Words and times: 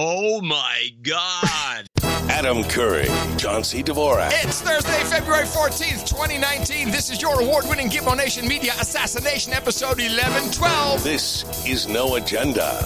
Oh 0.00 0.40
my 0.40 0.90
God. 1.02 1.88
Adam 2.30 2.62
Curry, 2.62 3.08
John 3.36 3.64
C. 3.64 3.82
Dvorak. 3.82 4.30
It's 4.44 4.62
Thursday, 4.62 5.02
February 5.10 5.44
14th, 5.44 6.06
2019. 6.06 6.92
This 6.92 7.10
is 7.10 7.20
your 7.20 7.40
award 7.40 7.64
winning 7.68 7.88
Gitmo 7.88 8.16
Nation 8.16 8.46
Media 8.46 8.74
Assassination 8.80 9.52
episode 9.52 9.98
1112. 9.98 11.02
This 11.02 11.66
is 11.66 11.88
No 11.88 12.14
Agenda. 12.14 12.78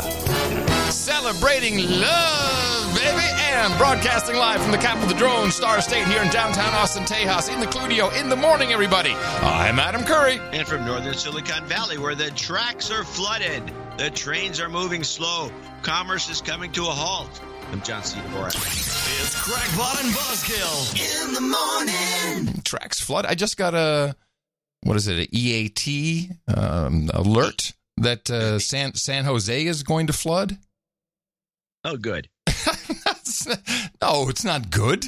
Celebrating 0.90 1.76
love, 2.00 2.94
baby, 2.94 3.28
and 3.50 3.76
broadcasting 3.76 4.36
live 4.36 4.62
from 4.62 4.72
the 4.72 4.78
capital 4.78 5.02
of 5.02 5.10
the 5.10 5.18
drone, 5.18 5.50
Star 5.50 5.82
State, 5.82 6.06
here 6.06 6.22
in 6.22 6.30
downtown 6.30 6.72
Austin, 6.72 7.04
Tejas, 7.04 7.52
in 7.52 7.60
the 7.60 7.66
Cludio. 7.66 8.10
In 8.18 8.30
the 8.30 8.36
morning, 8.36 8.72
everybody. 8.72 9.12
I'm 9.42 9.78
Adam 9.78 10.04
Curry. 10.04 10.40
And 10.52 10.66
from 10.66 10.86
northern 10.86 11.12
Silicon 11.12 11.66
Valley, 11.66 11.98
where 11.98 12.14
the 12.14 12.30
tracks 12.30 12.90
are 12.90 13.04
flooded, 13.04 13.70
the 13.98 14.10
trains 14.10 14.60
are 14.60 14.68
moving 14.68 15.04
slow, 15.04 15.50
commerce 15.82 16.28
is 16.30 16.40
coming 16.40 16.72
to 16.72 16.82
a 16.82 16.90
halt. 16.90 17.40
I'm 17.70 17.80
John 17.82 18.04
C. 18.04 18.18
Dvorak. 18.20 18.54
It's 18.54 19.40
Crackpot 19.40 20.04
and 20.04 20.14
Buzzkill 20.14 21.26
in 21.26 21.34
the 21.34 21.40
morning. 21.40 22.62
Tracks 22.64 23.00
flood. 23.00 23.24
I 23.24 23.34
just 23.34 23.56
got 23.56 23.74
a, 23.74 24.14
what 24.82 24.96
is 24.96 25.08
it, 25.08 25.18
an 25.18 25.26
EAT 25.30 26.30
um, 26.54 27.10
alert 27.14 27.72
that 27.96 28.28
uh, 28.30 28.58
San, 28.58 28.94
San 28.94 29.24
Jose 29.24 29.64
is 29.64 29.82
going 29.82 30.08
to 30.08 30.12
flood. 30.12 30.58
Oh, 31.84 31.96
good. 31.96 32.28
no, 34.02 34.28
it's 34.28 34.44
not 34.44 34.70
good. 34.70 35.04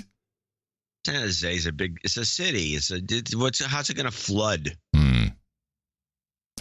San 1.06 1.16
Jose 1.16 1.55
is 1.55 1.66
a 1.66 1.73
big. 1.73 1.98
It's 2.03 2.16
a 2.16 2.25
city. 2.25 2.70
It's 2.70 2.91
a. 2.91 3.01
It's, 3.06 3.37
what's 3.37 3.62
how's 3.62 3.91
it 3.91 3.95
going 3.95 4.06
to 4.06 4.11
flood? 4.11 4.77
Hmm. 4.95 5.04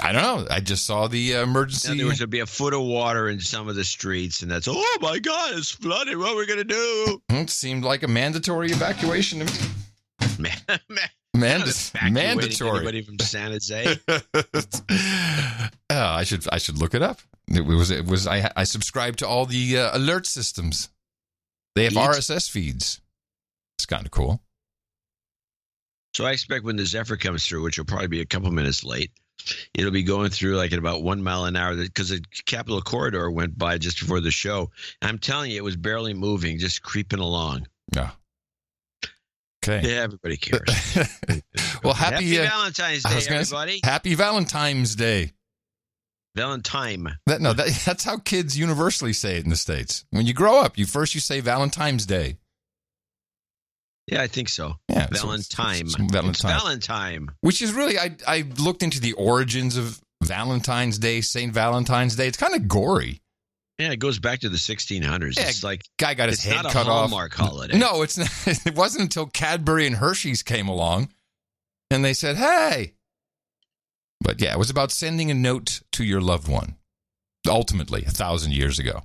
I 0.01 0.11
don't 0.11 0.23
know. 0.23 0.47
I 0.49 0.59
just 0.59 0.85
saw 0.85 1.07
the 1.07 1.35
uh, 1.35 1.43
emergency. 1.43 1.89
Now, 1.89 1.97
there 1.97 2.07
was 2.07 2.17
to 2.19 2.27
be 2.27 2.39
a 2.39 2.47
foot 2.47 2.73
of 2.73 2.81
water 2.81 3.29
in 3.29 3.39
some 3.39 3.67
of 3.67 3.75
the 3.75 3.83
streets, 3.83 4.41
and 4.41 4.49
that's 4.49 4.67
oh 4.67 4.97
my 5.01 5.19
god, 5.19 5.53
it's 5.55 5.71
flooded. 5.71 6.17
What 6.17 6.33
are 6.33 6.37
we 6.37 6.47
going 6.47 6.59
to 6.59 6.63
do? 6.63 7.21
It 7.29 7.49
seemed 7.49 7.83
like 7.83 8.01
a 8.01 8.07
mandatory 8.07 8.71
evacuation. 8.71 9.45
Man, 10.39 10.57
man, 11.35 11.63
mandatory. 12.11 12.77
Anybody 12.77 13.01
from 13.01 13.19
San 13.19 13.51
Jose? 13.51 13.97
oh, 14.07 15.69
I 15.89 16.23
should 16.23 16.47
I 16.51 16.57
should 16.57 16.77
look 16.77 16.93
it 16.93 17.01
up. 17.01 17.19
It 17.47 17.65
was 17.65 17.91
it 17.91 18.05
was 18.05 18.25
I 18.25 18.49
I 18.55 18.63
subscribe 18.63 19.17
to 19.17 19.27
all 19.27 19.45
the 19.45 19.77
uh, 19.77 19.97
alert 19.97 20.25
systems. 20.25 20.89
They 21.75 21.83
have 21.85 21.93
Feeds? 21.93 22.29
RSS 22.29 22.49
feeds. 22.49 23.01
It's 23.77 23.85
kind 23.85 24.05
of 24.05 24.11
cool. 24.11 24.41
So 26.15 26.25
I 26.25 26.31
expect 26.31 26.63
when 26.63 26.75
the 26.75 26.85
Zephyr 26.85 27.17
comes 27.17 27.45
through, 27.45 27.63
which 27.63 27.77
will 27.77 27.85
probably 27.85 28.07
be 28.07 28.21
a 28.21 28.25
couple 28.25 28.51
minutes 28.51 28.83
late, 28.83 29.11
it'll 29.73 29.91
be 29.91 30.03
going 30.03 30.29
through 30.29 30.55
like 30.55 30.71
at 30.73 30.79
about 30.79 31.03
one 31.03 31.23
mile 31.23 31.45
an 31.45 31.55
hour 31.55 31.75
because 31.75 32.09
the 32.09 32.21
Capitol 32.45 32.81
Corridor 32.81 33.29
went 33.31 33.57
by 33.57 33.77
just 33.77 33.99
before 33.99 34.19
the 34.19 34.31
show. 34.31 34.71
And 35.01 35.09
I'm 35.09 35.19
telling 35.19 35.51
you, 35.51 35.57
it 35.57 35.63
was 35.63 35.75
barely 35.75 36.13
moving, 36.13 36.59
just 36.59 36.81
creeping 36.81 37.19
along. 37.19 37.67
Yeah. 37.93 38.11
Okay. 39.63 39.87
Yeah, 39.89 40.01
everybody 40.01 40.35
cares. 40.35 40.97
well, 41.83 41.93
happy, 41.93 42.37
uh, 42.37 42.43
Valentine's 42.43 43.03
Day, 43.03 43.09
gonna 43.09 43.21
say, 43.21 43.35
everybody. 43.35 43.79
happy 43.83 44.13
Valentine's 44.13 44.95
Day. 44.95 45.31
Valentine. 46.35 47.17
That 47.27 47.41
no, 47.41 47.53
that, 47.53 47.67
that's 47.85 48.03
how 48.03 48.17
kids 48.17 48.57
universally 48.57 49.13
say 49.13 49.37
it 49.37 49.43
in 49.43 49.49
the 49.49 49.55
states. 49.55 50.05
When 50.09 50.25
you 50.25 50.33
grow 50.33 50.59
up, 50.59 50.77
you 50.77 50.85
first 50.85 51.15
you 51.15 51.21
say 51.21 51.39
Valentine's 51.39 52.05
Day. 52.05 52.37
Yeah, 54.07 54.21
I 54.21 54.27
think 54.27 54.49
so. 54.49 54.75
Yeah, 54.89 55.07
so 55.13 55.31
it's- 55.31 55.53
Valentine. 55.53 55.81
it's 55.85 55.95
Valentine. 55.95 56.29
It's 56.29 56.41
Valentine. 56.41 57.27
Which 57.41 57.61
is 57.61 57.71
really 57.73 57.97
I 57.97 58.15
I 58.27 58.41
looked 58.57 58.83
into 58.83 58.99
the 58.99 59.13
origins 59.13 59.77
of 59.77 60.01
Valentine's 60.23 60.97
Day, 60.97 61.21
Saint 61.21 61.53
Valentine's 61.53 62.15
Day. 62.15 62.27
It's 62.27 62.37
kind 62.37 62.53
of 62.55 62.67
gory. 62.67 63.21
Yeah, 63.79 63.91
it 63.91 63.97
goes 63.97 64.19
back 64.19 64.41
to 64.41 64.49
the 64.49 64.57
1600s. 64.57 65.35
Yeah, 65.37 65.47
it's 65.47 65.63
like 65.63 65.81
Guy 65.97 66.13
got 66.13 66.29
his 66.29 66.39
it's 66.39 66.45
head 66.45 66.63
not 66.63 66.65
a 66.67 66.73
cut 66.73 66.87
off. 66.87 67.11
Holiday. 67.33 67.77
No, 67.77 68.03
it's 68.03 68.17
not. 68.17 68.29
It 68.67 68.75
wasn't 68.75 69.03
until 69.03 69.25
Cadbury 69.25 69.87
and 69.87 69.95
Hershey's 69.95 70.43
came 70.43 70.67
along, 70.67 71.09
and 71.89 72.05
they 72.05 72.13
said, 72.13 72.35
"Hey." 72.37 72.93
But 74.21 74.39
yeah, 74.41 74.53
it 74.53 74.59
was 74.59 74.69
about 74.69 74.91
sending 74.91 75.31
a 75.31 75.33
note 75.33 75.81
to 75.93 76.03
your 76.03 76.21
loved 76.21 76.47
one. 76.47 76.75
Ultimately, 77.47 78.05
a 78.05 78.11
thousand 78.11 78.53
years 78.53 78.79
ago, 78.79 79.01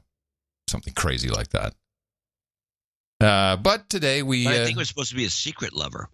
something 0.69 0.93
crazy 0.95 1.29
like 1.29 1.49
that. 1.49 1.75
Uh, 3.21 3.57
but 3.57 3.89
today 3.91 4.23
we 4.23 4.45
But 4.45 4.55
I 4.55 4.59
uh, 4.61 4.65
think 4.65 4.77
it 4.77 4.81
was 4.81 4.89
supposed 4.89 5.11
to 5.11 5.17
be 5.17 5.25
a 5.25 5.31
secret 5.31 5.73
lover. 5.75 6.09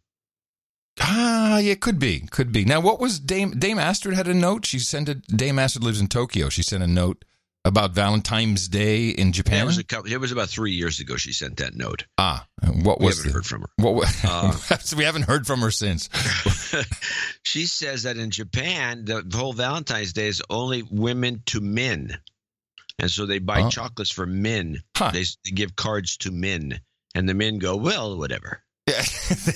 ah, 1.00 1.58
yeah, 1.58 1.74
could 1.74 1.98
be, 1.98 2.20
could 2.30 2.52
be. 2.52 2.64
Now, 2.64 2.80
what 2.80 3.00
was 3.00 3.18
Dame 3.18 3.50
Dame 3.58 3.78
Astrid 3.78 4.14
had 4.14 4.28
a 4.28 4.34
note? 4.34 4.64
She 4.66 4.78
sent 4.78 5.08
a 5.08 5.14
Dame 5.14 5.58
Astrid 5.58 5.84
lives 5.84 6.00
in 6.00 6.08
Tokyo. 6.08 6.48
She 6.48 6.62
sent 6.62 6.82
a 6.82 6.86
note 6.86 7.24
about 7.66 7.92
Valentine's 7.92 8.68
Day 8.68 9.08
in 9.08 9.32
Japan. 9.32 9.62
it 9.62 9.66
was 9.66 9.78
a 9.78 9.84
couple, 9.84 10.12
it 10.12 10.18
was 10.20 10.32
about 10.32 10.48
three 10.50 10.72
years 10.72 11.00
ago. 11.00 11.16
She 11.16 11.32
sent 11.32 11.56
that 11.58 11.74
note. 11.74 12.04
ah, 12.18 12.46
what 12.82 13.00
We 13.00 13.06
was 13.06 13.16
haven't 13.18 13.30
the, 13.32 13.34
heard 13.38 13.46
from 13.46 13.60
her. 13.62 13.68
what? 13.78 14.14
Uh, 14.22 14.52
we 14.96 15.04
haven't 15.04 15.22
heard 15.22 15.46
from 15.46 15.60
her 15.60 15.70
since. 15.70 16.08
she 17.42 17.66
says 17.66 18.02
that 18.04 18.16
in 18.18 18.30
Japan, 18.30 19.04
the 19.04 19.24
whole 19.34 19.52
Valentine's 19.54 20.12
Day 20.12 20.28
is 20.28 20.42
only 20.50 20.82
women 20.90 21.42
to 21.46 21.60
men, 21.60 22.18
and 22.98 23.10
so 23.10 23.24
they 23.26 23.38
buy 23.38 23.62
Oh. 23.62 23.70
chocolates 23.70 24.10
for 24.12 24.26
men. 24.26 24.82
Huh. 24.96 25.10
They, 25.12 25.24
they 25.44 25.50
give 25.52 25.74
cards 25.74 26.18
to 26.18 26.30
men, 26.30 26.80
and 27.14 27.28
the 27.28 27.34
men 27.34 27.58
go, 27.58 27.76
"Well, 27.76 28.16
whatever." 28.18 28.62
Yeah. 28.86 29.02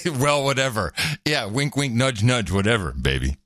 well, 0.18 0.44
whatever. 0.44 0.92
Yeah. 1.26 1.46
Wink, 1.46 1.76
wink, 1.76 1.94
nudge, 1.94 2.22
nudge, 2.22 2.50
whatever, 2.50 2.92
baby. 2.92 3.36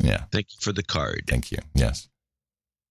Yeah. 0.00 0.24
Thank 0.30 0.52
you 0.52 0.58
for 0.60 0.72
the 0.72 0.82
card. 0.82 1.24
Thank 1.26 1.50
you. 1.50 1.58
Yes. 1.74 2.08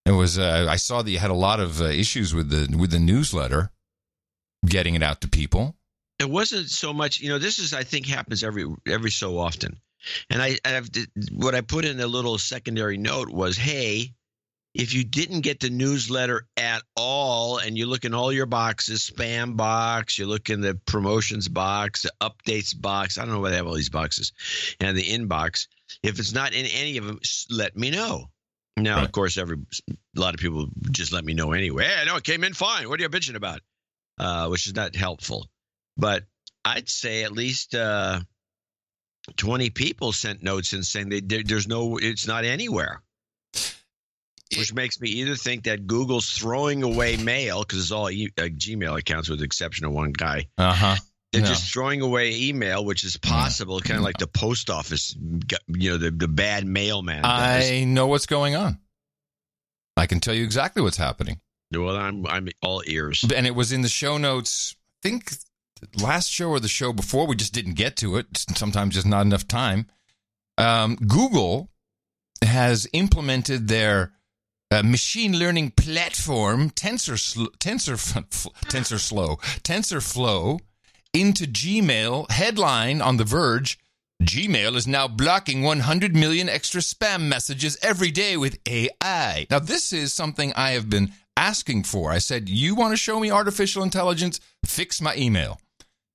It 0.06 0.12
was. 0.12 0.40
Uh, 0.40 0.68
I 0.70 0.78
saw 0.78 1.02
that 1.02 1.12
you 1.12 1.20
had 1.20 1.32
a 1.32 1.36
lot 1.36 1.60
of 1.60 1.82
uh, 1.82 1.86
issues 1.86 2.34
with 2.34 2.50
the 2.50 2.76
with 2.78 2.92
the 2.92 3.00
newsletter, 3.00 3.72
getting 4.66 4.96
it 4.96 5.04
out 5.04 5.22
to 5.22 5.28
people. 5.28 5.76
It 6.20 6.30
wasn't 6.30 6.70
so 6.70 6.94
much, 6.94 7.20
you 7.20 7.30
know. 7.30 7.38
This 7.38 7.60
is, 7.60 7.74
I 7.74 7.84
think, 7.84 8.08
happens 8.08 8.44
every 8.44 8.66
every 8.88 9.12
so 9.12 9.38
often, 9.38 9.78
and 10.30 10.42
I, 10.42 10.58
I've 10.64 10.90
what 11.34 11.56
I 11.56 11.62
put 11.62 11.84
in 11.86 12.00
a 12.00 12.08
little 12.08 12.38
secondary 12.38 12.98
note 12.98 13.30
was, 13.30 13.58
hey. 13.58 14.14
If 14.78 14.94
you 14.94 15.04
didn't 15.04 15.42
get 15.42 15.60
the 15.60 15.72
newsletter 15.72 16.48
at 16.56 16.84
all, 16.96 17.58
and 17.58 17.76
you 17.76 17.88
look 17.88 18.06
in 18.06 18.14
all 18.14 18.32
your 18.32 18.46
boxes, 18.46 19.10
spam 19.10 19.58
box, 19.58 20.20
you 20.20 20.28
look 20.28 20.52
in 20.52 20.62
the 20.62 20.76
promotions 20.86 21.48
box, 21.48 22.04
the 22.04 22.12
updates 22.22 22.80
box, 22.80 23.18
I 23.18 23.26
don't 23.26 23.34
know 23.34 23.40
why 23.40 23.50
they 23.50 23.56
have 23.56 23.66
all 23.66 23.74
these 23.74 23.90
boxes, 23.90 24.32
and 24.80 24.96
the 24.96 25.02
inbox. 25.04 25.68
If 26.04 26.20
it's 26.20 26.32
not 26.32 26.54
in 26.54 26.68
any 26.68 26.98
of 26.98 27.06
them, 27.06 27.20
let 27.50 27.76
me 27.76 27.90
know. 27.90 28.30
Now, 28.78 28.98
Right. 28.98 29.06
of 29.06 29.12
course, 29.12 29.38
every 29.38 29.58
a 29.90 30.20
lot 30.20 30.36
of 30.36 30.40
people 30.40 30.68
just 30.92 31.12
let 31.12 31.26
me 31.26 31.34
know 31.34 31.54
anyway. 31.54 31.86
Hey, 31.86 31.96
I 32.02 32.04
know 32.06 32.16
it 32.18 32.24
came 32.24 32.44
in 32.44 32.54
fine. 32.54 32.88
What 32.88 33.00
are 33.00 33.04
you 33.04 33.10
bitching 33.10 33.36
about? 33.36 33.62
Uh, 34.20 34.48
which 34.50 34.68
is 34.68 34.76
not 34.76 34.96
helpful. 34.96 35.50
But 35.98 36.26
I'd 36.64 36.88
say 36.88 37.24
at 37.24 37.32
least 37.32 37.74
uh, 37.74 38.20
twenty 39.38 39.72
people 39.72 40.12
sent 40.14 40.44
notes 40.44 40.74
and 40.74 40.86
saying 40.86 41.10
they 41.10 41.22
there, 41.22 41.42
there's 41.44 41.68
no, 41.68 41.98
it's 41.98 42.28
not 42.28 42.46
anywhere. 42.46 43.02
Which 44.56 44.74
makes 44.74 45.00
me 45.02 45.10
either 45.10 45.36
think 45.36 45.64
that 45.64 45.88
Google's 45.88 46.30
throwing 46.30 46.84
away 46.84 47.18
mail 47.18 47.62
because 47.62 47.80
it's 47.80 47.92
all 47.92 48.10
e- 48.10 48.32
uh, 48.38 48.44
Gmail 48.44 48.98
accounts 48.98 49.30
with 49.30 49.40
the 49.40 49.46
exception 49.46 49.86
of 49.86 49.92
one 49.92 50.12
guy. 50.12 50.48
Uh 50.58 50.74
huh. 50.74 50.96
They're 51.34 51.42
just 51.46 51.72
throwing 51.74 52.02
away 52.02 52.34
email, 52.36 52.86
which 52.86 53.04
is 53.04 53.18
possible, 53.18 53.80
kind 53.82 53.98
of 53.98 54.04
like 54.04 54.18
the 54.18 54.28
post 54.28 54.70
office, 54.70 55.14
you 55.68 55.92
know, 55.92 55.98
the, 55.98 56.10
the 56.10 56.28
bad 56.28 56.66
mailman. 56.66 57.22
does. 57.24 57.70
I 57.70 57.84
know 57.84 58.08
what's 58.08 58.26
going 58.26 58.56
on. 58.56 58.80
I 59.98 60.06
can 60.08 60.20
tell 60.20 60.34
you 60.34 60.44
exactly 60.44 60.82
what's 60.82 60.98
happening, 60.98 61.42
well, 61.74 61.98
I'm 61.98 62.26
I'm 62.28 62.48
all 62.62 62.82
ears. 62.88 63.26
and 63.36 63.46
it 63.46 63.56
was 63.56 63.72
in 63.72 63.82
the 63.82 63.90
show 63.90 64.18
notes. 64.18 64.76
I 65.04 65.10
think 65.10 65.34
last 66.02 66.30
show 66.32 66.50
or 66.50 66.60
the 66.60 66.68
show 66.68 66.94
before. 66.94 67.28
We 67.28 67.36
just 67.36 67.54
didn't 67.54 67.74
get 67.74 67.98
to 67.98 68.16
it. 68.18 68.28
Sometimes 68.56 68.96
just 68.96 69.08
not 69.08 69.26
enough 69.26 69.48
time. 69.48 69.88
Um, 70.58 70.96
Google 70.96 71.70
has 72.44 72.88
implemented 72.94 73.68
their 73.68 74.14
uh, 74.72 74.84
machine 74.84 75.38
learning 75.38 75.72
platform 75.72 76.70
TensorSl- 76.72 77.56
Tensor 77.58 77.98
TensorFlow 78.66 79.40
TensorFlow 79.62 80.60
into 81.14 81.46
Gmail. 81.46 82.30
Headline 82.32 83.02
on 83.02 83.18
The 83.18 83.24
Verge: 83.24 83.80
Gmail 84.22 84.76
is 84.76 84.88
now 84.88 85.08
blocking 85.08 85.64
100 85.64 86.16
million 86.16 86.50
extra 86.50 86.82
spam 86.82 87.28
messages 87.28 87.78
every 87.82 88.12
day 88.12 88.36
with 88.36 88.60
AI. 88.68 89.48
Now, 89.50 89.60
this 89.60 89.94
is 89.94 90.14
something 90.14 90.52
I 90.54 90.72
have 90.72 90.90
been 90.90 91.14
asking 91.38 91.84
for. 91.84 92.12
I 92.12 92.18
said, 92.18 92.50
"You 92.50 92.76
want 92.76 92.92
to 92.92 92.98
show 92.98 93.20
me 93.20 93.32
artificial 93.32 93.84
intelligence? 93.84 94.40
Fix 94.66 95.02
my 95.02 95.16
email." 95.16 95.60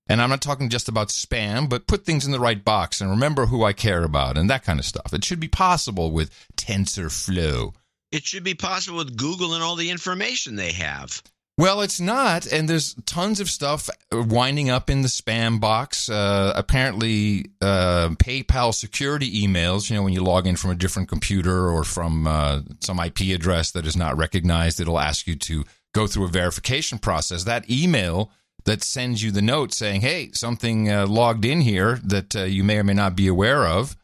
And 0.08 0.20
I'm 0.20 0.30
not 0.30 0.42
talking 0.42 0.68
just 0.68 0.88
about 0.88 1.08
spam, 1.08 1.68
but 1.68 1.86
put 1.86 2.04
things 2.04 2.26
in 2.26 2.32
the 2.32 2.40
right 2.40 2.62
box 2.62 3.00
and 3.00 3.08
remember 3.08 3.46
who 3.46 3.64
I 3.64 3.72
care 3.72 4.02
about 4.02 4.36
and 4.36 4.50
that 4.50 4.64
kind 4.64 4.78
of 4.78 4.84
stuff. 4.84 5.14
It 5.14 5.24
should 5.24 5.40
be 5.40 5.48
possible 5.48 6.10
with 6.10 6.30
TensorFlow. 6.56 7.72
It 8.12 8.24
should 8.26 8.44
be 8.44 8.54
possible 8.54 8.98
with 8.98 9.16
Google 9.16 9.54
and 9.54 9.62
all 9.62 9.74
the 9.74 9.90
information 9.90 10.54
they 10.54 10.72
have. 10.72 11.22
Well, 11.58 11.82
it's 11.82 12.00
not, 12.00 12.46
and 12.46 12.68
there's 12.68 12.94
tons 13.06 13.38
of 13.38 13.48
stuff 13.48 13.88
winding 14.10 14.70
up 14.70 14.88
in 14.88 15.02
the 15.02 15.08
spam 15.08 15.60
box. 15.60 16.08
Uh, 16.08 16.52
apparently, 16.56 17.46
uh, 17.60 18.10
PayPal 18.16 18.74
security 18.74 19.46
emails. 19.46 19.88
You 19.88 19.96
know, 19.96 20.02
when 20.02 20.12
you 20.12 20.22
log 20.22 20.46
in 20.46 20.56
from 20.56 20.70
a 20.70 20.74
different 20.74 21.08
computer 21.08 21.68
or 21.68 21.84
from 21.84 22.26
uh, 22.26 22.60
some 22.80 22.98
IP 22.98 23.34
address 23.34 23.70
that 23.72 23.86
is 23.86 23.96
not 23.96 24.16
recognized, 24.16 24.80
it'll 24.80 24.98
ask 24.98 25.26
you 25.26 25.36
to 25.36 25.64
go 25.94 26.06
through 26.06 26.24
a 26.24 26.28
verification 26.28 26.98
process. 26.98 27.44
That 27.44 27.70
email 27.70 28.30
that 28.64 28.82
sends 28.82 29.22
you 29.22 29.30
the 29.30 29.42
note 29.42 29.74
saying, 29.74 30.00
"Hey, 30.00 30.30
something 30.32 30.90
uh, 30.90 31.06
logged 31.06 31.44
in 31.44 31.60
here 31.60 32.00
that 32.04 32.34
uh, 32.34 32.44
you 32.44 32.64
may 32.64 32.78
or 32.78 32.84
may 32.84 32.94
not 32.94 33.14
be 33.14 33.26
aware 33.26 33.66
of," 33.66 33.94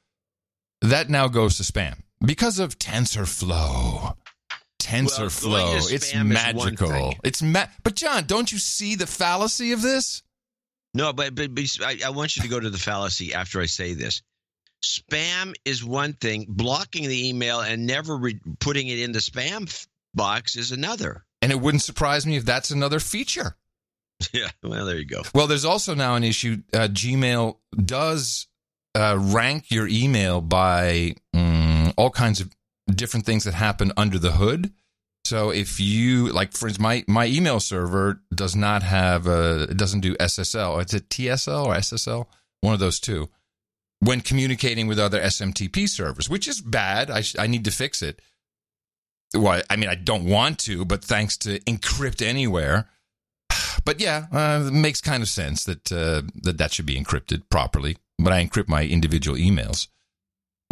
that 0.83 1.09
now 1.09 1.29
goes 1.29 1.57
to 1.57 1.63
spam 1.63 2.03
because 2.25 2.59
of 2.59 2.79
TensorFlow. 2.79 4.15
TensorFlow, 4.81 5.88
to 5.88 5.94
it's 5.94 6.12
spam 6.12 6.32
is 6.32 6.55
one 6.55 6.75
magical. 6.75 7.15
It's 7.25 7.43
ma- 7.43 7.67
but 7.82 7.94
John, 7.94 8.25
don't 8.25 8.50
you 8.50 8.59
see 8.59 8.94
the 8.94 9.06
fallacy 9.06 9.73
of 9.73 9.82
this? 9.82 10.23
No, 10.94 11.12
but 11.12 11.35
but, 11.35 11.55
but 11.55 11.65
I, 11.85 11.99
I 12.06 12.11
want 12.11 12.37
you 12.37 12.43
to 12.43 12.49
go 12.49 12.59
to 12.59 12.70
the 12.70 12.79
fallacy 12.79 13.35
after 13.35 13.61
I 13.61 13.67
say 13.67 13.94
this. 13.94 14.23
Spam 14.82 15.55
is 15.65 15.85
one 15.85 16.12
thing. 16.15 16.47
Blocking 16.49 17.09
the 17.09 17.29
email 17.29 17.61
and 17.61 17.87
never 17.87 18.17
re- 18.17 18.41
putting 18.61 18.87
it 18.88 19.00
in 19.00 19.12
the 19.12 19.19
spam 19.19 19.69
f- 19.69 19.88
box 20.14 20.56
is 20.56 20.71
another. 20.73 21.25
And 21.43 21.53
it 21.53 21.61
wouldn't 21.61 21.82
surprise 21.82 22.25
me 22.26 22.37
if 22.37 22.44
that's 22.44 22.71
another 22.71 23.00
feature. 23.00 23.56
Yeah. 24.32 24.49
Well, 24.64 24.85
there 24.85 24.97
you 24.99 25.05
go. 25.05 25.23
Well, 25.32 25.47
there's 25.47 25.64
also 25.64 25.94
now 25.94 26.17
an 26.17 26.25
issue. 26.25 26.56
Uh, 26.75 26.88
Gmail 26.91 27.56
does 27.85 28.49
uh, 28.97 29.17
rank 29.17 29.71
your 29.71 29.87
email 29.87 30.41
by 30.41 31.14
mm, 31.32 31.58
all 31.99 32.11
kinds 32.11 32.41
of 32.41 32.49
different 32.87 33.27
things 33.27 33.45
that 33.45 33.55
happen 33.55 33.93
under 33.97 34.19
the 34.19 34.33
hood. 34.33 34.73
So 35.25 35.50
if 35.50 35.79
you 35.79 36.33
like, 36.33 36.53
for 36.53 36.69
instance, 36.69 36.83
my 36.83 37.05
my 37.06 37.27
email 37.27 37.61
server 37.61 38.23
does 38.35 38.56
not 38.56 38.83
have 38.83 39.27
a 39.27 39.65
it 39.65 39.77
doesn't 39.77 40.00
do 40.00 40.15
SSL. 40.15 40.81
It's 40.81 40.95
a 40.95 41.00
TSL 41.00 41.67
or 41.67 41.75
SSL, 41.75 42.27
one 42.62 42.73
of 42.73 42.81
those 42.81 43.00
two. 43.00 43.29
When 44.00 44.21
communicating 44.21 44.87
with 44.87 44.99
other 44.99 45.21
SMTP 45.21 45.89
servers, 45.89 46.31
which 46.31 46.47
is 46.47 46.61
bad, 46.61 47.11
I 47.11 47.21
sh- 47.21 47.37
I 47.39 47.49
need 47.49 47.65
to 47.65 47.73
fix 47.73 48.00
it. 48.00 48.23
Well, 49.35 49.61
I 49.69 49.77
mean, 49.77 49.91
I 49.91 49.97
don't 49.97 50.25
want 50.25 50.61
to, 50.61 50.85
but 50.85 51.05
thanks 51.05 51.37
to 51.39 51.59
Encrypt 51.61 52.23
Anywhere, 52.23 52.89
but 53.85 54.00
yeah, 54.00 54.27
uh, 54.33 54.65
it 54.69 54.73
makes 54.73 55.00
kind 55.00 55.23
of 55.23 55.29
sense 55.29 55.65
that 55.65 55.93
uh, 55.93 56.23
that 56.43 56.59
that 56.59 56.73
should 56.73 56.87
be 56.87 56.99
encrypted 56.99 57.43
properly. 57.50 57.99
But 58.21 58.33
I 58.33 58.43
encrypt 58.45 58.69
my 58.69 58.85
individual 58.85 59.37
emails. 59.37 59.89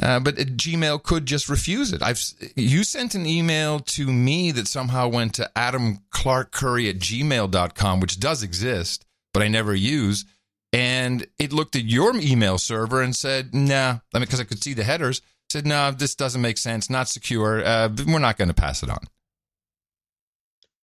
Uh, 0.02 0.20
but 0.20 0.36
Gmail 0.36 1.02
could 1.02 1.24
just 1.24 1.48
refuse 1.48 1.92
it. 1.92 2.02
I've 2.02 2.22
you 2.54 2.84
sent 2.84 3.14
an 3.14 3.24
email 3.24 3.80
to 3.80 4.06
me 4.12 4.52
that 4.52 4.68
somehow 4.68 5.08
went 5.08 5.34
to 5.34 5.50
Adam 5.56 6.00
Clark 6.10 6.52
Curry 6.52 6.88
at 6.90 6.98
gmail.com, 6.98 8.00
which 8.00 8.20
does 8.20 8.42
exist, 8.42 9.06
but 9.32 9.42
I 9.42 9.48
never 9.48 9.74
use. 9.74 10.26
And 10.72 11.26
it 11.38 11.52
looked 11.52 11.76
at 11.76 11.84
your 11.84 12.14
email 12.16 12.58
server 12.58 13.00
and 13.00 13.16
said, 13.16 13.54
nah, 13.54 13.98
I 14.12 14.18
mean, 14.18 14.24
because 14.24 14.40
I 14.40 14.44
could 14.44 14.62
see 14.62 14.74
the 14.74 14.84
headers, 14.84 15.22
said, 15.48 15.66
no, 15.66 15.90
this 15.92 16.14
doesn't 16.14 16.42
make 16.42 16.58
sense, 16.58 16.90
not 16.90 17.08
secure. 17.08 17.64
Uh, 17.64 17.88
we're 18.06 18.18
not 18.18 18.36
going 18.36 18.48
to 18.48 18.54
pass 18.54 18.82
it 18.82 18.90
on. 18.90 18.98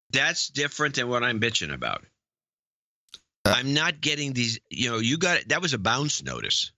That's 0.09 0.48
different 0.48 0.95
than 0.95 1.07
what 1.09 1.24
I'm 1.24 1.39
bitching 1.39 1.74
about. 1.74 2.04
Uh, 3.45 3.54
I'm 3.57 3.74
not 3.74 4.00
getting 4.01 4.33
these. 4.33 4.59
You 4.69 4.92
know, 4.92 4.98
you 5.00 5.18
got 5.18 5.48
that 5.48 5.62
was 5.62 5.74
a 5.74 5.77
bounce 5.77 6.24
notice. 6.24 6.71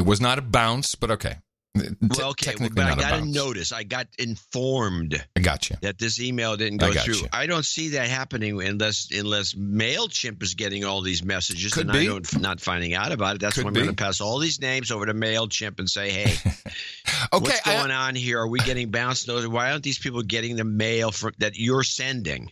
It 0.00 0.06
was 0.06 0.18
not 0.18 0.38
a 0.38 0.42
bounce, 0.42 0.94
but 0.94 1.10
okay. 1.10 1.36
Te- 1.76 1.88
Well, 2.00 2.30
okay, 2.30 2.46
technically 2.52 2.74
but 2.74 2.86
I 2.86 2.94
got 2.96 3.12
a 3.18 3.20
bounce. 3.20 3.34
notice. 3.34 3.70
I 3.70 3.82
got 3.82 4.06
informed 4.18 5.22
I 5.36 5.40
got 5.40 5.68
you. 5.68 5.76
that 5.82 5.98
this 5.98 6.18
email 6.18 6.56
didn't 6.56 6.78
go 6.78 6.90
got 6.92 7.04
through. 7.04 7.16
you. 7.16 7.26
I 7.34 7.44
don't 7.46 7.66
see 7.66 7.90
that 7.90 8.08
happening 8.08 8.60
unless 8.62 9.08
unless 9.12 9.52
Mailchimp 9.52 10.42
is 10.42 10.54
getting 10.54 10.84
all 10.86 11.02
these 11.02 11.22
messages 11.22 11.74
Could 11.74 11.88
and 11.88 11.92
be. 11.92 11.98
I 12.00 12.04
don't 12.06 12.40
not 12.40 12.60
finding 12.62 12.94
out 12.94 13.12
about 13.12 13.36
it. 13.36 13.42
That's 13.42 13.56
Could 13.56 13.64
why 13.64 13.68
I'm 13.68 13.74
going 13.74 13.88
to 13.88 13.92
pass 13.92 14.22
all 14.22 14.38
these 14.38 14.58
names 14.58 14.90
over 14.90 15.04
to 15.04 15.12
Mailchimp 15.12 15.78
and 15.78 15.88
say, 15.88 16.10
"Hey, 16.10 16.34
Okay, 17.34 17.44
what's 17.44 17.66
I- 17.68 17.74
going 17.76 17.90
on 17.90 18.14
here? 18.14 18.40
Are 18.40 18.48
we 18.48 18.60
getting 18.60 18.90
bounce 18.90 19.28
notice? 19.28 19.46
Why 19.46 19.70
aren't 19.70 19.84
these 19.84 19.98
people 19.98 20.22
getting 20.22 20.56
the 20.56 20.64
mail 20.64 21.10
for, 21.12 21.30
that 21.40 21.56
you're 21.56 21.84
sending?" 21.84 22.50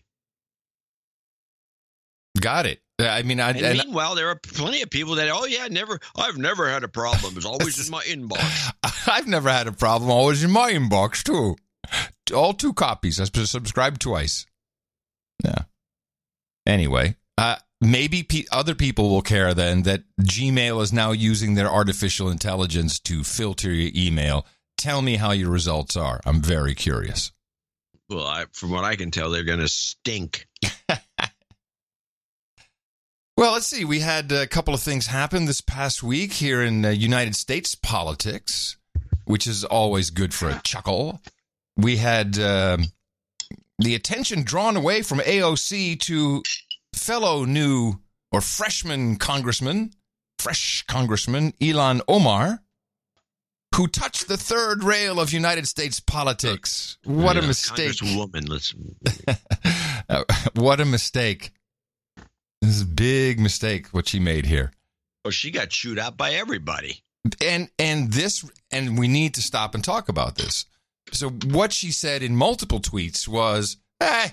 got 2.40 2.66
it. 2.66 2.80
Uh, 3.00 3.06
I 3.06 3.22
mean, 3.22 3.38
I, 3.38 3.50
And, 3.50 3.60
and 3.60 3.78
meanwhile, 3.78 4.16
there 4.16 4.28
are 4.28 4.36
plenty 4.36 4.82
of 4.82 4.90
people 4.90 5.16
that, 5.16 5.28
"Oh 5.32 5.44
yeah, 5.44 5.68
never, 5.70 6.00
I've 6.16 6.36
never 6.36 6.68
had 6.68 6.82
a 6.82 6.88
problem. 6.88 7.36
It's 7.36 7.46
always 7.46 7.84
in 7.84 7.90
my 7.90 8.02
inbox." 8.02 8.72
I've 9.08 9.28
never 9.28 9.50
had 9.50 9.68
a 9.68 9.72
problem. 9.72 10.10
Always 10.10 10.42
in 10.42 10.50
my 10.50 10.72
inbox 10.72 11.22
too. 11.22 11.56
All 12.34 12.52
two 12.52 12.72
copies. 12.72 13.20
I 13.20 13.24
subscribed 13.24 14.00
twice. 14.00 14.46
Yeah. 15.44 15.62
Anyway, 16.66 17.16
uh, 17.38 17.56
maybe 17.80 18.22
pe- 18.22 18.44
other 18.50 18.74
people 18.74 19.08
will 19.08 19.22
care 19.22 19.54
then 19.54 19.84
that 19.84 20.02
Gmail 20.20 20.82
is 20.82 20.92
now 20.92 21.12
using 21.12 21.54
their 21.54 21.68
artificial 21.68 22.28
intelligence 22.28 22.98
to 23.00 23.22
filter 23.24 23.70
your 23.70 23.92
email. 23.94 24.44
Tell 24.76 25.02
me 25.02 25.16
how 25.16 25.30
your 25.30 25.50
results 25.50 25.96
are. 25.96 26.20
I'm 26.26 26.42
very 26.42 26.74
curious. 26.74 27.32
Well, 28.08 28.26
I, 28.26 28.46
from 28.52 28.70
what 28.70 28.84
I 28.84 28.96
can 28.96 29.10
tell, 29.10 29.30
they're 29.30 29.44
going 29.44 29.58
to 29.60 29.68
stink. 29.68 30.46
Well, 33.38 33.52
let's 33.52 33.66
see. 33.68 33.84
We 33.84 34.00
had 34.00 34.32
a 34.32 34.48
couple 34.48 34.74
of 34.74 34.80
things 34.80 35.06
happen 35.06 35.44
this 35.44 35.60
past 35.60 36.02
week 36.02 36.32
here 36.32 36.60
in 36.60 36.84
uh, 36.84 36.88
United 36.88 37.36
States 37.36 37.76
politics, 37.76 38.76
which 39.26 39.46
is 39.46 39.62
always 39.62 40.10
good 40.10 40.34
for 40.34 40.48
a 40.48 40.60
chuckle. 40.64 41.22
We 41.76 41.98
had 41.98 42.36
um 42.40 42.86
the 43.78 43.94
attention 43.94 44.42
drawn 44.42 44.76
away 44.76 45.02
from 45.02 45.20
AOC 45.20 46.00
to 46.00 46.42
fellow 46.92 47.44
new 47.44 48.00
or 48.32 48.40
freshman 48.40 49.14
congressman, 49.14 49.92
fresh 50.40 50.84
congressman 50.88 51.52
Ilhan 51.60 52.00
Omar, 52.08 52.64
who 53.76 53.86
touched 53.86 54.26
the 54.26 54.36
third 54.36 54.82
rail 54.82 55.20
of 55.20 55.32
United 55.32 55.68
States 55.68 56.00
politics. 56.00 56.98
What 57.04 57.36
a 57.36 57.42
Yeah, 57.42 57.46
mistake! 57.46 57.92
Congresswoman. 57.92 58.48
Let's. 58.48 58.74
Uh, 60.10 60.24
what 60.54 60.80
a 60.80 60.86
mistake! 60.86 61.52
This 62.60 62.76
is 62.76 62.82
a 62.82 62.86
big 62.86 63.38
mistake 63.38 63.88
what 63.88 64.08
she 64.08 64.18
made 64.18 64.46
here. 64.46 64.72
Oh, 65.24 65.30
she 65.30 65.50
got 65.50 65.70
chewed 65.70 65.98
out 65.98 66.16
by 66.16 66.32
everybody. 66.32 67.02
and 67.44 67.68
and 67.78 68.12
this 68.12 68.48
and 68.70 68.98
we 68.98 69.08
need 69.08 69.34
to 69.34 69.42
stop 69.42 69.74
and 69.74 69.84
talk 69.84 70.08
about 70.08 70.36
this. 70.36 70.66
So 71.12 71.30
what 71.30 71.72
she 71.72 71.90
said 71.90 72.22
in 72.22 72.36
multiple 72.36 72.80
tweets 72.80 73.26
was 73.28 73.76
eh 74.00 74.30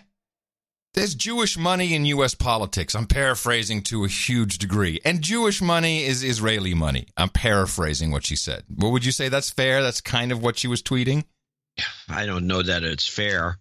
there's 0.94 1.14
jewish 1.16 1.58
money 1.58 1.94
in 1.94 2.06
us 2.06 2.36
politics. 2.36 2.96
I'm 2.96 3.08
paraphrasing 3.08 3.82
to 3.84 4.06
a 4.06 4.08
huge 4.08 4.58
degree. 4.58 5.00
And 5.04 5.22
jewish 5.22 5.62
money 5.62 6.04
is 6.04 6.24
israeli 6.24 6.74
money. 6.74 7.08
I'm 7.18 7.30
paraphrasing 7.30 8.12
what 8.12 8.26
she 8.26 8.36
said. 8.36 8.64
Well 8.74 8.92
would 8.92 9.06
you 9.06 9.12
say 9.12 9.30
that's 9.30 9.50
fair? 9.50 9.82
That's 9.82 10.02
kind 10.02 10.32
of 10.32 10.42
what 10.42 10.58
she 10.58 10.68
was 10.68 10.82
tweeting? 10.82 11.26
I 12.08 12.26
don't 12.26 12.48
know 12.48 12.62
that 12.62 12.84
it's 12.84 13.08
fair, 13.08 13.58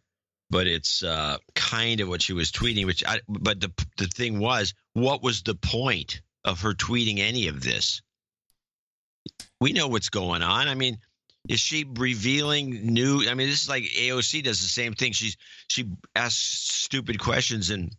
but 0.54 0.68
it's 0.68 1.02
uh, 1.02 1.36
kind 1.56 1.98
of 1.98 2.08
what 2.08 2.22
she 2.22 2.32
was 2.32 2.52
tweeting. 2.52 2.86
Which, 2.86 3.04
I, 3.04 3.18
but 3.28 3.60
the 3.60 3.72
the 3.98 4.06
thing 4.06 4.38
was, 4.38 4.72
what 4.92 5.20
was 5.20 5.42
the 5.42 5.56
point 5.56 6.20
of 6.44 6.60
her 6.60 6.74
tweeting 6.74 7.18
any 7.18 7.48
of 7.48 7.60
this? 7.60 8.02
We 9.60 9.72
know 9.72 9.88
what's 9.88 10.10
going 10.10 10.42
on. 10.42 10.68
I 10.68 10.76
mean, 10.76 10.98
is 11.48 11.58
she 11.58 11.84
revealing 11.84 12.94
new? 12.94 13.28
I 13.28 13.34
mean, 13.34 13.48
this 13.48 13.64
is 13.64 13.68
like 13.68 13.82
AOC 13.82 14.44
does 14.44 14.60
the 14.60 14.68
same 14.68 14.94
thing. 14.94 15.10
She's 15.10 15.36
she 15.66 15.90
asks 16.14 16.38
stupid 16.38 17.18
questions 17.18 17.70
and 17.70 17.90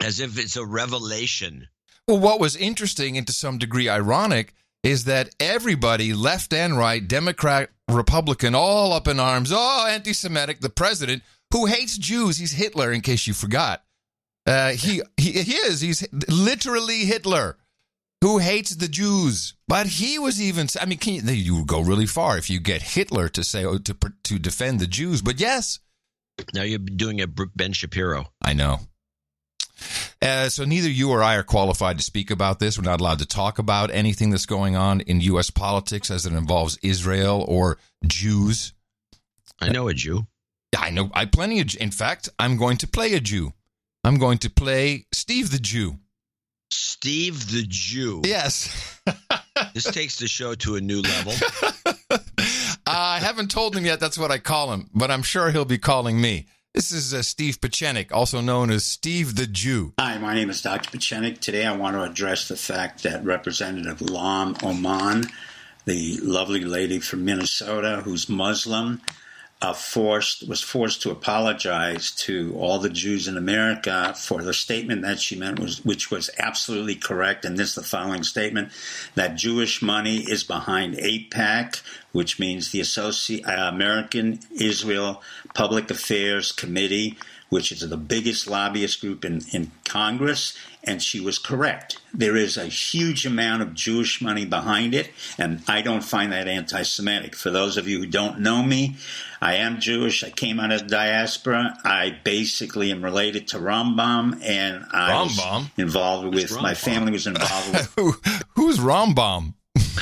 as 0.00 0.20
if 0.20 0.38
it's 0.38 0.56
a 0.56 0.64
revelation. 0.64 1.66
Well, 2.06 2.20
what 2.20 2.38
was 2.38 2.54
interesting 2.54 3.18
and 3.18 3.26
to 3.26 3.32
some 3.32 3.58
degree 3.58 3.88
ironic 3.88 4.54
is 4.84 5.04
that 5.04 5.34
everybody, 5.40 6.14
left 6.14 6.52
and 6.52 6.78
right, 6.78 7.06
Democrat, 7.06 7.70
Republican, 7.90 8.54
all 8.54 8.92
up 8.92 9.08
in 9.08 9.18
arms. 9.18 9.50
Oh, 9.52 9.88
anti 9.88 10.12
Semitic, 10.12 10.60
the 10.60 10.70
president 10.70 11.24
who 11.52 11.66
hates 11.66 11.98
Jews. 11.98 12.38
He's 12.38 12.52
Hitler, 12.52 12.92
in 12.92 13.00
case 13.00 13.26
you 13.26 13.34
forgot. 13.34 13.82
Uh, 14.46 14.70
he, 14.70 15.02
he, 15.16 15.32
he 15.32 15.54
is. 15.54 15.80
He's 15.80 16.06
literally 16.28 17.04
Hitler 17.04 17.56
who 18.22 18.38
hates 18.38 18.76
the 18.76 18.88
Jews. 18.88 19.54
But 19.66 19.86
he 19.86 20.18
was 20.18 20.40
even, 20.40 20.68
I 20.80 20.86
mean, 20.86 20.98
can 20.98 21.14
you, 21.14 21.32
you 21.32 21.64
go 21.64 21.80
really 21.80 22.06
far 22.06 22.36
if 22.36 22.50
you 22.50 22.60
get 22.60 22.82
Hitler 22.82 23.28
to 23.30 23.42
say, 23.42 23.64
oh, 23.64 23.78
to, 23.78 23.96
to 24.24 24.38
defend 24.38 24.80
the 24.80 24.86
Jews. 24.86 25.22
But 25.22 25.40
yes, 25.40 25.78
Now 26.54 26.62
you're 26.62 26.78
doing 26.78 27.20
a 27.20 27.26
Ben 27.26 27.72
Shapiro. 27.72 28.32
I 28.42 28.52
know. 28.52 28.80
Uh, 30.20 30.50
so 30.50 30.64
neither 30.64 30.90
you 30.90 31.10
or 31.10 31.22
I 31.22 31.36
are 31.36 31.42
qualified 31.42 31.96
to 31.98 32.04
speak 32.04 32.30
about 32.30 32.58
this. 32.58 32.76
We're 32.76 32.84
not 32.84 33.00
allowed 33.00 33.20
to 33.20 33.26
talk 33.26 33.58
about 33.58 33.90
anything 33.90 34.30
that's 34.30 34.46
going 34.46 34.76
on 34.76 35.00
in 35.00 35.22
U.S. 35.22 35.48
politics 35.50 36.10
as 36.10 36.26
it 36.26 36.34
involves 36.34 36.78
Israel 36.82 37.44
or 37.48 37.78
Jews. 38.06 38.74
I 39.58 39.70
know 39.70 39.88
a 39.88 39.94
Jew. 39.94 40.26
I 40.78 40.90
know 40.90 41.10
I 41.14 41.26
plenty 41.26 41.60
of. 41.60 41.74
In 41.76 41.90
fact, 41.90 42.28
I'm 42.38 42.56
going 42.56 42.76
to 42.78 42.86
play 42.88 43.14
a 43.14 43.20
Jew. 43.20 43.52
I'm 44.04 44.18
going 44.18 44.38
to 44.38 44.50
play 44.50 45.06
Steve 45.12 45.50
the 45.50 45.58
Jew. 45.58 45.98
Steve 46.70 47.50
the 47.50 47.64
Jew. 47.66 48.22
Yes. 48.24 48.98
This 49.74 49.84
takes 49.84 50.18
the 50.18 50.26
show 50.26 50.54
to 50.54 50.76
a 50.76 50.80
new 50.80 51.02
level. 51.02 51.34
I 52.86 53.18
haven't 53.18 53.50
told 53.50 53.76
him 53.76 53.84
yet. 53.84 54.00
That's 54.00 54.18
what 54.18 54.30
I 54.30 54.38
call 54.38 54.72
him, 54.72 54.88
but 54.94 55.10
I'm 55.10 55.22
sure 55.22 55.50
he'll 55.50 55.66
be 55.66 55.78
calling 55.78 56.18
me. 56.18 56.46
This 56.74 56.92
is 56.92 57.12
uh, 57.12 57.22
Steve 57.22 57.60
Pieczenik, 57.60 58.10
also 58.10 58.40
known 58.40 58.70
as 58.70 58.84
Steve 58.84 59.36
the 59.36 59.46
Jew. 59.46 59.92
Hi, 59.98 60.18
my 60.18 60.34
name 60.34 60.50
is 60.50 60.62
Dr. 60.62 60.96
Pieczenik. 60.96 61.40
Today 61.40 61.66
I 61.66 61.76
want 61.76 61.94
to 61.96 62.02
address 62.02 62.48
the 62.48 62.56
fact 62.56 63.02
that 63.02 63.24
Representative 63.24 63.98
Ilhan 63.98 64.62
Omar, 64.64 65.22
the 65.84 66.18
lovely 66.22 66.64
lady 66.64 67.00
from 67.00 67.24
Minnesota 67.24 68.02
who's 68.04 68.28
Muslim, 68.28 69.00
uh, 69.62 69.74
forced 69.74 70.48
was 70.48 70.62
forced 70.62 71.02
to 71.02 71.10
apologize 71.10 72.10
to 72.12 72.54
all 72.56 72.78
the 72.78 72.88
Jews 72.88 73.28
in 73.28 73.36
America 73.36 74.14
for 74.16 74.42
the 74.42 74.54
statement 74.54 75.02
that 75.02 75.20
she 75.20 75.36
meant 75.36 75.58
was 75.58 75.84
which 75.84 76.10
was 76.10 76.30
absolutely 76.38 76.94
correct. 76.94 77.44
And 77.44 77.58
this 77.58 77.70
is 77.70 77.74
the 77.74 77.82
following 77.82 78.22
statement 78.22 78.70
that 79.16 79.36
Jewish 79.36 79.82
money 79.82 80.18
is 80.18 80.44
behind 80.44 80.94
AIPAC 80.94 81.82
which 82.12 82.38
means 82.38 82.70
the 82.70 82.80
Associ- 82.80 83.46
uh, 83.46 83.68
American 83.68 84.40
Israel 84.58 85.22
Public 85.54 85.90
Affairs 85.90 86.52
Committee 86.52 87.16
which 87.50 87.70
is 87.72 87.80
the 87.88 87.96
biggest 87.96 88.48
lobbyist 88.48 89.00
group 89.00 89.24
in, 89.24 89.42
in 89.52 89.70
Congress, 89.84 90.56
and 90.82 91.02
she 91.02 91.20
was 91.20 91.38
correct. 91.38 91.98
There 92.14 92.36
is 92.36 92.56
a 92.56 92.66
huge 92.66 93.26
amount 93.26 93.60
of 93.62 93.74
Jewish 93.74 94.22
money 94.22 94.46
behind 94.46 94.94
it, 94.94 95.10
and 95.36 95.62
I 95.68 95.82
don't 95.82 96.02
find 96.02 96.32
that 96.32 96.48
anti 96.48 96.82
Semitic. 96.82 97.34
For 97.36 97.50
those 97.50 97.76
of 97.76 97.86
you 97.86 97.98
who 97.98 98.06
don't 98.06 98.40
know 98.40 98.62
me, 98.62 98.96
I 99.42 99.56
am 99.56 99.80
Jewish. 99.80 100.24
I 100.24 100.30
came 100.30 100.58
out 100.58 100.72
of 100.72 100.80
the 100.82 100.86
diaspora. 100.88 101.76
I 101.84 102.16
basically 102.24 102.90
am 102.90 103.04
related 103.04 103.48
to 103.48 103.58
Rambam, 103.58 104.40
and 104.42 104.84
I 104.92 105.12
Rambam? 105.12 105.60
was 105.60 105.70
involved 105.76 106.34
with, 106.34 106.60
my 106.62 106.74
family 106.74 107.12
was 107.12 107.26
involved 107.26 107.72
with 107.72 107.92
Who, 107.96 108.14
who's 108.54 108.78
Rambam? 108.78 109.54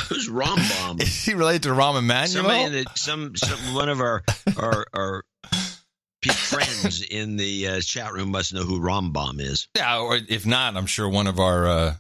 Who's 0.09 0.29
Rambam? 0.29 1.03
Is 1.03 1.25
he 1.25 1.35
related 1.35 1.65
to 1.65 1.69
Rahm 1.71 1.99
Emanuel? 1.99 2.27
Somebody 2.27 2.63
in 2.63 2.73
the, 2.73 2.87
some, 2.95 3.37
some 3.37 3.75
one 3.75 3.89
of 3.89 4.01
our 4.01 4.23
our 4.57 4.87
our 4.95 5.25
pe- 5.43 5.58
friends 6.27 7.03
in 7.11 7.37
the 7.37 7.69
uh, 7.69 7.81
chat 7.81 8.13
room 8.13 8.31
must 8.31 8.55
know 8.55 8.63
who 8.63 8.81
Rambam 8.81 9.41
is. 9.41 9.69
yeah, 9.77 10.01
or 10.01 10.19
if 10.29 10.47
not, 10.47 10.77
I'm 10.77 10.87
sure 10.87 11.09
one 11.09 11.27
of 11.27 11.39
our 11.39 11.67
uh, 11.67 11.95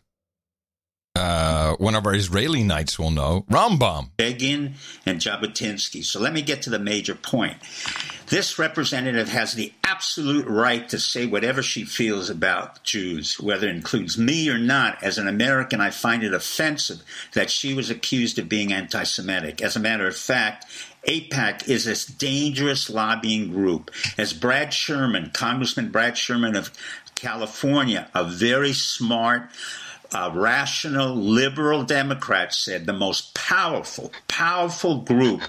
uh, 1.18 1.74
one 1.76 1.94
of 1.96 2.06
our 2.06 2.14
Israeli 2.14 2.62
knights 2.62 2.98
will 2.98 3.10
know 3.10 3.44
Rambam. 3.50 4.10
Begin 4.16 4.74
and 5.04 5.20
Jabotinsky. 5.20 6.04
So 6.04 6.20
let 6.20 6.32
me 6.32 6.42
get 6.42 6.62
to 6.62 6.70
the 6.70 6.78
major 6.78 7.14
point. 7.14 7.56
This 8.28 8.58
representative 8.58 9.30
has 9.30 9.54
the 9.54 9.72
absolute 9.82 10.46
right 10.46 10.86
to 10.90 10.98
say 10.98 11.26
whatever 11.26 11.62
she 11.62 11.84
feels 11.84 12.28
about 12.28 12.84
Jews, 12.84 13.40
whether 13.40 13.66
it 13.66 13.74
includes 13.74 14.18
me 14.18 14.50
or 14.50 14.58
not. 14.58 15.02
As 15.02 15.18
an 15.18 15.26
American, 15.26 15.80
I 15.80 15.90
find 15.90 16.22
it 16.22 16.34
offensive 16.34 17.02
that 17.32 17.50
she 17.50 17.72
was 17.74 17.88
accused 17.88 18.38
of 18.38 18.48
being 18.48 18.72
anti 18.72 19.02
Semitic. 19.02 19.62
As 19.62 19.76
a 19.76 19.80
matter 19.80 20.06
of 20.06 20.16
fact, 20.16 20.66
AIPAC 21.06 21.68
is 21.68 21.86
a 21.86 22.12
dangerous 22.18 22.90
lobbying 22.90 23.50
group. 23.50 23.90
As 24.16 24.32
Brad 24.32 24.72
Sherman, 24.72 25.30
Congressman 25.32 25.90
Brad 25.90 26.18
Sherman 26.18 26.56
of 26.56 26.70
California, 27.14 28.08
a 28.14 28.24
very 28.24 28.72
smart, 28.72 29.50
uh, 30.12 30.30
rational 30.34 31.14
liberal 31.14 31.82
Democrat 31.82 32.54
said 32.54 32.86
the 32.86 32.92
most 32.92 33.34
powerful, 33.34 34.10
powerful 34.26 34.98
group 35.02 35.42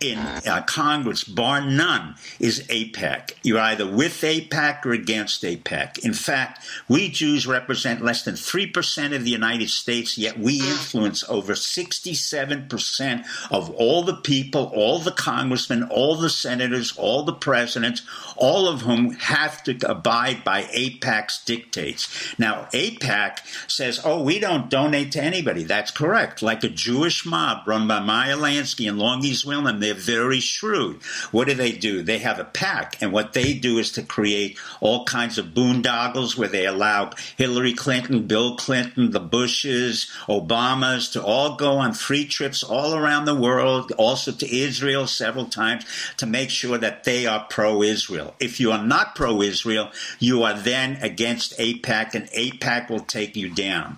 in 0.00 0.18
uh, 0.18 0.62
Congress, 0.66 1.24
bar 1.24 1.60
none, 1.60 2.14
is 2.38 2.60
AIPAC. 2.68 3.32
You're 3.42 3.60
either 3.60 3.90
with 3.90 4.20
AIPAC 4.20 4.84
or 4.86 4.92
against 4.92 5.42
AIPAC. 5.42 5.98
In 6.04 6.12
fact, 6.12 6.64
we 6.88 7.08
Jews 7.08 7.46
represent 7.46 8.02
less 8.02 8.24
than 8.24 8.34
3% 8.34 9.14
of 9.14 9.24
the 9.24 9.30
United 9.30 9.70
States, 9.70 10.18
yet 10.18 10.38
we 10.38 10.58
influence 10.60 11.24
over 11.28 11.54
67% 11.54 13.24
of 13.50 13.70
all 13.70 14.02
the 14.02 14.14
people, 14.14 14.70
all 14.74 14.98
the 14.98 15.12
congressmen, 15.12 15.84
all 15.84 16.16
the 16.16 16.30
senators, 16.30 16.96
all 16.96 17.24
the 17.24 17.32
presidents, 17.32 18.02
all 18.36 18.68
of 18.68 18.82
whom 18.82 19.12
have 19.12 19.62
to 19.64 19.78
abide 19.90 20.44
by 20.44 20.62
AIPAC's 20.64 21.44
dictates. 21.44 22.38
Now, 22.38 22.68
AIPAC 22.72 23.70
says, 23.70 24.03
oh, 24.04 24.22
we 24.22 24.38
don't 24.38 24.70
donate 24.70 25.12
to 25.12 25.22
anybody. 25.22 25.64
That's 25.64 25.90
correct. 25.90 26.42
Like 26.42 26.62
a 26.64 26.68
Jewish 26.68 27.24
mob 27.24 27.66
run 27.66 27.88
by 27.88 28.00
Meyer 28.00 28.36
Lansky 28.36 28.88
and 28.88 28.98
Long 28.98 29.24
East 29.24 29.44
they're 29.44 29.94
very 29.94 30.40
shrewd. 30.40 31.02
What 31.30 31.48
do 31.48 31.54
they 31.54 31.72
do? 31.72 32.02
They 32.02 32.18
have 32.18 32.38
a 32.38 32.44
pack, 32.44 33.00
and 33.00 33.12
what 33.12 33.32
they 33.32 33.54
do 33.54 33.78
is 33.78 33.92
to 33.92 34.02
create 34.02 34.58
all 34.80 35.04
kinds 35.04 35.38
of 35.38 35.46
boondoggles 35.46 36.36
where 36.36 36.48
they 36.48 36.66
allow 36.66 37.10
Hillary 37.36 37.74
Clinton, 37.74 38.26
Bill 38.26 38.56
Clinton, 38.56 39.10
the 39.10 39.20
Bushes, 39.20 40.10
Obamas 40.26 41.12
to 41.12 41.22
all 41.22 41.56
go 41.56 41.78
on 41.78 41.94
free 41.94 42.26
trips 42.26 42.62
all 42.62 42.94
around 42.94 43.24
the 43.24 43.34
world, 43.34 43.92
also 43.92 44.32
to 44.32 44.56
Israel 44.56 45.06
several 45.06 45.46
times, 45.46 45.84
to 46.16 46.26
make 46.26 46.50
sure 46.50 46.78
that 46.78 47.04
they 47.04 47.26
are 47.26 47.46
pro 47.48 47.82
Israel. 47.82 48.34
If 48.40 48.60
you 48.60 48.72
are 48.72 48.84
not 48.84 49.14
pro 49.14 49.42
Israel, 49.42 49.90
you 50.18 50.42
are 50.42 50.54
then 50.54 50.96
against 51.02 51.58
AIPAC, 51.58 52.14
and 52.14 52.28
AIPAC 52.30 52.90
will 52.90 53.00
take 53.00 53.36
you 53.36 53.48
down. 53.48 53.93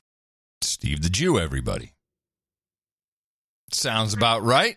Steve 0.76 1.02
the 1.02 1.08
Jew, 1.08 1.38
everybody. 1.38 1.94
Sounds 3.72 4.12
about 4.12 4.42
right. 4.42 4.76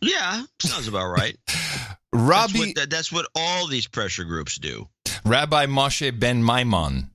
Yeah, 0.00 0.44
sounds 0.58 0.88
about 0.88 1.10
right. 1.10 1.36
That's 2.12 2.54
what, 2.54 2.88
that's 2.88 3.12
what 3.12 3.26
all 3.36 3.66
these 3.66 3.86
pressure 3.86 4.24
groups 4.24 4.56
do. 4.56 4.88
Rabbi 5.26 5.66
Moshe 5.66 6.18
Ben 6.18 6.42
Maimon 6.42 7.10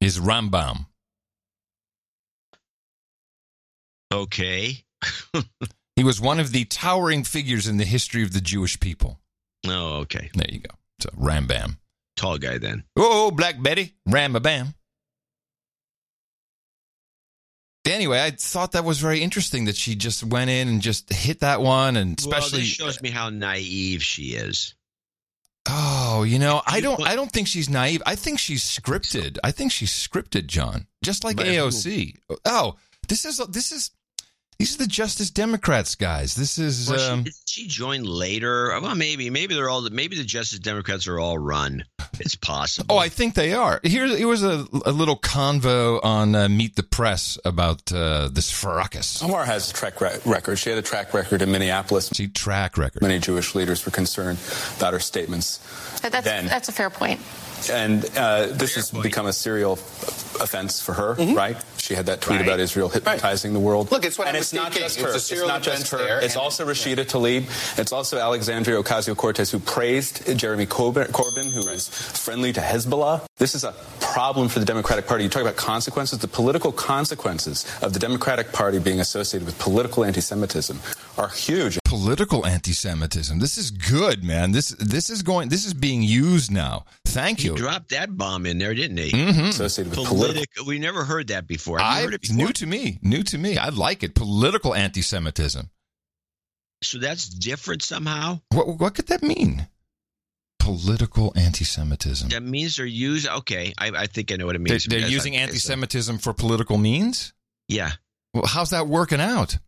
is 0.00 0.18
Rambam. 0.18 0.86
Okay. 4.10 4.84
He 5.96 6.02
was 6.02 6.20
one 6.20 6.40
of 6.40 6.50
the 6.50 6.64
towering 6.64 7.22
figures 7.22 7.68
in 7.68 7.76
the 7.76 7.84
history 7.84 8.24
of 8.24 8.32
the 8.32 8.40
Jewish 8.40 8.80
people. 8.80 9.20
Oh, 9.66 9.98
okay. 9.98 10.28
There 10.34 10.48
you 10.50 10.58
go. 10.58 10.74
So 10.98 11.10
Rambam. 11.10 11.76
Tall 12.16 12.38
guy 12.38 12.58
then. 12.58 12.82
Oh, 12.96 13.30
Black 13.30 13.62
Betty, 13.62 13.94
Rambam. 14.08 14.74
Anyway, 17.86 18.20
I 18.20 18.30
thought 18.30 18.72
that 18.72 18.84
was 18.84 18.98
very 18.98 19.20
interesting 19.20 19.66
that 19.66 19.76
she 19.76 19.94
just 19.94 20.24
went 20.24 20.50
in 20.50 20.68
and 20.68 20.80
just 20.80 21.12
hit 21.12 21.40
that 21.40 21.60
one, 21.60 21.96
and 21.96 22.18
well, 22.24 22.34
especially 22.34 22.60
this 22.60 22.68
shows 22.68 23.02
me 23.02 23.10
how 23.10 23.28
naive 23.28 24.02
she 24.02 24.34
is. 24.34 24.74
Oh, 25.66 26.24
you 26.26 26.38
know, 26.38 26.62
I 26.66 26.80
don't 26.80 27.06
I 27.06 27.14
don't 27.16 27.30
think 27.30 27.48
she's 27.48 27.70
naive. 27.70 28.02
I 28.06 28.16
think 28.16 28.38
she's 28.38 28.62
scripted. 28.64 29.38
I 29.44 29.50
think 29.50 29.72
she's 29.72 29.92
scripted, 29.92 30.46
John. 30.46 30.86
Just 31.02 31.24
like 31.24 31.36
AOC. 31.36 32.16
Oh, 32.44 32.76
this 33.08 33.24
is 33.24 33.38
this 33.48 33.72
is 33.72 33.90
these 34.58 34.74
are 34.74 34.78
the 34.78 34.86
Justice 34.86 35.30
Democrats 35.30 35.94
guys. 35.94 36.34
This 36.34 36.58
is 36.58 36.90
Well, 36.90 37.12
um, 37.12 37.18
she, 37.20 37.24
did 37.24 37.34
she 37.46 37.66
joined 37.68 38.06
later. 38.06 38.78
Well, 38.80 38.94
maybe. 38.94 39.30
Maybe 39.30 39.54
they're 39.54 39.68
all. 39.68 39.82
Maybe 39.90 40.16
the 40.16 40.24
Justice 40.24 40.58
Democrats 40.58 41.06
are 41.08 41.18
all 41.18 41.38
run. 41.38 41.84
It's 42.20 42.34
possible. 42.36 42.94
Oh, 42.94 42.98
I 42.98 43.08
think 43.08 43.34
they 43.34 43.52
are. 43.54 43.80
Here, 43.82 44.06
here 44.06 44.28
was 44.28 44.44
a, 44.44 44.66
a 44.86 44.92
little 44.92 45.16
convo 45.18 45.98
on 46.04 46.34
uh, 46.34 46.48
Meet 46.48 46.76
the 46.76 46.82
Press 46.84 47.38
about 47.44 47.90
uh, 47.92 48.28
this 48.32 48.50
fracas. 48.50 49.22
Omar 49.22 49.44
has 49.44 49.70
a 49.70 49.74
track 49.74 50.00
re- 50.00 50.18
record. 50.24 50.56
She 50.58 50.70
had 50.70 50.78
a 50.78 50.82
track 50.82 51.12
record 51.12 51.42
in 51.42 51.50
Minneapolis. 51.50 52.10
She 52.14 52.28
track 52.28 52.78
record. 52.78 53.02
Many 53.02 53.18
Jewish 53.18 53.54
leaders 53.54 53.84
were 53.84 53.90
concerned 53.92 54.38
about 54.76 54.92
her 54.92 55.00
statements. 55.00 55.58
That's, 56.00 56.24
Then- 56.24 56.46
that's 56.46 56.68
a 56.68 56.72
fair 56.72 56.90
point. 56.90 57.20
And 57.70 58.04
uh, 58.16 58.46
this 58.46 58.74
has 58.76 58.90
become 58.90 59.26
a 59.26 59.32
serial 59.32 59.72
offense 60.40 60.80
for 60.80 60.92
her, 60.94 61.14
right? 61.14 61.56
She 61.78 61.94
had 61.94 62.06
that 62.06 62.20
tweet 62.22 62.38
Right. 62.40 62.46
about 62.48 62.60
Israel 62.60 62.88
hypnotizing 62.88 63.52
the 63.52 63.60
world. 63.60 63.90
Look, 63.92 64.04
it's 64.06 64.16
what 64.18 64.26
and 64.28 64.36
it's 64.36 64.52
not 64.54 64.72
thinking. 64.72 64.82
just 64.84 64.98
It's 64.98 65.04
her. 65.04 65.12
a 65.12 65.16
It's, 65.42 65.46
not 65.48 65.62
just 65.62 65.90
her. 65.90 65.98
there, 65.98 66.20
It's 66.20 66.34
also 66.36 66.64
Rashida 66.66 67.04
Tlaib. 67.04 67.44
It's 67.78 67.92
also 67.92 68.18
Alexandria 68.18 68.82
Ocasio-Cortez, 68.82 69.50
who 69.50 69.58
praised 69.58 70.26
Jeremy 70.38 70.64
Corbyn, 70.66 71.08
Corbyn 71.08 71.52
who 71.52 71.68
is 71.68 71.88
friendly 71.88 72.52
to 72.54 72.60
Hezbollah. 72.60 73.20
This 73.36 73.54
is 73.54 73.64
a 73.64 73.72
problem 74.00 74.48
for 74.48 74.60
the 74.60 74.64
Democratic 74.64 75.06
Party. 75.06 75.24
You 75.24 75.30
talk 75.30 75.42
about 75.42 75.56
consequences. 75.56 76.18
The 76.20 76.28
political 76.28 76.72
consequences 76.72 77.66
of 77.82 77.92
the 77.92 77.98
Democratic 77.98 78.50
Party 78.52 78.78
being 78.78 79.00
associated 79.00 79.44
with 79.44 79.58
political 79.58 80.04
anti-Semitism 80.04 80.80
are 81.18 81.28
huge. 81.28 81.78
Political 81.84 82.46
anti-Semitism. 82.46 83.38
This 83.40 83.58
is 83.58 83.70
good, 83.70 84.24
man. 84.24 84.52
This 84.52 84.70
this 84.78 85.10
is 85.10 85.22
going. 85.22 85.48
This 85.50 85.64
is 85.66 85.74
being 85.74 86.02
used 86.02 86.50
now. 86.50 86.84
Thank 87.06 87.44
you. 87.44 87.53
Dropped 87.54 87.90
that 87.90 88.16
bomb 88.16 88.46
in 88.46 88.58
there, 88.58 88.74
didn't 88.74 88.96
he? 88.98 89.10
Mhm. 89.10 89.48
Associated 89.48 89.90
with 89.96 90.06
political. 90.08 90.34
Politic. 90.34 90.48
We 90.66 90.78
never 90.78 91.04
heard 91.04 91.28
that 91.28 91.46
before. 91.46 91.78
Have 91.78 91.92
you 91.94 91.98
I 92.00 92.02
heard 92.04 92.14
it 92.14 92.20
before? 92.22 92.36
new 92.36 92.52
to 92.52 92.66
me. 92.66 92.98
New 93.02 93.22
to 93.24 93.38
me. 93.38 93.56
I 93.58 93.68
like 93.70 94.02
it. 94.02 94.14
Political 94.14 94.74
anti-Semitism. 94.74 95.70
so 96.82 96.98
that's 96.98 97.28
different 97.28 97.82
somehow. 97.82 98.40
What 98.50 98.78
what 98.78 98.94
could 98.94 99.06
that 99.06 99.22
mean? 99.22 99.68
Political 100.58 101.32
anti-Semitism. 101.36 102.28
That 102.30 102.42
means 102.42 102.76
they're 102.76 102.86
using. 102.86 103.30
Okay, 103.30 103.72
I, 103.76 103.88
I 103.90 104.06
think 104.06 104.32
I 104.32 104.36
know 104.36 104.46
what 104.46 104.56
it 104.56 104.64
They, 104.64 104.70
means. 104.72 104.86
they're 104.86 105.08
using 105.08 105.34
I- 105.36 105.40
anti-Semitism 105.40 106.18
for 106.18 106.32
political 106.32 106.78
means. 106.78 107.32
Yeah. 107.68 107.92
Well, 108.32 108.46
how's 108.46 108.70
that 108.70 108.88
working 108.88 109.20
out? 109.20 109.58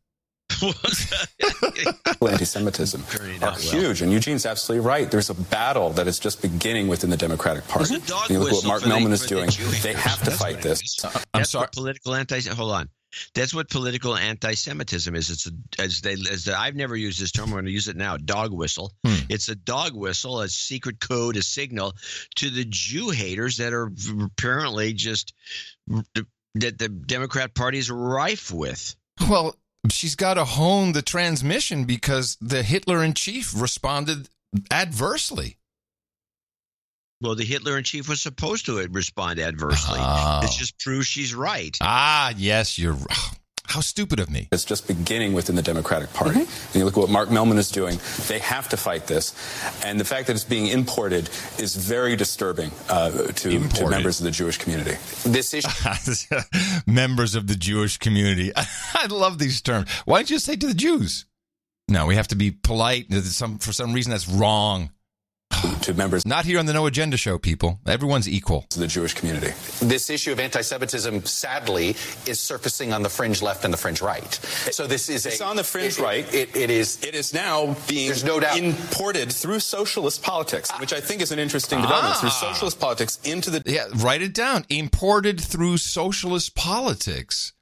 anti-Semitism 2.22 3.02
are 3.02 3.38
well. 3.40 3.54
huge. 3.54 4.02
And 4.02 4.12
Eugene's 4.12 4.46
absolutely 4.46 4.86
right. 4.86 5.10
There's 5.10 5.30
a 5.30 5.34
battle 5.34 5.90
that 5.90 6.06
is 6.06 6.18
just 6.18 6.42
beginning 6.42 6.88
within 6.88 7.10
the 7.10 7.16
Democratic 7.16 7.66
Party. 7.68 7.88
There's 7.90 8.06
dog 8.06 8.30
you 8.30 8.38
look 8.38 8.52
what 8.52 8.64
Mark 8.64 8.82
for 8.82 8.88
the- 8.88 8.96
is 8.96 9.22
for 9.22 9.28
the 9.34 9.34
doing. 9.34 9.50
They 9.82 9.92
have 9.94 10.18
to 10.20 10.24
That's 10.26 10.38
fight 10.38 10.62
this. 10.62 10.82
is. 10.82 11.04
I'm 11.04 11.12
That's 11.34 11.50
sorry. 11.50 11.62
what 11.64 11.72
political 11.72 12.14
anti. 12.14 12.40
Hold 12.40 12.72
on. 12.72 12.88
That's 13.34 13.54
what 13.54 13.70
political 13.70 14.14
anti-Semitism 14.16 15.14
is. 15.14 15.30
It's 15.30 15.46
a, 15.46 15.50
as 15.82 16.00
they 16.02 16.12
as 16.12 16.44
the, 16.44 16.58
I've 16.58 16.74
never 16.74 16.94
used 16.96 17.20
this 17.20 17.32
term. 17.32 17.46
I'm 17.46 17.52
going 17.52 17.64
to 17.64 17.70
use 17.70 17.88
it 17.88 17.96
now. 17.96 18.16
Dog 18.18 18.52
whistle. 18.52 18.92
Hmm. 19.06 19.14
It's 19.30 19.48
a 19.48 19.54
dog 19.54 19.94
whistle, 19.94 20.40
a 20.40 20.48
secret 20.48 21.00
code, 21.00 21.36
a 21.36 21.42
signal 21.42 21.94
to 22.36 22.50
the 22.50 22.64
Jew 22.68 23.10
haters 23.10 23.56
that 23.58 23.72
are 23.72 23.90
apparently 24.22 24.92
just 24.92 25.32
that 25.86 26.78
the 26.78 26.88
Democrat 26.88 27.54
Party 27.54 27.78
is 27.78 27.90
rife 27.90 28.50
with. 28.52 28.94
Well, 29.30 29.54
she's 29.92 30.14
got 30.14 30.34
to 30.34 30.44
hone 30.44 30.92
the 30.92 31.02
transmission 31.02 31.84
because 31.84 32.36
the 32.40 32.62
Hitler 32.62 33.02
in 33.02 33.14
chief 33.14 33.52
responded 33.60 34.28
adversely. 34.70 35.56
Well, 37.20 37.34
the 37.34 37.44
Hitler 37.44 37.78
in 37.78 37.84
chief 37.84 38.08
was 38.08 38.20
supposed 38.20 38.66
to 38.66 38.86
respond 38.88 39.40
adversely. 39.40 39.98
Oh. 40.00 40.40
This 40.42 40.56
just 40.56 40.78
proves 40.78 41.06
she's 41.06 41.34
right. 41.34 41.76
Ah, 41.80 42.34
yes, 42.36 42.78
you're. 42.78 42.96
How 43.68 43.80
stupid 43.80 44.20
of 44.20 44.30
me. 44.30 44.48
It's 44.52 44.64
just 44.64 44.86
beginning 44.86 45.32
within 45.32 45.56
the 45.56 45.62
Democratic 45.62 46.12
Party. 46.12 46.40
And 46.40 46.74
you 46.74 46.84
look 46.84 46.96
at 46.96 47.00
what 47.00 47.10
Mark 47.10 47.28
Mellman 47.28 47.58
is 47.58 47.70
doing, 47.70 47.98
they 48.28 48.38
have 48.38 48.68
to 48.70 48.76
fight 48.76 49.06
this. 49.06 49.34
And 49.84 49.98
the 49.98 50.04
fact 50.04 50.26
that 50.28 50.34
it's 50.34 50.44
being 50.44 50.66
imported 50.66 51.28
is 51.58 51.76
very 51.76 52.16
disturbing 52.16 52.70
uh, 52.88 53.10
to, 53.10 53.68
to 53.68 53.88
members 53.88 54.20
of 54.20 54.24
the 54.24 54.30
Jewish 54.30 54.58
community. 54.58 54.96
This 55.24 55.54
issue. 55.54 56.36
Members 56.86 57.34
of 57.34 57.46
the 57.46 57.56
Jewish 57.56 57.98
community. 57.98 58.52
I 58.94 59.06
love 59.06 59.38
these 59.38 59.60
terms. 59.60 59.90
Why 60.04 60.18
don't 60.18 60.30
you 60.30 60.36
just 60.36 60.46
say 60.46 60.56
to 60.56 60.66
the 60.66 60.74
Jews? 60.74 61.26
No, 61.88 62.06
we 62.06 62.16
have 62.16 62.28
to 62.28 62.36
be 62.36 62.50
polite. 62.50 63.12
Some, 63.12 63.58
for 63.58 63.72
some 63.72 63.92
reason, 63.92 64.10
that's 64.10 64.28
wrong. 64.28 64.90
To 65.82 65.94
members 65.94 66.26
Not 66.26 66.44
here 66.44 66.58
on 66.58 66.66
the 66.66 66.72
No 66.72 66.86
Agenda 66.86 67.16
show, 67.16 67.38
people. 67.38 67.78
Everyone's 67.86 68.28
equal. 68.28 68.66
of 68.70 68.78
the 68.78 68.86
Jewish 68.86 69.14
community. 69.14 69.52
This 69.80 70.10
issue 70.10 70.32
of 70.32 70.40
anti-Semitism, 70.40 71.24
sadly, 71.24 71.90
is 72.26 72.40
surfacing 72.40 72.92
on 72.92 73.02
the 73.02 73.08
fringe 73.08 73.42
left 73.42 73.64
and 73.64 73.72
the 73.72 73.78
fringe 73.78 74.00
right. 74.02 74.32
So 74.72 74.86
this 74.86 75.08
is 75.08 75.26
a. 75.26 75.28
It's 75.30 75.40
on 75.40 75.56
the 75.56 75.64
fringe 75.64 75.98
it- 75.98 76.02
right. 76.02 76.34
It, 76.34 76.54
it 76.56 76.70
is. 76.70 77.02
It 77.04 77.14
is 77.14 77.32
now 77.32 77.76
being 77.88 78.08
There's 78.08 78.24
no 78.24 78.40
doubt. 78.40 78.58
imported 78.58 79.32
through 79.32 79.60
socialist 79.60 80.22
politics, 80.22 80.70
which 80.80 80.92
I 80.92 81.00
think 81.00 81.20
is 81.22 81.32
an 81.32 81.38
interesting 81.38 81.80
development. 81.80 82.16
Through 82.16 82.30
socialist 82.30 82.80
politics 82.80 83.18
into 83.24 83.50
the 83.50 83.62
Yeah, 83.66 83.86
write 83.96 84.22
it 84.22 84.34
down. 84.34 84.64
Imported 84.68 85.40
through 85.40 85.78
socialist 85.78 86.54
politics. 86.54 87.52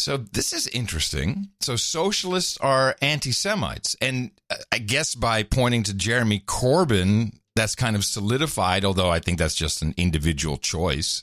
So 0.00 0.16
this 0.16 0.52
is 0.52 0.68
interesting. 0.68 1.48
So 1.60 1.74
socialists 1.76 2.56
are 2.58 2.94
anti-Semites, 3.02 3.96
and 4.00 4.30
uh, 4.30 4.37
I 4.72 4.78
guess 4.78 5.14
by 5.14 5.42
pointing 5.42 5.82
to 5.84 5.94
Jeremy 5.94 6.40
Corbyn, 6.40 7.32
that's 7.54 7.74
kind 7.74 7.96
of 7.96 8.04
solidified. 8.04 8.84
Although 8.84 9.10
I 9.10 9.18
think 9.20 9.38
that's 9.38 9.54
just 9.54 9.82
an 9.82 9.94
individual 9.96 10.56
choice. 10.56 11.22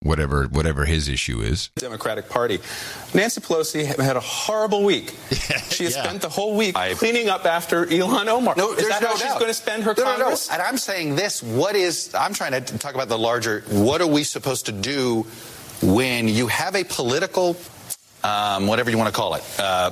Whatever, 0.00 0.44
whatever 0.44 0.84
his 0.84 1.08
issue 1.08 1.40
is. 1.40 1.70
Democratic 1.76 2.28
Party. 2.28 2.58
Nancy 3.14 3.40
Pelosi 3.40 3.86
had 3.86 4.16
a 4.16 4.20
horrible 4.20 4.84
week. 4.84 5.14
She 5.70 5.84
has 5.84 5.96
Yeah. 5.96 6.04
spent 6.04 6.20
the 6.22 6.28
whole 6.28 6.54
week 6.54 6.76
I- 6.76 6.94
cleaning 6.94 7.28
up 7.28 7.44
after 7.46 7.86
Ilhan 7.86 8.26
Omar. 8.28 8.54
No, 8.56 8.72
is 8.74 8.86
that 8.88 9.00
no 9.02 9.08
how 9.08 9.14
doubt. 9.14 9.22
she's 9.22 9.32
going 9.32 9.46
to 9.46 9.54
spend 9.54 9.82
her 9.84 9.94
no, 9.96 10.04
no, 10.04 10.10
no. 10.12 10.16
Congress? 10.18 10.50
And 10.50 10.60
I'm 10.62 10.76
saying 10.78 11.16
this: 11.16 11.42
what 11.42 11.74
is? 11.76 12.14
I'm 12.14 12.34
trying 12.34 12.52
to 12.62 12.78
talk 12.78 12.94
about 12.94 13.08
the 13.08 13.18
larger. 13.18 13.64
What 13.68 14.00
are 14.02 14.06
we 14.06 14.22
supposed 14.22 14.66
to 14.66 14.72
do 14.72 15.26
when 15.82 16.28
you 16.28 16.46
have 16.46 16.76
a 16.76 16.84
political, 16.84 17.56
um, 18.22 18.66
whatever 18.66 18.90
you 18.90 18.98
want 18.98 19.08
to 19.12 19.16
call 19.16 19.34
it, 19.34 19.42
uh, 19.58 19.90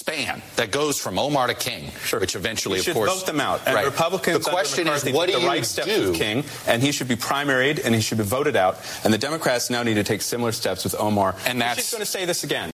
span 0.00 0.40
that 0.56 0.70
goes 0.70 0.98
from 0.98 1.18
Omar 1.18 1.46
to 1.48 1.54
King, 1.54 1.90
Sure. 2.04 2.20
which 2.20 2.34
eventually, 2.34 2.76
You 2.76 2.80
of 2.80 2.84
should 2.86 2.94
course, 2.94 3.12
vote 3.12 3.26
them 3.26 3.40
out. 3.40 3.60
And 3.66 3.74
right. 3.74 3.84
Republicans 3.84 4.44
The 4.44 4.50
question 4.50 4.88
under 4.88 5.06
is, 5.08 5.14
what 5.14 5.26
do 5.26 5.34
the 5.34 5.40
you 5.42 5.46
right 5.46 5.64
steps 5.64 5.88
do? 5.88 6.10
with 6.10 6.18
King, 6.18 6.44
and 6.66 6.82
he 6.82 6.90
should 6.92 7.08
be 7.08 7.16
primaried 7.16 7.84
and 7.84 7.94
he 7.94 8.00
should 8.00 8.18
be 8.18 8.24
voted 8.24 8.56
out. 8.56 8.78
And 9.04 9.12
the 9.12 9.18
Democrats 9.18 9.68
now 9.70 9.82
need 9.82 9.94
to 9.94 10.04
take 10.04 10.22
similar 10.22 10.52
steps 10.52 10.84
with 10.84 10.94
Omar. 10.98 11.36
And 11.46 11.60
that's- 11.60 11.76
she's 11.76 11.90
going 11.92 12.00
to 12.04 12.06
say 12.10 12.24
this 12.24 12.44
again. 12.44 12.70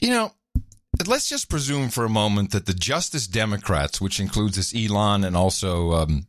You 0.00 0.10
know, 0.10 0.32
let's 1.06 1.28
just 1.28 1.48
presume 1.48 1.88
for 1.90 2.04
a 2.04 2.08
moment 2.08 2.52
that 2.52 2.66
the 2.66 2.74
Justice 2.74 3.26
Democrats, 3.26 4.00
which 4.00 4.20
includes 4.20 4.56
this 4.56 4.72
Ilhan 4.72 5.26
and 5.26 5.36
also 5.36 5.92
um, 5.92 6.26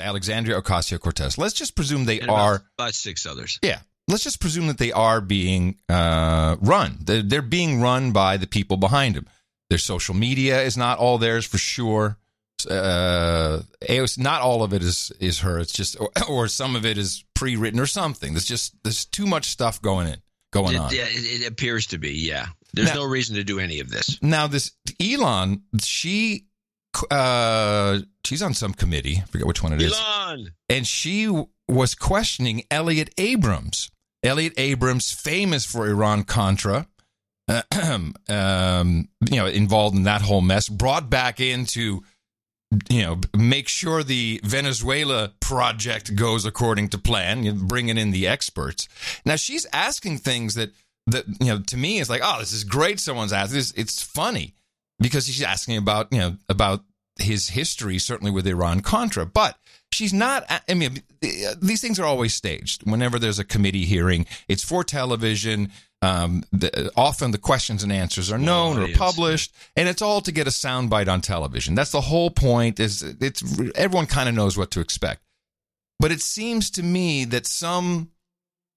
Alexandria 0.00 0.60
Ocasio 0.60 0.98
Cortez, 0.98 1.38
let's 1.38 1.54
just 1.54 1.76
presume 1.76 2.04
they 2.06 2.20
about- 2.20 2.36
are. 2.36 2.62
about 2.78 2.94
six 2.94 3.26
others. 3.26 3.58
Yeah. 3.62 3.80
Let's 4.08 4.24
just 4.24 4.40
presume 4.40 4.66
that 4.66 4.78
they 4.78 4.90
are 4.90 5.20
being 5.20 5.76
uh, 5.88 6.56
run. 6.60 6.98
They're, 7.00 7.22
they're 7.22 7.40
being 7.42 7.80
run 7.80 8.10
by 8.10 8.36
the 8.36 8.48
people 8.48 8.76
behind 8.76 9.14
them. 9.14 9.26
Their 9.72 9.78
social 9.78 10.14
media 10.14 10.62
is 10.62 10.76
not 10.76 10.98
all 10.98 11.16
theirs 11.18 11.46
for 11.46 11.58
sure. 11.58 12.18
Uh, 12.70 13.62
AOC, 13.88 14.18
not 14.18 14.40
all 14.42 14.62
of 14.62 14.72
it 14.72 14.82
is 14.82 15.10
is 15.18 15.40
her. 15.40 15.58
It's 15.58 15.72
just, 15.72 15.98
or, 15.98 16.10
or 16.28 16.46
some 16.48 16.76
of 16.76 16.84
it 16.86 16.96
is 16.98 17.24
pre-written 17.34 17.80
or 17.80 17.86
something. 17.86 18.34
There's 18.34 18.44
just 18.44 18.74
there's 18.84 19.04
too 19.04 19.26
much 19.26 19.46
stuff 19.46 19.80
going 19.82 20.06
in 20.08 20.16
going 20.52 20.74
It, 20.74 20.78
on. 20.78 20.92
yeah, 20.94 21.06
it, 21.08 21.42
it 21.42 21.48
appears 21.48 21.86
to 21.88 21.98
be. 21.98 22.12
Yeah, 22.12 22.46
there's 22.74 22.88
Now- 22.90 23.00
no 23.00 23.04
reason 23.04 23.34
to 23.36 23.44
do 23.44 23.58
any 23.58 23.80
of 23.80 23.90
this. 23.90 24.18
Now 24.22 24.46
this 24.46 24.72
Ilhan, 25.00 25.62
she 25.82 26.46
uh, 27.10 27.98
she's 28.24 28.42
on 28.42 28.54
some 28.54 28.74
committee. 28.74 29.18
I 29.22 29.26
forget 29.26 29.46
which 29.46 29.62
one 29.62 29.72
it 29.72 29.82
is. 29.82 29.94
Ilhan. 29.94 30.48
and 30.68 30.86
she 30.86 31.26
w- 31.26 31.46
was 31.68 31.94
questioning 31.94 32.62
Elliott 32.70 33.10
Abrams. 33.18 33.90
Elliott 34.22 34.52
Abrams, 34.56 35.10
famous 35.12 35.64
for 35.64 35.88
Iran 35.88 36.22
Contra, 36.22 36.86
um, 38.28 39.08
you 39.30 39.36
know, 39.36 39.46
involved 39.46 39.96
in 39.96 40.04
that 40.04 40.22
whole 40.22 40.40
mess, 40.40 40.68
brought 40.68 41.10
back 41.10 41.40
into, 41.40 42.02
you 42.88 43.02
know, 43.02 43.20
make 43.36 43.68
sure 43.68 44.02
the 44.02 44.40
Venezuela 44.44 45.32
project 45.40 46.14
goes 46.16 46.44
according 46.44 46.88
to 46.90 46.98
plan, 46.98 47.66
bringing 47.66 47.98
in 47.98 48.10
the 48.10 48.26
experts. 48.26 48.88
Now 49.24 49.36
she's 49.36 49.66
asking 49.72 50.18
things 50.18 50.54
that 50.54 50.70
that 51.08 51.26
you 51.40 51.46
know 51.46 51.60
to 51.60 51.76
me 51.76 51.98
is 51.98 52.08
like, 52.08 52.22
oh, 52.24 52.38
this 52.38 52.52
is 52.52 52.64
great. 52.64 53.00
Someone's 53.00 53.32
asking 53.32 53.58
this. 53.58 53.72
It's 53.72 54.02
funny 54.02 54.54
because 55.00 55.26
she's 55.26 55.42
asking 55.42 55.76
about 55.76 56.12
you 56.12 56.18
know 56.18 56.36
about 56.48 56.84
his 57.18 57.50
history, 57.50 57.98
certainly 57.98 58.30
with 58.30 58.46
Iran 58.46 58.80
Contra, 58.80 59.26
but 59.26 59.58
she's 59.90 60.12
not. 60.12 60.44
I 60.68 60.74
mean, 60.74 61.02
these 61.20 61.80
things 61.80 61.98
are 61.98 62.06
always 62.06 62.34
staged. 62.34 62.88
Whenever 62.88 63.18
there's 63.18 63.38
a 63.38 63.44
committee 63.44 63.84
hearing, 63.84 64.26
it's 64.48 64.64
for 64.64 64.84
television. 64.84 65.70
Um, 66.02 66.42
the, 66.50 66.90
often 66.96 67.30
the 67.30 67.38
questions 67.38 67.84
and 67.84 67.92
answers 67.92 68.32
are 68.32 68.38
known 68.38 68.76
or 68.76 68.88
published, 68.94 69.54
and 69.76 69.88
it's 69.88 70.02
all 70.02 70.20
to 70.22 70.32
get 70.32 70.48
a 70.48 70.50
soundbite 70.50 71.08
on 71.08 71.20
television. 71.20 71.76
That's 71.76 71.92
the 71.92 72.00
whole 72.00 72.28
point. 72.28 72.80
Is 72.80 73.02
it's 73.02 73.42
everyone 73.76 74.06
kind 74.06 74.28
of 74.28 74.34
knows 74.34 74.58
what 74.58 74.72
to 74.72 74.80
expect, 74.80 75.22
but 76.00 76.10
it 76.10 76.20
seems 76.20 76.70
to 76.72 76.82
me 76.82 77.24
that 77.26 77.46
some 77.46 78.10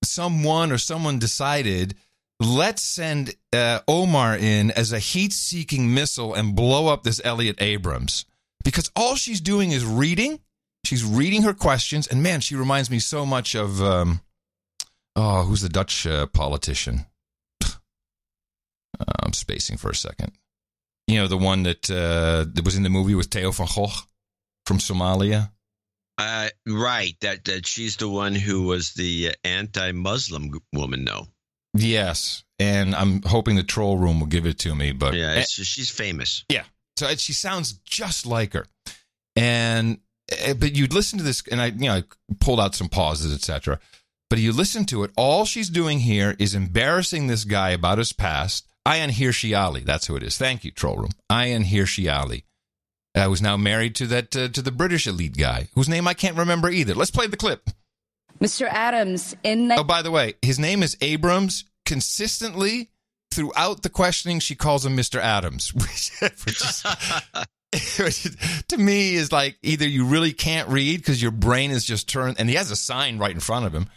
someone 0.03 0.71
or 0.71 0.77
someone 0.77 1.17
decided 1.17 1.95
let's 2.39 2.83
send 2.83 3.33
uh, 3.53 3.79
Omar 3.87 4.37
in 4.37 4.69
as 4.71 4.93
a 4.93 4.99
heat-seeking 4.99 5.93
missile 5.93 6.33
and 6.33 6.55
blow 6.55 6.87
up 6.87 7.03
this 7.03 7.21
Elliott 7.23 7.59
Abrams 7.59 8.25
because 8.63 8.91
all 8.95 9.15
she's 9.15 9.41
doing 9.41 9.71
is 9.71 9.83
reading. 9.83 10.39
She's 10.83 11.03
reading 11.03 11.41
her 11.41 11.55
questions, 11.55 12.05
and 12.07 12.21
man, 12.21 12.41
she 12.41 12.55
reminds 12.55 12.91
me 12.91 12.99
so 12.99 13.25
much 13.25 13.55
of 13.55 13.81
um, 13.81 14.21
oh, 15.15 15.43
who's 15.43 15.61
the 15.61 15.69
Dutch 15.69 16.05
uh, 16.05 16.27
politician? 16.27 17.07
Uh, 18.99 19.03
I'm 19.23 19.33
spacing 19.33 19.77
for 19.77 19.89
a 19.89 19.95
second. 19.95 20.31
You 21.07 21.17
know, 21.17 21.27
the 21.27 21.37
one 21.37 21.63
that 21.63 21.89
uh, 21.89 22.45
that 22.53 22.65
was 22.65 22.75
in 22.75 22.83
the 22.83 22.89
movie 22.89 23.15
with 23.15 23.27
Theo 23.27 23.51
van 23.51 23.67
Gogh 23.73 23.91
from 24.65 24.79
Somalia. 24.79 25.51
Uh, 26.17 26.49
right. 26.67 27.15
That 27.21 27.45
that 27.45 27.67
she's 27.67 27.97
the 27.97 28.09
one 28.09 28.35
who 28.35 28.63
was 28.63 28.93
the 28.93 29.35
anti-Muslim 29.43 30.51
woman. 30.73 31.03
No. 31.03 31.27
Yes, 31.77 32.45
and 32.57 32.95
I'm 32.95 33.21
hoping 33.23 33.57
the 33.57 33.63
troll 33.63 33.97
room 33.97 34.19
will 34.21 34.27
give 34.27 34.45
it 34.45 34.59
to 34.59 34.73
me. 34.73 34.93
But 34.93 35.13
Yeah, 35.13 35.33
it's, 35.35 35.51
she's 35.51 35.91
famous. 35.91 36.45
Yeah. 36.49 36.63
So 36.97 37.07
it, 37.07 37.19
she 37.19 37.33
sounds 37.33 37.73
just 37.73 38.25
like 38.25 38.53
her. 38.53 38.65
And 39.35 39.99
eh, 40.31 40.53
but 40.53 40.75
you'd 40.75 40.93
listen 40.93 41.19
to 41.19 41.25
this 41.25 41.43
and 41.51 41.61
I 41.61 41.67
you 41.67 41.89
know 41.89 41.95
I 41.95 42.03
pulled 42.39 42.61
out 42.61 42.75
some 42.75 42.87
pauses 42.87 43.33
etc. 43.33 43.79
But 44.29 44.39
you 44.39 44.53
listen 44.53 44.85
to 44.85 45.03
it 45.03 45.11
all 45.17 45.43
she's 45.43 45.69
doing 45.69 45.99
here 45.99 46.35
is 46.39 46.55
embarrassing 46.55 47.27
this 47.27 47.43
guy 47.43 47.71
about 47.71 47.97
his 47.97 48.13
past. 48.13 48.67
Ayaan 48.87 49.11
Hirsi 49.11 49.57
Ali, 49.59 49.81
that's 49.81 50.07
who 50.07 50.15
it 50.15 50.23
is. 50.23 50.37
Thank 50.37 50.63
you 50.63 50.71
troll 50.71 50.97
room. 50.97 51.11
Ayaan 51.31 51.65
Hirsi 51.65 52.11
Ali. 52.13 52.43
I 53.15 53.27
was 53.27 53.41
now 53.41 53.55
married 53.57 53.95
to 53.95 54.07
that 54.07 54.35
uh, 54.35 54.49
to 54.49 54.61
the 54.61 54.71
British 54.71 55.07
elite 55.07 55.37
guy 55.37 55.69
whose 55.73 55.87
name 55.89 56.07
I 56.07 56.13
can't 56.13 56.37
remember 56.37 56.69
either. 56.69 56.93
Let's 56.93 57.11
play 57.11 57.27
the 57.27 57.37
clip. 57.37 57.69
Mr. 58.39 58.67
Adams, 58.67 59.33
in 59.43 59.71
Oh, 59.71 59.83
by 59.85 60.01
the 60.01 60.11
way, 60.11 60.33
his 60.41 60.59
name 60.59 60.83
is 60.83 60.97
Abrams. 61.01 61.63
Consistently 61.85 62.89
throughout 63.31 63.83
the 63.83 63.89
questioning, 63.89 64.39
she 64.39 64.55
calls 64.55 64.85
him 64.85 64.97
Mr. 64.97 65.19
Adams, 65.19 65.73
which, 65.73 66.11
which 66.45 66.61
which 67.99 68.25
is- 68.25 68.63
to 68.69 68.77
me 68.77 69.15
is 69.15 69.31
like 69.31 69.57
either 69.63 69.87
you 69.87 70.05
really 70.05 70.33
can't 70.33 70.67
read 70.69 70.97
because 70.97 71.21
your 71.21 71.31
brain 71.31 71.71
is 71.71 71.85
just 71.85 72.09
turned, 72.09 72.37
and 72.39 72.49
he 72.49 72.55
has 72.55 72.71
a 72.71 72.75
sign 72.75 73.17
right 73.19 73.31
in 73.31 73.39
front 73.39 73.65
of 73.65 73.73
him. 73.73 73.87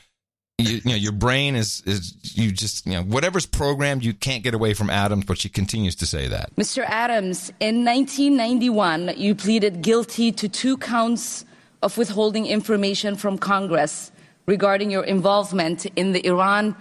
You, 0.59 0.81
you 0.85 0.91
know, 0.91 0.97
your 0.97 1.13
brain 1.13 1.55
is 1.55 1.83
is 1.87 2.17
you 2.37 2.51
just 2.51 2.85
you 2.85 2.95
know 2.95 3.03
whatever's 3.03 3.47
programmed, 3.47 4.05
you 4.05 4.13
can't 4.13 4.43
get 4.43 4.55
away 4.55 4.75
from 4.75 4.91
Adams, 4.91 5.25
but 5.25 5.39
she 5.39 5.49
continues 5.49 5.95
to 5.97 6.07
say 6.07 6.27
that. 6.27 6.55
Mr. 6.57 6.85
Adams, 6.85 7.51
in 7.61 7.85
1991, 7.85 9.13
you 9.17 9.37
pleaded 9.37 9.83
guilty 9.83 10.33
to 10.33 10.49
two 10.49 10.77
counts 10.77 11.45
of 11.81 11.97
withholding 11.97 12.47
information 12.47 13.15
from 13.15 13.39
Congress 13.39 14.11
regarding 14.47 14.91
your 14.91 15.05
involvement 15.05 15.87
in 15.95 16.11
the 16.13 16.27
Iran 16.27 16.75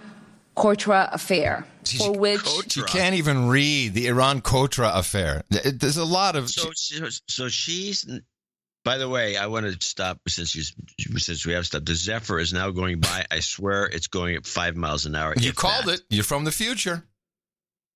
Contra 0.56 1.08
affair, 1.12 1.64
for 1.98 2.18
which 2.18 2.76
you 2.76 2.82
can't 2.82 3.14
even 3.14 3.48
read 3.48 3.94
the 3.94 4.08
Iran 4.08 4.40
Contra 4.40 4.90
affair. 4.92 5.44
There's 5.50 5.96
a 5.98 6.04
lot 6.04 6.34
of 6.34 6.50
So, 6.50 6.70
so, 6.74 7.06
so 7.28 7.48
she's. 7.48 8.04
By 8.88 8.96
the 8.96 9.06
way, 9.06 9.36
I 9.36 9.48
want 9.48 9.66
to 9.66 9.86
stop 9.86 10.18
since 10.28 10.56
you 10.56 10.62
since 11.18 11.44
we 11.44 11.52
have 11.52 11.66
stopped. 11.66 11.84
The 11.84 11.94
Zephyr 11.94 12.38
is 12.38 12.54
now 12.54 12.70
going 12.70 13.00
by. 13.00 13.26
I 13.30 13.40
swear 13.40 13.84
it's 13.84 14.06
going 14.06 14.34
at 14.34 14.46
five 14.46 14.76
miles 14.76 15.04
an 15.04 15.14
hour. 15.14 15.34
you 15.36 15.52
called 15.52 15.84
that. 15.84 15.96
it. 15.96 16.04
You're 16.08 16.24
from 16.24 16.44
the 16.44 16.50
future. 16.50 17.04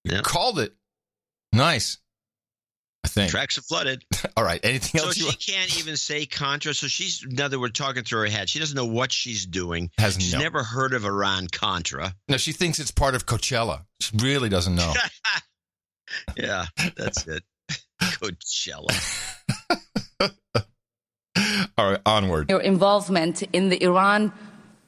Yeah. 0.05 0.21
Called 0.21 0.59
it. 0.59 0.75
Nice. 1.51 1.97
I 3.07 3.09
think. 3.09 3.31
Tracks 3.31 3.57
are 3.57 3.63
flooded. 3.63 4.05
All 4.37 4.45
right. 4.45 4.61
Anything 4.63 5.01
So 5.01 5.07
else 5.07 5.17
you 5.17 5.31
she 5.31 5.53
can't 5.53 5.79
even 5.79 5.97
say 5.97 6.27
Contra. 6.27 6.75
So 6.75 6.89
she's, 6.89 7.25
in 7.25 7.37
we're 7.59 7.69
talking 7.71 8.05
through 8.05 8.21
her 8.21 8.27
head. 8.27 8.51
She 8.51 8.59
doesn't 8.59 8.77
know 8.77 8.85
what 8.85 9.13
she's 9.13 9.47
doing. 9.47 9.89
Has 9.97 10.17
She's 10.21 10.35
no. 10.35 10.41
never 10.41 10.63
heard 10.63 10.93
of 10.93 11.07
Iran 11.07 11.49
Contra. 11.49 12.15
No, 12.29 12.37
she 12.37 12.53
thinks 12.53 12.79
it's 12.79 12.91
part 12.91 13.15
of 13.15 13.25
Coachella. 13.25 13.87
She 14.03 14.15
really 14.19 14.51
doesn't 14.51 14.75
know. 14.75 14.93
yeah, 16.37 16.67
that's 16.99 17.27
it. 17.27 17.45
Coachella. 18.03 19.42
All 22.13 22.19
right, 22.21 22.25
onward. 22.25 22.51
your 22.51 22.61
involvement 22.61 23.43
in 23.53 23.69
the 23.71 23.83
Iran 23.83 24.33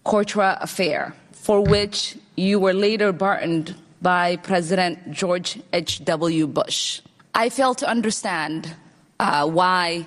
Contra 0.04 0.58
affair, 0.60 1.14
for 1.32 1.62
which 1.62 2.16
you 2.36 2.58
were 2.60 2.74
later 2.74 3.12
pardoned 3.12 3.74
by 4.02 4.36
President 4.36 5.10
George 5.12 5.58
H.W. 5.72 6.46
Bush. 6.48 7.00
I 7.34 7.48
fail 7.48 7.74
to 7.76 7.88
understand 7.88 8.74
uh, 9.18 9.46
why 9.48 10.06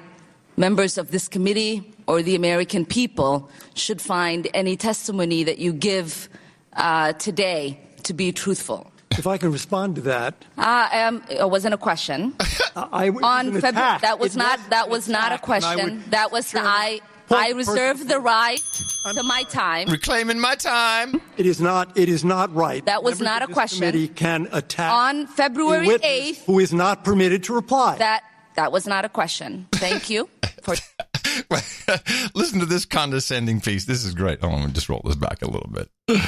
members 0.56 0.98
of 1.00 1.10
this 1.10 1.28
committee 1.28 1.92
or 2.06 2.22
the 2.22 2.36
American 2.36 2.86
people 2.86 3.50
should 3.74 4.02
find 4.02 4.48
any 4.54 4.76
testimony 4.78 5.44
that 5.44 5.58
you 5.58 5.74
give 5.74 6.30
uh, 6.74 7.14
today 7.14 7.80
to 8.04 8.14
be 8.14 8.32
truthful. 8.32 8.92
If 9.12 9.26
I 9.26 9.38
can 9.38 9.52
respond 9.52 9.96
to 9.96 10.02
that, 10.02 10.36
Uh, 10.60 10.88
um, 10.94 11.24
it 11.30 11.50
wasn't 11.50 11.74
a 11.74 11.78
question. 11.78 12.36
I 12.76 13.06
it 13.08 13.14
was 13.16 13.24
On 13.24 13.48
an 13.48 13.54
February, 13.62 13.70
attack. 13.88 14.02
that 14.02 14.20
was 14.20 14.36
It 14.36 14.40
not 14.40 14.60
was 14.60 14.68
that 14.70 14.86
an 14.86 14.92
was 14.92 15.10
not 15.10 15.32
a 15.32 15.36
attack, 15.36 15.48
and 15.48 15.66
I 15.66 15.74
question. 15.74 15.96
would- 15.96 16.12
That 16.12 16.32
was 16.32 16.52
the 16.52 16.62
I. 16.62 17.02
point 17.28 17.42
I 17.42 17.50
reserve 17.52 17.98
person- 17.98 18.08
the 18.08 18.20
right 18.20 18.60
I'm 19.06 19.16
to 19.16 19.24
my 19.24 19.44
time. 19.44 19.88
Reclaiming 19.90 20.40
my 20.40 20.56
time. 20.56 21.22
It 21.38 21.46
is 21.46 21.62
not. 21.62 21.98
It 21.98 22.10
is 22.10 22.26
not 22.26 22.54
right. 22.54 22.86
That 22.86 23.04
was 23.04 23.20
Members 23.20 23.26
not 23.26 23.44
a 23.44 23.48
this 23.48 23.54
question. 23.54 23.80
Committee 23.80 24.08
can 24.10 24.48
attack 24.52 24.92
On 24.92 25.28
February 25.28 25.88
8th, 25.88 26.46
who 26.46 26.60
is 26.60 26.74
not 26.74 27.06
permitted 27.06 27.44
to 27.46 27.54
reply. 27.54 27.98
that 27.98 28.24
that 28.56 28.72
was 28.72 28.88
not 28.88 29.06
a 29.06 29.10
question. 29.10 29.68
Thank 29.74 30.10
you 30.10 30.30
for 30.64 30.76
Listen 32.36 32.60
to 32.60 32.66
this 32.66 32.86
condescending 32.86 33.62
piece. 33.62 33.86
This 33.86 34.04
is 34.04 34.14
great. 34.14 34.40
Oh, 34.42 34.50
let 34.50 34.66
me 34.66 34.72
just 34.74 34.90
roll 34.90 35.02
this 35.06 35.16
back 35.16 35.42
a 35.42 35.50
little 35.50 35.70
bit. 35.70 35.90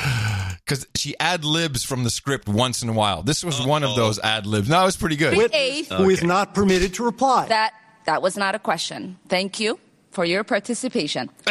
Because 0.66 0.86
she 0.96 1.16
ad 1.20 1.46
libs 1.46 1.84
from 1.84 2.04
the 2.04 2.12
script 2.12 2.48
once 2.48 2.84
in 2.84 2.90
a 2.90 2.94
while. 2.94 3.24
This 3.24 3.44
was 3.44 3.66
one 3.66 3.84
of 3.84 3.96
those 3.96 4.20
ad 4.20 4.46
libs. 4.46 4.70
No, 4.70 4.86
it's 4.86 4.98
pretty 4.98 5.16
good. 5.16 5.36
Witness 5.36 5.88
who 5.88 6.12
is 6.12 6.22
not 6.22 6.54
permitted 6.54 6.94
to 6.96 7.04
reply. 7.04 7.48
that 7.48 7.74
that 8.06 8.22
was 8.22 8.38
not 8.38 8.54
a 8.54 8.60
question. 8.60 9.18
Thank 9.30 9.60
you 9.60 9.80
for 10.20 10.26
your 10.26 10.44
participation. 10.44 11.30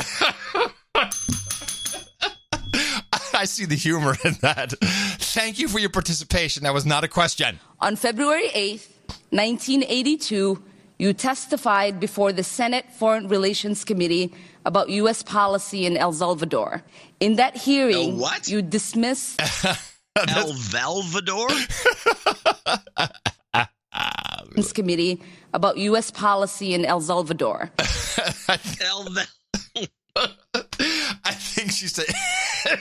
I 3.33 3.46
see 3.46 3.64
the 3.64 3.74
humor 3.74 4.14
in 4.22 4.37
that. 4.42 4.74
Thank 5.18 5.59
you 5.59 5.68
for 5.68 5.78
your 5.78 5.88
participation. 5.88 6.64
That 6.64 6.74
was 6.74 6.85
not 6.85 7.02
a 7.02 7.09
question. 7.09 7.61
On 7.81 7.96
February 7.96 8.48
8th, 8.48 8.90
1982, 9.31 10.62
you 10.98 11.14
testified 11.14 11.98
before 11.98 12.31
the 12.31 12.44
Senate 12.44 12.85
Foreign 12.92 13.28
Relations 13.28 13.87
Committee 13.87 14.35
about 14.66 14.90
U.S. 14.90 15.22
policy 15.22 15.87
in 15.87 15.96
El 15.96 16.12
Salvador. 16.12 16.83
In 17.20 17.37
that 17.37 17.57
hearing, 17.57 18.11
El 18.11 18.18
what? 18.18 18.48
you 18.48 18.61
dismissed 18.61 19.40
El 20.14 20.52
Valvador? 20.52 21.48
Relations 24.50 24.72
Committee 24.72 25.22
about 25.52 25.78
U.S. 25.78 26.11
policy 26.11 26.74
in 26.74 26.84
El 26.84 27.00
Salvador. 27.00 27.70
El 28.80 29.04
Val- 29.04 29.87
I 31.24 31.32
think 31.32 31.70
she's 31.70 31.94
saying. 31.94 32.78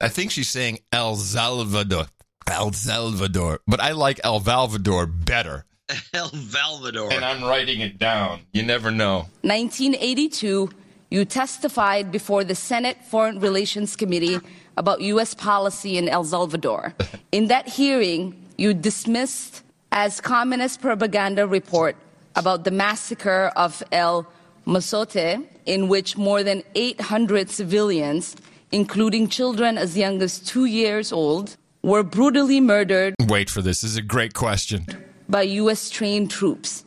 I 0.00 0.08
think 0.08 0.30
she's 0.30 0.48
saying 0.48 0.78
El 0.92 1.16
Salvador. 1.16 2.06
El 2.46 2.72
Salvador. 2.72 3.60
But 3.66 3.80
I 3.80 3.92
like 3.92 4.20
El 4.22 4.40
Salvador 4.40 5.06
better. 5.06 5.64
El 6.12 6.28
Valvador. 6.28 7.12
And 7.12 7.24
I'm 7.24 7.42
writing 7.42 7.80
it 7.80 7.98
down. 7.98 8.40
You 8.52 8.62
never 8.62 8.90
know. 8.90 9.26
1982, 9.42 10.70
you 11.10 11.24
testified 11.24 12.12
before 12.12 12.44
the 12.44 12.54
Senate 12.54 12.98
Foreign 13.04 13.40
Relations 13.40 13.96
Committee 13.96 14.38
about 14.76 15.00
U.S. 15.00 15.34
policy 15.34 15.96
in 15.96 16.08
El 16.08 16.24
Salvador. 16.24 16.94
In 17.32 17.48
that 17.48 17.68
hearing, 17.68 18.45
you 18.56 18.74
dismissed 18.74 19.62
as 19.92 20.20
communist 20.20 20.80
propaganda 20.80 21.46
report 21.46 21.96
about 22.34 22.64
the 22.64 22.70
massacre 22.70 23.52
of 23.56 23.82
El 23.92 24.26
Mozote, 24.66 25.46
in 25.64 25.88
which 25.88 26.16
more 26.16 26.42
than 26.42 26.62
800 26.74 27.50
civilians, 27.50 28.36
including 28.72 29.28
children 29.28 29.78
as 29.78 29.96
young 29.96 30.20
as 30.22 30.38
two 30.38 30.64
years 30.64 31.12
old, 31.12 31.56
were 31.82 32.02
brutally 32.02 32.60
murdered 32.60 33.14
Wait 33.28 33.48
for 33.48 33.62
this. 33.62 33.80
This 33.82 33.92
is 33.92 33.96
a 33.96 34.02
great 34.02 34.34
question. 34.34 34.86
by 35.28 35.42
U.S. 35.42 35.88
trained 35.88 36.30
troops. 36.30 36.84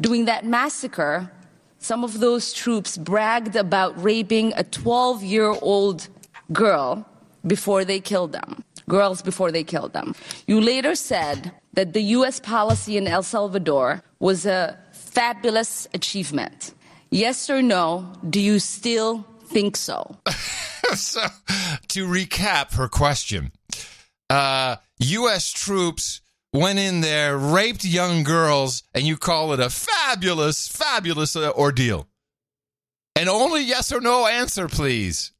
During 0.00 0.24
that 0.26 0.44
massacre, 0.46 1.30
some 1.80 2.02
of 2.02 2.20
those 2.20 2.52
troops 2.52 2.96
bragged 2.96 3.56
about 3.56 4.02
raping 4.02 4.52
a 4.56 4.64
12 4.64 5.22
year 5.22 5.54
old 5.60 6.08
girl 6.52 7.06
before 7.46 7.84
they 7.84 8.00
killed 8.00 8.32
them. 8.32 8.64
Girls 8.88 9.22
before 9.22 9.52
they 9.52 9.64
killed 9.64 9.92
them. 9.92 10.14
You 10.46 10.60
later 10.60 10.94
said 10.94 11.52
that 11.74 11.92
the 11.92 12.02
U.S. 12.18 12.40
policy 12.40 12.96
in 12.96 13.06
El 13.06 13.22
Salvador 13.22 14.02
was 14.18 14.46
a 14.46 14.78
fabulous 14.92 15.86
achievement. 15.94 16.74
Yes 17.10 17.48
or 17.48 17.62
no, 17.62 18.12
do 18.28 18.40
you 18.40 18.58
still 18.58 19.26
think 19.44 19.76
so? 19.76 20.16
so, 20.94 21.22
to 21.88 22.06
recap 22.06 22.74
her 22.74 22.88
question, 22.88 23.52
uh, 24.28 24.76
U.S. 24.98 25.52
troops 25.52 26.20
went 26.52 26.78
in 26.78 27.00
there, 27.00 27.36
raped 27.36 27.84
young 27.84 28.24
girls, 28.24 28.82
and 28.94 29.04
you 29.04 29.16
call 29.16 29.52
it 29.52 29.60
a 29.60 29.70
fabulous, 29.70 30.68
fabulous 30.68 31.36
uh, 31.36 31.50
ordeal. 31.52 32.08
And 33.14 33.28
only 33.28 33.62
yes 33.62 33.92
or 33.92 34.00
no 34.00 34.26
answer, 34.26 34.68
please. 34.68 35.32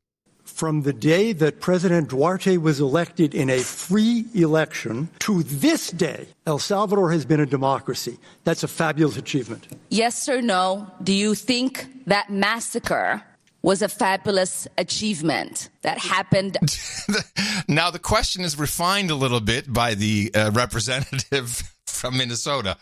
From 0.58 0.82
the 0.82 0.92
day 0.92 1.32
that 1.34 1.60
President 1.60 2.08
Duarte 2.08 2.56
was 2.56 2.80
elected 2.80 3.32
in 3.32 3.48
a 3.48 3.60
free 3.60 4.24
election 4.34 5.08
to 5.20 5.44
this 5.44 5.92
day, 5.92 6.26
El 6.48 6.58
Salvador 6.58 7.12
has 7.12 7.24
been 7.24 7.38
a 7.38 7.46
democracy. 7.46 8.18
That's 8.42 8.64
a 8.64 8.66
fabulous 8.66 9.16
achievement. 9.16 9.68
Yes 9.88 10.28
or 10.28 10.42
no, 10.42 10.90
do 11.00 11.12
you 11.12 11.36
think 11.36 11.86
that 12.08 12.30
massacre 12.30 13.22
was 13.62 13.82
a 13.82 13.88
fabulous 13.88 14.66
achievement 14.76 15.68
that 15.82 15.98
happened 15.98 16.56
now, 17.68 17.92
the 17.92 18.00
question 18.00 18.42
is 18.42 18.58
refined 18.58 19.12
a 19.12 19.14
little 19.14 19.40
bit 19.40 19.72
by 19.72 19.94
the 19.94 20.32
uh, 20.34 20.50
representative 20.52 21.72
from 21.86 22.16
Minnesota. 22.16 22.76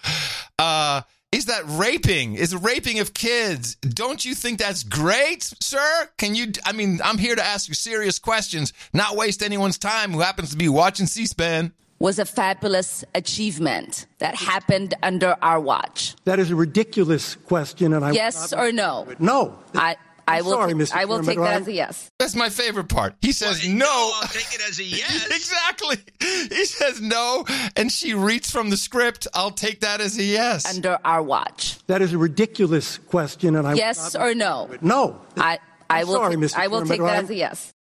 Uh, 0.59 1.03
is 1.37 1.45
that 1.47 1.63
raping? 1.67 2.35
Is 2.35 2.55
raping 2.55 2.99
of 2.99 3.13
kids? 3.13 3.75
Don't 3.77 4.25
you 4.25 4.35
think 4.35 4.59
that's 4.59 4.83
great, 4.83 5.43
sir? 5.61 6.09
Can 6.17 6.35
you? 6.35 6.53
I 6.65 6.73
mean, 6.73 6.99
I'm 7.05 7.19
here 7.19 7.37
to 7.37 7.45
ask 7.45 7.69
you 7.69 7.75
serious 7.75 8.19
questions, 8.19 8.73
not 8.93 9.17
waste 9.17 9.43
anyone's 9.43 9.77
time 9.79 10.13
who 10.13 10.21
happens 10.21 10.51
to 10.51 10.57
be 10.57 10.69
watching 10.69 11.07
C-SPAN. 11.07 11.73
was 11.99 12.19
a 12.19 12.25
fabulous 12.25 13.05
achievement 13.15 14.07
that 14.19 14.35
happened 14.35 14.95
under 15.03 15.37
our 15.43 15.59
watch? 15.61 16.15
That 16.25 16.39
is 16.39 16.51
a 16.51 16.57
ridiculous 16.57 17.37
question, 17.37 17.93
and 17.95 18.05
I 18.05 18.09
would 18.09 18.17
Yes 18.17 18.53
not- 18.53 18.61
or 18.61 18.73
no? 18.73 19.07
No. 19.19 19.59
I 19.75 19.97
I 20.29 20.39
I'm 20.39 20.45
will 20.45 20.53
sorry, 20.53 20.73
take, 20.73 20.83
Mr. 20.83 20.95
I 20.97 21.05
will 21.05 21.17
Chairman, 21.19 21.27
take 21.27 21.37
but 21.39 21.45
that 21.45 21.53
I'm- 21.53 21.63
as 21.63 21.69
a 21.69 21.73
yes. 21.73 22.11
That's 22.19 22.35
my 22.35 22.49
favorite 22.49 22.89
part. 22.89 23.15
He 23.21 23.33
says 23.33 23.63
Well, 23.65 23.75
no. 23.75 24.13
I'll 24.21 24.29
take 24.29 24.53
it 24.55 24.61
as 24.69 24.79
a 24.81 24.85
yes. 24.85 25.27
exactly. 25.27 25.97
He 26.21 26.65
says 26.65 27.01
no, 27.01 27.45
and 27.77 27.91
she 27.93 28.15
reads 28.15 28.51
from 28.51 28.71
the 28.71 28.77
script. 28.77 29.27
I'll 29.35 29.51
take 29.53 29.81
that 29.81 30.01
as 30.01 30.19
a 30.19 30.23
yes. 30.25 30.67
Under 30.75 30.99
our 31.05 31.23
watch. 31.23 31.79
That 31.87 32.03
is 32.03 32.13
a 32.13 32.19
ridiculous 32.19 32.99
question, 32.99 33.55
and 33.57 33.67
I 33.67 33.71
would 33.71 33.79
Yes 33.79 34.15
not- 34.15 34.23
or 34.23 34.35
no? 34.35 34.69
No. 34.81 35.21
I 35.37 35.59
I 35.89 36.01
I'm 36.01 36.09
will 36.09 36.15
sorry, 36.15 36.35
take, 36.35 36.45
Mr. 36.45 36.57
I 36.59 36.67
will 36.67 36.79
Chairman, 36.85 36.89
take 36.89 37.01
but 37.01 37.07
that 37.07 37.15
I'm- 37.15 37.25
as 37.25 37.31
a 37.31 37.35
yes. 37.35 37.73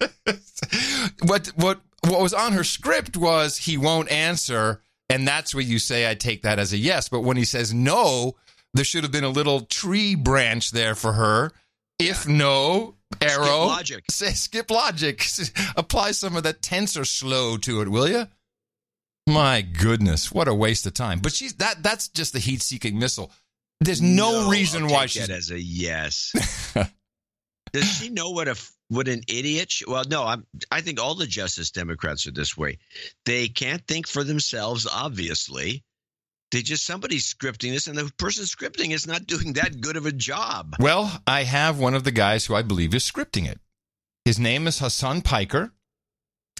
what 1.22 1.46
what 1.56 1.80
what 2.08 2.20
was 2.20 2.32
on 2.34 2.52
her 2.52 2.64
script 2.64 3.16
was 3.16 3.56
he 3.58 3.76
won't 3.76 4.10
answer, 4.10 4.82
and 5.08 5.26
that's 5.28 5.54
where 5.54 5.62
you 5.62 5.78
say 5.78 6.10
I 6.10 6.14
take 6.14 6.42
that 6.42 6.58
as 6.58 6.72
a 6.72 6.76
yes. 6.78 7.08
But 7.08 7.20
when 7.20 7.36
he 7.36 7.44
says 7.44 7.72
no, 7.74 8.34
there 8.74 8.84
should 8.84 9.02
have 9.02 9.12
been 9.12 9.24
a 9.24 9.28
little 9.30 9.62
tree 9.62 10.14
branch 10.14 10.70
there 10.70 10.94
for 10.94 11.12
her. 11.12 11.52
If 11.98 12.26
no, 12.26 12.96
arrow 13.20 13.44
Skip 13.44 13.68
logic. 13.68 14.04
Say 14.10 14.30
skip 14.30 14.70
logic. 14.70 15.26
Apply 15.76 16.12
some 16.12 16.36
of 16.36 16.44
that 16.44 16.62
tensor 16.62 17.06
slow 17.06 17.56
to 17.58 17.82
it, 17.82 17.88
will 17.88 18.08
you? 18.08 18.26
My 19.26 19.60
goodness, 19.60 20.32
what 20.32 20.48
a 20.48 20.54
waste 20.54 20.86
of 20.86 20.94
time. 20.94 21.20
But 21.20 21.32
she's 21.32 21.54
that 21.54 21.82
that's 21.82 22.08
just 22.08 22.32
the 22.32 22.38
heat 22.38 22.62
seeking 22.62 22.98
missile. 22.98 23.30
There's 23.80 24.02
no, 24.02 24.50
reason 24.50 24.84
I'll 24.84 24.90
why 24.90 25.00
take 25.02 25.10
she's 25.10 25.28
that 25.28 25.36
as 25.36 25.50
a 25.50 25.60
yes. 25.60 26.32
Does 27.72 27.84
she 27.84 28.10
know 28.10 28.30
what 28.30 28.48
a 28.48 28.56
what 28.88 29.08
an 29.08 29.22
idiot? 29.28 29.70
She, 29.70 29.84
well, 29.86 30.04
no. 30.08 30.24
I'm. 30.24 30.46
I 30.70 30.80
think 30.80 31.00
all 31.00 31.14
the 31.14 31.26
Justice 31.26 31.70
Democrats 31.70 32.26
are 32.26 32.32
this 32.32 32.56
way. 32.56 32.78
They 33.24 33.48
can't 33.48 33.86
think 33.86 34.08
for 34.08 34.24
themselves. 34.24 34.86
Obviously, 34.90 35.84
they 36.52 36.62
just 36.62 36.84
somebody's 36.86 37.32
scripting 37.32 37.72
this, 37.72 37.86
and 37.86 37.96
the 37.96 38.10
person 38.18 38.44
scripting 38.44 38.90
is 38.92 39.06
not 39.06 39.26
doing 39.26 39.52
that 39.54 39.80
good 39.80 39.96
of 39.96 40.06
a 40.06 40.12
job. 40.12 40.76
Well, 40.80 41.22
I 41.26 41.44
have 41.44 41.78
one 41.78 41.94
of 41.94 42.04
the 42.04 42.10
guys 42.10 42.46
who 42.46 42.54
I 42.54 42.62
believe 42.62 42.94
is 42.94 43.08
scripting 43.10 43.48
it. 43.48 43.60
His 44.24 44.38
name 44.38 44.66
is 44.66 44.78
Hasan 44.80 45.22
Piker. 45.22 45.72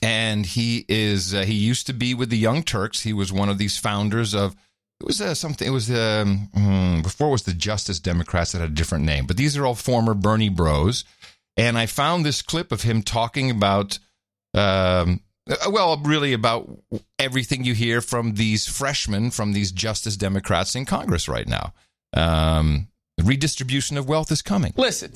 and 0.02 0.46
he 0.46 0.84
is 0.88 1.34
uh, 1.34 1.42
he 1.42 1.54
used 1.54 1.86
to 1.86 1.92
be 1.92 2.14
with 2.14 2.30
the 2.30 2.38
Young 2.38 2.62
Turks. 2.62 3.00
He 3.02 3.12
was 3.12 3.32
one 3.32 3.48
of 3.48 3.58
these 3.58 3.76
founders 3.78 4.34
of 4.34 4.56
it 5.00 5.06
was 5.06 5.20
uh, 5.20 5.34
something. 5.34 5.66
It 5.66 5.70
was 5.70 5.90
um, 5.90 6.48
hmm, 6.54 7.02
before 7.02 7.28
it 7.28 7.32
was 7.32 7.42
the 7.44 7.52
Justice 7.54 8.00
Democrats 8.00 8.52
that 8.52 8.60
had 8.60 8.70
a 8.70 8.74
different 8.74 9.04
name, 9.04 9.26
but 9.26 9.36
these 9.36 9.56
are 9.56 9.66
all 9.66 9.74
former 9.74 10.14
Bernie 10.14 10.48
Bros. 10.48 11.04
And 11.56 11.76
I 11.76 11.86
found 11.86 12.24
this 12.24 12.42
clip 12.42 12.72
of 12.72 12.82
him 12.82 13.02
talking 13.02 13.50
about, 13.50 13.98
um, 14.54 15.20
well, 15.68 15.96
really 16.04 16.32
about 16.32 16.70
everything 17.18 17.64
you 17.64 17.74
hear 17.74 18.00
from 18.00 18.34
these 18.34 18.66
freshmen, 18.66 19.30
from 19.30 19.52
these 19.52 19.72
Justice 19.72 20.16
Democrats 20.16 20.74
in 20.74 20.84
Congress 20.84 21.28
right 21.28 21.48
now. 21.48 21.72
Um, 22.14 22.88
redistribution 23.22 23.96
of 23.98 24.08
wealth 24.08 24.30
is 24.32 24.42
coming. 24.42 24.72
Listen, 24.76 25.12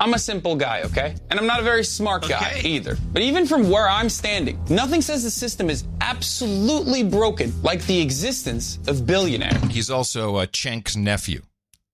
I'm 0.00 0.14
a 0.14 0.18
simple 0.18 0.54
guy, 0.56 0.82
okay? 0.82 1.14
And 1.30 1.38
I'm 1.40 1.46
not 1.46 1.60
a 1.60 1.62
very 1.62 1.84
smart 1.84 2.28
guy 2.28 2.54
Okay. 2.58 2.68
either. 2.68 2.96
But 3.12 3.22
even 3.22 3.46
from 3.46 3.70
where 3.70 3.88
I'm 3.88 4.08
standing, 4.08 4.62
nothing 4.68 5.00
says 5.02 5.22
the 5.24 5.30
system 5.30 5.70
is 5.70 5.84
absolutely 6.00 7.02
broken 7.02 7.52
like 7.62 7.84
the 7.86 8.00
existence 8.00 8.78
of 8.86 9.06
billionaires. 9.06 9.62
He's 9.70 9.90
also 9.90 10.38
a 10.38 10.46
Cenk's 10.46 10.96
nephew, 10.96 11.42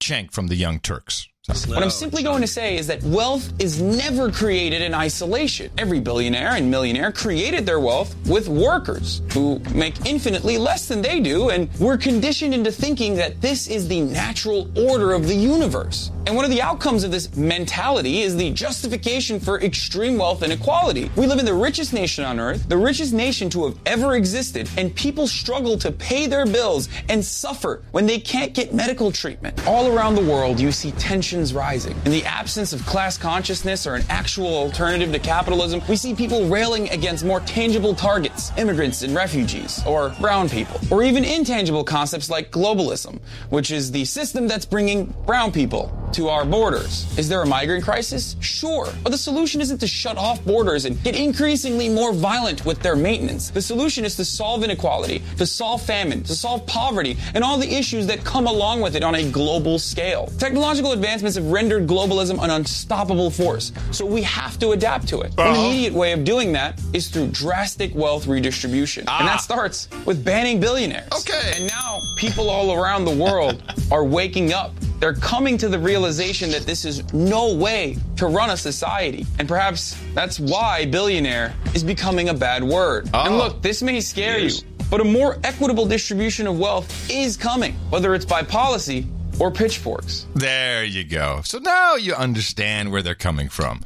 Cenk 0.00 0.32
from 0.32 0.48
the 0.48 0.56
Young 0.56 0.80
Turks. 0.80 1.28
What 1.66 1.82
I'm 1.82 1.90
simply 1.90 2.22
going 2.22 2.40
to 2.40 2.46
say 2.46 2.78
is 2.78 2.86
that 2.86 3.02
wealth 3.02 3.52
is 3.60 3.82
never 3.82 4.32
created 4.32 4.80
in 4.80 4.94
isolation. 4.94 5.70
Every 5.76 6.00
billionaire 6.00 6.52
and 6.52 6.70
millionaire 6.70 7.12
created 7.12 7.66
their 7.66 7.80
wealth 7.80 8.16
with 8.26 8.48
workers 8.48 9.20
who 9.34 9.58
make 9.74 10.06
infinitely 10.06 10.56
less 10.56 10.88
than 10.88 11.02
they 11.02 11.20
do, 11.20 11.50
and 11.50 11.68
we're 11.78 11.98
conditioned 11.98 12.54
into 12.54 12.72
thinking 12.72 13.14
that 13.16 13.42
this 13.42 13.68
is 13.68 13.86
the 13.88 14.00
natural 14.00 14.70
order 14.88 15.12
of 15.12 15.28
the 15.28 15.34
universe. 15.34 16.10
And 16.26 16.34
one 16.34 16.46
of 16.46 16.50
the 16.50 16.62
outcomes 16.62 17.04
of 17.04 17.10
this 17.10 17.36
mentality 17.36 18.22
is 18.22 18.34
the 18.34 18.50
justification 18.50 19.38
for 19.38 19.60
extreme 19.60 20.16
wealth 20.16 20.42
inequality. 20.42 21.10
We 21.14 21.26
live 21.26 21.38
in 21.38 21.44
the 21.44 21.52
richest 21.52 21.92
nation 21.92 22.24
on 22.24 22.40
earth, 22.40 22.66
the 22.66 22.78
richest 22.78 23.12
nation 23.12 23.50
to 23.50 23.66
have 23.66 23.78
ever 23.84 24.14
existed, 24.14 24.70
and 24.78 24.94
people 24.94 25.26
struggle 25.26 25.76
to 25.78 25.92
pay 25.92 26.26
their 26.26 26.46
bills 26.46 26.88
and 27.10 27.22
suffer 27.22 27.82
when 27.90 28.06
they 28.06 28.18
can't 28.18 28.54
get 28.54 28.72
medical 28.72 29.12
treatment. 29.12 29.66
All 29.66 29.94
around 29.94 30.14
the 30.14 30.22
world, 30.22 30.58
you 30.58 30.72
see 30.72 30.92
tensions 31.34 31.52
rising. 31.52 31.96
In 32.04 32.12
the 32.12 32.24
absence 32.24 32.72
of 32.72 32.86
class 32.86 33.18
consciousness 33.18 33.88
or 33.88 33.96
an 33.96 34.04
actual 34.08 34.54
alternative 34.56 35.10
to 35.12 35.18
capitalism, 35.18 35.82
we 35.88 35.96
see 35.96 36.14
people 36.14 36.46
railing 36.46 36.88
against 36.90 37.24
more 37.24 37.40
tangible 37.40 37.92
targets, 37.92 38.52
immigrants 38.56 39.02
and 39.02 39.16
refugees, 39.16 39.82
or 39.84 40.10
brown 40.20 40.48
people, 40.48 40.80
or 40.92 41.02
even 41.02 41.24
intangible 41.24 41.82
concepts 41.82 42.30
like 42.30 42.52
globalism, 42.52 43.20
which 43.50 43.72
is 43.72 43.90
the 43.90 44.04
system 44.04 44.46
that's 44.46 44.64
bringing 44.64 45.06
brown 45.26 45.50
people 45.50 46.03
to 46.14 46.28
our 46.28 46.44
borders. 46.44 47.06
Is 47.18 47.28
there 47.28 47.42
a 47.42 47.46
migrant 47.46 47.82
crisis? 47.82 48.36
Sure. 48.40 48.88
But 49.02 49.10
the 49.10 49.18
solution 49.18 49.60
isn't 49.60 49.78
to 49.78 49.86
shut 49.86 50.16
off 50.16 50.44
borders 50.44 50.84
and 50.84 51.02
get 51.02 51.16
increasingly 51.16 51.88
more 51.88 52.12
violent 52.12 52.64
with 52.64 52.80
their 52.80 52.94
maintenance. 52.94 53.50
The 53.50 53.60
solution 53.60 54.04
is 54.04 54.14
to 54.16 54.24
solve 54.24 54.62
inequality, 54.62 55.22
to 55.38 55.46
solve 55.46 55.82
famine, 55.82 56.22
to 56.22 56.34
solve 56.36 56.64
poverty, 56.66 57.16
and 57.34 57.42
all 57.42 57.58
the 57.58 57.72
issues 57.72 58.06
that 58.06 58.24
come 58.24 58.46
along 58.46 58.80
with 58.80 58.94
it 58.94 59.02
on 59.02 59.16
a 59.16 59.28
global 59.30 59.78
scale. 59.78 60.28
Technological 60.38 60.92
advancements 60.92 61.36
have 61.36 61.50
rendered 61.50 61.88
globalism 61.88 62.42
an 62.42 62.50
unstoppable 62.50 63.30
force, 63.30 63.72
so 63.90 64.06
we 64.06 64.22
have 64.22 64.56
to 64.60 64.70
adapt 64.70 65.08
to 65.08 65.20
it. 65.22 65.36
One 65.36 65.48
immediate 65.48 65.94
way 65.94 66.12
of 66.12 66.24
doing 66.24 66.52
that 66.52 66.80
is 66.92 67.08
through 67.08 67.28
drastic 67.28 67.92
wealth 67.94 68.28
redistribution. 68.28 69.08
And 69.08 69.26
that 69.26 69.38
ah. 69.38 69.38
starts 69.38 69.88
with 70.06 70.24
banning 70.24 70.60
billionaires. 70.60 71.08
Okay. 71.12 71.54
And 71.56 71.66
now 71.66 72.00
people 72.16 72.50
all 72.50 72.72
around 72.72 73.04
the 73.04 73.16
world 73.16 73.62
are 73.90 74.04
waking 74.04 74.52
up. 74.52 74.72
They're 75.04 75.12
coming 75.12 75.58
to 75.58 75.68
the 75.68 75.78
realization 75.78 76.50
that 76.52 76.62
this 76.64 76.86
is 76.86 77.12
no 77.12 77.52
way 77.54 77.98
to 78.16 78.26
run 78.26 78.48
a 78.48 78.56
society. 78.56 79.26
And 79.38 79.46
perhaps 79.46 79.94
that's 80.14 80.40
why 80.40 80.86
billionaire 80.86 81.52
is 81.74 81.84
becoming 81.84 82.30
a 82.30 82.32
bad 82.34 82.64
word. 82.64 83.10
And 83.12 83.34
Oh. 83.34 83.36
look, 83.36 83.60
this 83.60 83.82
may 83.82 84.00
scare 84.00 84.38
Yes. 84.38 84.62
you, 84.62 84.68
but 84.88 85.02
a 85.02 85.04
more 85.04 85.36
equitable 85.44 85.84
distribution 85.84 86.46
of 86.46 86.58
wealth 86.58 86.88
is 87.10 87.36
coming, 87.36 87.74
whether 87.90 88.14
it's 88.14 88.24
by 88.24 88.42
policy 88.44 89.06
or 89.38 89.50
pitchforks. 89.50 90.24
There 90.34 90.84
you 90.84 91.04
go. 91.04 91.42
So 91.44 91.58
now 91.58 91.96
you 91.96 92.14
understand 92.14 92.90
where 92.90 93.02
they're 93.02 93.14
coming 93.14 93.50
from. 93.50 93.84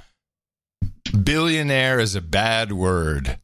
Billionaire 1.24 1.98
is 1.98 2.14
a 2.14 2.20
bad 2.20 2.70
word. 2.70 3.38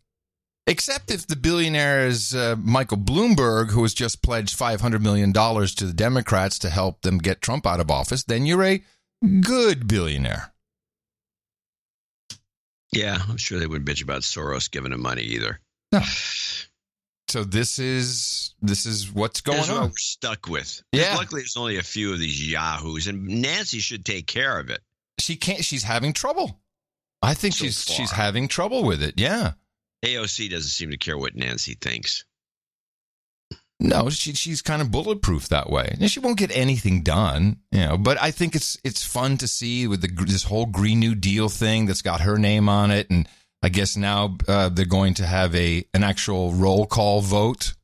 Except 0.67 1.11
if 1.11 1.27
the 1.27 1.37
billionaire 1.37 2.07
is 2.07 2.35
uh, 2.35 2.57
Michael 2.59 2.97
Bloomberg, 2.97 3.71
who 3.71 3.83
has 3.83 3.93
just 3.93 4.23
pledged 4.23 4.59
$500 4.59 5.03
million 5.03 5.31
to 5.33 5.85
the 5.87 5.93
Democrats 5.95 6.59
to 6.61 6.71
help 6.71 7.03
them 7.03 7.19
get 7.19 7.43
Trump 7.43 7.67
out 7.67 7.81
of 7.81 7.91
office, 7.91 8.25
then 8.25 8.47
you're 8.47 8.65
a 8.65 8.83
good 9.43 9.87
billionaire. 9.87 10.55
Yeah, 12.93 13.19
I'm 13.29 13.37
sure 13.37 13.59
they 13.59 13.67
wouldn't 13.67 13.89
bitch 13.89 14.03
about 14.03 14.23
Soros 14.23 14.71
giving 14.71 14.93
him 14.93 15.03
money 15.03 15.23
either. 15.23 15.61
No. 15.93 16.01
So 17.29 17.43
this 17.43 17.79
is 17.81 18.55
this 18.63 18.87
is 18.87 19.11
what's 19.13 19.41
going 19.41 19.59
That's 19.59 19.69
what 19.71 19.79
on. 19.79 19.89
we're 19.89 19.97
stuck 19.97 20.49
with. 20.49 20.83
Yeah. 20.93 21.17
Luckily, 21.17 21.41
there's 21.41 21.57
only 21.57 21.79
a 21.79 21.83
few 21.83 22.13
of 22.13 22.21
these 22.21 22.49
yahoos, 22.51 23.09
and 23.09 23.27
Nancy 23.27 23.81
should 23.81 24.05
take 24.05 24.27
care 24.27 24.59
of 24.61 24.71
it. 24.71 24.81
She 25.19 25.35
can't. 25.37 25.65
She's 25.65 25.83
having 25.83 26.13
trouble. 26.13 26.61
I 27.23 27.35
think 27.35 27.55
So 27.55 27.65
she's 27.65 27.83
far. 27.83 27.97
she's 27.97 28.11
having 28.13 28.47
trouble 28.47 28.85
with 28.85 29.03
it. 29.03 29.15
Yeah. 29.17 29.53
AOC 30.05 30.51
doesn't 30.51 30.71
seem 30.71 30.91
to 30.91 30.97
care 30.97 31.19
what 31.19 31.35
Nancy 31.35 31.77
thinks. 31.81 32.25
No, 33.81 34.09
she 34.09 34.33
she's 34.35 34.63
kind 34.63 34.81
of 34.81 34.91
bulletproof 34.91 35.49
that 35.49 35.69
way. 35.69 35.97
And 36.01 36.11
she 36.11 36.21
won't 36.21 36.39
get 36.39 36.57
anything 36.57 37.03
done, 37.03 37.59
you 37.73 37.81
know. 37.81 37.99
But 37.99 38.21
I 38.23 38.31
think 38.31 38.55
it's 38.55 38.79
it's 38.85 39.05
fun 39.05 39.37
to 39.39 39.49
see 39.49 39.87
with 39.89 40.01
the 40.01 40.09
this 40.25 40.45
whole 40.45 40.67
Green 40.67 41.01
New 41.01 41.15
Deal 41.15 41.49
thing 41.49 41.87
that's 41.87 42.01
got 42.03 42.21
her 42.21 42.39
name 42.39 42.69
on 42.69 42.91
it, 42.93 43.11
and 43.11 43.29
I 43.63 43.69
guess 43.71 43.97
now 43.97 44.37
uh, 44.47 44.69
they're 44.69 44.85
going 44.87 45.15
to 45.15 45.27
have 45.27 45.55
a 45.55 45.85
an 45.93 46.05
actual 46.05 46.53
roll 46.53 46.87
call 46.87 47.21
vote. 47.21 47.75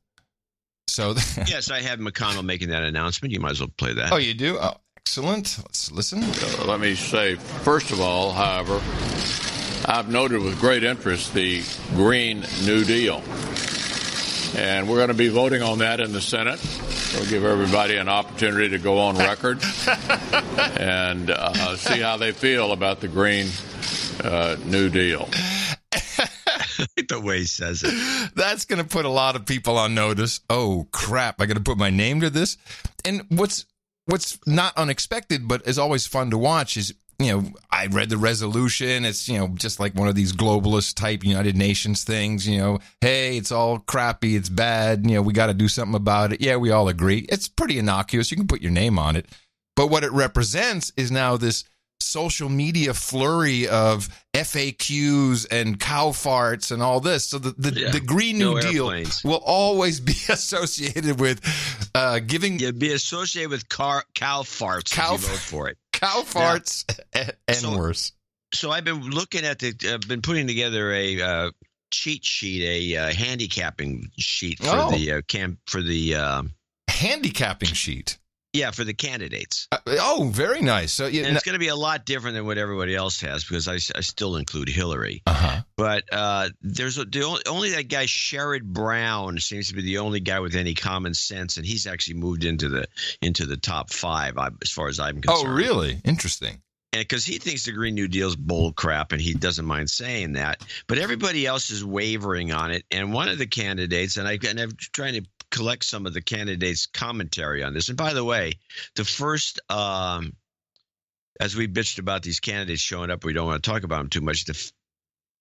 So, 0.87 1.09
yes, 1.47 1.69
I 1.69 1.81
have 1.81 1.99
McConnell 1.99 2.43
making 2.45 2.69
that 2.69 2.83
announcement. 2.83 3.33
You 3.33 3.39
might 3.39 3.51
as 3.51 3.59
well 3.59 3.69
play 3.77 3.93
that. 3.93 4.11
oh, 4.11 4.17
you 4.17 4.33
do? 4.33 4.57
Oh, 4.59 4.75
excellent. 4.97 5.57
Let's 5.59 5.91
listen. 5.91 6.23
Uh, 6.23 6.65
Let 6.65 6.79
me 6.79 6.95
say, 6.95 7.35
first 7.35 7.91
of 7.91 7.99
all, 8.01 8.31
however, 8.31 8.79
I've 9.85 10.09
noted 10.09 10.41
with 10.41 10.59
great 10.59 10.83
interest 10.83 11.33
the 11.33 11.63
Green 11.95 12.45
New 12.65 12.83
Deal. 12.83 13.23
And 14.55 14.87
we're 14.87 14.97
going 14.97 15.07
to 15.07 15.13
be 15.13 15.29
voting 15.29 15.63
on 15.63 15.79
that 15.79 15.99
in 15.99 16.11
the 16.11 16.21
Senate. 16.21 16.59
We'll 17.13 17.29
give 17.29 17.43
everybody 17.43 17.97
an 17.97 18.07
opportunity 18.07 18.69
to 18.69 18.77
go 18.77 18.99
on 18.99 19.17
record 19.17 19.59
and 20.79 21.31
uh, 21.31 21.75
see 21.77 21.99
how 21.99 22.17
they 22.17 22.31
feel 22.31 22.71
about 22.73 22.99
the 22.99 23.07
Green 23.07 23.47
uh, 24.23 24.55
New 24.65 24.89
Deal. 24.89 25.27
the 25.91 27.19
way 27.19 27.39
he 27.39 27.45
says 27.45 27.83
it. 27.83 28.31
That's 28.35 28.65
going 28.65 28.81
to 28.81 28.87
put 28.87 29.05
a 29.05 29.09
lot 29.09 29.35
of 29.35 29.45
people 29.45 29.77
on 29.77 29.95
notice. 29.95 30.41
Oh 30.49 30.87
crap! 30.91 31.41
I 31.41 31.45
got 31.45 31.55
to 31.55 31.63
put 31.63 31.77
my 31.77 31.89
name 31.89 32.21
to 32.21 32.29
this. 32.29 32.57
And 33.03 33.23
what's 33.29 33.65
what's 34.05 34.39
not 34.45 34.77
unexpected, 34.77 35.47
but 35.47 35.67
is 35.67 35.79
always 35.79 36.07
fun 36.07 36.31
to 36.31 36.37
watch 36.37 36.77
is 36.77 36.93
you 37.23 37.31
know 37.33 37.51
I 37.71 37.87
read 37.87 38.09
the 38.09 38.17
resolution. 38.17 39.05
It's 39.05 39.27
you 39.29 39.37
know 39.39 39.47
just 39.49 39.79
like 39.79 39.95
one 39.95 40.07
of 40.07 40.15
these 40.15 40.33
globalist 40.33 40.95
type 40.95 41.23
United 41.23 41.55
Nations 41.55 42.03
things. 42.03 42.47
You 42.47 42.57
know, 42.59 42.79
hey, 43.01 43.37
it's 43.37 43.51
all 43.51 43.79
crappy, 43.79 44.35
it's 44.35 44.49
bad. 44.49 45.05
You 45.09 45.15
know, 45.15 45.21
we 45.21 45.33
got 45.33 45.47
to 45.47 45.53
do 45.53 45.67
something 45.67 45.95
about 45.95 46.33
it. 46.33 46.41
Yeah, 46.41 46.57
we 46.57 46.71
all 46.71 46.87
agree. 46.87 47.25
It's 47.29 47.47
pretty 47.47 47.77
innocuous. 47.79 48.31
You 48.31 48.37
can 48.37 48.47
put 48.47 48.61
your 48.61 48.71
name 48.71 48.97
on 48.99 49.15
it. 49.15 49.27
But 49.75 49.87
what 49.87 50.03
it 50.03 50.11
represents 50.11 50.91
is 50.97 51.11
now 51.11 51.37
this 51.37 51.63
social 52.01 52.49
media 52.49 52.93
flurry 52.93 53.67
of 53.67 54.09
FAQs 54.33 55.45
and 55.51 55.79
cow 55.79 56.09
farts 56.09 56.71
and 56.71 56.81
all 56.81 56.99
this. 56.99 57.27
So 57.27 57.37
the, 57.39 57.51
the, 57.57 57.79
Yeah. 57.79 57.91
the 57.91 57.99
Green 57.99 58.37
No 58.37 58.53
New 58.55 58.61
Deal 58.61 58.89
airplanes. 58.89 59.23
will 59.23 59.41
always 59.45 59.99
be 59.99 60.13
associated 60.29 61.19
with 61.19 61.39
uh, 61.95 62.19
giving 62.19 62.59
You'd 62.59 62.79
be 62.79 62.91
associated 62.93 63.51
with 63.51 63.69
car, 63.69 64.03
cow 64.13 64.41
farts 64.41 64.91
Cow 64.91 65.15
if 65.15 65.21
you 65.21 65.27
vote 65.27 65.37
for 65.37 65.69
it. 65.69 65.77
Cow 66.01 66.23
farts 66.25 66.85
and, 67.13 67.33
and 67.47 67.57
So- 67.57 67.77
worse. 67.77 68.11
So 68.53 68.69
I've 68.69 68.83
been 68.83 69.01
looking 69.11 69.45
at 69.45 69.59
the. 69.59 69.73
I've 69.93 70.01
been 70.01 70.21
putting 70.21 70.45
together 70.45 70.91
a 70.91 71.21
uh, 71.21 71.51
cheat 71.91 72.25
sheet, 72.25 72.63
a 72.63 72.97
uh, 72.97 73.13
handicapping 73.13 74.09
sheet 74.17 74.59
for 74.59 74.65
Oh. 74.69 74.91
the 74.91 75.11
uh, 75.13 75.21
camp 75.27 75.59
for 75.67 75.81
the. 75.81 76.15
Um, 76.15 76.51
Handicapping 76.89 77.69
sheet. 77.69 78.17
Yeah, 78.53 78.71
for 78.71 78.83
the 78.83 78.93
candidates. 78.93 79.67
Uh, 79.71 79.77
oh, 79.87 80.29
very 80.33 80.61
nice. 80.61 80.91
So 80.93 81.07
yeah, 81.07 81.25
And 81.25 81.35
it's 81.35 81.45
going 81.45 81.53
to 81.53 81.59
be 81.59 81.69
a 81.69 81.75
lot 81.75 82.05
different 82.05 82.35
than 82.35 82.45
what 82.45 82.57
everybody 82.57 82.95
else 82.95 83.21
has 83.21 83.43
because 83.43 83.67
I, 83.67 83.75
I 83.97 84.01
still 84.01 84.35
include 84.35 84.67
Hillary. 84.69 85.21
uh 85.25 85.33
huh. 85.33 85.61
But 85.77 86.03
uh, 86.11 86.49
there's 86.61 86.97
a, 86.97 87.05
the 87.05 87.23
only, 87.23 87.41
only 87.47 87.69
that 87.71 87.87
guy 87.87 88.05
Sherrod 88.05 88.63
Brown 88.63 89.39
seems 89.39 89.69
to 89.69 89.73
be 89.75 89.81
the 89.81 89.97
only 89.99 90.19
guy 90.19 90.39
with 90.39 90.55
any 90.55 90.73
common 90.73 91.13
sense, 91.13 91.57
and 91.57 91.65
he's 91.65 91.87
actually 91.87 92.15
moved 92.15 92.43
into 92.43 92.69
the 92.69 92.87
into 93.21 93.45
the 93.45 93.57
top 93.57 93.91
five 93.91 94.37
I, 94.37 94.49
as 94.61 94.69
far 94.69 94.87
as 94.89 94.99
I'm 94.99 95.21
concerned. 95.21 95.47
Oh, 95.49 95.51
really? 95.53 95.99
Interesting. 96.03 96.61
because 96.91 97.25
he 97.25 97.37
thinks 97.39 97.63
the 97.65 97.71
Green 97.71 97.95
New 97.95 98.07
Deal's 98.09 98.35
bull 98.35 98.73
crap, 98.73 99.11
and 99.13 99.21
he 99.21 99.33
doesn't 99.33 99.65
mind 99.65 99.89
saying 99.89 100.33
that. 100.33 100.61
But 100.87 100.97
everybody 100.97 101.45
else 101.47 101.69
is 101.71 101.83
wavering 101.85 102.51
on 102.51 102.71
it. 102.71 102.83
And 102.91 103.13
one 103.13 103.29
of 103.29 103.37
the 103.37 103.47
candidates, 103.47 104.17
and 104.17 104.27
I 104.27 104.37
and 104.47 104.59
I'm 104.59 104.71
trying 104.93 105.13
to 105.15 105.23
collect 105.51 105.83
some 105.85 106.05
of 106.05 106.13
the 106.13 106.21
candidates' 106.21 106.87
commentary 106.87 107.63
on 107.63 107.73
this. 107.73 107.89
And 107.89 107.97
by 107.97 108.13
the 108.13 108.23
way, 108.23 108.53
the 108.95 109.05
first, 109.05 109.59
um, 109.69 110.33
as 111.39 111.55
we 111.55 111.67
bitched 111.67 111.99
about 111.99 112.23
these 112.23 112.39
candidates 112.39 112.81
showing 112.81 113.11
up, 113.11 113.23
we 113.23 113.33
don't 113.33 113.47
want 113.47 113.63
to 113.63 113.69
talk 113.69 113.83
about 113.83 113.97
them 113.99 114.09
too 114.09 114.21
much. 114.21 114.45
The, 114.45 114.71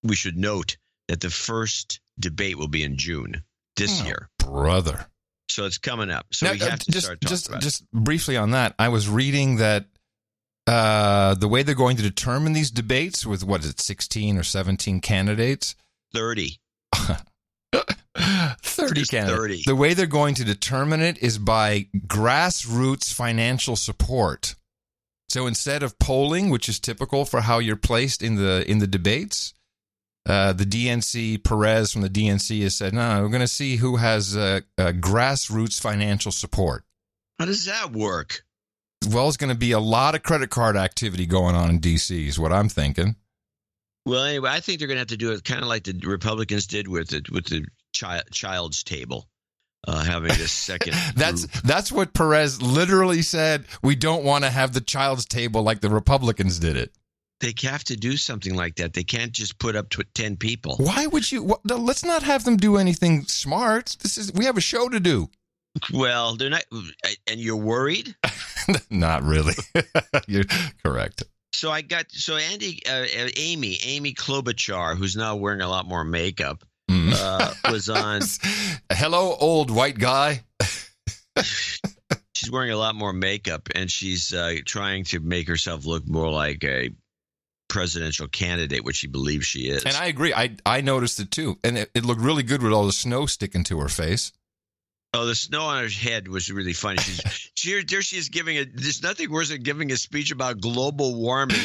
we 0.02 0.16
should 0.16 0.36
note 0.36 0.76
that 1.08 1.20
the 1.20 1.30
first 1.30 2.00
debate 2.18 2.56
will 2.58 2.68
be 2.68 2.82
in 2.82 2.96
June 2.96 3.42
this 3.76 4.02
Oh, 4.02 4.06
year. 4.06 4.28
Brother. 4.38 5.06
So 5.48 5.64
it's 5.64 5.78
coming 5.78 6.10
up. 6.10 6.26
So 6.32 6.46
Now, 6.46 6.52
we 6.52 6.60
uh, 6.60 6.70
have 6.70 6.78
to 6.80 6.90
just, 6.90 7.06
start 7.06 7.20
talking 7.20 7.34
just, 7.34 7.48
about 7.48 7.58
it. 7.58 7.64
just 7.64 7.90
briefly 7.92 8.36
on 8.36 8.52
that, 8.52 8.74
I 8.78 8.88
was 8.88 9.08
reading 9.08 9.56
that 9.56 9.86
uh, 10.66 11.34
the 11.34 11.48
way 11.48 11.62
they're 11.62 11.74
going 11.74 11.96
to 11.96 12.02
determine 12.02 12.52
these 12.52 12.70
debates 12.70 13.26
with 13.26 13.42
what 13.42 13.62
is 13.64 13.70
it, 13.70 13.80
16 13.80 14.38
or 14.38 14.42
17 14.42 15.00
candidates? 15.00 15.74
30. 16.14 16.58
30 18.20 19.04
candidates. 19.04 19.38
30. 19.38 19.62
The 19.66 19.76
way 19.76 19.94
they're 19.94 20.06
going 20.06 20.34
to 20.36 20.44
determine 20.44 21.00
it 21.00 21.18
is 21.18 21.38
by 21.38 21.88
grassroots 22.06 23.12
financial 23.12 23.76
support. 23.76 24.54
So 25.28 25.46
instead 25.46 25.82
of 25.82 25.98
polling, 25.98 26.50
which 26.50 26.68
is 26.68 26.80
typical 26.80 27.24
for 27.24 27.42
how 27.42 27.58
you're 27.58 27.76
placed 27.76 28.22
in 28.22 28.34
the 28.34 28.68
in 28.68 28.78
the 28.78 28.86
debates, 28.86 29.54
uh, 30.26 30.52
the 30.52 30.64
DNC 30.64 31.44
Perez 31.44 31.92
from 31.92 32.02
the 32.02 32.10
DNC 32.10 32.62
has 32.62 32.76
said, 32.76 32.92
"No, 32.92 33.22
we're 33.22 33.28
going 33.28 33.40
to 33.40 33.48
see 33.48 33.76
who 33.76 33.96
has 33.96 34.36
uh, 34.36 34.60
uh, 34.76 34.92
grassroots 34.92 35.80
financial 35.80 36.32
support." 36.32 36.84
How 37.38 37.46
does 37.46 37.64
that 37.66 37.92
work? 37.92 38.44
Well, 39.08 39.28
it's 39.28 39.36
going 39.36 39.52
to 39.52 39.58
be 39.58 39.72
a 39.72 39.80
lot 39.80 40.14
of 40.14 40.22
credit 40.22 40.50
card 40.50 40.76
activity 40.76 41.24
going 41.26 41.54
on 41.54 41.70
in 41.70 41.80
DC, 41.80 42.26
is 42.26 42.38
what 42.38 42.52
I'm 42.52 42.68
thinking. 42.68 43.16
Well, 44.04 44.24
anyway, 44.24 44.50
I 44.50 44.60
think 44.60 44.78
they're 44.78 44.88
going 44.88 44.96
to 44.96 45.02
have 45.02 45.08
to 45.08 45.16
do 45.16 45.32
it 45.32 45.44
kind 45.44 45.62
of 45.62 45.68
like 45.68 45.84
the 45.84 45.98
Republicans 46.04 46.66
did 46.66 46.88
with 46.88 47.12
it 47.12 47.30
with 47.30 47.46
the 47.46 47.64
chi- 47.98 48.22
child's 48.32 48.82
table, 48.82 49.28
uh, 49.86 50.02
having 50.04 50.28
this 50.36 50.52
second. 50.52 50.94
That's 51.16 51.46
group. 51.46 51.64
that's 51.64 51.90
what 51.92 52.12
Perez 52.14 52.60
literally 52.62 53.22
said. 53.22 53.64
We 53.82 53.94
don't 53.96 54.24
want 54.24 54.44
to 54.44 54.50
have 54.50 54.72
the 54.72 54.80
child's 54.80 55.24
table 55.26 55.62
like 55.62 55.80
the 55.80 55.90
Republicans 55.90 56.58
did 56.58 56.76
it. 56.76 56.92
they 57.40 57.54
have 57.62 57.84
to 57.84 57.96
do 57.96 58.16
something 58.16 58.54
like 58.54 58.76
that. 58.76 58.92
They 58.92 59.04
can't 59.04 59.32
just 59.32 59.58
put 59.58 59.74
up 59.76 59.88
to 59.90 60.04
ten 60.14 60.36
people. 60.36 60.76
Why 60.76 61.06
would 61.06 61.30
you? 61.32 61.56
No, 61.64 61.76
let's 61.76 62.04
not 62.04 62.22
have 62.22 62.44
them 62.44 62.56
do 62.56 62.76
anything 62.76 63.24
smart. 63.24 63.96
This 64.02 64.18
is 64.18 64.32
we 64.32 64.44
have 64.44 64.56
a 64.58 64.60
show 64.60 64.88
to 64.88 65.00
do. 65.00 65.30
Well, 65.92 66.36
they're 66.36 66.50
not, 66.50 66.64
and 67.28 67.38
you're 67.40 67.56
worried. 67.56 68.14
not 68.90 69.22
really. 69.22 69.54
You're 70.26 70.44
correct. 70.84 71.22
So 71.52 71.70
I 71.70 71.82
got 71.82 72.10
so 72.10 72.36
Andy, 72.36 72.82
uh, 72.88 72.92
uh, 73.04 73.28
Amy, 73.36 73.78
Amy 73.84 74.12
Klobuchar, 74.12 74.96
who's 74.96 75.14
now 75.16 75.36
wearing 75.36 75.60
a 75.60 75.68
lot 75.68 75.86
more 75.86 76.04
makeup. 76.04 76.64
uh, 77.16 77.54
was 77.70 77.88
on. 77.88 78.22
Hello, 78.92 79.36
old 79.38 79.70
white 79.70 79.98
guy. 79.98 80.42
she's 82.34 82.50
wearing 82.50 82.70
a 82.70 82.76
lot 82.76 82.94
more 82.94 83.12
makeup, 83.12 83.68
and 83.74 83.90
she's 83.90 84.32
uh, 84.32 84.56
trying 84.64 85.04
to 85.04 85.20
make 85.20 85.48
herself 85.48 85.86
look 85.86 86.06
more 86.08 86.30
like 86.30 86.64
a 86.64 86.90
presidential 87.68 88.28
candidate, 88.28 88.84
which 88.84 88.96
she 88.96 89.06
believes 89.06 89.46
she 89.46 89.68
is. 89.68 89.84
And 89.84 89.96
I 89.96 90.06
agree. 90.06 90.34
I 90.34 90.56
I 90.66 90.80
noticed 90.80 91.20
it 91.20 91.30
too, 91.30 91.58
and 91.64 91.78
it, 91.78 91.90
it 91.94 92.04
looked 92.04 92.20
really 92.20 92.42
good 92.42 92.62
with 92.62 92.72
all 92.72 92.86
the 92.86 92.92
snow 92.92 93.26
sticking 93.26 93.64
to 93.64 93.78
her 93.80 93.88
face. 93.88 94.32
Oh, 95.12 95.26
the 95.26 95.34
snow 95.34 95.62
on 95.62 95.82
her 95.82 95.88
head 95.88 96.28
was 96.28 96.50
really 96.50 96.72
funny. 96.72 96.98
She's 96.98 97.50
she, 97.54 97.82
there. 97.82 98.02
She 98.02 98.16
is 98.16 98.28
giving 98.28 98.58
a. 98.58 98.64
There's 98.64 99.02
nothing 99.02 99.30
worse 99.30 99.48
than 99.48 99.62
giving 99.62 99.90
a 99.92 99.96
speech 99.96 100.30
about 100.30 100.60
global 100.60 101.14
warming 101.14 101.56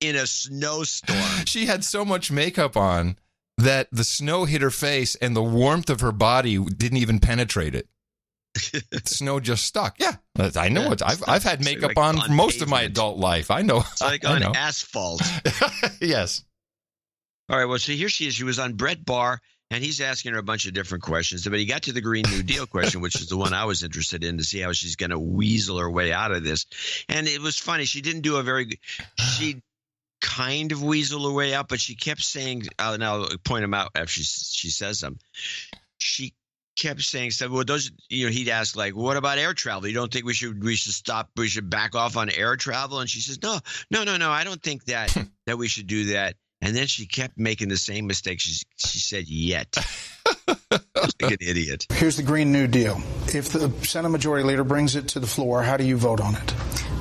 in 0.00 0.16
a 0.16 0.26
snowstorm. 0.26 1.46
She 1.46 1.66
had 1.66 1.84
so 1.84 2.04
much 2.04 2.30
makeup 2.30 2.76
on 2.76 3.16
that 3.58 3.88
the 3.92 4.04
snow 4.04 4.44
hit 4.44 4.62
her 4.62 4.70
face, 4.70 5.14
and 5.16 5.34
the 5.36 5.42
warmth 5.42 5.88
of 5.90 6.00
her 6.00 6.12
body 6.12 6.58
didn't 6.58 6.98
even 6.98 7.20
penetrate 7.20 7.74
it. 7.74 7.88
The 8.72 9.00
snow 9.04 9.40
just 9.40 9.64
stuck. 9.64 9.96
Yeah, 9.98 10.16
I 10.56 10.68
know 10.68 10.82
Yeah, 10.84 10.92
it. 10.92 11.02
I've 11.02 11.24
I've 11.26 11.42
had 11.42 11.64
makeup 11.64 11.92
like 11.96 11.98
on, 11.98 12.18
on 12.20 12.34
most 12.34 12.62
of 12.62 12.68
my 12.68 12.82
adult 12.82 13.18
life. 13.18 13.50
I 13.50 13.62
know. 13.62 13.78
It's 13.80 14.00
like 14.02 14.24
I 14.26 14.34
on 14.34 14.40
know. 14.40 14.52
asphalt. 14.54 15.22
yes. 16.00 16.44
All 17.48 17.58
right. 17.58 17.64
Well, 17.66 17.78
so 17.78 17.92
here 17.92 18.08
she 18.08 18.26
is. 18.28 18.34
She 18.34 18.44
was 18.44 18.58
on 18.58 18.74
Bret 18.74 19.04
Baier, 19.04 19.38
and 19.70 19.82
he's 19.84 20.00
asking 20.00 20.32
her 20.32 20.38
a 20.38 20.42
bunch 20.42 20.66
of 20.66 20.72
different 20.72 21.02
questions. 21.02 21.44
But 21.46 21.58
he 21.58 21.66
got 21.66 21.82
to 21.82 21.92
the 21.92 22.00
Green 22.00 22.24
New 22.30 22.42
Deal 22.42 22.66
question, 22.66 23.00
which 23.00 23.16
is 23.16 23.28
the 23.28 23.36
one 23.36 23.52
I 23.52 23.64
was 23.64 23.82
interested 23.82 24.22
in 24.24 24.38
to 24.38 24.44
see 24.44 24.60
how 24.60 24.72
she's 24.72 24.96
going 24.96 25.10
to 25.10 25.18
weasel 25.18 25.78
her 25.78 25.90
way 25.90 26.12
out 26.12 26.30
of 26.32 26.44
this. 26.44 26.66
And 27.08 27.26
it 27.26 27.40
was 27.40 27.58
funny. 27.58 27.84
She 27.84 28.00
didn't 28.00 28.22
do 28.22 28.36
a 28.36 28.42
very 28.42 28.64
good. 28.66 28.78
She 29.36 29.62
kind 30.24 30.72
of 30.72 30.82
weasel 30.82 31.28
her 31.28 31.34
way 31.34 31.52
out, 31.52 31.68
but 31.68 31.80
she 31.80 31.94
kept 31.94 32.22
saying. 32.22 32.64
Uh, 32.78 32.96
now 32.96 33.22
I'll 33.22 33.38
point 33.44 33.62
them 33.62 33.74
out 33.74 33.90
after 33.94 34.08
she 34.08 34.22
she 34.22 34.70
says 34.70 35.00
them. 35.00 35.18
She 35.98 36.32
kept 36.76 37.02
saying 37.02 37.32
stuff. 37.32 37.50
Well, 37.50 37.64
those 37.64 37.92
you 38.08 38.26
know, 38.26 38.32
he'd 38.32 38.48
ask 38.48 38.74
like, 38.74 38.96
"What 38.96 39.16
about 39.16 39.38
air 39.38 39.52
travel? 39.52 39.86
You 39.86 39.94
don't 39.94 40.10
think 40.10 40.24
we 40.24 40.32
should 40.32 40.64
we 40.64 40.76
should 40.76 40.94
stop? 40.94 41.30
We 41.36 41.48
should 41.48 41.68
back 41.68 41.94
off 41.94 42.16
on 42.16 42.30
air 42.30 42.56
travel?" 42.56 43.00
And 43.00 43.08
she 43.08 43.20
says, 43.20 43.40
"No, 43.42 43.58
no, 43.90 44.04
no, 44.04 44.16
no. 44.16 44.30
I 44.30 44.44
don't 44.44 44.62
think 44.62 44.84
that 44.86 45.14
that 45.46 45.58
we 45.58 45.68
should 45.68 45.86
do 45.86 46.06
that." 46.06 46.36
And 46.62 46.74
then 46.74 46.86
she 46.86 47.06
kept 47.06 47.38
making 47.38 47.68
the 47.68 47.76
same 47.76 48.06
mistake. 48.06 48.40
She 48.40 48.62
she 48.76 48.98
said, 48.98 49.28
"Yet." 49.28 49.76
like 50.70 51.32
an 51.32 51.36
idiot. 51.40 51.86
Here's 51.92 52.16
the 52.16 52.22
Green 52.22 52.50
New 52.50 52.66
Deal. 52.66 53.00
If 53.26 53.50
the 53.50 53.70
Senate 53.84 54.08
Majority 54.08 54.48
Leader 54.48 54.64
brings 54.64 54.96
it 54.96 55.08
to 55.08 55.20
the 55.20 55.26
floor, 55.26 55.62
how 55.62 55.76
do 55.76 55.84
you 55.84 55.98
vote 55.98 56.20
on 56.20 56.34
it? 56.34 56.54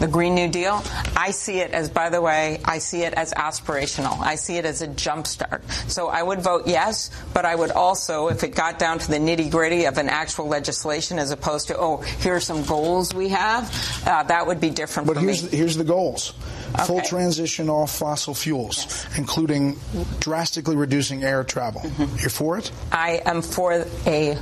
The 0.03 0.09
Green 0.09 0.35
New 0.35 0.49
Deal, 0.49 0.83
I 1.15 1.31
see 1.31 1.59
it 1.59 1.71
as, 1.71 1.89
by 1.89 2.09
the 2.09 2.21
way, 2.21 2.59
I 2.65 2.79
see 2.79 3.03
it 3.03 3.13
as 3.13 3.33
aspirational. 3.33 4.19
I 4.19 4.35
see 4.35 4.57
it 4.57 4.65
as 4.65 4.81
a 4.81 4.87
jumpstart. 4.89 5.61
So 5.89 6.09
I 6.09 6.21
would 6.21 6.41
vote 6.41 6.67
yes, 6.67 7.09
but 7.33 7.45
I 7.45 7.55
would 7.55 7.71
also, 7.71 8.27
if 8.27 8.43
it 8.43 8.53
got 8.53 8.79
down 8.79 8.99
to 8.99 9.09
the 9.09 9.15
nitty 9.15 9.49
gritty 9.49 9.85
of 9.85 9.97
an 9.97 10.09
actual 10.09 10.49
legislation 10.49 11.19
as 11.19 11.31
opposed 11.31 11.69
to, 11.69 11.77
oh, 11.77 12.01
here 12.19 12.35
are 12.35 12.41
some 12.41 12.65
goals 12.65 13.13
we 13.13 13.29
have, 13.29 14.03
uh, 14.05 14.23
that 14.23 14.45
would 14.45 14.59
be 14.59 14.71
different 14.71 15.07
But 15.07 15.13
for 15.15 15.21
here's, 15.21 15.49
me. 15.49 15.57
here's 15.57 15.77
the 15.77 15.85
goals. 15.85 16.33
Full 16.85 16.99
transition 16.99 17.69
off 17.69 17.97
fossil 17.97 18.33
fuels, 18.33 19.07
including 19.17 19.79
drastically 20.19 20.75
reducing 20.75 21.23
air 21.23 21.45
travel. 21.45 21.79
Mm-hmm. 21.79 22.17
You're 22.19 22.29
for 22.29 22.57
it? 22.57 22.73
I 22.91 23.21
am 23.25 23.41
for 23.41 23.85
a 24.05 24.37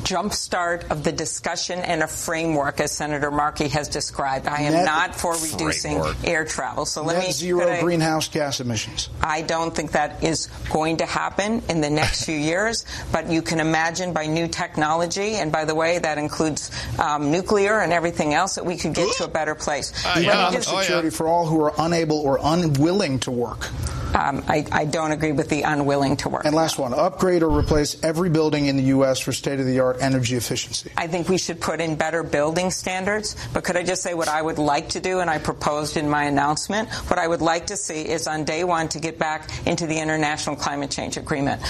jumpstart 0.00 0.90
of 0.90 1.04
the 1.04 1.12
discussion 1.12 1.78
and 1.78 2.02
a 2.02 2.06
framework, 2.06 2.80
as 2.80 2.92
Senator 2.92 3.30
Markey 3.30 3.68
has 3.68 3.88
described. 3.88 4.46
I 4.46 4.62
am 4.62 4.72
Net- 4.72 4.84
not 4.84 5.14
for 5.14 5.34
reducing 5.34 6.00
Framework. 6.00 6.16
air 6.24 6.44
travel. 6.44 6.84
So 6.86 7.02
let 7.02 7.16
Net 7.18 7.26
me 7.26 7.32
zero 7.32 7.68
I- 7.70 7.80
greenhouse 7.80 8.28
gas 8.28 8.60
emissions. 8.60 9.08
I 9.22 9.42
don't 9.42 9.74
think 9.74 9.92
that 9.92 10.22
is 10.24 10.46
going 10.70 10.98
to 10.98 11.06
happen 11.06 11.62
in 11.68 11.80
the 11.80 11.90
next 11.90 12.24
few 12.24 12.36
years, 12.52 12.84
but 13.12 13.28
you 13.30 13.42
can 13.42 13.60
imagine 13.60 14.12
by 14.12 14.26
new 14.26 14.48
technology, 14.48 15.34
and 15.36 15.50
by 15.52 15.64
the 15.64 15.74
way, 15.74 15.98
that 15.98 16.18
includes 16.18 16.70
um, 16.98 17.30
nuclear 17.30 17.80
and 17.80 17.92
everything 17.92 18.34
else, 18.34 18.56
that 18.56 18.66
we 18.66 18.76
could 18.76 18.94
get 18.94 19.14
to 19.16 19.24
a 19.24 19.28
better 19.28 19.54
place. 19.54 19.92
Let 20.04 20.16
me 20.18 20.26
Economic 20.28 20.58
just- 20.62 20.68
security 20.76 21.10
for 21.10 21.28
all 21.28 21.46
who 21.46 21.62
are 21.62 21.72
unable 21.78 22.18
or 22.18 22.38
unwilling 22.42 23.20
to 23.20 23.30
work. 23.30 23.68
Um, 24.14 24.44
I, 24.46 24.64
I 24.70 24.84
don't 24.84 25.10
agree 25.10 25.32
with 25.32 25.48
the 25.48 25.62
unwilling 25.62 26.16
to 26.18 26.28
work. 26.28 26.44
And 26.44 26.54
last 26.54 26.78
one, 26.78 26.94
upgrade 26.94 27.42
or 27.42 27.50
replace 27.50 28.02
every 28.04 28.30
building 28.30 28.66
in 28.66 28.76
the 28.76 28.84
U.S. 28.84 29.18
for 29.18 29.32
state-of-the-art 29.32 29.98
energy 30.00 30.36
efficiency. 30.36 30.90
I 30.96 31.08
think 31.08 31.28
we 31.28 31.36
should 31.36 31.60
put 31.60 31.80
in 31.80 31.96
better 31.96 32.22
building 32.22 32.70
standards. 32.70 33.34
But 33.52 33.64
could 33.64 33.76
I 33.76 33.82
just 33.82 34.02
say 34.02 34.14
what 34.14 34.28
I 34.28 34.40
would 34.40 34.58
like 34.58 34.90
to 34.90 35.00
do, 35.00 35.18
and 35.18 35.28
I 35.28 35.38
proposed 35.38 35.96
in 35.96 36.08
my 36.08 36.24
announcement? 36.24 36.88
What 37.10 37.18
I 37.18 37.26
would 37.26 37.42
like 37.42 37.66
to 37.66 37.76
see 37.76 38.08
is 38.08 38.28
on 38.28 38.44
day 38.44 38.62
one 38.62 38.88
to 38.90 39.00
get 39.00 39.18
back 39.18 39.50
into 39.66 39.86
the 39.86 39.98
International 39.98 40.54
Climate 40.54 40.92
Change 40.92 41.16
Agreement. 41.16 41.62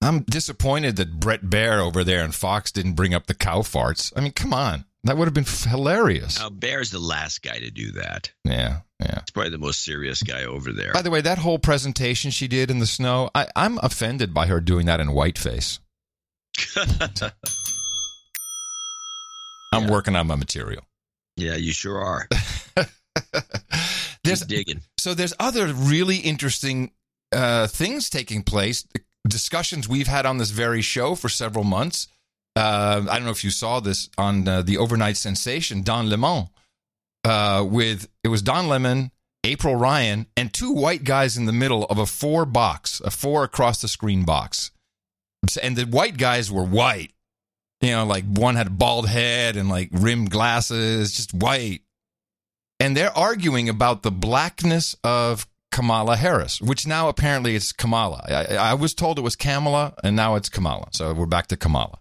I'm 0.00 0.22
disappointed 0.22 0.96
that 0.96 1.20
Bret 1.20 1.42
Baier 1.42 1.78
over 1.78 2.04
there 2.04 2.24
and 2.24 2.34
Fox 2.34 2.72
didn't 2.72 2.94
bring 2.94 3.12
up 3.12 3.26
the 3.26 3.34
cow 3.34 3.60
farts. 3.60 4.12
I 4.16 4.20
mean, 4.20 4.32
come 4.32 4.54
on. 4.54 4.85
That 5.06 5.16
would 5.16 5.26
have 5.26 5.34
been 5.34 5.44
hilarious. 5.44 6.38
Now, 6.38 6.50
Baier's 6.50 6.90
the 6.90 6.98
last 6.98 7.42
guy 7.42 7.58
to 7.58 7.70
do 7.70 7.92
that. 7.92 8.32
Yeah, 8.44 8.80
yeah. 9.00 9.20
He's 9.20 9.30
probably 9.32 9.50
the 9.50 9.58
most 9.58 9.84
serious 9.84 10.22
guy 10.22 10.44
over 10.44 10.72
there. 10.72 10.92
By 10.92 11.02
the 11.02 11.10
way, 11.10 11.20
that 11.20 11.38
whole 11.38 11.58
presentation 11.58 12.30
she 12.30 12.48
did 12.48 12.70
in 12.70 12.80
the 12.80 12.86
snow, 12.86 13.30
I, 13.34 13.46
I'm 13.54 13.78
offended 13.78 14.34
by 14.34 14.46
her 14.46 14.60
doing 14.60 14.86
that 14.86 15.00
in 15.00 15.08
whiteface. 15.08 15.78
I'm 19.72 19.88
working 19.88 20.16
on 20.16 20.26
my 20.26 20.36
material. 20.36 20.82
yeah, 21.36 21.54
you 21.54 21.72
sure 21.72 21.98
are. 21.98 22.28
There's 24.24 24.40
Keep 24.40 24.48
digging. 24.48 24.80
So 24.98 25.14
there's 25.14 25.34
other 25.38 25.66
really 25.68 26.16
interesting 26.16 26.90
uh, 27.32 27.68
things 27.68 28.10
taking 28.10 28.42
place, 28.42 28.84
discussions 29.28 29.88
we've 29.88 30.08
had 30.08 30.26
on 30.26 30.38
this 30.38 30.50
very 30.50 30.82
show 30.82 31.14
for 31.14 31.28
several 31.28 31.64
months. 31.64 32.08
Uh, 32.56 33.06
I 33.08 33.16
don't 33.16 33.24
know 33.24 33.30
if 33.30 33.44
you 33.44 33.50
saw 33.50 33.80
this 33.80 34.08
on 34.16 34.48
uh, 34.48 34.62
the 34.62 34.78
overnight 34.78 35.16
sensation, 35.16 35.82
Don 35.82 36.08
Lemon, 36.08 36.48
uh, 37.24 37.64
with 37.68 38.08
it 38.24 38.28
was 38.28 38.42
Don 38.42 38.68
Lemon, 38.68 39.12
April 39.44 39.76
Ryan, 39.76 40.26
and 40.36 40.52
two 40.52 40.72
white 40.72 41.04
guys 41.04 41.36
in 41.36 41.44
the 41.44 41.52
middle 41.52 41.84
of 41.84 41.98
a 41.98 42.06
four 42.06 42.46
box, 42.46 43.00
a 43.04 43.10
four 43.10 43.44
across 43.44 43.82
the 43.82 43.88
screen 43.88 44.24
box, 44.24 44.70
and 45.62 45.76
the 45.76 45.84
white 45.84 46.16
guys 46.16 46.50
were 46.50 46.64
white. 46.64 47.12
You 47.82 47.90
know, 47.90 48.06
like 48.06 48.24
one 48.24 48.56
had 48.56 48.68
a 48.68 48.70
bald 48.70 49.06
head 49.06 49.56
and 49.56 49.68
like 49.68 49.90
rimmed 49.92 50.30
glasses, 50.30 51.12
just 51.12 51.34
white 51.34 51.82
and 52.78 52.96
they're 52.96 53.16
arguing 53.16 53.68
about 53.68 54.02
the 54.02 54.10
blackness 54.10 54.96
of 55.02 55.46
Kamala 55.72 56.16
Harris, 56.16 56.60
which 56.60 56.86
now 56.86 57.08
apparently 57.08 57.56
it's 57.56 57.72
Kamala. 57.72 58.24
I, 58.28 58.56
I 58.56 58.74
was 58.74 58.94
told 58.94 59.18
it 59.18 59.22
was 59.22 59.36
Kamala, 59.36 59.94
and 60.04 60.16
now 60.16 60.36
it's 60.36 60.48
Kamala. 60.48 60.88
So 60.92 61.12
we're 61.12 61.26
back 61.26 61.48
to 61.48 61.56
Kamala. 61.56 61.98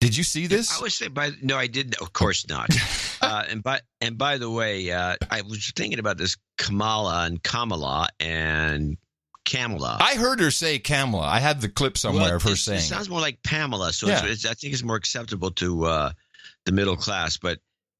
Did 0.00 0.16
you 0.16 0.22
see 0.22 0.46
this? 0.46 0.78
I 0.78 0.82
would 0.82 0.92
say 0.92 1.08
by 1.08 1.32
no, 1.42 1.56
I 1.56 1.66
did. 1.66 1.96
Of 2.00 2.12
course 2.12 2.48
not. 2.48 2.70
uh, 3.20 3.44
and 3.48 3.62
by 3.62 3.80
and 4.00 4.16
by 4.16 4.38
the 4.38 4.48
way, 4.50 4.90
uh, 4.92 5.16
I 5.30 5.42
was 5.42 5.72
thinking 5.74 5.98
about 5.98 6.18
this 6.18 6.36
Kamala 6.56 7.24
and 7.26 7.42
Kamala 7.42 8.08
and 8.20 8.96
Kamala. 9.44 9.98
I 10.00 10.14
heard 10.14 10.40
her 10.40 10.50
say 10.52 10.78
Kamala. 10.78 11.26
I 11.26 11.40
had 11.40 11.60
the 11.60 11.68
clip 11.68 11.98
somewhere 11.98 12.24
Well, 12.26 12.36
of 12.36 12.42
her 12.44 12.54
saying. 12.54 12.78
It 12.78 12.82
sounds 12.82 13.08
more 13.08 13.20
like 13.20 13.42
Pamela, 13.42 13.92
so 13.92 14.06
Yeah. 14.06 14.24
it's, 14.24 14.44
it's, 14.44 14.46
I 14.46 14.54
think 14.54 14.72
it's 14.74 14.82
more 14.84 14.96
acceptable 14.96 15.50
to 15.52 15.84
uh, 15.86 16.12
the 16.64 16.72
middle 16.72 16.96
class. 16.96 17.38
But 17.38 17.58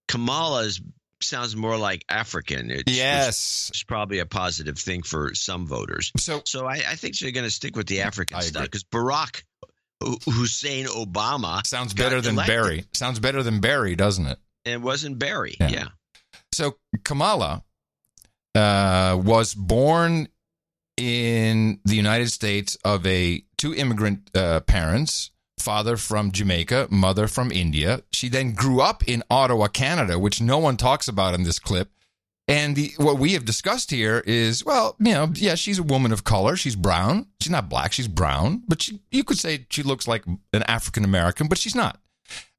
Kamala 0.09 0.65
is, 0.65 0.81
sounds 1.23 1.57
more 1.57 1.77
like 1.79 2.05
African. 2.09 2.71
It's, 2.71 2.93
Yes. 2.93 3.71
it's 3.71 3.83
probably 3.83 4.19
a 4.19 4.27
positive 4.27 4.79
thing 4.79 5.03
for 5.03 5.35
some 5.35 5.67
voters. 5.67 6.13
So, 6.19 6.43
so 6.45 6.67
I, 6.67 6.75
I 6.87 6.95
think 6.97 7.19
they're 7.19 7.31
going 7.33 7.47
to 7.47 7.51
stick 7.51 7.77
with 7.77 7.87
the 7.89 8.03
African 8.03 8.37
I 8.37 8.41
stuff 8.43 8.63
because 8.65 8.85
Barack 8.85 9.43
Hussein 10.01 10.87
Obama 10.87 11.67
Sounds 11.67 11.93
better 11.95 12.21
than 12.21 12.35
elected. 12.35 12.55
Barry. 12.55 12.85
Sounds 12.95 13.19
better 13.19 13.43
than 13.43 13.61
Barry, 13.61 13.97
doesn't 13.97 14.27
it? 14.27 14.39
It 14.65 14.81
wasn't 14.81 15.19
Barry. 15.19 15.57
Yeah. 15.61 15.69
yeah. 15.69 15.89
So 16.53 16.77
Kamala 17.05 17.63
uh, 18.55 19.21
was 19.23 19.55
born 19.55 20.29
in 20.97 21.81
the 21.85 21.95
United 21.95 22.31
States 22.31 22.77
of 22.85 23.07
a 23.07 23.43
two 23.57 23.75
immigrant 23.75 24.31
uh, 24.35 24.61
parents, 24.61 25.31
father 25.59 25.97
from 25.97 26.33
Jamaica, 26.33 26.89
mother 26.91 27.29
from 27.29 27.53
India. 27.53 28.03
She 28.13 28.29
then 28.29 28.53
grew 28.53 28.81
up 28.81 29.07
in 29.07 29.23
Ottawa, 29.31 29.69
Canada, 29.69 30.19
which 30.19 30.41
no 30.41 30.59
one 30.59 30.77
talks 30.77 31.09
about 31.09 31.35
in 31.35 31.45
this 31.45 31.59
clip. 31.59 31.91
And 32.49 32.75
the, 32.75 32.93
what 32.97 33.19
we 33.19 33.35
have 33.35 33.45
discussed 33.45 33.91
here 33.91 34.25
is, 34.27 34.65
well, 34.65 34.97
you 34.99 35.13
know, 35.13 35.31
yeah, 35.35 35.55
she's 35.55 35.79
a 35.79 35.83
woman 35.83 36.13
of 36.13 36.25
color. 36.25 36.57
She's 36.57 36.77
brown. 36.77 37.27
She's 37.41 37.53
not 37.53 37.69
black. 37.69 37.93
She's 37.93 38.09
brown. 38.09 38.63
But 38.67 38.83
she, 38.83 39.01
you 39.11 39.23
could 39.23 39.39
say 39.39 39.67
she 39.69 39.83
looks 39.83 40.09
like 40.09 40.25
an 40.27 40.63
African 40.63 41.05
American, 41.05 41.47
but 41.49 41.59
she's 41.59 41.75
not. 41.75 42.01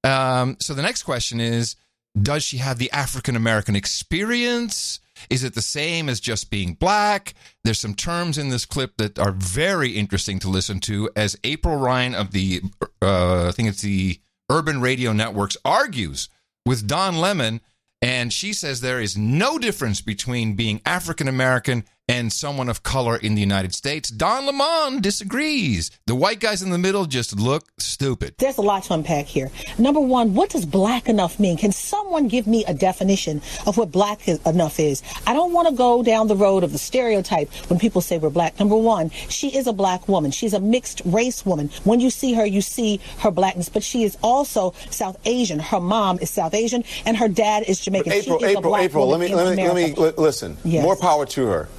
Um, 0.04 0.58
so 0.60 0.76
the 0.76 0.84
next 0.84 1.04
question 1.04 1.42
is 1.42 1.76
Does 2.22 2.44
she 2.44 2.58
have 2.58 2.78
the 2.78 2.92
African 2.92 3.36
American 3.36 3.76
experience? 3.76 5.00
Is 5.30 5.44
it 5.44 5.56
the 5.56 5.62
same 5.62 6.08
as 6.08 6.20
just 6.20 6.50
being 6.50 6.76
black? 6.76 7.34
There's 7.64 7.80
some 7.80 7.96
terms 7.96 8.38
in 8.38 8.50
this 8.50 8.66
clip 8.66 8.96
that 8.98 9.20
are 9.20 9.32
very 9.32 9.92
interesting 9.92 10.40
to 10.40 10.50
listen 10.50 10.80
to 10.82 11.10
as 11.16 11.36
April 11.44 11.76
Ryan 11.76 12.16
of 12.16 12.32
the, 12.32 12.62
uh, 13.02 13.48
I 13.48 13.52
think 13.52 13.70
it's 13.70 13.82
the 13.82 14.20
Urban 14.50 14.82
Radio 14.82 15.14
Networks, 15.14 15.58
argues 15.66 16.30
with 16.66 16.88
Don 16.88 17.18
Lemon. 17.18 17.60
And 18.02 18.32
she 18.32 18.54
says 18.54 18.80
there 18.80 19.02
is 19.02 19.18
no 19.18 19.60
difference 19.60 20.02
between 20.02 20.56
being 20.56 20.82
African 20.86 21.28
American 21.28 21.84
and 22.10 22.34
someone 22.34 22.68
of 22.68 22.82
color 22.82 23.16
in 23.16 23.36
the 23.36 23.39
United 23.41 23.76
States. 23.76 24.10
Don 24.10 24.47
Lemon 24.47 24.99
disagrees. 24.99 25.91
The 26.07 26.16
white 26.16 26.39
guys 26.39 26.64
in 26.64 26.72
the 26.72 26.80
middle 26.80 27.05
just 27.05 27.39
look 27.39 27.68
stupid. 27.78 28.34
There's 28.39 28.57
a 28.57 28.64
lot 28.64 28.84
to 28.86 28.95
unpack 28.95 29.28
here. 29.28 29.51
Number 29.78 29.99
one, 29.99 30.34
what 30.34 30.49
does 30.49 30.66
black 30.66 31.07
enough 31.07 31.39
mean? 31.39 31.55
Can 31.55 31.72
someone 31.72 32.28
give 32.28 32.47
me 32.47 32.66
a 32.66 32.74
definition 32.74 33.43
of 33.68 33.78
what 33.78 33.91
black 33.91 34.28
enough 34.28 34.80
is? 34.80 35.03
I 35.28 35.34
don't 35.34 35.53
want 35.53 35.68
to 35.68 35.76
go 35.76 36.01
down 36.01 36.28
the 36.28 36.36
road 36.36 36.64
of 36.64 36.72
the 36.72 36.80
stereotype 36.80 37.53
when 37.70 37.80
people 37.80 38.01
say 38.01 38.18
we're 38.18 38.32
black. 38.32 38.57
Number 38.60 38.76
one, 38.76 39.12
she 39.30 39.55
is 39.55 39.68
a 39.68 39.74
black 39.74 40.07
woman. 40.07 40.32
She's 40.32 40.55
a 40.55 40.60
mixed 40.60 41.03
race 41.05 41.45
woman. 41.45 41.70
When 41.84 41.99
you 41.99 42.10
see 42.10 42.34
her, 42.34 42.45
you 42.45 42.62
see 42.62 42.99
her 43.20 43.30
blackness, 43.30 43.70
but 43.70 43.84
she 43.84 44.01
is 44.03 44.18
also 44.24 44.74
South 44.89 45.18
Asian. 45.26 45.60
Her 45.60 45.80
mom 45.80 46.18
is 46.20 46.32
South 46.32 46.55
Asian, 46.55 46.84
and 47.05 47.16
her 47.18 47.28
dad 47.28 47.66
is 47.68 47.80
Jamaican. 47.82 48.12
April, 48.12 48.39
she 48.39 48.45
is 48.45 48.49
a 48.55 48.57
April, 48.57 48.72
black 48.72 48.82
April. 48.82 49.07
Let 49.07 49.20
me, 49.20 49.36
let 49.36 49.55
me, 49.55 49.68
let 49.68 49.76
me 49.76 50.12
listen. 50.18 50.57
Yes. 50.64 50.84
More 50.84 50.95
power 50.95 51.28
to 51.28 51.45
her, 51.45 51.70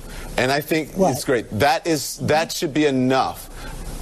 and 0.40 0.50
I 0.50 0.60
think 0.60 0.90
it's 0.96 1.24
great. 1.24 1.50
That 1.58 1.86
is 1.86 2.16
that 2.18 2.50
should 2.50 2.72
be 2.72 2.86
enough. 2.86 3.48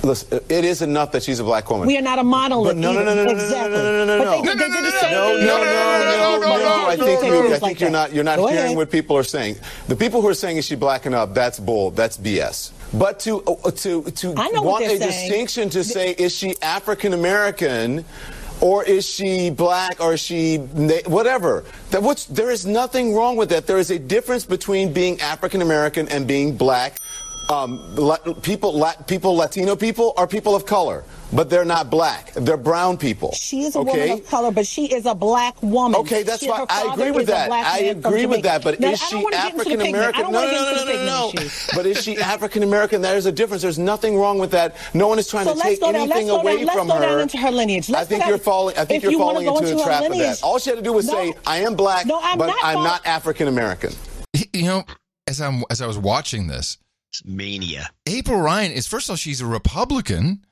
Listen, 0.04 0.38
it 0.48 0.64
is 0.64 0.80
enough 0.80 1.10
that 1.10 1.24
she's 1.24 1.40
a 1.40 1.44
black 1.44 1.68
woman. 1.68 1.88
We 1.88 1.98
are 1.98 2.02
not 2.02 2.20
a 2.20 2.22
monolith. 2.22 2.76
No, 2.76 2.92
no, 2.92 3.02
no, 3.02 3.14
no, 3.16 3.24
no, 3.24 3.24
no, 3.24 3.30
exactly. 3.32 3.76
no, 3.76 3.82
no, 3.82 4.06
no, 4.06 4.18
no, 4.18 4.24
no. 4.24 4.42
they, 4.42 4.54
they 4.54 4.68
did 4.68 4.84
the 4.84 4.90
same 4.92 5.10
No, 5.10 5.36
thing. 5.36 5.46
no, 5.46 5.56
no, 5.58 6.38
no, 6.38 6.40
no, 6.40 6.56
no. 6.56 6.86
I 6.86 6.96
think 6.96 7.22
you, 7.24 7.54
I 7.54 7.58
think 7.58 7.80
you're 7.80 7.90
not, 7.90 8.12
you're 8.12 8.22
not 8.22 8.38
hearing 8.50 8.76
what 8.76 8.92
people 8.92 9.16
are 9.16 9.24
saying. 9.24 9.56
The 9.88 9.96
people 9.96 10.22
who 10.22 10.28
are 10.28 10.34
saying 10.34 10.56
is 10.56 10.66
she 10.66 10.76
black 10.76 11.04
enough? 11.06 11.34
That's 11.34 11.58
bull. 11.58 11.90
That's 11.90 12.16
BS. 12.16 12.70
But 12.94 13.18
to 13.20 13.42
uh, 13.42 13.70
to 13.72 14.02
to 14.02 14.32
want 14.32 14.64
what 14.64 14.82
a 14.82 14.98
distinction 14.98 15.68
to 15.70 15.82
say 15.84 16.12
is 16.12 16.34
she 16.34 16.54
African 16.62 17.12
American? 17.12 18.04
Or 18.60 18.84
is 18.84 19.06
she 19.06 19.50
black? 19.50 20.00
Or 20.00 20.14
is 20.14 20.20
she 20.20 20.56
whatever? 20.58 21.64
That 21.90 22.02
what's, 22.02 22.24
there 22.26 22.50
is 22.50 22.66
nothing 22.66 23.14
wrong 23.14 23.36
with 23.36 23.50
that. 23.50 23.66
There 23.66 23.78
is 23.78 23.90
a 23.90 23.98
difference 23.98 24.44
between 24.44 24.92
being 24.92 25.20
African 25.20 25.62
American 25.62 26.08
and 26.08 26.26
being 26.26 26.56
black. 26.56 27.00
Um, 27.50 27.96
la- 27.96 28.18
people, 28.42 28.74
la- 28.74 28.92
people, 29.06 29.34
Latino 29.34 29.74
people 29.74 30.12
are 30.18 30.26
people 30.26 30.54
of 30.54 30.66
color, 30.66 31.02
but 31.32 31.48
they're 31.48 31.64
not 31.64 31.88
black. 31.88 32.30
They're 32.34 32.58
brown 32.58 32.98
people. 32.98 33.32
She 33.32 33.62
is 33.62 33.74
a 33.74 33.78
okay? 33.78 34.10
woman 34.10 34.22
of 34.22 34.26
color, 34.26 34.50
but 34.50 34.66
she 34.66 34.84
is 34.92 35.06
a 35.06 35.14
black 35.14 35.62
woman. 35.62 35.98
Okay, 36.00 36.22
that's 36.22 36.42
She- 36.42 36.50
why 36.50 36.66
I 36.68 36.90
agree 36.92 37.10
with 37.10 37.26
that. 37.28 37.50
I 37.50 37.78
agree 37.84 38.26
with 38.26 38.42
that. 38.42 38.62
But 38.62 38.80
Now, 38.80 38.90
is 38.90 39.00
she 39.02 39.14
wanna 39.16 39.30
get 39.36 39.54
into 39.54 39.64
the 39.64 39.70
African 39.70 39.80
American? 39.88 40.22
No, 40.24 40.30
no, 40.30 40.50
no, 40.50 40.84
no, 40.84 40.84
no, 40.84 41.32
no. 41.32 41.48
But 41.74 41.86
is 41.86 42.02
she 42.04 42.18
African 42.18 42.62
American? 42.64 43.00
There 43.00 43.16
is 43.16 43.24
a 43.24 43.32
difference. 43.32 43.62
There's 43.62 43.78
nothing 43.78 44.18
wrong 44.18 44.38
with 44.38 44.50
that. 44.50 44.76
No 44.92 45.08
one 45.08 45.18
is 45.18 45.26
trying 45.26 45.46
So 45.46 45.54
to 45.54 45.60
take 45.62 45.80
go 45.80 45.86
down- 45.90 46.02
anything 46.02 46.26
let's 46.26 46.36
go 46.36 46.40
away 46.40 46.56
down- 46.58 46.66
let's 46.66 46.78
go 46.92 47.00
down 47.00 47.20
into 47.20 47.38
her 47.38 47.50
lineage. 47.50 47.88
Let's 47.88 48.02
I 48.02 48.08
think 48.10 48.26
you're 48.26 48.36
falling. 48.36 48.76
I 48.76 48.84
think 48.84 49.02
you're 49.02 49.12
you 49.12 49.18
falling 49.18 49.46
into 49.46 49.58
into 49.60 49.74
a 49.74 49.78
her 49.78 49.84
trap 49.84 50.04
of 50.10 50.18
that. 50.18 50.42
All 50.42 50.58
she 50.58 50.68
had 50.68 50.76
to 50.76 50.82
do 50.84 50.92
was 50.92 51.06
No. 51.06 51.14
say, 51.14 51.34
"I 51.46 51.58
am 51.60 51.76
black, 51.76 52.04
No, 52.04 52.20
I'm 52.22 52.36
but 52.36 52.48
not 52.48 52.56
I'm 52.62 52.82
not 52.84 53.06
African 53.06 53.48
American." 53.48 53.94
You 54.52 54.64
know, 54.64 54.84
as 55.26 55.40
I'm 55.40 55.64
as 55.70 55.80
I 55.80 55.86
was 55.86 55.96
watching 55.96 56.46
this, 56.48 56.76
It's 56.76 56.87
mania. 57.24 57.90
April 58.06 58.40
Ryan 58.40 58.72
is 58.72 58.86
first 58.86 59.06
of 59.06 59.12
all 59.12 59.16
she's 59.16 59.40
a 59.40 59.46
Republican. 59.46 60.44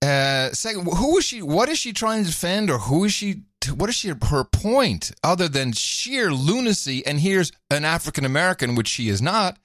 Uh, 0.00 0.50
second, 0.52 0.86
who 0.86 1.18
is 1.18 1.24
she? 1.24 1.42
What 1.42 1.68
is 1.68 1.78
she 1.78 1.92
trying 1.92 2.22
to 2.22 2.30
defend, 2.30 2.70
or 2.70 2.78
who 2.78 3.04
is 3.04 3.12
she? 3.12 3.42
What 3.74 3.90
is 3.90 3.96
she? 3.96 4.08
Her 4.08 4.44
point, 4.44 5.10
other 5.24 5.48
than 5.48 5.72
sheer 5.72 6.30
lunacy. 6.30 7.04
And 7.04 7.18
here's 7.18 7.50
an 7.70 7.84
African 7.84 8.24
American, 8.24 8.76
which 8.76 8.86
she 8.86 9.08
is 9.08 9.20
not, 9.20 9.58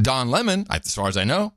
Don 0.00 0.30
Lemon, 0.30 0.66
as 0.70 0.94
far 0.94 1.08
as 1.08 1.16
I 1.16 1.24
know, 1.24 1.54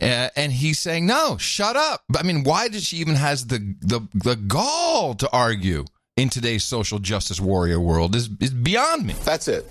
uh, 0.00 0.28
and 0.36 0.52
he's 0.52 0.78
saying 0.78 1.06
no, 1.06 1.36
shut 1.38 1.76
up. 1.76 2.04
I 2.16 2.22
mean, 2.22 2.44
why 2.44 2.68
did 2.68 2.82
she 2.82 2.98
even 2.98 3.14
has 3.14 3.46
the 3.46 3.74
the 3.80 4.06
the 4.14 4.36
gall 4.36 5.14
to 5.14 5.30
argue 5.30 5.84
in 6.16 6.28
today's 6.28 6.64
social 6.64 6.98
justice 6.98 7.40
warrior 7.40 7.80
world? 7.80 8.14
Is 8.14 8.28
is 8.40 8.50
beyond 8.50 9.06
me. 9.06 9.14
That's 9.24 9.48
it. 9.48 9.66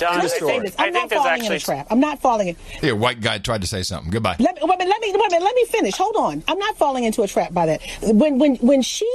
Don, 0.00 0.18
Let 0.18 0.24
me 0.24 0.30
I 0.30 0.38
think, 0.40 0.62
this. 0.64 0.74
I 0.78 0.86
I'm 0.86 0.92
think 0.92 1.02
not 1.02 1.10
there's 1.10 1.22
falling 1.22 1.44
in 1.44 1.52
a 1.52 1.58
trap. 1.58 1.86
I'm 1.90 2.00
not 2.00 2.18
falling 2.20 2.48
in. 2.48 2.56
Here, 2.80 2.96
white 2.96 3.20
guy 3.20 3.36
tried 3.38 3.60
to 3.60 3.66
say 3.66 3.82
something. 3.82 4.10
Goodbye. 4.10 4.36
Let 4.38 4.54
me, 4.54 4.62
wait 4.64 4.74
a 4.74 4.78
minute, 4.78 4.88
let 4.88 5.00
me, 5.02 5.12
wait 5.12 5.26
a 5.26 5.30
minute, 5.30 5.44
let 5.44 5.54
me 5.54 5.64
finish. 5.66 5.94
Hold 5.96 6.16
on. 6.16 6.42
I'm 6.48 6.58
not 6.58 6.76
falling 6.78 7.04
into 7.04 7.22
a 7.22 7.28
trap 7.28 7.52
by 7.52 7.66
that. 7.66 7.82
When, 8.02 8.38
when, 8.38 8.56
when 8.56 8.80
she 8.80 9.06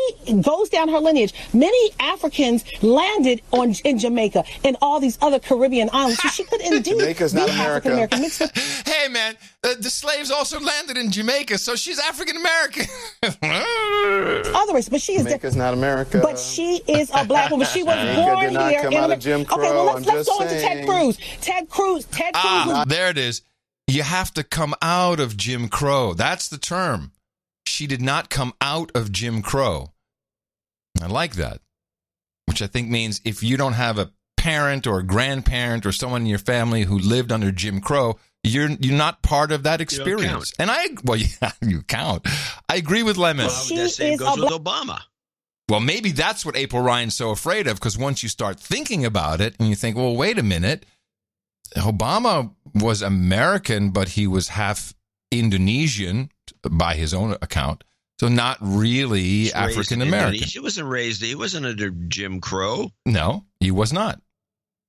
goes 0.42 0.70
down 0.70 0.88
her 0.90 1.00
lineage, 1.00 1.34
many 1.54 1.92
Africans 2.00 2.64
landed 2.84 3.42
on 3.52 3.74
in 3.84 3.98
Jamaica 3.98 4.44
and 4.64 4.78
all 4.82 5.00
these 5.00 5.18
other 5.22 5.40
Caribbean 5.40 5.90
islands. 5.92 6.22
So 6.22 6.30
she 6.30 6.44
could 6.44 6.62
indeed 6.66 6.86
Jamaica's 7.00 7.34
be 7.34 7.40
not 7.40 7.50
America. 7.50 7.90
African 7.90 8.18
American. 8.50 8.50
Hey 8.86 9.08
man, 9.08 9.36
the, 9.66 9.76
the 9.82 9.90
slaves 9.90 10.30
also 10.30 10.60
landed 10.60 10.98
in 10.98 11.12
Jamaica, 11.12 11.58
so 11.58 11.76
she's 11.76 12.00
African 12.00 12.38
American. 12.38 12.86
Other 13.24 14.74
race, 14.74 14.90
but 14.90 15.02
she 15.02 15.14
is 15.14 15.24
different. 15.24 15.42
Jamaica's 15.42 15.56
not 15.56 15.74
America. 15.74 16.20
But 16.22 16.38
she 16.38 16.82
is 16.88 17.10
a 17.16 17.26
black 17.26 17.50
woman. 17.50 17.66
She 17.68 17.82
was 17.82 17.96
Jamaica 17.96 18.22
born 18.22 18.40
did 18.46 18.54
not 18.54 18.72
here 18.72 18.82
come 18.84 18.94
in 18.94 19.00
out 19.00 19.04
of 19.06 19.06
America. 19.06 19.24
Jim 19.24 19.42
Okay, 19.42 19.58
well 19.58 19.86
let's, 19.86 20.06
let's 20.06 20.28
just 20.28 20.30
go 20.30 20.44
into 20.44 20.62
Ted. 20.62 20.86
Cruz. 20.86 21.18
Ted 21.42 21.70
Cruz. 21.70 22.06
Ted 22.06 22.34
Cruz 22.34 22.66
was 22.68 22.76
ah, 22.76 22.86
there 22.88 23.10
it 23.10 23.18
is. 23.18 23.42
You 23.88 24.04
have 24.04 24.34
to 24.36 24.44
come 24.44 24.76
out 24.82 25.20
of 25.20 25.36
Jim 25.36 25.68
Crow. 25.68 26.14
That's 26.14 26.48
the 26.48 26.58
term. 26.58 27.12
She 27.68 27.88
did 27.88 28.02
not 28.02 28.30
come 28.30 28.54
out 28.62 28.92
of 28.94 29.12
Jim 29.12 29.42
Crow. 29.42 29.94
I 31.02 31.08
like 31.08 31.36
that. 31.36 31.62
Which 32.46 32.62
I 32.62 32.68
think 32.68 32.90
means 32.90 33.20
if 33.26 33.42
you 33.42 33.58
don't 33.58 33.74
have 33.74 33.98
a 33.98 34.12
parent 34.38 34.86
or 34.86 35.00
a 35.00 35.04
grandparent 35.04 35.86
or 35.88 35.92
someone 35.92 36.22
in 36.22 36.28
your 36.28 36.38
family 36.38 36.84
who 36.84 37.00
lived 37.00 37.32
under 37.32 37.52
Jim 37.52 37.82
Crow, 37.82 38.20
you're 38.46 38.70
you're 38.70 38.98
not 38.98 39.22
part 39.22 39.52
of 39.52 39.64
that 39.64 39.82
experience. 39.82 40.54
And 40.60 40.72
I 40.72 40.90
well, 41.04 41.18
yeah, 41.42 41.52
you 41.62 41.82
count. 41.82 42.28
I 42.70 42.76
agree 42.76 43.04
with 43.04 43.18
Lemon. 43.18 43.48
Well, 43.48 43.66
that 43.76 43.90
same 43.90 44.18
goes 44.18 44.38
with 44.38 44.52
Obama. 44.52 45.00
Well, 45.68 45.80
maybe 45.80 46.12
that's 46.12 46.46
what 46.46 46.56
April 46.56 46.82
Ryan's 46.82 47.16
so 47.16 47.32
afraid 47.32 47.68
of 47.68 47.78
because 47.78 47.98
once 47.98 48.22
you 48.22 48.30
start 48.30 48.60
thinking 48.60 49.04
about 49.04 49.42
it 49.42 49.56
and 49.60 49.68
you 49.68 49.76
think, 49.76 49.98
well, 49.98 50.16
wait 50.16 50.38
a 50.38 50.44
minute, 50.44 50.86
Obama 51.76 52.52
was 52.76 53.02
American, 53.02 53.90
but 53.90 54.10
he 54.10 54.28
was 54.28 54.50
half 54.50 54.94
Indonesian 55.32 56.30
by 56.70 56.96
his 56.96 57.14
own 57.14 57.32
account. 57.42 57.84
So 58.20 58.30
not 58.30 58.58
really 58.62 59.22
He's 59.22 59.54
raised 59.54 59.56
in 59.56 59.62
African 59.72 60.02
American. 60.02 60.34
Indonesia. 60.36 60.52
He 60.52 60.60
wasn't 60.60 60.88
raised. 60.88 61.22
He 61.22 61.36
wasn't 61.36 61.66
under 61.66 61.90
Jim 61.90 62.40
Crow. 62.40 62.92
No, 63.06 63.46
he 63.60 63.72
was 63.72 63.92
not. 63.92 64.22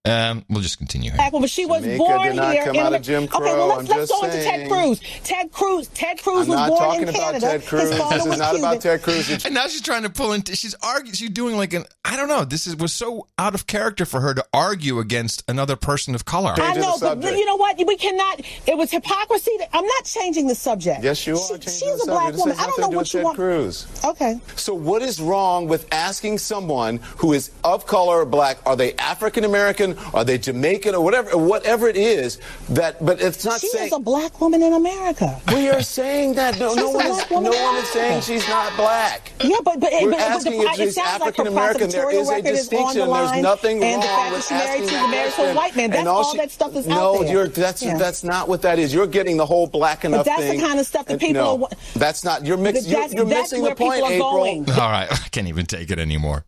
Um, 0.06 0.44
we'll 0.48 0.62
just 0.62 0.78
continue 0.78 1.10
here. 1.10 1.16
black 1.16 1.32
woman. 1.32 1.48
She 1.48 1.66
was 1.66 1.82
Jamaica 1.82 1.98
born 1.98 2.22
did 2.22 2.36
not 2.36 2.52
here. 2.52 2.64
come 2.64 2.74
in 2.76 2.80
out 2.80 2.86
of 2.86 2.88
America. 2.88 3.04
Jim 3.04 3.22
Okay, 3.24 3.38
well 3.44 3.66
let's, 3.68 3.88
let's 3.88 4.10
just 4.10 4.20
go 4.20 4.26
into 4.26 4.42
Ted. 4.42 4.68
Cruz. 4.70 5.00
Ted 5.24 5.52
Cruz. 5.52 5.88
Ted 5.88 6.22
Cruz 6.22 6.34
I'm 6.42 6.48
was 6.48 6.48
not 6.48 6.68
born 6.68 6.80
talking 6.80 7.02
in 7.02 7.08
about 7.08 7.20
Canada. 7.20 7.46
Ted 7.46 7.66
Cruz. 7.66 7.82
His 7.90 7.98
father 7.98 8.14
This 8.16 8.22
is 8.24 8.28
was 8.30 8.38
not 8.38 8.50
Cuban. 8.54 8.70
about 8.70 8.80
Ted 8.82 9.02
Cruz. 9.02 9.18
It's- 9.30 9.44
And 9.44 9.54
now 9.54 9.66
she's 9.68 9.80
trying 9.82 10.02
to 10.02 10.10
pull 10.10 10.32
into. 10.32 10.54
She's 10.56 10.74
arguing. 10.82 11.14
She's 11.14 11.30
doing 11.30 11.56
like 11.56 11.72
an. 11.72 11.84
I 12.04 12.16
don't 12.16 12.28
know. 12.28 12.44
This 12.44 12.66
is 12.66 12.76
was 12.76 12.92
so 12.92 13.26
out 13.38 13.54
of 13.54 13.66
character 13.66 14.04
for 14.06 14.20
her 14.20 14.32
to 14.34 14.44
argue 14.52 14.98
against 15.00 15.42
another 15.48 15.76
person 15.76 16.14
of 16.14 16.24
color. 16.24 16.54
I 16.56 16.74
know, 16.74 16.96
but 17.00 17.20
you 17.22 17.44
know 17.44 17.56
what? 17.56 17.76
We 17.84 17.96
cannot. 17.96 18.40
It 18.66 18.76
was 18.76 18.90
hypocrisy. 18.90 19.50
That, 19.58 19.68
I'm 19.72 19.84
not 19.86 20.04
changing 20.04 20.46
the 20.46 20.54
subject. 20.54 21.02
Yes, 21.02 21.26
you 21.26 21.34
are. 21.34 21.38
She- 21.38 21.58
changing 21.58 21.72
she's 21.72 22.02
a 22.02 22.06
black 22.06 22.34
subject. 22.34 22.36
This 22.36 22.40
woman. 22.40 22.56
I 22.58 22.66
don't 22.66 22.80
know 22.80 22.90
do 22.90 22.96
what 22.96 23.12
you 23.12 23.18
Ted 23.18 23.24
want. 23.24 23.36
Cruz. 23.36 23.86
Okay. 24.04 24.40
So 24.56 24.74
what 24.74 25.02
is 25.02 25.20
wrong 25.20 25.66
with 25.68 25.86
asking 25.92 26.38
someone 26.38 26.98
who 27.18 27.32
is 27.32 27.50
of 27.64 27.86
color 27.86 28.24
black, 28.24 28.58
are 28.66 28.76
they 28.76 28.94
African 28.94 29.44
American 29.44 29.95
American? 29.96 30.18
Are 30.18 30.24
they 30.24 30.38
Jamaican 30.38 30.94
or 30.94 31.02
whatever? 31.04 31.36
Whatever 31.36 31.88
it 31.88 31.96
is 31.96 32.38
that, 32.70 33.04
but 33.04 33.20
it's 33.20 33.44
not 33.44 33.60
She 33.60 33.68
saying 33.68 33.86
is 33.88 33.92
a 33.92 33.98
black 33.98 34.40
woman 34.40 34.62
in 34.62 34.72
America. 34.72 35.40
we 35.48 35.68
are 35.68 35.82
saying 35.82 36.34
that. 36.34 36.58
No, 36.58 36.74
no 36.74 36.90
one 36.90 37.06
is. 37.06 37.30
No 37.30 37.40
one 37.40 37.76
is 37.76 37.88
saying 37.90 38.22
she's 38.22 38.46
not 38.48 38.74
black. 38.76 39.32
Yeah, 39.42 39.56
but 39.64 39.80
but, 39.80 39.90
We're 39.92 40.10
but, 40.10 40.18
but 40.18 40.20
asking 40.20 40.52
the, 40.60 40.66
if 40.66 40.72
it 40.72 40.76
she's 40.76 40.94
sounds 40.94 41.20
like 41.20 41.36
her 41.36 41.42
African 41.42 41.46
American. 41.48 41.90
There 41.90 42.06
prosecutorial 42.06 42.20
is 42.20 42.28
a 42.28 42.32
record 42.32 42.46
is 42.46 42.52
on 42.52 42.56
distinction. 42.56 43.00
the 43.00 43.06
line, 43.06 43.30
There's 43.32 43.42
nothing 43.42 43.84
and 43.84 44.02
the 44.02 44.06
wrong 44.06 44.16
fact 44.16 44.32
with 44.36 44.48
that 44.48 44.48
she 44.48 44.54
married 44.54 44.88
to 44.88 44.94
that 44.94 45.10
married 45.10 45.32
to 45.34 45.50
a 45.50 45.54
white 45.54 45.76
man. 45.76 45.90
That's 45.90 46.06
all 46.06 46.16
all 46.16 46.32
she- 46.32 46.38
that 46.38 46.50
stuff 46.50 46.74
is 46.76 46.86
no, 46.86 47.16
out 47.16 47.20
there. 47.22 47.32
you're 47.32 47.48
that's 47.48 47.82
Yeah. 47.82 47.96
that's 47.98 48.24
not 48.24 48.48
what 48.48 48.62
that 48.62 48.78
is. 48.78 48.92
You're 48.94 49.06
getting 49.06 49.36
the 49.36 49.46
whole 49.46 49.66
black 49.66 50.04
enough 50.04 50.24
that's 50.24 50.42
the 50.50 50.58
kind 50.58 50.78
of 50.80 50.86
stuff 50.86 51.06
that 51.06 51.14
uh, 51.14 51.18
people 51.18 51.34
no, 51.42 51.50
are 51.50 51.56
wa- 51.56 51.68
That's 51.94 52.24
not. 52.24 52.44
You're 52.46 52.56
mixing. 52.56 52.90
You're, 52.90 53.06
you're 53.08 53.26
missing 53.26 53.62
the 53.62 53.74
point, 53.74 53.94
people 53.96 54.04
are 54.08 54.12
April. 54.12 54.30
going. 54.32 54.70
All 54.70 54.90
right, 54.90 55.10
I 55.10 55.28
can't 55.30 55.48
even 55.48 55.66
take 55.66 55.90
it 55.90 55.98
anymore. 55.98 56.44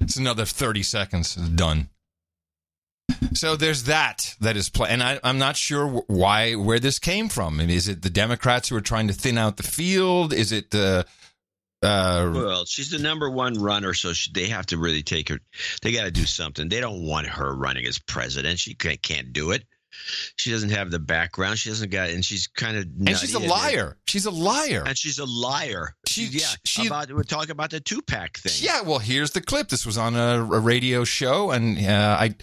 It's 0.00 0.16
another 0.16 0.44
30 0.44 0.82
seconds. 0.82 1.34
Done. 1.34 1.88
So 3.34 3.56
there's 3.56 3.84
that 3.84 4.34
that 4.40 4.56
is 4.56 4.68
play, 4.68 4.88
and 4.90 5.02
I, 5.02 5.18
I'm 5.24 5.38
not 5.38 5.56
sure 5.56 5.86
wh- 5.88 6.10
why 6.10 6.54
where 6.54 6.78
this 6.80 6.98
came 6.98 7.28
from. 7.28 7.54
I 7.60 7.64
mean, 7.64 7.70
is 7.70 7.88
it 7.88 8.02
the 8.02 8.10
Democrats 8.10 8.68
who 8.68 8.76
are 8.76 8.80
trying 8.80 9.08
to 9.08 9.14
thin 9.14 9.38
out 9.38 9.56
the 9.56 9.62
field? 9.62 10.32
Is 10.32 10.52
it 10.52 10.70
the 10.70 11.06
uh, 11.82 12.30
Well, 12.34 12.64
she's 12.66 12.90
the 12.90 12.98
number 12.98 13.30
one 13.30 13.54
runner, 13.54 13.94
so 13.94 14.12
she, 14.12 14.30
they 14.32 14.48
have 14.48 14.66
to 14.66 14.78
really 14.78 15.02
take 15.02 15.28
her. 15.30 15.38
They 15.82 15.92
got 15.92 16.04
to 16.04 16.10
do 16.10 16.24
something. 16.26 16.68
They 16.68 16.80
don't 16.80 17.06
want 17.06 17.26
her 17.28 17.54
running 17.54 17.86
as 17.86 17.98
president. 17.98 18.58
She 18.58 18.74
can't, 18.74 19.00
can't 19.02 19.32
do 19.32 19.52
it. 19.52 19.64
She 20.36 20.50
doesn't 20.50 20.70
have 20.70 20.90
the 20.90 20.98
background. 20.98 21.58
She 21.58 21.68
doesn't 21.68 21.90
got, 21.90 22.10
and 22.10 22.24
she's 22.24 22.46
kind 22.46 22.76
of. 22.76 22.84
and 23.06 23.16
she's 23.16 23.34
a 23.34 23.38
liar. 23.38 23.96
She's 24.06 24.26
a 24.26 24.30
liar. 24.30 24.84
And 24.86 24.96
she's 24.96 25.18
a 25.18 25.24
liar. 25.26 25.94
She- 26.06 26.26
yeah. 26.26 26.46
she- 26.64 26.86
about 26.86 27.10
we're 27.12 27.22
talking 27.22 27.50
about 27.50 27.70
the 27.70 27.80
Tupac 27.80 28.38
thing. 28.38 28.52
Yeah, 28.56 28.82
well, 28.82 28.98
here's 28.98 29.32
the 29.32 29.40
clip. 29.40 29.68
This 29.68 29.84
was 29.86 29.98
on 29.98 30.14
a, 30.16 30.40
a 30.42 30.60
radio 30.60 31.04
show, 31.04 31.50
and 31.50 31.78
uh, 31.78 32.16
I 32.20 32.34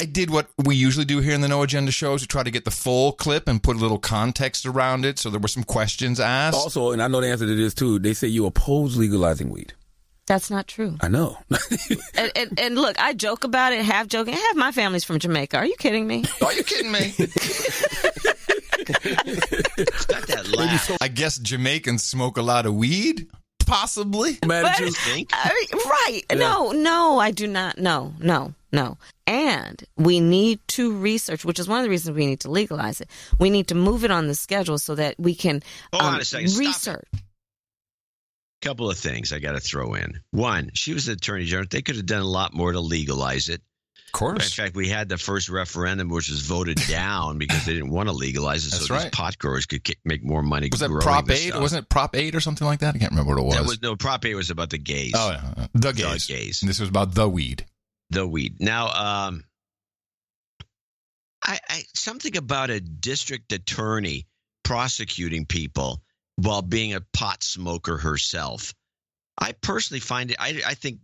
I 0.00 0.04
did 0.04 0.30
what 0.30 0.48
we 0.64 0.74
usually 0.74 1.04
do 1.04 1.20
here 1.20 1.32
in 1.32 1.42
the 1.42 1.48
No 1.48 1.62
Agenda 1.62 1.92
shows. 1.92 2.22
We 2.22 2.26
try 2.26 2.42
to 2.42 2.50
get 2.50 2.64
the 2.64 2.72
full 2.72 3.12
clip 3.12 3.46
and 3.46 3.62
put 3.62 3.76
a 3.76 3.78
little 3.78 3.98
context 3.98 4.66
around 4.66 5.04
it. 5.04 5.18
So 5.18 5.30
there 5.30 5.38
were 5.38 5.48
some 5.48 5.62
questions 5.62 6.18
asked. 6.18 6.56
Also, 6.56 6.90
and 6.90 7.00
I 7.00 7.06
know 7.08 7.20
the 7.20 7.28
answer 7.28 7.46
to 7.46 7.54
this 7.54 7.72
too. 7.72 7.98
They 8.00 8.12
say 8.14 8.26
you 8.26 8.46
oppose 8.46 8.96
legalizing 8.96 9.50
weed. 9.50 9.74
That's 10.26 10.50
not 10.50 10.66
true. 10.66 10.96
I 11.00 11.08
know. 11.08 11.38
And, 12.14 12.30
and, 12.36 12.60
and 12.60 12.74
look, 12.76 12.98
I 13.00 13.14
joke 13.14 13.42
about 13.44 13.72
it, 13.72 13.84
half 13.84 14.06
joking. 14.06 14.34
Half 14.34 14.54
my 14.56 14.70
family's 14.70 15.02
from 15.02 15.18
Jamaica. 15.18 15.56
Are 15.56 15.66
you 15.66 15.74
kidding 15.78 16.06
me? 16.06 16.24
Are 16.44 16.52
you 16.52 16.62
kidding 16.62 16.92
me? 16.92 17.14
got 20.06 20.26
that 20.28 20.54
laugh. 20.56 20.96
I 21.00 21.08
guess 21.08 21.38
Jamaicans 21.38 22.04
smoke 22.04 22.36
a 22.36 22.42
lot 22.42 22.66
of 22.66 22.74
weed, 22.74 23.28
possibly. 23.72 24.38
But- 24.42 24.66
I 24.66 24.80
mean, 24.80 25.24
right. 25.72 26.22
No, 26.34 26.72
no, 26.72 27.18
I 27.18 27.30
do 27.30 27.46
not. 27.46 27.78
No, 27.78 28.14
no, 28.18 28.54
no. 28.72 28.98
And 29.26 29.82
we 29.96 30.20
need 30.20 30.60
to 30.68 30.92
research, 30.96 31.44
which 31.44 31.58
is 31.58 31.68
one 31.68 31.78
of 31.78 31.84
the 31.84 31.90
reasons 31.90 32.16
we 32.16 32.26
need 32.26 32.40
to 32.40 32.50
legalize 32.50 33.00
it. 33.00 33.08
We 33.38 33.50
need 33.50 33.68
to 33.68 33.74
move 33.74 34.04
it 34.04 34.10
on 34.10 34.28
the 34.28 34.34
schedule 34.34 34.78
so 34.78 34.94
that 34.96 35.14
we 35.18 35.34
can 35.34 35.62
Hold 35.92 36.02
um, 36.02 36.14
on 36.14 36.20
a 36.20 36.24
second. 36.24 36.48
Stop 36.48 36.62
it. 36.62 36.66
research. 36.66 37.08
couple 38.60 38.90
of 38.90 38.98
things 38.98 39.32
I 39.32 39.38
got 39.38 39.52
to 39.52 39.60
throw 39.60 39.94
in. 39.94 40.20
One, 40.30 40.70
she 40.74 40.94
was 40.94 41.06
the 41.06 41.12
attorney 41.12 41.44
general. 41.44 41.66
They 41.70 41.82
could 41.82 41.96
have 41.96 42.06
done 42.06 42.22
a 42.22 42.28
lot 42.28 42.54
more 42.54 42.72
to 42.72 42.80
legalize 42.80 43.48
it. 43.48 43.62
Of 44.14 44.18
course. 44.18 44.58
In 44.58 44.64
fact, 44.64 44.76
we 44.76 44.88
had 44.88 45.08
the 45.08 45.16
first 45.16 45.48
referendum, 45.48 46.08
which 46.10 46.28
was 46.28 46.40
voted 46.42 46.76
down 46.88 47.38
because 47.38 47.64
they 47.64 47.72
didn't 47.72 47.90
want 47.90 48.08
to 48.10 48.12
legalize 48.14 48.66
it, 48.66 48.72
That's 48.72 48.86
so 48.88 48.94
right. 48.94 49.02
these 49.04 49.10
pot 49.10 49.38
growers 49.38 49.64
could 49.66 49.82
ki- 49.84 49.96
make 50.04 50.22
more 50.22 50.42
money. 50.42 50.68
Was 50.70 50.80
that 50.80 50.90
Prop 50.90 51.30
8? 51.30 51.34
stuff. 51.36 51.60
Wasn't 51.62 51.82
it 51.84 51.88
Prop 51.88 52.14
8 52.14 52.34
or 52.34 52.40
something 52.40 52.66
like 52.66 52.80
that? 52.80 52.94
I 52.94 52.98
can't 52.98 53.12
remember 53.12 53.32
what 53.34 53.40
it 53.40 53.44
was. 53.46 53.54
That 53.56 53.64
was 53.64 53.80
no 53.82 53.96
Prop 53.96 54.24
8 54.24 54.34
was 54.34 54.50
about 54.50 54.68
the 54.70 54.76
gays. 54.78 55.12
oh, 55.16 55.30
yeah. 55.30 55.66
The 55.72 55.92
gays. 55.92 56.26
gays. 56.26 56.60
This 56.60 56.78
was 56.78 56.90
about 56.90 57.14
the 57.14 57.26
weed. 57.28 57.64
the 58.10 58.26
weed. 58.26 58.56
Now, 58.60 58.88
um, 58.88 59.44
I, 61.44 61.58
I 61.68 61.82
something 61.94 62.36
about 62.36 62.70
a 62.70 62.80
district 62.80 63.52
attorney 63.52 64.26
prosecuting 64.64 65.46
people 65.46 66.02
while 66.36 66.62
being 66.62 66.94
a 66.94 67.00
pot 67.12 67.42
smoker 67.42 67.96
herself. 67.96 68.74
I 69.38 69.52
personally 69.52 70.00
find 70.00 70.30
it. 70.30 70.36
I, 70.38 70.60
I 70.66 70.74
think 70.74 70.98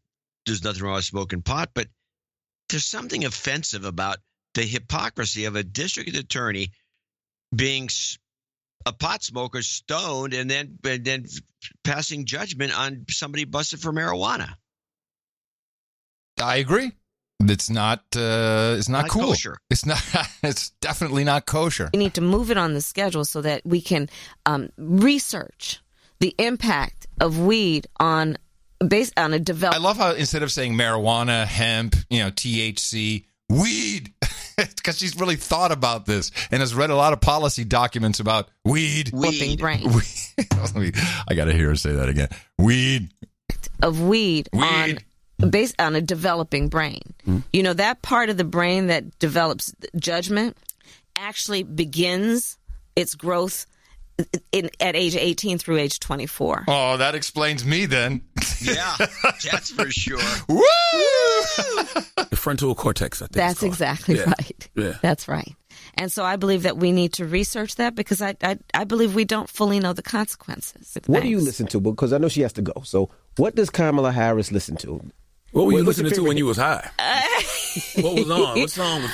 there's 0.47 0.63
nothing 0.63 0.83
wrong 0.83 0.95
with 0.97 1.05
smoking 1.07 1.43
pot, 1.43 1.71
but 1.75 1.89
there's 2.69 2.87
something 2.87 3.25
offensive 3.25 3.85
about 3.85 4.19
the 4.55 4.63
hypocrisy 4.63 5.45
of 5.45 5.57
a 5.57 5.63
district 5.63 6.17
attorney 6.17 6.71
being 7.55 7.89
a 8.87 8.93
pot 8.93 9.23
smoker, 9.23 9.63
stoned, 9.63 10.35
and 10.35 10.51
then 10.51 10.79
and 10.85 11.05
then 11.05 11.27
passing 11.85 12.25
judgment 12.25 12.79
on 12.79 13.05
somebody 13.11 13.45
busted 13.45 13.81
for 13.81 13.93
marijuana. 13.93 14.55
I 16.41 16.57
agree. 16.57 16.93
It's 17.41 17.71
not. 17.71 18.01
Uh, 18.17 18.75
it's 18.79 18.89
not, 18.89 19.03
Not 19.03 19.11
cool. 19.11 19.29
kosher. 19.29 19.59
It's 19.71 19.87
not. 19.87 20.03
It's 20.43 20.71
definitely 20.81 21.25
not 21.25 21.47
kosher. 21.47 21.91
We 21.93 21.99
need 21.99 22.15
to 22.15 22.21
move 22.21 22.51
it 22.51 22.57
on 22.57 22.75
the 22.75 22.81
schedule 22.81 23.25
so 23.25 23.41
that 23.43 23.63
we 23.65 23.81
can 23.81 24.09
um, 24.47 24.71
research 24.77 25.81
the 26.21 26.35
impact 26.39 27.07
of 27.21 27.39
weed 27.39 27.87
on 28.01 28.39
based 28.87 29.19
on 29.19 29.33
a 29.33 29.39
develop. 29.39 29.75
I 29.77 29.79
love 29.79 29.97
how 29.97 30.13
instead 30.13 30.43
of 30.43 30.53
saying 30.53 30.75
marijuana, 30.75 31.45
hemp, 31.45 31.97
you 32.11 32.21
know, 32.21 32.31
THC, 32.31 33.25
weed, 33.49 34.13
because 34.57 34.99
she's 34.99 35.17
really 35.19 35.37
thought 35.37 35.73
about 35.73 36.07
this 36.07 36.31
and 36.51 36.61
has 36.61 36.75
read 36.75 36.91
a 36.91 36.97
lot 36.97 37.13
of 37.13 37.21
policy 37.21 37.65
documents 37.65 38.21
about 38.21 38.49
weed. 38.65 39.11
Whooping 39.13 39.57
brain. 39.57 39.85
Weed. 40.75 40.95
I 41.29 41.35
got 41.35 41.47
to 41.47 41.53
hear 41.53 41.69
her 41.69 41.77
say 41.77 41.93
that 41.93 42.09
again. 42.09 42.29
Weed. 42.59 43.11
of 43.83 44.01
weed, 44.01 44.49
Weed. 44.53 44.63
on 45.41 45.51
based 45.51 45.81
on 45.81 45.95
a 45.95 46.01
developing 46.01 46.69
brain. 46.69 47.15
Hmm. 47.25 47.39
You 47.53 47.63
know 47.63 47.73
that 47.75 48.03
part 48.03 48.29
of 48.31 48.37
the 48.37 48.45
brain 48.45 48.89
that 48.89 49.19
develops 49.19 49.73
judgment 49.97 50.57
actually 51.17 51.63
begins 51.63 52.59
its 52.97 53.15
growth 53.15 53.67
in, 54.53 54.71
at 54.81 54.97
age 54.97 55.17
18 55.17 55.59
through 55.59 55.79
age 55.79 56.01
24. 56.01 56.65
Oh, 56.69 56.97
that 56.97 57.15
explains 57.15 57.65
me 57.65 57.87
then. 57.87 58.23
Yeah, 58.63 58.97
that's 58.99 59.71
for 59.71 59.91
sure. 59.91 60.19
Woo! 60.49 60.63
the 62.31 62.37
frontal 62.37 62.75
cortex. 62.75 63.23
I 63.23 63.27
think. 63.27 63.33
That's 63.33 63.55
it's 63.55 63.63
exactly 63.65 64.17
Yeah. 64.17 64.25
right. 64.25 64.69
Yeah. 64.75 64.93
That's 65.03 65.29
right. 65.29 65.55
And 65.95 66.11
so 66.13 66.25
I 66.25 66.37
believe 66.37 66.63
that 66.63 66.77
we 66.77 66.93
need 66.93 67.13
to 67.15 67.25
research 67.25 67.77
that 67.77 67.95
because 67.95 68.21
I 68.23 68.37
I, 68.43 68.59
I 68.75 68.85
believe 68.85 69.15
we 69.15 69.25
don't 69.25 69.49
fully 69.49 69.81
know 69.81 69.93
the 69.93 70.03
consequences. 70.03 70.97
What 71.07 71.23
do 71.23 71.29
you 71.29 71.41
listen 71.41 71.67
to? 71.69 71.81
Because 71.81 72.13
I 72.13 72.19
know 72.19 72.29
she 72.29 72.43
has 72.43 72.53
to 72.55 72.63
go. 72.63 72.83
So, 72.85 73.11
what 73.37 73.55
does 73.55 73.71
Kamala 73.71 74.13
Harris 74.13 74.53
listen 74.53 74.77
to? 74.79 75.01
What 75.53 75.67
were 75.67 75.73
you 75.73 75.85
what's 75.85 75.99
your 75.99 76.05
listening 76.05 76.25
to 76.25 76.29
when 76.29 76.37
you 76.37 76.47
was 76.47 76.59
high? 76.59 76.91
what 78.01 78.15
was 78.15 78.31
on? 78.31 78.59
What 78.61 78.71
song 78.71 79.03
was? 79.03 79.11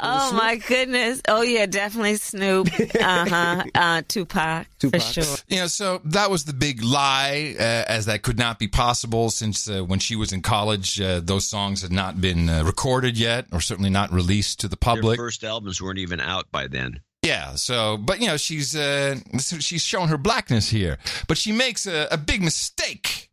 Oh 0.00 0.32
my 0.32 0.56
goodness! 0.56 1.20
Oh 1.28 1.42
yeah, 1.42 1.66
definitely 1.66 2.16
Snoop. 2.16 2.68
Uh 3.00 3.28
huh. 3.28 3.64
Uh, 3.74 4.02
Tupac, 4.06 4.66
for 4.78 4.98
sure. 5.00 5.24
You 5.48 5.58
know, 5.60 5.66
so 5.66 6.00
that 6.04 6.30
was 6.30 6.44
the 6.44 6.52
big 6.52 6.82
lie, 6.82 7.54
uh, 7.58 7.62
as 7.62 8.06
that 8.06 8.22
could 8.22 8.38
not 8.38 8.58
be 8.58 8.68
possible 8.68 9.30
since 9.30 9.68
uh, 9.68 9.80
when 9.82 9.98
she 9.98 10.14
was 10.14 10.32
in 10.32 10.42
college, 10.42 11.00
uh, 11.00 11.20
those 11.20 11.46
songs 11.46 11.82
had 11.82 11.90
not 11.92 12.20
been 12.20 12.48
uh, 12.48 12.62
recorded 12.64 13.18
yet, 13.18 13.46
or 13.52 13.60
certainly 13.60 13.90
not 13.90 14.12
released 14.12 14.60
to 14.60 14.68
the 14.68 14.76
Their 14.76 14.94
public. 14.94 15.16
first 15.18 15.42
albums 15.44 15.80
weren't 15.82 15.98
even 15.98 16.20
out 16.20 16.50
by 16.52 16.66
then. 16.68 17.00
Yeah, 17.22 17.54
so 17.54 17.96
but 17.96 18.20
you 18.20 18.26
know 18.26 18.36
she's 18.36 18.74
uh, 18.76 19.16
she's 19.38 19.82
showing 19.82 20.08
her 20.08 20.18
blackness 20.18 20.68
here, 20.68 20.98
but 21.28 21.38
she 21.38 21.52
makes 21.52 21.86
a, 21.86 22.08
a 22.10 22.16
big 22.16 22.42
mistake 22.42 23.30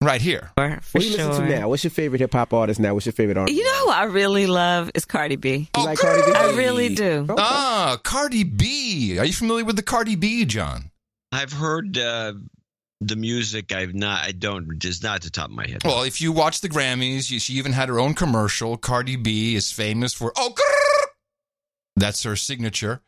right 0.00 0.20
here. 0.20 0.50
What 0.54 0.82
do 0.94 1.00
you 1.04 1.16
listen 1.16 1.42
to 1.42 1.48
now? 1.48 1.68
What's 1.68 1.84
your 1.84 1.90
favorite 1.90 2.20
hip 2.20 2.32
hop 2.32 2.52
artist 2.52 2.80
now? 2.80 2.94
What's 2.94 3.06
your 3.06 3.12
favorite 3.12 3.36
artist? 3.36 3.56
You 3.56 3.64
know 3.64 3.86
who 3.86 3.90
I 3.90 4.04
really 4.04 4.46
love 4.46 4.90
is 4.94 5.04
Cardi 5.04 5.36
B. 5.36 5.68
You 5.76 5.84
like 5.84 5.98
Cardi 5.98 6.22
B? 6.22 6.32
I 6.36 6.50
really 6.56 6.94
do. 6.94 7.26
Ah, 7.38 7.98
Cardi 8.02 8.44
B. 8.44 9.18
Are 9.18 9.24
you 9.24 9.32
familiar 9.32 9.64
with 9.64 9.76
the 9.76 9.82
Cardi 9.82 10.16
B, 10.16 10.44
John? 10.44 10.90
I've 11.32 11.52
heard 11.52 11.98
uh, 11.98 12.34
the 13.00 13.16
music. 13.16 13.72
I've 13.72 13.94
not. 13.94 14.24
I 14.24 14.32
don't. 14.32 14.78
Just 14.78 15.02
not 15.02 15.16
at 15.16 15.22
the 15.22 15.30
top 15.30 15.46
of 15.46 15.54
my 15.54 15.66
head. 15.66 15.82
Well, 15.84 16.02
if 16.02 16.20
you 16.20 16.32
watch 16.32 16.60
the 16.60 16.68
Grammys, 16.68 17.30
you, 17.30 17.38
she 17.38 17.54
even 17.54 17.72
had 17.72 17.88
her 17.88 17.98
own 17.98 18.14
commercial. 18.14 18.76
Cardi 18.76 19.16
B 19.16 19.54
is 19.54 19.72
famous 19.72 20.14
for 20.14 20.32
oh, 20.36 20.54
grrr. 20.54 21.06
that's 21.96 22.22
her 22.22 22.36
signature. 22.36 23.02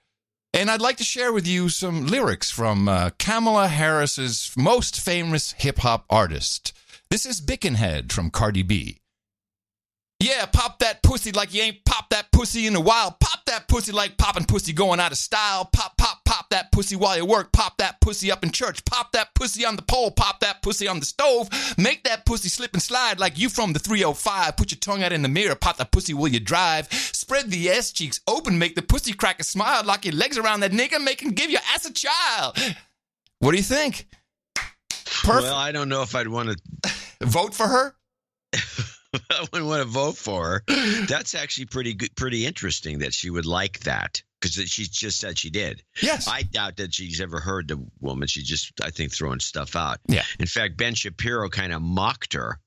And 0.53 0.69
I'd 0.69 0.81
like 0.81 0.97
to 0.97 1.05
share 1.05 1.33
with 1.33 1.47
you 1.47 1.69
some 1.69 2.09
lyrics 2.09 2.51
from 2.51 2.89
uh, 2.89 3.11
Kamala 3.19 3.69
Harris's 3.69 4.53
most 4.57 5.01
famous 5.01 5.53
hip 5.53 5.79
hop 5.79 6.05
artist. 6.11 6.73
This 7.11 7.27
is 7.27 7.41
Bickenhead 7.41 8.13
from 8.13 8.31
Cardi 8.31 8.63
B. 8.63 9.01
Yeah, 10.21 10.47
pop 10.47 10.79
that 10.79 11.03
pussy 11.03 11.33
like 11.33 11.53
you 11.53 11.63
ain't 11.63 11.85
popped 11.85 12.11
that 12.11 12.31
pussy 12.31 12.69
in 12.69 12.77
a 12.77 12.81
while. 12.81 13.17
Pop 13.19 13.45
that 13.47 13.67
pussy 13.67 13.91
like 13.91 14.17
popping 14.17 14.45
pussy 14.45 14.73
going 14.73 15.01
out 15.01 15.11
of 15.11 15.19
style. 15.19 15.65
Pop, 15.73 15.97
pop, 15.97 16.25
pop 16.25 16.51
that 16.51 16.71
pussy 16.71 16.95
while 16.95 17.17
you 17.17 17.25
work. 17.25 17.53
Pop 17.53 17.79
that 17.79 18.01
pussy 18.01 18.31
up 18.31 18.45
in 18.45 18.53
church. 18.53 18.85
Pop 18.85 19.11
that 19.13 19.35
pussy 19.35 19.65
on 19.65 19.75
the 19.75 19.83
pole. 19.83 20.13
Pop 20.13 20.39
that 20.41 20.63
pussy 20.63 20.87
on 20.87 21.01
the 21.01 21.07
stove. 21.07 21.49
Make 21.77 22.05
that 22.05 22.27
pussy 22.27 22.49
slip 22.49 22.75
and 22.75 22.83
slide 22.83 23.19
like 23.19 23.39
you 23.39 23.49
from 23.49 23.73
the 23.73 23.81
305. 23.81 24.57
Put 24.57 24.71
your 24.71 24.79
tongue 24.79 25.03
out 25.03 25.13
in 25.13 25.23
the 25.23 25.29
mirror. 25.29 25.57
Pop 25.57 25.79
that 25.79 25.91
pussy 25.91 26.15
while 26.15 26.29
you 26.29 26.39
drive. 26.39 26.93
Spread 26.93 27.51
the 27.51 27.71
ass 27.71 27.91
cheeks 27.91 28.21
open. 28.29 28.59
Make 28.59 28.77
the 28.77 28.83
pussy 28.83 29.15
crack 29.15 29.41
a 29.41 29.45
smile. 29.45 29.83
Lock 29.85 30.05
your 30.05 30.15
legs 30.15 30.39
around 30.39 30.61
that 30.61 30.71
nigga. 30.71 31.03
Make 31.03 31.23
him 31.23 31.31
give 31.31 31.51
your 31.51 31.63
ass 31.75 31.87
a 31.87 31.93
child. 31.93 32.57
What 33.41 33.51
do 33.51 33.57
you 33.57 33.65
think? 33.65 34.07
Perfect. 35.25 35.45
Well, 35.45 35.55
I 35.57 35.73
don't 35.73 35.89
know 35.89 36.03
if 36.03 36.15
I'd 36.15 36.29
want 36.29 36.51
to 36.51 36.91
vote 37.23 37.55
for 37.55 37.67
her. 37.67 37.95
I 38.53 39.47
wouldn't 39.53 39.69
want 39.69 39.83
to 39.83 39.89
vote 39.89 40.17
for 40.17 40.45
her. 40.45 40.63
That's 41.07 41.35
actually 41.35 41.67
pretty 41.67 41.95
good, 41.95 42.15
pretty 42.17 42.47
interesting 42.47 43.01
that 43.01 43.13
she 43.13 43.31
would 43.31 43.47
like 43.47 43.81
that 43.81 44.23
because 44.41 44.55
she 44.71 44.85
just 44.85 45.19
said 45.19 45.39
she 45.39 45.51
did. 45.51 45.83
Yes. 46.01 46.29
I 46.29 46.43
doubt 46.43 46.77
that 46.77 46.95
she's 46.95 47.21
ever 47.21 47.41
heard 47.41 47.69
the 47.69 47.85
woman. 48.01 48.29
She 48.29 48.43
just, 48.43 48.73
I 48.83 48.91
think, 48.91 49.13
throwing 49.13 49.41
stuff 49.41 49.77
out. 49.77 49.99
Yeah. 50.07 50.23
In 50.39 50.47
fact, 50.47 50.77
Ben 50.77 50.95
Shapiro 50.95 51.49
kind 51.49 51.73
of 51.73 51.83
mocked 51.83 52.35
her. 52.35 52.59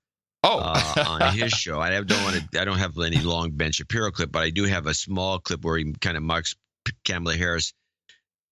Oh. 0.45 0.59
uh, 0.61 1.03
on 1.07 1.37
his 1.37 1.51
show. 1.53 1.79
I 1.79 2.01
don't 2.01 2.23
want 2.23 2.51
to. 2.51 2.61
I 2.61 2.65
don't 2.65 2.77
have 2.77 2.99
any 2.99 3.19
long 3.19 3.51
Ben 3.51 3.71
Shapiro 3.71 4.11
clip, 4.11 4.31
but 4.31 4.43
I 4.43 4.49
do 4.49 4.65
have 4.65 4.87
a 4.87 4.93
small 4.93 5.39
clip 5.39 5.63
where 5.63 5.77
he 5.77 5.93
kind 5.93 6.17
of 6.17 6.23
mocks 6.23 6.55
Kamala 7.05 7.37
Harris 7.37 7.73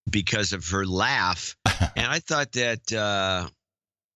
because 0.10 0.54
of 0.54 0.66
her 0.70 0.86
laugh, 0.86 1.56
and 1.96 2.08
I 2.08 2.20
thought 2.20 2.54
that 2.54 2.94
uh, 2.94 3.48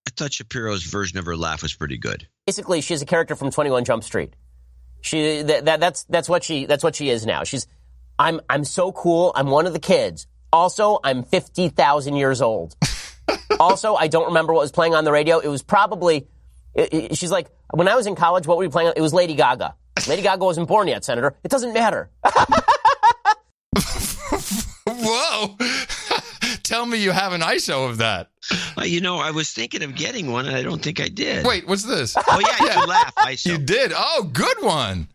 I 0.08 0.12
thought 0.16 0.34
Shapiro's 0.34 0.84
version 0.84 1.18
of 1.18 1.26
her 1.26 1.36
laugh 1.36 1.62
was 1.64 1.74
pretty 1.74 1.98
good. 1.98 2.28
Basically, 2.46 2.82
she's 2.82 3.02
a 3.02 3.06
character 3.06 3.36
from 3.36 3.52
Twenty 3.52 3.70
One 3.70 3.86
Jump 3.86 4.04
Street. 4.04 4.36
She 5.02 5.42
that, 5.42 5.66
that 5.66 5.80
that's 5.80 6.04
that's 6.06 6.30
what 6.30 6.44
she 6.44 6.66
that's 6.66 6.84
what 6.84 6.96
she 6.96 7.10
is 7.10 7.26
now. 7.26 7.44
She's 7.44 7.68
I'm 8.18 8.42
I'm 8.50 8.64
so 8.64 8.92
cool. 8.92 9.32
I'm 9.36 9.48
one 9.48 9.66
of 9.68 9.74
the 9.74 9.80
kids. 9.80 10.28
Also, 10.54 11.00
I'm 11.04 11.24
fifty 11.24 11.70
thousand 11.70 12.16
years 12.16 12.42
old. 12.42 12.76
also, 13.60 13.96
I 13.96 14.08
don't 14.08 14.28
remember 14.28 14.54
what 14.54 14.62
was 14.62 14.72
playing 14.72 14.96
on 14.96 15.04
the 15.04 15.12
radio. 15.12 15.40
It 15.40 15.48
was 15.48 15.64
probably. 15.64 16.28
It, 16.74 16.94
it, 16.94 17.18
she's 17.18 17.32
like, 17.32 17.48
when 17.72 17.88
I 17.88 17.96
was 17.96 18.06
in 18.06 18.16
college, 18.16 18.46
what 18.46 18.58
were 18.58 18.66
we 18.66 18.70
playing? 18.70 18.94
It 18.96 19.02
was 19.02 19.14
Lady 19.14 19.36
Gaga. 19.36 19.76
Lady 20.08 20.22
Gaga 20.22 20.44
wasn't 20.44 20.68
born 20.68 20.88
yet, 20.88 21.06
Senator. 21.06 21.36
It 21.44 21.50
doesn't 21.50 21.74
matter. 21.74 22.10
Whoa! 24.88 25.56
Tell 26.66 26.86
me 26.86 26.98
you 26.98 27.12
have 27.12 27.32
an 27.34 27.42
ISO 27.42 27.88
of 27.90 28.00
that. 28.00 28.30
You 28.84 29.00
know, 29.02 29.18
I 29.18 29.32
was 29.32 29.52
thinking 29.52 29.84
of 29.84 29.96
getting 29.96 30.32
one, 30.32 30.48
and 30.48 30.56
I 30.56 30.64
don't 30.64 30.82
think 30.82 31.00
I 31.00 31.08
did. 31.08 31.46
Wait, 31.46 31.68
what's 31.68 31.84
this? 31.84 32.16
Oh 32.18 32.40
yeah, 32.40 32.80
you 32.82 32.86
laugh. 32.88 33.14
ISO. 33.16 33.46
You 33.52 33.58
did. 33.60 33.92
Oh, 33.96 34.30
good 34.32 34.58
one. 34.62 35.08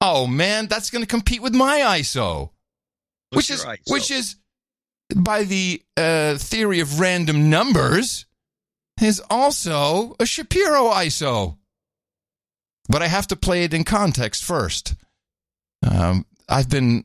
Oh 0.00 0.26
man, 0.26 0.66
that's 0.66 0.90
going 0.90 1.02
to 1.02 1.08
compete 1.08 1.40
with 1.42 1.54
my 1.54 1.78
ISO, 1.98 2.50
What's 3.30 3.48
which 3.48 3.50
is 3.50 3.64
ISO? 3.64 3.78
which 3.92 4.10
is 4.10 4.36
by 5.14 5.44
the 5.44 5.82
uh, 5.96 6.36
theory 6.36 6.80
of 6.80 7.00
random 7.00 7.48
numbers 7.48 8.26
is 9.00 9.22
also 9.30 10.14
a 10.20 10.26
Shapiro 10.26 10.90
ISO. 10.90 11.56
But 12.88 13.02
I 13.02 13.06
have 13.08 13.26
to 13.28 13.36
play 13.36 13.64
it 13.64 13.72
in 13.74 13.84
context 13.84 14.44
first. 14.44 14.94
Um, 15.88 16.26
I've 16.48 16.68
been 16.68 17.04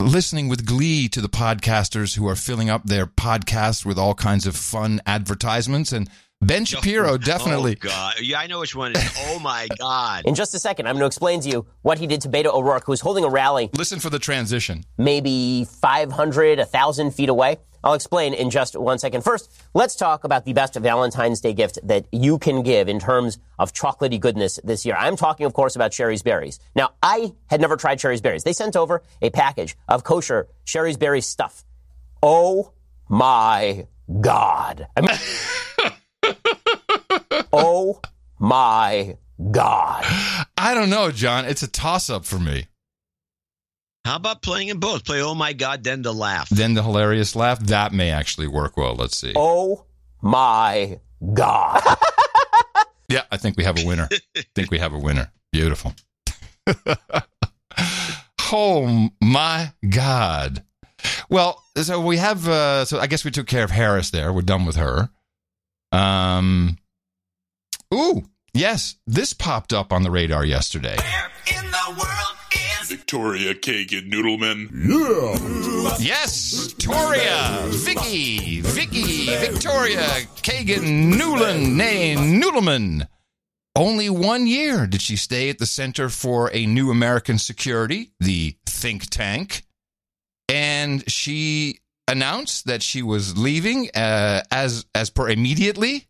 listening 0.00 0.48
with 0.48 0.66
glee 0.66 1.08
to 1.08 1.20
the 1.20 1.28
podcasters 1.28 2.16
who 2.16 2.28
are 2.28 2.36
filling 2.36 2.70
up 2.70 2.84
their 2.84 3.06
podcasts 3.06 3.84
with 3.84 3.98
all 3.98 4.14
kinds 4.14 4.46
of 4.46 4.56
fun 4.56 5.00
advertisements, 5.06 5.92
and 5.92 6.08
Ben 6.42 6.64
Shapiro 6.64 7.10
oh, 7.12 7.16
definitely. 7.18 7.72
Oh 7.72 7.88
God, 7.88 8.14
yeah, 8.20 8.38
I 8.38 8.46
know 8.46 8.60
which 8.60 8.76
one 8.76 8.92
it 8.92 8.98
is. 8.98 9.12
Oh 9.28 9.38
my 9.38 9.66
God. 9.78 10.24
In 10.26 10.34
just 10.34 10.54
a 10.54 10.58
second, 10.58 10.86
I'm 10.86 10.94
going 10.94 11.00
to 11.02 11.06
explain 11.06 11.40
to 11.40 11.48
you 11.48 11.66
what 11.82 11.98
he 11.98 12.06
did 12.06 12.20
to 12.22 12.28
Beto 12.28 12.52
O'Rourke, 12.52 12.84
who 12.86 12.92
was 12.92 13.00
holding 13.00 13.24
a 13.24 13.28
rally 13.28 13.70
Listen 13.76 13.98
for 14.00 14.10
the 14.10 14.18
transition. 14.18 14.84
maybe 14.98 15.64
500, 15.80 16.58
1,000 16.58 17.10
feet 17.12 17.28
away. 17.28 17.56
I'll 17.84 17.94
explain 17.94 18.34
in 18.34 18.50
just 18.50 18.76
one 18.76 18.98
second. 18.98 19.22
First, 19.22 19.50
let's 19.72 19.94
talk 19.94 20.24
about 20.24 20.44
the 20.44 20.52
best 20.52 20.74
Valentine's 20.74 21.40
Day 21.40 21.52
gift 21.52 21.78
that 21.84 22.04
you 22.10 22.36
can 22.38 22.62
give 22.62 22.88
in 22.88 22.98
terms 22.98 23.38
of 23.60 23.72
chocolatey 23.72 24.18
goodness 24.18 24.58
this 24.64 24.84
year. 24.84 24.96
I'm 24.98 25.14
talking, 25.16 25.46
of 25.46 25.52
course, 25.52 25.76
about 25.76 25.92
Shari's 25.92 26.22
Berries. 26.22 26.58
Now, 26.74 26.94
I 27.00 27.32
had 27.48 27.60
never 27.60 27.76
tried 27.76 28.00
Shari's 28.00 28.20
Berries. 28.20 28.42
They 28.42 28.54
sent 28.54 28.74
over 28.76 29.02
a 29.22 29.30
package 29.30 29.76
of 29.88 30.02
kosher 30.02 30.48
Shari's 30.64 30.96
Berries 30.96 31.26
stuff. 31.26 31.64
Oh 32.22 32.72
my 33.08 33.86
God. 34.20 34.88
I 34.96 35.00
mean, 35.02 35.92
oh 37.56 38.00
my 38.38 39.16
God. 39.50 40.04
I 40.56 40.74
don't 40.74 40.90
know, 40.90 41.10
John. 41.10 41.44
It's 41.44 41.62
a 41.62 41.68
toss 41.68 42.10
up 42.10 42.24
for 42.24 42.38
me. 42.38 42.66
How 44.04 44.16
about 44.16 44.40
playing 44.42 44.68
in 44.68 44.78
both? 44.78 45.04
Play 45.04 45.20
Oh 45.20 45.34
my 45.34 45.52
God, 45.52 45.82
then 45.82 46.02
the 46.02 46.14
laugh. 46.14 46.48
Then 46.48 46.74
the 46.74 46.82
hilarious 46.82 47.34
laugh. 47.34 47.58
That 47.60 47.92
may 47.92 48.10
actually 48.10 48.46
work 48.46 48.76
well. 48.76 48.94
Let's 48.94 49.18
see. 49.18 49.32
Oh 49.34 49.86
my 50.22 51.00
God. 51.34 51.82
Yeah, 53.08 53.22
I 53.30 53.36
think 53.36 53.56
we 53.56 53.64
have 53.64 53.78
a 53.78 53.86
winner. 53.86 54.08
I 54.36 54.42
think 54.54 54.70
we 54.70 54.78
have 54.78 54.92
a 54.92 54.98
winner. 54.98 55.30
Beautiful. 55.52 55.94
oh 58.52 59.10
my 59.20 59.72
God. 59.88 60.64
Well, 61.28 61.62
so 61.76 62.00
we 62.00 62.16
have. 62.16 62.48
Uh, 62.48 62.84
so 62.84 62.98
I 62.98 63.06
guess 63.06 63.24
we 63.24 63.30
took 63.30 63.46
care 63.46 63.62
of 63.62 63.70
Harris 63.70 64.10
there. 64.10 64.32
We're 64.32 64.42
done 64.42 64.66
with 64.66 64.76
her. 64.76 65.10
Um. 65.92 66.78
Ooh, 67.94 68.24
yes, 68.52 68.96
this 69.06 69.32
popped 69.32 69.72
up 69.72 69.92
on 69.92 70.02
the 70.02 70.10
radar 70.10 70.44
yesterday. 70.44 70.96
Where 70.96 71.30
in 71.58 71.70
the 71.70 71.96
world 71.98 72.36
is 72.80 72.90
Victoria 72.90 73.54
Kagan 73.54 74.10
Noodleman. 74.10 74.70
Yeah. 74.72 75.96
Yes, 75.98 76.72
Toria, 76.78 77.68
Vicky, 77.68 78.60
Vicky, 78.60 79.26
Victoria, 79.26 80.06
Kagan, 80.42 81.14
Nuland, 81.14 81.76
nay, 81.76 82.16
Noodleman. 82.16 83.06
Only 83.76 84.08
one 84.10 84.46
year 84.46 84.86
did 84.86 85.02
she 85.02 85.16
stay 85.16 85.50
at 85.50 85.58
the 85.58 85.66
Center 85.66 86.08
for 86.08 86.50
a 86.52 86.66
New 86.66 86.90
American 86.90 87.38
Security, 87.38 88.12
the 88.20 88.56
think 88.66 89.10
tank, 89.10 89.64
and 90.48 91.08
she 91.10 91.80
announced 92.08 92.66
that 92.66 92.82
she 92.82 93.02
was 93.02 93.36
leaving 93.36 93.90
uh, 93.94 94.42
as 94.50 94.86
as 94.94 95.10
per 95.10 95.28
immediately. 95.28 96.06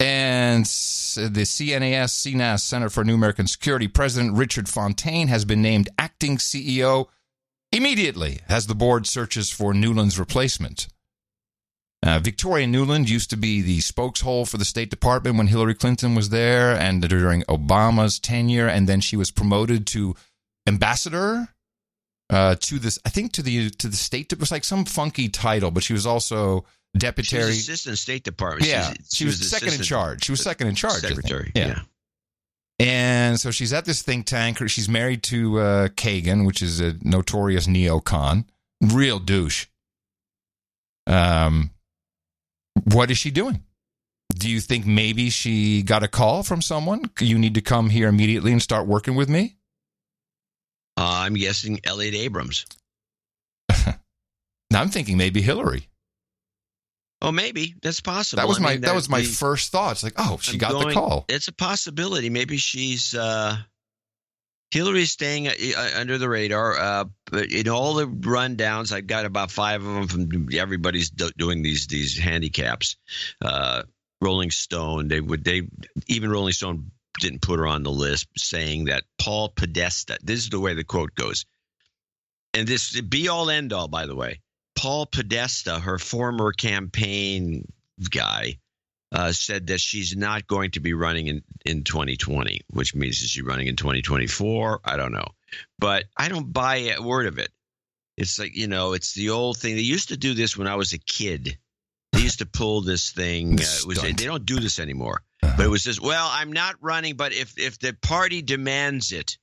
And 0.00 0.64
the 0.64 1.44
CNAS, 1.44 2.08
CNAS, 2.08 2.60
Center 2.60 2.88
for 2.88 3.04
New 3.04 3.14
American 3.14 3.46
Security, 3.46 3.86
President 3.86 4.34
Richard 4.34 4.66
Fontaine 4.66 5.28
has 5.28 5.44
been 5.44 5.60
named 5.60 5.90
acting 5.98 6.38
CEO 6.38 7.08
immediately 7.70 8.40
as 8.48 8.66
the 8.66 8.74
board 8.74 9.06
searches 9.06 9.50
for 9.50 9.74
Nuland's 9.74 10.18
replacement. 10.18 10.88
Uh, 12.02 12.18
Victoria 12.18 12.66
Nuland 12.66 13.10
used 13.10 13.28
to 13.28 13.36
be 13.36 13.60
the 13.60 13.80
spokeshole 13.80 14.48
for 14.48 14.56
the 14.56 14.64
State 14.64 14.88
Department 14.88 15.36
when 15.36 15.48
Hillary 15.48 15.74
Clinton 15.74 16.14
was 16.14 16.30
there 16.30 16.74
and 16.74 17.06
during 17.06 17.42
Obama's 17.42 18.18
tenure, 18.18 18.68
and 18.68 18.88
then 18.88 19.02
she 19.02 19.18
was 19.18 19.30
promoted 19.30 19.86
to 19.88 20.16
ambassador 20.66 21.48
uh, 22.30 22.54
to 22.60 22.78
this. 22.78 22.98
I 23.04 23.10
think 23.10 23.32
to 23.32 23.42
the 23.42 23.68
to 23.68 23.88
the 23.88 23.96
State. 23.96 24.32
It 24.32 24.40
was 24.40 24.50
like 24.50 24.64
some 24.64 24.86
funky 24.86 25.28
title, 25.28 25.70
but 25.70 25.82
she 25.82 25.92
was 25.92 26.06
also 26.06 26.64
She 26.94 26.98
deputy. 26.98 27.36
was 27.36 27.48
assistant 27.58 27.98
State 27.98 28.24
Department. 28.24 28.66
Yeah, 28.68 28.88
She's- 28.88 29.14
she, 29.14 29.24
was, 29.24 29.48
second 29.50 29.74
in 29.74 29.82
charge. 29.82 30.24
She 30.24 30.32
was 30.32 30.42
second 30.42 30.68
in 30.68 30.74
charge. 30.74 31.00
Secretary. 31.00 31.52
Yeah. 31.54 31.66
yeah. 31.68 31.82
And 32.80 33.38
so 33.38 33.50
she's 33.50 33.72
at 33.72 33.84
this 33.84 34.02
think 34.02 34.26
tank. 34.26 34.58
She's 34.68 34.88
married 34.88 35.22
to 35.24 35.58
uh, 35.60 35.88
Kagan, 35.88 36.46
which 36.46 36.62
is 36.62 36.80
a 36.80 36.94
notorious 37.02 37.66
neocon, 37.66 38.44
real 38.80 39.18
douche. 39.18 39.66
Um, 41.06 41.70
what 42.92 43.10
is 43.10 43.18
she 43.18 43.30
doing? 43.30 43.62
Do 44.34 44.48
you 44.48 44.60
think 44.60 44.86
maybe 44.86 45.28
she 45.28 45.82
got 45.82 46.02
a 46.02 46.08
call 46.08 46.42
from 46.42 46.62
someone? 46.62 47.02
You 47.20 47.38
need 47.38 47.54
to 47.54 47.60
come 47.60 47.90
here 47.90 48.08
immediately 48.08 48.52
and 48.52 48.62
start 48.62 48.86
working 48.86 49.14
with 49.14 49.28
me. 49.28 49.56
Uh, 50.96 51.22
I'm 51.24 51.34
guessing 51.34 51.80
Elliott 51.84 52.14
Abrams. 52.14 52.64
Now 54.72 54.80
I'm 54.82 54.88
thinking 54.88 55.16
maybe 55.18 55.42
Hillary. 55.42 55.88
Oh, 57.22 57.32
maybe 57.32 57.74
that's 57.82 58.00
possible. 58.00 58.40
That 58.40 58.48
was 58.48 58.58
I 58.58 58.62
my 58.62 58.70
mean, 58.72 58.80
that 58.82 58.94
was 58.94 59.08
my 59.08 59.20
the- 59.20 59.26
first 59.26 59.72
thought. 59.72 59.92
It's 59.92 60.02
like, 60.02 60.14
oh, 60.16 60.38
she 60.40 60.52
I'm 60.52 60.58
got 60.58 60.86
the 60.86 60.94
call. 60.94 61.26
It's 61.28 61.48
a 61.48 61.52
possibility. 61.52 62.30
Maybe 62.30 62.56
she's 62.56 63.14
uh, 63.14 63.58
Hillary's 64.70 65.10
staying 65.12 65.48
uh, 65.48 65.52
uh, 65.76 65.90
under 65.96 66.16
the 66.16 66.28
radar. 66.28 66.78
Uh, 66.78 67.04
but 67.26 67.52
in 67.52 67.68
all 67.68 67.94
the 67.94 68.06
rundowns, 68.06 68.92
I've 68.92 69.06
got 69.06 69.26
about 69.26 69.50
five 69.50 69.84
of 69.84 69.94
them 69.94 70.08
from 70.08 70.48
everybody's 70.54 71.10
do- 71.10 71.30
doing 71.36 71.62
these 71.62 71.86
these 71.88 72.16
handicaps. 72.18 72.96
Uh, 73.44 73.82
Rolling 74.22 74.50
Stone, 74.50 75.08
they 75.08 75.20
would 75.20 75.44
they 75.44 75.62
even 76.06 76.30
Rolling 76.30 76.52
Stone 76.52 76.90
didn't 77.20 77.42
put 77.42 77.58
her 77.58 77.66
on 77.66 77.82
the 77.82 77.90
list, 77.90 78.28
saying 78.38 78.86
that 78.86 79.04
Paul 79.20 79.48
Podesta. 79.50 80.18
This 80.22 80.40
is 80.40 80.48
the 80.50 80.60
way 80.60 80.74
the 80.74 80.84
quote 80.84 81.14
goes, 81.14 81.44
and 82.54 82.66
this 82.66 82.98
be 83.00 83.28
all 83.28 83.50
end 83.50 83.72
all. 83.72 83.88
By 83.88 84.06
the 84.06 84.16
way, 84.16 84.40
Paul 84.76 85.06
Podesta, 85.06 85.78
her 85.78 85.98
former 85.98 86.52
campaign 86.52 87.70
guy, 88.10 88.58
uh, 89.12 89.32
said 89.32 89.66
that 89.68 89.80
she's 89.80 90.16
not 90.16 90.46
going 90.46 90.70
to 90.72 90.80
be 90.80 90.94
running 90.94 91.26
in, 91.26 91.42
in 91.64 91.84
2020, 91.84 92.60
which 92.70 92.94
means 92.94 93.20
is 93.22 93.30
she 93.30 93.42
running 93.42 93.66
in 93.66 93.76
2024? 93.76 94.80
I 94.84 94.96
don't 94.96 95.12
know. 95.12 95.26
But 95.78 96.04
I 96.16 96.28
don't 96.28 96.52
buy 96.52 96.94
a 96.96 97.02
word 97.02 97.26
of 97.26 97.38
it. 97.38 97.50
It's 98.16 98.38
like, 98.38 98.56
you 98.56 98.68
know, 98.68 98.92
it's 98.92 99.14
the 99.14 99.30
old 99.30 99.56
thing. 99.56 99.74
They 99.74 99.82
used 99.82 100.10
to 100.10 100.16
do 100.16 100.34
this 100.34 100.56
when 100.56 100.68
I 100.68 100.76
was 100.76 100.92
a 100.92 100.98
kid. 100.98 101.58
They 102.12 102.20
used 102.20 102.40
to 102.40 102.46
pull 102.46 102.82
this 102.82 103.10
thing. 103.10 103.54
Uh, 103.54 103.86
was, 103.86 104.00
they 104.00 104.12
don't 104.12 104.44
do 104.44 104.60
this 104.60 104.78
anymore. 104.78 105.22
But 105.40 105.60
it 105.60 105.68
was 105.68 105.82
just, 105.82 106.00
well, 106.00 106.28
I'm 106.30 106.52
not 106.52 106.76
running, 106.80 107.16
but 107.16 107.32
if, 107.32 107.58
if 107.58 107.78
the 107.78 107.94
party 107.94 108.42
demands 108.42 109.12
it, 109.12 109.38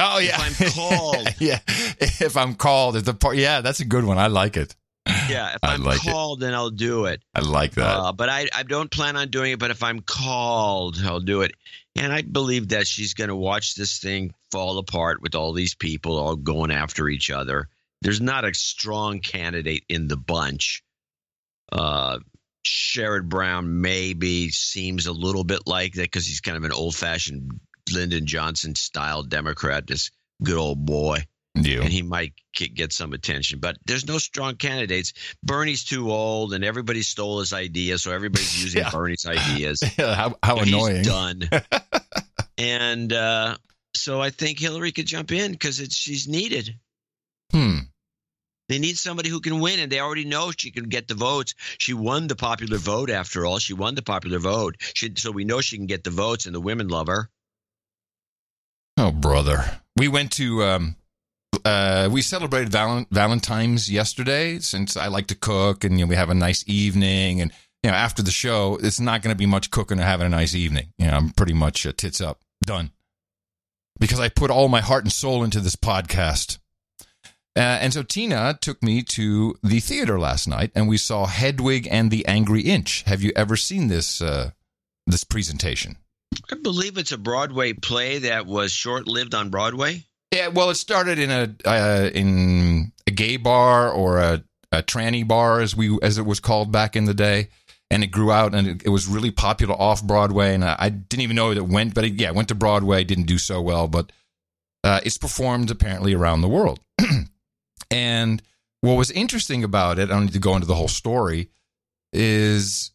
Oh 0.00 0.18
yeah, 0.18 0.36
if 0.46 0.60
I'm 0.60 0.70
called, 0.72 1.28
yeah. 1.38 1.58
If 1.66 2.36
I'm 2.36 2.54
called, 2.54 2.96
if 2.96 3.04
the 3.04 3.14
part, 3.14 3.36
yeah, 3.36 3.60
that's 3.60 3.80
a 3.80 3.84
good 3.84 4.04
one. 4.04 4.18
I 4.18 4.26
like 4.28 4.56
it. 4.56 4.74
Yeah, 5.06 5.54
if 5.54 5.58
I 5.62 5.74
I'm 5.74 5.82
like 5.82 6.04
it. 6.04 6.10
called, 6.10 6.40
then 6.40 6.54
I'll 6.54 6.70
do 6.70 7.06
it. 7.06 7.22
I 7.34 7.40
like 7.40 7.72
that. 7.72 7.84
Uh, 7.86 8.12
but 8.12 8.28
I, 8.28 8.48
I 8.54 8.62
don't 8.62 8.90
plan 8.90 9.16
on 9.16 9.28
doing 9.30 9.52
it. 9.52 9.58
But 9.58 9.70
if 9.70 9.82
I'm 9.82 10.00
called, 10.00 10.98
I'll 11.04 11.20
do 11.20 11.42
it. 11.42 11.52
And 11.96 12.12
I 12.12 12.22
believe 12.22 12.68
that 12.68 12.86
she's 12.86 13.14
going 13.14 13.28
to 13.28 13.36
watch 13.36 13.74
this 13.74 13.98
thing 13.98 14.32
fall 14.52 14.78
apart 14.78 15.20
with 15.20 15.34
all 15.34 15.52
these 15.52 15.74
people 15.74 16.16
all 16.18 16.36
going 16.36 16.70
after 16.70 17.08
each 17.08 17.30
other. 17.30 17.68
There's 18.02 18.20
not 18.20 18.44
a 18.44 18.54
strong 18.54 19.18
candidate 19.20 19.84
in 19.88 20.06
the 20.06 20.16
bunch. 20.16 20.84
Uh, 21.72 22.18
Sherrod 22.64 23.28
Brown 23.28 23.80
maybe 23.80 24.50
seems 24.50 25.06
a 25.06 25.12
little 25.12 25.42
bit 25.44 25.66
like 25.66 25.94
that 25.94 26.02
because 26.02 26.26
he's 26.26 26.40
kind 26.40 26.56
of 26.56 26.64
an 26.64 26.72
old 26.72 26.94
fashioned 26.94 27.58
Lyndon 27.92 28.26
Johnson 28.26 28.74
style 28.74 29.22
Democrat, 29.22 29.86
this 29.86 30.10
good 30.42 30.56
old 30.56 30.84
boy. 30.84 31.24
You. 31.54 31.80
And 31.82 31.90
he 31.90 32.02
might 32.02 32.34
get, 32.54 32.92
some 32.92 33.12
attention, 33.12 33.58
but 33.58 33.78
there's 33.84 34.06
no 34.06 34.18
strong 34.18 34.54
candidates. 34.56 35.12
Bernie's 35.42 35.82
too 35.84 36.12
old, 36.12 36.54
and 36.54 36.64
everybody 36.64 37.02
stole 37.02 37.40
his 37.40 37.52
ideas, 37.52 38.02
so 38.02 38.12
everybody's 38.12 38.62
using 38.62 38.82
Yeah. 38.82 38.90
Bernie's 38.90 39.26
ideas. 39.26 39.82
Yeah, 39.98 40.14
how, 40.14 40.36
how 40.42 40.58
annoying. 40.58 41.02
done. 41.02 41.48
and 42.58 43.12
uh, 43.12 43.56
so 43.94 44.20
I 44.20 44.30
think 44.30 44.60
Hillary 44.60 44.92
could 44.92 45.06
jump 45.06 45.32
in 45.32 45.52
because 45.52 45.78
she's 45.90 46.28
needed. 46.28 46.76
Hmm. 47.50 47.78
They 48.68 48.78
need 48.78 48.98
somebody 48.98 49.30
who 49.30 49.40
can 49.40 49.60
win, 49.60 49.80
and 49.80 49.90
they 49.90 49.98
already 49.98 50.26
know 50.26 50.52
she 50.56 50.70
can 50.70 50.84
get 50.84 51.08
the 51.08 51.14
votes. 51.14 51.54
She 51.78 51.94
won 51.94 52.26
the 52.26 52.36
popular 52.36 52.76
vote, 52.76 53.10
after 53.10 53.46
all. 53.46 53.58
She 53.58 53.72
won 53.72 53.94
the 53.94 54.02
popular 54.02 54.38
vote, 54.38 54.76
she, 54.94 55.12
so 55.16 55.30
we 55.32 55.44
know 55.44 55.60
she 55.60 55.76
can 55.78 55.86
get 55.86 56.04
the 56.04 56.10
votes, 56.10 56.46
and 56.46 56.54
the 56.54 56.60
women 56.60 56.86
love 56.88 57.06
her. 57.08 57.30
Oh, 59.00 59.12
brother. 59.12 59.78
We 59.96 60.08
went 60.08 60.32
to, 60.32 60.64
um, 60.64 60.96
uh, 61.64 62.08
we 62.10 62.20
celebrated 62.20 62.72
Valen- 62.72 63.06
Valentine's 63.12 63.88
yesterday 63.88 64.58
since 64.58 64.96
I 64.96 65.06
like 65.06 65.28
to 65.28 65.36
cook 65.36 65.84
and, 65.84 65.96
you 65.96 66.04
know, 66.04 66.08
we 66.08 66.16
have 66.16 66.30
a 66.30 66.34
nice 66.34 66.64
evening. 66.66 67.40
And, 67.40 67.52
you 67.84 67.90
know, 67.90 67.96
after 67.96 68.24
the 68.24 68.32
show, 68.32 68.76
it's 68.82 68.98
not 68.98 69.22
going 69.22 69.32
to 69.32 69.38
be 69.38 69.46
much 69.46 69.70
cooking 69.70 70.00
or 70.00 70.02
having 70.02 70.26
a 70.26 70.30
nice 70.30 70.52
evening. 70.52 70.92
You 70.98 71.06
know, 71.06 71.12
I'm 71.16 71.30
pretty 71.30 71.52
much 71.52 71.86
uh, 71.86 71.92
tits 71.96 72.20
up. 72.20 72.40
Done. 72.64 72.90
Because 74.00 74.18
I 74.18 74.28
put 74.28 74.50
all 74.50 74.68
my 74.68 74.80
heart 74.80 75.04
and 75.04 75.12
soul 75.12 75.44
into 75.44 75.60
this 75.60 75.76
podcast. 75.76 76.58
Uh, 77.54 77.78
and 77.80 77.92
so 77.92 78.02
Tina 78.02 78.58
took 78.60 78.82
me 78.82 79.02
to 79.02 79.54
the 79.62 79.78
theater 79.78 80.18
last 80.18 80.48
night 80.48 80.72
and 80.74 80.88
we 80.88 80.96
saw 80.96 81.26
Hedwig 81.26 81.86
and 81.88 82.10
the 82.10 82.26
Angry 82.26 82.62
Inch. 82.62 83.02
Have 83.02 83.22
you 83.22 83.30
ever 83.36 83.56
seen 83.56 83.86
this, 83.86 84.20
uh, 84.20 84.50
this 85.06 85.22
presentation? 85.22 85.98
I 86.50 86.56
believe 86.62 86.98
it's 86.98 87.12
a 87.12 87.18
Broadway 87.18 87.72
play 87.72 88.18
that 88.20 88.46
was 88.46 88.72
short-lived 88.72 89.34
on 89.34 89.50
Broadway. 89.50 90.04
Yeah, 90.32 90.48
well, 90.48 90.70
it 90.70 90.74
started 90.74 91.18
in 91.18 91.30
a 91.30 91.54
uh, 91.64 92.10
in 92.14 92.92
a 93.06 93.10
gay 93.10 93.36
bar 93.38 93.90
or 93.90 94.18
a, 94.18 94.44
a 94.72 94.82
tranny 94.82 95.26
bar, 95.26 95.60
as 95.60 95.74
we 95.74 95.98
as 96.02 96.18
it 96.18 96.26
was 96.26 96.40
called 96.40 96.70
back 96.70 96.96
in 96.96 97.06
the 97.06 97.14
day, 97.14 97.48
and 97.90 98.04
it 98.04 98.08
grew 98.08 98.30
out 98.30 98.54
and 98.54 98.66
it, 98.66 98.82
it 98.84 98.88
was 98.90 99.08
really 99.08 99.30
popular 99.30 99.74
off 99.74 100.02
Broadway. 100.02 100.54
And 100.54 100.64
I, 100.64 100.76
I 100.78 100.88
didn't 100.90 101.22
even 101.22 101.36
know 101.36 101.48
that 101.48 101.56
it 101.56 101.68
went, 101.68 101.94
but 101.94 102.04
it, 102.04 102.20
yeah, 102.20 102.28
it 102.28 102.34
went 102.34 102.48
to 102.48 102.54
Broadway, 102.54 103.04
didn't 103.04 103.26
do 103.26 103.38
so 103.38 103.62
well, 103.62 103.88
but 103.88 104.12
uh, 104.84 105.00
it's 105.04 105.18
performed 105.18 105.70
apparently 105.70 106.14
around 106.14 106.42
the 106.42 106.48
world. 106.48 106.80
and 107.90 108.42
what 108.80 108.94
was 108.94 109.10
interesting 109.10 109.64
about 109.64 109.98
it, 109.98 110.10
I 110.10 110.14
don't 110.14 110.26
need 110.26 110.32
to 110.32 110.38
go 110.38 110.54
into 110.54 110.66
the 110.66 110.74
whole 110.74 110.88
story, 110.88 111.48
is 112.12 112.92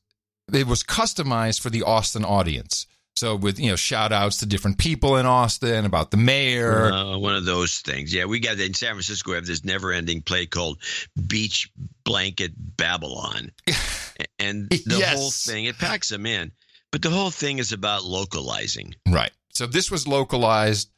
it 0.53 0.67
was 0.67 0.83
customized 0.83 1.61
for 1.61 1.69
the 1.69 1.83
Austin 1.83 2.23
audience. 2.23 2.85
So 3.15 3.35
with 3.35 3.59
you 3.59 3.69
know 3.69 3.75
shout 3.75 4.11
outs 4.11 4.37
to 4.37 4.45
different 4.45 4.77
people 4.79 5.17
in 5.17 5.25
Austin 5.25 5.85
about 5.85 6.09
the 6.11 6.17
mayor, 6.17 6.91
Uh, 6.91 7.17
one 7.17 7.35
of 7.35 7.45
those 7.45 7.77
things. 7.79 8.13
Yeah, 8.13 8.25
we 8.25 8.39
got 8.39 8.59
in 8.59 8.73
San 8.73 8.91
Francisco. 8.93 9.31
We 9.31 9.35
have 9.35 9.45
this 9.45 9.63
never-ending 9.63 10.23
play 10.23 10.45
called 10.47 10.79
Beach 11.27 11.69
Blanket 12.05 12.53
Babylon, 12.57 13.51
and 14.39 14.67
the 14.69 14.97
Yes. 14.97 15.15
whole 15.17 15.31
thing 15.31 15.65
it 15.65 15.77
packs 15.77 16.09
them 16.09 16.25
in. 16.25 16.51
But 16.91 17.01
the 17.01 17.09
whole 17.11 17.31
thing 17.31 17.59
is 17.59 17.71
about 17.71 18.03
localizing. 18.03 18.95
Right. 19.07 19.31
So 19.53 19.67
this 19.67 19.91
was 19.91 20.07
localized 20.07 20.89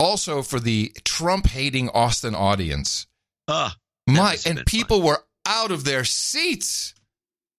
also 0.00 0.42
for 0.42 0.58
the 0.58 0.92
Trump 1.04 1.46
hating 1.46 1.88
Austin 1.90 2.34
audience. 2.34 3.06
Ah, 3.48 3.76
My 4.08 4.36
and 4.46 4.64
people 4.66 5.00
were 5.02 5.24
out 5.46 5.70
of 5.70 5.84
their 5.84 6.04
seats 6.04 6.94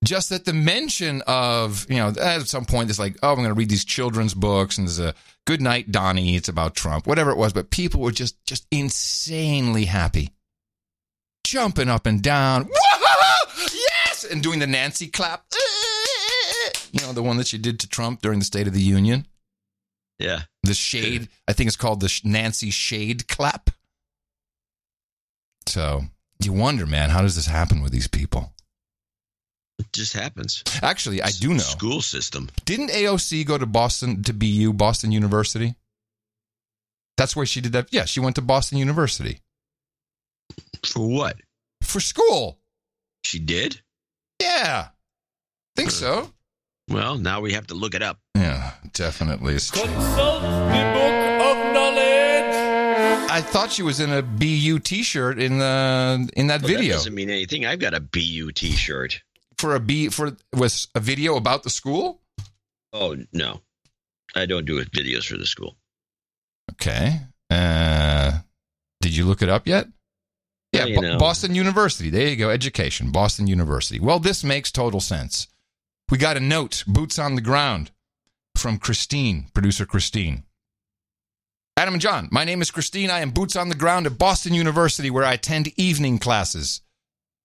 just 0.03 0.31
at 0.31 0.45
the 0.45 0.53
mention 0.53 1.21
of, 1.27 1.85
you 1.89 1.97
know, 1.97 2.13
at 2.21 2.47
some 2.47 2.65
point 2.65 2.89
it's 2.89 2.99
like, 2.99 3.17
oh, 3.21 3.29
I'm 3.29 3.37
going 3.37 3.47
to 3.47 3.53
read 3.53 3.69
these 3.69 3.85
children's 3.85 4.33
books 4.33 4.77
and 4.77 4.87
there's 4.87 4.99
a 4.99 5.13
good 5.45 5.61
night 5.61 5.91
Donnie, 5.91 6.35
it's 6.35 6.49
about 6.49 6.75
Trump, 6.75 7.05
whatever 7.05 7.31
it 7.31 7.37
was, 7.37 7.53
but 7.53 7.69
people 7.69 8.01
were 8.01 8.11
just 8.11 8.43
just 8.45 8.65
insanely 8.71 9.85
happy. 9.85 10.31
Jumping 11.45 11.89
up 11.89 12.05
and 12.05 12.21
down. 12.21 12.69
Yes! 14.05 14.25
And 14.25 14.41
doing 14.41 14.59
the 14.59 14.67
Nancy 14.67 15.07
clap. 15.07 15.45
You 16.91 17.01
know, 17.01 17.13
the 17.13 17.23
one 17.23 17.37
that 17.37 17.47
she 17.47 17.57
did 17.57 17.79
to 17.79 17.89
Trump 17.89 18.21
during 18.21 18.37
the 18.37 18.45
State 18.45 18.67
of 18.67 18.73
the 18.73 18.79
Union. 18.79 19.25
Yeah. 20.19 20.41
The 20.61 20.75
shade, 20.75 21.27
I 21.47 21.53
think 21.53 21.67
it's 21.67 21.75
called 21.75 22.01
the 22.01 22.21
Nancy 22.23 22.69
Shade 22.69 23.27
Clap. 23.27 23.71
So 25.65 26.03
you 26.39 26.53
wonder, 26.53 26.85
man, 26.85 27.09
how 27.09 27.21
does 27.21 27.35
this 27.35 27.47
happen 27.47 27.81
with 27.81 27.91
these 27.91 28.07
people? 28.07 28.52
It 29.93 29.97
just 29.97 30.13
happens. 30.13 30.63
Actually, 30.81 31.21
I 31.21 31.29
do 31.29 31.49
know. 31.49 31.59
School 31.59 32.01
system. 32.01 32.49
Didn't 32.65 32.89
AOC 32.89 33.45
go 33.45 33.59
to 33.59 33.67
Boston 33.67 34.23
to 34.23 34.33
BU, 34.33 34.73
Boston 34.73 35.11
University? 35.11 35.75
That's 37.15 37.35
where 37.35 37.45
she 37.45 37.61
did 37.61 37.73
that. 37.73 37.89
Yeah, 37.91 38.05
she 38.05 38.19
went 38.19 38.35
to 38.37 38.41
Boston 38.41 38.79
University. 38.79 39.41
For 40.83 41.07
what? 41.07 41.37
For 41.83 41.99
school. 41.99 42.57
She 43.23 43.37
did? 43.37 43.81
Yeah. 44.41 44.87
Think 45.75 45.91
so. 45.91 46.33
Well, 46.89 47.19
now 47.19 47.41
we 47.41 47.53
have 47.53 47.67
to 47.67 47.75
look 47.75 47.93
it 47.93 48.01
up. 48.01 48.17
Yeah, 48.35 48.71
definitely. 48.93 49.53
Consult 49.53 49.85
the 49.85 49.91
book 50.93 51.13
of 51.39 51.73
knowledge. 51.73 53.29
I 53.29 53.41
thought 53.41 53.71
she 53.71 53.83
was 53.83 53.99
in 53.99 54.11
a 54.11 54.23
BU 54.23 54.79
T-shirt 54.79 55.39
in 55.39 55.59
the 55.59 56.29
in 56.35 56.47
that 56.47 56.63
Well, 56.63 56.67
video 56.69 56.93
That 56.93 56.97
doesn't 56.97 57.13
mean 57.13 57.29
anything. 57.29 57.67
I've 57.67 57.79
got 57.79 57.93
a 57.93 57.99
BU 57.99 58.53
T-shirt. 58.53 59.21
For 59.64 59.76
a 59.76 59.80
B 59.80 60.09
for 60.09 60.36
was 60.51 60.89
a 60.93 60.99
video 60.99 61.38
about 61.38 61.64
the 61.64 61.70
school. 61.70 62.20
Oh 62.91 63.16
no, 63.32 63.61
I 64.36 64.45
don't 64.45 64.66
do 64.66 64.84
videos 64.84 65.26
for 65.26 65.38
the 65.38 65.45
school. 65.45 65.78
Okay. 66.74 67.22
Uh, 67.49 68.39
did 68.99 69.16
you 69.16 69.24
look 69.24 69.41
it 69.41 69.47
up 69.47 69.66
yet? 69.66 69.88
Yeah, 70.74 70.88
Well, 70.97 71.14
you 71.14 71.18
Boston 71.18 71.55
University. 71.55 72.09
There 72.09 72.28
you 72.28 72.36
go. 72.36 72.49
Education. 72.49 73.11
Boston 73.11 73.47
University. 73.47 74.01
Well, 74.01 74.20
this 74.20 74.43
makes 74.43 74.70
total 74.70 74.99
sense. 74.99 75.47
We 76.09 76.18
got 76.18 76.36
a 76.36 76.41
note, 76.41 76.84
boots 76.86 77.18
on 77.18 77.36
the 77.36 77.41
ground, 77.41 77.91
from 78.57 78.78
Christine, 78.78 79.47
producer 79.53 79.86
Christine. 79.86 80.43
Adam 81.78 81.93
and 81.93 82.01
John, 82.01 82.28
my 82.34 82.43
name 82.43 82.61
is 82.61 82.70
Christine. 82.70 83.09
I 83.09 83.22
am 83.22 83.32
boots 83.32 83.55
on 83.55 83.70
the 83.70 83.76
ground 83.76 84.07
at 84.07 84.18
Boston 84.18 84.53
University, 84.53 85.09
where 85.09 85.24
I 85.24 85.34
attend 85.34 85.72
evening 85.80 86.20
classes. 86.20 86.82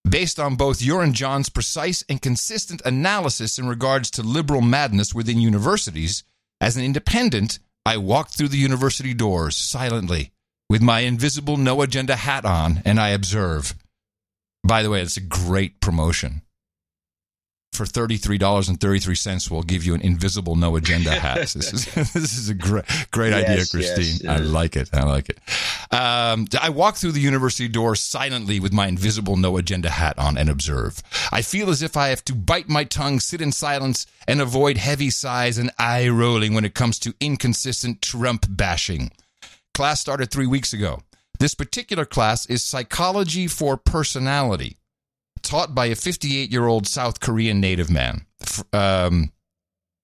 Based 0.08 0.40
on 0.40 0.56
both 0.56 0.80
your 0.80 1.02
and 1.02 1.14
John's 1.14 1.50
precise 1.50 2.02
and 2.08 2.22
consistent 2.22 2.80
analysis 2.86 3.58
in 3.58 3.68
regards 3.68 4.10
to 4.12 4.22
liberal 4.22 4.62
madness 4.62 5.12
within 5.12 5.40
universities, 5.40 6.24
as 6.62 6.76
an 6.76 6.84
independent, 6.84 7.58
I 7.84 7.98
walked 7.98 8.34
through 8.34 8.48
the 8.48 8.56
university 8.56 9.12
doors 9.12 9.56
silently 9.56 10.30
with 10.70 10.80
my 10.80 11.00
invisible 11.00 11.58
no 11.58 11.82
agenda 11.82 12.16
hat 12.16 12.46
on, 12.46 12.80
and 12.86 12.98
I 12.98 13.10
observe. 13.10 13.74
By 14.64 14.82
the 14.82 14.90
way, 14.90 15.02
it's 15.02 15.16
a 15.18 15.20
great 15.20 15.80
promotion. 15.80 16.42
For 17.78 17.84
$33.33, 17.84 19.50
we'll 19.52 19.62
give 19.62 19.84
you 19.84 19.94
an 19.94 20.00
invisible 20.00 20.56
no 20.56 20.74
agenda 20.74 21.12
hat. 21.12 21.36
this, 21.54 21.54
is, 21.54 21.84
this 21.94 22.36
is 22.36 22.48
a 22.48 22.54
great, 22.54 22.84
great 23.12 23.32
idea, 23.32 23.58
Yes, 23.58 23.72
yes, 23.72 23.94
Christine. 23.94 24.28
I 24.28 24.38
like 24.38 24.74
it. 24.74 24.90
I 24.92 25.04
like 25.04 25.28
it. 25.28 25.38
Um, 25.94 26.48
I 26.60 26.70
walk 26.70 26.96
through 26.96 27.12
the 27.12 27.20
university 27.20 27.68
door 27.68 27.94
silently 27.94 28.58
with 28.58 28.72
my 28.72 28.88
invisible 28.88 29.36
no 29.36 29.56
agenda 29.58 29.90
hat 29.90 30.18
on 30.18 30.36
and 30.36 30.50
observe. 30.50 31.04
I 31.30 31.42
feel 31.42 31.70
as 31.70 31.80
if 31.80 31.96
I 31.96 32.08
have 32.08 32.24
to 32.24 32.34
bite 32.34 32.68
my 32.68 32.82
tongue, 32.82 33.20
sit 33.20 33.40
in 33.40 33.52
silence, 33.52 34.08
and 34.26 34.40
avoid 34.40 34.76
heavy 34.76 35.10
sighs 35.10 35.56
and 35.56 35.70
eye 35.78 36.08
rolling 36.08 36.54
when 36.54 36.64
it 36.64 36.74
comes 36.74 36.98
to 36.98 37.14
inconsistent 37.20 38.02
Trump 38.02 38.44
bashing. 38.48 39.12
Class 39.72 40.00
started 40.00 40.32
three 40.32 40.48
weeks 40.48 40.72
ago. 40.72 40.98
This 41.38 41.54
particular 41.54 42.04
class 42.04 42.44
is 42.46 42.64
Psychology 42.64 43.46
for 43.46 43.76
Personality, 43.76 44.78
taught 45.42 45.74
by 45.74 45.86
a 45.86 45.94
58 45.94 46.50
year 46.50 46.66
old 46.66 46.86
South 46.86 47.20
Korean 47.20 47.60
native 47.60 47.90
man. 47.90 48.26
Um, 48.72 49.32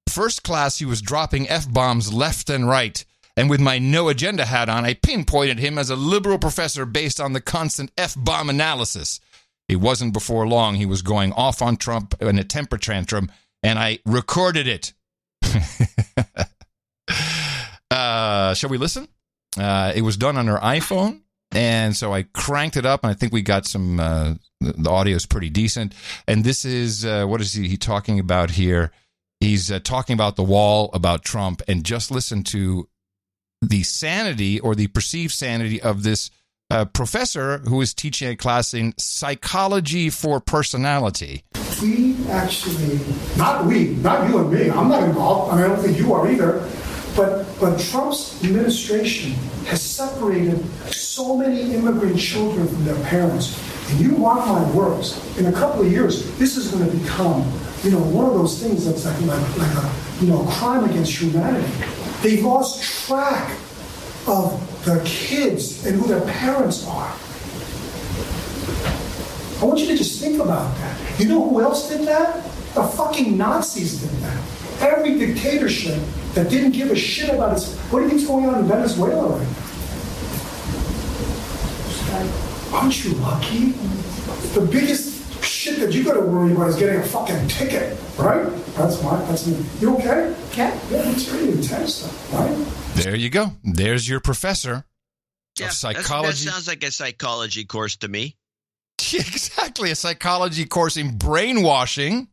first 0.09 0.43
class, 0.43 0.78
he 0.78 0.85
was 0.85 1.03
dropping 1.03 1.49
F 1.49 1.70
bombs 1.72 2.12
left 2.12 2.51
and 2.51 2.68
right. 2.68 3.05
And 3.37 3.51
with 3.51 3.61
my 3.61 3.78
no 3.78 4.09
agenda 4.09 4.45
hat 4.45 4.68
on, 4.68 4.85
I 4.85 4.95
pinpointed 4.95 5.59
him 5.59 5.76
as 5.76 5.91
a 5.91 5.97
liberal 5.97 6.39
professor 6.39 6.87
based 6.87 7.20
on 7.20 7.32
the 7.32 7.41
constant 7.41 7.91
F 7.99 8.14
bomb 8.16 8.49
analysis. 8.49 9.20
It 9.68 9.76
wasn't 9.76 10.12
before 10.12 10.47
long 10.47 10.76
he 10.76 10.87
was 10.87 11.03
going 11.03 11.32
off 11.32 11.62
on 11.62 11.76
Trump 11.76 12.14
in 12.20 12.39
a 12.39 12.45
temper 12.45 12.78
tantrum, 12.78 13.30
and 13.62 13.78
I 13.78 13.99
recorded 14.05 14.68
it. 14.68 14.93
uh, 17.91 18.55
shall 18.55 18.70
we 18.70 18.78
listen? 18.78 19.09
Uh, 19.59 19.93
it 19.95 20.03
was 20.03 20.16
done 20.16 20.37
on 20.37 20.47
her 20.47 20.59
iPhone, 20.59 21.22
and 21.55 21.96
so 21.96 22.12
I 22.12 22.22
cranked 22.22 22.76
it 22.76 22.84
up, 22.84 23.05
and 23.05 23.11
I 23.11 23.14
think 23.14 23.32
we 23.32 23.42
got 23.42 23.66
some. 23.66 24.00
Uh, 24.00 24.34
the, 24.61 24.90
audio 24.90 25.14
is 25.14 25.26
pretty 25.26 25.50
decent. 25.50 25.94
And 26.26 26.44
this 26.44 26.64
is 26.64 27.05
uh, 27.05 27.26
what 27.26 27.40
is 27.40 27.52
he, 27.52 27.68
he 27.68 27.76
talking 27.76 28.18
about 28.18 28.50
here? 28.52 28.92
He's 29.40 29.70
uh, 29.70 29.80
talking 29.80 30.14
about 30.14 30.36
the 30.36 30.42
wall, 30.42 30.90
about 30.94 31.24
Trump, 31.24 31.61
and 31.68 31.84
just 31.84 32.11
listen 32.11 32.44
to 32.44 32.88
the 33.61 33.82
sanity 33.82 34.61
or 34.61 34.74
the 34.74 34.86
perceived 34.88 35.32
sanity 35.32 35.80
of 35.82 36.02
this 36.02 36.30
uh, 36.70 36.84
professor 36.86 37.59
who 37.59 37.80
is 37.80 37.92
teaching 37.94 38.28
a 38.28 38.36
class 38.36 38.74
in 38.74 38.94
psychology 38.98 40.11
for 40.11 40.40
personality. 40.40 41.44
we 41.82 42.16
actually, 42.28 43.00
not 43.36 43.66
we, 43.66 43.88
not 43.96 44.28
you 44.28 44.38
and 44.38 44.52
me, 44.52 44.70
I'm 44.70 44.88
not 44.88 45.02
involved, 45.02 45.52
and 45.52 45.64
I 45.64 45.68
don't 45.68 45.82
think 45.82 45.98
you 45.98 46.12
are 46.14 46.30
either, 46.30 46.68
but, 47.17 47.47
but 47.61 47.79
Trump's 47.79 48.43
administration 48.45 49.33
has 49.67 49.81
separated 49.81 50.65
so 50.93 51.37
many 51.37 51.73
immigrant 51.75 52.19
children 52.19 52.67
from 52.67 52.85
their 52.85 53.01
parents. 53.05 53.61
And 53.91 54.01
you 54.01 54.12
mark 54.17 54.47
my 54.47 54.71
words, 54.73 55.21
in 55.39 55.47
a 55.47 55.53
couple 55.53 55.83
of 55.83 55.93
years, 55.93 56.37
this 56.39 56.57
is 56.57 56.71
going 56.71 56.91
to 56.91 56.97
become, 56.97 57.43
you 57.83 57.91
know, 57.91 58.01
one 58.01 58.27
of 58.27 58.35
those 58.35 58.61
things 58.61 58.85
that's 58.85 59.05
like, 59.05 59.21
like, 59.23 59.59
like 59.59 59.77
a, 59.77 59.93
you 60.21 60.29
know, 60.29 60.45
crime 60.45 60.85
against 60.85 61.21
humanity. 61.21 61.71
They've 62.23 62.45
lost 62.45 62.83
track 63.07 63.57
of 64.27 64.85
their 64.85 65.03
kids 65.05 65.87
and 65.87 66.01
who 66.01 66.09
their 66.09 66.23
parents 66.23 66.87
are. 66.87 67.15
I 69.61 69.65
want 69.67 69.79
you 69.79 69.87
to 69.87 69.97
just 69.97 70.21
think 70.21 70.43
about 70.43 70.75
that. 70.79 71.21
You 71.21 71.29
know 71.29 71.49
who 71.49 71.61
else 71.61 71.89
did 71.89 72.09
that? 72.09 72.43
The 72.75 72.83
fucking 72.83 73.37
Nazis 73.37 74.01
did 74.01 74.11
that. 74.21 74.43
Every 74.81 75.17
dictatorship 75.17 76.01
that 76.35 76.51
didn't 76.51 76.72
give 76.72 76.91
a 76.91 76.97
shit 76.97 77.30
about 77.30 77.53
its. 77.53 77.74
What 77.91 78.01
do 78.01 78.05
you 78.05 78.11
think's 78.11 78.26
going 78.26 78.47
on 78.47 78.59
in 78.61 78.66
Venezuela 78.66 79.39
right 79.39 79.49
now? 79.49 79.55
Aren't 82.72 83.05
you 83.05 83.12
lucky? 83.14 83.70
The 84.55 84.66
biggest 84.70 85.43
shit 85.45 85.78
that 85.80 85.93
you 85.93 86.05
got 86.05 86.14
to 86.14 86.20
worry 86.20 86.53
about 86.53 86.68
is 86.70 86.76
getting 86.76 86.97
a 87.01 87.05
fucking 87.05 87.49
ticket, 87.49 87.99
right? 88.18 88.45
That's 88.74 89.03
my. 89.03 89.16
That's 89.26 89.47
me. 89.47 89.64
You 89.80 89.97
okay? 89.97 90.35
Yeah. 90.57 90.74
Yeah, 90.91 91.11
it's 91.11 91.28
pretty 91.28 91.51
intense 91.53 91.95
stuff, 91.97 92.32
right? 92.32 92.66
There 92.95 93.14
you 93.14 93.30
go. 93.30 93.53
There's 93.62 94.09
your 94.09 94.20
professor 94.20 94.85
Yeah, 95.59 95.66
of 95.66 95.72
psychology. 95.72 96.45
That 96.47 96.53
sounds 96.53 96.68
like 96.68 96.82
a 96.85 96.91
psychology 96.91 97.64
course 97.64 97.97
to 97.99 98.09
me. 98.09 98.37
exactly, 99.12 99.91
a 99.91 99.97
psychology 99.97 100.64
course 100.64 100.97
in 100.97 101.16
brainwashing. 101.16 102.28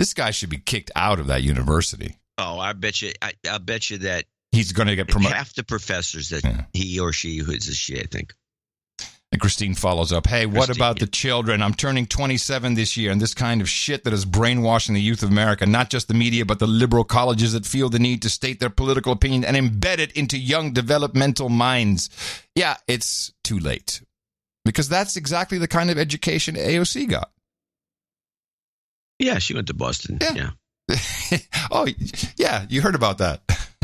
This 0.00 0.14
guy 0.14 0.30
should 0.30 0.48
be 0.48 0.56
kicked 0.56 0.90
out 0.96 1.20
of 1.20 1.26
that 1.26 1.42
university. 1.42 2.16
Oh, 2.38 2.58
I 2.58 2.72
bet 2.72 3.02
you. 3.02 3.12
I, 3.20 3.34
I'll 3.46 3.58
bet 3.58 3.90
you 3.90 3.98
that 3.98 4.24
He's 4.50 4.72
going 4.72 4.88
to 4.88 4.96
get 4.96 5.08
promoted. 5.08 5.36
half 5.36 5.54
the 5.54 5.62
professors 5.62 6.30
that 6.30 6.68
he 6.72 6.98
or 6.98 7.12
she 7.12 7.36
who 7.36 7.52
is 7.52 7.68
a 7.68 7.74
shit. 7.74 7.98
I 7.98 8.06
think. 8.10 8.32
And 9.30 9.38
Christine 9.38 9.74
follows 9.74 10.10
up, 10.10 10.26
Hey, 10.26 10.46
what 10.46 10.74
about 10.74 11.00
the 11.00 11.06
children? 11.06 11.62
I'm 11.62 11.74
turning 11.74 12.06
27 12.06 12.72
this 12.72 12.96
year, 12.96 13.12
and 13.12 13.20
this 13.20 13.34
kind 13.34 13.60
of 13.60 13.68
shit 13.68 14.04
that 14.04 14.14
is 14.14 14.24
brainwashing 14.24 14.94
the 14.94 15.02
youth 15.02 15.22
of 15.22 15.28
America, 15.28 15.66
not 15.66 15.90
just 15.90 16.08
the 16.08 16.14
media, 16.14 16.46
but 16.46 16.60
the 16.60 16.66
liberal 16.66 17.04
colleges 17.04 17.52
that 17.52 17.66
feel 17.66 17.90
the 17.90 17.98
need 17.98 18.22
to 18.22 18.30
state 18.30 18.58
their 18.58 18.70
political 18.70 19.12
opinion 19.12 19.44
and 19.44 19.54
embed 19.54 19.98
it 19.98 20.12
into 20.12 20.38
young 20.38 20.72
developmental 20.72 21.50
minds. 21.50 22.08
Yeah, 22.54 22.78
it's 22.88 23.34
too 23.44 23.58
late. 23.58 24.00
Because 24.64 24.88
that's 24.88 25.18
exactly 25.18 25.58
the 25.58 25.68
kind 25.68 25.90
of 25.90 25.98
education 25.98 26.54
AOC 26.54 27.10
got. 27.10 27.30
Yeah, 29.20 29.38
she 29.38 29.54
went 29.54 29.66
to 29.66 29.74
Boston. 29.74 30.18
Yeah. 30.20 30.50
oh, 31.70 31.86
yeah, 32.36 32.66
you 32.68 32.80
heard 32.80 32.94
about 32.94 33.18
that. 33.18 33.42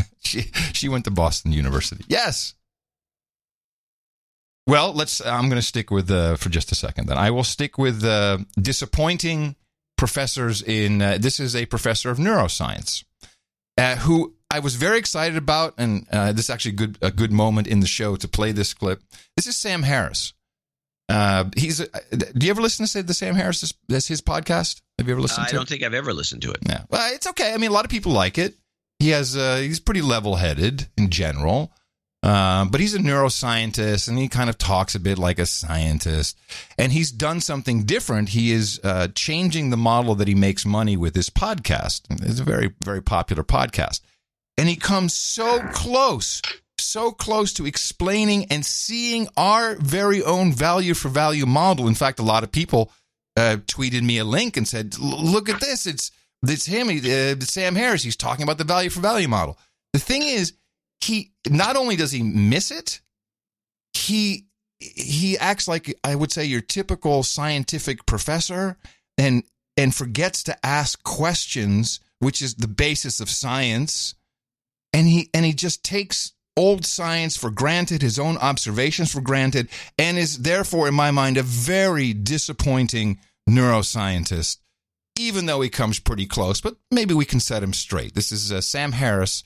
she 0.20 0.51
she 0.72 0.89
went 0.89 1.05
to 1.05 1.11
Boston 1.11 1.53
University. 1.53 2.05
Yes. 2.09 2.55
Well, 4.66 4.93
let's. 4.93 5.24
I'm 5.24 5.49
going 5.49 5.61
to 5.61 5.66
stick 5.66 5.91
with 5.91 6.11
uh, 6.11 6.37
for 6.37 6.49
just 6.49 6.72
a 6.72 6.74
second. 6.74 7.07
Then 7.09 7.18
I 7.18 7.30
will 7.30 7.45
stick 7.45 7.78
with 7.78 8.03
uh, 8.03 8.39
disappointing 8.61 9.57
professors 9.97 10.62
in. 10.62 11.03
Uh, 11.03 11.18
this 11.20 11.39
is 11.39 11.55
a 11.55 11.66
professor 11.66 12.11
of 12.11 12.18
neuroscience 12.18 13.05
uh, 13.78 13.97
who 13.97 14.34
I 14.51 14.59
was 14.61 14.76
very 14.76 14.99
excited 14.99 15.37
about, 15.37 15.74
and 15.76 16.07
uh, 16.11 16.32
this 16.32 16.47
is 16.47 16.51
actually 16.51 16.72
a 16.72 16.76
good 16.76 16.99
a 17.03 17.11
good 17.11 17.30
moment 17.30 17.66
in 17.66 17.80
the 17.80 17.87
show 17.87 18.16
to 18.16 18.26
play 18.26 18.53
this 18.53 18.74
clip. 18.74 19.03
This 19.37 19.47
is 19.47 19.57
Sam 19.57 19.82
Harris. 19.82 20.32
Uh, 21.09 21.44
he's. 21.57 21.78
Do 21.78 22.46
you 22.46 22.50
ever 22.50 22.61
listen 22.62 22.86
to 22.86 23.02
the 23.02 23.14
Sam 23.14 23.34
Harris? 23.34 23.72
That's 23.88 24.09
his 24.09 24.20
podcast. 24.20 24.80
Have 24.98 25.07
you 25.07 25.14
ever 25.14 25.20
listened 25.20 25.46
I 25.46 25.50
to? 25.50 25.54
it? 25.54 25.57
I 25.57 25.59
don't 25.61 25.68
think 25.68 25.82
I've 25.82 25.94
ever 25.94 26.12
listened 26.12 26.42
to 26.42 26.50
it. 26.50 26.59
Yeah. 26.66 26.82
Well, 26.88 27.14
it's 27.14 27.26
okay. 27.28 27.54
I 27.54 27.59
mean, 27.59 27.70
a 27.70 27.72
lot 27.72 27.84
of 27.84 27.90
people 27.90 28.12
like 28.12 28.38
it. 28.38 28.54
He 28.98 29.11
has. 29.11 29.36
Uh, 29.36 29.57
he's 29.57 29.78
pretty 29.78 30.02
level-headed 30.02 30.88
in 30.96 31.11
general, 31.11 31.70
uh, 32.22 32.64
but 32.64 32.80
he's 32.80 32.94
a 32.94 32.98
neuroscientist, 32.98 34.09
and 34.09 34.18
he 34.18 34.26
kind 34.26 34.50
of 34.50 34.59
talks 34.59 34.94
a 34.94 35.00
bit 35.00 35.18
like 35.18 35.38
a 35.38 35.46
scientist. 35.46 36.36
And 36.76 36.90
he's 36.90 37.12
done 37.12 37.40
something 37.40 37.84
different. 37.84 38.30
He 38.30 38.50
is 38.50 38.80
uh, 38.82 39.09
changing 39.14 39.70
the 39.70 39.76
model 39.76 40.14
that 40.16 40.26
he 40.28 40.34
makes 40.34 40.66
money 40.66 40.96
with 40.96 41.14
his 41.14 41.30
podcast. 41.30 42.02
It's 42.11 42.40
a 42.40 42.44
very, 42.44 42.74
very 42.82 43.02
popular 43.02 43.44
podcast, 43.44 44.00
and 44.59 44.68
he 44.68 44.76
comes 44.76 45.14
so 45.14 45.61
close, 45.72 46.42
so 46.79 47.11
close 47.11 47.53
to 47.55 47.66
explaining 47.66 48.47
and 48.47 48.64
seeing 48.64 49.29
our 49.37 49.77
very 49.77 50.22
own 50.22 50.53
value 50.53 50.95
for 50.95 51.09
value 51.09 51.47
model. 51.47 51.89
In 51.89 51.95
fact, 51.95 52.18
a 52.18 52.24
lot 52.24 52.43
of 52.43 52.53
people 52.53 52.93
uh, 53.37 53.59
tweeted 53.66 54.03
me 54.03 54.18
a 54.18 54.24
link 54.24 54.57
and 54.57 54.66
said, 54.66 54.99
"Look 54.99 55.49
at 55.49 55.61
this! 55.61 55.87
It's 55.87 56.11
it's 56.47 56.66
him, 56.66 56.89
uh, 56.89 57.45
Sam 57.45 57.74
Harris. 57.74 58.03
He's 58.03 58.16
talking 58.16 58.43
about 58.43 58.59
the 58.59 58.64
value 58.64 58.91
for 58.91 59.01
value 59.01 59.29
model." 59.29 59.59
The 59.93 59.99
thing 59.99 60.22
is, 60.22 60.55
he 61.01 61.33
not 61.49 61.77
only 61.77 61.97
does 61.97 62.12
he 62.12 62.22
miss 62.22 62.70
it, 62.70 63.01
he 63.93 64.47
he 64.79 65.39
acts 65.39 65.68
like 65.68 65.99
I 66.05 66.14
would 66.14 66.33
say 66.33 66.45
your 66.45 66.61
typical 66.61 67.22
scientific 67.22 68.07
professor, 68.07 68.77
and 69.18 69.43
and 69.77 69.95
forgets 69.95 70.43
to 70.45 70.66
ask 70.66 71.03
questions, 71.03 72.01
which 72.18 72.41
is 72.41 72.55
the 72.55 72.68
basis 72.68 73.20
of 73.20 73.29
science, 73.29 74.14
and 74.93 75.07
he 75.07 75.31
and 75.35 75.45
he 75.45 75.53
just 75.53 75.85
takes 75.85 76.33
old 76.57 76.84
science 76.84 77.36
for 77.36 77.50
granted, 77.50 78.02
his 78.02 78.18
own 78.18 78.36
observations 78.38 79.12
for 79.12 79.20
granted, 79.20 79.68
and 79.98 80.18
is 80.18 80.38
therefore, 80.38 80.88
in 80.88 80.94
my 80.94 81.11
mind, 81.11 81.36
a 81.36 81.42
very 81.42 82.12
disappointing 82.12 83.18
neuroscientist, 83.48 84.59
even 85.18 85.46
though 85.46 85.61
he 85.61 85.68
comes 85.68 85.98
pretty 85.98 86.26
close. 86.26 86.61
But 86.61 86.76
maybe 86.90 87.14
we 87.14 87.24
can 87.24 87.40
set 87.40 87.62
him 87.62 87.72
straight. 87.72 88.14
This 88.14 88.32
is 88.32 88.50
uh, 88.50 88.61
Sam 88.61 88.92
Harris 88.92 89.44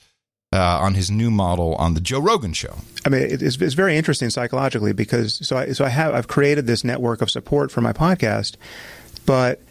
uh, 0.53 0.79
on 0.81 0.95
his 0.95 1.09
new 1.09 1.31
model 1.31 1.75
on 1.75 1.93
the 1.93 2.01
Joe 2.01 2.19
Rogan 2.19 2.53
show. 2.53 2.75
I 3.05 3.09
mean, 3.09 3.23
it's, 3.23 3.43
it's 3.43 3.73
very 3.73 3.97
interesting 3.97 4.29
psychologically 4.29 4.93
because 4.93 5.45
so 5.45 5.57
I 5.57 5.71
so 5.73 5.85
I 5.85 5.89
have 5.89 6.13
I've 6.13 6.27
created 6.27 6.67
this 6.67 6.83
network 6.83 7.21
of 7.21 7.29
support 7.29 7.71
for 7.71 7.81
my 7.81 7.93
podcast, 7.93 8.55
but 9.25 9.61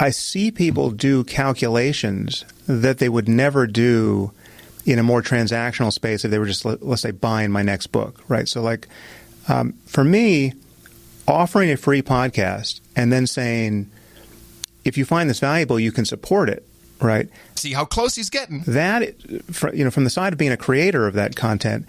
I 0.00 0.10
see 0.10 0.50
people 0.50 0.90
do 0.90 1.24
calculations 1.24 2.44
that 2.66 2.98
they 2.98 3.08
would 3.08 3.28
never 3.28 3.66
do 3.66 4.32
in 4.92 4.98
a 4.98 5.02
more 5.02 5.22
transactional 5.22 5.92
space 5.92 6.24
if 6.24 6.30
they 6.30 6.38
were 6.38 6.46
just 6.46 6.64
let, 6.64 6.82
let's 6.82 7.02
say 7.02 7.10
buying 7.10 7.50
my 7.50 7.62
next 7.62 7.88
book, 7.88 8.22
right? 8.28 8.48
So 8.48 8.62
like 8.62 8.88
um, 9.48 9.72
for 9.86 10.04
me, 10.04 10.54
offering 11.26 11.70
a 11.70 11.76
free 11.76 12.02
podcast 12.02 12.80
and 12.96 13.12
then 13.12 13.26
saying 13.26 13.90
if 14.84 14.96
you 14.96 15.04
find 15.04 15.28
this 15.28 15.40
valuable, 15.40 15.78
you 15.78 15.92
can 15.92 16.04
support 16.04 16.48
it, 16.48 16.64
right? 17.00 17.28
See 17.56 17.72
how 17.72 17.84
close 17.84 18.14
he's 18.14 18.30
getting. 18.30 18.62
That 18.66 19.14
you 19.74 19.84
know, 19.84 19.90
from 19.90 20.04
the 20.04 20.10
side 20.10 20.32
of 20.32 20.38
being 20.38 20.52
a 20.52 20.56
creator 20.56 21.06
of 21.06 21.14
that 21.14 21.36
content, 21.36 21.86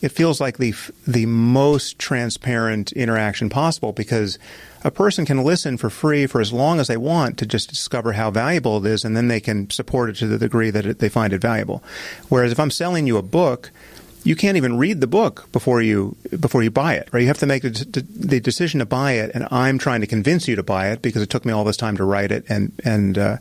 it 0.00 0.10
feels 0.10 0.40
like 0.40 0.58
the 0.58 0.74
the 1.06 1.26
most 1.26 1.98
transparent 1.98 2.92
interaction 2.92 3.50
possible 3.50 3.92
because 3.92 4.38
a 4.84 4.90
person 4.90 5.26
can 5.26 5.42
listen 5.42 5.76
for 5.76 5.90
free 5.90 6.26
for 6.26 6.40
as 6.40 6.52
long 6.52 6.80
as 6.80 6.88
they 6.88 6.96
want 6.96 7.38
to 7.38 7.46
just 7.46 7.68
discover 7.68 8.12
how 8.12 8.30
valuable 8.30 8.84
it 8.84 8.90
is, 8.90 9.04
and 9.04 9.16
then 9.16 9.28
they 9.28 9.40
can 9.40 9.70
support 9.70 10.10
it 10.10 10.16
to 10.16 10.26
the 10.26 10.38
degree 10.38 10.70
that 10.70 10.86
it, 10.86 10.98
they 10.98 11.08
find 11.08 11.32
it 11.32 11.40
valuable. 11.40 11.82
Whereas 12.28 12.52
if 12.52 12.60
I'm 12.60 12.70
selling 12.70 13.06
you 13.06 13.16
a 13.16 13.22
book, 13.22 13.70
you 14.24 14.36
can't 14.36 14.56
even 14.56 14.76
read 14.76 15.00
the 15.00 15.06
book 15.06 15.48
before 15.52 15.80
you 15.80 16.16
before 16.38 16.62
you 16.62 16.70
buy 16.70 16.94
it, 16.94 17.08
right? 17.12 17.20
You 17.20 17.28
have 17.28 17.38
to 17.38 17.46
make 17.46 17.62
the, 17.62 18.06
the 18.14 18.40
decision 18.40 18.80
to 18.80 18.86
buy 18.86 19.12
it, 19.12 19.30
and 19.34 19.46
I'm 19.50 19.78
trying 19.78 20.00
to 20.00 20.06
convince 20.06 20.48
you 20.48 20.56
to 20.56 20.62
buy 20.62 20.90
it 20.90 21.02
because 21.02 21.22
it 21.22 21.30
took 21.30 21.44
me 21.44 21.52
all 21.52 21.64
this 21.64 21.76
time 21.76 21.96
to 21.96 22.04
write 22.04 22.30
it, 22.30 22.44
and 22.48 22.72
and 22.84 23.16
uh, 23.16 23.36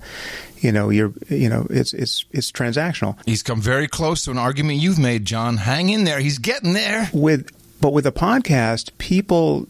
you 0.60 0.72
know 0.72 0.90
you're 0.90 1.14
you 1.30 1.50
know 1.50 1.68
it's 1.70 1.94
it's 1.94 2.26
it's 2.32 2.52
transactional. 2.52 3.18
He's 3.26 3.44
come 3.44 3.62
very 3.62 3.88
close 3.88 4.24
to 4.26 4.32
an 4.32 4.38
argument 4.38 4.80
you've 4.80 5.00
made, 5.00 5.26
John. 5.26 5.58
Hang 5.58 5.90
in 5.90 6.04
there. 6.04 6.20
He's 6.20 6.38
getting 6.38 6.74
there. 6.74 7.10
With 7.12 7.52
but 7.82 7.92
with 7.92 8.08
a 8.08 8.12
podcast, 8.12 8.92
people 8.98 9.68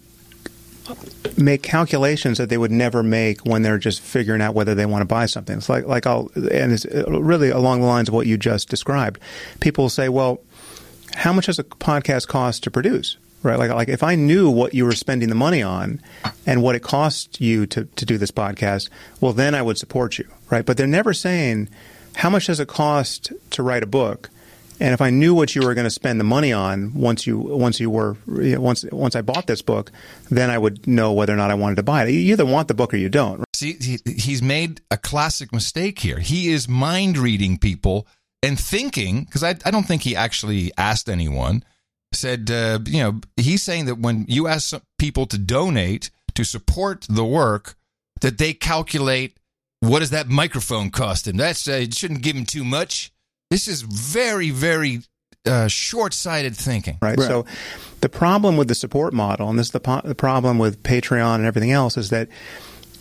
make 1.38 1.64
calculations 1.64 2.38
that 2.38 2.50
they 2.50 2.58
would 2.58 2.72
never 2.72 3.04
make 3.04 3.46
when 3.46 3.62
they're 3.62 3.78
just 3.78 4.02
figuring 4.02 4.42
out 4.42 4.54
whether 4.54 4.76
they 4.76 4.86
want 4.86 5.02
to 5.02 5.06
buy 5.06 5.26
something. 5.26 5.58
It's 5.58 5.70
like 5.70 5.86
like 5.86 6.06
I'll 6.06 6.32
and 6.36 6.72
it's 6.72 6.86
uh, 6.86 7.06
really 7.22 7.50
along 7.50 7.82
the 7.82 7.88
lines 7.88 8.10
of 8.10 8.14
what 8.14 8.28
you 8.28 8.38
just 8.38 8.70
described. 8.70 9.20
People 9.60 9.90
say, 9.90 10.10
"Well, 10.10 10.40
how 11.16 11.34
much 11.34 11.46
does 11.46 11.60
a 11.60 11.64
podcast 11.64 12.28
cost 12.28 12.64
to 12.64 12.72
produce?" 12.72 13.18
Right? 13.44 13.60
Like 13.60 13.72
like 13.72 13.90
if 13.90 14.04
I 14.04 14.16
knew 14.16 14.50
what 14.50 14.74
you 14.74 14.86
were 14.86 14.96
spending 14.96 15.30
the 15.30 15.36
money 15.36 15.62
on 15.62 16.02
and 16.46 16.64
what 16.64 16.76
it 16.76 16.82
cost 16.82 17.40
you 17.40 17.66
to 17.68 17.86
to 17.86 18.06
do 18.06 18.18
this 18.18 18.32
podcast, 18.32 18.90
well 19.22 19.34
then 19.34 19.54
I 19.56 19.62
would 19.62 19.78
support 19.78 20.18
you, 20.18 20.28
right? 20.50 20.66
But 20.66 20.78
they're 20.78 20.88
never 20.88 21.14
saying 21.14 21.70
how 22.16 22.30
much 22.32 22.48
does 22.48 22.60
it 22.60 22.68
cost 22.68 23.32
to 23.52 23.62
write 23.62 23.84
a 23.84 23.88
book 23.88 24.30
And 24.80 24.94
if 24.94 25.02
I 25.02 25.10
knew 25.10 25.34
what 25.34 25.56
you 25.56 25.62
were 25.62 25.74
going 25.74 25.86
to 25.86 25.92
spend 25.92 26.20
the 26.20 26.24
money 26.24 26.54
on 26.54 26.94
once 26.94 27.26
you 27.26 27.38
once 27.38 27.80
you 27.80 27.90
were 27.90 28.16
once 28.28 28.86
once 28.92 29.16
I 29.16 29.22
bought 29.22 29.48
this 29.48 29.62
book, 29.62 29.92
then 30.30 30.50
I 30.50 30.58
would 30.58 30.86
know 30.86 31.14
whether 31.14 31.34
or 31.34 31.38
not 31.38 31.50
I 31.50 31.56
wanted 31.56 31.76
to 31.76 31.84
buy 31.84 32.06
it. 32.06 32.12
You 32.12 32.34
either 32.34 32.46
want 32.46 32.68
the 32.68 32.74
book 32.74 32.94
or 32.94 32.98
you 32.98 33.10
don't. 33.10 33.44
See, 33.56 33.74
he, 33.74 34.00
he's 34.06 34.42
made 34.42 34.82
a 34.92 34.98
classic 34.98 35.52
mistake 35.52 36.00
here. 36.00 36.20
He 36.20 36.50
is 36.50 36.70
mind 36.70 37.18
reading 37.18 37.58
people 37.58 38.08
and 38.44 38.60
thinking 38.60 39.24
because 39.24 39.44
I, 39.44 39.56
I 39.66 39.72
don't 39.72 39.88
think 39.88 40.04
he 40.04 40.16
actually 40.16 40.72
asked 40.78 41.10
anyone. 41.10 41.64
Said 42.14 42.50
uh, 42.52 42.80
you 42.86 43.02
know 43.02 43.20
he's 43.36 43.64
saying 43.64 43.86
that 43.86 44.00
when 44.00 44.26
you 44.28 44.48
ask 44.48 44.80
people 45.00 45.26
to 45.26 45.38
donate 45.38 46.12
to 46.36 46.44
support 46.44 47.06
the 47.10 47.26
work, 47.26 47.76
that 48.22 48.38
they 48.38 48.54
calculate 48.54 49.38
what 49.80 50.00
does 50.00 50.12
that 50.12 50.28
microphone 50.28 50.90
cost 50.90 51.28
him. 51.28 51.38
That's 51.38 51.68
uh, 51.68 51.86
shouldn't 51.90 52.22
give 52.22 52.36
him 52.36 52.46
too 52.46 52.64
much. 52.64 53.12
This 53.50 53.68
is 53.68 53.82
very 53.82 54.50
very 54.50 55.02
uh, 55.46 55.68
short 55.68 56.14
sighted 56.14 56.56
thinking. 56.56 56.98
Right? 57.02 57.20
So 57.20 57.46
the 58.02 58.10
problem 58.10 58.58
with 58.58 58.68
the 58.68 58.76
support 58.76 59.14
model, 59.14 59.50
and 59.50 59.58
this 59.58 59.68
is 59.68 59.72
the, 59.72 59.80
po- 59.80 60.02
the 60.04 60.16
problem 60.16 60.60
with 60.60 60.84
Patreon 60.84 61.36
and 61.36 61.46
everything 61.46 61.72
else, 61.72 61.98
is 61.98 62.10
that 62.10 62.28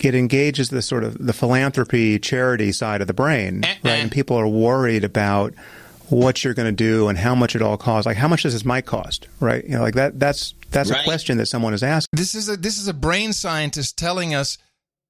it 0.01 0.15
engages 0.15 0.71
the 0.71 0.83
sort 0.83 1.05
of 1.05 1.25
the 1.25 1.33
philanthropy 1.33 2.19
charity 2.19 2.73
side 2.73 3.01
of 3.01 3.07
the 3.07 3.15
brain, 3.15 3.63
right? 3.63 3.79
And 3.85 4.13
people 4.13 4.37
are 4.37 4.49
worried 4.49 5.05
about 5.05 5.55
what 6.09 6.45
you're 6.45 6.55
going 6.55 6.67
to 6.67 6.73
do 6.73 7.09
and 7.09 7.19
how 7.19 7.35
much 7.35 7.57
it 7.57 7.63
all 7.63 7.77
costs. 7.77 8.07
Like 8.07 8.17
how 8.17 8.29
much 8.29 8.43
does 8.43 8.53
this 8.53 8.65
might 8.65 8.87
cost, 8.87 9.27
right? 9.41 9.65
You 9.65 9.77
know, 9.77 9.83
like 9.83 9.95
that. 9.95 10.19
That's 10.21 10.55
that's 10.71 10.91
a 10.91 11.03
question 11.05 11.39
that 11.39 11.47
someone 11.47 11.75
is 11.75 11.83
asking. 11.83 12.09
This 12.13 12.35
is 12.35 12.49
a 12.49 12.57
this 12.57 12.79
is 12.79 12.89
a 12.89 12.95
brain 12.95 13.33
scientist 13.33 13.97
telling 13.99 14.35
us 14.35 14.59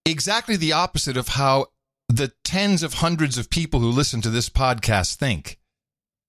exactly 0.05 0.57
the 0.57 0.73
opposite 0.73 1.17
of 1.17 1.29
how 1.29 1.67
the 2.09 2.33
tens 2.45 2.83
of 2.83 2.95
hundreds 2.95 3.39
of 3.39 3.51
people 3.51 3.81
who 3.81 3.91
listen 3.91 4.21
to 4.23 4.31
this 4.31 4.49
podcast 4.49 5.17
think. 5.17 5.59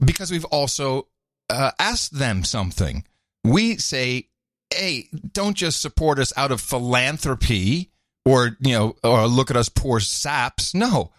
Because 0.03 0.31
we've 0.31 0.45
also 0.45 1.07
uh, 1.49 1.71
asked 1.79 2.17
them 2.17 2.43
something. 2.43 3.03
We 3.43 3.77
say, 3.77 4.27
"Hey, 4.73 5.07
don't 5.33 5.55
just 5.55 5.81
support 5.81 6.19
us 6.19 6.33
out 6.37 6.51
of 6.51 6.61
philanthropy 6.61 7.91
or, 8.25 8.57
you 8.59 8.73
know, 8.73 8.95
or 9.03 9.27
look 9.27 9.49
at 9.49 9.57
us 9.57 9.69
poor 9.69 9.99
saps." 9.99 10.73
No. 10.73 11.11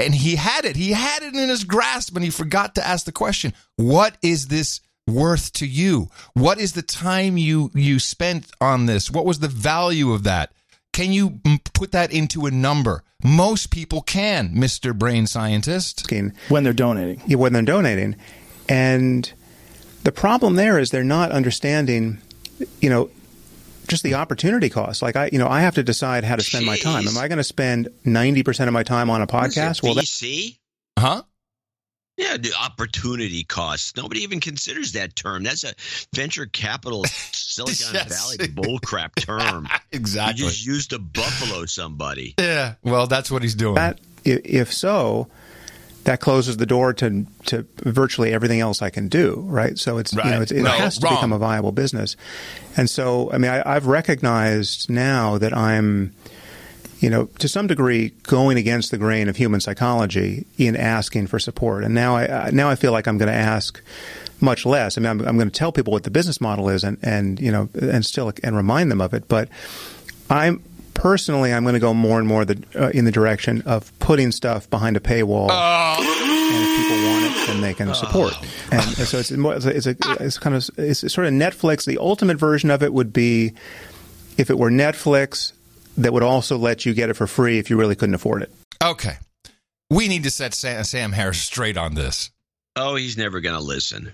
And 0.00 0.14
he 0.14 0.36
had 0.36 0.64
it. 0.64 0.76
He 0.76 0.92
had 0.92 1.22
it 1.22 1.34
in 1.34 1.48
his 1.48 1.64
grasp 1.64 2.14
and 2.14 2.24
he 2.24 2.30
forgot 2.30 2.76
to 2.76 2.86
ask 2.86 3.04
the 3.04 3.12
question, 3.12 3.52
"What 3.76 4.16
is 4.22 4.48
this 4.48 4.80
worth 5.08 5.52
to 5.54 5.66
you? 5.66 6.08
What 6.34 6.58
is 6.58 6.72
the 6.72 6.82
time 6.82 7.36
you 7.36 7.70
you 7.74 7.98
spent 7.98 8.50
on 8.60 8.86
this? 8.86 9.10
What 9.10 9.26
was 9.26 9.40
the 9.40 9.48
value 9.48 10.12
of 10.12 10.24
that? 10.24 10.52
Can 10.98 11.12
you 11.12 11.38
put 11.74 11.92
that 11.92 12.12
into 12.12 12.46
a 12.46 12.50
number? 12.50 13.04
Most 13.22 13.70
people 13.70 14.02
can, 14.02 14.52
Mr. 14.52 14.92
Brain 14.92 15.28
Scientist. 15.28 16.04
When 16.48 16.64
they're 16.64 16.72
donating. 16.72 17.22
Yeah, 17.24 17.36
when 17.36 17.52
they're 17.52 17.62
donating. 17.62 18.16
And 18.68 19.32
the 20.02 20.10
problem 20.10 20.56
there 20.56 20.76
is 20.76 20.90
they're 20.90 21.04
not 21.04 21.30
understanding, 21.30 22.18
you 22.80 22.90
know, 22.90 23.10
just 23.86 24.02
the 24.02 24.14
opportunity 24.14 24.68
cost. 24.68 25.00
Like 25.00 25.14
I, 25.14 25.30
you 25.32 25.38
know, 25.38 25.46
I 25.46 25.60
have 25.60 25.76
to 25.76 25.84
decide 25.84 26.24
how 26.24 26.34
to 26.34 26.42
spend 26.42 26.66
my 26.66 26.76
time. 26.76 27.06
Am 27.06 27.16
I 27.16 27.28
going 27.28 27.38
to 27.38 27.44
spend 27.44 27.90
90% 28.04 28.66
of 28.66 28.72
my 28.72 28.82
time 28.82 29.08
on 29.08 29.22
a 29.22 29.26
podcast? 29.28 29.84
Well, 29.84 29.94
that, 29.94 30.04
VC? 30.04 30.58
Huh? 30.98 31.22
Yeah, 32.18 32.36
the 32.36 32.52
opportunity 32.60 33.44
costs. 33.44 33.96
Nobody 33.96 34.20
even 34.22 34.40
considers 34.40 34.92
that 34.92 35.14
term. 35.16 35.44
That's 35.44 35.64
a 35.64 35.72
venture 36.14 36.46
capital 36.46 37.04
Silicon 37.32 37.94
Yes. 37.94 38.36
Valley 38.36 38.48
bullcrap 38.52 39.14
term. 39.14 39.66
Exactly. 39.92 40.44
You 40.44 40.50
just 40.50 40.66
used 40.66 40.90
to 40.90 40.98
buffalo 40.98 41.64
somebody. 41.64 42.34
Yeah. 42.38 42.74
Well, 42.82 43.06
that's 43.06 43.30
what 43.30 43.42
he's 43.42 43.54
doing. 43.54 43.76
that 43.76 43.98
if 44.24 44.70
so, 44.72 45.28
that 46.04 46.20
closes 46.20 46.56
the 46.58 46.66
door 46.66 46.92
to 46.94 47.26
to 47.46 47.66
virtually 47.84 48.32
everything 48.32 48.60
else 48.60 48.82
I 48.82 48.90
can 48.90 49.08
do. 49.08 49.42
Right. 49.46 49.78
So 49.78 49.96
it's 49.98 50.12
you 50.12 50.22
know 50.22 50.42
it's, 50.42 50.52
it 50.52 50.62
No, 50.62 50.70
has 50.70 50.98
to 50.98 51.06
wrong. 51.06 51.14
become 51.16 51.32
a 51.32 51.38
viable 51.38 51.72
business. 51.72 52.16
And 52.76 52.90
so 52.90 53.30
I 53.32 53.38
mean 53.38 53.50
I, 53.50 53.62
I've 53.76 53.86
recognized 53.86 54.90
now 54.90 55.38
that 55.38 55.56
I'm 55.56 56.12
you 56.98 57.08
know, 57.08 57.26
to 57.38 57.48
some 57.48 57.66
degree, 57.66 58.10
going 58.24 58.58
against 58.58 58.90
the 58.90 58.98
grain 58.98 59.28
of 59.28 59.36
human 59.36 59.60
psychology 59.60 60.46
in 60.56 60.76
asking 60.76 61.28
for 61.28 61.38
support. 61.38 61.84
And 61.84 61.94
now 61.94 62.16
I 62.16 62.50
now 62.50 62.68
I 62.68 62.74
feel 62.74 62.92
like 62.92 63.06
I'm 63.06 63.18
going 63.18 63.30
to 63.30 63.38
ask 63.38 63.80
much 64.40 64.66
less. 64.66 64.96
I 64.96 65.00
mean, 65.00 65.10
I'm, 65.10 65.20
I'm 65.20 65.36
going 65.36 65.50
to 65.50 65.56
tell 65.56 65.72
people 65.72 65.92
what 65.92 66.04
the 66.04 66.10
business 66.10 66.40
model 66.40 66.68
is, 66.68 66.84
and 66.84 66.98
and 67.02 67.40
you 67.40 67.52
know, 67.52 67.68
and 67.80 68.04
still 68.04 68.32
and 68.42 68.56
remind 68.56 68.90
them 68.90 69.00
of 69.00 69.14
it. 69.14 69.28
But 69.28 69.48
I'm 70.28 70.62
personally, 70.94 71.52
I'm 71.52 71.62
going 71.62 71.74
to 71.74 71.80
go 71.80 71.94
more 71.94 72.18
and 72.18 72.26
more 72.26 72.44
the, 72.44 72.62
uh, 72.74 72.88
in 72.88 73.04
the 73.04 73.12
direction 73.12 73.62
of 73.62 73.96
putting 74.00 74.32
stuff 74.32 74.68
behind 74.68 74.96
a 74.96 75.00
paywall. 75.00 75.48
And 75.50 76.04
if 76.04 76.82
people 76.82 77.08
want 77.08 77.24
it, 77.24 77.46
then 77.46 77.60
they 77.60 77.74
can 77.74 77.94
support. 77.94 78.34
And, 78.72 78.82
and 78.82 79.06
so 79.06 79.18
it's 79.18 79.30
more, 79.30 79.54
it's 79.54 79.86
a 79.86 79.96
it's 80.20 80.38
kind 80.38 80.56
of 80.56 80.68
it's 80.76 81.00
sort 81.12 81.26
of 81.26 81.32
Netflix. 81.32 81.84
The 81.86 81.98
ultimate 81.98 82.38
version 82.38 82.70
of 82.70 82.82
it 82.82 82.92
would 82.92 83.12
be 83.12 83.52
if 84.36 84.50
it 84.50 84.58
were 84.58 84.70
Netflix 84.70 85.52
that 85.98 86.12
would 86.12 86.22
also 86.22 86.56
let 86.56 86.86
you 86.86 86.94
get 86.94 87.10
it 87.10 87.14
for 87.14 87.26
free 87.26 87.58
if 87.58 87.70
you 87.70 87.76
really 87.76 87.94
couldn't 87.94 88.14
afford 88.14 88.42
it. 88.42 88.52
Okay. 88.82 89.16
We 89.90 90.08
need 90.08 90.22
to 90.24 90.30
set 90.30 90.54
Sam, 90.54 90.84
Sam 90.84 91.12
Harris 91.12 91.40
straight 91.40 91.76
on 91.76 91.94
this. 91.94 92.30
Oh, 92.76 92.94
he's 92.94 93.16
never 93.16 93.40
going 93.40 93.56
to 93.56 93.62
listen. 93.62 94.12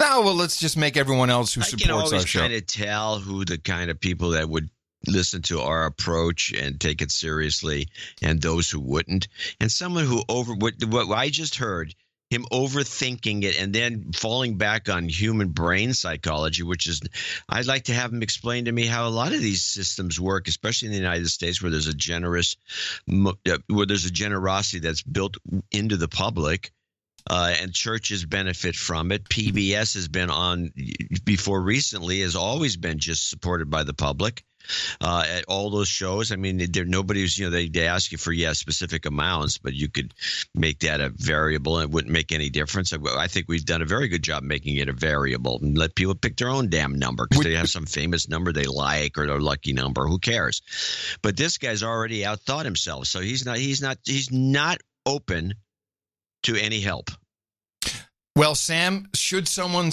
No, 0.00 0.22
well, 0.22 0.34
let's 0.34 0.58
just 0.58 0.76
make 0.76 0.96
everyone 0.96 1.30
else 1.30 1.54
who 1.54 1.60
I 1.60 1.64
can 1.64 1.78
supports 1.78 2.12
our 2.12 2.16
always 2.16 2.26
show. 2.26 2.40
kind 2.40 2.54
of 2.54 2.66
tell 2.66 3.18
who 3.18 3.44
the 3.44 3.58
kind 3.58 3.90
of 3.90 4.00
people 4.00 4.30
that 4.30 4.48
would 4.48 4.68
listen 5.06 5.42
to 5.42 5.60
our 5.60 5.86
approach 5.86 6.52
and 6.52 6.80
take 6.80 7.02
it 7.02 7.10
seriously, 7.10 7.88
and 8.20 8.40
those 8.40 8.70
who 8.70 8.80
wouldn't. 8.80 9.28
And 9.60 9.70
someone 9.70 10.04
who 10.04 10.22
over 10.28 10.54
what, 10.54 10.74
what 10.86 11.10
I 11.10 11.28
just 11.28 11.56
heard 11.56 11.94
him 12.32 12.46
overthinking 12.50 13.44
it 13.44 13.60
and 13.60 13.74
then 13.74 14.12
falling 14.12 14.56
back 14.56 14.88
on 14.88 15.08
human 15.08 15.48
brain 15.48 15.92
psychology, 15.92 16.62
which 16.62 16.86
is 16.86 17.02
I'd 17.48 17.66
like 17.66 17.84
to 17.84 17.94
have 17.94 18.10
him 18.10 18.22
explain 18.22 18.64
to 18.64 18.72
me 18.72 18.86
how 18.86 19.06
a 19.06 19.10
lot 19.10 19.32
of 19.32 19.40
these 19.40 19.62
systems 19.62 20.18
work, 20.18 20.48
especially 20.48 20.86
in 20.86 20.92
the 20.92 20.98
United 20.98 21.28
States, 21.28 21.60
where 21.60 21.70
there's 21.70 21.88
a 21.88 21.94
generous, 21.94 22.56
uh, 23.10 23.58
where 23.68 23.86
there's 23.86 24.06
a 24.06 24.10
generosity 24.10 24.78
that's 24.78 25.02
built 25.02 25.36
into 25.70 25.96
the 25.96 26.08
public 26.08 26.72
uh, 27.28 27.54
and 27.60 27.74
churches 27.74 28.24
benefit 28.24 28.74
from 28.74 29.12
it. 29.12 29.24
PBS 29.24 29.94
has 29.94 30.08
been 30.08 30.30
on 30.30 30.72
before 31.24 31.60
recently, 31.60 32.20
has 32.20 32.36
always 32.36 32.76
been 32.76 32.98
just 32.98 33.28
supported 33.28 33.70
by 33.70 33.82
the 33.82 33.94
public. 33.94 34.44
Uh, 35.00 35.24
at 35.28 35.44
all 35.46 35.70
those 35.70 35.88
shows, 35.88 36.32
I 36.32 36.36
mean, 36.36 36.64
there 36.70 36.84
nobody's 36.84 37.38
you 37.38 37.46
know 37.46 37.50
they, 37.50 37.68
they 37.68 37.86
ask 37.86 38.12
you 38.12 38.18
for 38.18 38.32
yeah 38.32 38.52
specific 38.52 39.06
amounts, 39.06 39.58
but 39.58 39.74
you 39.74 39.88
could 39.88 40.14
make 40.54 40.80
that 40.80 41.00
a 41.00 41.10
variable 41.10 41.78
and 41.78 41.88
it 41.88 41.94
wouldn't 41.94 42.12
make 42.12 42.32
any 42.32 42.50
difference. 42.50 42.92
I, 42.92 42.98
I 43.16 43.26
think 43.26 43.46
we've 43.48 43.64
done 43.64 43.82
a 43.82 43.86
very 43.86 44.08
good 44.08 44.22
job 44.22 44.42
making 44.42 44.76
it 44.76 44.88
a 44.88 44.92
variable 44.92 45.58
and 45.62 45.76
let 45.76 45.94
people 45.94 46.14
pick 46.14 46.36
their 46.36 46.48
own 46.48 46.68
damn 46.68 46.98
number 46.98 47.26
because 47.28 47.44
they 47.44 47.54
have 47.54 47.68
some 47.68 47.86
famous 47.86 48.28
number 48.28 48.52
they 48.52 48.64
like 48.64 49.18
or 49.18 49.26
their 49.26 49.40
lucky 49.40 49.72
number. 49.72 50.06
Who 50.06 50.18
cares? 50.18 50.62
But 51.22 51.36
this 51.36 51.58
guy's 51.58 51.82
already 51.82 52.20
outthought 52.22 52.64
himself, 52.64 53.06
so 53.06 53.20
he's 53.20 53.44
not 53.44 53.58
he's 53.58 53.82
not 53.82 53.98
he's 54.04 54.30
not 54.30 54.78
open 55.06 55.54
to 56.44 56.56
any 56.56 56.80
help. 56.80 57.10
Well, 58.34 58.54
Sam, 58.54 59.08
should 59.14 59.46
someone 59.46 59.92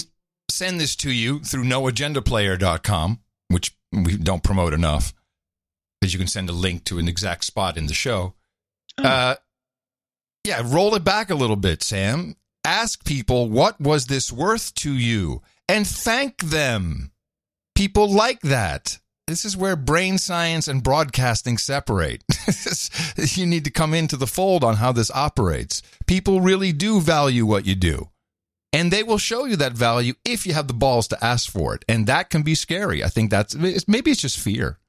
send 0.49 0.79
this 0.79 0.95
to 0.97 1.11
you 1.11 1.39
through 1.39 1.63
noagendaplayer.com, 1.63 3.19
which 3.49 3.75
we 3.91 4.17
don't 4.17 4.43
promote 4.43 4.73
enough, 4.73 5.13
because 5.99 6.13
you 6.13 6.19
can 6.19 6.27
send 6.27 6.49
a 6.49 6.53
link 6.53 6.85
to 6.85 6.99
an 6.99 7.07
exact 7.07 7.43
spot 7.43 7.77
in 7.77 7.87
the 7.87 7.93
show. 7.93 8.33
Uh, 8.97 9.35
yeah, 10.43 10.61
roll 10.65 10.95
it 10.95 11.03
back 11.03 11.29
a 11.29 11.35
little 11.35 11.55
bit, 11.55 11.83
Sam. 11.83 12.35
Ask 12.63 13.05
people, 13.05 13.49
what 13.49 13.79
was 13.79 14.07
this 14.07 14.31
worth 14.31 14.73
to 14.75 14.93
you? 14.93 15.41
And 15.67 15.85
thank 15.87 16.39
them. 16.39 17.11
People 17.75 18.11
like 18.11 18.41
that. 18.41 18.99
This 19.27 19.45
is 19.45 19.55
where 19.55 19.75
brain 19.75 20.17
science 20.17 20.67
and 20.67 20.83
broadcasting 20.83 21.59
separate. 21.59 22.23
you 23.15 23.45
need 23.45 23.63
to 23.65 23.71
come 23.71 23.93
into 23.93 24.17
the 24.17 24.25
fold 24.25 24.63
on 24.63 24.77
how 24.77 24.91
this 24.91 25.11
operates. 25.11 25.83
People 26.07 26.41
really 26.41 26.71
do 26.71 26.99
value 26.99 27.45
what 27.45 27.65
you 27.67 27.75
do. 27.75 28.09
And 28.71 28.91
they 28.91 29.03
will 29.03 29.17
show 29.17 29.45
you 29.45 29.55
that 29.57 29.73
value 29.73 30.13
if 30.23 30.45
you 30.45 30.53
have 30.53 30.67
the 30.67 30.73
balls 30.73 31.07
to 31.07 31.23
ask 31.23 31.51
for 31.51 31.73
it. 31.73 31.83
And 31.89 32.05
that 32.07 32.29
can 32.29 32.43
be 32.43 32.53
scary. 32.53 33.03
I 33.03 33.07
think 33.07 33.31
that's 33.31 33.55
maybe 33.55 34.11
it's 34.11 34.21
just 34.21 34.37
fear. 34.37 34.79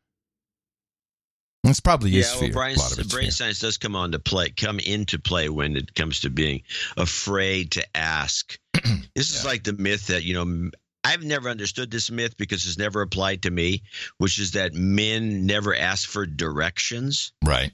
It's 1.64 1.80
probably 1.80 2.10
yeah, 2.10 2.24
well, 2.40 2.50
Brian, 2.50 2.76
a 2.76 2.80
lot 2.80 2.98
of 2.98 3.08
brain 3.10 3.30
science 3.30 3.58
does 3.58 3.76
come 3.76 3.94
on 3.94 4.12
to 4.12 4.18
play, 4.18 4.50
come 4.50 4.78
into 4.78 5.18
play 5.18 5.50
when 5.50 5.76
it 5.76 5.94
comes 5.94 6.20
to 6.20 6.30
being 6.30 6.62
afraid 6.96 7.72
to 7.72 7.84
ask. 7.94 8.58
this 9.14 9.30
is 9.30 9.44
like 9.44 9.64
the 9.64 9.74
myth 9.74 10.08
that 10.08 10.24
you 10.24 10.34
know. 10.34 10.70
I've 11.02 11.22
never 11.22 11.48
understood 11.48 11.90
this 11.90 12.10
myth 12.10 12.36
because 12.36 12.66
it's 12.66 12.76
never 12.76 13.00
applied 13.00 13.42
to 13.42 13.50
me, 13.50 13.82
which 14.18 14.38
is 14.38 14.52
that 14.52 14.74
men 14.74 15.46
never 15.46 15.74
ask 15.74 16.06
for 16.06 16.26
directions. 16.26 17.32
Right. 17.42 17.72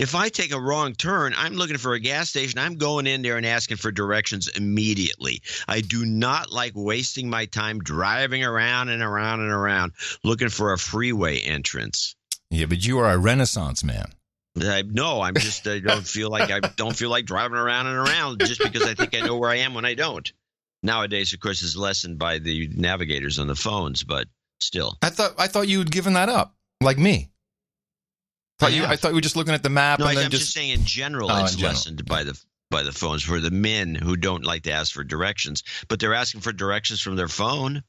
If 0.00 0.14
I 0.14 0.30
take 0.30 0.50
a 0.50 0.58
wrong 0.58 0.94
turn, 0.94 1.34
I'm 1.36 1.52
looking 1.52 1.76
for 1.76 1.92
a 1.92 2.00
gas 2.00 2.30
station. 2.30 2.58
I'm 2.58 2.76
going 2.76 3.06
in 3.06 3.20
there 3.20 3.36
and 3.36 3.44
asking 3.44 3.76
for 3.76 3.92
directions 3.92 4.48
immediately. 4.48 5.42
I 5.68 5.82
do 5.82 6.06
not 6.06 6.50
like 6.50 6.72
wasting 6.74 7.28
my 7.28 7.44
time 7.44 7.80
driving 7.80 8.42
around 8.42 8.88
and 8.88 9.02
around 9.02 9.40
and 9.40 9.50
around 9.50 9.92
looking 10.24 10.48
for 10.48 10.72
a 10.72 10.78
freeway 10.78 11.40
entrance. 11.40 12.16
Yeah, 12.48 12.64
but 12.64 12.82
you 12.82 12.98
are 12.98 13.10
a 13.10 13.18
renaissance 13.18 13.84
man. 13.84 14.06
I, 14.58 14.84
no, 14.86 15.20
I'm 15.20 15.34
just 15.34 15.66
I 15.68 15.80
don't 15.80 16.06
feel 16.06 16.30
like 16.30 16.50
I 16.50 16.60
don't 16.60 16.96
feel 16.96 17.10
like 17.10 17.26
driving 17.26 17.58
around 17.58 17.86
and 17.86 17.96
around 17.96 18.40
just 18.40 18.62
because 18.62 18.84
I 18.84 18.94
think 18.94 19.14
I 19.14 19.20
know 19.20 19.36
where 19.36 19.50
I 19.50 19.56
am 19.56 19.74
when 19.74 19.84
I 19.84 19.92
don't. 19.92 20.32
nowadays, 20.82 21.34
of 21.34 21.40
course, 21.40 21.60
is 21.60 21.76
lessened 21.76 22.18
by 22.18 22.38
the 22.38 22.68
navigators 22.68 23.38
on 23.38 23.48
the 23.48 23.54
phones, 23.54 24.02
but 24.02 24.28
still. 24.60 24.96
I 25.02 25.10
thought 25.10 25.34
I 25.36 25.46
thought 25.46 25.68
you 25.68 25.78
had 25.78 25.90
given 25.90 26.14
that 26.14 26.30
up, 26.30 26.54
like 26.80 26.96
me. 26.96 27.29
Thought 28.60 28.72
you, 28.74 28.84
I 28.84 28.96
thought 28.96 29.08
you 29.08 29.14
were 29.14 29.20
just 29.20 29.36
looking 29.36 29.54
at 29.54 29.62
the 29.62 29.70
map 29.70 29.98
No, 29.98 30.04
and 30.06 30.12
I, 30.12 30.14
then 30.14 30.24
am 30.26 30.30
just, 30.30 30.42
just. 30.44 30.54
saying 30.54 30.70
in 30.70 30.84
general, 30.84 31.30
Oh, 31.30 31.42
it's 31.44 31.54
in 31.54 31.58
general. 31.60 31.74
lessened 31.74 32.04
by 32.06 32.24
the 32.24 32.40
by 32.70 32.82
the 32.84 32.92
phones 32.92 33.22
for 33.24 33.40
the 33.40 33.50
men 33.50 33.96
who 33.96 34.14
don't 34.16 34.44
like 34.44 34.62
to 34.62 34.70
ask 34.70 34.92
for 34.92 35.02
directions, 35.02 35.64
but 35.88 35.98
they're 35.98 36.14
asking 36.14 36.42
for 36.42 36.52
directions 36.52 37.00
from 37.00 37.16
their 37.16 37.26
phone. 37.26 37.82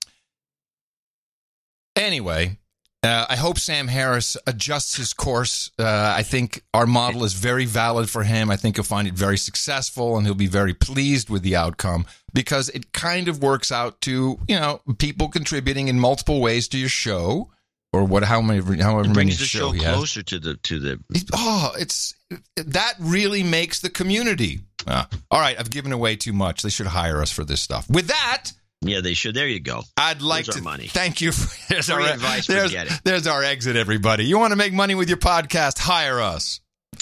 Anyway, 1.95 2.57
uh, 3.03 3.25
I 3.29 3.35
hope 3.35 3.59
Sam 3.59 3.87
Harris 3.87 4.37
adjusts 4.47 4.95
his 4.95 5.13
course. 5.13 5.69
Uh, 5.77 6.13
I 6.15 6.23
think 6.23 6.63
our 6.73 6.85
model 6.87 7.23
is 7.23 7.33
very 7.33 7.65
valid 7.65 8.09
for 8.09 8.23
him. 8.23 8.49
I 8.49 8.55
think 8.55 8.75
he'll 8.77 8.83
find 8.83 9.07
it 9.07 9.13
very 9.13 9.37
successful 9.37 10.17
and 10.17 10.25
he'll 10.25 10.33
be 10.35 10.47
very 10.47 10.73
pleased 10.73 11.29
with 11.29 11.43
the 11.43 11.55
outcome 11.55 12.05
because 12.33 12.69
it 12.69 12.91
kind 12.93 13.27
of 13.27 13.41
works 13.43 13.71
out 13.71 14.01
to, 14.01 14.39
you 14.47 14.55
know, 14.55 14.81
people 14.99 15.27
contributing 15.29 15.89
in 15.89 15.99
multiple 15.99 16.41
ways 16.41 16.67
to 16.69 16.77
your 16.77 16.89
show 16.89 17.51
or 17.93 18.05
what, 18.05 18.23
how 18.23 18.41
many, 18.41 18.59
however 18.81 19.01
It 19.01 19.07
many 19.07 19.13
brings 19.13 19.39
the 19.39 19.45
show 19.45 19.73
show 19.73 19.79
closer 19.93 20.23
to 20.23 20.39
the 20.39 20.55
to 20.55 20.79
the. 20.79 20.99
Oh, 21.33 21.71
it's 21.77 22.13
that 22.57 22.93
really 22.99 23.43
makes 23.43 23.81
the 23.81 23.89
community. 23.89 24.61
Uh, 24.87 25.05
all 25.29 25.39
right, 25.39 25.59
I've 25.59 25.69
given 25.69 25.91
away 25.91 26.15
too 26.15 26.33
much. 26.33 26.61
They 26.61 26.69
should 26.69 26.87
hire 26.87 27.21
us 27.21 27.31
for 27.31 27.43
this 27.43 27.61
stuff. 27.61 27.89
With 27.89 28.07
that, 28.07 28.51
Yeah, 28.81 29.01
they 29.01 29.13
should. 29.13 29.35
There 29.35 29.47
you 29.47 29.59
go. 29.59 29.83
I'd 29.97 30.21
like 30.23 30.45
There's 30.45 30.55
to 30.57 30.63
money. 30.63 30.87
thank 30.87 31.21
you. 31.21 31.31
For, 31.31 31.55
there's 31.73 31.85
Free 31.87 32.03
our 32.03 32.13
advice, 32.13 32.47
There's, 32.47 32.73
there's 33.03 33.27
our 33.27 33.43
exit, 33.43 33.75
everybody. 33.75 34.25
You 34.25 34.39
want 34.39 34.51
to 34.51 34.55
make 34.57 34.73
money 34.73 34.95
with 34.95 35.07
your 35.09 35.19
podcast? 35.19 35.77
Hire 35.77 36.19
us. 36.19 36.59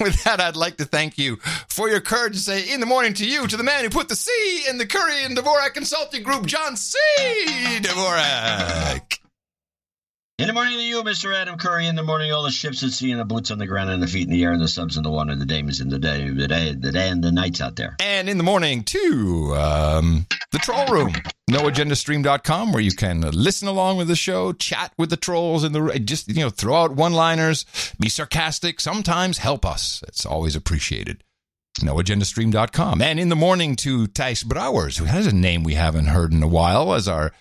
With 0.00 0.22
that, 0.24 0.40
I'd 0.40 0.56
like 0.56 0.76
to 0.76 0.84
thank 0.84 1.16
you 1.18 1.36
for 1.68 1.88
your 1.88 2.00
courage 2.00 2.34
to 2.34 2.38
say 2.38 2.72
in 2.72 2.80
the 2.80 2.86
morning 2.86 3.14
to 3.14 3.26
you, 3.26 3.46
to 3.46 3.56
the 3.56 3.62
man 3.64 3.82
who 3.82 3.90
put 3.90 4.08
the 4.08 4.14
C 4.14 4.30
in 4.68 4.78
the 4.78 4.86
Curry 4.86 5.24
and 5.24 5.36
Dvorak 5.36 5.74
Consulting 5.74 6.22
Group, 6.22 6.46
John 6.46 6.76
C. 6.76 6.98
Dvorak. 7.80 9.17
In 10.38 10.46
the 10.46 10.52
morning 10.52 10.74
to 10.74 10.84
you, 10.84 11.02
Mr. 11.02 11.34
Adam 11.34 11.58
Curry. 11.58 11.88
In 11.88 11.96
the 11.96 12.04
morning, 12.04 12.32
all 12.32 12.44
the 12.44 12.52
ships 12.52 12.84
at 12.84 12.92
sea 12.92 13.10
and 13.10 13.18
the 13.18 13.24
boots 13.24 13.50
on 13.50 13.58
the 13.58 13.66
ground 13.66 13.90
and 13.90 14.00
the 14.00 14.06
feet 14.06 14.28
in 14.28 14.32
the 14.32 14.44
air 14.44 14.52
and 14.52 14.62
the 14.62 14.68
subs 14.68 14.96
in 14.96 15.02
the 15.02 15.10
water 15.10 15.32
and 15.32 15.40
the 15.40 15.46
dames 15.46 15.80
in 15.80 15.88
the 15.88 15.98
day, 15.98 16.30
the 16.30 16.46
day, 16.46 16.72
the 16.78 16.92
day 16.92 17.08
and 17.08 17.24
the 17.24 17.32
nights 17.32 17.60
out 17.60 17.74
there. 17.74 17.96
And 17.98 18.28
in 18.28 18.38
the 18.38 18.44
morning, 18.44 18.84
to 18.84 19.56
um, 19.56 20.28
the 20.52 20.58
troll 20.58 20.86
room, 20.86 21.12
noagendastream.com, 21.50 22.72
where 22.72 22.80
you 22.80 22.92
can 22.92 23.22
listen 23.22 23.66
along 23.66 23.96
with 23.96 24.06
the 24.06 24.14
show, 24.14 24.52
chat 24.52 24.92
with 24.96 25.10
the 25.10 25.16
trolls, 25.16 25.64
and 25.64 25.74
the 25.74 25.98
just, 25.98 26.28
you 26.28 26.44
know, 26.44 26.50
throw 26.50 26.76
out 26.76 26.92
one 26.92 27.14
liners, 27.14 27.66
be 27.98 28.08
sarcastic, 28.08 28.78
sometimes 28.78 29.38
help 29.38 29.66
us. 29.66 30.04
It's 30.06 30.24
always 30.24 30.54
appreciated. 30.54 31.24
noagendastream.com. 31.80 33.02
And 33.02 33.18
in 33.18 33.28
the 33.28 33.34
morning, 33.34 33.74
to 33.74 34.06
Thijs 34.06 34.44
Browers, 34.44 34.98
who 34.98 35.06
has 35.06 35.26
a 35.26 35.34
name 35.34 35.64
we 35.64 35.74
haven't 35.74 36.06
heard 36.06 36.32
in 36.32 36.44
a 36.44 36.48
while 36.48 36.94
as 36.94 37.08
our 37.08 37.32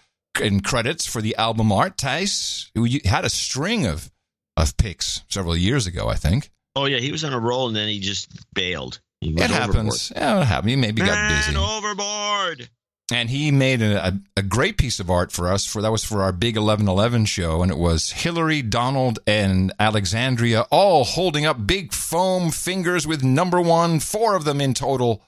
in 0.42 0.62
credits 0.62 1.06
for 1.06 1.22
the 1.22 1.36
album 1.38 1.72
art. 1.72 1.98
Tice 1.98 2.72
who 2.76 2.86
you- 2.86 3.02
had 3.06 3.26
a 3.26 3.30
string 3.30 3.86
of, 3.86 4.12
of 4.56 4.76
picks 4.78 5.24
several 5.30 5.56
years 5.58 5.88
ago, 5.88 6.08
I 6.08 6.16
think. 6.16 6.52
Oh 6.76 6.86
yeah, 6.86 7.00
he 7.00 7.12
was 7.12 7.24
on 7.24 7.34
a 7.34 7.40
roll 7.40 7.68
and 7.68 7.76
then 7.76 7.88
he 7.88 8.00
just 8.00 8.30
bailed. 8.54 9.00
He 9.22 9.32
It 9.32 9.50
happens. 9.50 10.12
Yeah, 10.16 10.42
it 10.42 10.46
happened. 10.46 10.70
He 10.70 10.76
maybe 10.76 11.02
got 11.02 11.16
Man 11.16 11.38
busy. 11.54 11.58
overboard. 11.58 12.70
and 13.12 13.30
he 13.30 13.50
made 13.52 13.82
a, 13.82 14.08
a, 14.10 14.20
a 14.38 14.42
great 14.44 14.78
piece 14.78 15.00
of 15.00 15.10
art 15.10 15.32
for 15.32 15.52
us 15.52 15.66
for 15.66 15.82
that 15.82 15.92
was 15.92 16.04
for 16.04 16.22
our 16.22 16.32
big 16.32 16.56
1111 16.58 17.26
show 17.26 17.62
and 17.64 17.72
it 17.72 17.78
was 17.78 18.12
hillary 18.12 18.62
donald 18.62 19.18
and 19.26 19.72
alexandria 19.80 20.62
all 20.72 21.04
holding 21.06 21.46
up 21.46 21.66
big 21.66 21.94
foam 21.94 22.52
fingers 22.52 23.08
with 23.08 23.24
number 23.24 23.62
one 23.62 24.00
four 24.02 24.36
of 24.36 24.44
them 24.44 24.60
in 24.60 24.74
total 24.74 25.24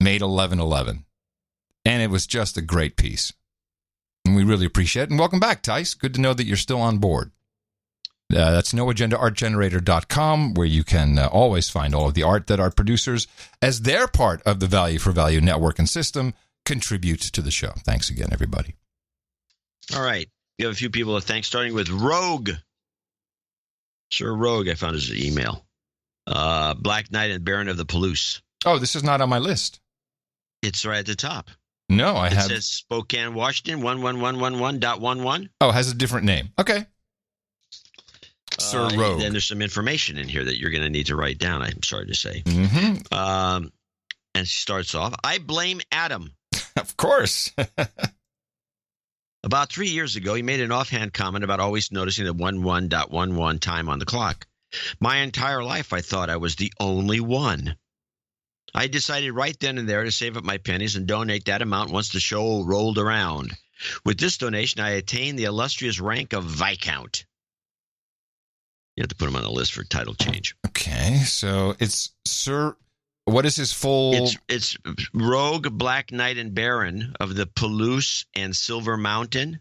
made 0.00 0.20
1111 0.20 1.04
and 1.84 2.02
it 2.02 2.10
was 2.10 2.26
just 2.26 2.56
a 2.56 2.62
great 2.62 2.96
piece 2.96 3.32
and 4.24 4.36
we 4.36 4.44
really 4.44 4.66
appreciate 4.66 5.04
it 5.04 5.10
and 5.10 5.18
welcome 5.18 5.40
back 5.40 5.62
tice 5.62 5.94
good 5.94 6.14
to 6.14 6.20
know 6.20 6.34
that 6.34 6.46
you're 6.46 6.56
still 6.56 6.80
on 6.80 6.98
board 6.98 7.30
uh, 8.32 8.50
that's 8.50 8.72
noagendaartgenerator.com, 8.72 10.54
where 10.54 10.66
you 10.66 10.84
can 10.84 11.18
uh, 11.18 11.26
always 11.26 11.68
find 11.68 11.94
all 11.94 12.08
of 12.08 12.14
the 12.14 12.22
art 12.22 12.46
that 12.46 12.60
our 12.60 12.70
producers, 12.70 13.26
as 13.60 13.82
their 13.82 14.08
part 14.08 14.40
of 14.42 14.58
the 14.58 14.66
Value 14.66 14.98
for 14.98 15.12
Value 15.12 15.40
network 15.40 15.78
and 15.78 15.88
system, 15.88 16.32
contribute 16.64 17.20
to 17.20 17.42
the 17.42 17.50
show. 17.50 17.72
Thanks 17.84 18.08
again, 18.08 18.28
everybody. 18.32 18.74
All 19.94 20.02
right. 20.02 20.28
We 20.58 20.64
have 20.64 20.72
a 20.72 20.76
few 20.76 20.90
people 20.90 21.20
to 21.20 21.26
thank, 21.26 21.44
starting 21.44 21.74
with 21.74 21.90
Rogue. 21.90 22.50
Sir 24.12 24.32
Rogue, 24.32 24.68
I 24.68 24.74
found 24.74 24.94
his 24.94 25.12
email. 25.12 25.64
Uh, 26.26 26.74
Black 26.74 27.10
Knight 27.10 27.30
and 27.30 27.44
Baron 27.44 27.68
of 27.68 27.76
the 27.76 27.86
Palouse. 27.86 28.40
Oh, 28.64 28.78
this 28.78 28.94
is 28.94 29.02
not 29.02 29.20
on 29.20 29.28
my 29.28 29.38
list. 29.38 29.80
It's 30.62 30.86
right 30.86 31.00
at 31.00 31.06
the 31.06 31.16
top. 31.16 31.50
No, 31.88 32.14
I 32.14 32.28
it 32.28 32.32
have. 32.34 32.46
says 32.46 32.66
Spokane, 32.66 33.34
Washington, 33.34 33.82
11111.11. 33.82 35.48
oh, 35.60 35.68
it 35.68 35.72
has 35.72 35.90
a 35.90 35.94
different 35.94 36.24
name. 36.26 36.48
Okay. 36.58 36.86
Sir 38.58 38.84
Uh, 38.86 38.90
Rogue. 38.96 39.20
Then 39.20 39.32
there's 39.32 39.46
some 39.48 39.60
information 39.62 40.16
in 40.18 40.28
here 40.28 40.44
that 40.44 40.58
you're 40.58 40.70
going 40.70 40.82
to 40.84 40.90
need 40.90 41.06
to 41.06 41.16
write 41.16 41.38
down, 41.38 41.62
I'm 41.62 41.82
sorry 41.82 42.06
to 42.06 42.14
say. 42.14 42.42
hmm 42.46 42.96
Um, 43.10 43.72
and 44.34 44.46
she 44.48 44.60
starts 44.60 44.94
off 44.94 45.14
I 45.24 45.38
blame 45.38 45.80
Adam. 45.90 46.32
Of 46.76 46.96
course. 46.96 47.50
About 49.44 49.70
three 49.70 49.88
years 49.88 50.16
ago, 50.16 50.34
he 50.34 50.42
made 50.42 50.60
an 50.60 50.70
offhand 50.72 51.12
comment 51.12 51.42
about 51.44 51.58
always 51.60 51.90
noticing 51.92 52.24
the 52.24 52.34
11.11 52.34 53.60
time 53.60 53.88
on 53.88 53.98
the 53.98 54.04
clock. 54.06 54.46
My 55.00 55.16
entire 55.18 55.62
life, 55.64 55.92
I 55.92 56.00
thought 56.00 56.30
I 56.30 56.36
was 56.36 56.56
the 56.56 56.72
only 56.80 57.20
one. 57.20 57.76
I 58.74 58.86
decided 58.86 59.32
right 59.32 59.58
then 59.60 59.78
and 59.78 59.88
there 59.88 60.04
to 60.04 60.12
save 60.12 60.36
up 60.36 60.44
my 60.44 60.58
pennies 60.58 60.96
and 60.96 61.06
donate 61.06 61.44
that 61.46 61.62
amount 61.62 61.90
once 61.90 62.10
the 62.10 62.20
show 62.20 62.62
rolled 62.64 62.98
around. 62.98 63.52
With 64.04 64.18
this 64.18 64.38
donation, 64.38 64.80
I 64.80 64.90
attained 64.90 65.38
the 65.38 65.44
illustrious 65.44 66.00
rank 66.00 66.32
of 66.32 66.44
Viscount. 66.44 67.26
You 68.96 69.02
have 69.02 69.08
to 69.08 69.16
put 69.16 69.28
him 69.28 69.36
on 69.36 69.42
the 69.42 69.50
list 69.50 69.72
for 69.72 69.84
title 69.84 70.14
change. 70.14 70.54
okay, 70.66 71.18
so 71.24 71.74
it's 71.78 72.10
Sir. 72.24 72.76
What 73.24 73.46
is 73.46 73.56
his 73.56 73.72
full? 73.72 74.14
It's 74.14 74.36
it's 74.48 74.76
Rogue, 75.14 75.68
Black 75.72 76.10
Knight, 76.12 76.38
and 76.38 76.54
Baron 76.54 77.14
of 77.20 77.34
the 77.34 77.46
Palouse 77.46 78.24
and 78.34 78.54
Silver 78.54 78.96
Mountain. 78.96 79.60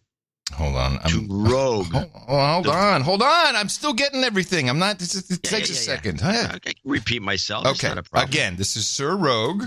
Hold 0.53 0.75
on. 0.75 0.99
I'm, 1.03 1.27
Rogue. 1.29 1.93
Oh, 1.93 2.09
hold 2.53 2.67
on. 2.67 3.01
Hold 3.01 3.21
on. 3.21 3.55
I'm 3.55 3.69
still 3.69 3.93
getting 3.93 4.23
everything. 4.23 4.69
I'm 4.69 4.79
not. 4.79 5.01
It, 5.01 5.13
it 5.15 5.25
Yeah, 5.29 5.37
takes 5.49 5.69
yeah, 5.69 5.75
a 5.75 5.77
second. 5.77 6.21
Huh? 6.21 6.57
I 6.65 6.73
repeat 6.83 7.21
myself. 7.21 7.65
Okay. 7.65 7.87
not 7.89 7.97
a 7.97 8.03
problem. 8.03 8.29
Again, 8.29 8.55
this 8.55 8.75
is 8.75 8.87
Sir 8.87 9.15
Rogue. 9.15 9.65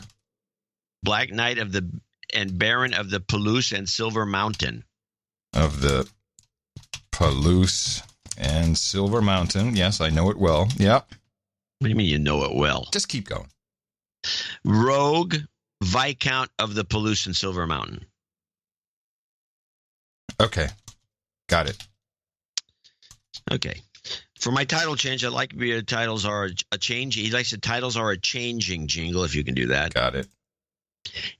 Black 1.03 1.30
Knight 1.30 1.59
of 1.59 1.72
the 1.72 1.89
and 2.32 2.59
Baron 2.59 2.95
of 2.95 3.11
the 3.11 3.20
Palouse 3.20 3.76
and 3.76 3.89
Silver 3.89 4.24
Mountain. 4.26 4.85
of 5.53 5.80
the 5.80 6.09
Palouse 7.12 8.03
and 8.39 8.76
Silver 8.76 9.20
Mountain. 9.22 9.76
Yes, 9.76 10.01
I 10.01 10.11
know 10.11 10.30
it 10.30 10.39
well. 10.39 10.68
Yep. 10.76 11.07
What 11.78 11.85
do 11.85 11.89
you 11.89 11.95
mean 11.95 12.09
you 12.09 12.18
know 12.18 12.45
it 12.45 12.55
well? 12.55 12.89
Just 12.93 13.09
keep 13.09 13.28
going. 13.28 13.49
Rogue 14.64 15.37
Viscount 15.82 16.51
of 16.59 16.74
the 16.74 16.85
Palouse 16.85 17.26
and 17.26 17.37
Silver 17.37 17.66
Mountain. 17.66 18.07
Okay. 20.41 20.68
Got 21.49 21.68
it. 21.68 21.87
Okay. 23.51 23.81
For 24.39 24.51
my 24.51 24.65
title 24.65 24.97
change, 24.97 25.24
I'd 25.24 25.32
like 25.32 25.51
to 25.51 25.56
be 25.56 25.81
titles 25.82 26.24
are 26.24 26.51
a 26.70 26.78
change. 26.78 27.15
He 27.15 27.31
likes 27.31 27.51
the 27.51 27.59
titles 27.59 27.97
are 27.97 28.11
a 28.11 28.19
changing 28.19 28.89
jingle, 28.89 29.24
if 29.24 29.35
you 29.35 29.44
can 29.44 29.55
do 29.55 29.69
that. 29.69 29.94
Got 29.94 30.16
it. 30.16 30.28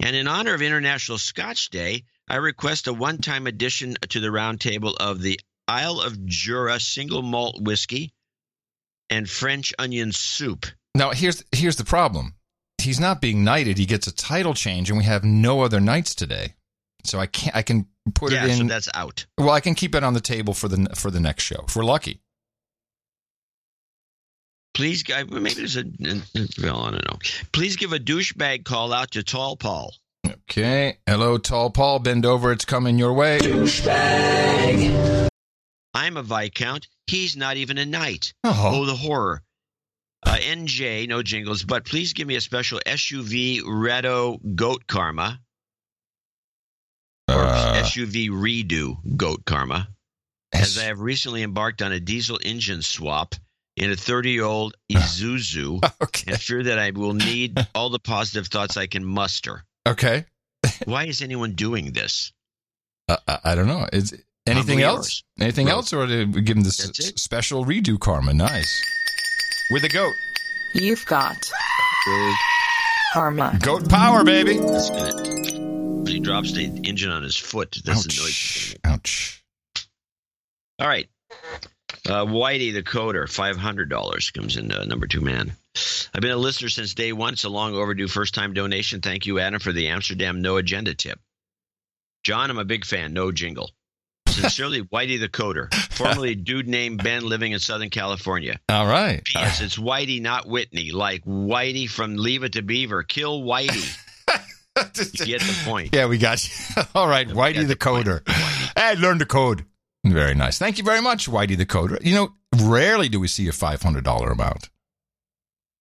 And 0.01 0.15
in 0.15 0.29
honor 0.29 0.55
of 0.55 0.62
International 0.62 1.19
Scotch 1.19 1.71
Day, 1.71 2.05
I 2.29 2.37
request 2.37 2.87
a 2.87 2.93
one 2.93 3.19
time 3.19 3.47
addition 3.47 3.97
to 4.09 4.21
the 4.21 4.29
roundtable 4.29 4.95
of 4.99 5.21
the 5.21 5.41
Isle 5.66 6.01
of 6.01 6.25
Jura 6.27 6.79
single 6.81 7.23
malt 7.23 7.61
whiskey 7.61 8.12
and 9.11 9.29
French 9.29 9.73
onion 9.79 10.12
soup. 10.12 10.66
Now 10.95 11.11
here's 11.11 11.45
here's 11.53 11.77
the 11.77 11.85
problem. 11.85 12.35
He's 12.79 13.01
not 13.01 13.21
being 13.21 13.45
knighted. 13.45 13.79
He 13.79 13.87
gets 13.87 14.07
a 14.07 14.15
title 14.15 14.55
change, 14.55 14.91
and 14.91 14.99
we 14.99 15.05
have 15.05 15.25
no 15.25 15.62
other 15.62 15.81
knights 15.81 16.15
today. 16.15 16.55
So 17.05 17.18
I 17.18 17.26
can't. 17.26 17.55
I 17.55 17.62
can 17.62 17.86
put 18.14 18.32
yeah, 18.32 18.44
it 18.44 18.51
in. 18.51 18.56
so 18.56 18.64
that's 18.64 18.89
out. 18.94 19.26
well, 19.39 19.51
I 19.51 19.60
can 19.60 19.74
keep 19.74 19.94
it 19.94 20.02
on 20.02 20.14
the 20.14 20.20
table 20.20 20.55
for 20.55 20.68
the 20.68 20.89
for 20.94 21.10
the 21.10 21.20
next 21.20 21.44
show 21.44 21.64
if 21.66 21.76
we're 21.76 21.85
lucky. 21.85 22.20
Please, 24.74 25.05
guy, 25.05 25.22
maybe 25.22 25.55
there's 25.55 25.76
a, 25.76 25.85
well, 26.60 26.81
I 26.81 26.90
don't 26.90 27.05
know. 27.09 27.18
Please 27.52 27.76
give 27.76 27.93
a 27.93 27.98
douchebag 27.98 28.64
call 28.64 28.93
out 28.93 29.12
to 29.12 29.22
Tall 29.22 29.56
Paul. 29.56 29.94
Okay. 30.26 30.98
Hello, 31.06 31.39
tall 31.39 31.70
Paul. 31.70 32.01
Bend 32.01 32.26
over. 32.26 32.51
It's 32.51 32.64
coming 32.64 32.98
your 32.98 33.12
way. 33.12 33.39
Douchebag. 33.39 35.28
I'm 35.94 36.16
a 36.16 36.24
Viscount. 36.24 36.89
He's 37.06 37.36
not 37.36 37.56
even 37.56 37.78
a 37.78 37.86
knight. 37.86 38.35
Oh. 38.43 38.81
Oh, 38.81 38.85
the 38.85 38.97
horror. 38.97 39.43
Uh, 40.26 40.36
NJ, 40.36 41.06
no 41.06 41.22
jingles, 41.22 41.62
but 41.62 41.85
please 41.85 42.14
give 42.14 42.26
me 42.26 42.35
a 42.35 42.40
special 42.40 42.81
SUV 42.85 43.60
Redo 43.60 44.39
Goat 44.56 44.86
Karma 44.86 45.39
or 47.35 47.44
Uh, 47.44 47.82
SUV 47.82 48.31
Redo 48.31 48.97
Goat 49.16 49.44
Karma, 49.44 49.89
as 50.52 50.78
I 50.78 50.85
have 50.85 51.01
recently 51.01 51.43
embarked 51.43 51.82
on 51.82 51.93
a 51.93 52.01
diesel 52.01 52.39
engine 52.43 52.82
swap 52.82 53.35
in 53.77 53.90
a 53.90 53.97
30 53.97 54.31
year 54.31 54.44
old 54.44 54.74
Isuzu 54.93 55.82
okay. 56.02 56.32
and 56.32 56.40
fear 56.40 56.62
that 56.65 56.78
I 56.78 56.90
will 56.90 57.15
need 57.15 57.59
all 57.74 57.90
the 57.90 57.98
positive 57.98 58.47
thoughts 58.47 58.77
I 58.77 58.86
can 58.86 59.05
muster. 59.05 59.65
Okay. 59.86 60.24
Why 60.85 61.05
is 61.06 61.20
anyone 61.23 61.52
doing 61.52 61.93
this? 61.93 62.32
Uh, 63.09 63.16
I, 63.28 63.39
I 63.44 63.55
don't 63.55 63.66
know. 63.66 63.86
Is 63.93 64.15
anything 64.47 64.81
else? 64.81 64.97
yours. 65.09 65.24
Anything 65.40 65.66
Well, 65.66 65.77
else, 65.77 65.93
or 65.93 66.06
did 66.06 66.35
we 66.35 66.40
give 66.43 66.56
him 66.56 66.62
this 66.62 66.78
that's 66.78 67.20
special 67.20 67.65
redo 67.66 67.98
karma? 67.98 68.32
Nice. 68.32 68.82
With 69.70 69.82
the 69.82 69.89
goat. 69.89 70.15
You've 70.74 71.05
got 71.06 71.36
karma. 73.12 73.59
Goat 73.62 73.89
power, 73.89 74.24
baby. 74.24 74.59
He 76.06 76.20
drops 76.20 76.52
the 76.52 76.64
engine 76.85 77.10
on 77.10 77.22
his 77.22 77.36
foot, 77.36 77.76
that's 77.85 78.02
the 78.02 78.09
noise. 78.22 78.26
he's 78.28 78.74
gonna 78.82 78.93
make. 78.93 78.98
Ouch. 78.98 79.44
All 80.81 80.89
right. 80.89 81.09
Uh, 82.06 82.26
Whitey 82.26 82.72
the 82.72 82.82
Coder, 82.82 83.24
$500 83.24 84.35
comes 84.35 84.56
in 84.56 84.70
uh, 84.72 84.85
number 84.85 85.06
two 85.06 85.20
man. 85.22 85.52
I've 86.14 86.20
been 86.20 86.31
a 86.31 86.36
listener 86.36 86.68
since 86.68 86.94
day 86.94 87.12
one. 87.12 87.32
It's 87.32 87.44
a 87.44 87.48
long 87.48 87.74
overdue 87.74 88.09
first 88.09 88.35
time 88.35 88.52
donation. 88.52 89.01
Thank 89.01 89.26
you, 89.26 89.39
Adam, 89.39 89.59
for 89.60 89.72
the 89.72 89.89
Amsterdam 89.89 90.43
No 90.43 90.56
Agenda 90.59 90.94
tip. 90.94 91.18
John, 92.22 92.51
I'm 92.51 92.59
a 92.59 92.64
big 92.64 92.85
fan. 92.85 93.12
No 93.12 93.32
jingle. 93.32 93.70
Sincerely, 94.28 94.82
Whitey 94.93 95.18
the 95.18 95.28
Coder, 95.28 95.72
formerly 95.93 96.32
a 96.32 96.35
dude 96.35 96.68
named 96.68 97.02
Ben 97.02 97.24
living 97.24 97.52
in 97.52 97.59
Southern 97.59 97.90
California. 97.90 98.59
All 98.68 98.86
right. 98.86 99.22
P.S. 99.24 99.60
It's 99.60 99.76
Whitey, 99.78 100.20
not 100.20 100.47
Whitney. 100.47 100.90
Like 100.93 101.24
Whitey 101.24 101.89
from 101.89 102.16
Leave 102.16 102.44
It 102.44 102.52
to 102.52 102.62
Beaver. 102.62 103.02
Kill 103.02 103.43
Whitey. 103.43 103.98
You 104.77 105.27
get 105.27 105.41
the 105.41 105.63
point. 105.65 105.95
Yeah, 105.95 106.07
we 106.07 106.19
got 106.19 106.45
you. 106.45 106.83
All 106.95 107.09
right, 107.09 107.29
Whitey 107.29 107.67
the 107.67 107.77
coder. 107.77 108.27
Hey, 108.77 108.97
learn 108.97 109.19
to 109.21 109.27
code. 109.27 109.65
Very 110.05 110.35
nice. 110.35 110.59
Thank 110.59 110.79
you 110.79 110.85
very 110.85 111.01
much, 111.01 111.29
Whitey 111.29 111.57
the 111.57 111.67
coder. 111.67 112.03
You 112.05 112.15
know, 112.15 112.29
rarely 112.65 113.09
do 113.09 113.21
we 113.21 113.29
see 113.29 113.49
a 113.49 113.53
five 113.53 113.83
hundred 113.83 114.05
dollar 114.05 114.31
amount. 114.31 114.69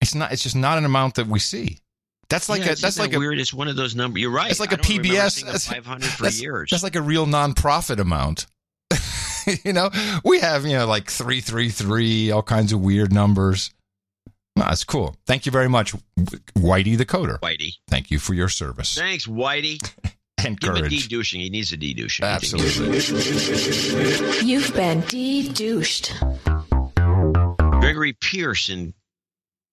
It's 0.02 0.16
not. 0.16 0.32
It's 0.32 0.44
just 0.44 0.56
not 0.56 0.78
an 0.78 0.86
amount 0.86 1.16
that 1.16 1.28
we 1.28 1.40
see. 1.40 1.80
That's 2.30 2.50
like 2.50 2.62
Yeah, 2.66 2.72
a. 2.72 2.76
That's 2.76 3.00
like 3.00 3.14
a. 3.14 3.20
weird. 3.20 3.40
It's 3.40 3.54
one 3.54 3.68
of 3.68 3.76
those 3.76 3.96
numbers. 3.96 4.22
You're 4.22 4.32
right. 4.32 4.50
It's 4.50 4.60
like 4.60 4.72
I 4.72 4.76
a 4.76 4.80
PBS. 4.80 5.32
seeing 5.32 5.52
500 5.52 6.06
for 6.06 6.24
that's, 6.24 6.42
years. 6.42 6.70
That's 6.72 6.84
like 6.84 6.96
a 6.96 7.02
real 7.02 7.26
nonprofit 7.26 8.00
amount. 8.00 8.48
you 9.64 9.74
know, 9.74 9.90
we 10.24 10.40
have 10.40 10.66
you 10.66 10.74
know 10.74 10.86
like 10.86 11.10
three 11.10 11.42
three 11.42 11.70
three, 11.70 12.32
all 12.32 12.44
kinds 12.44 12.74
of 12.74 12.82
weird 12.82 13.12
numbers. 13.12 13.72
No, 14.56 14.66
that's 14.66 14.84
cool. 14.84 15.16
Thank 15.26 15.46
you 15.46 15.52
very 15.52 15.68
much, 15.68 15.94
Whitey 16.58 16.96
the 16.98 17.06
coder. 17.06 17.40
Whitey. 17.40 17.74
Thank 17.90 18.12
you 18.12 18.20
for 18.20 18.34
your 18.36 18.50
service 18.50 18.96
Thanks, 18.96 19.26
Whitey. 19.26 19.80
and 20.46 20.60
Give 20.60 20.70
him 20.72 20.76
a 20.76 20.80
courage. 20.82 21.08
de-douching. 21.08 21.40
He 21.42 21.50
needs 21.50 21.72
a 21.72 21.78
de-douching. 21.78 22.24
Absolutely. 22.26 22.98
You've 24.48 24.74
been 24.76 25.02
de-douched. 25.02 26.14
Gregory 27.80 28.14
Pierce 28.14 28.70
in 28.70 28.94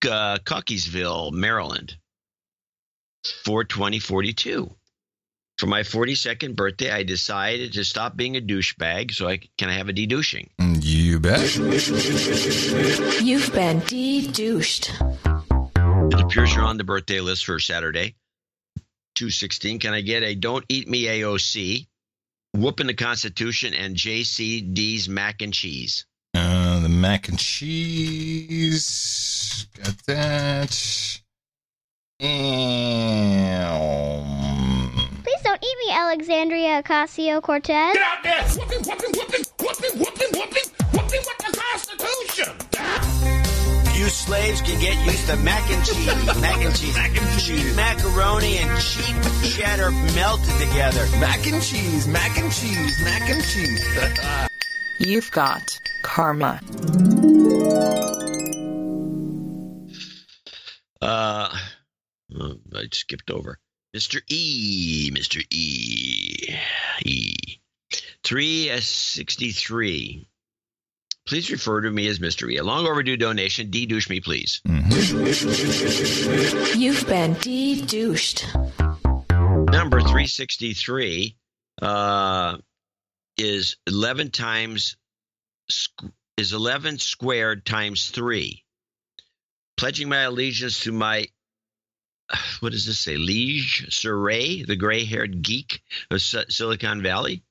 uh, 0.09 0.39
Cockeysville, 0.45 1.33
Maryland. 1.33 1.97
42042. 3.45 4.75
For 5.61 5.67
my 5.67 5.83
42nd 5.83 6.57
birthday, 6.57 6.91
I 6.91 7.03
decided 7.03 7.75
to 7.75 7.85
stop 7.85 8.17
being 8.17 8.35
a 8.35 8.41
douchebag 8.41 9.13
so 9.13 9.29
I 9.29 9.41
can 9.59 9.69
I 9.69 9.75
have 9.75 9.91
a 9.91 9.93
de-douching. 9.93 10.49
You 10.59 11.21
bet. 11.21 11.55
You've 13.21 13.53
been 13.53 13.81
de-douched. 13.81 14.91
It 15.03 16.19
appears 16.19 16.55
you're 16.55 16.65
on 16.65 16.79
the 16.79 16.85
birthday 16.85 17.21
list 17.21 17.45
for 17.45 17.59
Saturday, 17.59 18.17
216. 19.17 19.81
Can 19.81 19.93
I 19.93 20.01
get 20.01 20.23
a 20.23 20.35
Don't 20.35 20.65
Eat 20.71 20.89
Me 20.89 21.05
AOC, 21.05 21.87
Whooping 22.55 22.87
the 22.87 22.95
Constitution, 22.95 23.75
and 23.75 23.95
JCD's 23.95 25.11
Mac 25.11 25.43
and 25.43 25.53
Cheese? 25.53 26.07
Uh, 26.33 26.81
the 26.81 26.89
mac 26.89 27.29
and 27.29 27.39
cheese. 27.39 28.79
Got 29.77 30.07
that. 30.07 31.21
And 32.19 33.51
Please 35.61 35.69
don't 35.69 35.71
eat 35.71 35.87
me, 35.87 35.93
Alexandria 35.95 36.83
Ocasio 36.83 37.43
Cortez. 37.43 37.95
Get 37.95 38.03
out 38.03 38.23
there! 38.23 38.43
Whooping, 38.43 38.83
whooping, 38.83 39.13
whooping, 39.13 39.45
whooping, 39.59 39.99
whooping, 39.99 40.33
whooping, 40.33 40.69
whooping 40.93 41.23
with 41.27 41.39
the 41.39 41.53
Constitution! 41.73 42.57
You 43.99 44.09
slaves 44.09 44.63
can 44.63 44.81
get 44.81 44.97
used 45.05 45.27
to 45.27 45.37
mac 45.37 45.71
and 45.71 45.85
cheese, 45.85 46.07
mac 46.41 46.57
and 46.65 46.75
cheese, 46.75 46.95
mac 46.97 47.21
and 47.21 47.41
cheese, 47.41 47.77
macaroni 47.77 48.59
and 48.59 48.81
cheap 48.81 49.17
cheddar 49.53 49.91
melted 49.91 50.69
together. 50.69 51.07
Mac 51.19 51.47
and 51.47 51.63
cheese, 51.63 52.09
mac 52.09 52.39
and 52.39 52.51
cheese, 52.53 53.05
mac 53.05 53.29
and 53.29 53.45
cheese. 53.45 54.49
You've 54.99 55.31
got 55.31 55.63
karma. 56.03 56.61
Uh, 61.03 61.55
I 62.33 62.89
skipped 62.93 63.31
over. 63.31 63.59
Mr. 63.95 64.21
E, 64.29 65.11
Mr. 65.13 65.45
E, 65.51 66.55
E. 67.05 67.35
363. 68.23 70.27
Please 71.27 71.51
refer 71.51 71.81
to 71.83 71.91
me 71.91 72.07
as 72.07 72.19
Mr. 72.19 72.51
E. 72.51 72.57
A 72.59 72.65
long 72.65 72.87
overdue 72.87 73.17
donation. 73.17 73.71
De-douche 73.71 74.09
me, 74.09 74.21
please. 74.21 74.61
You've 76.77 77.07
been 77.07 77.35
de-douched. 77.35 78.47
Number 78.79 80.01
363 80.01 81.37
uh, 81.83 82.57
is 83.37 83.77
11 83.87 84.31
times 84.31 84.97
squ- 85.71 86.13
is 86.37 86.53
11 86.53 86.99
squared 86.99 87.65
times 87.65 88.11
3. 88.11 88.65
Pledging 89.77 90.09
my 90.09 90.23
allegiance 90.23 90.81
to 90.81 90.93
my 90.93 91.27
what 92.61 92.73
does 92.73 92.87
this 92.87 92.99
say? 92.99 93.17
Liege 93.17 93.87
Saray, 93.91 94.67
the 94.67 94.77
gray-haired 94.77 95.43
geek 95.43 95.83
of 96.11 96.21
Si- 96.21 96.45
Silicon 96.49 97.03
Valley. 97.03 97.43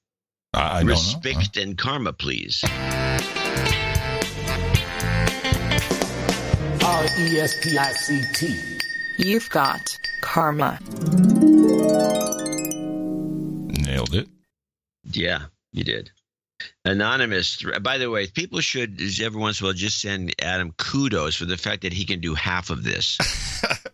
I, 0.54 0.60
I 0.60 0.78
don't 0.80 0.88
know. 0.88 0.94
Respect 0.94 1.58
and 1.58 1.78
karma, 1.78 2.14
please. 2.14 2.64
R 6.84 7.06
E 7.20 7.40
S 7.40 7.64
P 7.64 7.78
I 7.78 7.92
C 7.92 8.22
T. 8.34 8.60
You've 9.18 9.50
got 9.50 9.96
karma. 10.22 10.80
Nailed 13.86 14.16
it. 14.16 14.28
Yeah, 15.12 15.46
you 15.72 15.84
did. 15.84 16.12
Anonymous. 16.84 17.64
By 17.82 17.98
the 17.98 18.10
way, 18.10 18.28
people 18.28 18.60
should 18.60 19.02
every 19.22 19.40
once 19.40 19.60
in 19.60 19.66
a 19.66 19.68
while 19.68 19.74
just 19.74 20.02
send 20.02 20.34
Adam 20.42 20.74
kudos 20.78 21.36
for 21.36 21.46
the 21.46 21.58
fact 21.58 21.84
that 21.84 21.94
he 21.94 22.06
can 22.06 22.20
do 22.20 22.34
half 22.34 22.70
of 22.70 22.84
this. 22.84 23.18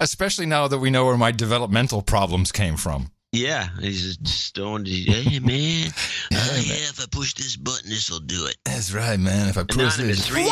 Especially 0.00 0.46
now 0.46 0.68
that 0.68 0.78
we 0.78 0.90
know 0.90 1.04
where 1.06 1.16
my 1.16 1.32
developmental 1.32 2.02
problems 2.02 2.52
came 2.52 2.76
from. 2.76 3.10
Yeah, 3.32 3.68
he's 3.80 4.16
just 4.16 4.26
stoned. 4.46 4.86
Hey 4.88 5.38
man, 5.40 5.88
uh, 6.32 6.60
yeah, 6.62 6.88
if 6.88 7.00
I 7.00 7.04
push 7.10 7.34
this 7.34 7.56
button, 7.56 7.90
this 7.90 8.10
will 8.10 8.20
do 8.20 8.46
it. 8.46 8.56
That's 8.64 8.92
right, 8.94 9.18
man. 9.18 9.48
If 9.48 9.58
I 9.58 9.64
push 9.64 9.76
Anonymous 9.98 10.18
this, 10.18 10.26
three 10.26 10.44
three 10.44 10.48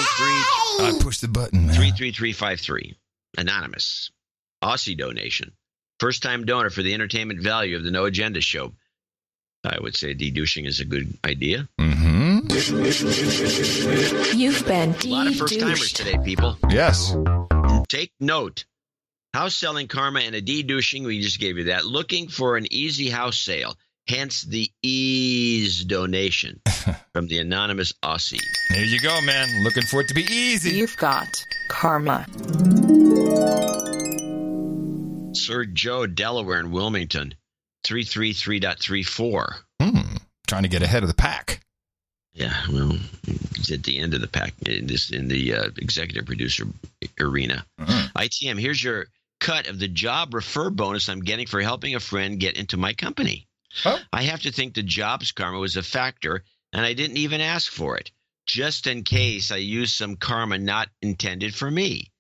I 0.87 0.99
push 1.01 1.19
the 1.21 1.29
button, 1.29 1.67
man. 1.67 1.75
three 1.77 1.93
three 1.93 2.13
three 2.13 2.33
five 2.33 2.61
three. 2.61 2.97
Anonymous, 3.39 4.11
Aussie 4.63 4.97
donation, 4.99 5.53
first 5.99 6.23
time 6.23 6.45
donor 6.45 6.69
for 6.71 6.83
the 6.83 6.93
entertainment 6.95 7.41
value 7.41 7.77
of 7.77 7.85
the 7.85 7.91
No 7.91 8.05
Agenda 8.05 8.41
show. 8.41 8.73
I 9.65 9.79
would 9.81 9.97
say 9.97 10.13
de-douching 10.13 10.67
is 10.67 10.81
a 10.81 10.85
good 10.85 11.17
idea. 11.25 11.67
Mm-hmm. 11.81 12.51
You've 14.39 14.67
been 14.67 14.91
A 14.91 15.07
lot 15.07 15.27
of 15.27 15.37
first 15.37 15.59
timers 15.59 15.93
de-douched. 15.93 15.97
today, 15.97 16.19
people. 16.23 16.59
Yes. 16.69 17.17
Take 17.89 18.13
note. 18.21 18.67
House 19.35 19.57
selling 19.57 19.89
karma 19.89 20.21
and 20.21 20.37
a 20.37 20.41
de-douching. 20.41 21.03
We 21.03 21.21
just 21.21 21.41
gave 21.41 21.59
you 21.59 21.65
that. 21.65 21.85
Looking 21.85 22.29
for 22.29 22.57
an 22.57 22.73
easy 22.73 23.11
house 23.11 23.37
sale. 23.37 23.75
Hence 24.07 24.43
the 24.43 24.71
ease 24.81 25.85
donation 25.85 26.61
from 27.13 27.27
the 27.27 27.41
anonymous 27.41 27.93
Aussie. 28.01 28.39
There 28.71 28.85
you 28.85 29.01
go, 29.01 29.21
man. 29.23 29.65
Looking 29.65 29.83
for 29.83 30.03
it 30.03 30.07
to 30.07 30.15
be 30.15 30.23
easy. 30.23 30.77
You've 30.77 30.97
got 30.99 31.27
karma. 31.67 32.27
Sir 35.35 35.65
Joe, 35.65 36.07
Delaware 36.07 36.61
and 36.61 36.71
Wilmington, 36.71 37.35
333.34. 37.89 39.55
Hmm. 39.83 40.17
Trying 40.47 40.63
to 40.63 40.69
get 40.69 40.83
ahead 40.83 41.03
of 41.03 41.09
the 41.09 41.15
pack. 41.15 41.61
Yeah, 42.35 42.55
well, 42.71 42.97
it's 43.27 43.73
at 43.73 43.83
the 43.83 43.99
end 43.99 44.15
of 44.15 44.21
the 44.21 44.29
pack 44.29 44.55
in 44.65 44.87
this 44.87 45.11
in 45.11 45.27
the 45.27 45.55
uh, 45.55 45.69
executive 45.77 46.25
producer 46.25 46.67
arena. 47.19 47.67
ITM, 47.81 48.61
here's 48.61 48.83
your 48.83 49.07
cut 49.45 49.69
of 49.69 49.79
the 49.79 49.89
job 49.89 50.33
refer 50.35 50.71
bonus 50.71 51.09
I'm 51.09 51.21
getting 51.21 51.47
for 51.47 51.61
helping 51.61 51.95
a 51.95 52.01
friend 52.01 52.41
get 52.41 52.57
into 52.57 52.77
my 52.77 52.95
company. 52.95 53.47
I 54.13 54.23
have 54.23 54.43
to 54.43 54.53
think 54.53 54.75
the 54.75 54.83
jobs 54.83 55.33
karma 55.33 55.59
was 55.59 55.77
a 55.77 55.83
factor, 55.83 56.45
and 56.73 56.87
I 56.87 56.95
didn't 56.95 57.19
even 57.19 57.41
ask 57.41 57.71
for 57.73 57.97
it, 57.97 58.11
just 58.47 58.87
in 58.87 59.03
case 59.03 59.51
I 59.51 59.57
used 59.57 59.95
some 59.97 60.17
karma 60.17 60.59
not 60.59 60.89
intended 61.03 61.55
for 61.55 61.71
me. 61.71 62.11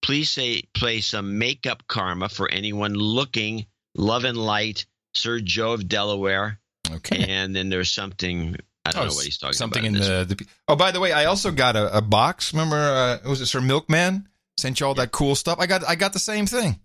Please 0.00 0.30
say 0.30 0.62
play 0.74 1.00
some 1.00 1.38
makeup 1.38 1.82
karma 1.86 2.28
for 2.28 2.50
anyone 2.50 2.94
looking. 2.94 3.66
Love 3.94 4.24
and 4.24 4.38
light, 4.38 4.86
Sir 5.14 5.38
Joe 5.40 5.74
of 5.74 5.86
Delaware. 5.86 6.58
Okay. 6.90 7.24
And 7.28 7.54
then 7.54 7.68
there's 7.68 7.90
something 7.92 8.56
I 8.84 8.90
don't 8.92 9.02
Oh, 9.02 9.06
know 9.08 9.14
what 9.14 9.24
he's 9.24 9.38
talking 9.38 9.52
something 9.52 9.86
about. 9.86 10.02
in 10.02 10.28
the, 10.28 10.34
the. 10.34 10.46
Oh, 10.66 10.74
by 10.76 10.90
the 10.90 10.98
way, 10.98 11.12
I 11.12 11.26
also 11.26 11.52
got 11.52 11.76
a, 11.76 11.96
a 11.98 12.00
box. 12.00 12.52
Remember, 12.52 12.76
uh, 12.76 13.28
was 13.28 13.40
it 13.40 13.46
Sir 13.46 13.60
Milkman? 13.60 14.28
Sent 14.58 14.80
you 14.80 14.86
all 14.86 14.94
that 14.94 15.12
cool 15.12 15.34
stuff. 15.34 15.58
I 15.58 15.66
got 15.66 15.88
I 15.88 15.94
got 15.94 16.12
the 16.12 16.18
same 16.18 16.46
thing. 16.46 16.78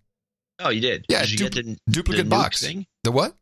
Oh, 0.60 0.70
you 0.70 0.82
did. 0.82 1.06
Yeah, 1.08 1.22
Did 1.22 1.32
you 1.32 1.38
du- 1.38 1.50
get 1.50 1.66
the 1.66 1.92
duplicate 1.92 2.26
the 2.26 2.30
box. 2.30 2.62
thing? 2.62 2.88
The 3.04 3.12
what? 3.12 3.36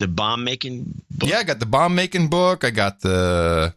The 0.00 0.08
bomb 0.08 0.44
making. 0.44 1.02
Book? 1.10 1.28
Yeah, 1.30 1.38
I 1.38 1.44
got 1.44 1.60
the 1.60 1.66
bomb 1.66 1.94
making 1.94 2.28
book. 2.28 2.64
I 2.64 2.70
got 2.70 3.00
the 3.00 3.74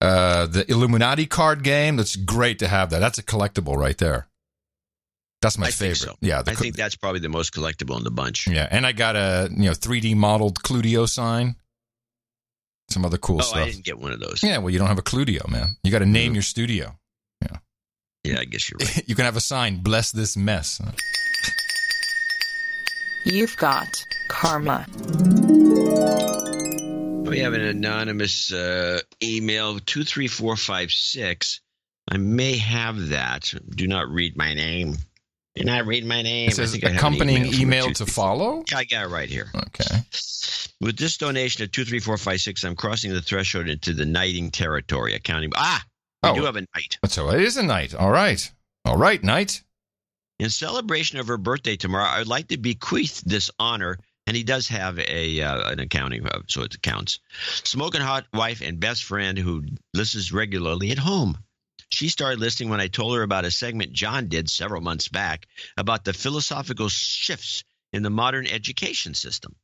uh 0.00 0.46
the 0.46 0.70
Illuminati 0.70 1.26
card 1.26 1.62
game. 1.62 1.96
That's 1.96 2.16
great 2.16 2.58
to 2.60 2.68
have 2.68 2.90
that. 2.90 3.00
That's 3.00 3.18
a 3.18 3.22
collectible 3.22 3.76
right 3.76 3.98
there. 3.98 4.28
That's 5.40 5.58
my 5.58 5.66
I 5.66 5.70
favorite. 5.70 5.96
so. 5.96 6.14
Yeah, 6.20 6.38
I 6.38 6.42
co- 6.44 6.54
think 6.54 6.76
that's 6.76 6.94
probably 6.94 7.20
the 7.20 7.28
most 7.28 7.52
collectible 7.52 7.98
in 7.98 8.04
the 8.04 8.12
bunch. 8.12 8.46
yeah, 8.46 8.68
and 8.70 8.86
I 8.86 8.92
got 8.92 9.16
a 9.16 9.48
you 9.50 9.64
know 9.64 9.72
3D 9.72 10.14
modeled 10.14 10.62
Cludio 10.62 11.08
sign. 11.08 11.56
Some 12.88 13.04
other 13.04 13.18
cool 13.18 13.38
oh, 13.38 13.42
stuff. 13.42 13.58
I 13.58 13.70
didn't 13.70 13.84
get 13.84 13.98
one 13.98 14.12
of 14.12 14.20
those. 14.20 14.42
Yeah, 14.42 14.58
well, 14.58 14.70
you 14.70 14.78
don't 14.78 14.88
have 14.88 14.98
a 14.98 15.02
Cludio, 15.02 15.48
man. 15.50 15.76
You 15.82 15.90
got 15.90 16.00
to 16.00 16.06
name 16.06 16.34
your 16.34 16.42
studio. 16.42 16.94
Yeah, 18.24 18.38
I 18.38 18.44
guess 18.44 18.70
you're 18.70 18.78
right. 18.78 19.02
you 19.08 19.14
can 19.14 19.24
have 19.24 19.36
a 19.36 19.40
sign, 19.40 19.78
"Bless 19.78 20.12
this 20.12 20.36
mess." 20.36 20.80
You've 23.24 23.56
got 23.56 24.04
karma. 24.28 24.86
We 27.28 27.38
have 27.40 27.54
an 27.54 27.62
anonymous 27.62 28.52
uh, 28.52 29.00
email 29.22 29.78
two 29.80 30.04
three 30.04 30.28
four 30.28 30.56
five 30.56 30.90
six. 30.90 31.60
I 32.08 32.16
may 32.16 32.58
have 32.58 33.08
that. 33.08 33.52
Do 33.70 33.86
not 33.86 34.08
read 34.08 34.36
my 34.36 34.54
name. 34.54 34.96
Do 35.54 35.64
not 35.64 35.86
read 35.86 36.04
my 36.04 36.22
name. 36.22 36.48
It 36.48 36.54
says 36.54 36.70
I 36.70 36.72
think 36.72 36.84
I 36.84 36.86
have 36.88 36.92
an 36.94 36.98
accompanying 36.98 37.44
from 37.44 37.54
a 37.54 37.62
email 37.62 37.92
to 37.92 38.06
follow. 38.06 38.64
I 38.74 38.84
got 38.84 39.06
it 39.06 39.08
right 39.08 39.28
here. 39.28 39.50
Okay. 39.54 40.00
With 40.80 40.96
this 40.96 41.16
donation 41.16 41.62
of 41.62 41.72
two 41.72 41.84
three 41.84 42.00
four 42.00 42.16
five 42.16 42.40
six, 42.40 42.64
I'm 42.64 42.76
crossing 42.76 43.12
the 43.12 43.22
threshold 43.22 43.68
into 43.68 43.92
the 43.92 44.04
knighting 44.04 44.50
territory. 44.50 45.14
Accounting. 45.14 45.52
Ah, 45.54 45.82
we 46.22 46.28
Oh. 46.30 46.34
do 46.34 46.44
have 46.44 46.56
a 46.56 46.66
knight. 46.74 46.98
So 47.08 47.30
it 47.30 47.40
is 47.40 47.56
a 47.56 47.62
night. 47.62 47.94
All 47.94 48.10
right. 48.10 48.50
All 48.84 48.96
right, 48.96 49.22
night. 49.22 49.62
In 50.38 50.50
celebration 50.50 51.18
of 51.18 51.28
her 51.28 51.38
birthday 51.38 51.76
tomorrow, 51.76 52.04
I 52.08 52.18
would 52.18 52.26
like 52.28 52.48
to 52.48 52.56
bequeath 52.56 53.22
this 53.24 53.50
honor, 53.58 53.98
and 54.26 54.36
he 54.36 54.42
does 54.42 54.68
have 54.68 54.98
a 54.98 55.40
uh, 55.40 55.70
an 55.70 55.78
accounting, 55.78 56.26
so 56.48 56.62
it 56.62 56.82
counts. 56.82 57.20
Smoking 57.64 58.00
hot 58.00 58.26
wife 58.32 58.60
and 58.60 58.80
best 58.80 59.04
friend 59.04 59.38
who 59.38 59.62
listens 59.94 60.32
regularly 60.32 60.90
at 60.90 60.98
home. 60.98 61.38
She 61.90 62.08
started 62.08 62.40
listening 62.40 62.70
when 62.70 62.80
I 62.80 62.88
told 62.88 63.14
her 63.16 63.22
about 63.22 63.44
a 63.44 63.50
segment 63.50 63.92
John 63.92 64.28
did 64.28 64.48
several 64.50 64.80
months 64.80 65.08
back 65.08 65.46
about 65.76 66.04
the 66.04 66.12
philosophical 66.14 66.88
shifts 66.88 67.62
in 67.92 68.02
the 68.02 68.10
modern 68.10 68.46
education 68.46 69.12
system. 69.14 69.54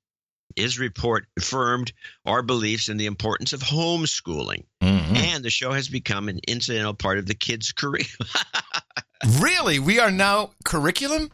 His 0.59 0.78
report 0.78 1.26
affirmed 1.39 1.93
our 2.26 2.43
beliefs 2.43 2.89
in 2.89 2.97
the 2.97 3.06
importance 3.06 3.52
of 3.52 3.60
homeschooling, 3.60 4.64
Mm-hmm. 4.82 5.16
and 5.16 5.44
the 5.44 5.51
show 5.51 5.72
has 5.72 5.89
become 5.89 6.28
an 6.28 6.40
incidental 6.48 6.94
part 6.94 7.18
of 7.18 7.26
the 7.26 7.35
kids' 7.35 7.72
curriculum. 7.72 8.28
Really? 9.40 9.80
We 9.80 9.98
are 9.98 10.12
now 10.12 10.51
curriculum? 10.64 11.30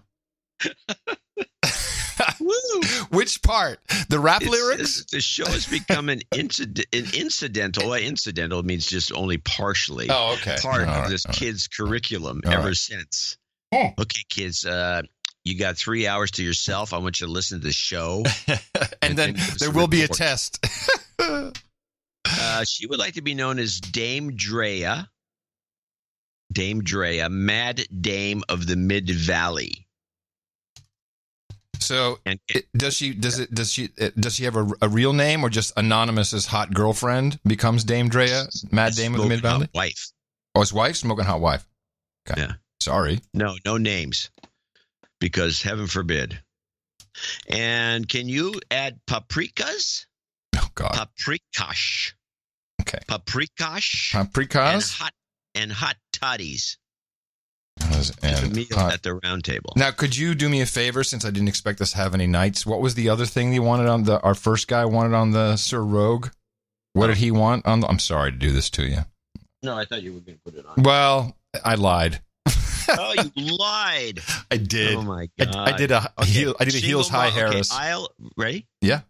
Which 3.10 3.42
part? 3.42 3.80
The 4.08 4.18
rap 4.18 4.42
It's- 4.42 4.50
lyrics? 4.58 4.80
it's- 5.00 5.04
the 5.10 5.20
show 5.20 5.46
has 5.46 5.66
become 5.66 6.08
an, 6.08 6.20
incident, 6.34 6.86
an 6.94 7.06
incidental. 7.14 7.90
Well, 7.90 8.00
incidental 8.00 8.62
means 8.62 8.86
just 8.86 9.12
only 9.12 9.38
partially 9.38 10.08
Oh, 10.10 10.32
okay. 10.40 10.56
part 10.62 10.82
All 10.88 10.94
of 10.94 11.00
right, 11.02 11.10
this 11.10 11.26
all 11.26 11.30
right. 11.30 11.38
kids' 11.38 11.68
curriculum 11.68 12.40
All 12.46 12.52
ever 12.52 12.68
right. 12.68 12.76
since. 12.76 13.36
Okay, 13.74 14.22
kids, 14.28 14.64
uh, 14.64 15.02
you 15.44 15.58
got 15.58 15.76
three 15.76 16.06
hours 16.06 16.30
to 16.32 16.42
yourself. 16.44 16.92
I 16.92 16.98
want 16.98 17.20
you 17.20 17.26
to 17.26 17.32
listen 17.32 17.60
to 17.60 17.66
the 17.66 17.72
show. 17.72 18.24
and 19.02 19.16
then 19.16 19.34
give 19.34 19.58
there 19.58 19.70
will 19.70 19.88
be 19.88 20.02
a 20.02 20.08
test. 20.08 20.64
Uh, 22.26 22.64
she 22.64 22.86
would 22.86 22.98
like 22.98 23.14
to 23.14 23.20
be 23.22 23.34
known 23.34 23.58
as 23.58 23.80
Dame 23.80 24.34
Drea. 24.34 25.10
Dame 26.50 26.82
Drea, 26.82 27.28
Mad 27.28 27.82
Dame 28.00 28.42
of 28.48 28.66
the 28.66 28.76
Mid 28.76 29.10
Valley. 29.10 29.86
So, 31.80 32.18
it- 32.48 32.66
does 32.74 32.94
she 32.94 33.12
does 33.12 33.38
it 33.38 33.52
does 33.54 33.70
she 33.70 33.90
uh, 34.00 34.08
does 34.18 34.36
she 34.36 34.44
have 34.44 34.56
a, 34.56 34.66
a 34.80 34.88
real 34.88 35.12
name 35.12 35.44
or 35.44 35.50
just 35.50 35.72
anonymous 35.76 36.32
as 36.32 36.46
hot 36.46 36.72
girlfriend 36.72 37.38
becomes 37.46 37.84
Dame 37.84 38.08
Drea, 38.08 38.44
Mad 38.70 38.94
Dame 38.94 39.14
of 39.14 39.20
the 39.22 39.28
Mid 39.28 39.40
Valley? 39.42 39.68
Wife. 39.74 40.10
Oh, 40.54 40.60
his 40.60 40.72
wife, 40.72 40.96
smoking 40.96 41.26
hot 41.26 41.40
wife. 41.40 41.66
Okay. 42.28 42.40
Yeah. 42.40 42.52
Sorry. 42.80 43.20
No, 43.34 43.56
no 43.66 43.76
names, 43.76 44.30
because 45.20 45.62
heaven 45.62 45.86
forbid. 45.86 46.40
And 47.48 48.08
can 48.08 48.28
you 48.28 48.54
add 48.70 48.98
paprikas? 49.06 50.06
Oh 50.56 50.68
God. 50.74 50.92
Paprikash. 50.92 52.12
Okay. 52.80 52.98
Paprikash. 53.08 54.12
Paprikas. 54.12 54.14
And 54.14 54.28
Paprikas 54.32 54.98
hot 54.98 55.12
and 55.54 55.72
hot 55.72 55.96
toddies. 56.12 56.76
As- 57.80 58.12
a 58.22 58.48
meal 58.48 58.66
hot- 58.72 58.92
at 58.94 59.02
the 59.02 59.14
round 59.14 59.44
table. 59.44 59.72
Now, 59.76 59.90
could 59.90 60.16
you 60.16 60.34
do 60.34 60.48
me 60.48 60.60
a 60.60 60.66
favor 60.66 61.02
since 61.02 61.24
I 61.24 61.30
didn't 61.30 61.48
expect 61.48 61.80
us 61.80 61.90
to 61.92 61.96
have 61.98 62.14
any 62.14 62.26
nights? 62.26 62.64
What 62.64 62.80
was 62.80 62.94
the 62.94 63.08
other 63.08 63.26
thing 63.26 63.52
you 63.52 63.62
wanted 63.62 63.86
on 63.88 64.04
the 64.04 64.20
our 64.20 64.34
first 64.34 64.68
guy 64.68 64.84
wanted 64.84 65.14
on 65.14 65.32
the 65.32 65.56
Sir 65.56 65.80
Rogue? 65.82 66.28
What 66.92 67.08
did 67.08 67.16
he 67.16 67.32
want 67.32 67.66
on 67.66 67.80
the, 67.80 67.88
I'm 67.88 67.98
sorry 67.98 68.30
to 68.30 68.38
do 68.38 68.52
this 68.52 68.70
to 68.70 68.86
you. 68.86 68.98
No, 69.64 69.76
I 69.76 69.84
thought 69.84 70.02
you 70.02 70.12
were 70.12 70.20
going 70.20 70.38
to 70.38 70.44
put 70.44 70.54
it 70.54 70.64
on. 70.64 70.82
Well, 70.84 71.36
I 71.64 71.74
lied. 71.74 72.20
Oh, 72.90 73.14
you 73.34 73.56
lied. 73.56 74.20
I 74.50 74.56
did. 74.56 74.96
Oh 74.96 75.02
my 75.02 75.28
god. 75.38 75.54
I 75.56 75.76
did 75.76 75.90
a 75.90 76.10
heel- 76.24 76.54
I 76.60 76.64
did 76.64 76.74
a 76.74 76.78
Single 76.78 76.88
heels 76.88 77.08
high 77.08 77.28
okay, 77.28 77.36
Harris. 77.38 77.72
Isle, 77.72 78.08
ready? 78.36 78.66
Yeah. 78.80 79.00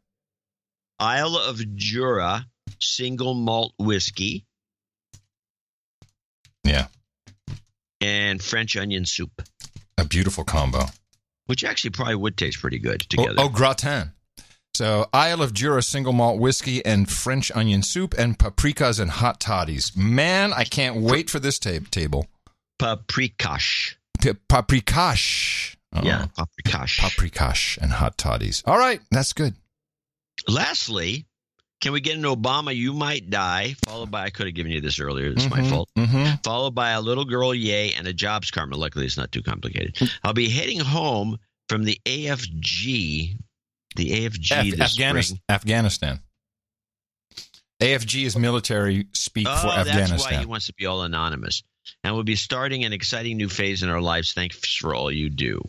Isle 0.99 1.37
of 1.37 1.75
Jura 1.77 2.47
single 2.81 3.35
malt 3.35 3.75
whiskey. 3.79 4.47
Yeah. 6.65 6.87
And 8.01 8.43
French 8.43 8.77
onion 8.77 9.05
soup, 9.07 9.43
A 9.99 10.05
beautiful 10.05 10.45
combo. 10.45 10.87
which 11.47 11.65
actually 11.65 11.91
probably 11.91 12.15
would 12.17 12.37
taste 12.37 12.61
pretty 12.61 12.79
good 12.79 13.03
Oh, 13.19 13.23
together. 13.25 13.35
oh, 13.39 13.49
gratin. 13.49 14.13
So, 14.75 15.09
Isle 15.13 15.41
of 15.43 15.55
Jura 15.55 15.83
single 15.83 16.13
malt 16.13 16.41
whiskey 16.41 16.85
and 16.85 17.09
French 17.09 17.53
onion 17.55 17.83
soup 17.83 18.13
and 18.19 18.37
paprikas 18.39 18.99
and 18.99 19.11
hot 19.11 19.39
toddies. 19.41 19.97
Man, 19.97 20.53
I 20.53 20.65
can't 20.65 20.97
wait 20.97 21.31
for 21.31 21.39
this 21.39 21.59
tab- 21.61 21.91
table. 21.91 22.27
Paprikash. 22.79 23.95
Paprikash. 24.21 25.77
Oh, 25.97 26.01
Yeah, 26.03 26.27
paprikash. 26.37 26.99
Paprikash 26.99 27.79
and 27.79 27.93
hot 27.93 28.17
toddies. 28.19 28.63
All 28.67 28.79
right, 28.79 29.01
that's 29.11 29.33
good. 29.33 29.55
Lastly, 30.49 31.27
can 31.81 31.93
we 31.93 32.01
get 32.01 32.17
an 32.17 32.25
Obama 32.25 32.75
You 32.75 32.93
Might 32.93 33.31
Die, 33.31 33.75
followed 33.87 34.11
by, 34.11 34.25
I 34.25 34.31
could 34.31 34.47
have 34.47 34.55
given 34.55 34.73
you 34.73 34.81
this 34.81 34.99
earlier, 34.99 35.27
it's 35.31 35.49
my 35.49 35.61
Mhm, 35.61 35.71
fault, 35.71 35.89
mhm. 35.97 36.43
followed 36.43 36.75
by 36.75 36.91
a 36.91 37.01
little 37.01 37.25
girl 37.25 37.55
yay 37.55 37.93
and 37.93 38.07
a 38.09 38.13
jobs 38.13 38.51
karma. 38.51 38.77
Luckily, 38.77 39.07
it's 39.07 39.17
not 39.17 39.31
too 39.31 39.43
complicated. 39.43 39.97
I'll 40.25 40.33
be 40.33 40.49
heading 40.49 40.81
home 40.81 41.39
from 41.69 41.85
the 41.85 42.01
AFG, 42.07 43.37
the 43.97 44.11
AFG 44.13 44.51
Af- 44.73 44.77
this 44.79 44.97
Afghanis- 44.99 45.39
Afghanistan. 45.49 46.21
AFG 47.81 48.25
is 48.25 48.37
military 48.37 49.07
speak 49.13 49.47
Oh, 49.49 49.57
for 49.61 49.67
that's 49.69 49.89
Afghanistan. 49.91 50.33
why 50.35 50.41
he 50.41 50.47
wants 50.47 50.67
to 50.67 50.73
be 50.75 50.87
all 50.87 51.03
anonymous. 51.03 51.63
And 52.03 52.15
we'll 52.15 52.25
be 52.25 52.37
starting 52.37 52.85
an 52.85 52.93
exciting 52.93 53.37
new 53.37 53.49
phase 53.49 53.83
in 53.83 53.89
our 53.89 54.01
lives. 54.01 54.33
Thanks 54.33 54.75
for 54.77 54.95
all 54.95 55.11
you 55.11 55.31
do. 55.31 55.61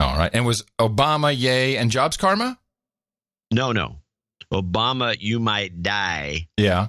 All 0.00 0.16
right. 0.16 0.30
And 0.34 0.44
was 0.46 0.64
Obama 0.80 1.34
yay 1.36 1.76
and 1.76 1.90
jobs 1.90 2.16
karma? 2.16 2.58
No, 3.52 3.72
no. 3.72 3.96
Obama, 4.52 5.16
you 5.18 5.40
might 5.40 5.82
die, 5.82 6.48
Yeah. 6.56 6.88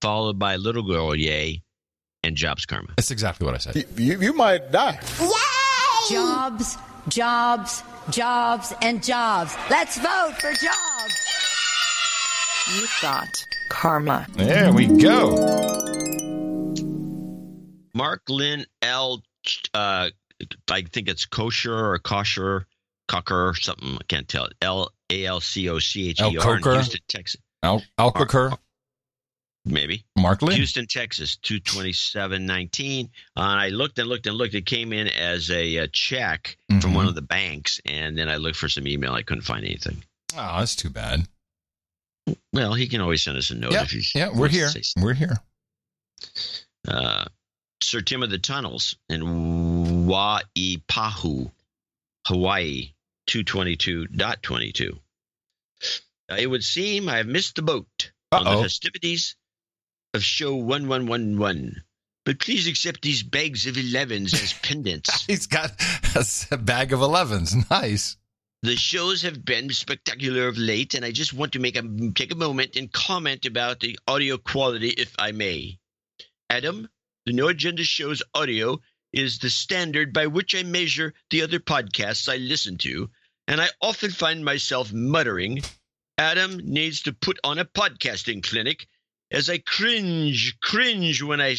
followed 0.00 0.38
by 0.38 0.56
little 0.56 0.82
girl 0.82 1.14
yay 1.14 1.62
and 2.22 2.36
jobs 2.36 2.64
karma. 2.66 2.88
That's 2.96 3.10
exactly 3.10 3.44
what 3.44 3.54
I 3.54 3.58
said. 3.58 3.84
You, 3.96 4.20
you 4.20 4.32
might 4.32 4.70
die. 4.70 4.98
Yay! 5.20 6.16
Jobs, 6.16 6.76
jobs, 7.08 7.82
jobs, 8.10 8.72
and 8.82 9.02
jobs. 9.02 9.54
Let's 9.70 9.98
vote 9.98 10.34
for 10.38 10.52
jobs. 10.52 11.14
You've 12.74 12.90
got 13.02 13.28
karma. 13.70 14.26
There 14.34 14.72
we 14.72 14.86
go. 14.86 15.36
Mark 17.94 18.22
Lynn 18.28 18.64
L. 18.82 19.22
Uh, 19.74 20.10
I 20.70 20.82
think 20.82 21.08
it's 21.08 21.26
kosher 21.26 21.74
or 21.74 21.98
kosher, 21.98 22.66
cocker 23.08 23.48
or 23.48 23.54
something. 23.54 23.94
I 23.96 24.04
can't 24.08 24.28
tell. 24.28 24.48
L 24.60 24.90
A 25.10 25.26
L 25.26 25.40
C 25.40 25.68
O 25.68 25.78
C 25.78 26.10
H 26.10 26.20
E 26.20 26.36
R 26.38 26.56
in? 26.56 26.62
Houston, 26.62 27.00
Texas. 27.08 27.40
Al- 27.62 27.82
Albuquerque. 27.98 28.56
Maybe. 29.64 30.04
Mark 30.18 30.42
Lynn. 30.42 30.56
Houston, 30.56 30.86
Texas, 30.86 31.36
two 31.36 31.60
twenty 31.60 31.92
seven 31.92 32.44
nineteen. 32.46 33.08
Uh, 33.36 33.42
and 33.42 33.60
I 33.60 33.68
looked 33.68 33.98
and 34.00 34.08
looked 34.08 34.26
and 34.26 34.36
looked. 34.36 34.54
It 34.54 34.66
came 34.66 34.92
in 34.92 35.06
as 35.08 35.50
a, 35.52 35.78
uh 35.78 35.86
check 35.92 36.56
from 36.68 36.80
Mhm. 36.80 36.94
one 36.94 37.06
of 37.06 37.14
the 37.14 37.22
banks, 37.22 37.80
and 37.84 38.18
then 38.18 38.28
I 38.28 38.36
looked 38.36 38.56
for 38.56 38.68
some 38.68 38.88
email. 38.88 39.12
I 39.12 39.22
couldn't 39.22 39.42
find 39.42 39.64
anything. 39.64 40.02
Oh, 40.36 40.58
that's 40.58 40.74
too 40.74 40.90
bad. 40.90 41.28
Well, 42.52 42.74
he 42.74 42.88
can 42.88 43.00
always 43.00 43.22
send 43.22 43.36
us 43.36 43.50
a 43.50 43.54
note 43.54 43.72
Yeah, 43.72 43.82
if 43.82 43.90
he's 43.90 44.12
yeah, 44.14 44.30
we're 44.34 44.48
here. 44.48 44.70
We're 44.96 45.14
here. 45.14 45.36
uh, 46.88 47.24
Sir 47.82 48.00
Tim 48.00 48.22
of 48.22 48.30
the 48.30 48.38
Tunnels 48.38 48.96
in 49.08 49.22
Waipahu, 50.06 51.50
Hawaii, 52.26 52.92
222.22. 53.28 54.98
Uh, 56.30 56.36
it 56.38 56.46
would 56.46 56.64
seem 56.64 57.08
I 57.08 57.16
have 57.18 57.26
missed 57.26 57.56
the 57.56 57.62
boat 57.62 58.12
on 58.30 58.46
Uh-oh. 58.46 58.56
the 58.58 58.62
festivities 58.64 59.36
of 60.14 60.22
show 60.22 60.54
1111. 60.54 61.82
but 62.24 62.38
please 62.38 62.66
accept 62.68 63.02
these 63.02 63.22
bags 63.22 63.66
of 63.66 63.74
11s 63.76 64.32
as 64.34 64.52
pendants. 64.62 65.24
He's 65.26 65.46
got 65.46 65.72
a, 66.14 66.24
a 66.54 66.56
bag 66.58 66.92
of 66.92 67.00
11s. 67.00 67.68
Nice. 67.70 68.16
The 68.62 68.76
shows 68.76 69.22
have 69.22 69.44
been 69.44 69.70
spectacular 69.70 70.46
of 70.46 70.56
late, 70.56 70.94
and 70.94 71.04
I 71.04 71.10
just 71.10 71.32
want 71.34 71.52
to 71.54 71.58
make 71.58 71.74
a 71.76 71.82
take 72.14 72.30
a 72.32 72.36
moment 72.36 72.76
and 72.76 72.92
comment 72.92 73.44
about 73.44 73.80
the 73.80 73.98
audio 74.06 74.36
quality, 74.38 74.90
if 74.90 75.12
I 75.18 75.32
may. 75.32 75.80
Adam, 76.48 76.88
the 77.26 77.32
No 77.32 77.48
Agenda 77.48 77.84
Show's 77.84 78.22
audio 78.34 78.80
is 79.12 79.38
the 79.38 79.50
standard 79.50 80.12
by 80.12 80.26
which 80.26 80.54
I 80.54 80.62
measure 80.62 81.14
the 81.30 81.42
other 81.42 81.58
podcasts 81.58 82.32
I 82.32 82.36
listen 82.36 82.78
to, 82.78 83.10
and 83.46 83.60
I 83.60 83.68
often 83.80 84.10
find 84.10 84.44
myself 84.44 84.92
muttering, 84.92 85.62
Adam 86.18 86.60
needs 86.64 87.02
to 87.02 87.12
put 87.12 87.38
on 87.44 87.58
a 87.58 87.64
podcasting 87.64 88.42
clinic 88.42 88.86
as 89.30 89.48
I 89.48 89.58
cringe, 89.58 90.58
cringe 90.60 91.22
when 91.22 91.40
I 91.40 91.56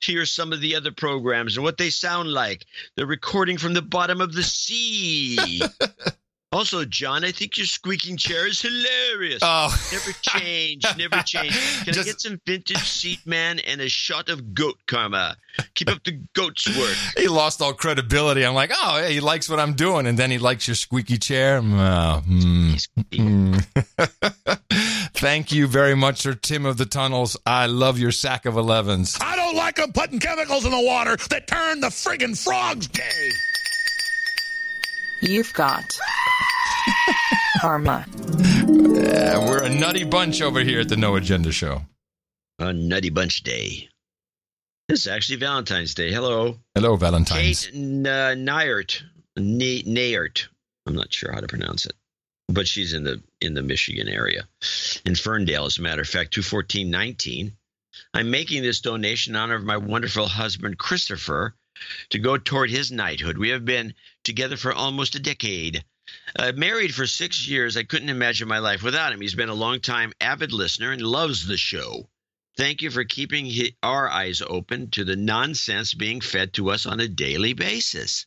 hear 0.00 0.24
some 0.24 0.52
of 0.52 0.60
the 0.60 0.76
other 0.76 0.92
programs 0.92 1.56
and 1.56 1.64
what 1.64 1.76
they 1.76 1.90
sound 1.90 2.32
like. 2.32 2.64
They're 2.96 3.06
recording 3.06 3.58
from 3.58 3.74
the 3.74 3.82
bottom 3.82 4.20
of 4.20 4.32
the 4.32 4.42
sea. 4.42 5.62
also, 6.52 6.84
John, 6.84 7.24
I 7.24 7.32
think 7.32 7.56
your 7.56 7.66
squeaking 7.66 8.18
chair 8.18 8.46
is 8.46 8.60
hilarious. 8.60 9.40
Oh. 9.42 9.74
Never 9.90 10.12
change, 10.20 10.84
never 10.98 11.22
change. 11.22 11.58
Can 11.84 11.98
I 11.98 12.02
get 12.02 12.20
some 12.20 12.40
vintage 12.46 12.76
seat 12.76 13.20
man 13.26 13.58
and 13.60 13.80
a 13.80 13.88
shot 13.88 14.28
of 14.28 14.54
goat 14.54 14.76
karma? 14.86 15.36
Keep 15.74 15.90
up 15.90 16.04
the 16.04 16.20
goat's 16.34 16.66
work. 16.78 16.96
He 17.16 17.28
lost 17.28 17.62
all 17.62 17.72
credibility. 17.72 18.44
I'm 18.44 18.54
like, 18.54 18.70
oh, 18.74 18.98
yeah, 18.98 19.08
he 19.08 19.20
likes 19.20 19.48
what 19.48 19.60
I'm 19.60 19.72
doing. 19.72 20.06
And 20.06 20.18
then 20.18 20.30
he 20.30 20.38
likes 20.38 20.68
your 20.68 20.74
squeaky 20.74 21.16
chair. 21.16 21.60
Oh, 21.62 22.22
hmm. 22.26 22.74
Hmm. 23.14 23.58
Thank 25.14 25.52
you 25.52 25.66
very 25.66 25.94
much, 25.94 26.18
Sir 26.18 26.34
Tim 26.34 26.66
of 26.66 26.76
the 26.76 26.86
Tunnels. 26.86 27.36
I 27.46 27.66
love 27.66 27.98
your 27.98 28.10
sack 28.10 28.44
of 28.44 28.54
11s. 28.54 29.18
I 29.22 29.36
don't 29.36 29.56
like 29.56 29.76
them 29.76 29.92
putting 29.92 30.18
chemicals 30.18 30.64
in 30.64 30.70
the 30.70 30.82
water 30.82 31.16
that 31.30 31.46
turn 31.46 31.80
the 31.80 31.88
friggin' 31.88 32.36
frogs 32.36 32.88
gay. 32.88 33.30
You've 35.22 35.52
got 35.54 35.84
karma. 37.60 38.04
Yeah, 38.68 39.38
we're 39.38 39.62
a 39.62 39.68
nutty 39.68 40.04
bunch 40.04 40.42
over 40.42 40.60
here 40.60 40.80
at 40.80 40.88
the 40.88 40.96
No 40.96 41.14
Agenda 41.16 41.52
Show. 41.52 41.82
A 42.58 42.72
nutty 42.72 43.10
bunch 43.10 43.42
day. 43.42 43.88
This 44.88 45.00
is 45.00 45.06
actually 45.06 45.36
Valentine's 45.36 45.94
Day. 45.94 46.12
Hello. 46.12 46.58
Hello, 46.74 46.96
Valentine's. 46.96 47.66
Kate 47.66 47.74
N- 47.74 48.06
uh, 48.06 48.34
Nyert. 48.36 49.02
N- 49.38 49.58
Nayert. 49.60 50.48
I'm 50.86 50.94
not 50.94 51.12
sure 51.14 51.32
how 51.32 51.40
to 51.40 51.46
pronounce 51.46 51.86
it. 51.86 51.92
But 52.48 52.66
she's 52.66 52.92
in 52.92 53.04
the 53.04 53.22
in 53.40 53.54
the 53.54 53.62
Michigan 53.62 54.08
area. 54.08 54.48
In 55.06 55.14
Ferndale, 55.14 55.66
as 55.66 55.78
a 55.78 55.82
matter 55.82 56.02
of 56.02 56.08
fact, 56.08 56.34
21419. 56.34 57.52
I'm 58.12 58.30
making 58.30 58.62
this 58.62 58.80
donation 58.80 59.34
in 59.34 59.40
honor 59.40 59.54
of 59.54 59.64
my 59.64 59.76
wonderful 59.76 60.26
husband, 60.26 60.78
Christopher, 60.78 61.54
to 62.10 62.18
go 62.18 62.36
toward 62.36 62.70
his 62.70 62.92
knighthood. 62.92 63.38
We 63.38 63.50
have 63.50 63.64
been 63.64 63.94
together 64.24 64.56
for 64.56 64.72
almost 64.72 65.14
a 65.14 65.20
decade. 65.20 65.84
Uh, 66.36 66.52
married 66.54 66.94
for 66.94 67.06
six 67.06 67.46
years, 67.48 67.76
I 67.76 67.84
couldn't 67.84 68.08
imagine 68.08 68.48
my 68.48 68.58
life 68.58 68.82
without 68.82 69.12
him. 69.12 69.20
He's 69.20 69.34
been 69.34 69.48
a 69.48 69.54
long 69.54 69.80
time 69.80 70.12
avid 70.20 70.52
listener 70.52 70.92
and 70.92 71.02
loves 71.02 71.46
the 71.46 71.56
show. 71.56 72.08
Thank 72.56 72.82
you 72.82 72.90
for 72.90 73.04
keeping 73.04 73.46
hi- 73.46 73.74
our 73.82 74.08
eyes 74.08 74.42
open 74.42 74.90
to 74.90 75.04
the 75.04 75.16
nonsense 75.16 75.94
being 75.94 76.20
fed 76.20 76.52
to 76.54 76.70
us 76.70 76.86
on 76.86 77.00
a 77.00 77.08
daily 77.08 77.54
basis. 77.54 78.26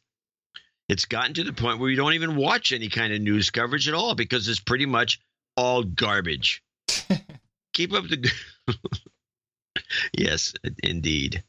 It's 0.88 1.06
gotten 1.06 1.34
to 1.36 1.44
the 1.44 1.54
point 1.54 1.80
where 1.80 1.88
we 1.88 1.96
don't 1.96 2.14
even 2.14 2.36
watch 2.36 2.72
any 2.72 2.90
kind 2.90 3.14
of 3.14 3.22
news 3.22 3.50
coverage 3.50 3.88
at 3.88 3.94
all 3.94 4.16
because 4.16 4.48
it's 4.48 4.60
pretty 4.60 4.86
much 4.86 5.20
all 5.56 5.84
garbage. 5.84 6.64
keep 7.74 7.94
up 7.94 8.08
the 8.08 8.32
yes, 10.18 10.54
indeed. 10.84 11.44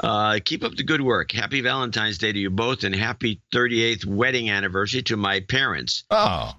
Uh, 0.00 0.38
keep 0.44 0.64
up 0.64 0.74
the 0.74 0.82
good 0.82 1.00
work. 1.00 1.30
Happy 1.32 1.60
Valentine's 1.60 2.18
Day 2.18 2.32
to 2.32 2.38
you 2.38 2.50
both, 2.50 2.82
and 2.84 2.94
happy 2.94 3.40
38th 3.54 4.04
wedding 4.04 4.50
anniversary 4.50 5.02
to 5.04 5.16
my 5.16 5.40
parents. 5.40 6.04
Oh. 6.10 6.52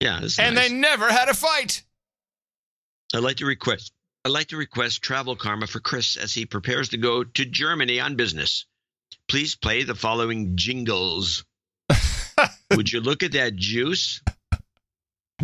Yeah, 0.00 0.16
And 0.16 0.54
nice. 0.54 0.68
they 0.68 0.74
never 0.74 1.10
had 1.10 1.28
a 1.28 1.34
fight. 1.34 1.82
I'd 3.14 3.22
like 3.22 3.36
to 3.38 3.46
request. 3.46 3.92
I'd 4.24 4.30
like 4.32 4.48
to 4.48 4.56
request 4.56 5.02
travel 5.02 5.36
karma 5.36 5.66
for 5.66 5.80
Chris 5.80 6.16
as 6.16 6.34
he 6.34 6.44
prepares 6.46 6.90
to 6.90 6.96
go 6.98 7.24
to 7.24 7.44
Germany 7.44 8.00
on 8.00 8.16
business. 8.16 8.66
Please 9.28 9.54
play 9.54 9.84
the 9.84 9.94
following 9.94 10.56
jingles. 10.56 11.44
Would 12.74 12.92
you 12.92 13.00
look 13.00 13.22
at 13.22 13.32
that 13.32 13.54
juice? 13.56 14.20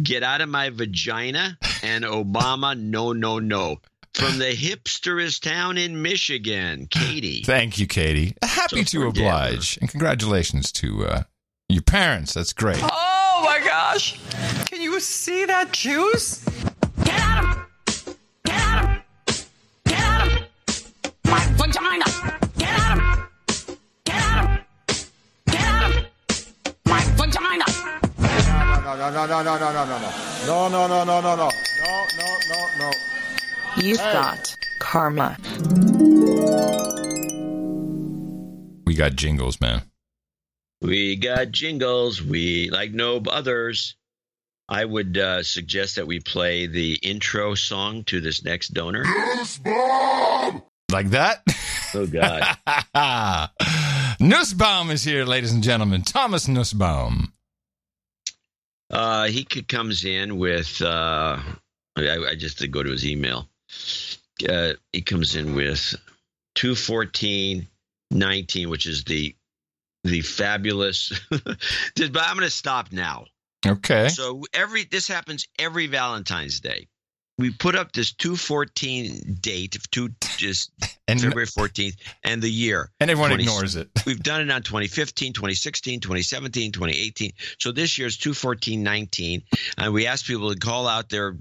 Get 0.02 0.22
out 0.22 0.40
of 0.40 0.48
my 0.48 0.70
vagina 0.70 1.58
and 1.82 2.04
Obama, 2.04 2.78
no, 2.78 3.12
no, 3.12 3.38
no. 3.38 3.80
From 4.14 4.38
the 4.38 4.46
hipsterest 4.46 5.40
town 5.42 5.78
in 5.78 6.02
Michigan, 6.02 6.86
Katie. 6.90 7.42
Thank 7.46 7.78
you, 7.78 7.86
Katie. 7.86 8.34
Happy 8.42 8.84
to 8.84 9.06
oblige. 9.06 9.78
And 9.80 9.88
congratulations 9.88 10.72
to 10.72 11.06
uh, 11.06 11.22
your 11.68 11.82
parents. 11.82 12.34
That's 12.34 12.52
great. 12.52 12.80
Oh 12.82 13.42
my 13.44 13.60
gosh! 13.64 14.18
Can 14.66 14.82
you 14.82 14.98
see 15.00 15.44
that 15.46 15.72
juice? 15.72 16.44
Get 17.04 17.14
at 17.20 17.44
him! 17.44 17.66
Get 18.44 18.56
at 18.56 18.84
him! 18.84 19.02
Get 19.84 20.00
at 20.00 20.28
him! 20.28 20.44
My 21.24 21.46
vagina! 21.56 22.04
Get 22.58 22.68
at 22.68 22.98
him! 22.98 23.28
Get 24.04 24.16
at 24.16 24.44
him! 24.44 24.64
Get 25.46 25.60
at 25.64 25.92
him! 25.92 26.04
My 26.84 27.00
vagina! 27.16 27.64
No, 28.82 28.96
no, 28.96 29.26
no, 29.26 29.26
no, 29.26 29.42
no, 29.42 29.58
no, 29.58 29.72
no, 29.72 29.84
no, 29.86 29.98
no. 29.98 30.10
No, 30.46 30.68
no, 30.68 30.86
no, 30.88 31.04
no, 31.04 31.20
no, 31.20 31.36
no. 31.36 31.50
No, 31.80 32.06
no, 32.18 32.38
no, 32.48 32.68
no. 32.78 32.90
You've 32.90 33.09
Hey. 33.74 33.94
got 33.96 34.56
karma. 34.80 35.36
We 38.86 38.94
got 38.94 39.14
jingles, 39.14 39.60
man. 39.60 39.82
We 40.82 41.16
got 41.16 41.50
jingles. 41.50 42.22
We 42.22 42.70
like 42.70 42.92
no 42.92 43.22
others. 43.28 43.96
I 44.68 44.84
would 44.84 45.18
uh, 45.18 45.42
suggest 45.42 45.96
that 45.96 46.06
we 46.06 46.20
play 46.20 46.66
the 46.66 46.94
intro 47.02 47.54
song 47.54 48.04
to 48.04 48.20
this 48.20 48.44
next 48.44 48.68
donor. 48.68 49.04
Like 50.92 51.10
that? 51.10 51.42
Oh, 51.94 52.06
God. 52.06 52.56
Nussbaum 54.20 54.90
is 54.90 55.02
here, 55.04 55.24
ladies 55.24 55.52
and 55.52 55.62
gentlemen. 55.62 56.02
Thomas 56.02 56.46
Nussbaum. 56.46 57.32
Uh, 58.90 59.26
he 59.26 59.44
could, 59.44 59.68
comes 59.68 60.04
in 60.04 60.38
with. 60.38 60.80
Uh, 60.82 61.38
I, 61.96 62.18
I 62.30 62.34
just 62.36 62.58
did 62.58 62.72
go 62.72 62.82
to 62.82 62.90
his 62.90 63.06
email. 63.06 63.48
Uh, 64.48 64.72
he 64.92 65.02
comes 65.02 65.36
in 65.36 65.54
with 65.54 65.94
two 66.54 66.74
fourteen 66.74 67.68
nineteen, 68.10 68.70
which 68.70 68.86
is 68.86 69.04
the 69.04 69.34
the 70.04 70.22
fabulous. 70.22 71.12
but 71.30 71.58
I'm 71.98 72.36
going 72.36 72.40
to 72.40 72.50
stop 72.50 72.92
now. 72.92 73.26
Okay. 73.66 74.08
So 74.08 74.42
every 74.54 74.84
this 74.84 75.06
happens 75.06 75.46
every 75.58 75.86
Valentine's 75.86 76.60
Day. 76.60 76.88
We 77.36 77.50
put 77.50 77.74
up 77.74 77.92
this 77.92 78.12
two 78.12 78.36
fourteen 78.36 79.38
date 79.40 79.76
of 79.76 79.90
two 79.90 80.10
just 80.36 80.70
And- 81.08 81.20
February 81.20 81.46
fourteenth 81.46 81.96
and 82.22 82.40
the 82.40 82.50
year. 82.50 82.90
And 83.00 83.10
everyone 83.10 83.30
20 83.30 83.42
ignores 83.42 83.76
it. 83.76 83.88
We've 84.06 84.22
done 84.22 84.42
it 84.42 84.50
on 84.50 84.62
2015, 84.62 85.32
2016, 85.32 86.00
2017, 86.00 86.72
2018. 86.72 87.32
So 87.58 87.72
this 87.72 87.98
year 87.98 88.04
year's 88.04 88.16
21419. 88.16 89.42
And 89.76 89.92
we 89.92 90.06
asked 90.06 90.26
people 90.26 90.52
to 90.52 90.58
call 90.58 90.86
out 90.86 91.08
their 91.08 91.36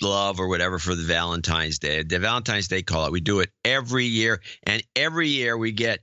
love 0.00 0.40
or 0.40 0.48
whatever 0.48 0.78
for 0.78 0.94
the 0.94 1.02
Valentine's 1.02 1.78
Day. 1.78 2.02
The 2.02 2.18
Valentine's 2.18 2.68
Day 2.68 2.82
call 2.82 3.04
out. 3.04 3.12
We 3.12 3.20
do 3.20 3.40
it 3.40 3.50
every 3.64 4.06
year. 4.06 4.40
And 4.64 4.82
every 4.96 5.28
year 5.28 5.56
we 5.56 5.72
get 5.72 6.00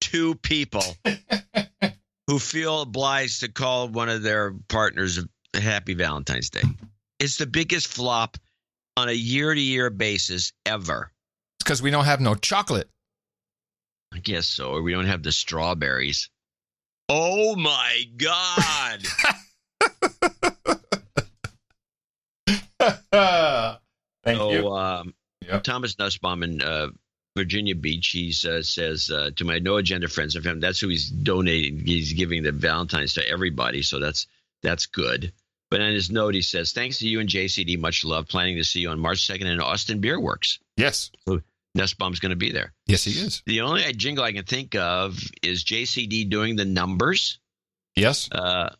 two 0.00 0.34
people 0.36 0.84
who 2.26 2.38
feel 2.38 2.82
obliged 2.82 3.40
to 3.40 3.50
call 3.50 3.88
one 3.88 4.08
of 4.08 4.22
their 4.22 4.54
partners 4.68 5.18
a 5.54 5.60
happy 5.60 5.94
Valentine's 5.94 6.50
Day. 6.50 6.62
It's 7.18 7.36
the 7.36 7.46
biggest 7.46 7.88
flop 7.88 8.36
on 8.96 9.08
a 9.08 9.12
year 9.12 9.54
to 9.54 9.60
year 9.60 9.90
basis 9.90 10.52
ever. 10.66 11.12
It's 11.58 11.64
because 11.64 11.82
we 11.82 11.90
don't 11.90 12.04
have 12.04 12.20
no 12.20 12.34
chocolate. 12.34 12.88
I 14.12 14.18
guess 14.18 14.46
so. 14.46 14.72
Or 14.72 14.82
we 14.82 14.92
don't 14.92 15.06
have 15.06 15.22
the 15.22 15.32
strawberries. 15.32 16.28
Oh 17.08 17.56
my 17.56 18.04
God. 18.16 19.04
Thank 24.24 24.38
so, 24.38 24.52
you. 24.52 24.68
Um, 24.68 25.14
Thomas 25.62 25.98
Nussbaum 25.98 26.42
in 26.42 26.62
uh, 26.62 26.88
Virginia 27.36 27.74
Beach, 27.74 28.08
he 28.08 28.32
uh, 28.48 28.62
says 28.62 29.10
uh, 29.10 29.30
to 29.36 29.44
my 29.44 29.58
no 29.58 29.76
agenda 29.76 30.08
friends 30.08 30.36
of 30.36 30.44
him, 30.44 30.60
that's 30.60 30.80
who 30.80 30.88
he's 30.88 31.10
donating. 31.10 31.84
He's 31.84 32.12
giving 32.12 32.42
the 32.42 32.52
Valentine's 32.52 33.14
to 33.14 33.28
everybody. 33.28 33.82
So 33.82 34.00
that's 34.00 34.26
that's 34.62 34.86
good. 34.86 35.32
But 35.70 35.80
in 35.80 35.94
his 35.94 36.10
note, 36.10 36.34
he 36.34 36.42
says, 36.42 36.72
thanks 36.72 36.98
to 36.98 37.08
you 37.08 37.20
and 37.20 37.28
JCD, 37.28 37.78
much 37.78 38.04
love. 38.04 38.28
Planning 38.28 38.56
to 38.56 38.64
see 38.64 38.80
you 38.80 38.90
on 38.90 38.98
March 38.98 39.26
2nd 39.26 39.46
in 39.46 39.58
Austin 39.58 40.02
Beerworks. 40.02 40.58
Yes. 40.76 41.10
So 41.26 41.40
Nussbaum's 41.74 42.20
going 42.20 42.30
to 42.30 42.36
be 42.36 42.52
there. 42.52 42.74
Yes, 42.86 43.04
he 43.04 43.12
is. 43.12 43.42
The 43.46 43.62
only 43.62 43.90
jingle 43.94 44.22
I 44.22 44.32
can 44.32 44.44
think 44.44 44.74
of 44.74 45.18
is 45.42 45.64
JCD 45.64 46.28
doing 46.28 46.56
the 46.56 46.66
numbers. 46.66 47.38
Yes. 47.96 48.30
Uh, 48.30 48.74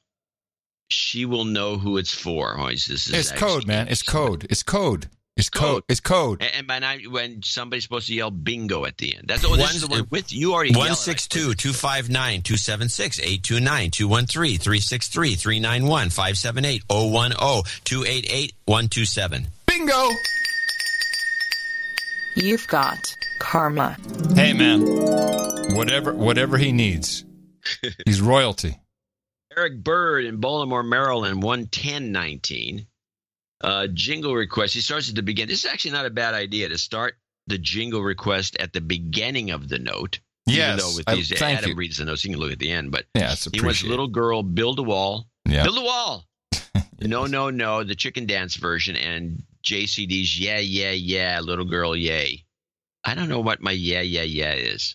she 0.89 1.25
will 1.25 1.45
know 1.45 1.79
who 1.79 1.97
it's 1.97 2.15
for. 2.15 2.59
Oh, 2.59 2.69
this 2.69 2.89
is 2.89 3.09
It's 3.09 3.33
code, 3.33 3.67
man. 3.67 3.89
It's 3.89 4.03
code. 4.03 4.47
It's 4.51 4.63
code. 4.63 5.09
It's 5.35 5.49
code. 5.49 5.83
It's 5.89 6.01
code. 6.01 6.43
And, 6.43 6.55
and 6.55 6.67
by 6.67 6.79
now, 6.79 6.95
when 7.09 7.43
somebody's 7.43 7.85
supposed 7.85 8.07
to 8.09 8.15
yell 8.15 8.31
bingo 8.31 8.85
at 8.85 8.99
the 8.99 9.17
end. 9.17 9.29
That's 9.29 9.45
oh, 9.45 9.57
this 9.57 9.75
is 9.75 9.83
the 9.83 9.89
one 9.89 10.07
with 10.11 10.31
you 10.33 10.53
already. 10.53 10.71
yelled 10.71 10.81
162 10.81 11.55
259 11.55 12.43
276 12.43 13.19
829 13.19 13.91
213 13.91 14.59
363 14.59 15.35
391 15.35 16.11
578 16.11 16.83
010 16.89 17.63
288 17.85 18.53
127. 18.67 19.47
Bingo! 19.67 20.09
You've 22.37 22.67
got 22.67 23.17
karma. 23.39 23.97
Hey, 24.35 24.53
man. 24.53 24.83
Whatever, 25.75 26.13
whatever 26.13 26.59
he 26.59 26.73
needs. 26.73 27.25
He's 28.07 28.21
royalty. 28.21 28.79
Eric 29.57 29.83
Bird 29.83 30.25
in 30.25 30.37
Baltimore, 30.39 30.83
Maryland, 30.83 31.43
11019. 31.43 32.87
Uh, 33.63 33.87
jingle 33.95 34.35
request. 34.35 34.75
He 34.75 34.81
starts 34.81 35.09
at 35.09 35.15
the 35.15 35.23
beginning. 35.23 35.49
This 35.51 35.65
is 35.65 35.71
actually 35.71 35.93
not 35.93 36.07
a 36.07 36.11
bad 36.11 36.35
idea 36.35 36.69
to 36.69 36.79
start 36.79 37.15
the 37.47 37.59
jingle 37.59 38.03
request 38.03 38.57
at 38.59 38.73
the 38.73 38.81
beginning 38.81 39.51
of 39.51 39.69
the 39.69 39.79
note. 39.79 40.19
Yes, 40.47 40.67
Even 40.69 40.79
though 40.79 40.97
with 40.97 41.09
I- 41.09 41.15
these, 41.15 41.29
thank 41.39 41.59
Adam 41.59 41.71
you. 41.71 41.77
reads 41.77 41.99
the 41.99 42.05
notes, 42.05 42.25
you 42.25 42.31
can 42.33 42.41
look 42.41 42.51
at 42.53 42.59
the 42.59 42.71
end. 42.73 42.91
But 42.91 43.05
Yeah, 43.15 43.35
he 43.53 43.61
wants 43.61 43.85
little 43.85 44.09
girl 44.09 44.43
build 44.43 44.79
a 44.81 44.83
wall. 44.83 45.29
Yeah. 45.49 45.63
Build 45.65 45.79
a 45.79 45.83
wall. 45.83 46.25
No, 47.01 47.27
no, 47.27 47.51
no. 47.51 47.83
The 47.83 47.97
chicken 47.97 48.27
dance 48.27 48.55
version 48.55 48.95
and 48.95 49.43
JCD's 49.65 50.39
yeah, 50.39 50.59
yeah, 50.59 50.93
yeah, 50.93 51.41
little 51.41 51.65
girl, 51.65 51.97
yay. 51.97 52.45
I 53.03 53.17
don't 53.17 53.29
know 53.29 53.41
what 53.41 53.61
my 53.61 53.73
yeah, 53.73 54.03
yeah, 54.03 54.23
yeah 54.23 54.55
is, 54.55 54.95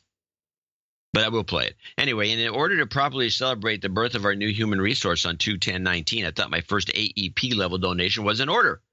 but 1.17 1.25
I 1.25 1.29
will 1.29 1.43
play 1.43 1.65
it. 1.65 1.75
Anyway, 1.97 2.31
and 2.31 2.39
in 2.39 2.49
order 2.49 2.77
to 2.77 2.85
properly 2.85 3.31
celebrate 3.31 3.81
the 3.81 3.89
birth 3.89 4.13
of 4.13 4.23
our 4.23 4.35
new 4.35 4.53
human 4.53 4.79
resource 4.79 5.25
on 5.25 5.37
21019, 5.37 6.23
I 6.23 6.29
thought 6.29 6.51
my 6.51 6.61
first 6.61 6.89
AEP 6.89 7.55
level 7.55 7.79
donation 7.79 8.23
was 8.23 8.39
in 8.39 8.49
order. 8.49 8.83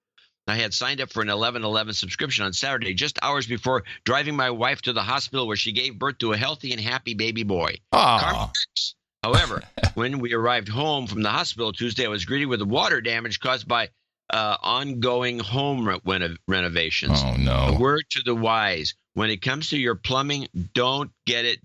I 0.46 0.54
had 0.54 0.72
signed 0.72 1.02
up 1.02 1.12
for 1.12 1.20
an 1.20 1.28
1111 1.28 1.92
subscription 1.92 2.46
on 2.46 2.54
Saturday, 2.54 2.94
just 2.94 3.18
hours 3.20 3.46
before 3.46 3.84
driving 4.04 4.36
my 4.36 4.48
wife 4.48 4.80
to 4.82 4.94
the 4.94 5.02
hospital 5.02 5.46
where 5.46 5.58
she 5.58 5.72
gave 5.72 5.98
birth 5.98 6.16
to 6.20 6.32
a 6.32 6.36
healthy 6.38 6.72
and 6.72 6.80
happy 6.80 7.12
baby 7.12 7.42
boy. 7.42 7.74
However, 9.22 9.62
when 9.92 10.18
we 10.18 10.32
arrived 10.32 10.68
home 10.70 11.06
from 11.06 11.20
the 11.20 11.28
hospital 11.28 11.74
Tuesday, 11.74 12.06
I 12.06 12.08
was 12.08 12.24
greeted 12.24 12.46
with 12.46 12.62
water 12.62 13.02
damage 13.02 13.38
caused 13.38 13.68
by 13.68 13.90
uh, 14.30 14.56
ongoing 14.62 15.40
home 15.40 15.86
re- 15.86 16.38
renovations. 16.48 17.20
Oh, 17.22 17.36
no. 17.36 17.74
A 17.74 17.78
word 17.78 18.04
to 18.12 18.22
the 18.24 18.34
wise: 18.34 18.94
when 19.12 19.28
it 19.28 19.42
comes 19.42 19.68
to 19.70 19.78
your 19.78 19.94
plumbing, 19.94 20.48
don't 20.72 21.10
get 21.26 21.44
it. 21.44 21.58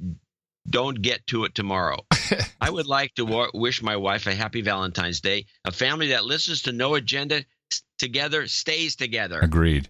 Don't 0.70 1.02
get 1.02 1.26
to 1.28 1.46
it 1.46 1.56
tomorrow. 1.56 2.06
I 2.62 2.70
would 2.70 2.86
like 2.88 3.16
to 3.16 3.26
wa- 3.26 3.50
wish 3.54 3.82
my 3.82 3.96
wife 3.98 4.28
a 4.28 4.36
happy 4.36 4.62
Valentine's 4.62 5.22
Day. 5.22 5.46
A 5.66 5.72
family 5.72 6.10
that 6.10 6.26
listens 6.26 6.64
to 6.64 6.72
no 6.72 6.96
agenda 6.96 7.44
s- 7.72 7.82
together 7.98 8.48
stays 8.48 8.96
together. 8.96 9.40
Agreed. 9.40 9.90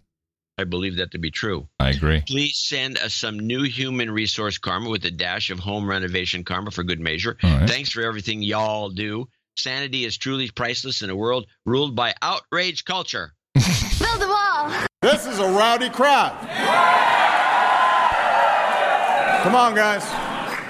I 0.57 0.65
believe 0.65 0.97
that 0.97 1.11
to 1.11 1.18
be 1.18 1.31
true. 1.31 1.68
I 1.80 1.89
agree. 1.89 2.22
Please 2.27 2.57
send 2.57 2.97
us 2.97 3.14
some 3.14 3.39
new 3.39 3.64
human 3.64 4.11
resource 4.11 4.57
karma 4.57 4.89
with 4.89 5.06
a 5.06 5.11
dash 5.11 5.49
of 5.51 5.60
home 5.60 5.89
renovation 5.89 6.43
karma 6.43 6.72
for 6.72 6.84
good 6.84 6.99
measure. 6.99 7.38
All 7.43 7.49
right. 7.49 7.69
Thanks 7.69 7.89
for 7.91 8.01
everything 8.01 8.41
y'all 8.41 8.89
do. 8.89 9.27
Sanity 9.57 10.06
is 10.06 10.18
truly 10.18 10.49
priceless 10.49 11.01
in 11.01 11.10
a 11.10 11.15
world 11.15 11.47
ruled 11.65 11.95
by 11.95 12.14
outrage 12.22 12.84
culture. 12.85 13.34
Build 13.56 14.22
a 14.22 14.27
wall. 14.27 14.72
This 15.01 15.26
is 15.26 15.39
a 15.39 15.49
rowdy 15.49 15.89
crowd. 15.89 16.31
Come 19.43 19.56
on, 19.56 19.73
guys. 19.76 20.03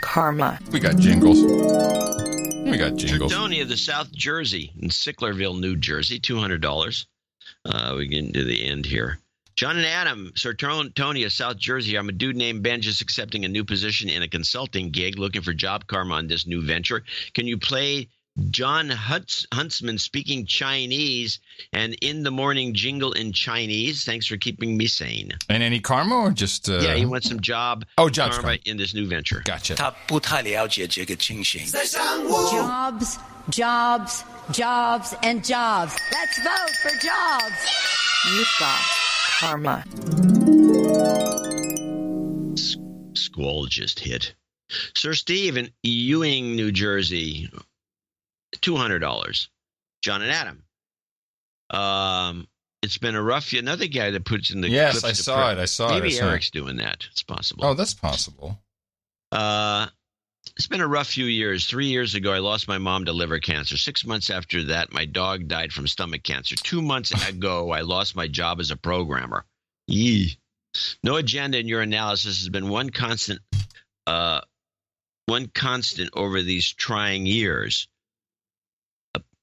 karma. 0.00 0.58
We 0.72 0.80
got 0.80 0.96
jingles. 0.96 1.42
We 1.42 2.76
got 2.76 2.96
jingles. 2.96 3.32
Tony 3.32 3.60
of 3.60 3.68
the 3.68 3.76
South 3.76 4.12
Jersey 4.12 4.72
in 4.80 4.88
Sicklerville, 4.88 5.58
New 5.58 5.76
Jersey, 5.76 6.18
two 6.18 6.38
hundred 6.38 6.60
dollars. 6.60 7.06
Uh, 7.64 7.94
we 7.96 8.06
get 8.06 8.32
to 8.34 8.44
the 8.44 8.64
end 8.64 8.86
here. 8.86 9.18
John 9.56 9.76
and 9.76 9.86
Adam, 9.86 10.32
Sir 10.36 10.54
Tony 10.54 11.24
of 11.24 11.32
South 11.32 11.58
Jersey. 11.58 11.96
I'm 11.96 12.08
a 12.08 12.12
dude 12.12 12.36
named 12.36 12.62
Ben, 12.62 12.80
just 12.80 13.02
accepting 13.02 13.44
a 13.44 13.48
new 13.48 13.64
position 13.64 14.08
in 14.08 14.22
a 14.22 14.28
consulting 14.28 14.90
gig, 14.90 15.18
looking 15.18 15.42
for 15.42 15.52
job 15.52 15.86
karma 15.86 16.14
on 16.14 16.28
this 16.28 16.46
new 16.46 16.62
venture. 16.62 17.04
Can 17.34 17.46
you 17.46 17.58
play 17.58 18.08
Jon 18.48 18.88
Huntsman 18.88 19.98
speaking 19.98 20.46
Chinese 20.46 21.40
and 21.72 21.96
in 22.00 22.22
the 22.22 22.30
morning 22.30 22.74
jingle 22.74 23.12
in 23.12 23.32
Chinese. 23.32 24.04
Thanks 24.04 24.26
for 24.26 24.36
keeping 24.36 24.76
me 24.76 24.86
sane. 24.86 25.32
And 25.48 25.60
any 25.62 25.80
karma 25.80 26.14
or 26.14 26.30
just 26.30 26.68
uh... 26.68 26.80
yeah, 26.80 26.94
he 26.94 27.04
wants 27.04 27.28
some 27.28 27.40
job. 27.40 27.84
Oh, 27.98 28.08
jobs 28.08 28.38
karma, 28.38 28.58
in 28.64 28.76
this 28.76 28.94
new 28.94 29.06
venture. 29.06 29.42
Gotcha. 29.44 29.74
Jobs, 29.74 29.96
jobs, 33.50 34.24
jobs, 34.52 35.14
and 35.22 35.44
jobs. 35.44 35.98
Let's 36.12 36.38
vote 36.42 36.70
for 36.82 36.90
jobs. 36.98 37.54
You've 38.32 38.48
got 38.58 38.80
karma. 39.40 39.84
Squall 43.14 43.66
just 43.66 44.00
hit. 44.00 44.34
Sir 44.94 45.14
Steve 45.14 45.56
in 45.56 45.70
Ewing, 45.82 46.54
New 46.54 46.70
Jersey 46.70 47.50
two 48.60 48.76
hundred 48.76 49.00
dollars. 49.00 49.48
John 50.02 50.22
and 50.22 50.30
Adam. 50.30 50.62
Um, 51.70 52.48
it's 52.82 52.98
been 52.98 53.14
a 53.14 53.22
rough. 53.22 53.52
Another 53.52 53.86
guy 53.86 54.10
that 54.10 54.24
puts 54.24 54.50
in 54.50 54.60
the 54.60 54.68
Yes, 54.68 55.04
I 55.04 55.12
saw 55.12 55.36
pro- 55.36 55.50
it, 55.50 55.58
I 55.58 55.64
saw 55.66 55.88
it, 55.88 56.00
Maybe 56.00 56.10
saw 56.10 56.26
it. 56.26 56.30
Eric's 56.30 56.50
doing 56.50 56.76
that. 56.76 57.06
It's 57.10 57.22
possible. 57.22 57.64
Oh, 57.66 57.74
that's 57.74 57.94
possible. 57.94 58.58
Uh, 59.30 59.86
it's 60.56 60.66
been 60.66 60.80
a 60.80 60.88
rough 60.88 61.08
few 61.08 61.26
years. 61.26 61.66
Three 61.66 61.86
years 61.86 62.14
ago, 62.14 62.32
I 62.32 62.38
lost 62.38 62.66
my 62.66 62.78
mom 62.78 63.04
to 63.04 63.12
liver 63.12 63.38
cancer. 63.38 63.76
Six 63.76 64.04
months 64.04 64.30
after 64.30 64.64
that, 64.64 64.92
my 64.92 65.04
dog 65.04 65.46
died 65.46 65.72
from 65.72 65.86
stomach 65.86 66.22
cancer. 66.22 66.56
Two 66.56 66.82
months 66.82 67.12
ago, 67.28 67.70
I 67.70 67.82
lost 67.82 68.16
my 68.16 68.26
job 68.26 68.60
as 68.60 68.70
a 68.70 68.76
programmer. 68.76 69.44
Yee. 69.86 70.38
No 71.04 71.16
agenda 71.16 71.58
in 71.58 71.68
your 71.68 71.82
analysis 71.82 72.38
has 72.38 72.48
been 72.48 72.68
one 72.68 72.90
constant, 72.90 73.40
uh, 74.06 74.40
one 75.26 75.48
constant 75.48 76.10
over 76.14 76.42
these 76.42 76.72
trying 76.72 77.26
years. 77.26 77.88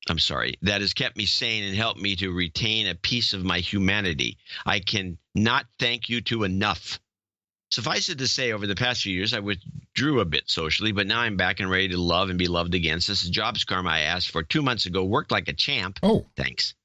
I'm 0.10 0.20
sorry, 0.20 0.58
that 0.62 0.82
has 0.82 0.94
kept 0.94 1.18
me 1.18 1.26
sane 1.26 1.64
and 1.64 1.76
helped 1.76 2.00
me 2.00 2.16
to 2.18 2.32
retain 2.32 2.88
a 2.88 2.96
piece 2.96 3.34
of 3.34 3.44
my 3.44 3.60
humanity. 3.60 4.38
I 4.66 4.80
can 4.80 5.18
not 5.36 5.66
thank 5.80 6.10
you 6.10 6.22
to 6.22 6.44
enough. 6.44 7.00
Suffice 7.70 8.08
it 8.08 8.20
to 8.20 8.28
say, 8.28 8.54
over 8.54 8.66
the 8.66 8.76
past 8.76 9.04
few 9.04 9.14
years, 9.14 9.34
I 9.34 9.40
withdrew 9.40 10.22
a 10.22 10.26
bit 10.26 10.50
socially, 10.50 10.94
but 10.94 11.06
now 11.06 11.20
I'm 11.20 11.36
back 11.36 11.60
and 11.60 11.70
ready 11.70 11.90
to 11.90 11.98
love 11.98 12.30
and 12.30 12.40
be 12.40 12.48
loved 12.48 12.74
again. 12.74 13.02
Since 13.02 13.24
the 13.24 13.30
jobs 13.30 13.66
karma 13.66 13.90
I 13.90 14.00
asked 14.02 14.32
for 14.32 14.42
two 14.42 14.62
months 14.62 14.86
ago 14.86 15.04
worked 15.04 15.32
like 15.32 15.50
a 15.50 15.54
champ. 15.54 16.00
Oh. 16.02 16.26
Thanks. 16.38 16.76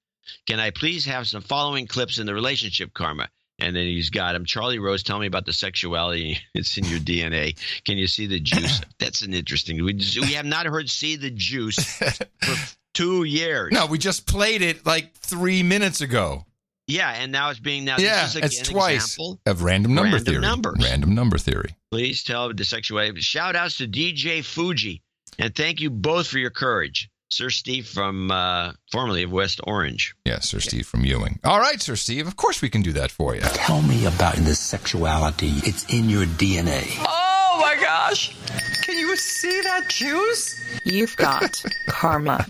Can 0.46 0.58
I 0.58 0.70
please 0.70 1.04
have 1.06 1.28
some 1.28 1.42
following 1.42 1.86
clips 1.86 2.18
in 2.18 2.26
the 2.26 2.34
relationship 2.34 2.92
karma? 2.92 3.28
And 3.58 3.76
then 3.76 3.84
he's 3.84 4.10
got 4.10 4.34
him. 4.34 4.44
Charlie 4.44 4.80
Rose, 4.80 5.04
tell 5.04 5.20
me 5.20 5.26
about 5.26 5.46
the 5.46 5.52
sexuality. 5.52 6.38
It's 6.54 6.76
in 6.76 6.84
your 6.84 6.98
DNA. 6.98 7.56
Can 7.84 7.96
you 7.96 8.08
see 8.08 8.26
the 8.26 8.40
juice? 8.40 8.80
That's 8.98 9.22
an 9.22 9.34
interesting. 9.34 9.84
We, 9.84 9.94
we 10.20 10.32
have 10.34 10.46
not 10.46 10.66
heard 10.66 10.90
"see 10.90 11.16
the 11.16 11.30
juice" 11.30 11.76
for 11.84 12.56
two 12.94 13.24
years. 13.24 13.72
No, 13.72 13.86
we 13.86 13.98
just 13.98 14.26
played 14.26 14.62
it 14.62 14.84
like 14.86 15.14
three 15.14 15.62
minutes 15.62 16.00
ago. 16.00 16.44
Yeah, 16.88 17.10
and 17.10 17.30
now 17.32 17.50
it's 17.50 17.60
being 17.60 17.84
now. 17.84 17.96
yeah, 17.98 18.22
this 18.22 18.30
is 18.30 18.36
again 18.36 18.46
it's 18.48 18.68
twice 18.68 19.04
example. 19.04 19.38
of 19.46 19.62
random 19.62 19.94
number 19.94 20.16
Random 20.16 20.24
theory. 20.32 20.40
numbers. 20.42 20.76
Random 20.82 21.14
number 21.14 21.38
theory. 21.38 21.76
Please 21.90 22.24
tell 22.24 22.52
the 22.52 22.64
sexuality. 22.64 23.20
Shout 23.20 23.54
outs 23.56 23.78
to 23.78 23.86
DJ 23.86 24.44
Fuji, 24.44 25.00
and 25.38 25.54
thank 25.54 25.80
you 25.80 25.90
both 25.90 26.26
for 26.26 26.38
your 26.38 26.50
courage, 26.50 27.08
Sir 27.30 27.50
Steve 27.50 27.86
from 27.86 28.30
uh, 28.32 28.72
formerly 28.90 29.22
of 29.22 29.30
West 29.32 29.60
Orange. 29.64 30.14
Yes, 30.24 30.48
Sir 30.48 30.58
Steve 30.60 30.86
from 30.86 31.04
Ewing. 31.04 31.38
All 31.44 31.60
right, 31.60 31.80
Sir 31.80 31.94
Steve. 31.96 32.26
Of 32.26 32.36
course 32.36 32.60
we 32.60 32.68
can 32.68 32.82
do 32.82 32.92
that 32.94 33.10
for 33.12 33.34
you. 33.36 33.42
Tell 33.42 33.80
me 33.82 34.04
about 34.06 34.34
this 34.34 34.58
sexuality. 34.58 35.52
It's 35.64 35.84
in 35.92 36.10
your 36.10 36.26
DNA. 36.26 36.84
Oh 36.98 37.04
my 37.04 37.21
gosh! 38.08 38.36
Can 38.82 38.98
you 38.98 39.16
see 39.16 39.60
that 39.62 39.88
juice? 39.88 40.60
You've 40.84 41.16
got 41.16 41.62
karma. 41.88 42.44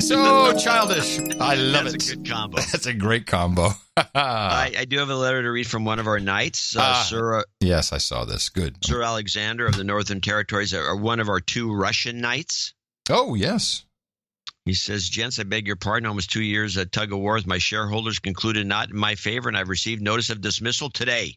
So 0.00 0.56
childish. 0.56 1.18
I 1.40 1.54
love 1.54 1.84
That's 1.84 2.08
it. 2.08 2.12
a 2.12 2.16
good 2.16 2.28
combo. 2.30 2.56
That's 2.72 2.86
a 2.86 2.94
great 2.94 3.26
combo. 3.26 3.70
I, 4.14 4.72
I 4.78 4.84
do 4.86 4.98
have 4.98 5.10
a 5.10 5.14
letter 5.16 5.42
to 5.42 5.50
read 5.50 5.66
from 5.66 5.84
one 5.84 5.98
of 5.98 6.06
our 6.06 6.18
knights, 6.20 6.76
uh, 6.76 6.80
Ah. 6.82 7.06
Sir 7.08 7.38
uh, 7.40 7.42
yes, 7.60 7.92
I 7.92 7.98
saw 7.98 8.24
this. 8.24 8.48
Good. 8.48 8.84
Sir 8.84 9.02
Alexander 9.02 9.66
of 9.66 9.76
the 9.76 9.84
Northern 9.84 10.20
Territories, 10.20 10.72
uh, 10.74 10.78
are 10.78 10.96
one 10.96 11.20
of 11.20 11.28
our 11.28 11.40
two 11.40 11.74
Russian 11.74 12.20
knights. 12.20 12.72
Oh, 13.10 13.34
yes. 13.34 13.84
He 14.64 14.74
says, 14.74 15.08
Gents, 15.08 15.38
I 15.38 15.44
beg 15.44 15.66
your 15.66 15.76
pardon. 15.76 16.08
Almost 16.08 16.30
two 16.30 16.42
years 16.42 16.76
at 16.76 16.90
tug 16.90 17.12
of 17.12 17.18
war 17.20 17.34
with 17.34 17.46
my 17.46 17.58
shareholders 17.58 18.18
concluded 18.18 18.66
not 18.66 18.90
in 18.90 18.96
my 18.96 19.14
favor, 19.14 19.48
and 19.48 19.56
I've 19.56 19.68
received 19.68 20.02
notice 20.02 20.28
of 20.30 20.40
dismissal 20.40 20.90
today. 20.90 21.36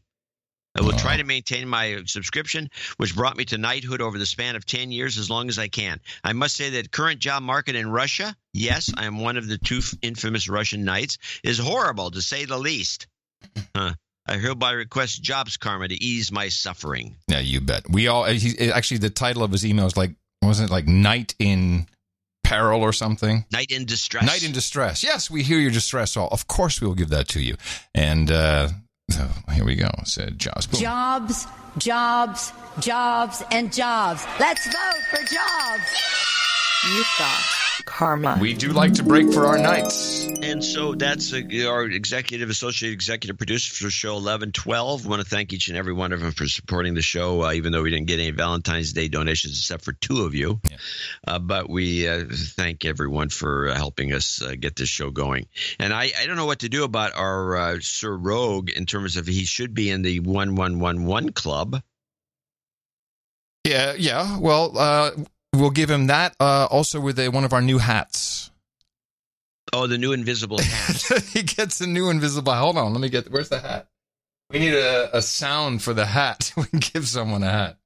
I 0.75 0.81
will 0.81 0.93
try 0.93 1.17
to 1.17 1.23
maintain 1.23 1.67
my 1.67 2.03
subscription, 2.05 2.69
which 2.97 3.15
brought 3.15 3.35
me 3.35 3.45
to 3.45 3.57
knighthood 3.57 4.01
over 4.01 4.17
the 4.17 4.25
span 4.25 4.55
of 4.55 4.65
10 4.65 4.91
years 4.91 5.17
as 5.17 5.29
long 5.29 5.49
as 5.49 5.57
I 5.57 5.67
can. 5.67 5.99
I 6.23 6.33
must 6.33 6.55
say 6.55 6.69
that 6.71 6.91
current 6.91 7.19
job 7.19 7.43
market 7.43 7.75
in 7.75 7.89
Russia, 7.89 8.35
yes, 8.53 8.91
I 8.95 9.05
am 9.05 9.19
one 9.19 9.35
of 9.35 9.47
the 9.47 9.57
two 9.57 9.81
infamous 10.01 10.47
Russian 10.47 10.85
knights, 10.85 11.17
is 11.43 11.57
horrible 11.57 12.11
to 12.11 12.21
say 12.21 12.45
the 12.45 12.57
least. 12.57 13.07
Huh. 13.75 13.93
I 14.27 14.37
hereby 14.37 14.73
request 14.73 15.23
jobs 15.23 15.57
karma 15.57 15.87
to 15.87 15.95
ease 15.95 16.31
my 16.31 16.49
suffering. 16.49 17.15
Yeah, 17.27 17.39
you 17.39 17.61
bet. 17.61 17.89
We 17.89 18.07
all 18.07 18.25
he, 18.25 18.71
actually 18.71 18.99
the 18.99 19.09
title 19.09 19.43
of 19.43 19.51
his 19.51 19.65
email 19.65 19.87
is 19.87 19.97
like 19.97 20.11
wasn't 20.43 20.69
it 20.69 20.71
like 20.71 20.87
night 20.87 21.33
in 21.39 21.87
peril 22.43 22.81
or 22.81 22.93
something? 22.93 23.45
Night 23.51 23.71
in 23.71 23.85
distress. 23.85 24.23
Night 24.25 24.43
in 24.43 24.51
distress. 24.51 25.03
Yes, 25.03 25.31
we 25.31 25.41
hear 25.41 25.57
your 25.57 25.71
distress. 25.71 26.15
All 26.15 26.27
of 26.27 26.47
course 26.47 26.79
we 26.79 26.85
will 26.87 26.95
give 26.95 27.09
that 27.09 27.27
to 27.29 27.41
you. 27.41 27.55
And 27.95 28.29
uh, 28.29 28.69
so 29.09 29.27
here 29.53 29.65
we 29.65 29.75
go. 29.75 29.89
Said 30.03 30.39
jobs. 30.39 30.67
Boom. 30.67 30.81
Jobs, 30.81 31.47
jobs, 31.77 32.53
jobs, 32.79 33.43
and 33.51 33.71
jobs. 33.73 34.25
Let's 34.39 34.65
vote 34.67 35.03
for 35.11 35.17
jobs. 35.17 35.83
You've 36.87 37.07
got 37.17 37.58
karma. 37.85 38.37
We 38.39 38.53
do 38.53 38.69
like 38.69 38.93
to 38.93 39.03
break 39.03 39.31
for 39.31 39.45
our 39.45 39.57
nights. 39.57 40.27
And 40.41 40.63
so 40.63 40.95
that's 40.95 41.33
uh, 41.33 41.41
our 41.67 41.83
executive, 41.83 42.49
associate 42.49 42.93
executive 42.93 43.37
producer 43.37 43.73
for 43.73 43.89
show 43.89 44.13
1112. 44.13 45.05
want 45.05 45.21
to 45.21 45.27
thank 45.27 45.53
each 45.53 45.67
and 45.67 45.77
every 45.77 45.93
one 45.93 46.13
of 46.13 46.21
them 46.21 46.31
for 46.31 46.47
supporting 46.47 46.93
the 46.93 47.01
show, 47.01 47.43
uh, 47.43 47.53
even 47.53 47.71
though 47.71 47.81
we 47.81 47.89
didn't 47.89 48.07
get 48.07 48.19
any 48.19 48.31
Valentine's 48.31 48.93
Day 48.93 49.07
donations 49.07 49.57
except 49.57 49.83
for 49.83 49.93
two 49.93 50.23
of 50.23 50.33
you. 50.35 50.59
Yeah. 50.69 50.77
Uh, 51.27 51.39
but 51.39 51.69
we 51.69 52.07
uh, 52.07 52.25
thank 52.29 52.85
everyone 52.85 53.29
for 53.29 53.69
uh, 53.69 53.75
helping 53.75 54.13
us 54.13 54.41
uh, 54.41 54.55
get 54.59 54.75
this 54.75 54.89
show 54.89 55.11
going. 55.11 55.47
And 55.79 55.93
I, 55.93 56.11
I 56.19 56.25
don't 56.25 56.37
know 56.37 56.45
what 56.45 56.59
to 56.59 56.69
do 56.69 56.83
about 56.83 57.15
our 57.15 57.57
uh, 57.57 57.77
Sir 57.81 58.15
Rogue 58.15 58.69
in 58.69 58.85
terms 58.85 59.17
of 59.17 59.27
he 59.27 59.45
should 59.45 59.73
be 59.73 59.89
in 59.89 60.01
the 60.01 60.19
1111 60.19 61.33
club. 61.33 61.81
Yeah, 63.65 63.93
yeah. 63.97 64.39
Well, 64.39 64.77
uh, 64.77 65.11
we'll 65.53 65.69
give 65.69 65.89
him 65.89 66.07
that. 66.07 66.35
Uh, 66.39 66.67
also 66.69 66.99
with 66.99 67.19
a, 67.19 67.29
one 67.29 67.43
of 67.43 67.53
our 67.53 67.61
new 67.61 67.77
hats. 67.77 68.51
Oh, 69.71 69.85
the 69.87 69.97
new 69.97 70.13
invisible 70.13 70.57
hat. 70.59 71.23
he 71.33 71.43
gets 71.43 71.79
a 71.81 71.87
new 71.87 72.09
invisible. 72.09 72.53
Hold 72.53 72.77
on, 72.77 72.91
let 72.93 73.01
me 73.01 73.09
get. 73.09 73.29
Where's 73.31 73.49
the 73.49 73.59
hat? 73.59 73.87
We 74.49 74.57
need 74.59 74.73
a, 74.73 75.15
a 75.17 75.21
sound 75.21 75.83
for 75.83 75.93
the 75.93 76.07
hat. 76.07 76.51
we 76.57 76.63
can 76.65 76.79
give 76.79 77.07
someone 77.07 77.43
a 77.43 77.51
hat. 77.51 77.77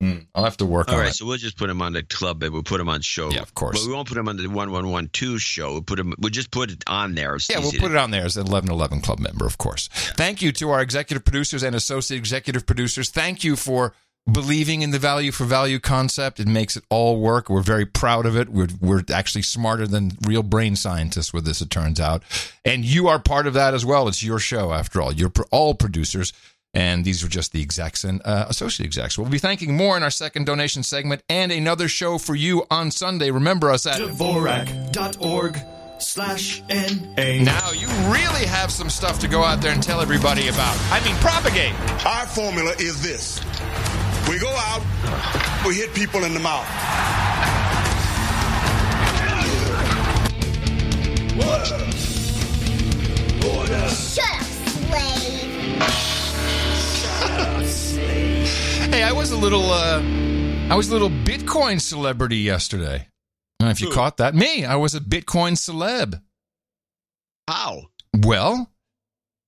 Hmm, 0.00 0.18
I'll 0.32 0.44
have 0.44 0.56
to 0.58 0.64
work 0.64 0.88
All 0.88 0.94
on 0.94 1.00
right, 1.00 1.10
it. 1.10 1.14
so 1.14 1.26
we'll 1.26 1.38
just 1.38 1.58
put 1.58 1.68
him 1.68 1.82
on 1.82 1.92
the 1.92 2.04
club, 2.04 2.38
but 2.38 2.52
we'll 2.52 2.62
put 2.62 2.80
him 2.80 2.88
on 2.88 3.00
show. 3.00 3.30
Yeah, 3.30 3.42
of 3.42 3.52
course. 3.54 3.80
But 3.80 3.88
we 3.88 3.92
won't 3.92 4.06
put 4.08 4.16
him 4.16 4.28
on 4.28 4.36
the 4.36 4.46
one 4.46 4.70
one 4.70 4.88
one 4.90 5.08
two 5.12 5.38
show. 5.38 5.72
We'll 5.72 5.82
put 5.82 5.98
him. 5.98 6.14
We'll 6.18 6.30
just 6.30 6.52
put 6.52 6.70
it 6.70 6.84
on 6.86 7.14
there. 7.16 7.34
It's 7.34 7.50
Yeah, 7.50 7.58
we'll 7.58 7.72
put 7.72 7.80
to- 7.88 7.90
it 7.90 7.96
on 7.96 8.12
there 8.12 8.24
as 8.24 8.36
an 8.36 8.44
1111 8.44 9.00
Club 9.00 9.18
member, 9.18 9.44
of 9.44 9.58
course. 9.58 9.88
Thank 10.16 10.40
you 10.40 10.52
to 10.52 10.70
our 10.70 10.80
executive 10.80 11.24
producers 11.24 11.64
and 11.64 11.74
associate 11.74 12.16
executive 12.16 12.64
producers. 12.64 13.10
Thank 13.10 13.42
you 13.42 13.56
for 13.56 13.92
believing 14.30 14.82
in 14.82 14.90
the 14.90 14.98
value 14.98 15.32
for 15.32 15.44
value 15.44 15.78
concept. 15.78 16.40
It 16.40 16.48
makes 16.48 16.76
it 16.76 16.84
all 16.90 17.20
work. 17.20 17.48
We're 17.48 17.62
very 17.62 17.86
proud 17.86 18.26
of 18.26 18.36
it. 18.36 18.48
We're, 18.48 18.68
we're 18.80 19.02
actually 19.12 19.42
smarter 19.42 19.86
than 19.86 20.12
real 20.26 20.42
brain 20.42 20.76
scientists 20.76 21.32
with 21.32 21.44
this, 21.44 21.60
it 21.60 21.70
turns 21.70 22.00
out. 22.00 22.22
And 22.64 22.84
you 22.84 23.08
are 23.08 23.18
part 23.18 23.46
of 23.46 23.54
that 23.54 23.74
as 23.74 23.84
well. 23.84 24.08
It's 24.08 24.22
your 24.22 24.38
show, 24.38 24.72
after 24.72 25.00
all. 25.00 25.12
You're 25.12 25.30
pro- 25.30 25.46
all 25.50 25.74
producers. 25.74 26.32
And 26.74 27.04
these 27.04 27.24
are 27.24 27.28
just 27.28 27.52
the 27.52 27.62
execs 27.62 28.04
and 28.04 28.20
uh, 28.24 28.44
associate 28.48 28.86
execs. 28.86 29.18
We'll 29.18 29.30
be 29.30 29.38
thanking 29.38 29.74
more 29.74 29.96
in 29.96 30.02
our 30.02 30.10
second 30.10 30.44
donation 30.44 30.82
segment 30.82 31.22
and 31.28 31.50
another 31.50 31.88
show 31.88 32.18
for 32.18 32.34
you 32.34 32.66
on 32.70 32.90
Sunday. 32.90 33.30
Remember 33.30 33.70
us 33.70 33.86
at 33.86 33.98
Dvorak.org 33.98 35.58
slash 35.98 36.62
N-A. 36.68 37.42
Now 37.42 37.70
you 37.70 37.86
really 38.12 38.46
have 38.46 38.70
some 38.70 38.90
stuff 38.90 39.18
to 39.20 39.28
go 39.28 39.42
out 39.42 39.62
there 39.62 39.72
and 39.72 39.82
tell 39.82 40.00
everybody 40.00 40.48
about. 40.48 40.76
I 40.92 41.02
mean, 41.04 41.16
propagate. 41.16 41.72
Our 42.06 42.26
formula 42.26 42.72
is 42.78 43.02
this. 43.02 43.40
We 44.28 44.38
go 44.38 44.50
out, 44.50 44.82
we 45.66 45.74
hit 45.74 45.94
people 45.94 46.24
in 46.24 46.34
the 46.34 46.40
mouth. 46.40 46.66
Shut 56.94 57.30
up, 57.40 57.64
slave. 57.64 58.48
Hey, 58.92 59.02
I 59.02 59.12
was 59.12 59.30
a 59.30 59.36
little, 59.36 59.70
uh, 59.70 60.00
I 60.70 60.74
was 60.74 60.88
a 60.88 60.92
little 60.92 61.10
Bitcoin 61.10 61.80
celebrity 61.80 62.36
yesterday. 62.38 62.94
I 63.60 63.64
don't 63.64 63.68
know 63.68 63.70
if 63.70 63.80
you 63.80 63.88
Who? 63.88 63.94
caught 63.94 64.18
that. 64.18 64.34
Me, 64.34 64.64
I 64.64 64.76
was 64.76 64.94
a 64.94 65.00
Bitcoin 65.00 65.52
celeb. 65.52 66.20
How? 67.48 67.86
Well, 68.16 68.70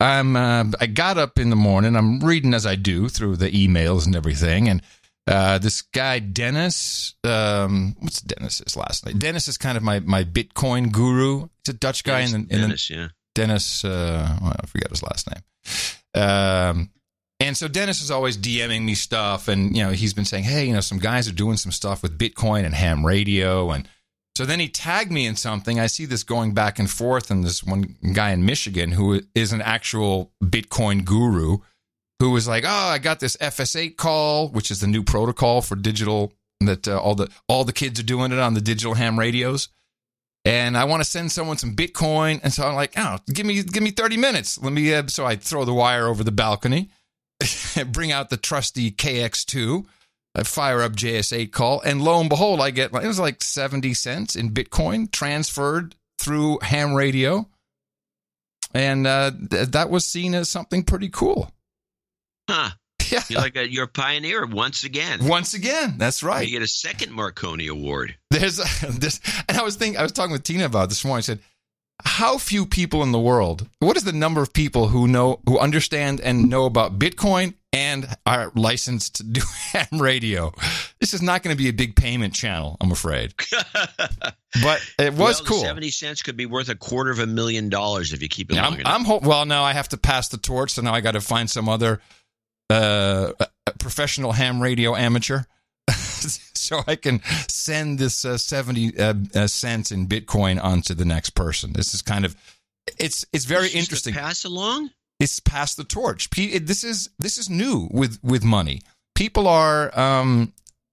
I'm. 0.01 0.35
Uh, 0.35 0.65
I 0.81 0.87
got 0.87 1.19
up 1.19 1.39
in 1.39 1.51
the 1.51 1.57
morning. 1.57 1.95
I'm 1.97 2.21
reading 2.21 2.55
as 2.55 2.67
I 2.67 2.75
do 2.75 3.09
through 3.09 3.37
the 3.37 3.51
emails 3.51 4.07
and 4.07 4.17
everything, 4.17 4.69
and 4.69 4.83
uh, 5.27 5.59
this 5.59 5.83
guy 5.83 6.19
Dennis. 6.19 7.15
Um, 7.23 7.97
what's 8.01 8.21
Dennis's 8.23 8.77
last 8.77 9.05
name? 9.05 9.19
Dennis 9.19 9.47
is 9.49 9.59
kind 9.59 9.77
of 9.77 9.83
my 9.83 10.01
my 10.01 10.25
Bitcoin 10.25 10.91
guru. 10.91 11.49
He's 11.65 11.75
a 11.75 11.79
Dutch 11.79 12.05
guy 12.05 12.21
Dennis, 12.21 12.33
in 12.33 12.47
the, 12.47 12.55
in 12.55 12.61
the 12.61 12.67
Dennis, 12.67 12.91
yeah. 12.91 13.09
Dennis, 13.35 13.85
uh, 13.85 14.39
well, 14.43 14.57
I 14.61 14.67
forget 14.67 14.91
his 14.91 15.03
last 15.03 15.29
name. 15.31 16.23
Um, 16.23 16.91
and 17.39 17.57
so 17.57 17.69
Dennis 17.69 18.03
is 18.03 18.11
always 18.11 18.37
DMing 18.37 18.83
me 18.83 18.95
stuff, 18.95 19.49
and 19.49 19.77
you 19.77 19.83
know 19.83 19.91
he's 19.91 20.15
been 20.15 20.25
saying, 20.25 20.45
"Hey, 20.45 20.67
you 20.67 20.73
know, 20.75 20.81
some 20.81 20.99
guys 20.99 21.29
are 21.29 21.33
doing 21.33 21.57
some 21.57 21.73
stuff 21.73 22.03
with 22.03 22.19
Bitcoin 22.19 22.65
and 22.65 22.75
ham 22.75 23.05
radio," 23.05 23.71
and 23.71 23.89
so 24.36 24.47
then 24.47 24.61
he 24.61 24.69
tagged 24.69 25.12
me 25.12 25.27
in 25.27 25.36
something. 25.36 25.78
I 25.78 25.86
see 25.86 26.07
this 26.07 26.23
going 26.23 26.55
back 26.55 26.78
and 26.78 26.90
forth, 26.90 27.31
and 27.31 27.44
this 27.44 27.62
one 27.62 27.97
guy 28.12 28.31
in 28.31 28.44
Michigan 28.44 28.93
who 28.93 29.20
is 29.35 29.52
an 29.52 29.62
actual 29.62 30.32
Bitcoin 30.43 31.05
guru, 31.05 31.59
who 32.19 32.31
was 32.31 32.48
like, 32.48 32.65
"Oh, 32.66 32.89
I 32.89 32.98
got 32.98 33.20
this 33.20 33.36
JS8 33.36 33.97
call, 33.97 34.48
which 34.48 34.70
is 34.70 34.81
the 34.81 34.86
new 34.86 35.02
protocol 35.02 35.62
for 35.62 35.77
digital 35.77 36.32
that 36.61 36.86
uh, 36.86 36.98
all 36.98 37.15
the 37.15 37.28
all 37.48 37.65
the 37.65 37.73
kids 37.73 37.98
are 38.01 38.05
doing 38.05 38.32
it 38.32 38.39
on 38.39 38.55
the 38.55 38.61
digital 38.61 38.94
ham 38.94 39.19
radios." 39.19 39.69
and 40.44 40.77
I 40.77 40.85
want 40.85 41.02
to 41.02 41.09
send 41.09 41.31
someone 41.32 41.59
some 41.59 41.77
Bitcoin. 41.77 42.40
And 42.43 42.52
so 42.52 42.66
I'm 42.66 42.74
like, 42.74 42.93
oh, 42.97 43.19
give 43.32 43.47
me 43.47 43.62
give 43.62 43.82
me 43.82 43.90
30 43.90 44.16
minutes. 44.16 44.59
Let 44.62 44.73
me. 44.73 44.93
Uh, 44.93 45.07
so 45.07 45.27
I 45.27 45.36
throw 45.36 45.65
the 45.65 45.74
wire 45.74 46.07
over 46.07 46.24
the 46.24 46.32
balcony, 46.32 46.90
bring 47.86 48.12
out 48.12 48.31
the 48.31 48.36
trusty 48.36 48.90
KX2, 48.90 49.85
I 50.35 50.44
fire 50.44 50.82
up 50.82 50.93
JS8 50.93 51.51
call, 51.51 51.81
and 51.81 52.02
lo 52.02 52.20
and 52.20 52.28
behold, 52.28 52.61
I 52.61 52.70
get 52.70 52.94
it 52.94 53.07
was 53.07 53.19
like 53.19 53.43
70 53.43 53.94
cents 53.94 54.36
in 54.36 54.51
Bitcoin 54.51 55.11
transferred 55.11 55.97
through 56.19 56.59
ham 56.62 56.94
radio, 56.94 57.48
and 58.73 59.07
uh, 59.07 59.32
th- 59.51 59.69
that 59.69 59.90
was 59.90 60.07
seen 60.07 60.35
as 60.35 60.48
something 60.48 60.85
pretty 60.85 61.09
cool. 61.09 61.52
Huh. 62.48 62.70
Yeah. 63.11 63.23
You're 63.28 63.40
like 63.40 63.57
a, 63.57 63.69
you're 63.69 63.85
a 63.85 63.89
pioneer 63.89 64.47
once 64.47 64.85
again. 64.85 65.27
Once 65.27 65.55
again, 65.55 65.94
that's 65.98 66.23
right. 66.23 66.47
You 66.47 66.52
get 66.52 66.62
a 66.62 66.69
second 66.69 67.12
Marconi 67.12 67.66
Award. 67.66 68.15
There's 68.31 68.57
this, 68.89 69.20
and 69.48 69.59
I 69.59 69.62
was 69.62 69.74
thinking, 69.77 69.98
I 69.98 70.02
was 70.02 70.12
talking 70.12 70.32
with 70.32 70.44
Tina 70.44 70.66
about 70.66 70.90
this 70.90 71.05
morning. 71.05 71.19
I 71.19 71.23
said, 71.23 71.40
how 72.05 72.39
few 72.39 72.67
people 72.67 73.03
in 73.03 73.13
the 73.13 73.21
world, 73.21 73.69
what 73.79 73.97
is 73.97 74.05
the 74.05 74.13
number 74.13 74.43
of 74.43 74.53
people 74.53 74.89
who 74.89 75.07
know, 75.09 75.41
who 75.47 75.59
understand 75.59 76.21
and 76.21 76.49
know 76.49 76.65
about 76.65 76.99
Bitcoin 76.99 77.55
and 77.73 78.09
are 78.27 78.51
licensed 78.55 79.17
to 79.17 79.23
do 79.23 79.41
ham 79.73 80.01
radio? 80.01 80.53
This 81.01 81.15
is 81.15 81.23
not 81.23 81.43
going 81.43 81.57
to 81.57 81.63
be 81.63 81.69
a 81.69 81.73
big 81.73 81.97
payment 81.97 82.35
channel, 82.35 82.77
I'm 82.81 82.93
afraid. 82.93 83.35
But 84.63 84.85
it 84.99 85.13
was 85.15 85.41
well, 85.41 85.47
cool. 85.47 85.61
Seventy 85.61 85.91
cents 85.91 86.23
could 86.23 86.37
be 86.37 86.45
worth 86.45 86.69
a 86.69 86.75
quarter 86.75 87.13
of 87.13 87.21
a 87.21 87.27
million 87.27 87.69
dollars 87.69 88.13
if 88.13 88.21
you 88.21 88.29
keep 88.29 88.51
it 88.51 88.57
Yeah, 88.57 88.67
I'm. 88.67 88.83
I'm 88.85 89.05
ho- 89.05 89.21
well 89.23 89.47
now 89.47 89.63
I 89.63 89.73
have 89.73 89.89
to 89.91 89.97
pass 89.97 90.29
the 90.29 90.39
torch, 90.39 90.73
so 90.73 90.83
now 90.83 90.93
I 90.93 91.01
got 91.01 91.13
to 91.13 91.21
find 91.21 91.49
some 91.49 91.69
other 91.69 92.01
uh, 92.69 93.33
uh, 93.39 93.47
professional 93.79 94.33
ham 94.33 94.61
radio 94.61 94.97
amateur, 94.97 95.43
so 96.71 96.83
I 96.87 96.97
can 96.97 97.21
send 97.49 97.99
this 97.99 98.25
uh, 98.25 98.39
seventy 98.39 98.97
uh, 98.99 99.15
uh, 99.35 99.47
cents 99.49 99.91
in 99.91 100.07
Bitcoin 100.07 100.63
onto 100.63 100.95
the 100.95 101.05
next 101.05 101.31
person. 101.31 101.73
This 101.73 101.95
is 101.95 102.01
kind 102.03 102.25
of 102.25 102.37
it's 102.99 103.25
it's 103.33 103.45
very 103.45 103.67
It's 103.67 103.75
interesting. 103.75 104.15
Pass 104.15 104.45
along. 104.45 104.91
It's 105.19 105.41
pass 105.41 105.75
the 105.75 105.85
torch. 105.85 106.31
P- 106.31 106.53
it- 106.53 106.67
this 106.67 106.85
is 106.85 107.11
this 107.19 107.39
is 107.39 107.51
new 107.51 107.89
with 107.91 108.19
with 108.23 108.45
money. 108.45 108.81
People 109.17 109.49
are 109.49 109.91
um, 109.99 110.53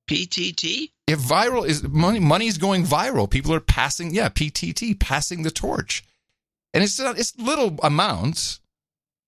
PTT. 0.10 0.90
if 1.08 1.20
viral 1.20 1.66
is 1.66 1.84
money 1.84 2.20
money 2.20 2.48
is 2.48 2.58
going 2.58 2.84
viral 2.86 3.30
people 3.30 3.54
are 3.54 3.60
passing 3.60 4.14
yeah 4.16 4.30
ptt 4.30 4.98
passing 5.00 5.44
the 5.44 5.52
torch 5.52 6.04
and 6.74 6.82
it's 6.84 6.98
not, 7.00 7.20
it's 7.20 7.38
little 7.38 7.78
amounts 7.84 8.60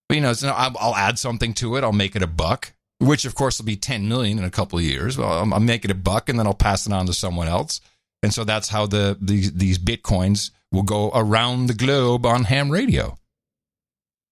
but, 0.07 0.15
you 0.15 0.21
know 0.21 0.31
it's 0.31 0.41
not, 0.43 0.55
I'll, 0.57 0.75
I'll 0.79 0.95
add 0.95 1.19
something 1.19 1.53
to 1.55 1.75
it 1.75 1.83
i'll 1.83 1.91
make 1.93 2.15
it 2.15 2.21
a 2.23 2.27
buck 2.27 2.73
which 2.99 3.25
of 3.25 3.33
course 3.35 3.59
will 3.59 3.65
be 3.65 3.75
10 3.75 4.07
million 4.07 4.37
in 4.37 4.43
a 4.43 4.49
couple 4.49 4.77
of 4.79 4.85
years 4.85 5.17
well 5.17 5.31
i'll, 5.31 5.53
I'll 5.53 5.59
make 5.59 5.85
it 5.85 5.91
a 5.91 5.95
buck 5.95 6.29
and 6.29 6.37
then 6.37 6.45
i'll 6.47 6.53
pass 6.53 6.85
it 6.85 6.93
on 6.93 7.05
to 7.05 7.13
someone 7.13 7.47
else 7.47 7.81
and 8.23 8.33
so 8.33 8.43
that's 8.43 8.69
how 8.69 8.85
the 8.85 9.17
these 9.21 9.53
these 9.53 9.77
bitcoins 9.79 10.51
will 10.71 10.83
go 10.83 11.09
around 11.13 11.67
the 11.67 11.73
globe 11.73 12.25
on 12.25 12.43
ham 12.45 12.69
radio 12.69 13.17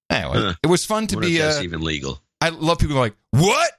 anyway 0.10 0.38
Huh. 0.38 0.54
it 0.64 0.68
was 0.68 0.86
fun 0.86 1.08
to 1.08 1.18
be 1.18 1.42
uh, 1.42 1.62
even 1.62 1.82
legal. 1.82 2.22
I 2.40 2.50
love 2.50 2.78
people 2.80 2.96
like, 2.98 3.16
what? 3.32 3.72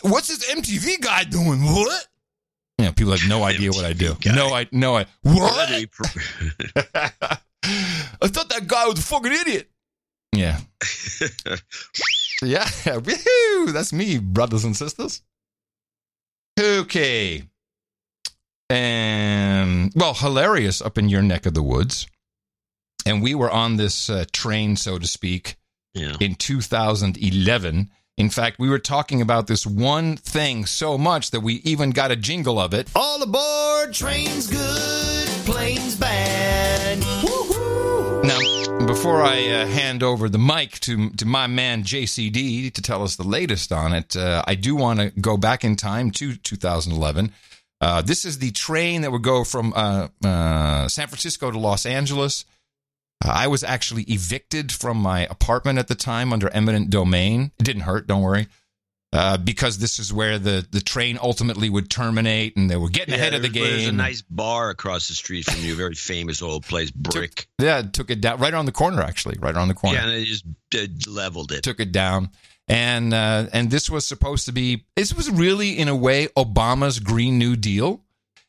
What's 0.00 0.28
this 0.28 0.50
MTV 0.50 1.00
guy 1.02 1.24
doing? 1.24 1.62
What? 1.62 2.06
You 2.78 2.86
know, 2.86 2.92
people 2.92 3.12
have 3.12 3.28
no 3.28 3.44
idea 3.52 3.70
what 3.70 3.84
I 3.84 3.92
do. 3.92 4.16
No, 4.24 4.54
I 4.54 4.66
no, 4.72 4.96
I 4.96 5.06
what? 5.22 5.68
I 7.62 8.26
thought 8.28 8.48
that 8.48 8.66
guy 8.66 8.86
was 8.86 8.98
a 8.98 9.02
fucking 9.02 9.32
idiot. 9.32 9.70
Yeah. 10.32 10.58
Yeah, 12.42 12.64
woohoo! 12.84 13.72
That's 13.72 13.92
me, 13.92 14.18
brothers 14.18 14.64
and 14.64 14.76
sisters. 14.76 15.22
Okay. 16.58 17.42
And 18.70 19.92
well, 19.94 20.14
hilarious 20.14 20.80
up 20.80 20.98
in 20.98 21.08
your 21.08 21.22
neck 21.22 21.46
of 21.46 21.54
the 21.54 21.62
woods. 21.62 22.06
And 23.06 23.22
we 23.22 23.34
were 23.34 23.50
on 23.50 23.76
this 23.76 24.08
uh, 24.08 24.24
train, 24.32 24.76
so 24.76 24.98
to 24.98 25.06
speak, 25.06 25.56
Yeah. 25.92 26.16
in 26.20 26.34
2011. 26.36 27.90
In 28.16 28.30
fact, 28.30 28.58
we 28.58 28.68
were 28.70 28.78
talking 28.78 29.20
about 29.20 29.46
this 29.48 29.66
one 29.66 30.16
thing 30.16 30.64
so 30.66 30.96
much 30.96 31.30
that 31.32 31.40
we 31.40 31.54
even 31.64 31.90
got 31.90 32.10
a 32.12 32.16
jingle 32.16 32.58
of 32.58 32.72
it. 32.72 32.88
All 32.94 33.22
aboard, 33.22 33.92
train's 33.92 34.46
good, 34.46 35.28
plane's 35.44 35.96
bad. 35.96 36.98
Woo-hoo. 37.22 37.53
Before 38.94 39.22
I 39.22 39.48
uh, 39.48 39.66
hand 39.66 40.04
over 40.04 40.28
the 40.28 40.38
mic 40.38 40.78
to 40.80 41.10
to 41.10 41.26
my 41.26 41.48
man 41.48 41.82
JCD 41.82 42.72
to 42.72 42.80
tell 42.80 43.02
us 43.02 43.16
the 43.16 43.24
latest 43.24 43.72
on 43.72 43.92
it, 43.92 44.16
uh, 44.16 44.44
I 44.46 44.54
do 44.54 44.76
want 44.76 45.00
to 45.00 45.10
go 45.20 45.36
back 45.36 45.64
in 45.64 45.74
time 45.74 46.12
to 46.12 46.36
2011. 46.36 47.32
Uh, 47.80 48.02
this 48.02 48.24
is 48.24 48.38
the 48.38 48.52
train 48.52 49.02
that 49.02 49.10
would 49.10 49.24
go 49.24 49.42
from 49.42 49.74
uh, 49.74 50.06
uh, 50.24 50.86
San 50.86 51.08
Francisco 51.08 51.50
to 51.50 51.58
Los 51.58 51.84
Angeles. 51.84 52.44
Uh, 53.22 53.32
I 53.34 53.48
was 53.48 53.64
actually 53.64 54.04
evicted 54.04 54.70
from 54.70 54.98
my 54.98 55.26
apartment 55.26 55.80
at 55.80 55.88
the 55.88 55.96
time 55.96 56.32
under 56.32 56.48
eminent 56.50 56.88
domain. 56.88 57.50
It 57.58 57.64
didn't 57.64 57.82
hurt, 57.82 58.06
don't 58.06 58.22
worry. 58.22 58.46
Uh, 59.14 59.36
because 59.36 59.78
this 59.78 60.00
is 60.00 60.12
where 60.12 60.40
the, 60.40 60.66
the 60.72 60.80
train 60.80 61.16
ultimately 61.22 61.70
would 61.70 61.88
terminate, 61.88 62.56
and 62.56 62.68
they 62.68 62.76
were 62.76 62.88
getting 62.88 63.14
ahead 63.14 63.32
of 63.32 63.42
the 63.42 63.48
there- 63.48 63.62
There's 63.62 63.86
a 63.86 63.92
nice 63.92 64.22
bar 64.22 64.70
across 64.70 65.06
the 65.06 65.14
street 65.14 65.44
from 65.44 65.60
you, 65.60 65.74
a 65.74 65.76
very 65.76 65.94
famous 65.94 66.42
old 66.42 66.64
place, 66.64 66.90
Brick. 66.90 67.46
yeah, 67.60 67.82
took 67.82 68.10
it 68.10 68.20
down 68.20 68.40
right 68.40 68.52
on 68.52 68.66
the 68.66 68.72
corner, 68.72 69.02
actually, 69.02 69.36
right 69.38 69.54
on 69.54 69.68
the 69.68 69.74
corner. 69.74 69.96
Yeah, 69.98 70.04
and 70.04 70.12
they 70.12 70.24
just 70.24 70.44
uh, 70.74 70.86
leveled 71.10 71.52
it. 71.52 71.62
took 71.62 71.78
it 71.78 71.92
down. 71.92 72.30
And 72.66 73.12
uh, 73.12 73.46
and 73.52 73.70
this 73.70 73.90
was 73.90 74.06
supposed 74.06 74.46
to 74.46 74.52
be 74.52 74.86
this 74.96 75.12
was 75.14 75.30
really 75.30 75.78
in 75.78 75.88
a 75.88 75.94
way 75.94 76.28
Obama's 76.28 76.98
Green 76.98 77.38
New 77.38 77.56
Deal, 77.56 78.00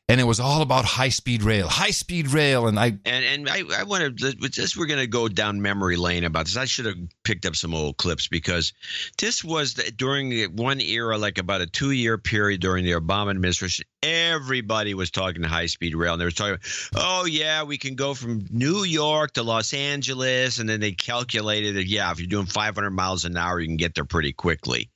and 0.08 0.20
it 0.20 0.24
was 0.24 0.38
all 0.38 0.62
about 0.62 0.84
high 0.84 1.08
speed 1.08 1.42
rail, 1.42 1.66
high 1.66 1.90
speed 1.90 2.28
rail, 2.28 2.68
and 2.68 2.78
I 2.78 2.86
And 3.04 3.24
and 3.24 3.48
I, 3.48 3.62
I 3.76 3.82
want 3.82 4.18
to 4.18 4.48
just 4.48 4.76
we're 4.76 4.86
going 4.86 5.00
to 5.00 5.08
go 5.08 5.26
down 5.28 5.60
memory 5.60 5.96
lane 5.96 6.22
about 6.22 6.44
this. 6.44 6.56
I 6.56 6.64
should 6.64 6.86
have 6.86 6.96
picked 7.24 7.44
up 7.44 7.56
some 7.56 7.74
old 7.74 7.96
clips 7.96 8.28
because 8.28 8.72
this 9.18 9.42
was 9.42 9.74
the, 9.74 9.90
during 9.90 10.44
one 10.54 10.80
era, 10.80 11.18
like 11.18 11.38
about 11.38 11.60
a 11.60 11.66
two 11.66 11.90
year 11.90 12.18
period 12.18 12.60
during 12.60 12.84
the 12.84 12.92
Obama 12.92 13.30
administration. 13.30 13.84
Everybody 14.02 14.94
was 14.94 15.10
talking 15.10 15.42
high 15.42 15.66
speed 15.66 15.96
rail, 15.96 16.12
and 16.12 16.20
they 16.20 16.26
were 16.26 16.30
talking, 16.30 16.58
oh 16.94 17.24
yeah, 17.24 17.64
we 17.64 17.76
can 17.76 17.96
go 17.96 18.14
from 18.14 18.46
New 18.50 18.84
York 18.84 19.32
to 19.32 19.42
Los 19.42 19.74
Angeles, 19.74 20.60
and 20.60 20.68
then 20.68 20.78
they 20.78 20.92
calculated 20.92 21.74
that 21.74 21.86
yeah, 21.86 22.12
if 22.12 22.20
you're 22.20 22.28
doing 22.28 22.46
500 22.46 22.90
miles 22.90 23.24
an 23.24 23.36
hour, 23.36 23.58
you 23.58 23.66
can 23.66 23.76
get 23.76 23.96
there 23.96 24.04
pretty 24.04 24.32
quickly. 24.32 24.88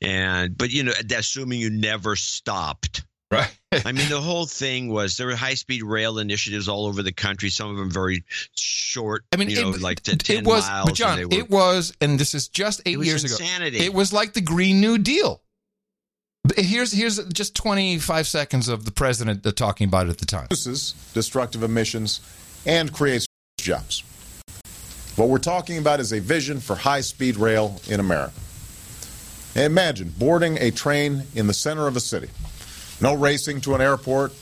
And 0.00 0.56
but 0.56 0.70
you 0.70 0.82
know, 0.82 0.92
assuming 1.16 1.60
you 1.60 1.70
never 1.70 2.16
stopped. 2.16 3.04
Right. 3.30 3.50
I 3.84 3.92
mean, 3.92 4.08
the 4.08 4.20
whole 4.20 4.46
thing 4.46 4.88
was 4.88 5.18
there 5.18 5.26
were 5.26 5.36
high 5.36 5.54
speed 5.54 5.82
rail 5.82 6.18
initiatives 6.18 6.68
all 6.68 6.86
over 6.86 7.02
the 7.02 7.12
country. 7.12 7.50
Some 7.50 7.70
of 7.70 7.76
them 7.76 7.90
very 7.90 8.24
short. 8.56 9.24
I 9.32 9.36
mean, 9.36 9.50
you 9.50 9.60
know, 9.60 9.70
it, 9.70 9.82
like 9.82 10.02
t- 10.02 10.16
ten 10.16 10.38
it 10.38 10.46
was, 10.46 10.66
miles. 10.66 10.84
but 10.84 10.88
and 10.90 10.96
John, 10.96 11.18
were- 11.18 11.28
it 11.30 11.50
was, 11.50 11.92
and 12.00 12.18
this 12.18 12.34
is 12.34 12.48
just 12.48 12.80
eight 12.86 12.96
was 12.98 13.06
years 13.06 13.24
insanity. 13.24 13.76
ago. 13.76 13.84
It 13.84 13.92
was 13.92 14.12
like 14.14 14.32
the 14.32 14.40
Green 14.40 14.80
New 14.80 14.96
Deal. 14.96 15.42
Here's 16.56 16.90
here's 16.92 17.22
just 17.26 17.54
25 17.54 18.26
seconds 18.26 18.68
of 18.68 18.86
the 18.86 18.90
president 18.90 19.44
talking 19.56 19.86
about 19.88 20.06
it 20.06 20.10
at 20.10 20.18
the 20.18 20.24
time. 20.26 20.44
reduces 20.44 20.92
destructive 21.12 21.62
emissions 21.62 22.20
and 22.64 22.90
creates 22.90 23.26
jobs. 23.58 24.02
What 25.16 25.28
we're 25.28 25.38
talking 25.38 25.76
about 25.76 26.00
is 26.00 26.12
a 26.12 26.20
vision 26.20 26.60
for 26.60 26.76
high 26.76 27.02
speed 27.02 27.36
rail 27.36 27.80
in 27.88 28.00
America. 28.00 28.32
Imagine 29.56 30.14
boarding 30.16 30.56
a 30.58 30.70
train 30.70 31.24
in 31.34 31.46
the 31.48 31.54
center 31.54 31.86
of 31.86 31.96
a 31.96 32.00
city. 32.00 32.28
No 33.00 33.14
racing 33.14 33.60
to 33.62 33.74
an 33.74 33.80
airport 33.80 34.32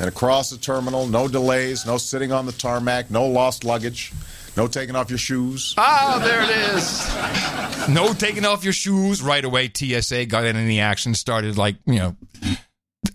and 0.00 0.08
across 0.08 0.50
the 0.50 0.58
terminal, 0.58 1.06
no 1.06 1.26
delays, 1.28 1.84
no 1.84 1.98
sitting 1.98 2.30
on 2.32 2.46
the 2.46 2.52
tarmac, 2.52 3.10
no 3.10 3.26
lost 3.26 3.64
luggage, 3.64 4.12
no 4.56 4.68
taking 4.68 4.94
off 4.94 5.10
your 5.10 5.18
shoes. 5.18 5.74
Ah, 5.76 6.20
there 6.22 6.42
it 6.42 6.76
is. 6.76 7.88
No 7.94 8.12
taking 8.14 8.44
off 8.44 8.62
your 8.64 8.72
shoes 8.72 9.20
right 9.22 9.44
away. 9.44 9.70
TSA 9.74 10.26
got 10.26 10.44
in 10.44 10.68
the 10.68 10.80
action, 10.80 11.14
started 11.14 11.56
like 11.58 11.76
you 11.86 11.96
know 11.98 12.16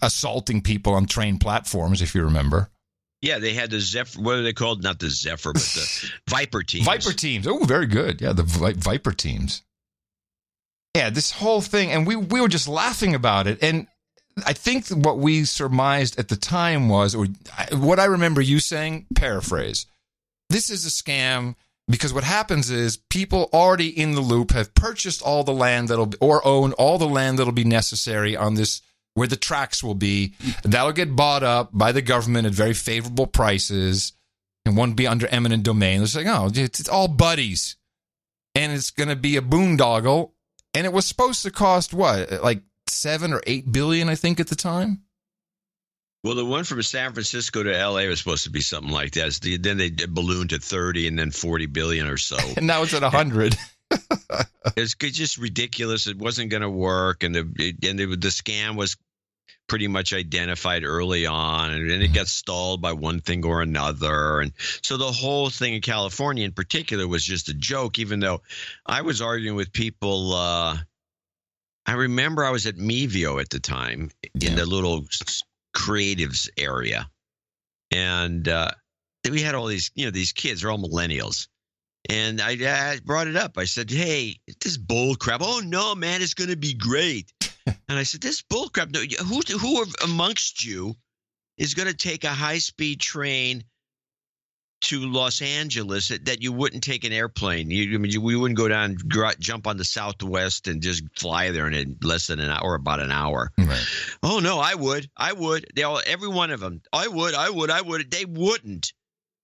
assaulting 0.02 0.62
people 0.62 0.94
on 0.94 1.06
train 1.06 1.40
platforms, 1.40 2.02
if 2.02 2.14
you 2.16 2.24
remember. 2.24 2.70
yeah, 3.22 3.40
they 3.40 3.54
had 3.54 3.70
the 3.70 3.80
Zephyr. 3.80 4.22
What 4.22 4.36
are 4.36 4.42
they 4.44 4.54
called? 4.54 4.84
Not 4.84 5.00
the 5.00 5.10
Zephyr, 5.10 5.54
but 5.54 5.62
the 5.62 6.12
Viper 6.30 6.62
teams. 6.64 6.86
Viper 6.86 7.14
teams. 7.14 7.48
Oh, 7.48 7.64
very 7.64 7.86
good. 7.88 8.20
Yeah, 8.22 8.34
the 8.34 8.44
Vi- 8.44 8.74
Viper 8.74 9.14
teams. 9.14 9.62
Yeah, 10.96 11.10
this 11.10 11.32
whole 11.32 11.62
thing, 11.62 11.92
and 11.92 12.06
we 12.06 12.16
we 12.18 12.42
were 12.42 12.48
just 12.50 12.68
laughing 12.68 13.16
about 13.16 13.48
it, 13.48 13.60
and 13.64 13.88
I 14.46 14.54
think 14.54 14.88
what 14.88 15.20
we 15.20 15.46
surmised 15.46 16.18
at 16.20 16.28
the 16.28 16.36
time 16.36 16.90
was, 16.90 17.14
or 17.16 17.28
what 17.72 18.00
I 18.00 18.06
remember 18.06 18.42
you 18.42 18.60
saying, 18.60 19.08
paraphrase, 19.16 19.86
this 20.50 20.70
is 20.70 20.86
a 20.86 20.90
scam 20.90 21.56
because 21.88 22.14
what 22.14 22.24
happens 22.24 22.70
is 22.70 22.98
people 23.10 23.50
already 23.54 23.88
in 23.88 24.14
the 24.14 24.22
loop 24.22 24.52
have 24.52 24.74
purchased 24.74 25.22
all 25.22 25.44
the 25.44 25.54
land 25.54 25.90
that'll 25.90 26.14
or 26.22 26.46
own 26.46 26.74
all 26.74 26.98
the 26.98 27.08
land 27.08 27.38
that'll 27.38 27.54
be 27.54 27.64
necessary 27.64 28.36
on 28.36 28.56
this 28.56 28.82
where 29.16 29.28
the 29.28 29.36
tracks 29.36 29.84
will 29.84 29.96
be. 29.96 30.34
That'll 30.64 30.92
get 30.92 31.16
bought 31.16 31.44
up 31.44 31.70
by 31.74 31.92
the 31.92 32.02
government 32.02 32.48
at 32.48 32.54
very 32.54 32.74
favorable 32.74 33.28
prices 33.28 34.14
and 34.66 34.78
won't 34.78 34.96
be 34.96 35.08
under 35.08 35.28
eminent 35.28 35.64
domain. 35.64 36.02
It's 36.02 36.16
like, 36.16 36.28
oh, 36.28 36.50
it's, 36.54 36.80
it's 36.80 36.90
all 36.90 37.08
buddies. 37.08 37.76
And 38.56 38.72
it's 38.72 38.92
going 38.92 39.10
to 39.10 39.16
be 39.16 39.38
a 39.38 39.42
boondoggle. 39.42 40.32
And 40.74 40.86
it 40.86 40.94
was 40.94 41.06
supposed 41.06 41.44
to 41.44 41.52
cost 41.52 41.94
what? 41.94 42.44
Like 42.44 42.62
seven 43.04 43.34
or 43.34 43.42
eight 43.46 43.72
billion, 43.72 44.08
I 44.10 44.16
think, 44.16 44.40
at 44.40 44.48
the 44.48 44.56
time. 44.56 45.02
Well, 46.24 46.36
the 46.36 46.46
one 46.46 46.64
from 46.64 46.82
San 46.82 47.12
Francisco 47.12 47.64
to 47.64 47.78
L.A. 47.78 48.08
was 48.08 48.20
supposed 48.20 48.46
to 48.46 48.50
be 48.50 48.62
something 48.62 48.94
like 48.94 49.12
that. 49.12 49.34
The- 49.42 49.58
Then 49.58 49.78
they 49.78 49.90
ballooned 49.90 50.52
to 50.52 50.58
thirty, 50.60 51.06
and 51.08 51.20
then 51.20 51.32
forty 51.32 51.66
billion 51.66 52.08
or 52.08 52.18
so. 52.18 52.38
And 52.58 52.66
now 52.66 52.82
it's 52.84 52.94
at 52.94 53.04
a 53.04 53.10
hundred. 53.10 53.56
it's 54.78 54.96
just 54.96 55.38
ridiculous. 55.38 56.08
It 56.08 56.18
wasn't 56.18 56.50
going 56.50 56.62
to 56.64 56.70
work, 56.70 57.24
and 57.24 57.36
the 57.36 57.52
it- 57.60 57.84
and 57.86 58.00
the, 58.00 58.06
the 58.06 58.30
scam 58.30 58.78
was 58.78 58.96
pretty 59.68 59.88
much 59.90 60.14
identified 60.14 60.84
early 60.86 61.26
on, 61.26 61.72
and 61.72 61.90
then 61.90 62.02
it 62.02 62.14
got 62.14 62.28
stalled 62.28 62.82
by 62.82 62.94
one 62.94 63.20
thing 63.20 63.46
or 63.46 63.62
another, 63.62 64.40
and 64.40 64.54
so 64.82 64.96
the 64.96 65.12
whole 65.12 65.50
thing 65.50 65.74
in 65.74 65.82
California, 65.82 66.46
in 66.46 66.54
particular, 66.54 67.06
was 67.06 67.24
just 67.26 67.50
a 67.50 67.54
joke. 67.54 68.00
Even 68.00 68.22
though 68.22 68.42
I 68.86 69.02
was 69.02 69.22
arguing 69.22 69.58
with 69.58 69.74
people. 69.74 70.34
Uh, 70.34 70.78
I 71.86 71.94
remember 71.94 72.46
I 72.46 72.52
was 72.52 72.66
at 72.66 72.76
Mevio 72.78 73.42
at 73.42 73.50
the 73.50 73.60
time 73.60 74.12
in 74.40 74.56
the 74.56 74.66
little 74.66 75.06
creatives 75.76 76.50
area, 76.58 77.10
and 77.92 78.48
uh, 78.48 78.72
we 79.30 79.42
had 79.42 79.56
all 79.56 79.66
these, 79.66 79.92
you 79.96 80.06
know, 80.06 80.12
these 80.12 80.32
kids. 80.32 80.62
They're 80.62 80.72
all 80.72 80.78
millennials, 80.78 81.48
and 82.10 82.40
I, 82.42 82.52
I 82.52 83.00
brought 83.04 83.28
it 83.28 83.36
up. 83.36 83.58
I 83.58 83.66
said, 83.66 83.92
"Hey, 83.92 84.38
this 84.62 84.78
bull 84.78 85.16
crap. 85.16 85.42
Oh 85.44 85.60
no, 85.60 85.94
man, 85.94 86.22
it's 86.22 86.34
going 86.34 86.50
to 86.50 86.58
be 86.58 86.74
great." 86.74 87.32
and 87.66 88.00
I 88.00 88.04
said, 88.04 88.22
"This 88.22 88.42
bull 88.42 88.70
crap. 88.70 88.96
Who 88.96 89.42
who 89.42 89.86
amongst 90.04 90.64
you 90.64 90.96
is 91.58 91.74
going 91.74 91.90
to 91.90 91.96
take 91.96 92.24
a 92.24 92.30
high 92.30 92.60
speed 92.60 93.02
train?" 93.02 93.64
To 94.84 95.00
Los 95.00 95.42
Angeles, 95.42 96.10
that, 96.10 96.44
you 96.44 96.52
wouldn't 96.52 96.84
take 96.84 97.06
an 97.06 97.14
airplane. 97.14 97.72
You, 97.72 97.96
I 97.96 97.98
mean, 97.98 98.12
you, 98.12 98.20
we 98.22 98.36
wouldn't 98.36 98.58
go 98.58 98.68
down, 98.68 98.96
gr- 98.96 99.28
jump 99.40 99.66
on 99.66 99.78
the 99.78 99.86
Southwest, 99.86 100.68
and 100.68 100.82
just 100.82 101.04
fly 101.18 101.52
there 101.52 101.68
in 101.68 101.98
less 102.02 102.28
than 102.28 102.40
an 102.40 102.50
hour, 102.50 102.76
about 102.76 103.00
an 103.00 103.12
hour. 103.12 103.52
Oh 104.22 104.40
no, 104.40 104.60
I 104.60 104.76
would. 104.76 105.10
I 105.16 105.32
would. 105.34 105.68
They 105.74 105.84
all 105.84 106.02
every 106.06 106.28
one 106.28 106.52
of 106.52 106.60
them. 106.60 106.82
I 106.92 107.08
would. 107.08 107.34
I 107.34 107.50
would. 107.50 107.70
I 107.70 107.82
would. 107.82 108.12
They 108.12 108.26
wouldn't. 108.26 108.92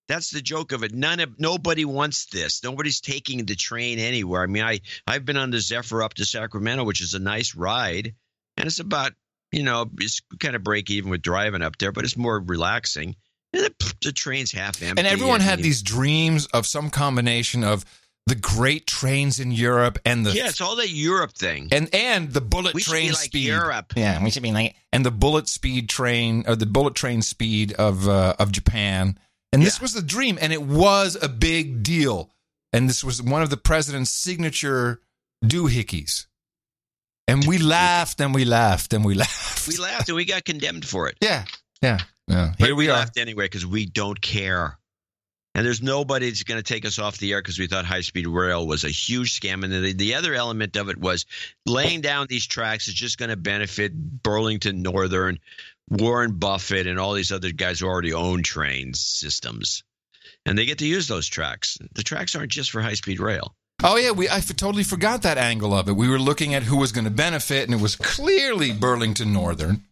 That's 0.09 0.31
the 0.31 0.41
joke 0.41 0.71
of 0.71 0.83
it. 0.83 0.93
None 0.93 1.19
of 1.19 1.39
nobody 1.39 1.85
wants 1.85 2.25
this. 2.25 2.63
Nobody's 2.63 2.99
taking 2.99 3.45
the 3.45 3.55
train 3.55 3.99
anywhere. 3.99 4.41
I 4.41 4.47
mean, 4.47 4.63
I 4.63 4.81
I've 5.07 5.23
been 5.23 5.37
on 5.37 5.51
the 5.51 5.59
Zephyr 5.59 6.03
up 6.03 6.15
to 6.15 6.25
Sacramento, 6.25 6.83
which 6.83 6.99
is 7.01 7.13
a 7.13 7.19
nice 7.19 7.55
ride, 7.55 8.15
and 8.57 8.67
it's 8.67 8.79
about 8.79 9.13
you 9.51 9.63
know 9.63 9.89
it's 9.99 10.21
kind 10.39 10.55
of 10.55 10.63
break 10.63 10.89
even 10.89 11.11
with 11.11 11.21
driving 11.21 11.61
up 11.61 11.77
there, 11.77 11.91
but 11.91 12.03
it's 12.03 12.17
more 12.17 12.39
relaxing. 12.39 13.15
The, 13.53 13.73
the 14.03 14.11
train's 14.11 14.51
half 14.51 14.81
empty. 14.81 14.99
and 14.99 15.07
everyone 15.07 15.39
had 15.41 15.59
these 15.59 15.81
dreams 15.81 16.45
of 16.47 16.65
some 16.67 16.89
combination 16.89 17.63
of 17.63 17.83
the 18.27 18.35
great 18.35 18.85
trains 18.85 19.39
in 19.39 19.51
Europe 19.51 19.97
and 20.05 20.23
the 20.23 20.31
Yeah, 20.33 20.49
it's 20.49 20.61
all 20.61 20.75
that 20.75 20.89
Europe 20.91 21.31
thing. 21.33 21.69
and 21.71 21.89
and 21.95 22.31
the 22.31 22.41
bullet 22.41 22.75
We 22.75 22.81
train 22.83 23.05
be 23.07 23.09
like 23.09 23.17
speed. 23.17 23.47
Europe. 23.47 23.93
Yeah, 23.95 24.23
we 24.23 24.29
should 24.29 24.43
be 24.43 24.51
like 24.51 24.75
and 24.93 25.03
the 25.03 25.09
bullet 25.11 25.47
speed 25.47 25.89
train 25.89 26.43
or 26.47 26.55
the 26.55 26.67
bullet 26.67 26.93
train 26.93 27.23
speed 27.23 27.73
of 27.73 28.07
uh, 28.07 28.35
of 28.37 28.51
Japan. 28.51 29.17
And 29.51 29.63
this 29.63 29.81
was 29.81 29.93
the 29.93 30.03
dream, 30.03 30.37
and 30.39 30.53
it 30.53 30.61
was 30.61 31.17
a 31.19 31.27
big 31.27 31.81
deal. 31.81 32.29
And 32.71 32.87
this 32.87 33.03
was 33.03 33.19
one 33.19 33.41
of 33.41 33.49
the 33.49 33.57
president's 33.57 34.11
signature 34.11 35.01
doohickeys. 35.43 36.27
And 37.27 37.45
we 37.47 37.57
laughed 37.57 38.21
and 38.21 38.33
we 38.35 38.45
laughed 38.45 38.93
and 38.93 39.03
we 39.03 39.13
laughed. 39.25 39.67
We 39.67 39.77
laughed 39.77 40.07
and 40.09 40.15
we 40.15 40.25
got 40.25 40.45
condemned 40.45 40.85
for 40.87 41.07
it. 41.09 41.17
Yeah, 41.21 41.45
yeah, 41.81 41.97
yeah. 42.29 42.53
But 42.57 42.65
Here 42.67 42.75
we 42.75 42.85
we 42.85 42.89
are. 42.89 42.93
laughed 42.93 43.17
anyway 43.17 43.45
because 43.45 43.65
we 43.65 43.85
don't 43.85 44.19
care. 44.21 44.77
And 45.55 45.65
there's 45.65 45.81
nobody 45.81 46.29
that's 46.29 46.43
going 46.43 46.59
to 46.61 46.63
take 46.73 46.85
us 46.85 46.99
off 46.99 47.17
the 47.17 47.33
air 47.33 47.41
because 47.41 47.57
we 47.57 47.67
thought 47.67 47.83
high 47.83 48.01
speed 48.01 48.27
rail 48.27 48.65
was 48.67 48.83
a 48.83 48.89
huge 48.89 49.37
scam. 49.37 49.63
And 49.63 49.73
the, 49.73 49.93
the 49.93 50.13
other 50.15 50.33
element 50.35 50.77
of 50.77 50.89
it 50.89 50.97
was 50.97 51.25
laying 51.65 52.01
down 52.01 52.27
these 52.29 52.45
tracks 52.45 52.87
is 52.87 52.93
just 52.93 53.17
going 53.17 53.29
to 53.29 53.35
benefit 53.35 53.91
Burlington 54.23 54.83
Northern, 54.83 55.39
Warren 55.89 56.33
Buffett, 56.33 56.85
and 56.87 56.99
all 56.99 57.13
these 57.13 57.31
other 57.31 57.51
guys 57.51 57.79
who 57.79 57.87
already 57.87 58.13
own 58.13 58.43
train 58.43 58.93
systems. 58.93 59.83
And 60.45 60.57
they 60.57 60.65
get 60.65 60.77
to 60.77 60.85
use 60.87 61.07
those 61.07 61.27
tracks. 61.27 61.77
The 61.93 62.03
tracks 62.03 62.35
aren't 62.35 62.51
just 62.51 62.69
for 62.71 62.81
high 62.81 62.93
speed 62.93 63.19
rail. 63.19 63.55
Oh 63.83 63.97
yeah, 63.97 64.11
we 64.11 64.29
I 64.29 64.37
f- 64.37 64.55
totally 64.55 64.83
forgot 64.83 65.23
that 65.23 65.37
angle 65.37 65.73
of 65.73 65.89
it. 65.89 65.95
We 65.95 66.09
were 66.09 66.19
looking 66.19 66.53
at 66.53 66.63
who 66.63 66.77
was 66.77 66.91
going 66.91 67.05
to 67.05 67.11
benefit, 67.11 67.63
and 67.63 67.73
it 67.73 67.81
was 67.81 67.95
clearly 67.95 68.71
Burlington 68.71 69.33
Northern. 69.33 69.83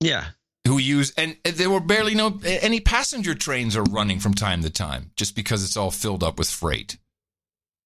Yeah, 0.00 0.24
who 0.66 0.78
use 0.78 1.12
and 1.16 1.36
there 1.44 1.70
were 1.70 1.80
barely 1.80 2.14
no 2.14 2.38
any 2.44 2.80
passenger 2.80 3.34
trains 3.34 3.76
are 3.76 3.84
running 3.84 4.18
from 4.18 4.34
time 4.34 4.62
to 4.62 4.70
time 4.70 5.10
just 5.16 5.36
because 5.36 5.62
it's 5.62 5.76
all 5.76 5.90
filled 5.90 6.22
up 6.22 6.38
with 6.38 6.48
freight. 6.48 6.98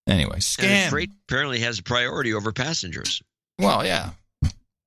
Anyway, 0.06 0.38
scam. 0.38 0.88
freight 0.88 1.10
apparently 1.28 1.60
has 1.60 1.80
a 1.80 1.82
priority 1.82 2.32
over 2.32 2.52
passengers. 2.52 3.20
Well, 3.58 3.84
yeah. 3.84 4.10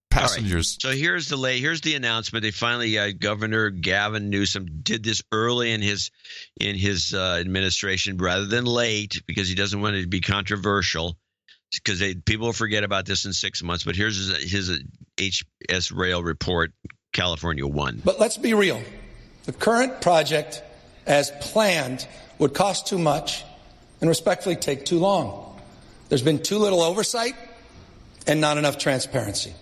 Passengers. 0.09 0.77
Right. 0.83 0.91
So 0.91 0.97
here's 0.97 1.27
the 1.27 1.37
lay. 1.37 1.59
Here's 1.59 1.81
the 1.81 1.95
announcement. 1.95 2.43
They 2.43 2.51
finally, 2.51 2.97
uh, 2.97 3.11
Governor 3.17 3.69
Gavin 3.69 4.29
Newsom 4.29 4.81
did 4.81 5.03
this 5.03 5.21
early 5.31 5.71
in 5.71 5.81
his 5.81 6.11
in 6.59 6.75
his 6.75 7.13
uh, 7.13 7.37
administration 7.39 8.17
rather 8.17 8.45
than 8.45 8.65
late 8.65 9.21
because 9.27 9.47
he 9.47 9.55
doesn't 9.55 9.79
want 9.79 9.95
it 9.95 10.01
to 10.01 10.07
be 10.07 10.21
controversial 10.21 11.17
because 11.71 12.03
people 12.25 12.51
forget 12.51 12.83
about 12.83 13.05
this 13.05 13.25
in 13.25 13.31
six 13.31 13.63
months. 13.63 13.83
But 13.83 13.95
here's 13.95 14.17
his, 14.17 14.51
his 14.51 15.31
HS 15.69 15.91
Rail 15.91 16.21
report 16.21 16.73
California 17.13 17.67
won. 17.67 18.01
But 18.03 18.19
let's 18.19 18.37
be 18.37 18.53
real. 18.53 18.81
The 19.45 19.51
current 19.51 20.01
project, 20.01 20.63
as 21.05 21.31
planned, 21.41 22.07
would 22.39 22.53
cost 22.53 22.87
too 22.87 22.97
much 22.97 23.43
and 23.99 24.09
respectfully 24.09 24.55
take 24.55 24.85
too 24.85 24.99
long. 24.99 25.59
There's 26.09 26.21
been 26.21 26.41
too 26.41 26.57
little 26.57 26.81
oversight 26.81 27.35
and 28.27 28.39
not 28.39 28.57
enough 28.57 28.77
transparency. 28.77 29.53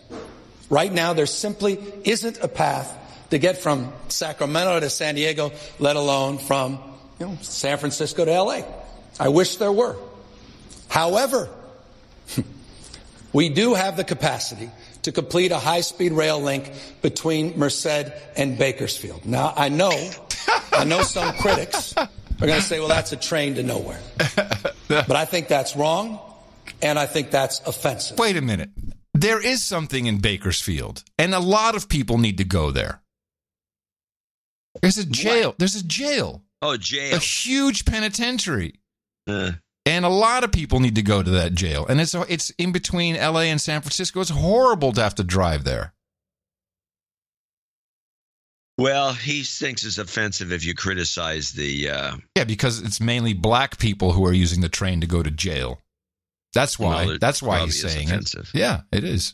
Right 0.70 0.92
now, 0.92 1.14
there 1.14 1.26
simply 1.26 1.80
isn't 2.04 2.40
a 2.40 2.48
path 2.48 2.96
to 3.32 3.40
get 3.40 3.58
from 3.58 3.94
Sacramento 4.08 4.80
to 4.80 4.90
San 4.90 5.16
Diego, 5.16 5.52
let 5.80 5.96
alone 5.96 6.38
from 6.38 6.80
you 7.20 7.28
know, 7.28 7.38
San 7.42 7.78
Francisco 7.78 8.26
to 8.26 8.42
LA. 8.42 8.62
I 9.20 9.30
wish 9.30 9.58
there 9.58 9.72
were. 9.72 9.96
However, 10.88 11.50
we 13.34 13.50
do 13.50 13.74
have 13.74 13.98
the 13.98 14.04
capacity 14.04 14.70
to 15.04 15.12
complete 15.12 15.52
a 15.52 15.60
high-speed 15.60 16.12
rail 16.12 16.40
link 16.42 16.72
between 17.02 17.58
Merced 17.58 18.12
and 18.36 18.58
Bakersfield. 18.58 19.26
Now, 19.26 19.54
I 19.56 19.70
know, 19.70 19.92
I 20.72 20.84
know 20.84 21.02
some 21.04 21.34
critics 21.36 21.96
are 21.98 22.08
going 22.40 22.60
to 22.60 22.62
say, 22.62 22.80
well, 22.80 22.90
that's 22.90 23.12
a 23.12 23.18
train 23.18 23.56
to 23.56 23.64
nowhere. 23.64 24.00
But 24.88 25.12
I 25.12 25.26
think 25.26 25.48
that's 25.48 25.76
wrong, 25.76 26.20
and 26.82 27.00
I 27.00 27.06
think 27.06 27.32
that's 27.32 27.60
offensive. 27.68 28.18
Wait 28.18 28.38
a 28.38 28.42
minute. 28.42 28.70
There 29.14 29.46
is 29.46 29.64
something 29.64 30.06
in 30.06 30.20
Bakersfield, 30.20 31.04
and 31.18 31.34
a 31.34 31.40
lot 31.40 31.76
of 31.76 31.90
people 31.90 32.18
need 32.18 32.38
to 32.38 32.46
go 32.46 32.72
there. 32.72 33.02
There's 34.82 34.98
a 34.98 35.06
jail. 35.06 35.50
What? 35.50 35.60
There's 35.60 35.76
a 35.76 35.84
jail. 35.84 36.44
Oh, 36.62 36.78
jail. 36.78 37.16
A 37.16 37.20
huge 37.20 37.86
penitentiary. 37.86 38.76
Uh 39.28 39.52
and 39.90 40.06
a 40.06 40.10
lot 40.10 40.44
of 40.44 40.52
people 40.52 40.80
need 40.80 40.96
to 40.96 41.02
go 41.02 41.24
to 41.24 41.32
that 41.32 41.54
jail. 41.54 41.86
And 41.88 42.00
it's 42.00 42.14
it's 42.14 42.52
in 42.52 42.72
between 42.72 43.16
L.A. 43.16 43.46
and 43.46 43.60
San 43.60 43.82
Francisco. 43.82 44.22
It's 44.22 44.30
horrible 44.30 44.92
to 44.94 45.02
have 45.02 45.16
to 45.16 45.24
drive 45.24 45.64
there. 45.64 45.94
Well, 48.78 49.14
he 49.14 49.44
thinks 49.44 49.84
it's 49.84 49.98
offensive 49.98 50.54
if 50.54 50.64
you 50.64 50.74
criticize 50.74 51.52
the. 51.52 51.90
Uh, 51.90 52.18
yeah, 52.38 52.44
because 52.46 52.82
it's 52.82 53.02
mainly 53.02 53.34
black 53.34 53.78
people 53.80 54.14
who 54.14 54.26
are 54.26 54.32
using 54.32 54.62
the 54.62 54.70
train 54.70 55.02
to 55.02 55.08
go 55.08 55.24
to 55.24 55.32
jail. 55.32 55.82
That's 56.54 56.80
why. 56.80 57.06
Well, 57.06 57.18
that's 57.20 57.42
why 57.42 57.66
he's 57.66 57.82
saying 57.82 58.10
offensive. 58.10 58.52
it. 58.54 58.60
Yeah, 58.60 58.82
it 58.92 59.04
is. 59.04 59.34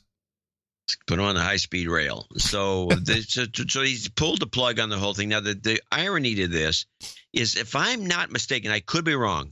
Put 1.05 1.19
on 1.19 1.35
the 1.35 1.41
high 1.41 1.57
speed 1.57 1.87
rail. 1.87 2.27
So, 2.37 2.87
the, 2.89 3.23
so, 3.27 3.45
so 3.67 3.81
he's 3.81 4.07
pulled 4.07 4.39
the 4.39 4.47
plug 4.47 4.79
on 4.79 4.89
the 4.89 4.97
whole 4.97 5.13
thing. 5.13 5.29
Now, 5.29 5.41
the, 5.41 5.53
the 5.53 5.81
irony 5.91 6.35
to 6.35 6.47
this 6.47 6.85
is, 7.33 7.55
if 7.55 7.75
I'm 7.75 8.07
not 8.07 8.31
mistaken, 8.31 8.71
I 8.71 8.79
could 8.79 9.03
be 9.03 9.15
wrong. 9.15 9.51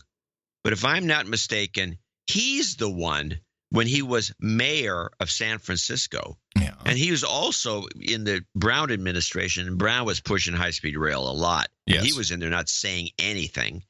But 0.64 0.73
if 0.73 0.85
I'm 0.85 1.07
not 1.07 1.27
mistaken, 1.27 1.98
he's 2.27 2.76
the 2.77 2.90
one 2.90 3.40
when 3.69 3.88
he 3.88 4.02
was 4.02 4.34
mayor 4.40 5.10
of 5.19 5.31
San 5.31 5.57
Francisco. 5.57 6.38
Yeah. 6.56 6.76
And 6.85 6.98
he 6.98 7.11
was 7.11 7.23
also 7.23 7.85
in 7.99 8.23
the 8.23 8.45
Brown 8.56 8.91
administration, 8.91 9.68
and 9.68 9.77
Brown 9.77 10.06
was 10.06 10.19
pushing 10.19 10.53
high 10.53 10.72
speed 10.72 10.95
rail 10.95 11.30
a 11.30 11.34
lot. 11.34 11.69
Yes. 11.88 12.03
He 12.03 12.14
was 12.14 12.31
in 12.31 12.40
there 12.40 12.49
not 12.49 12.69
saying 12.69 13.10
anything. 13.18 13.84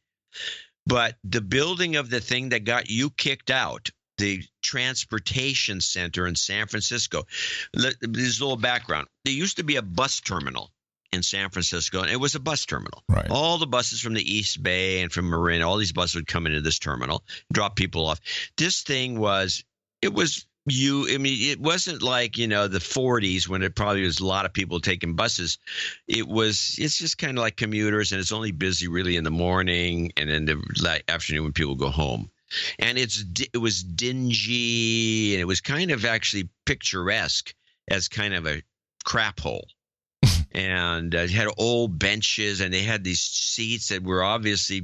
But 0.86 1.18
the 1.24 1.42
building 1.42 1.96
of 1.96 2.10
the 2.10 2.22
thing 2.22 2.50
that 2.50 2.64
got 2.64 2.90
you 2.90 3.10
kicked 3.10 3.52
out, 3.52 3.90
the 4.18 4.44
transportation 4.62 5.82
center 5.82 6.28
in 6.28 6.36
San 6.36 6.68
Francisco, 6.68 7.26
this 7.74 8.40
little 8.40 8.58
background. 8.58 9.08
There 9.26 9.34
used 9.34 9.58
to 9.58 9.64
be 9.64 9.76
a 9.76 9.82
bus 9.82 10.22
terminal 10.22 10.72
in 11.14 11.24
San 11.24 11.50
Francisco, 11.50 12.02
and 12.02 12.10
it 12.10 12.20
was 12.20 12.36
a 12.36 12.40
bus 12.40 12.66
terminal. 12.66 13.04
Right. 13.08 13.30
All 13.30 13.58
the 13.58 13.68
buses 13.68 14.02
from 14.02 14.14
the 14.14 14.34
East 14.34 14.62
Bay 14.62 15.02
and 15.02 15.12
from 15.12 15.30
Marin, 15.30 15.62
all 15.62 15.78
these 15.78 15.94
buses 15.94 16.16
would 16.16 16.28
come 16.28 16.48
into 16.48 16.62
this 16.62 16.80
terminal, 16.80 17.24
drop 17.52 17.76
people 17.76 18.08
off. 18.08 18.20
This 18.58 18.82
thing 18.82 19.20
was, 19.20 19.64
it 20.02 20.14
was 20.14 20.46
you. 20.66 21.08
I 21.14 21.18
mean, 21.18 21.52
it 21.52 21.60
wasn't 21.60 22.02
like 22.02 22.38
you 22.38 22.48
know 22.48 22.68
the 22.68 22.80
40s 22.80 23.48
when 23.48 23.64
it 23.64 23.76
probably 23.76 24.04
was 24.04 24.20
a 24.20 24.26
lot 24.26 24.46
of 24.46 24.54
people 24.54 24.80
taking 24.80 25.16
buses. 25.16 25.58
It 26.08 26.28
was. 26.28 26.76
It's 26.78 26.98
just 26.98 27.18
kind 27.18 27.38
of 27.38 27.42
like 27.42 27.58
commuters, 27.58 28.12
and 28.12 28.20
it's 28.20 28.32
only 28.32 28.52
busy 28.52 28.88
really 28.88 29.16
in 29.16 29.24
the 29.24 29.32
morning 29.32 30.12
and 30.18 30.30
in 30.30 30.46
the 30.46 31.02
afternoon 31.08 31.44
when 31.44 31.54
people 31.54 31.76
go 31.76 31.90
home 31.90 32.30
and 32.80 32.98
it's 32.98 33.24
it 33.54 33.58
was 33.58 33.84
dingy 33.84 35.34
and 35.34 35.42
it 35.42 35.46
was 35.46 35.62
kind 35.62 35.92
of 35.92 36.06
actually 36.06 36.50
picturesque 36.66 37.54
as 37.90 38.08
kind 38.08 38.34
of 38.34 38.46
a 38.46 38.62
crap 39.06 39.40
hole 39.40 39.68
and 40.54 41.14
uh, 41.16 41.28
had 41.28 41.48
old 41.58 41.98
benches, 41.98 42.62
and 42.62 42.74
they 42.74 42.84
had 42.84 43.04
these 43.04 43.22
seats 43.22 43.90
that 43.90 44.04
were 44.04 44.24
obviously 44.24 44.82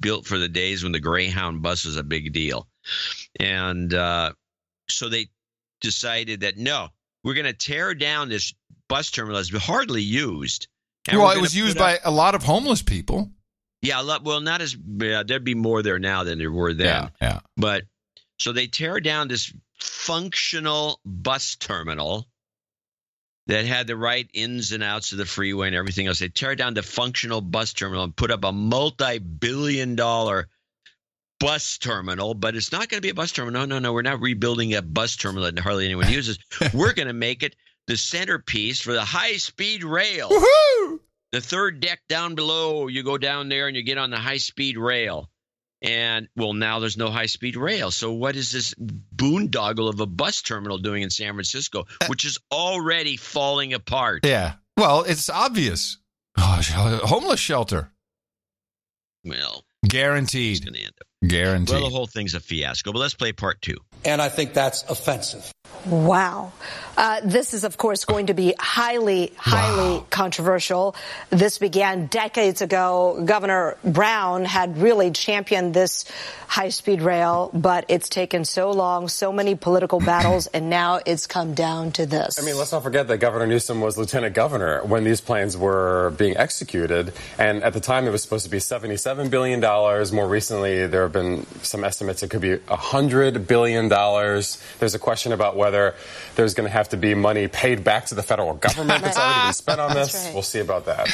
built 0.00 0.26
for 0.26 0.38
the 0.38 0.48
days 0.48 0.82
when 0.82 0.92
the 0.92 1.00
Greyhound 1.00 1.62
bus 1.62 1.84
was 1.84 1.96
a 1.96 2.04
big 2.04 2.32
deal. 2.32 2.68
And 3.38 3.92
uh, 3.92 4.32
so 4.88 5.08
they 5.08 5.28
decided 5.80 6.40
that 6.40 6.56
no, 6.56 6.88
we're 7.24 7.34
going 7.34 7.46
to 7.46 7.52
tear 7.52 7.94
down 7.94 8.28
this 8.28 8.54
bus 8.88 9.10
terminal 9.10 9.36
that's 9.36 9.64
hardly 9.64 10.02
used. 10.02 10.68
well, 11.12 11.30
it 11.30 11.40
was 11.40 11.56
used 11.56 11.78
by 11.78 11.94
up, 11.94 12.00
a 12.04 12.10
lot 12.10 12.34
of 12.34 12.42
homeless 12.42 12.82
people. 12.82 13.30
Yeah, 13.82 14.00
lot, 14.00 14.24
well, 14.24 14.40
not 14.40 14.60
as 14.60 14.76
yeah, 14.98 15.22
there'd 15.24 15.44
be 15.44 15.54
more 15.54 15.82
there 15.82 15.98
now 15.98 16.24
than 16.24 16.38
there 16.38 16.50
were 16.50 16.74
then. 16.74 16.86
Yeah, 16.86 17.08
yeah. 17.20 17.40
But 17.56 17.84
so 18.38 18.52
they 18.52 18.66
tear 18.66 19.00
down 19.00 19.28
this 19.28 19.52
functional 19.78 21.00
bus 21.04 21.56
terminal 21.56 22.28
that 23.48 23.64
had 23.64 23.86
the 23.86 23.96
right 23.96 24.28
ins 24.32 24.72
and 24.72 24.82
outs 24.82 25.12
of 25.12 25.18
the 25.18 25.24
freeway 25.26 25.66
and 25.66 25.76
everything 25.76 26.06
else. 26.06 26.20
They 26.20 26.28
tear 26.28 26.54
down 26.54 26.74
the 26.74 26.82
functional 26.82 27.40
bus 27.40 27.72
terminal 27.72 28.04
and 28.04 28.14
put 28.14 28.30
up 28.30 28.44
a 28.44 28.52
multi 28.52 29.18
billion 29.18 29.96
dollar 29.96 30.48
bus 31.40 31.78
terminal, 31.78 32.34
but 32.34 32.54
it's 32.54 32.72
not 32.72 32.88
going 32.88 32.98
to 32.98 33.06
be 33.06 33.08
a 33.08 33.14
bus 33.14 33.32
terminal. 33.32 33.66
No, 33.66 33.66
no, 33.66 33.78
no. 33.78 33.92
We're 33.92 34.02
not 34.02 34.20
rebuilding 34.20 34.74
a 34.74 34.82
bus 34.82 35.16
terminal 35.16 35.50
that 35.50 35.58
hardly 35.58 35.86
anyone 35.86 36.12
uses. 36.12 36.38
We're 36.74 36.92
going 36.92 37.08
to 37.08 37.14
make 37.14 37.42
it 37.42 37.56
the 37.86 37.96
centerpiece 37.96 38.80
for 38.80 38.92
the 38.92 39.04
high 39.04 39.38
speed 39.38 39.82
rail. 39.82 40.28
Woo-hoo! 40.30 41.00
The 41.32 41.40
third 41.40 41.80
deck 41.80 42.00
down 42.08 42.34
below, 42.34 42.86
you 42.86 43.02
go 43.02 43.18
down 43.18 43.48
there 43.48 43.66
and 43.66 43.76
you 43.76 43.82
get 43.82 43.98
on 43.98 44.10
the 44.10 44.18
high 44.18 44.38
speed 44.38 44.76
rail. 44.76 45.30
And 45.80 46.28
well, 46.34 46.54
now 46.54 46.80
there's 46.80 46.96
no 46.96 47.10
high 47.10 47.26
speed 47.26 47.56
rail. 47.56 47.90
So 47.90 48.12
what 48.12 48.34
is 48.34 48.50
this 48.50 48.74
boondoggle 48.74 49.88
of 49.88 50.00
a 50.00 50.06
bus 50.06 50.42
terminal 50.42 50.78
doing 50.78 51.02
in 51.02 51.10
San 51.10 51.34
Francisco, 51.34 51.84
uh, 52.00 52.06
which 52.06 52.24
is 52.24 52.38
already 52.52 53.16
falling 53.16 53.74
apart? 53.74 54.26
Yeah. 54.26 54.54
Well, 54.76 55.04
it's 55.04 55.28
obvious. 55.30 55.98
Oh, 56.36 56.60
homeless 57.04 57.40
shelter. 57.40 57.90
Well, 59.24 59.64
guaranteed. 59.86 60.68
Guaranteed. 61.26 61.74
Well, 61.74 61.84
the 61.84 61.90
whole 61.90 62.06
thing's 62.06 62.34
a 62.34 62.40
fiasco. 62.40 62.92
But 62.92 63.00
let's 63.00 63.14
play 63.14 63.32
part 63.32 63.60
two. 63.60 63.76
And 64.04 64.22
I 64.22 64.28
think 64.28 64.54
that's 64.54 64.84
offensive. 64.84 65.52
Wow. 65.86 66.52
Uh, 66.96 67.20
this 67.22 67.54
is, 67.54 67.62
of 67.62 67.76
course, 67.76 68.04
going 68.04 68.26
to 68.26 68.34
be 68.34 68.54
highly, 68.58 69.32
highly 69.36 69.98
wow. 69.98 70.06
controversial. 70.10 70.96
This 71.30 71.58
began 71.58 72.06
decades 72.06 72.60
ago. 72.60 73.22
Governor 73.24 73.76
Brown 73.84 74.44
had 74.44 74.78
really 74.78 75.12
championed 75.12 75.72
this 75.72 76.06
high 76.48 76.70
speed 76.70 77.00
rail, 77.00 77.50
but 77.54 77.84
it's 77.88 78.08
taken 78.08 78.44
so 78.44 78.72
long, 78.72 79.06
so 79.06 79.30
many 79.30 79.54
political 79.54 80.00
battles, 80.14 80.48
and 80.48 80.70
now 80.70 80.98
it's 81.06 81.28
come 81.28 81.54
down 81.54 81.92
to 81.92 82.06
this. 82.06 82.40
I 82.40 82.44
mean, 82.44 82.56
let's 82.56 82.72
not 82.72 82.82
forget 82.82 83.06
that 83.08 83.18
Governor 83.18 83.46
Newsom 83.46 83.80
was 83.80 83.96
lieutenant 83.96 84.34
governor 84.34 84.82
when 84.84 85.04
these 85.04 85.20
plans 85.20 85.56
were 85.56 86.12
being 86.18 86.36
executed. 86.36 87.12
And 87.38 87.62
at 87.62 87.74
the 87.74 87.80
time, 87.80 88.06
it 88.06 88.10
was 88.10 88.22
supposed 88.22 88.44
to 88.44 88.50
be 88.50 88.58
$77 88.58 89.30
billion. 89.30 89.60
More 89.60 90.28
recently, 90.28 90.88
there 90.88 91.02
have 91.02 91.12
been 91.12 91.46
some 91.62 91.84
estimates 91.84 92.24
it 92.24 92.30
could 92.30 92.40
be 92.40 92.56
$100 92.56 93.46
billion. 93.46 93.88
There's 93.88 94.94
a 94.94 94.98
question 94.98 95.30
about 95.30 95.56
whether 95.58 95.94
there's 96.36 96.54
going 96.54 96.66
to 96.66 96.72
have 96.72 96.88
to 96.90 96.96
be 96.96 97.14
money 97.14 97.48
paid 97.48 97.84
back 97.84 98.06
to 98.06 98.14
the 98.14 98.22
federal 98.22 98.54
government 98.54 99.02
that's 99.02 99.18
already 99.18 99.46
been 99.48 99.52
spent 99.52 99.80
on 99.80 99.92
this. 99.94 100.14
Right. 100.14 100.32
We'll 100.32 100.42
see 100.42 100.60
about 100.60 100.86
that. 100.86 101.08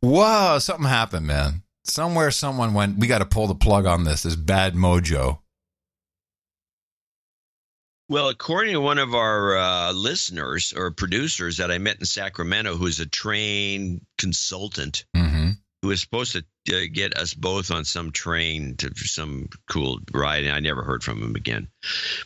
Wow, 0.00 0.58
something 0.58 0.86
happened, 0.88 1.26
man. 1.26 1.62
somewhere 1.84 2.30
someone 2.30 2.74
went, 2.74 2.98
we 2.98 3.06
got 3.06 3.18
to 3.18 3.26
pull 3.26 3.46
the 3.48 3.54
plug 3.54 3.86
on 3.86 4.04
this. 4.04 4.22
This 4.22 4.36
bad 4.36 4.74
mojo. 4.74 5.38
Well, 8.10 8.30
according 8.30 8.72
to 8.72 8.80
one 8.80 8.98
of 8.98 9.14
our 9.14 9.56
uh, 9.58 9.92
listeners 9.92 10.72
or 10.74 10.90
producers 10.92 11.58
that 11.58 11.70
I 11.70 11.76
met 11.76 11.98
in 12.00 12.06
Sacramento, 12.06 12.74
who's 12.76 13.00
a 13.00 13.06
trained 13.06 14.00
consultant, 14.16 15.04
mm-hmm. 15.14 15.50
who 15.82 15.88
was 15.88 16.00
supposed 16.00 16.32
to 16.32 16.38
uh, 16.74 16.86
get 16.90 17.18
us 17.18 17.34
both 17.34 17.70
on 17.70 17.84
some 17.84 18.10
train 18.12 18.76
to 18.78 18.90
some 18.94 19.48
cool 19.70 19.98
ride, 20.14 20.44
and 20.44 20.54
I 20.54 20.60
never 20.60 20.82
heard 20.84 21.02
from 21.04 21.22
him 21.22 21.36
again. 21.36 21.68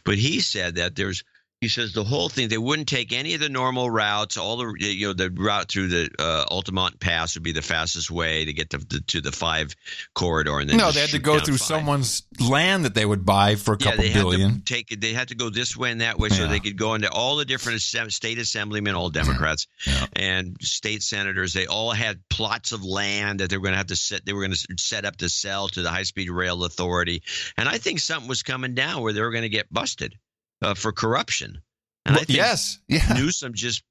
But 0.05 0.19
he 0.19 0.39
said 0.39 0.77
that 0.77 0.95
there's 0.95 1.25
he 1.63 1.69
says 1.69 1.93
the 1.93 2.05
whole 2.05 2.29
thing 2.29 2.49
they 2.49 2.59
wouldn't 2.59 2.89
take 2.89 3.13
any 3.13 3.35
of 3.35 3.41
the 3.41 3.49
normal 3.49 3.89
routes 3.89 4.37
all 4.37 4.57
the 4.57 4.75
you 4.79 5.07
know 5.07 5.13
the 5.13 5.31
route 5.31 5.71
through 5.71 5.89
the 5.89 6.11
uh, 6.19 6.45
altamont 6.51 6.99
pass 7.01 7.35
would 7.35 7.43
be 7.43 7.53
the 7.53 7.63
fastest 7.63 8.11
way 8.11 8.45
to 8.45 8.53
get 8.53 8.71
to 8.71 8.79
the, 8.79 9.01
to 9.07 9.21
the 9.21 9.33
five 9.33 9.75
corridor 10.15 10.59
and 10.59 10.69
then 10.69 10.77
no 10.77 10.91
they 10.91 11.01
had 11.01 11.11
to 11.11 11.19
go 11.19 11.39
through 11.39 11.57
five. 11.57 11.79
someone's 11.79 12.23
land 12.41 12.85
that 12.85 12.95
they 12.95 13.07
would 13.07 13.25
buy 13.25 13.55
for 13.55 13.75
a 13.75 13.77
yeah, 13.79 13.91
couple 13.91 14.05
they 14.05 14.13
billion 14.13 14.51
Had 14.51 14.67
to 14.67 14.75
take 14.75 14.93
it. 14.93 15.01
They 15.01 15.13
had 15.13 15.29
to 15.29 15.35
go 15.35 15.51
this 15.51 15.77
way 15.77 15.91
and 15.91 16.01
that 16.01 16.19
way, 16.19 16.29
so 16.29 16.47
they 16.47 16.61
could 16.61 16.77
go 16.77 16.95
into 16.95 17.11
all 17.11 17.37
the 17.37 17.45
different 17.45 17.81
state 17.81 18.39
assemblymen, 18.39 18.95
all 18.95 19.11
Democrats, 19.11 19.67
and 20.15 20.57
state 20.61 21.03
senators. 21.03 21.53
They 21.53 21.67
all 21.67 21.93
had 21.93 22.21
plots 22.29 22.73
of 22.73 22.85
land 22.85 23.41
that 23.41 23.51
they 23.51 23.57
were 23.57 23.63
going 23.63 23.75
to 23.75 23.79
have 23.79 23.89
to 23.89 23.97
set. 23.97 24.25
They 24.25 24.33
were 24.33 24.41
going 24.41 24.53
to 24.53 24.67
set 24.79 25.05
up 25.05 25.17
to 25.19 25.29
sell 25.29 25.69
to 25.69 25.83
the 25.83 25.91
High 25.91 26.03
Speed 26.05 26.31
Rail 26.31 26.65
Authority, 26.65 27.23
and 27.57 27.69
I 27.69 27.79
think 27.79 28.01
something 28.01 28.29
was 28.29 28.43
coming 28.43 28.75
down 28.75 29.03
where 29.03 29.13
they 29.13 29.21
were 29.21 29.31
going 29.31 29.43
to 29.43 29.49
get 29.49 29.73
busted 29.73 30.17
uh, 30.63 30.75
for 30.75 30.93
corruption. 30.93 31.61
And 32.07 32.15
I 32.15 32.19
Well, 32.19 32.25
think 32.25 32.37
yes, 32.37 32.79
yeah. 32.89 33.13
Newsom 33.15 33.55
just 33.55 33.83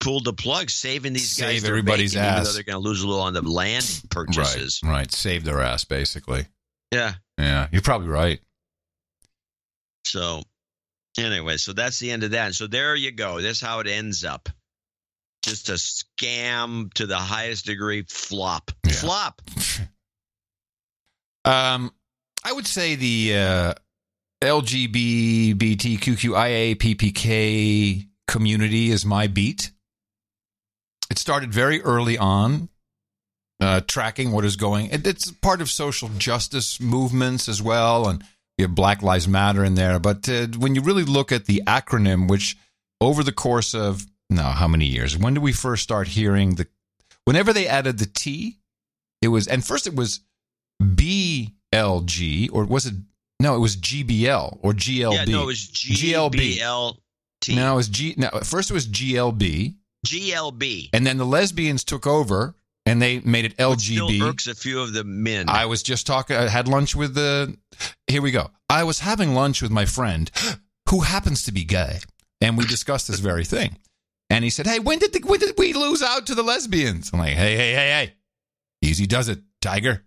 pulled 0.00 0.24
the 0.24 0.32
plug, 0.32 0.70
saving 0.70 1.12
these 1.12 1.38
guys 1.38 1.60
Save 1.60 1.64
everybody's 1.64 2.14
bacon, 2.14 2.24
even 2.28 2.34
though 2.44 2.48
ass. 2.50 2.54
they're 2.54 2.62
going 2.62 2.80
to 2.82 2.88
lose 2.88 3.02
a 3.02 3.06
little 3.08 3.22
on 3.22 3.34
the 3.34 3.42
land 3.42 4.02
purchases. 4.10 4.80
right 4.84 4.90
right 4.90 5.12
save 5.12 5.42
their 5.44 5.60
ass 5.60 5.84
basically 5.84 6.46
Yeah. 6.92 7.14
yeah 7.36 7.66
you're 7.72 7.82
probably 7.82 8.08
right 8.08 8.40
So, 10.06 10.42
anyway, 11.18 11.56
so 11.56 11.72
that's 11.72 11.98
the 11.98 12.10
end 12.12 12.22
of 12.22 12.30
that. 12.30 12.46
And 12.46 12.54
so 12.54 12.66
there 12.68 12.94
you 12.94 13.10
go. 13.10 13.40
That's 13.40 13.60
how 13.60 13.80
it 13.80 13.86
ends 13.88 14.24
up. 14.24 14.48
Just 15.44 15.68
a 15.68 15.72
scam 15.74 16.92
to 16.94 17.06
the 17.06 17.16
highest 17.18 17.66
degree. 17.66 18.04
Flop. 18.08 18.70
Flop. 18.90 19.42
Um, 21.44 21.92
I 22.44 22.52
would 22.52 22.66
say 22.66 22.94
the 22.94 23.34
uh, 23.36 23.74
LGBTQIAPPK 24.42 25.56
community 28.26 28.90
is 28.90 29.04
my 29.04 29.26
beat. 29.26 29.72
It 31.10 31.18
started 31.18 31.52
very 31.52 31.82
early 31.82 32.16
on, 32.18 32.68
uh, 33.60 33.80
tracking 33.80 34.30
what 34.30 34.44
is 34.44 34.56
going. 34.56 34.90
It, 34.90 35.06
it's 35.06 35.30
part 35.30 35.60
of 35.60 35.70
social 35.70 36.08
justice 36.10 36.80
movements 36.80 37.48
as 37.48 37.62
well, 37.62 38.08
and 38.08 38.22
you 38.56 38.64
have 38.66 38.74
Black 38.74 39.02
Lives 39.02 39.26
Matter 39.26 39.64
in 39.64 39.74
there. 39.74 39.98
But 39.98 40.28
uh, 40.28 40.46
when 40.58 40.74
you 40.74 40.82
really 40.82 41.04
look 41.04 41.32
at 41.32 41.46
the 41.46 41.62
acronym, 41.66 42.28
which 42.28 42.56
over 43.00 43.22
the 43.22 43.32
course 43.32 43.74
of 43.74 44.06
no, 44.30 44.42
how 44.42 44.68
many 44.68 44.84
years? 44.84 45.16
When 45.16 45.34
did 45.34 45.42
we 45.42 45.52
first 45.52 45.82
start 45.82 46.08
hearing 46.08 46.56
the? 46.56 46.66
Whenever 47.24 47.52
they 47.52 47.66
added 47.66 47.98
the 47.98 48.06
T, 48.06 48.58
it 49.22 49.28
was, 49.28 49.46
and 49.48 49.64
first 49.64 49.86
it 49.86 49.96
was 49.96 50.20
BLG, 50.82 52.50
or 52.52 52.64
was 52.64 52.86
it? 52.86 52.94
No, 53.40 53.54
it 53.54 53.60
was 53.60 53.76
GBL 53.76 54.58
or 54.62 54.72
GLB. 54.72 55.12
Yeah, 55.14 55.24
no, 55.26 55.42
it 55.44 55.46
was 55.46 55.68
GBLT. 55.68 56.58
No, 57.50 57.72
it 57.72 57.76
was 57.76 57.88
G. 57.88 58.14
No, 58.16 58.26
at 58.34 58.46
first 58.46 58.70
it 58.70 58.74
was 58.74 58.88
GLB, 58.88 59.76
GLB. 60.06 60.90
and 60.92 61.06
then 61.06 61.18
the 61.18 61.24
lesbians 61.24 61.84
took 61.84 62.06
over 62.06 62.56
and 62.84 63.00
they 63.00 63.20
made 63.20 63.44
it 63.44 63.52
Still 63.52 63.76
LGB. 63.76 64.28
irks 64.28 64.46
a 64.48 64.54
few 64.54 64.80
of 64.80 64.92
the 64.92 65.04
men. 65.04 65.48
I 65.48 65.66
was 65.66 65.82
just 65.82 66.06
talking. 66.06 66.36
I 66.36 66.48
had 66.48 66.66
lunch 66.66 66.96
with 66.96 67.14
the. 67.14 67.56
Here 68.08 68.22
we 68.22 68.30
go. 68.32 68.50
I 68.68 68.82
was 68.84 69.00
having 69.00 69.34
lunch 69.34 69.62
with 69.62 69.70
my 69.70 69.84
friend, 69.84 70.30
who 70.90 71.00
happens 71.00 71.44
to 71.44 71.52
be 71.52 71.64
gay, 71.64 72.00
and 72.40 72.58
we 72.58 72.64
discussed 72.64 73.06
this 73.08 73.20
very 73.20 73.44
thing. 73.44 73.78
And 74.30 74.42
he 74.42 74.50
said, 74.50 74.66
"Hey, 74.66 74.80
when 74.80 74.98
did 74.98 75.12
the, 75.12 75.20
when 75.20 75.38
did 75.38 75.54
we 75.58 75.72
lose 75.74 76.02
out 76.02 76.26
to 76.26 76.34
the 76.34 76.42
lesbians?" 76.42 77.10
I'm 77.12 77.20
like, 77.20 77.34
"Hey, 77.34 77.56
hey, 77.56 77.72
hey, 77.72 77.90
hey, 77.90 78.14
easy 78.82 79.06
does 79.06 79.28
it, 79.28 79.38
Tiger." 79.62 80.04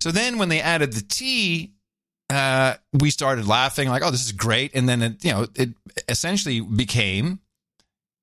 So 0.00 0.10
then, 0.10 0.38
when 0.38 0.48
they 0.48 0.60
added 0.60 0.94
the 0.94 1.02
T, 1.02 1.74
uh, 2.30 2.76
we 2.92 3.10
started 3.10 3.46
laughing, 3.46 3.88
like, 3.88 4.02
"Oh, 4.04 4.10
this 4.10 4.24
is 4.24 4.32
great!" 4.32 4.74
And 4.74 4.88
then, 4.88 5.02
it, 5.02 5.24
you 5.24 5.32
know, 5.32 5.46
it 5.54 5.70
essentially 6.08 6.60
became 6.60 7.40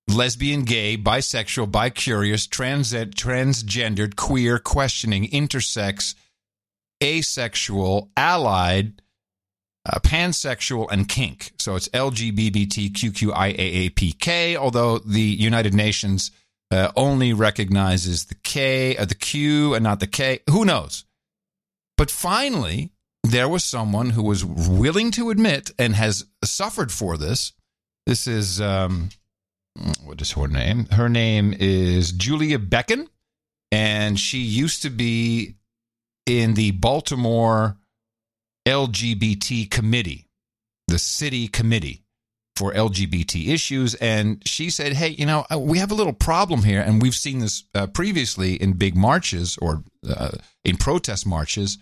lesbian, 0.08 0.64
gay, 0.64 0.98
bisexual, 0.98 1.70
bicurious, 1.70 2.50
trans, 2.50 2.94
transgendered, 2.94 4.16
queer, 4.16 4.58
questioning, 4.60 5.28
intersex, 5.28 6.16
asexual, 7.04 8.10
allied, 8.16 9.02
uh, 9.86 10.00
pansexual, 10.00 10.88
and 10.90 11.10
kink. 11.10 11.52
So 11.58 11.76
it's 11.76 11.90
LGBTQIAAPK, 11.90 14.56
although 14.56 15.00
the 15.00 15.22
United 15.22 15.74
Nations 15.74 16.32
uh, 16.72 16.92
only 16.96 17.34
recognizes 17.34 18.26
the 18.26 18.36
K, 18.36 18.96
uh, 18.96 19.06
the 19.06 19.16
Q, 19.16 19.74
and 19.74 19.84
not 19.84 20.00
the 20.00 20.08
K. 20.08 20.40
Who 20.50 20.64
knows? 20.66 21.06
But 21.98 22.12
finally, 22.12 22.92
there 23.32 23.50
was 23.50 23.64
someone 23.64 24.12
who 24.12 24.24
was 24.24 24.44
willing 24.44 25.12
to 25.12 25.30
admit 25.30 25.72
and 25.80 25.96
has 25.96 26.26
suffered 26.44 26.92
for 26.92 27.18
this. 27.18 27.54
This 28.06 28.28
is 28.28 28.62
um, 28.62 29.10
what 30.04 30.22
is 30.22 30.32
her 30.32 30.48
name? 30.48 30.86
Her 30.92 31.10
name 31.10 31.54
is 31.58 32.12
Julia 32.12 32.60
Becken, 32.60 33.08
and 33.72 34.20
she 34.20 34.40
used 34.40 34.82
to 34.84 34.90
be 34.90 35.56
in 36.26 36.54
the 36.54 36.72
Baltimore 36.72 37.78
LGBT 38.68 39.70
committee, 39.70 40.28
the 40.88 41.00
city 41.00 41.48
committee 41.48 42.04
for 42.58 42.74
LGBT 42.74 43.48
issues. 43.50 43.96
And 43.96 44.42
she 44.46 44.70
said, 44.70 44.94
Hey, 44.94 45.10
you 45.10 45.26
know, 45.26 45.46
uh, 45.52 45.60
we 45.60 45.78
have 45.78 45.92
a 45.92 45.96
little 45.96 46.14
problem 46.14 46.64
here. 46.64 46.82
And 46.82 47.02
we've 47.02 47.16
seen 47.16 47.40
this 47.40 47.64
uh, 47.76 47.88
previously 47.88 48.56
in 48.56 48.74
big 48.74 48.96
marches 48.96 49.58
or 49.62 49.84
uh, 50.10 50.32
in 50.66 50.78
protest 50.78 51.26
marches 51.26 51.78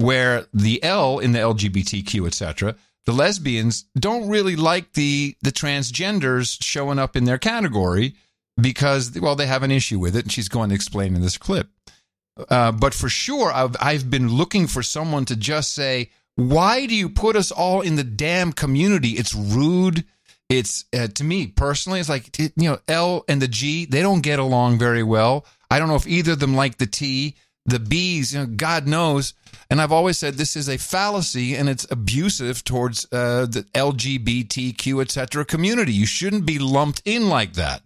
where 0.00 0.46
the 0.52 0.82
L 0.82 1.18
in 1.18 1.32
the 1.32 1.38
LGBTQ, 1.38 2.26
etc., 2.26 2.74
the 3.06 3.12
lesbians 3.12 3.84
don't 3.98 4.28
really 4.28 4.56
like 4.56 4.92
the 4.92 5.36
the 5.42 5.52
transgenders 5.52 6.62
showing 6.62 6.98
up 6.98 7.16
in 7.16 7.24
their 7.24 7.38
category 7.38 8.14
because 8.60 9.18
well 9.18 9.36
they 9.36 9.46
have 9.46 9.62
an 9.62 9.70
issue 9.70 9.98
with 9.98 10.14
it 10.16 10.24
and 10.24 10.32
she's 10.32 10.48
going 10.48 10.68
to 10.68 10.74
explain 10.74 11.14
in 11.14 11.22
this 11.22 11.38
clip. 11.38 11.68
Uh, 12.48 12.72
but 12.72 12.94
for 12.94 13.08
sure 13.08 13.52
I've, 13.52 13.76
I've 13.80 14.10
been 14.10 14.28
looking 14.28 14.66
for 14.66 14.82
someone 14.82 15.24
to 15.26 15.36
just 15.36 15.72
say 15.72 16.10
why 16.36 16.86
do 16.86 16.94
you 16.94 17.08
put 17.08 17.36
us 17.36 17.50
all 17.50 17.80
in 17.80 17.96
the 17.96 18.04
damn 18.04 18.52
community? 18.52 19.10
It's 19.10 19.34
rude. 19.34 20.04
It's 20.48 20.84
uh, 20.96 21.08
to 21.08 21.24
me 21.24 21.46
personally 21.48 22.00
it's 22.00 22.08
like 22.08 22.38
you 22.38 22.50
know 22.56 22.78
l 22.86 23.24
and 23.28 23.40
the 23.40 23.48
g 23.48 23.86
they 23.86 24.02
don't 24.02 24.20
get 24.20 24.38
along 24.38 24.78
very 24.78 25.02
well. 25.02 25.46
I 25.70 25.78
don't 25.78 25.88
know 25.88 25.96
if 25.96 26.06
either 26.06 26.32
of 26.32 26.40
them 26.40 26.54
like 26.54 26.78
the 26.78 26.86
t 26.86 27.36
the 27.66 27.78
b's 27.78 28.34
you 28.34 28.40
know 28.40 28.46
god 28.46 28.86
knows 28.86 29.34
and 29.70 29.80
I've 29.80 29.92
always 29.92 30.18
said 30.18 30.34
this 30.34 30.56
is 30.56 30.68
a 30.68 30.78
fallacy 30.78 31.54
and 31.54 31.68
it's 31.68 31.86
abusive 31.90 32.64
towards 32.64 33.06
uh, 33.12 33.46
the 33.46 33.64
LGBTQ, 33.72 35.00
etc. 35.00 35.44
community. 35.44 35.92
You 35.92 36.06
shouldn't 36.06 36.44
be 36.44 36.58
lumped 36.58 37.02
in 37.04 37.28
like 37.28 37.52
that. 37.52 37.82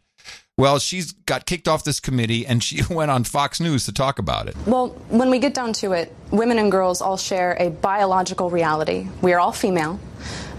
Well, 0.56 0.78
she's 0.78 1.12
got 1.12 1.46
kicked 1.46 1.68
off 1.68 1.84
this 1.84 2.00
committee 2.00 2.46
and 2.46 2.62
she 2.62 2.80
went 2.90 3.10
on 3.10 3.24
Fox 3.24 3.60
News 3.60 3.84
to 3.84 3.92
talk 3.92 4.18
about 4.18 4.48
it. 4.48 4.56
Well, 4.66 4.88
when 5.10 5.28
we 5.28 5.38
get 5.38 5.52
down 5.52 5.74
to 5.74 5.92
it, 5.92 6.14
women 6.30 6.58
and 6.58 6.72
girls 6.72 7.02
all 7.02 7.18
share 7.18 7.54
a 7.60 7.68
biological 7.68 8.48
reality. 8.48 9.08
We 9.20 9.34
are 9.34 9.40
all 9.40 9.52
female. 9.52 10.00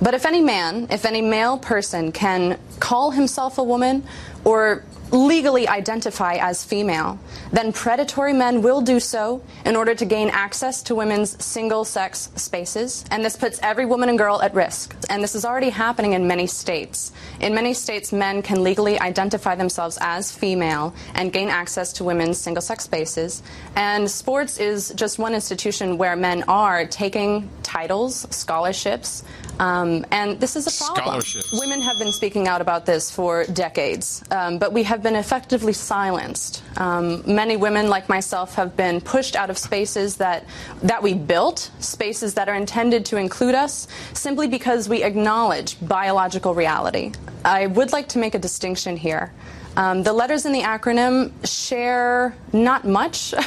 But 0.01 0.13
if 0.13 0.25
any 0.27 0.41
man, 0.41 0.87
if 0.91 1.05
any 1.05 1.21
male 1.21 1.57
person 1.57 2.11
can 2.11 2.59
call 2.79 3.11
himself 3.11 3.57
a 3.57 3.63
woman 3.63 4.03
or 4.45 4.83
legally 5.11 5.67
identify 5.67 6.35
as 6.35 6.63
female, 6.63 7.19
then 7.51 7.71
predatory 7.71 8.33
men 8.33 8.61
will 8.61 8.81
do 8.81 8.99
so 8.99 9.41
in 9.65 9.75
order 9.75 9.93
to 9.95 10.05
gain 10.05 10.29
access 10.29 10.81
to 10.83 10.95
women's 10.95 11.43
single 11.43 11.85
sex 11.85 12.29
spaces. 12.35 13.05
And 13.11 13.23
this 13.23 13.35
puts 13.35 13.59
every 13.61 13.85
woman 13.85 14.09
and 14.09 14.17
girl 14.17 14.41
at 14.41 14.53
risk. 14.53 14.95
And 15.09 15.23
this 15.23 15.35
is 15.35 15.45
already 15.45 15.69
happening 15.69 16.13
in 16.13 16.27
many 16.27 16.47
states. 16.47 17.11
In 17.39 17.53
many 17.53 17.73
states, 17.73 18.11
men 18.11 18.41
can 18.41 18.63
legally 18.63 18.99
identify 18.99 19.55
themselves 19.55 19.97
as 20.01 20.31
female 20.31 20.93
and 21.13 21.31
gain 21.31 21.49
access 21.49 21.93
to 21.93 22.03
women's 22.03 22.37
single 22.37 22.61
sex 22.61 22.83
spaces. 22.83 23.43
And 23.75 24.09
sports 24.09 24.59
is 24.59 24.93
just 24.95 25.19
one 25.19 25.33
institution 25.33 25.97
where 25.97 26.15
men 26.15 26.43
are 26.43 26.85
taking 26.85 27.49
titles, 27.63 28.27
scholarships, 28.31 29.23
um, 29.59 30.05
and 30.11 30.39
this 30.39 30.55
is 30.55 30.67
a 30.67 30.83
problem. 30.83 31.23
Women 31.53 31.81
have 31.81 31.97
been 31.97 32.11
speaking 32.11 32.47
out 32.47 32.61
about 32.61 32.85
this 32.85 33.09
for 33.09 33.45
decades, 33.45 34.23
um, 34.35 34.59
but 34.59 34.73
we 34.73 34.83
have 34.83 35.01
been 35.01 35.15
effectively 35.15 35.73
silenced. 35.73 36.61
Um, 36.77 37.23
many 37.25 37.55
women, 37.55 37.89
like 37.89 38.09
myself, 38.09 38.55
have 38.55 38.75
been 38.75 38.99
pushed 38.99 39.35
out 39.35 39.49
of 39.49 39.57
spaces 39.57 40.17
that 40.17 40.45
that 40.83 41.01
we 41.01 41.13
built, 41.13 41.71
spaces 41.79 42.33
that 42.33 42.49
are 42.49 42.55
intended 42.55 43.05
to 43.05 43.17
include 43.17 43.55
us, 43.55 43.87
simply 44.13 44.47
because 44.47 44.89
we 44.89 45.03
acknowledge 45.03 45.77
biological 45.81 46.53
reality. 46.53 47.13
I 47.45 47.67
would 47.67 47.91
like 47.93 48.09
to 48.09 48.19
make 48.19 48.35
a 48.35 48.39
distinction 48.39 48.97
here. 48.97 49.31
Um, 49.77 50.03
the 50.03 50.13
letters 50.13 50.45
in 50.45 50.53
the 50.53 50.61
acronym 50.61 51.31
share 51.45 52.35
not 52.53 52.85
much. 52.85 53.33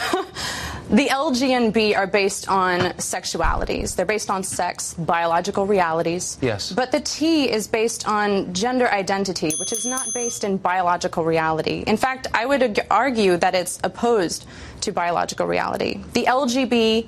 The 0.90 1.04
LG 1.08 1.50
and 1.50 1.70
B 1.70 1.94
are 1.94 2.06
based 2.06 2.48
on 2.48 2.80
sexualities. 2.96 3.94
They're 3.94 4.06
based 4.06 4.30
on 4.30 4.42
sex, 4.42 4.94
biological 4.94 5.66
realities. 5.66 6.38
Yes. 6.40 6.72
But 6.72 6.92
the 6.92 7.00
T 7.00 7.50
is 7.50 7.68
based 7.68 8.08
on 8.08 8.54
gender 8.54 8.88
identity, 8.88 9.50
which 9.60 9.70
is 9.70 9.84
not 9.84 10.06
based 10.14 10.44
in 10.44 10.56
biological 10.56 11.24
reality. 11.26 11.84
In 11.86 11.98
fact, 11.98 12.28
I 12.32 12.46
would 12.46 12.62
ag- 12.62 12.86
argue 12.90 13.36
that 13.36 13.54
it's 13.54 13.78
opposed 13.84 14.46
to 14.80 14.90
biological 14.90 15.46
reality. 15.46 16.02
The 16.14 16.24
LGB 16.24 17.06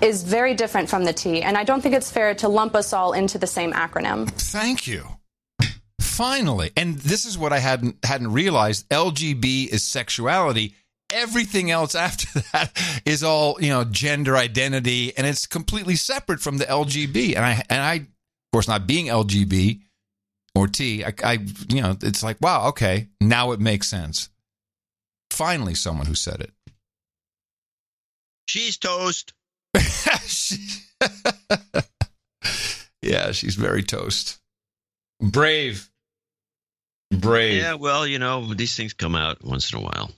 is 0.00 0.22
very 0.22 0.54
different 0.54 0.88
from 0.88 1.04
the 1.04 1.12
T, 1.12 1.42
and 1.42 1.58
I 1.58 1.64
don't 1.64 1.82
think 1.82 1.94
it's 1.94 2.10
fair 2.10 2.34
to 2.36 2.48
lump 2.48 2.74
us 2.74 2.94
all 2.94 3.12
into 3.12 3.36
the 3.36 3.46
same 3.46 3.74
acronym. 3.74 4.30
Thank 4.30 4.86
you. 4.86 5.04
Finally, 6.12 6.70
and 6.76 6.96
this 6.98 7.24
is 7.24 7.38
what 7.38 7.52
I 7.52 7.58
hadn't 7.58 8.04
hadn't 8.04 8.32
realized. 8.32 8.88
LGB 8.88 9.68
is 9.68 9.82
sexuality. 9.82 10.74
Everything 11.12 11.70
else 11.70 11.94
after 12.06 12.40
that 12.52 12.70
is 13.04 13.22
all 13.24 13.56
you 13.60 13.68
know, 13.70 13.84
gender 13.84 14.36
identity, 14.36 15.16
and 15.16 15.26
it's 15.26 15.46
completely 15.46 15.96
separate 15.96 16.40
from 16.40 16.58
the 16.58 16.64
LGB. 16.64 17.36
And 17.36 17.44
I 17.44 17.62
and 17.68 17.80
I, 17.80 17.94
of 17.94 18.06
course, 18.52 18.68
not 18.68 18.86
being 18.86 19.06
LGB 19.06 19.80
or 20.54 20.68
T, 20.68 21.04
I, 21.04 21.14
I 21.24 21.32
you 21.68 21.80
know, 21.82 21.96
it's 22.02 22.22
like 22.22 22.36
wow, 22.40 22.68
okay, 22.68 23.08
now 23.20 23.52
it 23.52 23.60
makes 23.60 23.88
sense. 23.88 24.28
Finally, 25.30 25.74
someone 25.74 26.06
who 26.06 26.14
said 26.14 26.40
it. 26.40 26.52
She's 28.46 28.76
toast. 28.76 29.32
Yeah, 33.02 33.32
she's 33.32 33.56
very 33.56 33.82
toast. 33.82 34.38
Brave. 35.20 35.90
Brave. 37.12 37.60
Yeah, 37.62 37.74
well, 37.74 38.06
you 38.06 38.18
know, 38.18 38.52
these 38.54 38.74
things 38.76 38.92
come 38.94 39.14
out 39.14 39.44
once 39.44 39.72
in 39.72 39.78
a 39.78 39.82
while. 39.82 40.10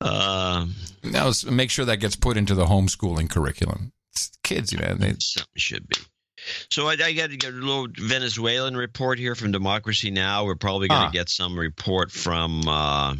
Uh, 0.00 0.66
now 1.02 1.30
make 1.50 1.70
sure 1.70 1.84
that 1.84 1.96
gets 1.98 2.16
put 2.16 2.36
into 2.36 2.54
the 2.54 2.66
homeschooling 2.66 3.28
curriculum. 3.30 3.92
It's 4.12 4.30
kids, 4.42 4.76
man. 4.78 4.98
They, 4.98 5.14
something 5.18 5.48
should 5.56 5.88
be. 5.88 5.96
So 6.70 6.86
I, 6.88 6.92
I 6.92 7.12
got 7.14 7.30
to 7.30 7.36
get 7.36 7.50
a 7.52 7.56
little 7.56 7.88
Venezuelan 7.98 8.76
report 8.76 9.18
here 9.18 9.34
from 9.34 9.50
Democracy 9.50 10.10
Now. 10.10 10.44
We're 10.44 10.56
probably 10.56 10.88
going 10.88 11.00
to 11.00 11.06
Ah. 11.08 11.10
get 11.10 11.28
some 11.30 11.58
report 11.58 12.12
from 12.12 12.68
uh, 12.68 13.14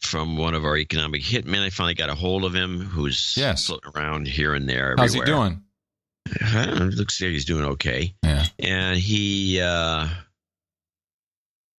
from 0.00 0.36
one 0.36 0.54
of 0.54 0.64
our 0.64 0.76
economic 0.76 1.22
hitmen. 1.22 1.62
I 1.64 1.70
finally 1.70 1.94
got 1.94 2.10
a 2.10 2.14
hold 2.14 2.44
of 2.44 2.54
him, 2.54 2.80
who's 2.80 3.34
Yes. 3.36 3.66
floating 3.66 3.90
around 3.96 4.28
here 4.28 4.54
and 4.54 4.68
there. 4.68 4.94
how's 4.98 5.14
he 5.14 5.20
doing? 5.22 5.62
Looks 6.96 7.20
like 7.20 7.30
he's 7.30 7.44
doing 7.44 7.64
okay. 7.64 8.14
Yeah. 8.22 8.44
And 8.58 8.98
he 8.98 9.60
uh, 9.60 10.08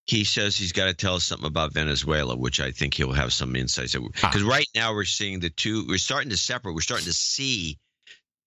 he 0.05 0.23
says 0.23 0.55
he's 0.55 0.71
got 0.71 0.85
to 0.85 0.93
tell 0.93 1.15
us 1.15 1.25
something 1.25 1.47
about 1.47 1.73
Venezuela, 1.73 2.35
which 2.35 2.59
I 2.59 2.71
think 2.71 2.93
he'll 2.93 3.11
have 3.11 3.33
some 3.33 3.55
insights. 3.55 3.95
Because 3.95 4.43
right 4.43 4.67
now 4.75 4.93
we're 4.93 5.03
seeing 5.05 5.39
the 5.39 5.49
two. 5.49 5.85
We're 5.87 5.97
starting 5.97 6.29
to 6.29 6.37
separate. 6.37 6.73
We're 6.75 6.81
starting 6.81 7.07
to 7.07 7.13
see 7.13 7.77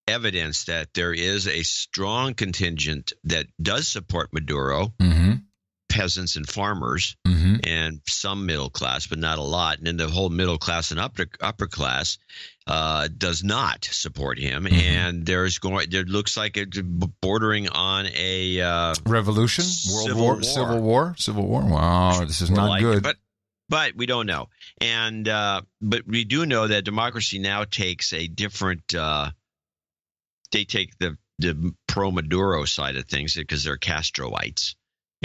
evidence 0.08 0.64
that 0.64 0.88
there 0.94 1.12
is 1.12 1.46
a 1.46 1.62
strong 1.62 2.34
contingent 2.34 3.12
that 3.24 3.46
does 3.60 3.88
support 3.88 4.32
Maduro. 4.32 4.92
Mm-hmm. 4.98 5.32
Peasants 5.90 6.36
and 6.36 6.48
farmers, 6.48 7.16
Mm-hmm. 7.26 7.56
and 7.64 8.00
some 8.06 8.46
middle 8.46 8.70
class, 8.70 9.08
but 9.08 9.18
not 9.18 9.38
a 9.38 9.42
lot. 9.42 9.78
And 9.78 9.86
then 9.88 9.96
the 9.96 10.06
whole 10.08 10.28
middle 10.30 10.56
class 10.58 10.92
and 10.92 11.00
upper 11.00 11.26
upper 11.40 11.66
class 11.66 12.16
uh, 12.70 13.08
does 13.08 13.42
not 13.42 13.84
support 13.84 14.38
him. 14.38 14.64
Mm-hmm. 14.64 14.74
And 14.74 15.26
there's 15.26 15.58
going. 15.58 15.90
There 15.90 16.04
looks 16.04 16.36
like 16.36 16.56
it's 16.56 16.78
bordering 16.80 17.68
on 17.68 18.06
a 18.14 18.60
uh, 18.60 18.94
Revolution, 19.04 19.64
World 19.92 20.06
Civil 20.06 20.22
War, 20.22 20.34
War. 20.34 20.42
Civil 20.42 20.80
War, 20.80 21.14
Civil 21.18 21.46
War. 21.48 21.64
Wow, 21.64 22.24
this 22.24 22.40
is 22.40 22.48
More 22.50 22.60
not 22.60 22.68
like 22.68 22.82
it, 22.82 22.84
good. 22.84 23.02
But 23.02 23.16
but 23.68 23.96
we 23.96 24.06
don't 24.06 24.26
know. 24.26 24.48
And 24.80 25.28
uh, 25.28 25.62
but 25.80 26.06
we 26.06 26.24
do 26.24 26.46
know 26.46 26.68
that 26.68 26.84
democracy 26.84 27.40
now 27.40 27.64
takes 27.64 28.12
a 28.12 28.28
different. 28.28 28.94
Uh, 28.94 29.30
they 30.52 30.64
take 30.64 30.96
the 30.98 31.16
the 31.40 31.74
pro 31.88 32.12
Maduro 32.12 32.66
side 32.66 32.94
of 32.94 33.06
things 33.06 33.34
because 33.34 33.64
they're 33.64 33.78
Castroites, 33.78 34.76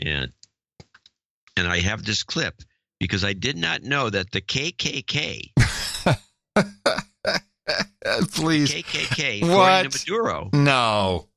and 0.01 0.31
and 1.55 1.67
I 1.67 1.79
have 1.81 2.03
this 2.03 2.23
clip 2.23 2.55
because 2.99 3.23
I 3.23 3.33
did 3.33 3.55
not 3.55 3.83
know 3.83 4.09
that 4.09 4.31
the 4.31 4.41
KKK 4.41 5.51
Please, 8.33 8.71
KKK 8.73 9.41
What? 9.49 9.85
Maduro. 9.93 10.49
no. 10.53 11.27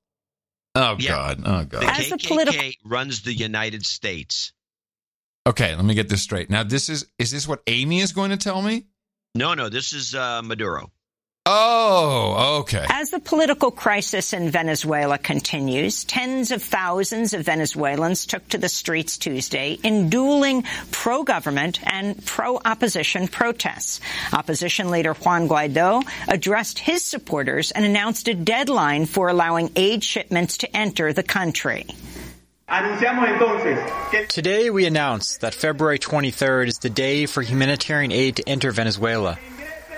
Oh 0.75 0.97
Yeah. 0.99 1.09
God. 1.11 1.43
Oh 1.45 1.59
The 1.61 1.65
God. 1.65 1.85
As 1.85 2.13
a 2.13 2.17
KKK 2.17 2.29
political- 2.29 2.71
runs 2.85 3.23
the 3.23 3.33
United 3.33 3.85
States. 3.87 4.53
Okay, 5.47 5.75
let 5.75 5.85
me 5.85 5.95
get 5.95 6.09
this 6.11 6.21
straight. 6.23 6.51
Now, 6.51 6.63
this 6.63 6.89
is 6.89 7.07
is 7.19 7.31
this 7.31 7.49
what 7.49 7.63
Amy 7.67 8.01
is 8.01 8.13
going 8.13 8.31
to 8.31 8.37
tell 8.37 8.61
me? 8.63 8.87
No, 9.35 9.55
no, 9.55 9.69
this 9.69 9.93
is 9.93 10.15
uh, 10.15 10.43
Maduro. 10.43 10.91
Oh, 11.51 12.59
okay. 12.61 12.85
As 12.91 13.09
the 13.09 13.21
political 13.21 13.71
crisis 13.71 14.35
in 14.35 14.51
Venezuela 14.51 15.17
continues, 15.17 16.05
tens 16.05 16.51
of 16.51 16.63
thousands 16.63 17.33
of 17.33 17.47
Venezuelans 17.47 18.27
took 18.27 18.47
to 18.51 18.59
the 18.59 18.69
streets 18.69 19.17
Tuesday 19.17 19.79
in 19.83 20.11
dueling 20.11 20.65
pro-government 20.91 21.81
and 21.83 22.23
pro-opposition 22.27 23.29
protests. 23.29 24.03
Opposition 24.35 24.91
leader 24.91 25.15
Juan 25.15 25.49
Guaido 25.49 26.07
addressed 26.29 26.81
his 26.81 27.03
supporters 27.03 27.71
and 27.71 27.87
announced 27.87 28.29
a 28.29 28.35
deadline 28.35 29.07
for 29.07 29.31
allowing 29.31 29.71
aid 29.75 30.05
shipments 30.05 30.59
to 30.59 30.77
enter 30.77 31.15
the 31.15 31.23
country. 31.23 31.87
Today 34.29 34.69
we 34.69 34.85
announce 34.85 35.39
that 35.39 35.55
February 35.55 35.99
23rd 35.99 36.67
is 36.67 36.79
the 36.81 36.91
day 36.91 37.25
for 37.25 37.41
humanitarian 37.41 38.13
aid 38.13 38.37
to 38.37 38.47
enter 38.47 38.71
Venezuela. 38.71 39.39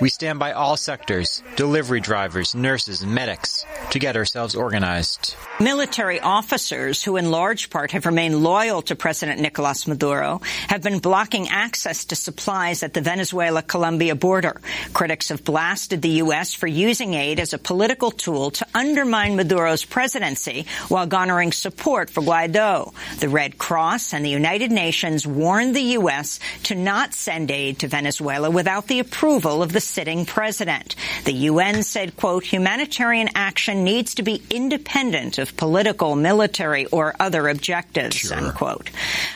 We 0.00 0.08
stand 0.08 0.38
by 0.38 0.52
all 0.52 0.78
sectors, 0.78 1.42
delivery 1.56 2.00
drivers, 2.00 2.54
nurses, 2.54 3.04
medics, 3.04 3.66
to 3.90 3.98
get 3.98 4.16
ourselves 4.16 4.54
organized. 4.54 5.34
Military 5.60 6.18
officers, 6.20 7.04
who 7.04 7.18
in 7.18 7.30
large 7.30 7.68
part 7.68 7.92
have 7.92 8.06
remained 8.06 8.42
loyal 8.42 8.80
to 8.82 8.96
President 8.96 9.40
Nicolas 9.40 9.86
Maduro, 9.86 10.40
have 10.68 10.82
been 10.82 11.00
blocking 11.00 11.50
access 11.50 12.06
to 12.06 12.16
supplies 12.16 12.82
at 12.82 12.94
the 12.94 13.02
Venezuela-Colombia 13.02 14.14
border. 14.14 14.58
Critics 14.94 15.28
have 15.28 15.44
blasted 15.44 16.00
the 16.00 16.20
U.S. 16.24 16.54
for 16.54 16.66
using 16.66 17.12
aid 17.12 17.38
as 17.38 17.52
a 17.52 17.58
political 17.58 18.10
tool 18.10 18.52
to 18.52 18.66
undermine 18.74 19.36
Maduro's 19.36 19.84
presidency 19.84 20.64
while 20.88 21.06
garnering 21.06 21.52
support 21.52 22.08
for 22.08 22.22
Guaido. 22.22 22.94
The 23.18 23.28
Red 23.28 23.58
Cross 23.58 24.14
and 24.14 24.24
the 24.24 24.30
United 24.30 24.72
Nations 24.72 25.26
warned 25.26 25.76
the 25.76 25.92
U.S. 26.00 26.40
to 26.62 26.74
not 26.74 27.12
send 27.12 27.50
aid 27.50 27.80
to 27.80 27.88
Venezuela 27.88 28.50
without 28.50 28.86
the 28.86 29.00
approval 29.00 29.62
of 29.62 29.74
the 29.74 29.89
sitting 29.90 30.24
president. 30.24 30.94
The 31.24 31.32
UN 31.32 31.82
said, 31.82 32.16
quote, 32.16 32.44
humanitarian 32.44 33.30
action 33.34 33.82
needs 33.84 34.14
to 34.14 34.22
be 34.22 34.42
independent 34.48 35.38
of 35.38 35.56
political, 35.56 36.14
military, 36.14 36.86
or 36.86 37.14
other 37.18 37.48
objectives, 37.48 38.30
unquote. 38.30 38.90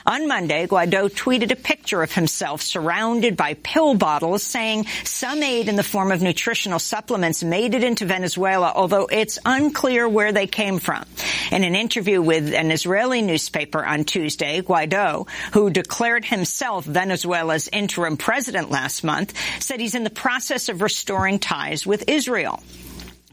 On 0.06 0.28
Monday, 0.28 0.66
Guaido 0.66 1.08
tweeted 1.08 1.50
a 1.50 1.56
picture 1.56 2.02
of 2.02 2.12
himself 2.12 2.62
surrounded 2.62 3.36
by 3.36 3.54
pill 3.54 3.94
bottles 3.94 4.42
saying 4.42 4.86
some 5.02 5.42
aid 5.42 5.68
in 5.68 5.76
the 5.76 5.82
form 5.82 6.12
of 6.12 6.22
nutritional 6.22 6.78
supplements 6.78 7.42
made 7.42 7.74
it 7.74 7.82
into 7.82 8.06
Venezuela, 8.06 8.72
although 8.74 9.06
it's 9.06 9.38
unclear 9.44 10.08
where 10.08 10.32
they 10.32 10.46
came 10.46 10.78
from. 10.78 11.04
In 11.50 11.64
an 11.64 11.74
interview 11.74 12.22
with 12.22 12.54
an 12.54 12.70
Israeli 12.70 13.22
newspaper 13.22 13.84
on 13.84 14.04
Tuesday, 14.04 14.62
Guaido, 14.62 15.28
who 15.52 15.70
declared 15.70 16.24
himself 16.24 16.84
Venezuela's 16.84 17.68
interim 17.72 18.16
president 18.16 18.70
last 18.70 19.02
month, 19.04 19.34
said 19.60 19.80
he's 19.80 19.94
in 19.94 20.04
the 20.04 20.10
process 20.10 20.43
of 20.68 20.82
restoring 20.82 21.38
ties 21.38 21.86
with 21.86 22.08
Israel. 22.08 22.62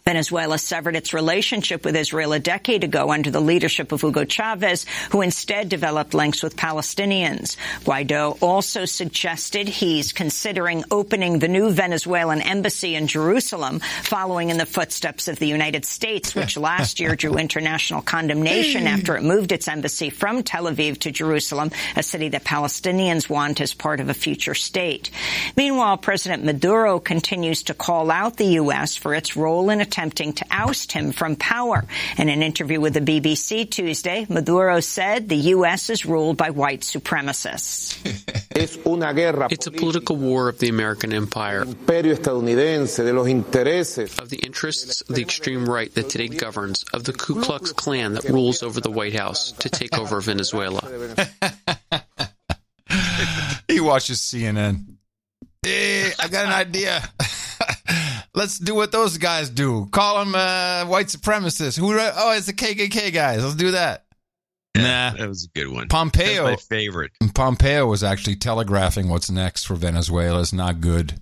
Venezuela 0.05 0.57
severed 0.57 0.95
its 0.95 1.13
relationship 1.13 1.85
with 1.85 1.95
Israel 1.95 2.33
a 2.33 2.39
decade 2.39 2.83
ago 2.83 3.11
under 3.11 3.29
the 3.29 3.39
leadership 3.39 3.91
of 3.91 4.01
Hugo 4.01 4.25
Chavez, 4.25 4.85
who 5.11 5.21
instead 5.21 5.69
developed 5.69 6.13
links 6.13 6.41
with 6.41 6.55
Palestinians. 6.55 7.55
Guaido 7.83 8.37
also 8.41 8.85
suggested 8.85 9.67
he's 9.67 10.11
considering 10.11 10.83
opening 10.89 11.39
the 11.39 11.47
new 11.47 11.71
Venezuelan 11.71 12.41
embassy 12.41 12.95
in 12.95 13.07
Jerusalem, 13.07 13.79
following 14.03 14.49
in 14.49 14.57
the 14.57 14.65
footsteps 14.65 15.27
of 15.27 15.37
the 15.37 15.47
United 15.47 15.85
States, 15.85 16.33
which 16.33 16.57
last 16.57 16.99
year 16.99 17.15
drew 17.15 17.35
international 17.35 18.01
condemnation 18.01 18.87
after 18.87 19.15
it 19.15 19.23
moved 19.23 19.51
its 19.51 19.67
embassy 19.67 20.09
from 20.09 20.43
Tel 20.43 20.65
Aviv 20.65 20.99
to 20.99 21.11
Jerusalem, 21.11 21.71
a 21.95 22.03
city 22.03 22.29
that 22.29 22.43
Palestinians 22.43 23.29
want 23.29 23.61
as 23.61 23.73
part 23.73 23.99
of 23.99 24.09
a 24.09 24.13
future 24.13 24.55
state. 24.55 25.11
Meanwhile, 25.55 25.97
President 25.97 26.43
Maduro 26.43 26.99
continues 26.99 27.63
to 27.63 27.73
call 27.73 28.09
out 28.09 28.37
the 28.37 28.53
U.S. 28.61 28.95
for 28.95 29.13
its 29.13 29.35
role 29.35 29.69
in 29.69 29.81
attempting 29.91 30.31
to 30.31 30.45
oust 30.49 30.93
him 30.93 31.11
from 31.11 31.35
power. 31.35 31.83
In 32.17 32.29
an 32.29 32.41
interview 32.41 32.79
with 32.79 32.93
the 32.93 33.01
BBC 33.01 33.69
Tuesday, 33.69 34.25
Maduro 34.29 34.79
said 34.79 35.27
the 35.27 35.35
U.S. 35.55 35.89
is 35.89 36.05
ruled 36.05 36.37
by 36.37 36.51
white 36.51 36.81
supremacists. 36.81 37.97
It's 38.53 39.67
a 39.67 39.71
political 39.71 40.17
war 40.17 40.49
of 40.49 40.59
the 40.59 40.67
American 40.67 41.13
empire, 41.13 41.63
imperio 41.63 42.13
estadounidense, 42.15 42.97
de 42.97 43.13
los 43.13 43.27
intereses. 43.27 44.19
of 44.19 44.29
the 44.29 44.37
interests 44.37 45.01
of 45.01 45.15
the 45.15 45.21
extreme 45.21 45.65
right 45.65 45.93
that 45.95 46.09
today 46.09 46.27
governs, 46.27 46.83
of 46.93 47.05
the 47.05 47.13
Ku 47.13 47.41
Klux 47.41 47.71
Klan 47.71 48.13
that 48.15 48.25
rules 48.25 48.61
over 48.61 48.81
the 48.81 48.91
White 48.91 49.15
House 49.15 49.53
to 49.53 49.69
take 49.69 49.97
over 49.97 50.19
Venezuela. 50.19 50.81
he 53.69 53.79
watches 53.79 54.19
CNN. 54.19 54.97
Eh, 55.65 56.11
I 56.19 56.27
got 56.27 56.45
an 56.45 56.51
idea. 56.51 57.01
Let's 58.33 58.57
do 58.57 58.75
what 58.75 58.91
those 58.91 59.17
guys 59.17 59.49
do. 59.49 59.87
Call 59.91 60.19
them 60.23 60.35
uh, 60.35 60.85
white 60.85 61.07
supremacists. 61.07 61.77
Who? 61.77 61.97
Oh, 61.99 62.33
it's 62.35 62.45
the 62.45 62.53
KKK 62.53 63.13
guys. 63.13 63.43
Let's 63.43 63.55
do 63.55 63.71
that. 63.71 64.05
nah, 64.75 65.11
that 65.11 65.27
was 65.27 65.45
a 65.45 65.59
good 65.59 65.67
one. 65.67 65.89
Pompeo, 65.89 66.45
That's 66.45 66.69
my 66.69 66.77
favorite. 66.77 67.11
Pompeo 67.35 67.85
was 67.87 68.03
actually 68.03 68.37
telegraphing 68.37 69.09
what's 69.09 69.29
next 69.29 69.65
for 69.65 69.75
Venezuela. 69.75 70.39
It's 70.39 70.53
not 70.53 70.79
good. 70.79 71.15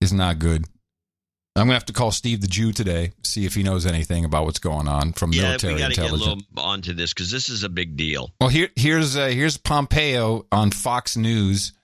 It's 0.00 0.12
not 0.12 0.38
good. 0.38 0.64
I'm 1.54 1.64
gonna 1.66 1.74
have 1.74 1.84
to 1.86 1.92
call 1.92 2.10
Steve 2.12 2.40
the 2.40 2.46
Jew 2.46 2.72
today, 2.72 3.12
see 3.22 3.44
if 3.44 3.54
he 3.54 3.62
knows 3.62 3.84
anything 3.84 4.24
about 4.24 4.46
what's 4.46 4.58
going 4.58 4.88
on 4.88 5.12
from 5.12 5.32
Yeah, 5.34 5.42
military 5.42 5.74
we 5.74 5.80
got 5.80 5.92
to 5.92 6.00
get 6.00 6.10
a 6.10 6.14
little 6.14 6.38
onto 6.56 6.94
this 6.94 7.12
because 7.12 7.30
this 7.30 7.50
is 7.50 7.62
a 7.62 7.68
big 7.68 7.94
deal. 7.94 8.30
Well, 8.40 8.48
here, 8.48 8.70
here's 8.74 9.18
uh, 9.18 9.26
here's 9.26 9.58
Pompeo 9.58 10.46
on 10.50 10.70
Fox 10.70 11.14
News, 11.14 11.74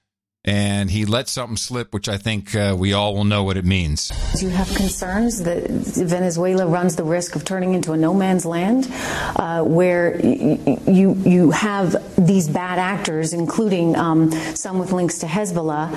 and 0.49 0.91
he 0.91 1.05
let 1.05 1.29
something 1.29 1.59
slip, 1.59 1.93
which 1.93 2.09
I 2.09 2.17
think 2.17 2.55
uh, 2.55 2.75
we 2.79 2.95
all 2.95 3.15
will 3.15 3.25
know 3.25 3.45
what 3.45 3.59
it 3.59 3.67
means. 3.67 4.11
Do 4.39 4.47
you 4.47 4.51
have 4.51 4.67
concerns 4.75 5.43
that 5.43 5.69
Venezuela 5.69 6.67
runs 6.67 6.97
the 6.97 7.05
risk 7.05 7.37
of 7.37 7.45
turning 7.45 7.75
into 7.75 7.93
a 7.93 7.97
no 7.99 8.15
man's 8.15 8.47
land, 8.47 8.89
uh, 9.37 9.63
where 9.63 10.19
y- 10.23 10.59
y- 10.67 10.79
you 10.87 11.13
you 11.27 11.51
have 11.51 11.97
these 12.17 12.49
bad 12.49 12.79
actors, 12.79 13.35
including 13.35 13.95
um, 13.97 14.31
some 14.55 14.79
with 14.79 14.91
links 14.93 15.19
to 15.19 15.27
Hezbollah, 15.27 15.91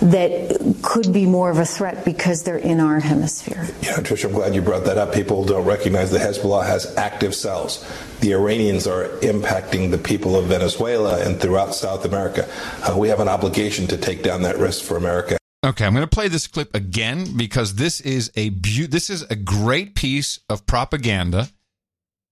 that 0.00 0.78
could 0.82 1.12
be 1.12 1.26
more 1.26 1.50
of 1.50 1.58
a 1.58 1.64
threat 1.64 2.04
because 2.04 2.42
they're 2.42 2.56
in 2.56 2.80
our 2.80 3.00
hemisphere? 3.00 3.68
Yeah, 3.82 3.96
Trish, 3.96 4.24
I'm 4.24 4.32
glad 4.32 4.54
you 4.54 4.62
brought 4.62 4.84
that 4.84 4.98
up. 4.98 5.12
People 5.12 5.44
don't 5.44 5.64
recognize 5.66 6.10
that 6.12 6.20
Hezbollah 6.20 6.66
has 6.66 6.96
active 6.96 7.34
cells. 7.34 7.84
The 8.20 8.32
Iranians 8.32 8.86
are 8.86 9.08
impacting 9.18 9.90
the 9.90 9.98
people 9.98 10.36
of 10.36 10.46
Venezuela 10.46 11.24
and 11.24 11.40
throughout 11.40 11.74
South 11.74 12.04
America. 12.04 12.48
Uh, 12.82 12.96
we 12.96 13.08
have 13.08 13.20
an 13.20 13.28
obligation 13.28 13.86
to 13.88 13.96
take 13.96 14.22
down 14.22 14.42
that 14.42 14.58
risk 14.58 14.82
for 14.84 14.96
America. 14.96 15.36
Okay, 15.64 15.84
I'm 15.84 15.92
going 15.92 16.06
to 16.06 16.08
play 16.08 16.28
this 16.28 16.46
clip 16.46 16.74
again 16.74 17.36
because 17.36 17.74
this 17.74 18.00
is 18.00 18.32
a 18.34 18.48
beau- 18.48 18.86
this 18.88 19.10
is 19.10 19.22
a 19.24 19.36
great 19.36 19.94
piece 19.94 20.40
of 20.48 20.66
propaganda 20.66 21.50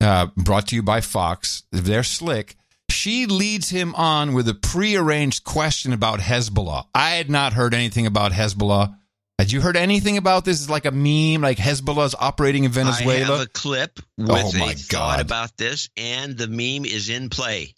uh, 0.00 0.28
brought 0.36 0.68
to 0.68 0.76
you 0.76 0.82
by 0.82 1.02
Fox. 1.02 1.64
They're 1.70 2.02
slick. 2.02 2.56
She 2.90 3.26
leads 3.26 3.70
him 3.70 3.94
on 3.94 4.32
with 4.34 4.48
a 4.48 4.54
prearranged 4.54 5.44
question 5.44 5.92
about 5.92 6.20
Hezbollah. 6.20 6.86
I 6.94 7.10
had 7.10 7.30
not 7.30 7.52
heard 7.52 7.74
anything 7.74 8.06
about 8.06 8.32
Hezbollah. 8.32 8.96
Had 9.38 9.52
you 9.52 9.60
heard 9.60 9.76
anything 9.76 10.16
about 10.16 10.44
this? 10.44 10.60
It's 10.60 10.70
like 10.70 10.84
a 10.84 10.90
meme, 10.90 11.42
like 11.42 11.58
Hezbollah's 11.58 12.16
operating 12.18 12.64
in 12.64 12.72
Venezuela. 12.72 13.34
I 13.34 13.38
have 13.38 13.40
a 13.42 13.46
clip 13.46 14.00
with 14.16 14.30
Oh, 14.30 14.58
my 14.58 14.72
a 14.72 14.74
thought 14.74 14.88
God. 14.88 15.20
about 15.20 15.56
this, 15.56 15.88
and 15.96 16.36
the 16.36 16.48
meme 16.48 16.84
is 16.84 17.08
in 17.08 17.30
play. 17.30 17.74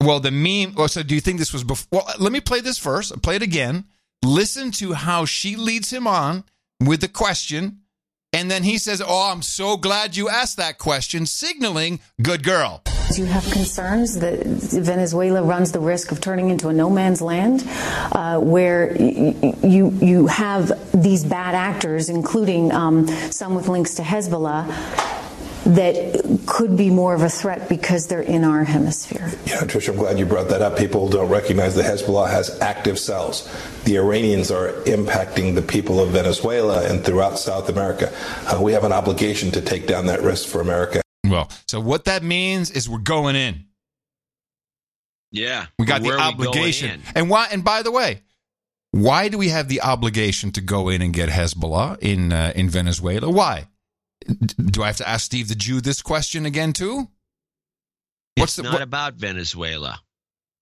Well, 0.00 0.20
the 0.20 0.30
meme. 0.30 0.74
Oh, 0.78 0.86
so 0.86 1.02
do 1.02 1.14
you 1.14 1.20
think 1.20 1.38
this 1.38 1.52
was 1.52 1.64
before? 1.64 1.86
Well, 1.92 2.14
let 2.18 2.32
me 2.32 2.40
play 2.40 2.60
this 2.60 2.78
first. 2.78 3.20
Play 3.22 3.36
it 3.36 3.42
again. 3.42 3.84
Listen 4.24 4.70
to 4.72 4.94
how 4.94 5.26
she 5.26 5.54
leads 5.56 5.92
him 5.92 6.06
on 6.06 6.44
with 6.80 7.02
the 7.02 7.08
question, 7.08 7.81
and 8.32 8.50
then 8.50 8.62
he 8.62 8.78
says, 8.78 9.02
"Oh, 9.06 9.30
I'm 9.30 9.42
so 9.42 9.76
glad 9.76 10.16
you 10.16 10.28
asked 10.28 10.56
that 10.56 10.78
question," 10.78 11.26
signaling 11.26 12.00
good 12.22 12.42
girl. 12.42 12.82
Do 13.12 13.20
you 13.20 13.26
have 13.26 13.44
concerns 13.50 14.14
that 14.20 14.46
Venezuela 14.46 15.42
runs 15.42 15.72
the 15.72 15.80
risk 15.80 16.12
of 16.12 16.20
turning 16.20 16.48
into 16.48 16.68
a 16.68 16.72
no 16.72 16.88
man's 16.88 17.20
land, 17.20 17.62
uh, 18.12 18.38
where 18.38 18.96
y- 18.98 19.34
y- 19.42 19.54
you 19.62 19.90
you 20.00 20.26
have 20.28 20.72
these 20.94 21.22
bad 21.24 21.54
actors, 21.54 22.08
including 22.08 22.72
um, 22.72 23.06
some 23.30 23.54
with 23.54 23.68
links 23.68 23.94
to 23.96 24.02
Hezbollah, 24.02 24.64
that 25.64 26.40
could 26.46 26.76
be 26.76 26.90
more 26.90 27.14
of 27.14 27.22
a 27.22 27.28
threat 27.28 27.68
because 27.68 28.08
they're 28.08 28.20
in 28.20 28.44
our 28.44 28.64
hemisphere? 28.64 29.30
Yeah, 29.46 29.60
Trish, 29.60 29.88
I'm 29.88 29.96
glad 29.96 30.18
you 30.18 30.26
brought 30.26 30.48
that 30.48 30.60
up. 30.60 30.76
People 30.76 31.08
don't 31.08 31.28
recognize 31.28 31.74
that 31.76 31.84
Hezbollah 31.84 32.30
has 32.30 32.60
active 32.60 32.98
cells. 32.98 33.48
The 33.84 33.96
Iranians 33.96 34.50
are 34.50 34.72
impacting 34.84 35.54
the 35.54 35.62
people 35.62 36.00
of 36.00 36.10
Venezuela 36.10 36.88
and 36.88 37.04
throughout 37.04 37.38
South 37.38 37.68
America. 37.68 38.12
Uh, 38.46 38.60
we 38.60 38.72
have 38.72 38.84
an 38.84 38.92
obligation 38.92 39.50
to 39.52 39.60
take 39.60 39.86
down 39.86 40.06
that 40.06 40.22
risk 40.22 40.48
for 40.48 40.60
America. 40.60 41.00
Well, 41.24 41.48
so 41.68 41.80
what 41.80 42.04
that 42.06 42.22
means 42.22 42.70
is 42.70 42.88
we're 42.88 42.98
going 42.98 43.36
in. 43.36 43.66
Yeah, 45.30 45.66
We 45.78 45.86
got 45.86 46.02
the 46.02 46.08
are 46.08 46.12
we 46.12 46.18
going 46.18 46.34
obligation. 46.34 47.02
And 47.14 47.30
why? 47.30 47.48
And 47.50 47.64
by 47.64 47.82
the 47.82 47.90
way, 47.90 48.20
why 48.90 49.28
do 49.28 49.38
we 49.38 49.48
have 49.48 49.68
the 49.68 49.80
obligation 49.80 50.52
to 50.52 50.60
go 50.60 50.90
in 50.90 51.00
and 51.00 51.14
get 51.14 51.30
Hezbollah 51.30 51.98
in 52.00 52.32
uh, 52.32 52.52
in 52.54 52.68
Venezuela? 52.68 53.30
Why? 53.30 53.66
D- 54.24 54.54
Do 54.70 54.82
I 54.82 54.86
have 54.86 54.96
to 54.98 55.08
ask 55.08 55.24
Steve 55.24 55.48
the 55.48 55.54
Jew 55.54 55.80
this 55.80 56.02
question 56.02 56.46
again 56.46 56.72
too? 56.72 57.08
It's 58.36 58.58
not 58.58 58.82
about 58.82 59.14
Venezuela. 59.14 60.00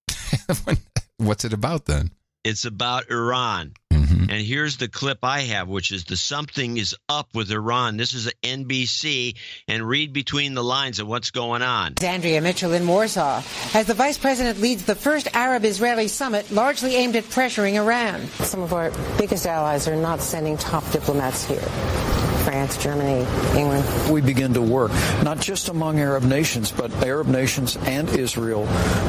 What's 1.18 1.44
it 1.44 1.52
about 1.52 1.86
then? 1.86 2.10
It's 2.42 2.64
about 2.64 3.10
Iran. 3.10 3.74
Mm-hmm. 3.92 4.30
And 4.30 4.40
here's 4.40 4.78
the 4.78 4.88
clip 4.88 5.18
I 5.22 5.40
have, 5.40 5.68
which 5.68 5.92
is 5.92 6.04
the 6.04 6.16
something 6.16 6.78
is 6.78 6.96
up 7.08 7.28
with 7.34 7.50
Iran. 7.50 7.96
This 7.98 8.14
is 8.14 8.26
a 8.26 8.32
NBC, 8.42 9.36
and 9.68 9.86
read 9.86 10.12
between 10.12 10.54
the 10.54 10.64
lines 10.64 11.00
of 11.00 11.06
what's 11.06 11.30
going 11.30 11.62
on. 11.62 11.94
Andrea 12.02 12.40
Mitchell 12.40 12.72
in 12.72 12.86
Warsaw, 12.86 13.42
as 13.74 13.86
the 13.86 13.94
vice 13.94 14.16
president 14.16 14.60
leads 14.60 14.84
the 14.84 14.94
first 14.94 15.28
Arab 15.34 15.64
Israeli 15.64 16.08
summit 16.08 16.50
largely 16.50 16.96
aimed 16.96 17.16
at 17.16 17.24
pressuring 17.24 17.74
Iran. 17.74 18.26
Some 18.42 18.62
of 18.62 18.72
our 18.72 18.90
biggest 19.18 19.46
allies 19.46 19.86
are 19.86 19.96
not 19.96 20.20
sending 20.20 20.56
top 20.56 20.88
diplomats 20.90 21.44
here. 21.44 22.19
France, 22.50 22.76
Germany, 22.78 23.24
England. 23.56 24.10
We 24.10 24.20
begin 24.20 24.54
to 24.54 24.60
work, 24.60 24.90
not 25.22 25.38
just 25.38 25.68
among 25.68 26.00
Arab 26.00 26.24
nations, 26.24 26.72
but 26.72 26.90
Arab 27.04 27.28
nations 27.28 27.76
and 27.82 28.08
Israel 28.08 28.66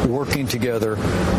working 0.07 0.47
together 0.47 0.95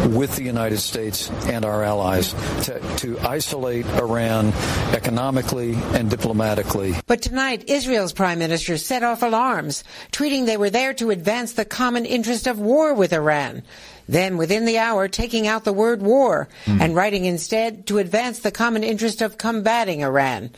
with 0.09 0.35
the 0.35 0.43
United 0.43 0.79
States 0.79 1.31
and 1.47 1.65
our 1.65 1.85
allies 1.85 2.33
to, 2.65 2.81
to 2.97 3.21
isolate 3.21 3.87
Iran 3.87 4.49
economically 4.93 5.75
and 5.95 6.11
diplomatically. 6.11 6.97
But 7.07 7.23
tonight, 7.23 7.69
Israel's 7.69 8.13
prime 8.13 8.41
minister 8.41 8.79
set 8.79 9.05
off 9.05 9.23
alarms, 9.23 9.85
tweeting 10.11 10.47
they 10.47 10.57
were 10.57 10.71
there 10.71 10.95
to 10.95 11.11
advance 11.11 11.53
the 11.53 11.65
common 11.65 12.05
interest 12.05 12.49
of 12.49 12.59
war 12.59 12.95
with 12.95 13.13
Iran. 13.13 13.63
Then, 14.09 14.39
within 14.39 14.65
the 14.65 14.79
hour, 14.79 15.07
taking 15.07 15.47
out 15.47 15.63
the 15.63 15.73
word 15.73 16.03
war 16.03 16.49
hmm. 16.65 16.83
and 16.83 16.97
writing 16.97 17.27
instead 17.27 17.87
to 17.87 17.99
advance 17.99 18.41
the 18.41 18.51
common 18.51 18.83
interest 18.83 19.23
of 19.23 19.39
combating 19.39 20.03
Iran. 20.03 20.51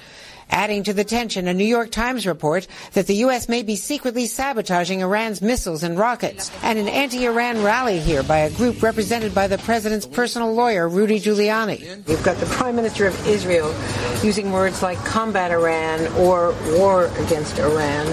Adding 0.51 0.85
to 0.85 0.93
the 0.93 1.05
tension, 1.05 1.49
a 1.49 1.55
New 1.55 1.65
York 1.65 1.91
Times 1.91 2.27
report 2.27 2.67
that 2.93 3.07
the 3.07 3.15
U.S. 3.17 3.49
may 3.49 3.63
be 3.63 3.77
secretly 3.77 4.27
sabotaging 4.27 5.01
Iran's 5.01 5.43
missiles 5.43 5.83
and 5.83 5.99
rockets, 5.99 6.51
and 6.63 6.79
an 6.79 6.89
anti-Iran 6.89 7.63
rally 7.63 7.99
here 7.99 8.23
by 8.23 8.39
a 8.39 8.51
group 8.51 8.83
represented 8.83 9.35
by 9.35 9.47
the 9.49 9.59
president's 9.59 10.07
personal 10.07 10.53
lawyer, 10.53 10.89
Rudy 10.89 11.19
Giuliani. 11.21 12.07
You've 12.09 12.23
got 12.23 12.37
the 12.39 12.47
Prime 12.47 12.77
Minister 12.77 13.07
of 13.07 13.27
Israel 13.27 13.75
using 14.23 14.53
words 14.53 14.83
like 14.83 14.99
combat 15.05 15.51
Iran 15.51 16.07
or 16.19 16.55
war 16.79 17.07
against 17.19 17.59
Iran, 17.59 18.07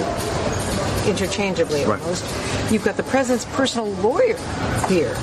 interchangeably 1.07 1.83
Right. 1.85 1.99
almost. 2.01 2.23
You've 2.71 2.83
got 2.85 2.97
the 2.97 3.03
President's 3.03 3.45
personal 3.55 3.87
lawyer 3.95 4.37
here 4.87 5.15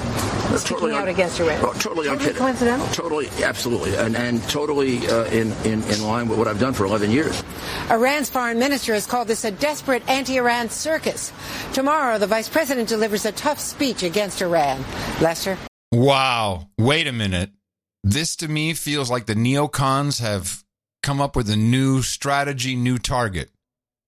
speaking 0.57 0.93
out 0.93 1.03
un- 1.03 1.09
against 1.09 1.39
Iran. 1.41 1.61
Oh, 1.65 1.73
totally 1.75 2.07
unkidding. 2.09 2.37
coincidental? 2.37 2.87
Totally, 2.89 3.29
absolutely, 3.43 3.95
and, 3.97 4.17
and 4.17 4.43
totally 4.49 5.07
uh, 5.09 5.25
in, 5.27 5.53
in, 5.65 5.83
in 5.85 6.03
line 6.03 6.29
with 6.29 6.39
what 6.39 6.49
I've 6.49 6.61
done 6.61 6.73
for 6.75 6.85
11 6.87 7.11
years. 7.11 7.43
Iran's 7.91 8.31
foreign 8.31 8.59
minister 8.59 8.95
has 8.95 9.07
called 9.07 9.29
this 9.29 9.45
a 9.45 9.51
desperate 9.51 10.09
anti-Iran 10.09 10.71
circus. 10.71 11.33
Tomorrow, 11.73 12.19
the 12.19 12.27
vice 12.27 12.49
president 12.49 12.89
delivers 12.89 13.25
a 13.27 13.33
tough 13.33 13.59
speech 13.59 14.03
against 14.03 14.41
Iran. 14.43 14.85
Lester? 15.21 15.57
Wow. 15.93 16.69
Wait 16.79 17.07
a 17.07 17.13
minute. 17.13 17.51
This 18.05 18.37
to 18.37 18.49
me 18.49 18.75
feels 18.75 19.11
like 19.11 19.27
the 19.27 19.35
neocons 19.35 20.21
have 20.21 20.63
come 21.03 21.21
up 21.21 21.37
with 21.37 21.49
a 21.51 21.57
new 21.57 22.03
strategy, 22.03 22.77
new 22.77 22.99
target. 22.99 23.51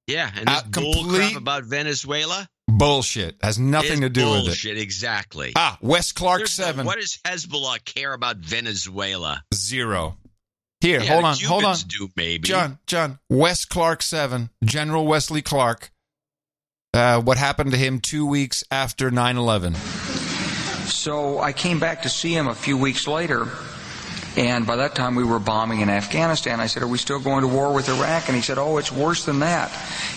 Yeah, 0.06 0.30
and 0.36 0.48
this 0.48 0.58
Uh, 0.58 0.62
bull 0.70 1.04
crap 1.04 1.36
about 1.36 1.64
Venezuela 1.64 2.48
Bullshit. 2.78 3.36
Has 3.42 3.58
nothing 3.58 3.92
is 3.94 4.00
to 4.00 4.08
do 4.08 4.30
with 4.30 4.40
it. 4.40 4.44
bullshit, 4.46 4.78
Exactly. 4.78 5.52
Ah, 5.56 5.78
Wes 5.80 6.12
Clark 6.12 6.40
There's 6.40 6.58
no- 6.58 6.64
7. 6.66 6.86
what 6.86 6.98
does 6.98 7.18
Hezbollah 7.24 7.84
care 7.84 8.12
about 8.12 8.36
Venezuela? 8.38 9.42
Zero. 9.54 10.16
Here, 10.80 11.00
Yeah, 11.02 11.10
hold 11.12 11.24
the 11.24 11.28
on, 11.28 11.36
hold 11.40 11.64
on. 11.64 11.76
Do 11.88 12.10
maybe. 12.16 12.48
John, 12.48 12.78
John, 12.86 13.18
Wes 13.28 13.64
Clark 13.66 14.02
7, 14.02 14.48
General 14.64 15.06
Wesley 15.06 15.42
Clark. 15.42 15.90
Uh, 16.94 17.20
what 17.20 17.36
happened 17.38 17.70
to 17.72 17.76
him 17.76 18.00
two 18.00 18.24
weeks 18.26 18.64
after 18.70 19.10
9 19.10 19.36
11? 19.36 19.74
So 20.86 21.38
I 21.40 21.52
came 21.52 21.78
back 21.78 22.02
to 22.02 22.08
see 22.08 22.34
him 22.34 22.48
a 22.48 22.54
few 22.54 22.76
weeks 22.76 23.06
later, 23.06 23.48
and 24.36 24.66
by 24.66 24.76
that 24.76 24.94
time 24.94 25.14
we 25.14 25.24
were 25.24 25.38
bombing 25.38 25.80
in 25.80 25.88
Afghanistan. 25.88 26.60
I 26.60 26.66
said, 26.66 26.82
Are 26.82 26.88
we 26.88 26.98
still 26.98 27.18
going 27.18 27.42
to 27.42 27.48
war 27.48 27.72
with 27.72 27.88
Iraq? 27.88 28.28
And 28.28 28.36
he 28.36 28.42
said, 28.42 28.58
Oh, 28.58 28.76
it's 28.78 28.92
worse 28.92 29.24
than 29.24 29.40
that. 29.40 29.70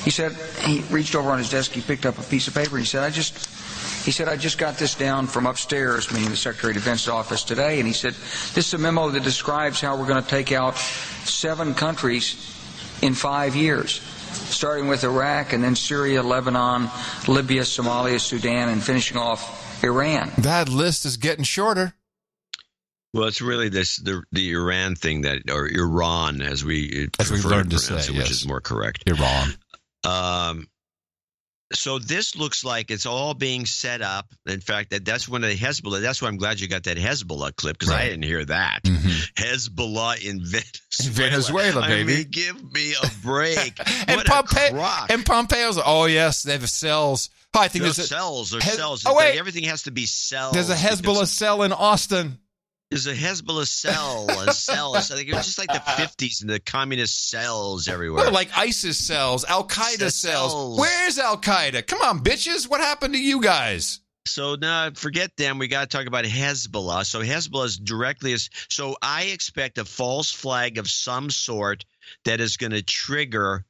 He 0.03 0.11
said, 0.11 0.33
He 0.61 0.81
reached 0.93 1.15
over 1.15 1.31
on 1.31 1.37
his 1.37 1.49
desk, 1.49 1.71
he 1.71 1.81
picked 1.81 2.05
up 2.05 2.17
a 2.19 2.23
piece 2.23 2.47
of 2.47 2.53
paper, 2.53 2.77
he 2.77 2.85
said, 2.85 3.03
I 3.03 3.09
just. 3.09 3.49
He 4.03 4.11
said, 4.11 4.27
I 4.27 4.35
just 4.35 4.57
got 4.57 4.77
this 4.77 4.95
down 4.95 5.27
from 5.27 5.45
upstairs, 5.45 6.11
meaning 6.11 6.29
the 6.29 6.35
Secretary 6.35 6.71
of 6.71 6.75
Defense's 6.75 7.07
office 7.07 7.41
today, 7.41 7.79
and 7.79 7.87
he 7.87 7.93
said, 7.93 8.13
This 8.53 8.67
is 8.67 8.73
a 8.73 8.77
memo 8.77 9.09
that 9.09 9.23
describes 9.23 9.79
how 9.79 9.97
we're 9.97 10.07
going 10.07 10.21
to 10.21 10.29
take 10.29 10.51
out 10.51 10.75
seven 10.75 11.73
countries 11.73 12.35
in 13.01 13.13
five 13.13 13.55
years, 13.55 14.01
starting 14.49 14.89
with 14.89 15.05
Iraq 15.05 15.53
and 15.53 15.63
then 15.63 15.77
Syria, 15.77 16.21
Lebanon, 16.21 16.89
Libya, 17.29 17.61
Somalia, 17.61 18.19
Sudan, 18.19 18.67
and 18.67 18.83
finishing 18.83 19.15
off 19.17 19.83
Iran. 19.85 20.31
That 20.37 20.67
list 20.67 21.05
is 21.05 21.15
getting 21.15 21.45
shorter. 21.45 21.93
Well, 23.13 23.27
it's 23.27 23.41
really 23.41 23.69
this 23.69 23.97
the 23.97 24.23
the 24.31 24.51
Iran 24.53 24.95
thing 24.95 25.21
that 25.21 25.49
or 25.51 25.67
Iran 25.67 26.41
as 26.41 26.65
we 26.65 27.09
As 27.19 27.31
we 27.31 27.37
learned 27.41 27.71
to 27.71 27.77
pronounce 27.77 28.05
say, 28.07 28.13
it, 28.13 28.17
which 28.17 28.29
yes. 28.29 28.31
is 28.31 28.47
more 28.47 28.59
correct. 28.61 29.03
Iran. 29.07 29.53
Um, 30.03 30.67
so 31.73 31.97
this 31.97 32.35
looks 32.35 32.63
like 32.63 32.91
it's 32.91 33.05
all 33.07 33.33
being 33.33 33.65
set 33.65 34.01
up. 34.01 34.27
In 34.45 34.59
fact, 34.61 34.91
that 34.91 35.05
that's 35.05 35.27
one 35.27 35.43
of 35.43 35.49
the 35.49 35.55
Hezbollah. 35.55 36.01
That's 36.01 36.21
why 36.21 36.27
I'm 36.27 36.37
glad 36.37 36.59
you 36.59 36.67
got 36.67 36.83
that 36.83 36.97
Hezbollah 36.97 37.55
clip 37.55 37.77
because 37.79 37.93
I 37.93 38.05
didn't 38.05 38.23
hear 38.23 38.45
that. 38.45 38.83
Mhm. 38.83 39.33
Hezbollah 39.33 40.23
in 40.23 40.43
Venezuela. 40.43 41.29
Venezuela, 41.29 41.81
I 41.81 41.87
baby. 41.87 42.13
mean, 42.15 42.27
give 42.29 42.73
me 42.73 42.93
a 43.01 43.07
break. 43.23 43.79
And, 44.07 44.21
Pompe- 44.21 45.09
and 45.09 45.25
Pompeo's 45.25 45.79
oh 45.83 46.05
yes, 46.05 46.43
they 46.43 46.51
have 46.53 46.69
cells. 46.69 47.29
Oh, 47.55 47.59
I 47.59 47.67
think 47.67 47.83
There's 47.83 47.97
there's 47.97 48.11
a, 48.11 48.15
cells. 48.15 48.51
There's 48.51 48.63
Hez- 48.63 48.75
cells. 48.75 49.03
oh, 49.05 49.15
wait. 49.15 49.37
everything 49.37 49.63
has 49.65 49.83
to 49.83 49.91
be 49.91 50.05
cells. 50.05 50.53
there's 50.53 50.69
a 50.69 50.73
because 50.73 51.01
Hezbollah 51.01 51.27
cell 51.27 51.63
in 51.63 51.71
Austin. 51.71 52.37
There's 52.93 53.07
a 53.07 53.15
Hezbollah 53.15 53.65
cell, 53.65 54.29
a 54.29 54.53
cell. 54.53 54.95
I 54.95 55.01
think 55.01 55.27
it 55.27 55.33
was 55.33 55.47
just 55.47 55.57
like 55.57 55.69
the 55.69 55.73
50s 55.79 56.41
and 56.41 56.49
the 56.51 56.59
communist 56.59 57.31
cells 57.31 57.87
everywhere. 57.87 58.25
Well, 58.25 58.31
like 58.31 58.55
ISIS 58.55 58.99
cells, 58.99 59.43
Al 59.45 59.67
Qaeda 59.67 60.11
Cells. 60.11 60.51
cells. 60.51 60.79
Where's 60.79 61.17
Al 61.17 61.37
Qaeda? 61.37 61.87
Come 61.87 62.01
on, 62.03 62.19
bitches. 62.19 62.69
What 62.69 62.81
happened 62.81 63.15
to 63.15 63.19
you 63.19 63.41
guys? 63.41 63.99
So 64.27 64.53
now 64.61 64.91
forget 64.91 65.35
them. 65.37 65.57
We 65.57 65.67
got 65.67 65.89
to 65.89 65.97
talk 65.97 66.05
about 66.05 66.23
Hezbollah. 66.25 67.03
So 67.07 67.21
Hezbollah 67.21 67.65
is 67.65 67.77
directly 67.77 68.31
as 68.33 68.47
so 68.69 68.95
I 69.01 69.23
expect 69.23 69.79
a 69.79 69.85
false 69.85 70.31
flag 70.31 70.77
of 70.77 70.87
some 70.87 71.31
sort 71.31 71.85
that 72.25 72.41
is 72.41 72.57
going 72.57 72.73
to 72.73 72.83
trigger 72.83 73.65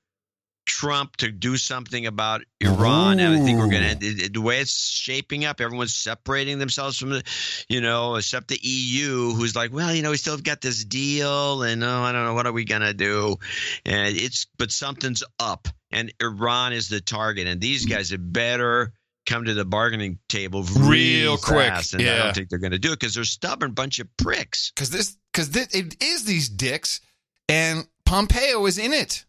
Trump 0.65 1.17
to 1.17 1.31
do 1.31 1.57
something 1.57 2.05
about 2.05 2.41
Iran. 2.61 3.19
And 3.19 3.35
I 3.35 3.43
think 3.43 3.59
we're 3.59 3.69
going 3.69 3.99
to 3.99 4.29
the 4.29 4.41
way 4.41 4.59
it's 4.59 4.89
shaping 4.89 5.45
up. 5.45 5.61
Everyone's 5.61 5.95
separating 5.95 6.59
themselves 6.59 6.97
from 6.97 7.11
the, 7.11 7.23
you 7.69 7.81
know, 7.81 8.15
except 8.15 8.47
the 8.47 8.59
EU, 8.61 9.33
who's 9.33 9.55
like, 9.55 9.73
well, 9.73 9.93
you 9.93 10.01
know, 10.01 10.11
we 10.11 10.17
still 10.17 10.35
have 10.35 10.43
got 10.43 10.61
this 10.61 10.83
deal, 10.83 11.63
and 11.63 11.83
oh, 11.83 12.01
I 12.01 12.11
don't 12.11 12.25
know, 12.25 12.33
what 12.33 12.47
are 12.47 12.51
we 12.51 12.65
going 12.65 12.81
to 12.81 12.93
do? 12.93 13.37
And 13.85 14.15
it's 14.15 14.47
but 14.57 14.71
something's 14.71 15.23
up, 15.39 15.67
and 15.91 16.13
Iran 16.21 16.73
is 16.73 16.89
the 16.89 17.01
target, 17.01 17.47
and 17.47 17.59
these 17.59 17.85
guys 17.85 18.09
had 18.09 18.31
better 18.31 18.93
come 19.25 19.45
to 19.45 19.53
the 19.53 19.65
bargaining 19.65 20.19
table 20.27 20.63
Real 20.63 21.37
quick, 21.37 21.67
fast, 21.67 21.93
and 21.93 22.03
I 22.03 22.23
don't 22.23 22.35
think 22.35 22.49
they're 22.49 22.59
going 22.59 22.71
to 22.71 22.79
do 22.79 22.91
it 22.91 22.99
because 22.99 23.15
they're 23.15 23.23
stubborn 23.23 23.71
bunch 23.71 23.99
of 23.99 24.07
pricks. 24.17 24.71
Because 24.75 24.89
this, 24.89 25.17
because 25.31 25.55
it 25.55 26.01
is 26.01 26.25
these 26.25 26.49
dicks, 26.49 26.99
and 27.47 27.87
Pompeo 28.05 28.65
is 28.65 28.77
in 28.77 28.93
it. 28.93 29.25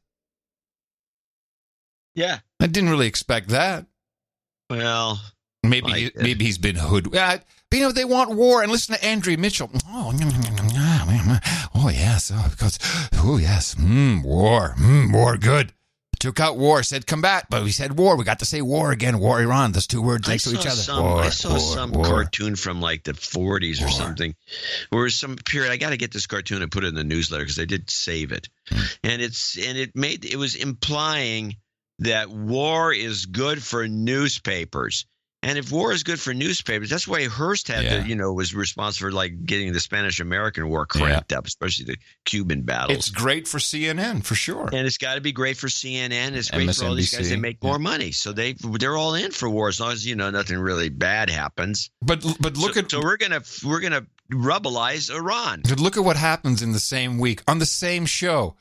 Yeah. 2.15 2.39
I 2.61 2.67
didn't 2.67 2.91
really 2.91 3.07
expect 3.07 3.49
that. 3.49 3.87
Well, 4.71 5.21
Maybe 5.65 5.87
Like 5.91 5.97
he, 5.97 6.11
maybe 6.17 6.45
he's 6.45 6.59
been 6.59 6.77
hood. 6.77 7.15
Uh, 7.15 7.39
you 7.73 7.81
know 7.81 7.91
they 7.91 8.05
want 8.05 8.31
war, 8.31 8.63
and 8.63 8.71
listen 8.71 8.95
to 8.95 9.05
Andrew 9.05 9.37
Mitchell. 9.37 9.69
Oh, 9.89 10.13
mm, 10.15 10.21
mm, 10.21 10.31
mm, 10.31 10.71
mm, 10.71 11.19
mm. 11.21 11.69
oh 11.75 11.89
yes, 11.89 12.31
oh, 12.33 12.47
because 12.51 12.79
oh 13.15 13.37
yes, 13.39 13.75
mm, 13.75 14.23
war, 14.23 14.75
mm, 14.79 15.13
war, 15.13 15.37
good. 15.37 15.73
Took 16.21 16.39
out 16.39 16.57
war, 16.57 16.83
said 16.83 17.07
combat, 17.07 17.47
but 17.51 17.65
we 17.65 17.71
said 17.73 17.99
war. 17.99 18.17
We 18.17 18.25
got 18.25 18.39
to 18.39 18.47
say 18.47 18.63
war 18.63 18.93
again. 18.93 19.19
War, 19.19 19.41
Iran. 19.43 19.73
Those 19.73 19.87
two 19.89 20.01
words 20.01 20.29
next 20.29 20.45
to 20.45 20.51
each 20.51 20.67
other. 20.67 20.71
some. 20.71 21.03
war, 21.03 21.21
I 21.23 21.29
saw 21.31 21.51
war, 21.51 21.59
some 21.59 21.91
war. 21.91 22.05
cartoon 22.05 22.55
from 22.57 22.81
like 22.81 23.03
the 23.03 23.13
40s 23.13 23.85
or 23.85 23.91
something, 23.91 24.35
where 24.91 25.09
some 25.11 25.37
period. 25.37 25.73
I 25.73 25.77
got 25.77 25.91
to 25.91 25.97
get 25.97 26.13
this 26.13 26.27
cartoon 26.27 26.63
and 26.63 26.71
put 26.71 26.85
it 26.85 26.89
in 26.89 26.95
the 26.95 27.05
newsletter 27.05 27.43
because 27.43 27.59
I 27.59 27.65
did 27.65 27.91
save 27.91 28.31
it, 28.33 28.49
Hmm. 28.69 28.81
and 29.03 29.21
it's 29.23 29.59
and 29.59 29.77
it 29.77 29.97
made 29.97 30.25
it 30.25 30.37
was 30.37 30.55
implying 30.55 31.57
that 32.01 32.31
war 32.31 32.93
is 32.93 33.27
good 33.27 33.63
for 33.63 33.87
newspapers. 33.89 35.07
And 35.43 35.59
if 35.59 35.71
war 35.71 35.93
is 35.93 36.05
good 36.05 36.19
for 36.19 36.33
newspapers, 36.33 36.89
that's 36.89 37.07
why 37.07 37.25
Hearst 37.27 37.69
had 37.69 37.85
Yeah. 37.85 38.03
to, 38.03 38.09
you 38.09 38.15
know, 38.17 38.33
was 38.33 38.55
responsible 38.55 39.11
for 39.11 39.13
like 39.13 39.45
getting 39.45 39.75
the 39.75 39.81
Spanish 39.81 40.19
American 40.19 40.71
War 40.71 40.87
cranked 40.87 41.35
up, 41.35 41.47
especially 41.47 41.85
the 41.85 41.97
Cuban 42.25 42.63
battles. 42.63 42.97
It's 42.97 43.11
great 43.11 43.47
for 43.47 43.59
CNN 43.59 44.25
for 44.25 44.35
sure. 44.35 44.71
and 44.73 44.87
it's 44.87 44.97
got 44.97 45.17
to 45.17 45.21
be 45.21 45.33
great 45.33 45.59
for 45.59 45.67
CNN. 45.67 46.33
It's 46.33 46.51
great 46.51 46.75
for 46.75 46.87
all 46.87 46.95
these 46.95 47.13
guys 47.15 47.27
MSNBC, 47.27 47.31
that 47.31 47.41
make 47.41 47.63
more 47.63 47.79
money. 47.79 48.11
So 48.11 48.33
they 48.33 48.55
they're 48.55 48.97
all 48.97 49.15
in 49.15 49.33
for 49.33 49.51
war 49.51 49.69
as 49.69 49.79
long 49.81 49.93
as 49.93 50.07
you 50.07 50.17
know 50.17 50.31
nothing 50.31 50.57
really 50.59 50.89
bad 50.89 51.29
happens. 51.29 51.91
But 52.01 52.25
but 52.41 52.57
look 52.57 52.73
so, 52.75 52.81
at 52.81 52.91
so 52.91 53.03
we're 53.03 53.19
gonna 53.19 53.43
we're 53.63 53.81
gonna 53.81 54.07
rebelize 54.33 55.15
Iran. 55.15 55.61
But 55.69 55.79
look 55.79 55.99
at 55.99 56.05
what 56.05 56.17
happens 56.17 56.63
in 56.63 56.73
the 56.73 56.81
same 56.81 57.19
week 57.19 57.43
on 57.47 57.59
the 57.59 57.67
same 57.67 58.07
show. 58.07 58.57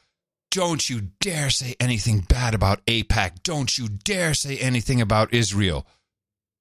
Don't 0.53 0.87
you 0.87 1.01
dare 1.19 1.49
say 1.49 1.75
anything 1.79 2.19
bad 2.19 2.53
about 2.53 2.85
AIPAC. 2.85 3.41
Don't 3.41 3.75
you 3.75 3.87
dare 3.87 4.35
say 4.35 4.59
anything 4.59 5.01
about 5.01 5.33
Israel. 5.33 5.87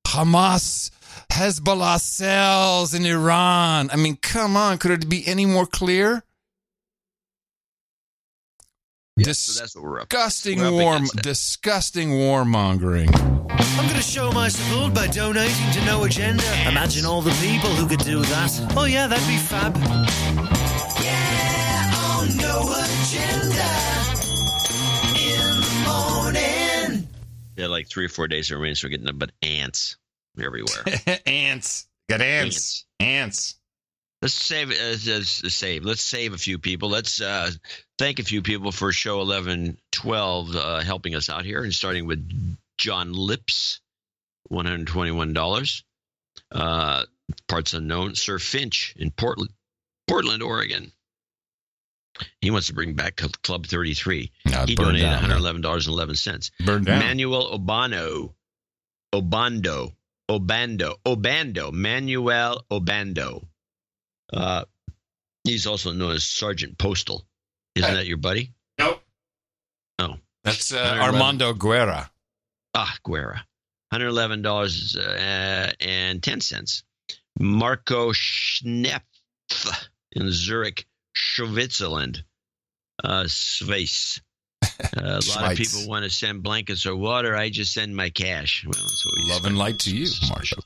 Hamas, 0.06 0.90
Hezbollah 1.30 2.00
cells 2.00 2.94
in 2.94 3.04
Iran. 3.04 3.90
I 3.92 3.96
mean, 3.96 4.16
come 4.16 4.56
on. 4.56 4.78
Could 4.78 4.92
it 4.92 5.10
be 5.10 5.26
any 5.26 5.44
more 5.44 5.66
clear? 5.66 6.24
So 9.22 9.60
that's 9.60 9.76
what 9.76 9.84
we're 9.84 10.00
up. 10.00 10.08
Disgusting 10.08 10.60
we're 10.60 10.68
up 10.68 10.72
warm, 10.72 11.04
disgusting 11.20 12.08
warmongering. 12.12 13.14
I'm 13.50 13.84
going 13.88 13.96
to 13.96 14.02
show 14.02 14.32
my 14.32 14.48
support 14.48 14.94
by 14.94 15.06
donating 15.08 15.70
to 15.74 15.84
No 15.84 16.04
Agenda. 16.04 16.44
Imagine 16.66 17.04
all 17.04 17.20
the 17.20 17.30
people 17.46 17.68
who 17.68 17.86
could 17.86 18.02
do 18.06 18.22
that. 18.22 18.72
Oh, 18.74 18.84
yeah, 18.84 19.06
that'd 19.06 19.28
be 19.28 19.36
fab. 19.36 19.76
Yeah, 21.04 21.92
on 21.94 22.36
No 22.38 22.72
Agenda. 22.72 23.81
Yeah, 27.56 27.66
like 27.66 27.88
three 27.88 28.06
or 28.06 28.08
four 28.08 28.28
days 28.28 28.50
of 28.50 28.60
rain, 28.60 28.74
so 28.74 28.86
we're 28.86 28.90
getting 28.90 29.04
nothing 29.04 29.18
but 29.18 29.32
ants 29.42 29.96
everywhere. 30.40 30.84
ants. 31.26 31.86
Got 32.08 32.22
ants. 32.22 32.86
Ants. 32.98 33.56
Let's 34.22 34.34
save 34.34 34.70
uh, 34.70 34.74
let's 34.74 35.54
save. 35.54 35.84
Let's 35.84 36.02
save 36.02 36.32
a 36.32 36.38
few 36.38 36.58
people. 36.58 36.88
Let's 36.88 37.20
uh, 37.20 37.50
thank 37.98 38.20
a 38.20 38.24
few 38.24 38.40
people 38.40 38.70
for 38.70 38.92
show 38.92 39.20
eleven 39.20 39.78
twelve 39.90 40.54
uh, 40.54 40.80
helping 40.80 41.16
us 41.16 41.28
out 41.28 41.44
here, 41.44 41.64
and 41.64 41.74
starting 41.74 42.06
with 42.06 42.24
John 42.78 43.12
Lips, 43.12 43.80
one 44.44 44.64
hundred 44.64 44.86
twenty 44.86 45.10
one 45.10 45.32
dollars. 45.32 45.82
Uh, 46.52 47.04
parts 47.48 47.74
unknown. 47.74 48.14
Sir 48.14 48.38
Finch 48.38 48.94
in 48.96 49.10
Portland, 49.10 49.50
Portland, 50.06 50.42
Oregon. 50.42 50.92
He 52.40 52.50
wants 52.50 52.66
to 52.68 52.74
bring 52.74 52.94
back 52.94 53.16
Club 53.42 53.66
thirty 53.66 53.94
three. 53.94 54.30
No, 54.44 54.64
he 54.66 54.74
donated 54.74 55.02
down, 55.02 55.10
one 55.12 55.20
hundred 55.20 55.34
man. 55.34 55.40
eleven 55.42 55.60
dollars 55.62 55.86
and 55.86 55.94
eleven 55.94 56.14
cents. 56.14 56.50
Burned 56.64 56.86
down. 56.86 56.98
Manuel 57.00 57.58
Obano, 57.58 58.34
Obando, 59.14 59.94
Obando, 60.30 60.96
Obando, 61.06 61.72
Manuel 61.72 62.64
Obando. 62.70 63.46
Uh, 64.32 64.64
he's 65.44 65.66
also 65.66 65.92
known 65.92 66.12
as 66.12 66.24
Sergeant 66.24 66.78
Postal. 66.78 67.26
Isn't 67.74 67.94
that 67.94 68.06
your 68.06 68.18
buddy? 68.18 68.52
Nope. 68.78 69.02
Oh, 69.98 70.16
That's 70.44 70.72
uh, 70.72 70.98
Armando 71.00 71.52
Guerra. 71.54 72.10
ah, 72.74 72.94
Guerra. 73.04 73.46
Hundred 73.90 74.08
eleven 74.08 74.42
dollars 74.42 74.96
uh, 74.96 75.72
and 75.80 76.22
ten 76.22 76.40
cents. 76.40 76.82
Marco 77.38 78.12
Schnepf 78.12 79.00
in 80.12 80.30
Zurich, 80.30 80.86
Switzerland. 81.16 82.24
Uh, 83.02 83.24
Schweiz. 83.24 84.20
Uh, 84.96 85.20
a 85.24 85.28
lot 85.30 85.52
of 85.52 85.56
people 85.56 85.88
want 85.88 86.04
to 86.04 86.10
send 86.10 86.42
blankets 86.42 86.86
or 86.86 86.94
water. 86.94 87.36
I 87.36 87.50
just 87.50 87.72
send 87.72 87.96
my 87.96 88.10
cash. 88.10 88.64
Well, 88.64 88.72
that's 88.74 89.06
what 89.06 89.14
we 89.16 89.30
Love 89.30 89.44
and 89.46 89.56
light 89.56 89.78
to 89.80 89.96
you, 89.96 90.06
Marshall. 90.28 90.62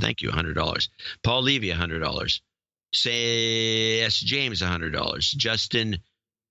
Thank 0.00 0.22
you, 0.22 0.30
hundred 0.30 0.54
dollars. 0.54 0.88
Paul 1.22 1.42
Levy, 1.42 1.70
hundred 1.70 2.00
dollars. 2.00 2.40
Say 2.92 4.00
S. 4.00 4.18
James, 4.18 4.60
hundred 4.60 4.92
dollars. 4.92 5.30
Justin 5.30 5.98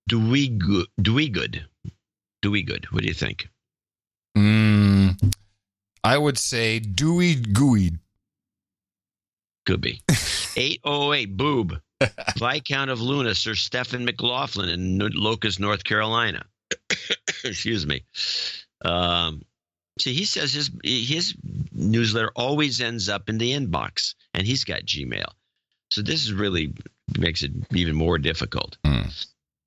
Dweegood, 0.09 0.85
Dweegood, 1.01 1.63
Dweegood. 2.43 2.85
What 2.91 3.01
do 3.01 3.07
you 3.07 3.13
think? 3.13 3.49
Mm, 4.37 5.33
I 6.03 6.17
would 6.17 6.37
say 6.37 6.79
Dewey 6.79 7.35
Gooey. 7.35 7.91
Could 9.65 9.81
be. 9.81 10.01
808 10.55 11.35
Boob. 11.35 11.81
Viscount 12.37 12.89
of 12.91 13.01
Luna, 13.01 13.33
Sir 13.35 13.55
Stephen 13.55 14.05
McLaughlin 14.05 14.69
in 14.69 15.01
N- 15.01 15.11
Locust, 15.13 15.59
North 15.59 15.83
Carolina. 15.83 16.45
Excuse 17.43 17.85
me. 17.87 18.03
Um, 18.83 19.41
see, 19.99 20.13
he 20.13 20.25
says 20.25 20.53
his 20.53 20.69
his 20.83 21.33
newsletter 21.73 22.31
always 22.35 22.81
ends 22.81 23.09
up 23.09 23.29
in 23.29 23.37
the 23.37 23.51
inbox, 23.51 24.15
and 24.33 24.45
he's 24.45 24.63
got 24.63 24.81
Gmail. 24.81 25.25
So 25.89 26.01
this 26.01 26.23
is 26.23 26.33
really 26.33 26.73
makes 27.17 27.41
it 27.43 27.51
even 27.73 27.95
more 27.95 28.17
difficult. 28.17 28.77
Uh, 28.83 28.91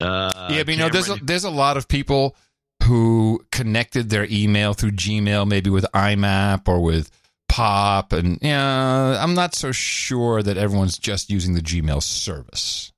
Hmm. 0.01 0.52
yeah, 0.55 0.62
but 0.62 0.69
you 0.69 0.77
know, 0.78 0.89
there's 0.89 1.09
a, 1.11 1.16
there's 1.16 1.44
a 1.44 1.51
lot 1.51 1.77
of 1.77 1.89
people 1.89 2.36
who 2.85 3.44
connected 3.52 4.09
their 4.11 4.27
email 4.31 4.73
through 4.74 4.93
Gmail, 4.93 5.47
maybe 5.47 5.69
with 5.70 5.85
IMAP 5.94 6.66
or 6.69 6.81
with 6.81 7.11
Pop, 7.51 8.12
and 8.12 8.39
yeah, 8.40 9.22
I'm 9.22 9.35
not 9.35 9.55
so 9.55 9.72
sure 9.72 10.43
that 10.43 10.56
everyone's 10.56 10.97
just 10.98 11.31
using 11.31 11.55
the 11.55 11.60
Gmail 11.60 12.02
service. 12.02 12.93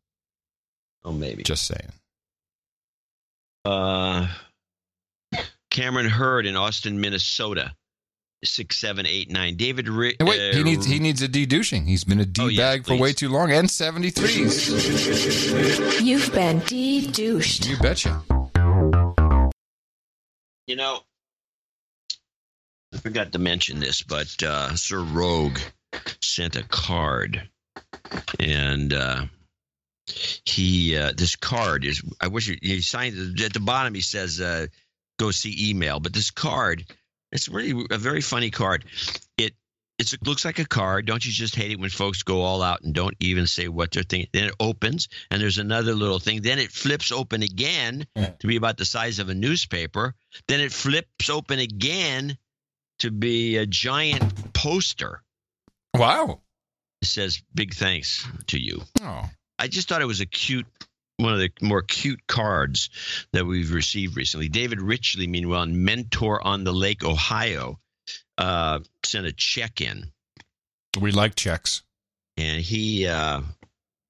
Oh, 1.04 1.12
maybe. 1.12 1.42
Just 1.42 1.66
saying. 1.66 1.90
uh, 3.64 4.28
Cameron 5.70 6.08
Hurd 6.08 6.46
in 6.46 6.54
Austin, 6.56 7.00
Minnesota. 7.00 7.72
six 8.44 8.76
seven 8.78 9.06
eight 9.06 9.30
nine. 9.30 9.56
David. 9.56 9.88
Ri- 9.88 10.16
Hey, 10.18 10.24
wait, 10.24 10.54
he 10.54 10.60
uh, 10.60 10.64
needs 10.64 10.84
he 10.84 10.98
needs 10.98 11.22
a 11.22 11.28
de-douching. 11.28 11.86
He's 11.86 12.04
been 12.04 12.20
a 12.20 12.26
d 12.26 12.42
Oh, 12.42 12.48
yes, 12.48 12.58
bag 12.58 12.86
for 12.86 12.96
way 12.96 13.12
too 13.12 13.30
long, 13.30 13.50
and 13.52 13.70
seventy 13.70 14.10
threes. 14.10 14.68
You've 16.02 16.30
been 16.32 16.58
de-douched. 16.60 17.66
You 17.68 17.76
betcha. 17.78 18.22
You 20.66 20.76
know, 20.76 21.00
I 22.92 22.98
forgot 22.98 23.32
to 23.32 23.38
mention 23.38 23.80
this, 23.80 24.02
but 24.02 24.42
uh, 24.42 24.76
Sir 24.76 25.00
Rogue 25.00 25.58
sent 26.20 26.56
a 26.56 26.62
card, 26.62 27.48
and 28.38 28.92
uh, 28.92 29.24
he 30.44 30.96
uh, 30.96 31.12
this 31.16 31.36
card 31.36 31.84
is. 31.84 32.02
I 32.20 32.28
wish 32.28 32.48
he, 32.48 32.58
he 32.60 32.80
signed 32.82 33.40
at 33.40 33.52
the 33.52 33.60
bottom. 33.60 33.94
He 33.94 34.02
says, 34.02 34.40
uh, 34.40 34.66
"Go 35.18 35.30
see 35.30 35.70
email," 35.70 36.00
but 36.00 36.12
this 36.12 36.30
card, 36.30 36.84
it's 37.30 37.48
really 37.48 37.86
a 37.90 37.98
very 37.98 38.20
funny 38.20 38.50
card. 38.50 38.84
It 39.38 39.54
it's, 39.98 40.12
it 40.12 40.26
looks 40.26 40.44
like 40.44 40.58
a 40.58 40.66
card. 40.66 41.06
Don't 41.06 41.24
you 41.24 41.32
just 41.32 41.56
hate 41.56 41.70
it 41.70 41.80
when 41.80 41.88
folks 41.88 42.22
go 42.24 42.42
all 42.42 42.62
out 42.62 42.82
and 42.82 42.94
don't 42.94 43.16
even 43.20 43.46
say 43.46 43.68
what 43.68 43.90
they're 43.90 44.02
thinking? 44.02 44.28
Then 44.32 44.48
it 44.48 44.54
opens, 44.60 45.08
and 45.30 45.40
there's 45.40 45.58
another 45.58 45.94
little 45.94 46.18
thing. 46.18 46.42
Then 46.42 46.58
it 46.58 46.72
flips 46.72 47.10
open 47.10 47.42
again 47.42 48.06
to 48.16 48.46
be 48.46 48.56
about 48.56 48.76
the 48.76 48.84
size 48.84 49.18
of 49.18 49.30
a 49.30 49.34
newspaper. 49.34 50.14
Then 50.46 50.60
it 50.60 50.72
flips 50.72 51.30
open 51.30 51.58
again 51.58 52.36
to 53.02 53.10
be 53.10 53.56
a 53.58 53.66
giant 53.66 54.52
poster. 54.52 55.22
Wow. 55.94 56.40
It 57.02 57.08
says, 57.08 57.42
"Big 57.54 57.74
thanks 57.74 58.26
to 58.48 58.58
you." 58.58 58.82
Oh. 59.00 59.28
I 59.58 59.68
just 59.68 59.88
thought 59.88 60.02
it 60.02 60.06
was 60.06 60.20
a 60.20 60.26
cute, 60.26 60.66
one 61.18 61.32
of 61.34 61.38
the 61.38 61.50
more 61.60 61.82
cute 61.82 62.26
cards 62.26 62.90
that 63.32 63.44
we've 63.44 63.72
received 63.72 64.16
recently. 64.16 64.48
David 64.48 64.78
Richley, 64.80 65.28
meanwhile, 65.28 65.66
Mentor 65.66 66.44
on 66.44 66.64
the 66.64 66.72
Lake, 66.72 67.04
Ohio, 67.04 67.78
uh, 68.38 68.80
sent 69.04 69.26
a 69.26 69.32
check 69.32 69.80
in, 69.80 70.10
We 71.00 71.12
like 71.12 71.34
checks. 71.36 71.82
and 72.36 72.60
he 72.60 73.06
uh, 73.06 73.42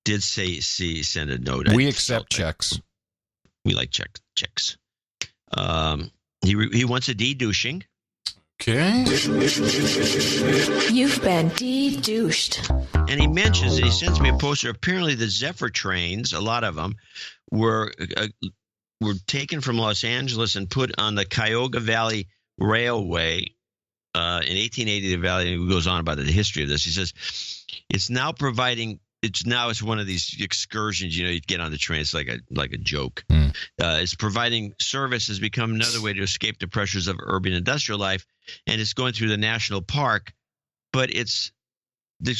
did 0.05 0.23
say, 0.23 0.61
see, 0.61 1.03
send 1.03 1.31
a 1.31 1.39
note. 1.39 1.69
We 1.75 1.87
I 1.87 1.91
accept 1.91 2.07
felt 2.09 2.23
like 2.47 2.57
checks. 2.57 2.81
We 3.65 3.75
like 3.75 3.91
check 3.91 4.19
checks. 4.37 4.77
Um, 5.55 6.11
he 6.43 6.57
he 6.73 6.85
wants 6.85 7.09
a 7.09 7.15
de-douching. 7.15 7.85
Okay. 8.63 9.05
You've 10.89 11.21
been 11.21 11.49
de-douched. 11.49 12.71
and 12.95 13.21
he 13.21 13.27
mentions 13.27 13.75
and 13.75 13.85
he 13.85 13.91
sends 13.91 14.21
me 14.21 14.29
a 14.29 14.35
poster. 14.35 14.71
Apparently, 14.71 15.17
the 15.17 15.27
Zephyr 15.27 15.69
trains, 15.69 16.33
a 16.33 16.41
lot 16.41 16.63
of 16.63 16.77
them, 16.77 16.95
were 17.51 17.93
uh, 18.17 18.29
were 19.01 19.15
taken 19.27 19.63
from 19.63 19.79
Los 19.79 20.05
Angeles 20.05 20.55
and 20.55 20.71
put 20.71 20.93
on 20.97 21.17
the 21.17 21.25
Cuyahoga 21.25 21.81
Valley 21.81 22.29
Railway 22.57 23.47
uh, 24.15 24.43
in 24.47 24.57
1880. 24.57 25.09
The 25.09 25.17
valley 25.17 25.57
goes 25.69 25.89
on 25.89 25.99
about 25.99 26.19
the 26.19 26.25
history 26.25 26.63
of 26.63 26.69
this. 26.69 26.85
He 26.85 26.93
says 26.93 27.15
it's 27.91 28.11
now 28.11 28.31
providing. 28.31 29.01
It's 29.23 29.47
now 29.47 29.69
it's 29.69 29.83
one 29.83 30.01
of 30.01 30.07
these 30.07 30.37
excursions. 30.41 31.17
You 31.17 31.25
know, 31.27 31.31
you 31.31 31.41
get 31.41 31.61
on 31.61 31.71
the 31.71 31.79
train. 31.79 32.01
It's 32.01 32.13
like 32.13 32.29
a 32.29 32.39
like 32.51 32.73
a 32.73 32.79
joke. 32.79 33.25
Uh, 33.31 33.53
it's 33.79 34.15
providing 34.17 34.73
service 34.81 35.29
has 35.29 35.39
become 35.39 35.75
another 35.75 36.01
way 36.03 36.13
to 36.13 36.23
escape 36.23 36.59
the 36.59 36.67
pressures 36.67 37.07
of 37.07 37.17
urban 37.21 37.53
industrial 37.53 38.01
life, 38.01 38.27
and 38.67 38.81
it's 38.81 38.95
going 38.95 39.13
through 39.13 39.29
the 39.29 39.37
national 39.37 39.81
park. 39.83 40.33
But 40.93 41.15
it's 41.15 41.53
the 42.21 42.35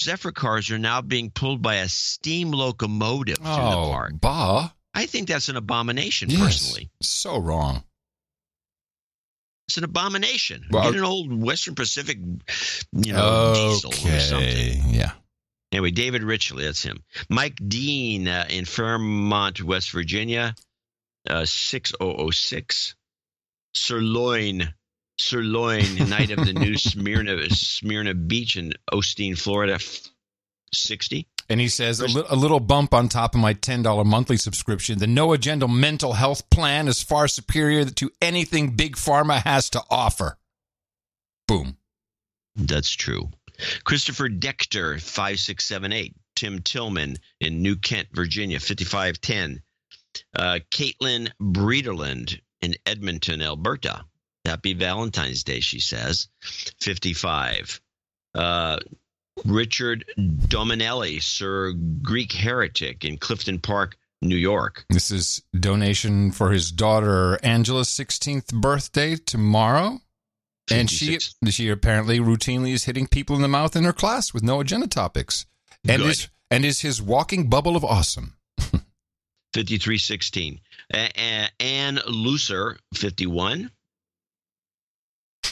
Zephyr 0.00 0.32
cars 0.32 0.70
are 0.72 0.78
now 0.78 1.00
being 1.02 1.30
pulled 1.30 1.62
by 1.62 1.76
a 1.76 1.88
steam 1.88 2.50
locomotive 2.50 3.36
through 3.36 3.44
the 3.46 3.76
Oh, 3.76 3.90
park. 3.92 4.14
bah. 4.20 4.70
I 4.92 5.06
think 5.06 5.28
that's 5.28 5.48
an 5.48 5.56
abomination, 5.56 6.30
Yes. 6.30 6.40
personally. 6.40 6.90
So 7.00 7.38
wrong. 7.38 7.84
It's 9.68 9.76
an 9.78 9.84
abomination. 9.84 10.66
Well- 10.70 10.90
Get 10.90 10.98
an 10.98 11.04
old 11.04 11.32
Western 11.32 11.74
Pacific, 11.74 12.18
you 12.18 13.12
know, 13.12 13.54
diesel 13.54 13.90
or 13.90 14.20
something. 14.20 14.90
Yeah. 14.94 15.12
Anyway, 15.74 15.90
David 15.90 16.22
Richley, 16.22 16.62
that's 16.62 16.84
him. 16.84 17.02
Mike 17.28 17.58
Dean 17.66 18.28
uh, 18.28 18.46
in 18.48 18.64
Fairmont, 18.64 19.60
West 19.60 19.90
Virginia, 19.90 20.54
uh, 21.28 21.44
6006. 21.44 22.94
Sirloin, 23.74 24.72
Sirloin, 25.18 25.96
Knight 26.08 26.30
of 26.30 26.46
the 26.46 26.52
New 26.52 26.78
Smyrna, 26.78 27.50
Smyrna 27.50 28.14
Beach 28.14 28.56
in 28.56 28.74
Osteen, 28.92 29.36
Florida, 29.36 29.80
60. 30.72 31.26
And 31.48 31.60
he 31.60 31.66
says 31.66 31.98
a, 31.98 32.06
li- 32.06 32.22
a 32.30 32.36
little 32.36 32.60
bump 32.60 32.94
on 32.94 33.08
top 33.08 33.34
of 33.34 33.40
my 33.40 33.52
ten 33.52 33.82
dollar 33.82 34.04
monthly 34.04 34.36
subscription. 34.36 35.00
The 35.00 35.08
No 35.08 35.32
Agenda 35.32 35.66
mental 35.66 36.12
health 36.12 36.48
plan 36.50 36.86
is 36.86 37.02
far 37.02 37.26
superior 37.26 37.84
to 37.84 38.12
anything 38.22 38.76
Big 38.76 38.94
Pharma 38.94 39.42
has 39.42 39.68
to 39.70 39.82
offer. 39.90 40.38
Boom. 41.48 41.78
That's 42.54 42.92
true. 42.92 43.30
Christopher 43.84 44.28
Dechter, 44.28 45.00
5678. 45.00 46.14
Tim 46.36 46.60
Tillman 46.62 47.16
in 47.40 47.62
New 47.62 47.76
Kent, 47.76 48.08
Virginia, 48.12 48.58
5510. 48.58 49.62
Uh, 50.34 50.58
Caitlin 50.70 51.30
Breederland 51.40 52.40
in 52.60 52.74
Edmonton, 52.86 53.42
Alberta. 53.42 54.04
Happy 54.44 54.74
Valentine's 54.74 55.44
Day, 55.44 55.60
she 55.60 55.80
says. 55.80 56.28
55. 56.80 57.80
Uh, 58.34 58.78
Richard 59.44 60.04
Dominelli, 60.18 61.22
Sir 61.22 61.72
Greek 62.02 62.32
Heretic 62.32 63.04
in 63.04 63.18
Clifton 63.18 63.58
Park, 63.58 63.96
New 64.22 64.36
York. 64.36 64.84
This 64.90 65.10
is 65.10 65.42
donation 65.58 66.30
for 66.30 66.50
his 66.50 66.70
daughter 66.70 67.38
Angela's 67.42 67.88
16th 67.88 68.54
birthday 68.54 69.16
tomorrow. 69.16 70.00
And 70.70 70.90
she 70.90 71.18
she 71.50 71.68
apparently 71.68 72.18
routinely 72.20 72.72
is 72.72 72.84
hitting 72.84 73.06
people 73.06 73.36
in 73.36 73.42
the 73.42 73.48
mouth 73.48 73.76
in 73.76 73.84
her 73.84 73.92
class 73.92 74.32
with 74.32 74.42
no 74.42 74.60
agenda 74.60 74.86
topics. 74.86 75.44
And 75.86 76.00
Good. 76.00 76.10
is 76.10 76.28
and 76.50 76.64
is 76.64 76.80
his 76.80 77.02
walking 77.02 77.50
bubble 77.50 77.76
of 77.76 77.84
awesome. 77.84 78.36
5316. 79.54 80.60
A- 80.92 81.10
A- 81.16 81.62
Ann 81.62 82.00
Lucer, 82.06 82.78
51. 82.94 83.70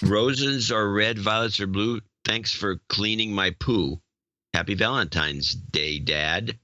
Roses 0.02 0.72
are 0.72 0.89
red, 0.90 1.18
violets 1.18 1.60
are 1.60 1.66
blue. 1.66 2.01
Thanks 2.24 2.52
for 2.52 2.80
cleaning 2.89 3.32
my 3.32 3.51
poo. 3.60 4.01
Happy 4.55 4.74
Valentine's 4.74 5.55
Day, 5.55 5.98
Dad. 5.98 6.59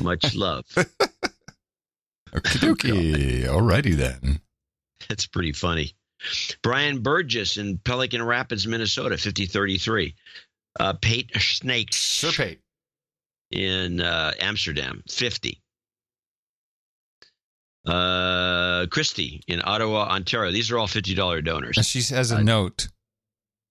Much 0.00 0.34
love. 0.34 0.64
Okie 2.34 3.46
oh, 3.46 3.58
Alrighty 3.60 3.94
then. 3.94 4.40
That's 5.08 5.26
pretty 5.26 5.52
funny. 5.52 5.94
Brian 6.62 7.00
Burgess 7.00 7.56
in 7.56 7.78
Pelican 7.78 8.22
Rapids, 8.22 8.66
Minnesota, 8.66 9.16
5033. 9.16 10.14
Uh, 10.78 10.94
Pate 10.94 11.30
Snake. 11.38 11.88
Sir 11.92 12.32
Pate. 12.32 12.60
In 13.50 14.00
uh, 14.00 14.32
Amsterdam, 14.40 15.02
50. 15.08 15.60
Uh, 17.84 18.86
Christy 18.86 19.42
in 19.48 19.60
Ottawa, 19.64 20.08
Ontario. 20.08 20.52
These 20.52 20.70
are 20.70 20.78
all 20.78 20.86
$50 20.86 21.44
donors. 21.44 21.76
And 21.76 21.84
she 21.84 22.02
has 22.14 22.30
a 22.30 22.42
note. 22.42 22.88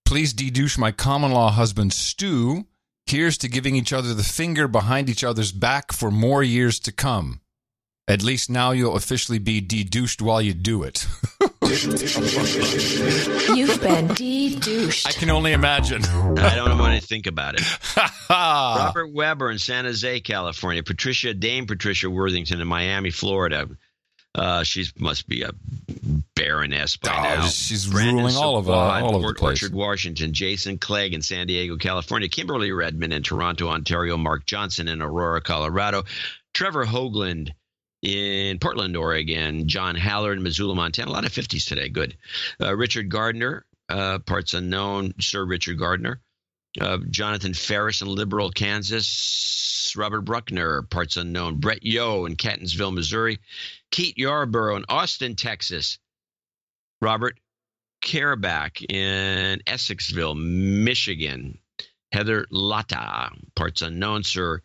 Please 0.05 0.33
dedouche 0.33 0.77
my 0.77 0.91
common 0.91 1.31
law 1.31 1.49
husband 1.49 1.93
Stu. 1.93 2.65
Here's 3.05 3.37
to 3.39 3.47
giving 3.47 3.75
each 3.75 3.93
other 3.93 4.13
the 4.13 4.23
finger 4.23 4.67
behind 4.67 5.09
each 5.09 5.23
other's 5.23 5.51
back 5.51 5.91
for 5.93 6.11
more 6.11 6.43
years 6.43 6.79
to 6.81 6.91
come. 6.91 7.41
At 8.07 8.21
least 8.21 8.49
now 8.49 8.71
you'll 8.71 8.97
officially 8.97 9.39
be 9.39 9.61
dedouched 9.61 10.21
while 10.21 10.41
you 10.41 10.53
do 10.53 10.83
it. 10.83 11.07
You've 13.55 13.79
been 13.81 14.07
de-douched. 14.09 15.07
I 15.07 15.11
can 15.13 15.29
only 15.29 15.53
imagine. 15.53 16.03
I 16.03 16.55
don't 16.55 16.77
want 16.77 16.99
to 16.99 17.07
think 17.07 17.27
about 17.27 17.55
it. 17.57 17.61
Robert 18.29 19.13
Weber 19.13 19.49
in 19.51 19.57
San 19.57 19.85
Jose, 19.85 20.19
California. 20.19 20.83
Patricia, 20.83 21.33
Dame 21.33 21.65
Patricia 21.67 22.09
Worthington 22.09 22.59
in 22.59 22.67
Miami, 22.67 23.09
Florida. 23.09 23.69
Uh, 24.35 24.63
she 24.63 24.85
must 24.99 25.29
be 25.29 25.43
a 25.43 25.51
baroness 26.35 26.97
by 26.97 27.09
Oh, 27.09 27.21
now. 27.39 27.45
she's 27.47 27.87
Brandon 27.87 28.17
ruling 28.17 28.35
all 28.35 28.57
of, 28.57 28.69
uh, 28.69 28.73
Savoy 28.73 28.97
in 28.97 29.03
all 29.03 29.15
over 29.15 29.27
the 29.29 29.33
place. 29.35 29.63
Orchard, 29.63 29.75
Washington. 29.75 30.33
Jason 30.33 30.77
Clegg 30.77 31.13
in 31.13 31.21
San 31.21 31.47
Diego, 31.47 31.77
California. 31.77 32.27
Kimberly 32.27 32.71
Redmond 32.73 33.13
in 33.13 33.23
Toronto, 33.23 33.69
Ontario. 33.69 34.17
Mark 34.17 34.45
Johnson 34.45 34.89
in 34.89 35.01
Aurora, 35.01 35.39
Colorado. 35.39 36.03
Trevor 36.53 36.85
Hoagland 36.85 37.51
in 38.01 38.59
Portland, 38.59 38.97
Oregon. 38.97 39.67
John 39.67 39.95
Hallard 39.95 40.37
in 40.37 40.43
Missoula, 40.43 40.75
Montana. 40.75 41.11
A 41.11 41.13
lot 41.13 41.25
of 41.25 41.31
50s 41.31 41.67
today. 41.67 41.89
Good. 41.89 42.17
Uh, 42.59 42.75
Richard 42.75 43.09
Gardner, 43.09 43.65
uh, 43.89 44.19
parts 44.19 44.53
unknown. 44.53 45.13
Sir 45.19 45.45
Richard 45.45 45.77
Gardner. 45.77 46.21
Uh, 46.79 46.99
Jonathan 47.09 47.53
Ferris 47.53 48.01
in 48.01 48.07
Liberal, 48.07 48.49
Kansas. 48.51 49.93
Robert 49.95 50.21
Bruckner, 50.21 50.83
parts 50.83 51.17
unknown. 51.17 51.59
Brett 51.59 51.83
Yo 51.83 52.25
in 52.25 52.37
Catonsville, 52.37 52.93
Missouri. 52.93 53.39
Keith 53.91 54.17
Yarborough 54.17 54.77
in 54.77 54.85
Austin, 54.87 55.35
Texas. 55.35 55.99
Robert 57.01 57.37
Caraback 58.01 58.83
in 58.89 59.61
Essexville, 59.67 60.35
Michigan. 60.37 61.57
Heather 62.11 62.45
Latta, 62.49 63.31
parts 63.55 63.81
unknown, 63.81 64.23
sir. 64.23 64.61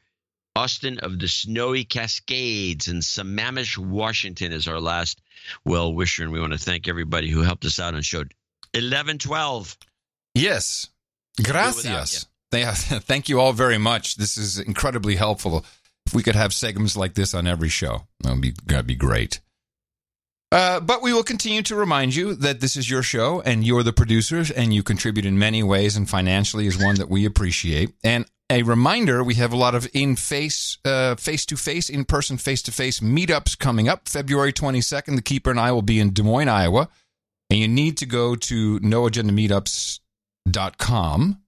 Austin 0.56 0.98
of 1.00 1.18
the 1.18 1.28
Snowy 1.28 1.84
Cascades 1.84 2.88
in 2.88 2.98
Sammamish, 3.00 3.76
Washington 3.78 4.52
is 4.52 4.66
our 4.68 4.80
last 4.80 5.20
well 5.64 5.92
wisher, 5.92 6.22
and 6.24 6.32
we 6.32 6.40
want 6.40 6.52
to 6.52 6.58
thank 6.58 6.88
everybody 6.88 7.30
who 7.30 7.42
helped 7.42 7.64
us 7.64 7.78
out 7.78 7.94
on 7.94 8.02
show 8.02 8.18
1112. 8.74 9.76
Yes. 10.34 10.88
Gracias. 11.42 12.26
They- 12.50 12.64
Thank 12.64 13.28
you 13.28 13.40
all 13.40 13.52
very 13.52 13.78
much. 13.78 14.16
This 14.16 14.38
is 14.38 14.58
incredibly 14.58 15.16
helpful. 15.16 15.64
If 16.06 16.14
we 16.14 16.22
could 16.22 16.36
have 16.36 16.52
segments 16.54 16.96
like 16.96 17.14
this 17.14 17.34
on 17.34 17.46
every 17.46 17.68
show, 17.68 18.06
that 18.20 18.32
would 18.32 18.40
be, 18.40 18.54
that'd 18.64 18.86
be 18.86 18.94
great. 18.94 19.40
Uh, 20.52 20.78
but 20.78 21.02
we 21.02 21.12
will 21.12 21.24
continue 21.24 21.60
to 21.62 21.74
remind 21.74 22.14
you 22.14 22.34
that 22.36 22.60
this 22.60 22.76
is 22.76 22.88
your 22.88 23.02
show 23.02 23.40
and 23.40 23.64
you're 23.66 23.82
the 23.82 23.92
producers 23.92 24.50
and 24.50 24.72
you 24.72 24.82
contribute 24.84 25.26
in 25.26 25.36
many 25.38 25.62
ways 25.62 25.96
and 25.96 26.08
financially 26.08 26.66
is 26.68 26.78
one 26.78 26.94
that 26.94 27.10
we 27.10 27.24
appreciate. 27.26 27.92
And 28.04 28.24
a 28.48 28.62
reminder, 28.62 29.24
we 29.24 29.34
have 29.34 29.52
a 29.52 29.56
lot 29.56 29.74
of 29.74 29.88
in 29.92 30.16
face, 30.16 30.78
uh, 30.84 31.16
face 31.16 31.44
to 31.46 31.56
face, 31.56 31.90
in 31.90 32.04
person, 32.04 32.36
face 32.36 32.62
to 32.62 32.70
face 32.72 33.00
meetups 33.00 33.58
coming 33.58 33.88
up. 33.88 34.08
February 34.08 34.52
22nd, 34.52 35.16
the 35.16 35.22
Keeper 35.22 35.50
and 35.50 35.58
I 35.58 35.72
will 35.72 35.82
be 35.82 35.98
in 35.98 36.12
Des 36.12 36.22
Moines, 36.22 36.48
Iowa. 36.48 36.88
And 37.50 37.58
you 37.58 37.66
need 37.68 37.96
to 37.98 38.06
go 38.06 38.36
to 38.36 38.80
noagendameetups.com 38.80 41.40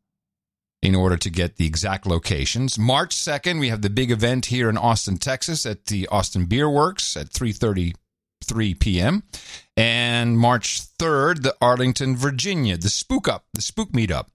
in 0.81 0.95
order 0.95 1.17
to 1.17 1.31
get 1.31 1.57
the 1.57 1.67
exact 1.67 2.07
locations. 2.07 2.79
March 2.79 3.15
2nd, 3.15 3.59
we 3.59 3.69
have 3.69 3.83
the 3.83 3.91
big 3.91 4.11
event 4.11 4.47
here 4.47 4.69
in 4.69 4.77
Austin, 4.77 5.19
Texas 5.19 5.67
at 5.67 5.87
the 5.87 6.07
Austin 6.09 6.47
Beerworks 6.47 7.21
at 7.21 7.31
3:33 7.31 8.79
p.m. 8.79 9.25
And 9.77 10.39
March 10.39 10.83
3rd, 10.99 11.43
the 11.43 11.57
Arlington, 11.61 12.17
Virginia, 12.17 12.77
the 12.77 12.91
Spook 12.91 13.29
Up, 13.29 13.47
the 13.55 13.63
Spook 13.63 13.93
Meetup. 13.93 14.27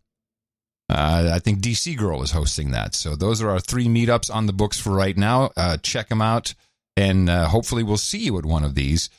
Uh, 0.93 1.31
I 1.33 1.39
think 1.39 1.59
DC 1.59 1.97
Girl 1.97 2.21
is 2.21 2.31
hosting 2.31 2.69
that. 2.69 2.93
So 2.93 3.15
those 3.15 3.41
are 3.41 3.49
our 3.49 3.59
three 3.59 3.87
meetups 3.87 4.33
on 4.33 4.45
the 4.45 4.53
books 4.53 4.79
for 4.79 4.91
right 4.91 5.17
now. 5.17 5.49
Uh, 5.57 5.77
check 5.77 6.07
them 6.09 6.21
out, 6.21 6.53
and 6.95 7.31
uh, 7.31 7.47
hopefully 7.47 7.81
we'll 7.81 7.97
see 7.97 8.19
you 8.19 8.37
at 8.37 8.45
one 8.45 8.63
of 8.63 8.75
these. 8.75 9.09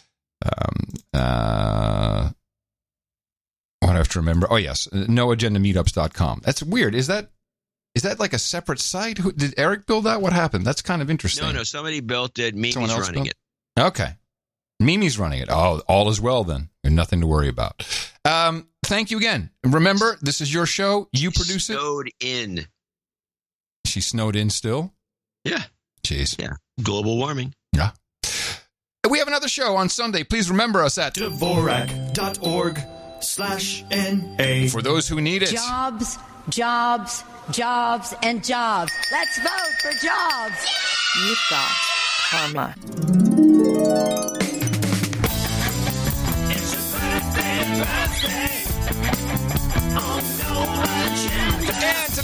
Um, 0.45 0.87
uh, 1.13 2.31
what 3.81 3.91
I 3.91 3.97
have 3.97 4.09
to 4.11 4.21
remember? 4.21 4.47
Oh 4.49 4.57
yes, 4.57 4.87
noagendameetups.com. 4.93 6.43
That's 6.45 6.63
weird. 6.63 6.95
Is 6.95 7.09
that 7.09 7.31
is 7.97 8.03
that 8.03 8.21
like 8.21 8.35
a 8.35 8.39
separate 8.39 8.79
site? 8.79 9.19
Who, 9.19 9.33
did 9.33 9.55
Eric 9.57 9.87
build 9.87 10.05
that? 10.05 10.23
What 10.23 10.33
happened? 10.33 10.65
That's 10.65 10.81
kind 10.83 11.03
of 11.03 11.11
interesting. 11.11 11.45
No, 11.47 11.53
no, 11.53 11.63
somebody 11.65 11.99
built 11.99 12.39
it. 12.39 12.55
Mimi's 12.55 12.77
running 12.77 13.25
built- 13.25 13.27
it. 13.29 13.81
Okay. 13.81 14.11
Mimi's 14.81 15.19
running 15.19 15.41
it. 15.41 15.49
Oh, 15.51 15.83
all 15.89 16.09
is 16.09 16.21
well 16.21 16.45
then. 16.45 16.69
There's 16.83 16.95
nothing 16.95 17.21
to 17.21 17.27
worry 17.27 17.49
about. 17.49 17.83
Um, 18.25 18.69
thank 18.85 19.11
you 19.11 19.19
again. 19.19 19.51
Remember, 19.65 20.17
this 20.21 20.41
is 20.41 20.53
your 20.53 20.67
show. 20.67 21.09
You 21.13 21.31
produce 21.31 21.71
it. 21.71 21.75
Snowed 21.75 22.11
in. 22.21 22.67
She 23.87 24.01
snowed 24.01 24.37
in 24.37 24.51
still. 24.51 24.93
Yeah. 25.45 25.63
Jeez. 26.05 26.41
Yeah. 26.41 26.55
Global 26.83 27.17
warming. 27.17 27.55
Yeah. 27.73 27.91
We 29.09 29.19
have 29.19 29.29
another 29.29 29.49
show 29.49 29.77
on 29.77 29.89
Sunday. 29.89 30.25
Please 30.25 30.51
remember 30.51 30.83
us 30.83 30.99
at 30.99 31.15
Dvorak.org 31.15 32.81
slash 33.21 33.85
NA. 33.91 34.69
For 34.69 34.83
those 34.83 35.09
who 35.09 35.21
need 35.21 35.43
it. 35.43 35.51
Jobs, 35.51 36.19
jobs, 36.49 37.23
jobs, 37.51 38.15
and 38.23 38.43
jobs. 38.43 38.93
Let's 39.13 39.39
vote 39.39 39.75
for 39.83 39.93
jobs. 40.05 40.67
You've 41.21 41.39
got 41.51 41.71
karma. 42.31 42.75
And 47.37 48.54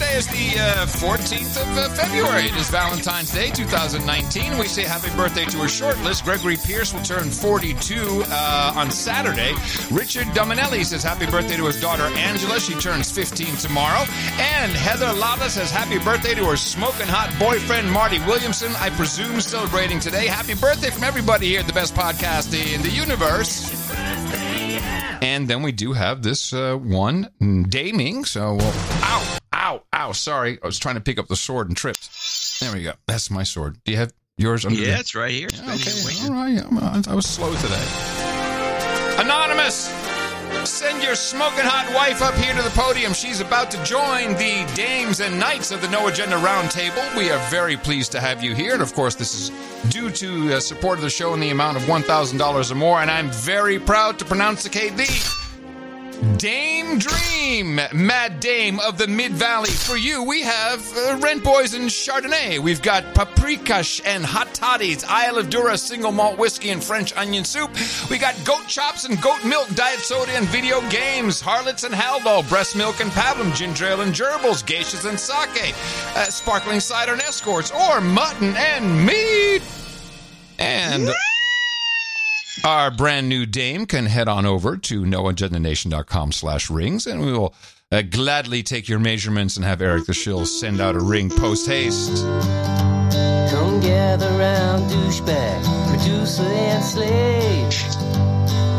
today 0.01 0.16
is 0.16 0.27
the 0.28 0.59
uh, 0.59 0.86
14th 0.86 1.60
of 1.60 1.77
uh, 1.77 1.89
February. 1.90 2.47
It 2.47 2.56
is 2.56 2.70
Valentine's 2.70 3.32
Day 3.32 3.51
2019. 3.51 4.56
We 4.56 4.66
say 4.66 4.82
happy 4.82 5.14
birthday 5.14 5.44
to 5.47 5.62
a 5.62 5.68
short 5.68 5.98
list. 5.98 6.24
Gregory 6.24 6.56
Pierce 6.56 6.94
will 6.94 7.02
turn 7.02 7.28
42 7.28 8.24
uh, 8.27 8.72
on 8.77 8.90
Saturday. 8.90 9.52
Richard 9.90 10.27
Dominelli 10.28 10.86
says 10.86 11.02
happy 11.02 11.27
birthday 11.27 11.56
to 11.56 11.66
his 11.66 11.78
daughter 11.81 12.05
Angela. 12.16 12.59
She 12.60 12.74
turns 12.74 13.10
15 13.10 13.56
tomorrow. 13.56 14.06
And 14.39 14.72
Heather 14.72 15.12
Lava 15.12 15.51
says 15.51 15.70
happy 15.70 15.98
birthday 15.98 16.35
to 16.35 16.47
her 16.47 16.56
smoking 16.56 17.06
hot 17.06 17.35
boyfriend 17.39 17.90
Marty 17.90 18.20
Williamson. 18.20 18.72
I 18.77 18.89
presume 18.90 19.40
celebrating 19.40 20.01
today. 20.01 20.27
Happy 20.28 20.55
birthday 20.55 20.90
from 20.90 21.05
everybody 21.05 21.48
here 21.48 21.60
at 21.60 21.66
the 21.66 21.74
best 21.74 21.94
podcast 21.94 22.55
in 22.55 22.81
the 22.81 22.90
universe. 22.90 23.70
And 25.22 25.47
then 25.48 25.62
we 25.62 25.72
do 25.72 25.93
have 25.93 26.22
this 26.22 26.55
uh, 26.55 26.77
one 26.77 27.28
daming. 27.40 28.24
So, 28.27 28.55
we'll, 28.55 28.99
ow, 29.70 29.82
ow. 29.94 30.12
Sorry, 30.12 30.59
I 30.62 30.66
was 30.66 30.78
trying 30.78 30.97
to 30.97 31.01
pick 31.01 31.18
up 31.18 31.28
the 31.28 31.36
sword 31.36 31.68
and 31.68 31.76
tripped. 31.76 32.09
There 32.60 32.72
we 32.72 32.82
go. 32.82 32.92
That's 33.06 33.30
my 33.30 33.42
sword. 33.42 33.78
Do 33.84 33.92
you 33.92 33.98
have 33.98 34.12
yours 34.36 34.64
under? 34.64 34.78
Yeah, 34.78 34.98
it's 35.01 35.14
right 35.14 35.30
here. 35.30 35.48
It's 35.51 35.60
been 35.60 36.14
here. 36.14 36.30
All 36.30 36.36
right. 36.36 36.59
I'm- 36.94 37.05
I 37.09 37.14
was 37.14 37.26
slow 37.26 37.55
today. 37.55 37.86
Anonymous, 39.18 39.88
send 40.64 41.02
your 41.02 41.14
smoking 41.14 41.64
hot 41.64 41.92
wife 41.94 42.22
up 42.22 42.34
here 42.36 42.55
to 42.55 42.62
the 42.62 42.70
podium. 42.70 43.12
She's 43.12 43.40
about 43.40 43.70
to 43.72 43.84
join 43.84 44.32
the 44.34 44.66
dames 44.74 45.20
and 45.20 45.38
knights 45.38 45.70
of 45.72 45.82
the 45.82 45.88
No 45.88 46.09
Agenda 46.09 46.36
Roundtable. 46.36 47.16
We 47.16 47.30
are 47.30 47.38
very 47.51 47.76
pleased 47.76 48.12
to 48.12 48.20
have 48.20 48.42
you 48.42 48.55
here. 48.55 48.72
And 48.72 48.82
of 48.82 48.94
course, 48.94 49.14
this 49.14 49.34
is 49.34 49.51
due 49.90 50.10
to 50.10 50.55
uh, 50.56 50.60
support 50.60 50.98
of 50.98 51.02
the 51.02 51.10
show 51.10 51.34
in 51.34 51.40
the 51.40 51.51
amount 51.51 51.76
of 51.76 51.82
$1,000 51.84 52.70
or 52.70 52.74
more. 52.74 53.01
And 53.01 53.10
I'm 53.10 53.30
very 53.30 53.78
proud 53.78 54.18
to 54.20 54.24
pronounce 54.24 54.62
the 54.62 54.70
Dame 56.36 56.98
Dream, 56.98 57.80
Mad 57.94 58.40
Dame 58.40 58.78
of 58.80 58.98
the 58.98 59.06
Mid 59.06 59.32
Valley. 59.32 59.70
For 59.70 59.97
you, 59.97 60.22
we 60.22 60.42
have 60.42 60.97
uh, 60.97 61.18
Rent 61.18 61.42
Boys 61.42 61.72
and 61.72 61.88
Chardonnay. 61.88 62.59
We've 62.59 62.82
got 62.82 63.05
Paprikash 63.14 64.02
and 64.05 64.22
Hot 64.24 64.52
Toddies, 64.52 65.02
Isle 65.09 65.38
of 65.38 65.48
Jura 65.48 65.78
single 65.78 66.12
malt 66.12 66.38
whiskey 66.38 66.70
and 66.70 66.84
French 66.84 67.16
onion 67.16 67.44
soup. 67.44 67.70
We 68.10 68.18
got 68.18 68.34
goat 68.44 68.66
chops 68.66 69.06
and 69.06 69.20
goat 69.22 69.42
milk, 69.47 69.74
diet 69.74 70.01
soda 70.01 70.32
and 70.32 70.47
video 70.48 70.86
games, 70.90 71.40
harlots 71.40 71.84
and 71.84 71.94
haldol, 71.94 72.47
breast 72.51 72.76
milk 72.76 73.01
and 73.01 73.10
pablum, 73.12 73.55
ginger 73.55 73.86
ale 73.86 74.02
and 74.02 74.12
gerbils, 74.12 74.62
geishas 74.62 75.09
and 75.09 75.18
sake, 75.18 75.74
uh, 76.16 76.24
sparkling 76.24 76.80
cider 76.80 77.12
and 77.12 77.22
escorts, 77.22 77.70
or 77.70 78.02
mutton 78.02 78.55
and 78.56 79.06
meat. 79.06 79.62
And 80.59 81.10
our 82.65 82.91
brand 82.91 83.28
new 83.28 83.47
dame 83.47 83.87
can 83.87 84.07
head 84.07 84.28
on 84.28 84.45
over 84.47 84.77
to 84.77 85.03
noagendanation.com 85.03 86.32
slash 86.32 86.70
rings 86.70 87.07
and 87.07 87.20
we 87.24 87.32
will 87.32 87.55
uh, 87.93 88.03
gladly 88.03 88.62
take 88.62 88.89
your 88.89 88.99
measurements 88.99 89.57
and 89.57 89.65
have 89.65 89.82
Eric 89.82 90.07
the 90.07 90.15
Shill 90.15 90.47
send 90.47 90.81
out 90.81 90.95
a 90.95 91.01
ring 91.01 91.31
post 91.31 91.66
haste. 91.66 92.23
Come 92.23 93.81
gather 93.81 94.31
round, 94.39 94.91
douchebag, 94.91 95.89
producer 95.89 96.43
and 96.43 96.85
slave. 96.85 97.41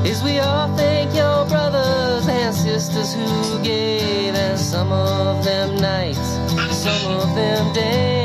As 0.06 0.24
we 0.24 0.40
all 0.40 0.76
thank 0.78 1.14
your 1.16 1.46
brothers 1.48 2.28
and 2.28 2.56
sisters 2.56 3.14
who 3.14 3.64
gave, 3.64 4.34
and 4.34 4.60
some 4.60 4.92
of 4.92 5.44
them 5.44 5.76
knights, 5.76 6.20
some 6.76 7.12
of 7.12 7.36
them 7.36 7.74
dames. 7.74 8.21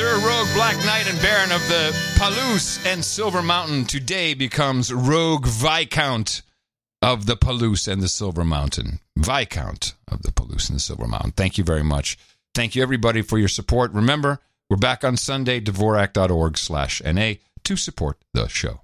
Sir 0.00 0.14
Rogue 0.14 0.48
Black 0.54 0.78
Knight 0.78 1.10
and 1.10 1.20
Baron 1.20 1.52
of 1.52 1.60
the 1.68 1.94
Palouse 2.16 2.82
and 2.86 3.04
Silver 3.04 3.42
Mountain 3.42 3.84
today 3.84 4.32
becomes 4.32 4.90
Rogue 4.90 5.46
Viscount 5.46 6.40
of 7.02 7.26
the 7.26 7.36
Palouse 7.36 7.86
and 7.86 8.00
the 8.00 8.08
Silver 8.08 8.42
Mountain. 8.42 9.00
Viscount 9.18 9.92
of 10.08 10.22
the 10.22 10.32
Palouse 10.32 10.70
and 10.70 10.76
the 10.76 10.80
Silver 10.80 11.06
Mountain. 11.06 11.32
Thank 11.32 11.58
you 11.58 11.64
very 11.64 11.84
much. 11.84 12.16
Thank 12.54 12.74
you 12.74 12.82
everybody 12.82 13.20
for 13.20 13.36
your 13.36 13.48
support. 13.48 13.92
Remember, 13.92 14.40
we're 14.70 14.78
back 14.78 15.04
on 15.04 15.18
Sunday, 15.18 15.60
Dvorak.org 15.60 16.56
slash 16.56 17.02
NA 17.04 17.34
to 17.64 17.76
support 17.76 18.16
the 18.32 18.48
show. 18.48 18.80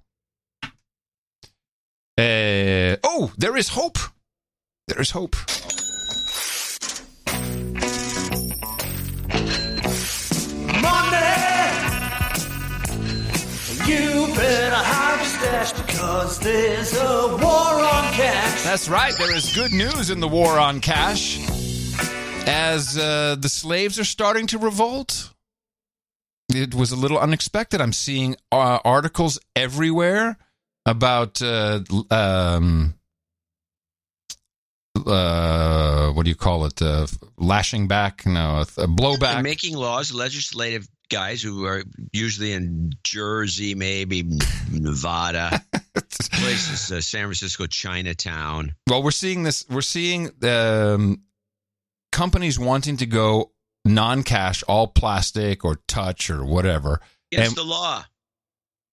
Uh, 2.19 3.01
oh, 3.03 3.33
there 3.39 3.57
is 3.57 3.71
hope. 3.71 3.97
There 4.87 5.01
is 5.01 5.13
hope. 5.13 5.35
You 13.87 14.27
better 14.35 14.75
hide 14.75 15.17
your 15.17 15.27
stash 15.27 15.73
because 15.73 16.41
there's 16.41 16.93
a 16.97 17.29
war 17.41 17.41
on 17.41 18.13
cash. 18.15 18.65
That's 18.65 18.89
right. 18.89 19.15
There 19.17 19.33
is 19.35 19.55
good 19.55 19.73
news 19.73 20.11
in 20.11 20.19
the 20.19 20.27
war 20.27 20.59
on 20.59 20.81
cash. 20.81 21.39
As 22.49 22.99
uh, 22.99 23.37
the 23.39 23.49
slaves 23.49 24.01
are 24.01 24.05
starting 24.05 24.49
to 24.49 24.59
revolt, 24.59 25.31
it 26.49 26.75
was 26.75 26.91
a 26.91 26.97
little 26.97 27.19
unexpected. 27.19 27.81
I'm 27.81 27.93
seeing 27.93 28.35
uh, 28.51 28.81
articles 28.85 29.39
everywhere 29.55 30.37
about 30.85 31.41
uh, 31.41 31.81
um, 32.11 32.95
uh, 35.07 36.11
what 36.11 36.25
do 36.25 36.29
you 36.31 36.37
call 36.37 36.65
it? 36.65 36.81
Uh, 36.83 37.07
lashing 37.37 37.87
back? 37.87 38.27
No, 38.27 38.61
a 38.61 38.89
blowback. 38.89 39.35
And 39.35 39.43
making 39.43 39.77
laws, 39.77 40.13
legislative 40.13 40.89
guys 41.11 41.43
who 41.43 41.65
are 41.67 41.83
usually 42.13 42.53
in 42.53 42.93
Jersey, 43.05 43.75
maybe 43.75 44.25
Nevada, 44.71 45.63
places, 46.33 46.91
uh, 46.93 47.01
San 47.01 47.23
Francisco, 47.25 47.67
Chinatown. 47.67 48.75
Well, 48.89 49.03
we're 49.03 49.11
seeing 49.11 49.43
this. 49.43 49.65
We're 49.69 49.81
seeing 49.83 50.31
um, 50.45 51.23
companies 52.13 52.59
wanting 52.59 52.97
to 52.99 53.07
go 53.07 53.53
non-cash, 53.85 54.63
all 54.65 54.89
plastic 54.89 55.65
or 55.65 55.77
touch 55.87 56.29
or 56.31 56.45
whatever. 56.45 57.01
It's 57.31 57.49
And- 57.49 57.57
the 57.57 57.65
law. 57.65 58.05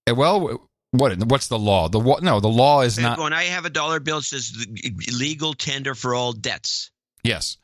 Uh, 0.10 0.16
Well, 0.16 0.70
What? 0.92 1.18
What's 1.26 1.48
the 1.48 1.58
law? 1.58 1.88
The 1.90 1.98
wa- 2.00 2.20
no, 2.22 2.40
the 2.40 2.48
law 2.50 2.82
is 2.82 3.00
not. 3.00 3.18
when 3.18 3.34
I 3.34 3.46
have 3.46 3.66
a 3.66 3.70
dollar 3.72 4.00
bill, 4.00 4.20
it 4.20 4.26
says 4.26 4.54
legal 5.12 5.54
tender 5.56 5.96
for 5.96 6.14
all 6.14 6.34
debts. 6.34 6.92
Yes, 7.24 7.58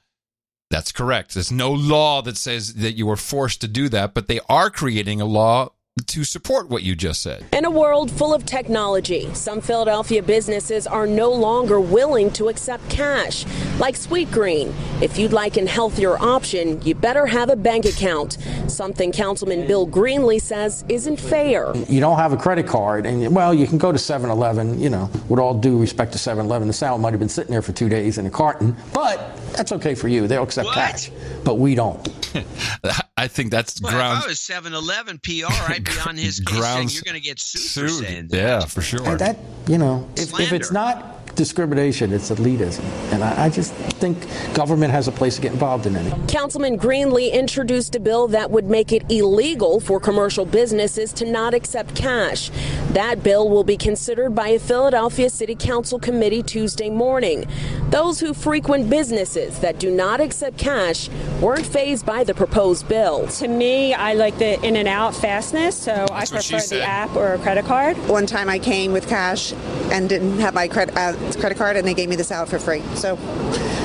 that's 0.70 0.92
correct. 0.92 1.34
There's 1.34 1.52
no 1.52 1.72
law 1.72 2.22
that 2.22 2.38
says 2.38 2.76
that 2.76 2.94
you 2.94 3.10
are 3.10 3.16
forced 3.16 3.62
to 3.62 3.68
do 3.68 3.90
that, 3.90 4.14
but 4.14 4.28
they 4.28 4.40
are 4.48 4.70
creating 4.70 5.20
a 5.20 5.26
law 5.26 5.72
to 6.08 6.24
support 6.24 6.70
what 6.70 6.84
you 6.84 6.96
just 6.96 7.22
said. 7.22 7.46
In 7.54 7.66
a 7.66 7.72
world 7.72 8.10
full 8.12 8.34
of 8.34 8.46
technology, 8.46 9.30
some 9.34 9.62
Philadelphia 9.62 10.22
businesses 10.24 10.88
are 10.88 11.08
no 11.08 11.32
longer 11.32 11.80
willing 11.80 12.32
to 12.32 12.50
accept 12.50 12.88
cash, 12.90 13.46
like 13.80 13.96
Sweetgreen. 13.96 14.74
If 15.02 15.18
you'd 15.18 15.34
like 15.34 15.58
an 15.58 15.68
healthier 15.68 16.18
option, 16.18 16.82
you 16.82 16.96
better 16.96 17.26
have 17.26 17.50
a 17.50 17.56
bank 17.56 17.86
account, 17.86 18.38
something 18.68 19.12
Councilman 19.12 19.68
Bill 19.68 19.88
Greenlee 19.88 20.42
says 20.42 20.84
isn't 20.90 21.20
fair. 21.20 21.76
you 21.88 22.00
don't 22.00 22.18
have 22.18 22.34
a 22.34 22.38
credit 22.38 22.68
card, 22.68 23.06
and 23.06 23.36
well, 23.36 23.54
you 23.54 23.68
can 23.68 23.78
go 23.78 23.92
to 23.92 23.98
7 23.98 24.30
Eleven, 24.30 24.80
you 24.80 24.90
know, 24.90 25.10
with 25.28 25.40
all 25.40 25.54
due 25.60 25.80
respect 25.80 26.12
to 26.14 26.18
7 26.18 26.46
Eleven, 26.46 26.68
the 26.68 26.74
salad 26.74 27.02
might 27.02 27.12
have 27.12 27.20
been 27.20 27.30
sitting 27.30 27.52
there 27.52 27.62
for 27.62 27.72
two 27.74 27.90
days 27.90 28.18
in 28.18 28.26
a 28.26 28.30
carton, 28.30 28.76
but 28.94 29.36
that's 29.54 29.72
okay 29.72 29.96
for 29.96 30.08
you. 30.08 30.28
They'll 30.28 30.44
accept 30.44 30.70
cash, 30.74 31.12
but 31.44 31.56
we 31.58 31.76
don't. 31.76 32.08
I 33.18 33.28
think 33.28 33.52
that's 33.52 33.82
Well, 33.82 33.92
grounds. 33.92 34.20
if 34.20 34.26
I 34.26 34.28
was 34.30 34.40
7-Eleven 34.66 35.20
PR, 35.20 35.52
I'd 35.72 35.84
be 35.84 35.89
on 36.08 36.18
his 36.18 36.40
case 36.40 36.48
saying 36.50 36.62
Grounds- 36.62 36.96
you're 36.96 37.04
going 37.04 37.16
to 37.16 37.22
get 37.22 37.40
sued, 37.40 37.90
for. 37.90 38.30
Yeah, 38.32 38.62
for 38.66 38.82
sure. 38.82 39.08
And 39.08 39.20
that, 39.20 39.38
you 39.68 39.78
know, 39.78 40.08
if, 40.16 40.38
if 40.40 40.54
it's 40.54 40.72
not 40.72 41.19
discrimination, 41.40 42.12
it's 42.12 42.32
elitism. 42.32 42.84
And 43.14 43.24
I, 43.24 43.46
I 43.46 43.50
just 43.50 43.74
think 44.02 44.18
government 44.54 44.92
has 44.92 45.08
a 45.08 45.12
place 45.12 45.38
to 45.38 45.42
get 45.42 45.54
involved 45.54 45.86
in 45.86 45.96
it. 45.96 46.28
Councilman 46.28 46.78
Greenlee 46.78 47.32
introduced 47.32 47.96
a 47.96 48.00
bill 48.00 48.28
that 48.28 48.52
would 48.52 48.66
make 48.66 48.92
it 48.92 49.10
illegal 49.10 49.80
for 49.80 50.02
commercial 50.02 50.44
businesses 50.44 51.14
to 51.14 51.26
not 51.26 51.54
accept 51.54 51.96
cash. 51.96 52.52
That 52.92 53.24
bill 53.24 53.50
will 53.50 53.64
be 53.64 53.78
considered 53.78 54.36
by 54.36 54.50
a 54.50 54.60
Philadelphia 54.60 55.30
City 55.30 55.56
Council 55.56 55.98
committee 55.98 56.44
Tuesday 56.44 56.90
morning. 56.90 57.46
Those 57.90 58.20
who 58.20 58.34
frequent 58.34 58.90
businesses 58.90 59.60
that 59.60 59.80
do 59.80 59.90
not 59.90 60.20
accept 60.20 60.58
cash 60.58 61.08
weren't 61.40 61.66
phased 61.66 62.06
by 62.06 62.26
the 62.26 62.34
proposed 62.34 62.90
bill. 62.90 63.28
To 63.28 63.48
me, 63.48 63.94
I 63.94 64.14
like 64.14 64.38
the 64.40 64.62
in 64.62 64.76
and 64.76 64.90
out 64.90 65.16
fastness, 65.16 65.78
so 65.78 66.06
I 66.12 66.26
prefer 66.26 66.60
the 66.60 66.84
app 66.84 67.16
or 67.16 67.36
a 67.36 67.40
credit 67.40 67.64
card. 67.64 67.96
One 68.10 68.26
time 68.26 68.50
I 68.50 68.60
came 68.60 68.92
with 68.92 69.08
cash 69.08 69.54
and 69.94 70.10
didn't 70.10 70.40
have 70.40 70.54
my 70.54 70.68
credit 70.68 70.98
uh, 70.98 71.14
credit 71.36 71.58
card, 71.58 71.78
and 71.78 71.88
they 71.88 71.94
gave 71.94 72.10
me 72.10 72.16
the 72.16 72.24
salad 72.24 72.50
for 72.50 72.60
free. 72.60 72.82
So 72.96 73.16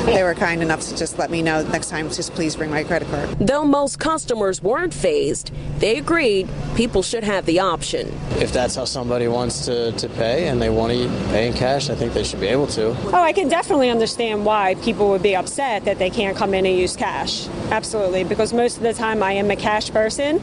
they 0.07 0.23
were 0.23 0.35
kind 0.35 0.62
enough 0.62 0.81
to 0.83 0.97
just 0.97 1.19
let 1.19 1.31
me 1.31 1.43
know 1.43 1.62
next 1.69 1.89
time. 1.89 2.09
Just 2.11 2.35
please 2.35 2.57
bring 2.57 2.71
my 2.71 2.85
credit 2.85 3.09
card. 3.09 3.31
Though 3.39 3.65
most 3.65 3.99
customers 3.99 4.62
weren't 4.62 4.93
phased, 4.95 5.51
they 5.79 5.99
agreed 5.99 6.49
people 6.77 7.03
should 7.03 7.25
have 7.25 7.47
the 7.47 7.61
option. 7.61 8.12
If 8.39 8.53
that's 8.53 8.77
how 8.77 8.85
somebody 8.85 9.29
wants 9.29 9.65
to, 9.66 9.93
to 9.93 10.09
pay 10.11 10.49
and 10.49 10.61
they 10.61 10.71
want 10.71 10.93
to 10.93 11.09
pay 11.29 11.49
in 11.49 11.55
cash, 11.55 11.91
I 11.91 11.95
think 11.95 12.12
they 12.12 12.25
should 12.25 12.41
be 12.41 12.49
able 12.49 12.66
to. 12.69 12.91
Oh, 13.12 13.23
I 13.23 13.33
can 13.33 13.49
definitely 13.49 13.91
understand 13.91 14.45
why 14.45 14.75
people 14.77 15.09
would 15.11 15.23
be 15.23 15.37
upset 15.37 15.85
that 15.85 15.99
they 15.99 16.11
can't 16.11 16.37
come 16.37 16.55
in 16.55 16.66
and 16.66 16.77
use 16.77 16.97
cash. 16.97 17.49
Absolutely, 17.71 18.25
because 18.25 18.53
most 18.53 18.77
of 18.77 18.83
the 18.83 18.93
time 18.95 19.23
I 19.23 19.33
am 19.33 19.51
a 19.51 19.57
cash 19.57 19.91
person, 19.91 20.41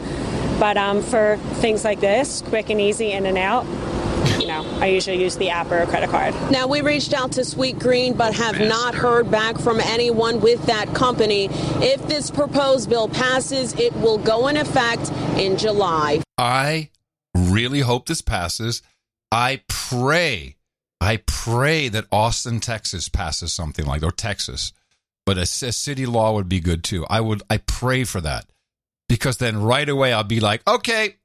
but 0.59 0.77
um, 0.77 1.01
for 1.01 1.37
things 1.55 1.83
like 1.83 1.99
this, 1.99 2.41
quick 2.41 2.69
and 2.69 2.79
easy 2.79 3.11
in 3.11 3.25
and 3.25 3.37
out, 3.37 3.65
you 4.39 4.47
know, 4.47 4.65
I 4.79 4.87
usually 4.87 5.21
use 5.21 5.35
the 5.37 5.49
app 5.49 5.71
or 5.71 5.79
a 5.79 5.87
credit 5.87 6.09
card. 6.09 6.33
Now, 6.51 6.67
we 6.67 6.81
reached 6.81 7.13
out 7.13 7.33
to 7.33 7.41
Sweetgreen 7.41 8.17
but 8.17 8.33
have 8.33 8.59
not 8.59 8.95
heard 8.95 9.29
back 9.29 9.57
from 9.57 9.79
anyone 9.79 10.41
with 10.41 10.65
that 10.65 10.93
company. 10.93 11.49
If 11.51 12.07
this 12.07 12.31
proposed 12.31 12.89
bill 12.89 13.07
passes, 13.07 13.73
it 13.73 13.93
will 13.95 14.17
go 14.17 14.47
in 14.47 14.57
effect 14.57 15.11
in 15.37 15.57
July. 15.57 16.21
I 16.37 16.89
really 17.35 17.81
hope 17.81 18.07
this 18.07 18.21
passes. 18.21 18.81
I 19.31 19.61
pray, 19.67 20.57
I 20.99 21.17
pray 21.25 21.87
that 21.89 22.05
Austin, 22.11 22.59
Texas 22.59 23.09
passes 23.09 23.53
something 23.53 23.85
like, 23.85 24.03
or 24.03 24.11
Texas, 24.11 24.73
but 25.25 25.37
a 25.37 25.45
city 25.45 26.05
law 26.05 26.33
would 26.33 26.49
be 26.49 26.59
good 26.59 26.83
too. 26.83 27.05
I 27.09 27.21
would, 27.21 27.41
I 27.49 27.57
pray 27.57 28.03
for 28.03 28.19
that 28.21 28.45
because 29.07 29.37
then 29.37 29.61
right 29.61 29.87
away 29.87 30.13
I'll 30.13 30.23
be 30.23 30.39
like, 30.39 30.67
okay, 30.67 31.15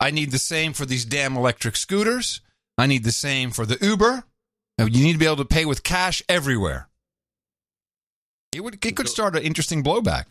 I 0.00 0.10
need 0.10 0.30
the 0.30 0.38
same 0.38 0.72
for 0.72 0.86
these 0.86 1.04
damn 1.04 1.36
electric 1.36 1.76
scooters. 1.76 2.40
I 2.78 2.86
need 2.86 3.04
the 3.04 3.12
same 3.12 3.50
for 3.50 3.66
the 3.66 3.76
Uber. 3.84 4.24
Now, 4.78 4.86
You 4.86 5.04
need 5.04 5.12
to 5.12 5.18
be 5.18 5.26
able 5.26 5.36
to 5.36 5.44
pay 5.44 5.66
with 5.66 5.82
cash 5.82 6.22
everywhere. 6.28 6.88
It 8.52 8.64
would, 8.64 8.84
it 8.84 8.96
could 8.96 9.08
start 9.08 9.36
an 9.36 9.42
interesting 9.42 9.84
blowback. 9.84 10.24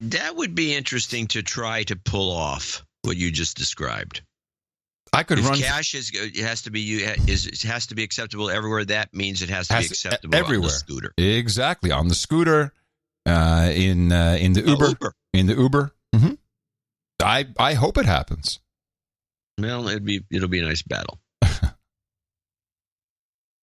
That 0.00 0.34
would 0.34 0.54
be 0.54 0.74
interesting 0.74 1.28
to 1.28 1.42
try 1.42 1.84
to 1.84 1.96
pull 1.96 2.32
off 2.32 2.84
what 3.02 3.16
you 3.16 3.30
just 3.30 3.56
described. 3.56 4.22
I 5.12 5.22
could 5.24 5.38
if 5.38 5.48
run 5.48 5.58
cash 5.58 5.94
is 5.94 6.10
it 6.14 6.36
has 6.38 6.62
to 6.62 6.70
be 6.70 6.80
you 6.80 7.06
is 7.28 7.46
it 7.46 7.62
has 7.62 7.86
to 7.88 7.94
be 7.94 8.02
acceptable 8.02 8.48
everywhere. 8.50 8.84
That 8.86 9.12
means 9.14 9.42
it 9.42 9.50
has 9.50 9.68
to 9.68 9.74
Has 9.74 9.88
be 9.88 9.92
acceptable 9.92 10.34
on 10.34 10.40
the 10.40 10.44
everywhere. 10.46 10.70
scooter. 10.70 11.12
Exactly 11.18 11.90
on 11.90 12.08
the 12.08 12.14
scooter, 12.14 12.72
uh, 13.26 13.70
in 13.74 14.10
uh, 14.10 14.38
in 14.40 14.54
the 14.54 14.62
Uber, 14.62 14.86
Uber. 14.88 15.14
in 15.34 15.46
the 15.46 15.54
Uber. 15.54 15.92
hmm 16.16 16.32
I 17.22 17.46
I 17.58 17.74
hope 17.74 17.98
it 17.98 18.06
happens. 18.06 18.58
Well, 19.58 19.88
it'd 19.88 20.04
be 20.04 20.22
it'll 20.30 20.48
be 20.48 20.60
a 20.60 20.64
nice 20.64 20.82
battle. 20.82 21.20
All 21.42 21.50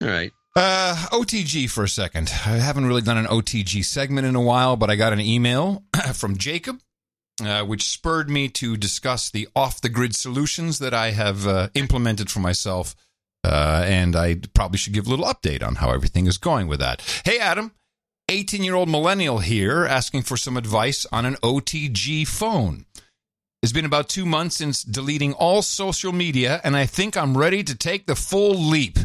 right. 0.01 0.31
Uh, 0.55 0.95
OTG 1.11 1.69
for 1.69 1.83
a 1.83 1.89
second. 1.89 2.29
I 2.45 2.57
haven't 2.57 2.85
really 2.85 3.01
done 3.01 3.17
an 3.17 3.27
OTG 3.27 3.85
segment 3.85 4.27
in 4.27 4.35
a 4.35 4.41
while, 4.41 4.75
but 4.75 4.89
I 4.89 4.95
got 4.95 5.13
an 5.13 5.19
email 5.19 5.83
from 6.13 6.37
Jacob, 6.37 6.79
uh, 7.43 7.63
which 7.63 7.89
spurred 7.89 8.29
me 8.29 8.49
to 8.49 8.75
discuss 8.75 9.29
the 9.29 9.47
off 9.55 9.81
the 9.81 9.89
grid 9.89 10.15
solutions 10.15 10.79
that 10.79 10.93
I 10.93 11.11
have 11.11 11.47
uh, 11.47 11.69
implemented 11.75 12.29
for 12.29 12.39
myself. 12.39 12.95
Uh, 13.43 13.83
and 13.85 14.15
I 14.15 14.41
probably 14.53 14.77
should 14.77 14.93
give 14.93 15.07
a 15.07 15.09
little 15.09 15.25
update 15.25 15.65
on 15.65 15.75
how 15.75 15.91
everything 15.91 16.27
is 16.27 16.37
going 16.37 16.67
with 16.67 16.79
that. 16.79 17.01
Hey, 17.23 17.39
Adam, 17.39 17.71
18 18.29 18.63
year 18.63 18.75
old 18.75 18.89
millennial 18.89 19.39
here 19.39 19.85
asking 19.85 20.23
for 20.23 20.35
some 20.37 20.57
advice 20.57 21.05
on 21.11 21.25
an 21.25 21.35
OTG 21.35 22.27
phone. 22.27 22.85
It's 23.61 23.73
been 23.73 23.85
about 23.85 24.07
two 24.07 24.25
months 24.25 24.55
since 24.55 24.83
deleting 24.83 25.33
all 25.33 25.61
social 25.61 26.13
media, 26.13 26.61
and 26.63 26.77
I 26.77 26.85
think 26.85 27.17
I'm 27.17 27.37
ready 27.37 27.63
to 27.63 27.75
take 27.75 28.07
the 28.07 28.15
full 28.15 28.55
leap. 28.55 28.97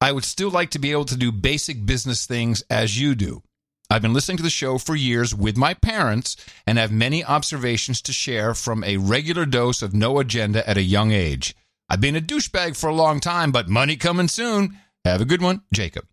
I 0.00 0.10
would 0.12 0.24
still 0.24 0.50
like 0.50 0.70
to 0.70 0.78
be 0.80 0.90
able 0.90 1.04
to 1.06 1.16
do 1.16 1.30
basic 1.30 1.86
business 1.86 2.26
things 2.26 2.62
as 2.68 3.00
you 3.00 3.14
do. 3.14 3.42
I've 3.88 4.02
been 4.02 4.12
listening 4.12 4.38
to 4.38 4.42
the 4.42 4.50
show 4.50 4.78
for 4.78 4.96
years 4.96 5.34
with 5.34 5.56
my 5.56 5.74
parents 5.74 6.36
and 6.66 6.76
have 6.78 6.90
many 6.90 7.24
observations 7.24 8.02
to 8.02 8.12
share 8.12 8.54
from 8.54 8.82
a 8.82 8.96
regular 8.96 9.46
dose 9.46 9.80
of 9.82 9.94
no 9.94 10.18
agenda 10.18 10.68
at 10.68 10.76
a 10.76 10.82
young 10.82 11.12
age. 11.12 11.54
I've 11.88 12.00
been 12.00 12.16
a 12.16 12.20
douchebag 12.20 12.76
for 12.76 12.90
a 12.90 12.94
long 12.94 13.20
time, 13.20 13.52
but 13.52 13.68
money 13.68 13.94
coming 13.94 14.26
soon. 14.26 14.76
Have 15.04 15.20
a 15.20 15.24
good 15.24 15.40
one, 15.40 15.62
Jacob. 15.72 16.06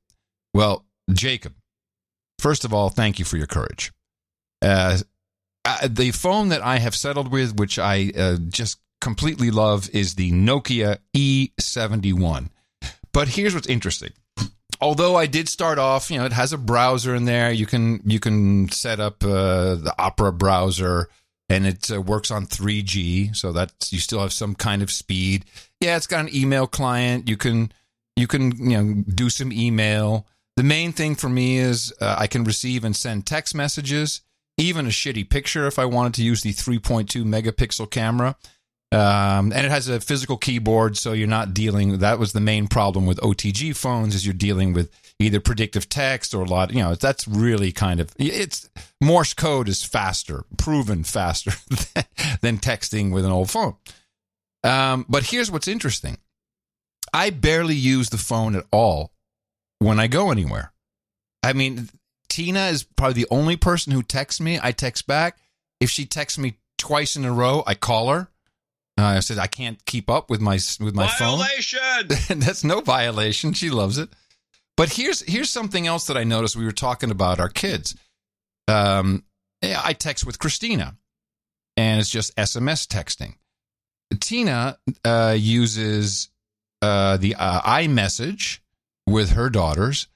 Well, 0.53 0.85
Jacob, 1.11 1.53
first 2.38 2.64
of 2.64 2.74
all, 2.74 2.90
thank 2.90 3.18
you 3.18 3.26
for 3.26 3.38
your 3.38 3.48
courage. 3.48 3.92
Uh, 4.61 5.00
uh, 5.66 5.88
the 5.90 6.11
phone 6.11 6.50
that 6.50 6.61
I 6.61 6.80
have 6.80 6.95
settled 6.95 7.32
with, 7.32 7.56
which 7.58 7.80
I 7.80 8.11
uh, 8.17 8.38
just 8.50 8.80
completely 9.01 9.51
love, 9.51 9.90
is 9.92 10.16
the 10.16 10.32
Nokia 10.32 10.98
E71. 11.16 12.50
But 13.14 13.30
here's 13.30 13.53
what's 13.53 13.67
interesting. 13.67 14.11
Although 14.82 15.16
I 15.16 15.27
did 15.27 15.48
start 15.48 15.80
off, 15.80 16.11
you 16.11 16.17
know, 16.17 16.25
it 16.25 16.33
has 16.33 16.51
a 16.51 16.58
browser 16.58 17.16
in 17.16 17.25
there. 17.25 17.51
You 17.51 17.66
can 17.66 18.01
you 18.03 18.19
can 18.19 18.69
set 18.69 19.00
up 19.00 19.24
uh, 19.24 19.75
the 19.75 19.93
Opera 19.98 20.33
browser, 20.33 21.08
and 21.48 21.66
it 21.66 21.90
uh, 21.90 22.01
works 22.01 22.32
on 22.32 22.48
3G, 22.48 23.35
so 23.35 23.53
that 23.53 23.72
you 23.92 24.00
still 24.00 24.19
have 24.19 24.33
some 24.33 24.56
kind 24.56 24.82
of 24.82 24.92
speed. 24.92 25.45
Yeah, 25.80 25.95
it's 25.95 26.08
got 26.08 26.25
an 26.25 26.35
email 26.35 26.67
client. 26.67 27.30
You 27.30 27.38
can 27.38 27.72
you 28.17 28.27
can 28.27 28.51
you 28.69 28.83
know 28.83 29.03
do 29.08 29.30
some 29.30 29.53
email. 29.53 30.27
The 30.58 30.64
main 30.64 30.92
thing 30.92 31.16
for 31.16 31.30
me 31.30 31.58
is 31.58 31.93
uh, 32.01 32.16
I 32.19 32.27
can 32.27 32.43
receive 32.43 32.83
and 32.83 32.95
send 32.95 33.25
text 33.25 33.56
messages, 33.56 34.22
even 34.57 34.85
a 34.85 34.90
shitty 34.90 35.30
picture 35.30 35.67
if 35.67 35.80
I 35.80 35.85
wanted 35.85 36.15
to 36.15 36.23
use 36.23 36.41
the 36.41 36.53
3.2 36.53 37.23
megapixel 37.23 37.90
camera. 37.90 38.35
Um, 38.91 39.51
and 39.51 39.65
it 39.65 39.72
has 39.72 39.88
a 39.88 39.99
physical 39.99 40.38
keyboard, 40.38 40.98
so 40.98 41.14
you're 41.14 41.27
not 41.27 41.56
dealing. 41.56 41.98
That 41.98 42.19
was 42.19 42.33
the 42.33 42.40
main 42.40 42.67
problem 42.67 43.07
with 43.07 43.17
OTG 43.22 43.75
phones 43.75 44.14
is 44.14 44.23
you're 44.23 44.35
dealing 44.35 44.72
with 44.73 44.91
either 45.17 45.40
predictive 45.40 45.90
text 45.90 46.35
or 46.35 46.43
a 46.43 46.48
lot. 46.48 46.72
You 46.72 46.83
know, 46.83 46.93
that's 46.93 47.27
really 47.27 47.72
kind 47.72 47.99
of 47.99 48.14
it's 48.19 48.69
Morse 49.01 49.33
code 49.33 49.67
is 49.67 49.83
faster, 49.83 50.43
proven 50.57 51.03
faster 51.03 51.51
than, 52.41 52.59
texting 52.59 53.11
with 53.11 53.25
an 53.25 53.32
old 53.32 53.49
phone. 53.49 53.75
Um, 54.64 55.07
but 55.09 55.23
here's 55.23 55.49
what's 55.49 55.67
interesting: 55.67 56.17
I 57.11 57.32
barely 57.32 57.75
use 57.75 58.11
the 58.11 58.19
phone 58.19 58.56
at 58.56 58.65
all 58.72 59.11
when 59.80 59.99
I 59.99 60.06
go 60.06 60.30
anywhere. 60.30 60.72
I 61.41 61.53
mean, 61.53 61.90
Tina 62.34 62.66
is 62.70 62.82
probably 62.84 63.14
the 63.22 63.28
only 63.30 63.58
person 63.58 63.94
who 63.94 64.02
texts 64.02 64.42
me. 64.42 64.60
I 64.60 64.72
text 64.72 65.06
back. 65.06 65.38
If 65.80 65.92
she 65.92 66.08
texts 66.08 66.40
me 66.40 66.58
twice 66.80 67.16
in 67.16 67.26
a 67.26 67.32
row, 67.32 67.62
I 67.68 67.76
call 67.76 68.10
her. 68.10 68.28
Uh, 68.98 69.03
I 69.03 69.20
said 69.20 69.38
I 69.38 69.45
can't 69.45 69.86
keep 69.86 70.10
up 70.10 70.32
with 70.32 70.42
my 70.42 70.56
with 70.80 70.95
my 70.95 71.08
Violation! 71.20 71.80
phone. 72.10 72.40
That's 72.40 72.64
no 72.64 72.82
violation. 72.82 73.53
She 73.53 73.70
loves 73.70 74.00
it. 74.00 74.10
But 74.76 74.94
here's 74.94 75.22
here's 75.22 75.52
something 75.52 75.86
else 75.86 76.08
that 76.08 76.18
I 76.18 76.24
noticed. 76.24 76.56
We 76.56 76.66
were 76.66 76.72
talking 76.72 77.12
about 77.12 77.40
our 77.40 77.50
kids. 77.50 77.95
Um, 78.68 79.26
yeah, 79.62 79.80
I 79.84 79.94
text 79.94 80.26
with 80.26 80.40
Christina, 80.40 80.98
and 81.78 82.00
it's 82.00 82.10
just 82.10 82.36
SMS 82.36 82.88
texting. 82.88 83.36
Tina 84.20 84.80
uh, 85.06 85.36
uses 85.38 86.30
uh, 86.82 87.18
the 87.18 87.36
uh, 87.36 87.62
iMessage 87.62 88.58
with 89.06 89.34
her 89.34 89.52
daughters. 89.52 90.08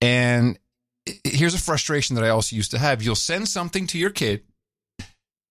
And 0.00 0.56
here's 1.24 1.54
a 1.54 1.58
frustration 1.58 2.16
that 2.16 2.24
I 2.24 2.28
also 2.28 2.56
used 2.56 2.70
to 2.72 2.78
have. 2.78 3.02
You'll 3.02 3.14
send 3.14 3.48
something 3.48 3.86
to 3.88 3.98
your 3.98 4.10
kid. 4.10 4.42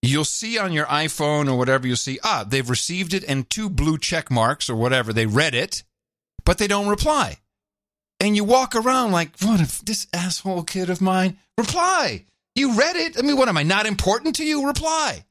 You'll 0.02 0.26
see 0.26 0.58
on 0.58 0.74
your 0.74 0.86
iPhone 0.86 1.50
or 1.52 1.58
whatever, 1.58 1.88
you'll 1.88 1.96
see, 1.96 2.20
ah, 2.24 2.46
they've 2.48 2.70
received 2.70 3.14
it 3.14 3.24
and 3.28 3.50
two 3.50 3.70
blue 3.70 3.98
check 3.98 4.30
marks 4.30 4.70
or 4.70 4.76
whatever. 4.76 5.12
They 5.12 5.26
read 5.26 5.56
it, 5.56 5.84
but 6.46 6.60
they 6.60 6.68
don't 6.68 6.88
reply. 6.88 7.38
And 8.20 8.36
you 8.36 8.44
walk 8.44 8.76
around 8.76 9.12
like, 9.12 9.32
what 9.42 9.60
if 9.60 9.82
this 9.82 10.08
asshole 10.14 10.64
kid 10.64 10.90
of 10.90 11.02
mine 11.02 11.38
reply? 11.58 12.26
You 12.56 12.74
read 12.74 12.96
it. 12.96 13.18
I 13.18 13.22
mean, 13.22 13.38
what 13.38 13.50
am 13.50 13.58
I 13.58 13.64
not 13.64 13.86
important 13.86 14.36
to 14.38 14.46
you? 14.46 14.66
Reply. 14.66 15.26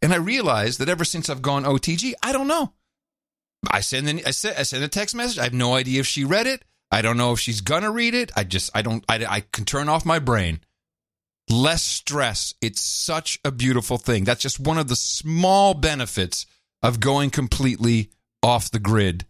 And 0.00 0.12
I 0.12 0.16
realized 0.16 0.80
that 0.80 0.88
ever 0.88 1.04
since 1.04 1.28
I've 1.28 1.42
gone 1.42 1.64
OTG, 1.64 2.14
I 2.22 2.32
don't 2.32 2.48
know. 2.48 2.72
I 3.70 3.80
send 3.80 4.08
an, 4.08 4.20
I 4.26 4.30
send, 4.32 4.56
I 4.58 4.62
send 4.62 4.82
a 4.82 4.88
text 4.88 5.14
message. 5.14 5.38
I 5.38 5.44
have 5.44 5.54
no 5.54 5.74
idea 5.74 6.00
if 6.00 6.06
she 6.06 6.24
read 6.24 6.46
it. 6.46 6.64
I 6.92 7.02
don't 7.02 7.16
know 7.16 7.32
if 7.32 7.40
she's 7.40 7.62
gonna 7.62 7.90
read 7.90 8.14
it. 8.14 8.30
I 8.36 8.44
just 8.44 8.70
I 8.74 8.82
don't 8.82 9.04
I, 9.08 9.24
I 9.28 9.40
can 9.40 9.64
turn 9.64 9.88
off 9.88 10.04
my 10.04 10.18
brain. 10.18 10.60
Less 11.50 11.82
stress. 11.82 12.54
It's 12.60 12.80
such 12.80 13.40
a 13.44 13.50
beautiful 13.50 13.98
thing. 13.98 14.24
That's 14.24 14.42
just 14.42 14.60
one 14.60 14.78
of 14.78 14.88
the 14.88 14.96
small 14.96 15.74
benefits 15.74 16.46
of 16.82 17.00
going 17.00 17.30
completely 17.30 18.10
off 18.42 18.70
the 18.70 18.78
grid. 18.78 19.24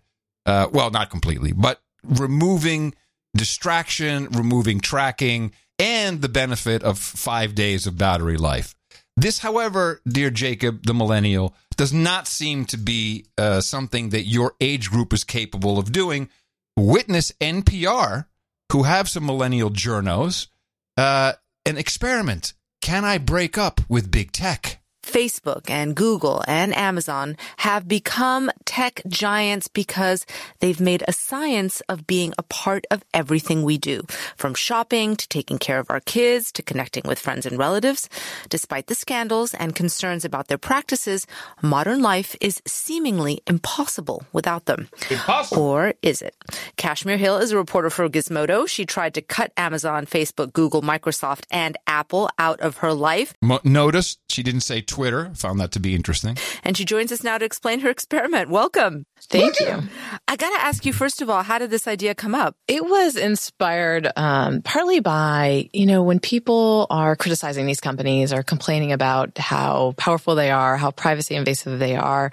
Uh, 0.44 0.68
well, 0.72 0.90
not 0.90 1.08
completely, 1.08 1.52
but 1.52 1.80
removing 2.02 2.94
distraction, 3.36 4.28
removing 4.32 4.80
tracking, 4.80 5.52
and 5.78 6.20
the 6.20 6.28
benefit 6.28 6.82
of 6.82 6.98
five 6.98 7.54
days 7.54 7.86
of 7.86 7.96
battery 7.96 8.36
life. 8.36 8.74
This, 9.16 9.38
however, 9.38 10.00
dear 10.08 10.30
Jacob, 10.30 10.84
the 10.84 10.94
millennial, 10.94 11.54
does 11.76 11.92
not 11.92 12.26
seem 12.26 12.64
to 12.66 12.76
be 12.76 13.26
uh, 13.36 13.60
something 13.60 14.08
that 14.10 14.24
your 14.24 14.54
age 14.60 14.90
group 14.90 15.12
is 15.12 15.24
capable 15.24 15.78
of 15.78 15.92
doing. 15.92 16.28
Witness 16.76 17.32
NPR, 17.40 18.26
who 18.72 18.84
have 18.84 19.08
some 19.08 19.26
millennial 19.26 19.70
journos, 19.70 20.48
uh, 20.96 21.34
an 21.66 21.76
experiment. 21.76 22.54
Can 22.80 23.04
I 23.04 23.18
break 23.18 23.56
up 23.56 23.80
with 23.88 24.10
big 24.10 24.32
tech? 24.32 24.81
Facebook 25.02 25.68
and 25.68 25.94
Google 25.94 26.42
and 26.46 26.74
Amazon 26.74 27.36
have 27.58 27.86
become 27.88 28.50
tech 28.64 29.02
giants 29.06 29.68
because 29.68 30.24
they've 30.60 30.80
made 30.80 31.02
a 31.06 31.12
science 31.12 31.80
of 31.88 32.06
being 32.06 32.32
a 32.38 32.42
part 32.44 32.86
of 32.90 33.04
everything 33.12 33.62
we 33.62 33.78
do, 33.78 34.02
from 34.36 34.54
shopping 34.54 35.16
to 35.16 35.28
taking 35.28 35.58
care 35.58 35.78
of 35.78 35.90
our 35.90 36.00
kids 36.00 36.52
to 36.52 36.62
connecting 36.62 37.02
with 37.06 37.18
friends 37.18 37.46
and 37.46 37.58
relatives. 37.58 38.08
Despite 38.48 38.86
the 38.86 38.94
scandals 38.94 39.54
and 39.54 39.74
concerns 39.74 40.24
about 40.24 40.48
their 40.48 40.58
practices, 40.58 41.26
modern 41.60 42.02
life 42.02 42.36
is 42.40 42.62
seemingly 42.66 43.42
impossible 43.46 44.24
without 44.32 44.66
them. 44.66 44.88
Impossible. 45.10 45.62
Or 45.62 45.94
is 46.02 46.22
it? 46.22 46.36
Kashmir 46.76 47.16
Hill 47.16 47.38
is 47.38 47.52
a 47.52 47.56
reporter 47.56 47.90
for 47.90 48.08
Gizmodo. 48.08 48.68
She 48.68 48.86
tried 48.86 49.14
to 49.14 49.22
cut 49.22 49.52
Amazon, 49.56 50.06
Facebook, 50.06 50.52
Google, 50.52 50.82
Microsoft, 50.82 51.44
and 51.50 51.76
Apple 51.86 52.30
out 52.38 52.60
of 52.60 52.78
her 52.78 52.92
life. 52.92 53.34
Mo- 53.42 53.60
notice 53.64 54.18
she 54.28 54.42
didn't 54.42 54.60
say 54.62 54.80
Twitter. 54.92 55.30
Found 55.36 55.58
that 55.58 55.72
to 55.72 55.80
be 55.80 55.94
interesting. 55.94 56.36
And 56.62 56.76
she 56.76 56.84
joins 56.84 57.10
us 57.10 57.24
now 57.24 57.38
to 57.38 57.44
explain 57.44 57.80
her 57.80 57.88
experiment. 57.88 58.50
Welcome. 58.50 59.06
Thank 59.28 59.60
you. 59.60 59.82
I 60.28 60.36
got 60.36 60.50
to 60.56 60.64
ask 60.64 60.84
you, 60.84 60.92
first 60.92 61.22
of 61.22 61.30
all, 61.30 61.42
how 61.42 61.58
did 61.58 61.70
this 61.70 61.86
idea 61.86 62.14
come 62.14 62.34
up? 62.34 62.56
It 62.68 62.84
was 62.84 63.16
inspired 63.16 64.10
um, 64.16 64.62
partly 64.62 65.00
by, 65.00 65.68
you 65.72 65.86
know, 65.86 66.02
when 66.02 66.20
people 66.20 66.86
are 66.90 67.16
criticizing 67.16 67.66
these 67.66 67.80
companies 67.80 68.32
or 68.32 68.42
complaining 68.42 68.92
about 68.92 69.38
how 69.38 69.94
powerful 69.96 70.34
they 70.34 70.50
are, 70.50 70.76
how 70.76 70.90
privacy 70.90 71.34
invasive 71.34 71.78
they 71.78 71.96
are, 71.96 72.30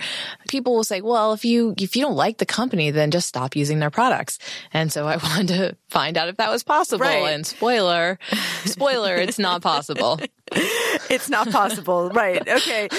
people 0.50 0.76
will 0.76 0.84
say, 0.84 1.02
well, 1.02 1.34
if 1.34 1.46
you, 1.46 1.74
if 1.78 1.96
you 1.96 2.02
don't 2.02 2.16
like 2.16 2.38
the 2.38 2.46
company, 2.46 2.92
then 2.92 3.12
just 3.12 3.28
stop 3.28 3.56
using 3.56 3.80
their 3.80 3.92
products. 3.92 4.40
And 4.74 4.92
so 4.92 5.08
I 5.08 5.18
wanted 5.24 5.48
to 5.50 5.78
find 5.90 6.18
out 6.18 6.28
if 6.30 6.38
that 6.38 6.50
was 6.50 6.64
possible. 6.64 7.06
Right. 7.06 7.34
And 7.34 7.46
spoiler, 7.46 8.20
spoiler, 8.66 9.16
it's 9.16 9.40
not 9.40 9.62
possible. 9.62 10.20
it's 10.52 11.30
not 11.30 11.50
possible. 11.52 12.10
right. 12.10 12.42
Okay. 12.48 12.90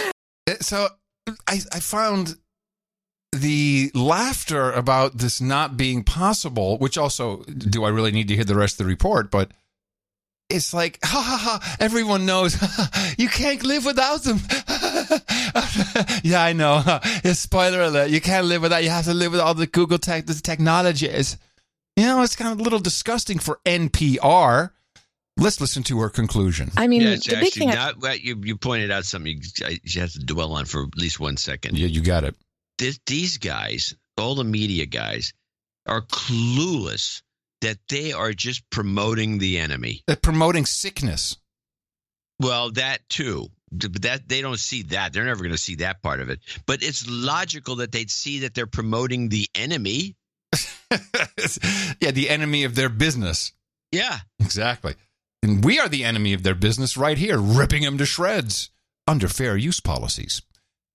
Uh, 0.49 0.55
So 0.61 0.89
I, 1.47 1.61
I 1.73 1.81
found 1.81 2.37
the 3.33 3.91
laughter 3.95 4.73
about 4.73 5.19
this 5.19 5.41
not 5.41 5.77
being 5.77 6.03
possible, 6.05 6.79
which 6.79 6.99
also, 6.99 7.39
do 7.45 7.85
I 7.85 7.89
really 7.91 8.11
need 8.13 8.29
to 8.29 8.35
hear 8.35 8.45
the 8.45 8.57
rest 8.57 8.75
of 8.81 8.87
the 8.87 8.91
report? 8.91 9.31
But 9.31 9.53
it's 10.49 10.75
like, 10.75 10.99
ha 11.05 11.21
ha 11.23 11.37
ha, 11.61 11.77
everyone 11.79 12.27
knows 12.27 12.57
you 13.19 13.29
can't 13.29 13.63
live 13.63 13.85
without 13.85 14.23
them. 14.25 14.39
yeah, 16.25 16.43
I 16.43 16.53
know. 16.55 16.83
Yeah, 17.25 17.33
spoiler 17.35 17.83
alert. 17.83 18.11
You 18.11 18.21
can't 18.21 18.47
live 18.47 18.63
without, 18.63 18.83
you 18.83 18.91
have 18.91 19.05
to 19.05 19.15
live 19.15 19.33
with 19.33 19.41
all 19.41 19.55
the 19.55 19.67
Google 19.67 19.99
tech, 19.99 20.27
the 20.27 20.35
technologies. 20.35 21.37
You 21.97 22.07
know, 22.07 22.23
it's 22.23 22.37
kind 22.37 22.53
of 22.53 22.59
a 22.61 22.63
little 22.63 22.79
disgusting 22.79 23.39
for 23.39 23.61
NPR. 23.65 24.71
Let's 25.37 25.61
listen 25.61 25.83
to 25.85 26.01
her 26.01 26.09
conclusion. 26.11 26.71
I 26.77 26.87
mean, 26.87 27.03
yeah, 27.03 27.11
it's 27.11 27.27
the 27.27 27.37
big 27.37 27.53
thing 27.53 27.69
not. 27.69 27.99
well, 27.99 28.17
you 28.17 28.41
you 28.45 28.57
pointed 28.57 28.91
out 28.91 29.05
something 29.05 29.41
you, 29.41 29.67
I- 29.67 29.81
you 29.85 30.01
have 30.01 30.13
to 30.13 30.19
dwell 30.19 30.53
on 30.53 30.67
for 30.67 30.83
at 30.83 30.97
least 30.97 31.19
one 31.21 31.37
second. 31.37 31.79
Yeah, 31.79 31.87
you 31.87 32.01
got 32.03 32.25
it. 32.25 32.35
This, 32.81 32.99
these 33.05 33.37
guys, 33.37 33.95
all 34.17 34.35
the 34.35 34.43
media 34.43 34.87
guys, 34.87 35.35
are 35.87 36.01
clueless 36.01 37.21
that 37.61 37.77
they 37.91 38.13
are 38.13 38.33
just 38.33 38.63
promoting 38.71 39.39
the 39.39 39.59
enemy. 39.59 40.03
They're 40.07 40.17
promoting 40.17 40.65
sickness. 40.65 41.37
Well, 42.41 42.71
that 42.73 43.07
too. 43.11 43.49
But 43.71 44.03
that 44.03 44.29
they 44.29 44.41
don't 44.41 44.59
see 44.59 44.83
that. 44.85 45.13
They're 45.13 45.27
never 45.27 45.41
going 45.41 45.53
to 45.53 45.59
see 45.59 45.77
that 45.77 46.03
part 46.03 46.21
of 46.21 46.31
it. 46.31 46.41
But 46.67 46.83
it's 46.83 47.07
logical 47.07 47.77
that 47.77 47.93
they'd 47.93 48.11
see 48.11 48.41
that 48.41 48.55
they're 48.55 48.67
promoting 48.67 49.29
the 49.29 49.47
enemy. 49.55 50.17
yeah, 52.01 52.11
the 52.11 52.31
enemy 52.31 52.65
of 52.65 52.77
their 52.77 52.89
business. 52.89 53.53
Yeah. 53.93 54.21
Exactly. 54.39 54.95
And 55.43 55.63
we 55.63 55.79
are 55.79 55.89
the 55.89 56.05
enemy 56.05 56.33
of 56.33 56.45
their 56.45 56.55
business 56.55 56.97
right 56.97 57.19
here, 57.19 57.39
ripping 57.39 57.83
them 57.83 57.99
to 57.99 58.07
shreds 58.07 58.71
under 59.07 59.29
fair 59.29 59.57
use 59.57 59.81
policies. 59.81 60.41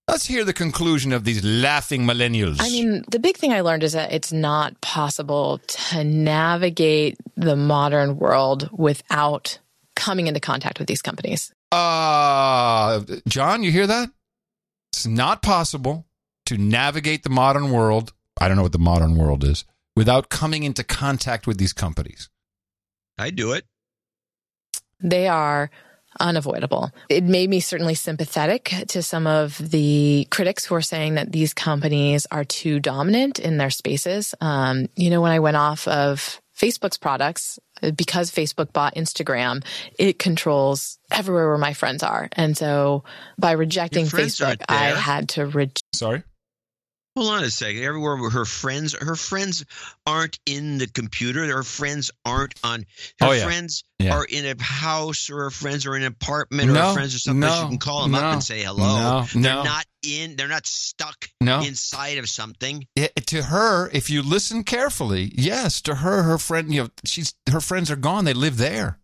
Let's 0.08 0.24
hear 0.24 0.44
the 0.44 0.52
conclusion 0.52 1.12
of 1.12 1.24
these 1.24 1.44
laughing 1.44 2.02
millennials. 2.02 2.58
I 2.60 2.68
mean, 2.70 3.04
the 3.10 3.18
big 3.18 3.36
thing 3.36 3.52
I 3.52 3.62
learned 3.62 3.82
is 3.82 3.92
that 3.94 4.12
it's 4.12 4.32
not 4.32 4.80
possible 4.80 5.58
to 5.58 6.04
navigate 6.04 7.16
the 7.36 7.56
modern 7.56 8.16
world 8.16 8.70
without 8.72 9.58
coming 9.96 10.28
into 10.28 10.38
contact 10.38 10.78
with 10.78 10.86
these 10.86 11.02
companies. 11.02 11.52
uh, 11.72 13.02
John, 13.26 13.64
you 13.64 13.72
hear 13.72 13.88
that? 13.88 14.10
It's 14.92 15.06
not 15.06 15.42
possible 15.42 16.06
to 16.46 16.56
navigate 16.56 17.24
the 17.24 17.30
modern 17.30 17.72
world. 17.72 18.12
I 18.40 18.46
don't 18.46 18.56
know 18.56 18.62
what 18.62 18.72
the 18.72 18.78
modern 18.78 19.16
world 19.16 19.42
is 19.42 19.64
without 19.96 20.28
coming 20.28 20.62
into 20.62 20.84
contact 20.84 21.48
with 21.48 21.58
these 21.58 21.72
companies. 21.72 22.30
I 23.18 23.30
do 23.30 23.52
it. 23.52 23.64
They 25.00 25.26
are 25.26 25.70
unavoidable. 26.20 26.90
It 27.08 27.24
made 27.24 27.50
me 27.50 27.60
certainly 27.60 27.94
sympathetic 27.94 28.72
to 28.88 29.02
some 29.02 29.26
of 29.26 29.58
the 29.58 30.26
critics 30.30 30.64
who 30.64 30.74
are 30.74 30.82
saying 30.82 31.14
that 31.14 31.32
these 31.32 31.54
companies 31.54 32.26
are 32.30 32.44
too 32.44 32.80
dominant 32.80 33.38
in 33.38 33.56
their 33.56 33.70
spaces. 33.70 34.34
Um, 34.40 34.86
you 34.96 35.10
know, 35.10 35.20
when 35.20 35.32
I 35.32 35.38
went 35.40 35.56
off 35.56 35.86
of 35.88 36.40
Facebook's 36.56 36.96
products, 36.96 37.58
because 37.94 38.30
Facebook 38.30 38.72
bought 38.72 38.94
Instagram, 38.94 39.64
it 39.98 40.18
controls 40.18 40.98
everywhere 41.10 41.48
where 41.48 41.58
my 41.58 41.74
friends 41.74 42.02
are. 42.02 42.28
And 42.32 42.56
so 42.56 43.04
by 43.38 43.52
rejecting 43.52 44.06
Facebook, 44.06 44.62
I 44.68 44.86
had 44.86 45.28
to 45.30 45.46
reject. 45.46 45.82
Sorry? 45.94 46.22
Hold 47.16 47.30
on 47.32 47.44
a 47.44 47.50
second. 47.50 47.82
Everywhere 47.82 48.16
her 48.30 48.44
friends, 48.44 48.94
her 49.00 49.16
friends 49.16 49.64
aren't 50.06 50.38
in 50.44 50.76
the 50.78 50.86
computer. 50.86 51.46
Her 51.46 51.62
friends 51.62 52.10
aren't 52.26 52.54
on. 52.62 52.84
Her 53.20 53.26
Oh, 53.28 53.32
yeah. 53.32 53.44
friends 53.44 53.84
Yeah. 53.98 54.14
are 54.14 54.24
in 54.24 54.44
a 54.44 54.62
house, 54.62 55.30
or 55.30 55.44
her 55.44 55.50
friends 55.50 55.86
are 55.86 55.96
in 55.96 56.02
an 56.02 56.08
apartment, 56.08 56.68
or 56.68 56.74
No, 56.74 56.88
her 56.88 56.94
friends 56.94 57.14
are 57.14 57.18
someplace 57.18 57.50
no, 57.52 57.62
you 57.62 57.68
can 57.70 57.78
call 57.78 58.02
them 58.02 58.12
no, 58.12 58.18
up 58.18 58.34
and 58.34 58.44
say 58.44 58.62
hello. 58.62 59.20
no, 59.22 59.26
they're 59.32 59.40
no. 59.42 59.62
not 59.64 59.86
in. 60.06 60.36
They're 60.36 60.46
not 60.48 60.66
stuck 60.66 61.28
No. 61.40 61.62
inside 61.62 62.18
of 62.18 62.28
something. 62.28 62.86
Yeah, 62.94 63.08
to 63.26 63.44
her, 63.44 63.88
if 63.94 64.10
you 64.10 64.20
listen 64.22 64.62
carefully, 64.62 65.32
yes, 65.34 65.80
to 65.82 65.96
her, 65.96 66.22
her 66.24 66.36
friend, 66.38 66.72
you 66.72 66.82
know, 66.82 66.88
she's 67.04 67.32
her 67.50 67.60
friends 67.62 67.90
are 67.90 67.96
gone. 67.96 68.26
They 68.26 68.34
live 68.34 68.58
there. 68.58 68.98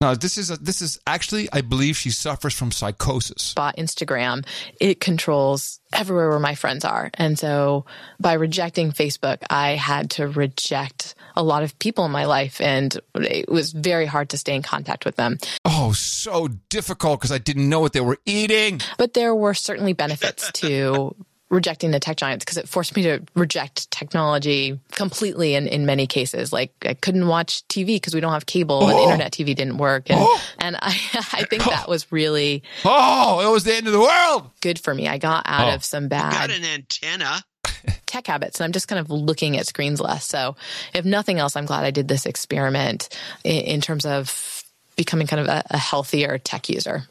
No, 0.00 0.14
this 0.14 0.38
is 0.38 0.52
a, 0.52 0.56
this 0.56 0.80
is 0.80 1.00
actually, 1.08 1.48
I 1.52 1.60
believe, 1.60 1.96
she 1.96 2.10
suffers 2.10 2.54
from 2.54 2.70
psychosis. 2.70 3.52
bought 3.54 3.76
Instagram, 3.76 4.46
it 4.80 5.00
controls 5.00 5.80
everywhere 5.92 6.28
where 6.30 6.38
my 6.38 6.54
friends 6.54 6.84
are. 6.84 7.10
And 7.14 7.36
so 7.36 7.84
by 8.20 8.34
rejecting 8.34 8.92
Facebook, 8.92 9.38
I 9.50 9.72
had 9.72 10.10
to 10.12 10.28
reject 10.28 11.16
a 11.34 11.42
lot 11.42 11.64
of 11.64 11.76
people 11.80 12.04
in 12.04 12.12
my 12.12 12.26
life 12.26 12.60
and 12.60 12.96
it 13.14 13.48
was 13.48 13.72
very 13.72 14.06
hard 14.06 14.28
to 14.30 14.38
stay 14.38 14.54
in 14.54 14.62
contact 14.62 15.04
with 15.04 15.16
them. 15.16 15.38
Oh, 15.64 15.90
so 15.92 16.46
difficult 16.68 17.18
because 17.18 17.32
I 17.32 17.38
didn't 17.38 17.68
know 17.68 17.80
what 17.80 17.92
they 17.92 18.00
were 18.00 18.18
eating. 18.24 18.80
But 18.98 19.14
there 19.14 19.34
were 19.34 19.54
certainly 19.54 19.94
benefits 19.94 20.52
to 20.52 21.16
rejecting 21.50 21.90
the 21.90 21.98
tech 22.00 22.16
giants 22.18 22.44
because 22.44 22.58
it 22.58 22.68
forced 22.68 22.94
me 22.94 23.02
to 23.02 23.20
reject 23.34 23.90
technology 23.90 24.78
completely 24.92 25.54
in, 25.54 25.66
in 25.66 25.86
many 25.86 26.06
cases. 26.06 26.52
Like 26.52 26.72
I 26.82 26.94
couldn't 26.94 27.26
watch 27.26 27.66
TV 27.68 27.86
because 27.96 28.14
we 28.14 28.20
don't 28.20 28.32
have 28.32 28.44
cable 28.46 28.86
and 28.86 28.98
Oh. 28.98 29.02
internet 29.04 29.32
TV 29.32 29.54
didn't 29.56 29.78
work. 29.78 30.10
And, 30.10 30.18
oh. 30.20 30.42
and 30.58 30.76
I, 30.76 30.88
I 31.32 31.44
think 31.44 31.64
that 31.64 31.88
was 31.88 32.10
really 32.12 32.62
Oh, 32.84 33.40
it 33.48 33.50
was 33.50 33.64
the 33.64 33.74
end 33.74 33.86
of 33.86 33.92
the 33.92 34.00
world. 34.00 34.50
good 34.60 34.78
for 34.78 34.94
me. 34.94 35.08
I 35.08 35.16
got 35.18 35.44
out 35.46 35.70
Oh. 35.72 35.74
of 35.74 35.84
some 35.84 36.08
bad 36.08 36.32
Got 36.32 36.50
an 36.50 36.64
antenna. 36.64 37.42
tech 38.06 38.26
habits 38.26 38.60
and 38.60 38.64
I'm 38.66 38.72
just 38.72 38.88
kind 38.88 38.98
of 39.00 39.10
looking 39.10 39.56
at 39.56 39.66
screens 39.66 40.00
less. 40.00 40.26
So 40.26 40.56
if 40.94 41.04
nothing 41.04 41.38
else, 41.38 41.56
I'm 41.56 41.66
glad 41.66 41.84
I 41.84 41.90
did 41.90 42.08
this 42.08 42.26
experiment 42.26 43.08
in, 43.44 43.56
in 43.64 43.80
terms 43.80 44.04
of 44.06 44.64
becoming 44.96 45.26
kind 45.26 45.40
of 45.40 45.46
a, 45.48 45.62
a 45.70 45.78
healthier 45.78 46.38
tech 46.38 46.68
user. 46.68 47.04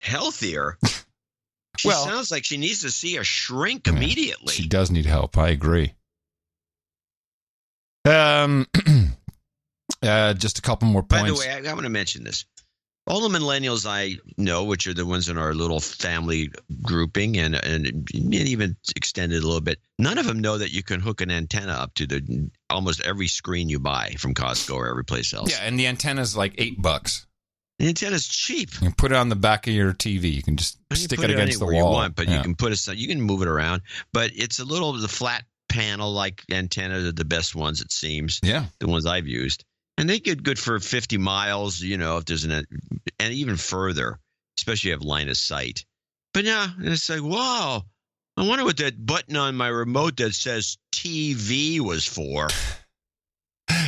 Healthier. 0.00 0.78
She 1.78 1.88
Well- 1.88 2.04
sounds 2.04 2.30
like 2.30 2.44
she 2.44 2.56
needs 2.56 2.82
to 2.82 2.90
see 2.90 3.16
a 3.16 3.24
shrink 3.24 3.86
immediately. 3.86 4.52
She 4.54 4.66
does 4.68 4.90
need 4.90 5.06
help. 5.06 5.38
I 5.38 5.48
agree. 5.50 5.94
Um, 8.04 8.66
uh, 10.02 10.34
just 10.34 10.58
a 10.58 10.62
couple 10.62 10.88
more 10.88 11.02
points. 11.02 11.22
By 11.22 11.28
the 11.28 11.34
way, 11.34 11.68
I, 11.68 11.70
I 11.70 11.74
want 11.74 11.84
to 11.84 11.90
mention 11.90 12.24
this. 12.24 12.44
All 13.06 13.26
the 13.26 13.38
millennials 13.38 13.86
I 13.88 14.16
know, 14.36 14.64
which 14.64 14.86
are 14.86 14.92
the 14.92 15.06
ones 15.06 15.30
in 15.30 15.38
our 15.38 15.54
little 15.54 15.80
family 15.80 16.50
grouping 16.82 17.38
and, 17.38 17.54
and 17.54 17.86
and 17.86 18.34
even 18.34 18.76
extended 18.96 19.42
a 19.42 19.46
little 19.46 19.62
bit, 19.62 19.78
none 19.98 20.18
of 20.18 20.26
them 20.26 20.40
know 20.40 20.58
that 20.58 20.72
you 20.72 20.82
can 20.82 21.00
hook 21.00 21.22
an 21.22 21.30
antenna 21.30 21.72
up 21.72 21.94
to 21.94 22.06
the 22.06 22.50
almost 22.68 23.00
every 23.06 23.26
screen 23.28 23.70
you 23.70 23.78
buy 23.80 24.10
from 24.18 24.34
Costco 24.34 24.74
or 24.74 24.88
every 24.88 25.04
place 25.04 25.32
else. 25.32 25.50
yeah, 25.50 25.60
and 25.62 25.78
the 25.78 25.86
antenna 25.86 26.20
is 26.20 26.36
like 26.36 26.54
eight 26.58 26.82
bucks. 26.82 27.26
The 27.78 27.86
antenna's 27.88 28.26
cheap. 28.26 28.72
You 28.74 28.78
can 28.88 28.92
put 28.92 29.12
it 29.12 29.16
on 29.16 29.28
the 29.28 29.36
back 29.36 29.66
of 29.68 29.72
your 29.72 29.92
TV. 29.92 30.32
You 30.34 30.42
can 30.42 30.56
just 30.56 30.78
You 30.90 30.96
stick 30.96 31.20
put 31.20 31.30
it 31.30 31.34
against 31.34 31.60
the 31.60 31.64
wall. 31.66 31.74
you 31.74 31.84
want, 31.84 32.16
but 32.16 32.26
Yeah. 32.26 32.38
you 32.38 32.42
can 32.42 32.56
put 32.56 32.72
it. 32.72 32.96
You 32.96 33.06
can 33.08 33.20
move 33.20 33.42
it 33.42 33.48
around, 33.48 33.82
but 34.12 34.32
it's 34.34 34.58
a 34.58 34.64
little 34.64 34.92
the 34.94 35.06
flat 35.08 35.44
panel 35.68 36.12
like 36.12 36.42
antenna 36.50 36.98
are 37.08 37.12
the 37.12 37.24
best 37.24 37.54
ones. 37.54 37.80
It 37.80 37.92
seems. 37.92 38.40
Yeah. 38.42 38.66
the 38.80 38.88
ones 38.88 39.06
I've 39.06 39.28
used, 39.28 39.64
and 39.96 40.08
they 40.10 40.18
get 40.18 40.42
good 40.42 40.58
for 40.58 40.80
fifty 40.80 41.18
miles. 41.18 41.80
You 41.80 41.98
know, 41.98 42.16
if 42.16 42.24
there's 42.24 42.44
an 42.44 42.64
and 43.20 43.32
even 43.34 43.56
further, 43.56 44.18
especially 44.58 44.90
if 44.90 44.92
you 44.96 44.98
have 44.98 45.02
line 45.02 45.28
of 45.28 45.36
sight. 45.36 45.84
But 46.34 46.44
yeah, 46.44 46.66
it's 46.80 47.08
like 47.08 47.22
wow. 47.22 47.82
I 48.36 48.46
wonder 48.46 48.64
what 48.64 48.76
that 48.78 49.04
button 49.04 49.36
on 49.36 49.56
my 49.56 49.68
remote 49.68 50.16
that 50.18 50.32
says 50.34 50.78
TV 50.92 51.78
was 51.80 52.06
for. 52.06 52.48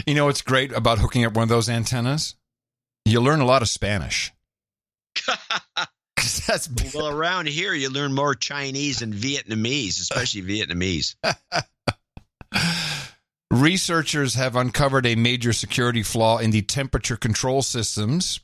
You 0.07 0.15
know 0.15 0.27
what's 0.27 0.43
great 0.43 0.73
about 0.73 0.99
hooking 0.99 1.25
up 1.25 1.35
one 1.35 1.45
of 1.45 1.49
those 1.49 1.69
antennas? 1.69 2.35
You 3.05 3.21
learn 3.21 3.41
a 3.41 3.47
lot 3.47 3.63
of 3.63 3.69
Spanish. 3.69 4.33
Well, 6.95 7.09
around 7.09 7.49
here 7.49 7.75
you 7.75 7.91
learn 7.91 8.13
more 8.13 8.35
Chinese 8.35 9.03
and 9.03 9.15
Vietnamese, 9.15 10.01
especially 10.01 10.43
Vietnamese. 10.43 11.15
Researchers 13.51 14.35
have 14.35 14.57
uncovered 14.57 15.07
a 15.07 15.15
major 15.15 15.53
security 15.53 16.03
flaw 16.03 16.39
in 16.39 16.51
the 16.51 16.63
temperature 16.63 17.17
control 17.17 17.63
systems 17.63 18.41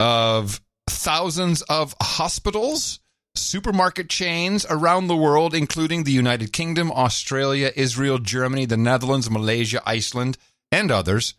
of 0.00 0.60
thousands 0.88 1.62
of 1.62 1.94
hospitals, 2.00 3.00
supermarket 3.34 4.08
chains 4.08 4.66
around 4.68 5.06
the 5.06 5.16
world, 5.16 5.54
including 5.54 6.04
the 6.04 6.12
United 6.12 6.52
Kingdom, 6.52 6.90
Australia, 6.92 7.72
Israel, 7.76 8.18
Germany, 8.18 8.66
the 8.66 8.76
Netherlands, 8.76 9.30
Malaysia, 9.30 9.82
Iceland, 9.86 10.38
and 10.72 10.90
others. 10.90 11.34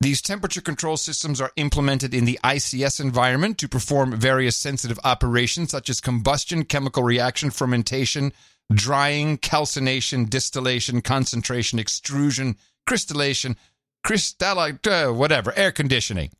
These 0.00 0.22
temperature 0.22 0.60
control 0.60 0.96
systems 0.96 1.40
are 1.40 1.52
implemented 1.56 2.12
in 2.14 2.24
the 2.24 2.38
ICS 2.44 3.00
environment 3.00 3.58
to 3.58 3.68
perform 3.68 4.16
various 4.16 4.56
sensitive 4.56 4.98
operations 5.04 5.70
such 5.70 5.88
as 5.88 6.00
combustion, 6.00 6.64
chemical 6.64 7.02
reaction, 7.02 7.50
fermentation, 7.50 8.32
drying, 8.72 9.38
calcination, 9.38 10.26
distillation, 10.26 11.00
concentration, 11.00 11.78
extrusion, 11.78 12.56
crystallation, 12.86 13.56
crystallite, 14.04 14.86
uh, 14.86 15.12
whatever, 15.12 15.52
air 15.56 15.72
conditioning. 15.72 16.30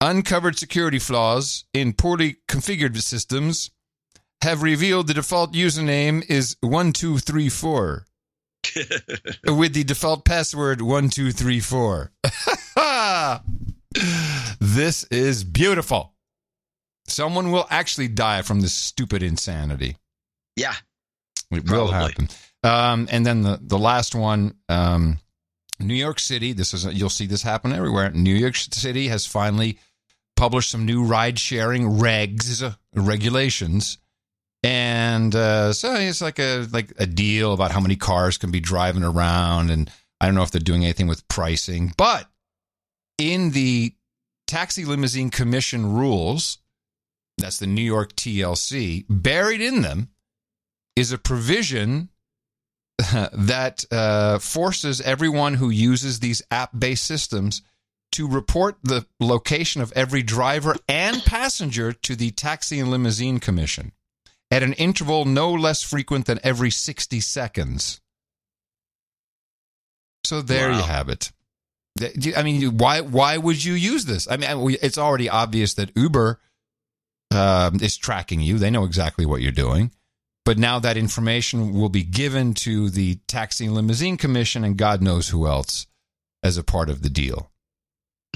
Uncovered 0.00 0.58
security 0.58 0.98
flaws 0.98 1.64
in 1.72 1.92
poorly 1.92 2.36
configured 2.48 3.00
systems 3.00 3.70
have 4.42 4.62
revealed 4.62 5.06
the 5.06 5.14
default 5.14 5.52
username 5.52 6.22
is 6.28 6.56
1234 6.60 8.04
with 9.46 9.74
the 9.74 9.84
default 9.84 10.24
password 10.24 10.80
1234. 10.80 12.12
this 14.60 15.04
is 15.04 15.44
beautiful. 15.44 16.14
Someone 17.06 17.52
will 17.52 17.66
actually 17.70 18.08
die 18.08 18.42
from 18.42 18.60
this 18.60 18.74
stupid 18.74 19.22
insanity. 19.22 19.96
Yeah. 20.56 20.74
It 21.50 21.70
will 21.70 21.88
happen. 21.88 22.28
Um, 22.62 23.08
and 23.10 23.26
then 23.26 23.42
the, 23.42 23.60
the 23.62 23.78
last 23.78 24.14
one, 24.14 24.54
um, 24.68 25.18
New 25.78 25.94
York 25.94 26.18
City. 26.18 26.52
This 26.52 26.74
is 26.74 26.84
you'll 26.86 27.10
see 27.10 27.26
this 27.26 27.42
happen 27.42 27.72
everywhere. 27.72 28.10
New 28.10 28.34
York 28.34 28.56
City 28.56 29.08
has 29.08 29.26
finally 29.26 29.78
published 30.36 30.70
some 30.70 30.84
new 30.84 31.04
ride 31.04 31.38
sharing 31.38 31.84
regs 31.84 32.74
regulations, 32.94 33.98
and 35.14 35.34
uh, 35.34 35.72
so 35.72 35.94
it's 35.94 36.20
like 36.20 36.38
a 36.38 36.66
like 36.72 36.92
a 36.98 37.06
deal 37.06 37.52
about 37.52 37.70
how 37.70 37.80
many 37.80 37.96
cars 37.96 38.36
can 38.36 38.50
be 38.50 38.60
driving 38.60 39.04
around, 39.04 39.70
and 39.70 39.90
I 40.20 40.26
don't 40.26 40.34
know 40.34 40.42
if 40.42 40.50
they're 40.50 40.60
doing 40.60 40.84
anything 40.84 41.06
with 41.06 41.26
pricing, 41.28 41.92
but 41.96 42.28
in 43.18 43.50
the 43.50 43.94
Taxi 44.46 44.84
Limousine 44.84 45.30
Commission 45.30 45.94
rules, 45.94 46.58
that's 47.38 47.58
the 47.58 47.66
New 47.66 47.82
York 47.82 48.14
TLC, 48.14 49.04
buried 49.08 49.60
in 49.60 49.82
them 49.82 50.10
is 50.96 51.12
a 51.12 51.18
provision 51.18 52.08
that 53.32 53.84
uh, 53.90 54.38
forces 54.38 55.00
everyone 55.00 55.54
who 55.54 55.70
uses 55.70 56.20
these 56.20 56.42
app 56.50 56.70
based 56.76 57.04
systems 57.04 57.62
to 58.12 58.28
report 58.28 58.76
the 58.84 59.06
location 59.18 59.82
of 59.82 59.92
every 59.96 60.22
driver 60.22 60.76
and 60.88 61.22
passenger 61.24 61.92
to 61.92 62.14
the 62.14 62.30
Taxi 62.30 62.78
and 62.78 62.90
Limousine 62.90 63.40
Commission 63.40 63.92
at 64.54 64.62
an 64.62 64.72
interval 64.74 65.24
no 65.24 65.52
less 65.52 65.82
frequent 65.82 66.26
than 66.26 66.38
every 66.44 66.70
60 66.70 67.20
seconds. 67.20 68.00
So 70.24 70.40
there 70.42 70.68
you 70.72 70.82
have 70.82 71.08
it. 71.08 71.32
Th- 71.98 72.14
do 72.14 72.28
you- 72.30 72.34
I 72.36 72.42
mean, 72.42 72.78
why 72.78 73.00
why 73.00 73.36
would 73.36 73.62
you 73.62 73.74
use 73.74 74.04
this? 74.06 74.26
I 74.30 74.36
mean, 74.36 74.76
it's 74.82 74.98
already 74.98 75.28
obvious 75.28 75.74
that 75.74 75.90
Uber 75.96 76.40
um, 77.30 77.80
is 77.80 77.96
tracking 77.96 78.40
you. 78.40 78.58
They 78.58 78.70
know 78.70 78.84
exactly 78.84 79.26
what 79.26 79.42
you're 79.42 79.52
doing. 79.52 79.90
But 80.44 80.58
now 80.58 80.78
that 80.78 80.96
information 80.96 81.72
will 81.72 81.88
be 81.88 82.02
given 82.02 82.52
to 82.54 82.90
the 82.90 83.16
Taxi 83.26 83.64
and 83.66 83.74
Limousine 83.74 84.16
Commission 84.18 84.62
and 84.62 84.76
God 84.76 85.02
knows 85.02 85.28
who 85.30 85.46
else 85.46 85.86
as 86.42 86.56
a 86.58 86.62
part 86.62 86.90
of 86.90 87.02
the 87.02 87.08
deal. 87.10 87.50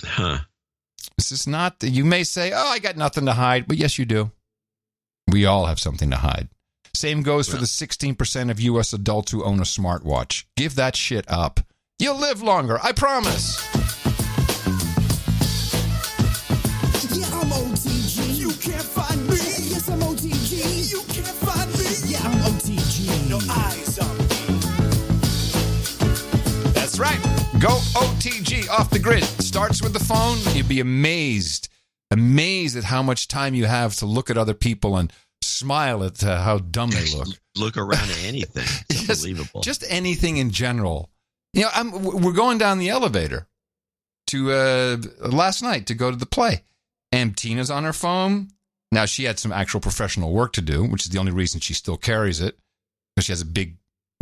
Huh. 0.03 0.39
This 1.17 1.33
is 1.33 1.47
not, 1.47 1.77
you 1.83 2.05
may 2.05 2.25
say, 2.25 2.53
oh, 2.53 2.67
I 2.69 2.79
got 2.79 2.97
nothing 2.97 3.27
to 3.27 3.35
hide. 3.35 3.69
But 3.69 3.77
yes, 3.77 3.99
you 3.99 4.05
do. 4.07 4.31
We 5.31 5.45
all 5.45 5.67
have 5.67 5.79
something 5.79 6.11
to 6.11 6.17
hide. 6.17 6.49
Same 6.95 7.23
goes 7.23 7.49
for 7.49 7.59
the 7.59 7.67
16% 7.67 8.51
of 8.51 8.61
U.S. 8.61 8.93
adults 8.93 9.31
who 9.31 9.45
own 9.45 9.59
a 9.61 9.65
smartwatch. 9.65 10.45
Give 10.57 10.75
that 10.77 10.97
shit 10.97 11.25
up. 11.29 11.61
You'll 11.99 12.19
live 12.19 12.43
longer, 12.43 12.79
I 12.83 12.93
promise. 12.93 13.63
Yeah, 17.13 17.27
I'm 17.35 17.51
OTG. 17.51 18.39
You 18.39 18.51
can't 18.53 18.83
find 18.83 19.21
me. 19.29 19.37
Yes, 19.37 19.89
I'm 19.89 20.01
OTG. 20.01 20.91
You 20.91 21.03
can't 21.09 21.27
find 21.27 21.71
me. 21.79 21.85
Yeah, 22.11 22.21
I'm 22.23 22.39
OTG. 22.53 23.29
No 23.29 23.39
eyes 23.51 23.99
on 23.99 24.17
me. 24.17 24.25
That's 26.73 26.99
right. 26.99 27.21
Go 27.61 27.81
OTG 27.99 28.69
off 28.71 28.91
the 28.91 28.99
grid. 28.99 29.25
Starts 29.25 29.83
with 29.83 29.93
the 29.93 30.01
phone. 30.01 30.39
You'd 30.55 30.69
be 30.69 30.81
amazed, 30.81 31.69
amazed 32.11 32.77
at 32.77 32.85
how 32.85 33.03
much 33.03 33.29
time 33.29 33.55
you 33.55 33.67
have 33.67 33.95
to 33.97 34.07
look 34.07 34.31
at 34.31 34.39
other 34.39 34.55
people 34.55 34.97
and 34.97 35.13
smile 35.43 36.03
at 36.05 36.23
uh, 36.25 36.41
how 36.43 36.59
dumb 36.59 36.91
they 36.91 37.07
look. 37.17 37.29
Look 37.57 37.77
around 37.77 38.09
at 38.09 38.23
anything. 38.25 38.63
It's 38.89 39.03
Just- 39.07 39.25
unbelievable. 39.25 39.63
Just 39.63 39.85
anything 39.89 40.37
in 40.37 40.51
general. 40.53 41.11
You 41.55 41.63
know, 41.63 41.71
I'm, 41.75 41.91
we're 42.05 42.33
going 42.33 42.57
down 42.59 42.79
the 42.79 42.89
elevator 42.91 43.49
to 44.29 44.53
uh, 44.53 44.97
last 45.21 45.61
night 45.63 45.87
to 45.87 45.95
go 45.95 46.11
to 46.13 46.17
the 46.17 46.27
play, 46.27 46.63
and 47.11 47.37
Tina's 47.37 47.69
on 47.71 47.83
her 47.83 47.93
phone. 47.93 48.51
Now 48.93 49.07
she 49.07 49.25
had 49.25 49.41
some 49.41 49.51
actual 49.51 49.81
professional 49.81 50.33
work 50.33 50.53
to 50.53 50.61
do, 50.63 50.85
which 50.85 51.03
is 51.05 51.11
the 51.11 51.19
only 51.19 51.33
reason 51.33 51.59
she 51.61 51.75
still 51.75 51.97
carries 51.97 52.41
it 52.41 52.57
because 53.17 53.27
she 53.27 53.33
has 53.33 53.41
a 53.41 53.47
big, 53.47 53.79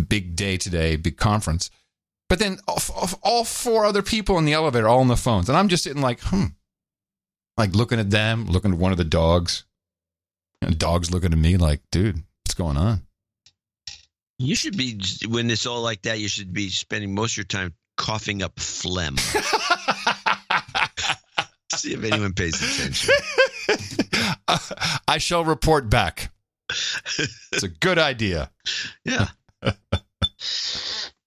big 0.08 0.34
day 0.34 0.56
today, 0.56 0.96
big 0.96 1.18
conference. 1.18 1.68
But 2.30 2.38
then 2.38 2.58
all, 2.66 2.80
all 3.22 3.44
four 3.44 3.84
other 3.84 4.02
people 4.02 4.38
in 4.38 4.46
the 4.46 4.54
elevator, 4.54 4.88
all 4.88 5.00
on 5.00 5.08
the 5.08 5.16
phones, 5.16 5.48
and 5.50 5.58
I'm 5.58 5.68
just 5.68 5.84
sitting 5.84 6.00
like, 6.02 6.20
hmm, 6.22 6.46
like 7.56 7.74
looking 7.74 7.98
at 7.98 8.10
them, 8.10 8.46
looking 8.46 8.72
at 8.72 8.78
one 8.78 8.92
of 8.92 8.98
the 8.98 9.04
dogs, 9.04 9.64
and 10.60 10.72
the 10.72 10.76
dog's 10.76 11.10
looking 11.10 11.32
at 11.32 11.38
me 11.38 11.56
like, 11.56 11.80
dude, 11.90 12.22
what's 12.44 12.54
going 12.54 12.76
on? 12.76 13.02
You 14.38 14.54
should 14.54 14.76
be 14.76 15.00
when 15.28 15.48
it's 15.50 15.64
all 15.64 15.80
like 15.80 16.02
that. 16.02 16.18
You 16.18 16.28
should 16.28 16.52
be 16.52 16.68
spending 16.68 17.14
most 17.14 17.32
of 17.32 17.38
your 17.38 17.44
time 17.44 17.72
coughing 17.96 18.42
up 18.42 18.60
phlegm. 18.60 19.16
See 21.74 21.94
if 21.94 22.04
anyone 22.04 22.34
pays 22.34 22.62
attention. 22.62 23.14
Uh, 24.48 24.58
I 25.08 25.18
shall 25.18 25.44
report 25.44 25.90
back. 25.90 26.30
It's 26.70 27.64
a 27.64 27.68
good 27.68 27.98
idea. 27.98 28.52
Yeah. 29.04 29.26
well, 29.62 29.72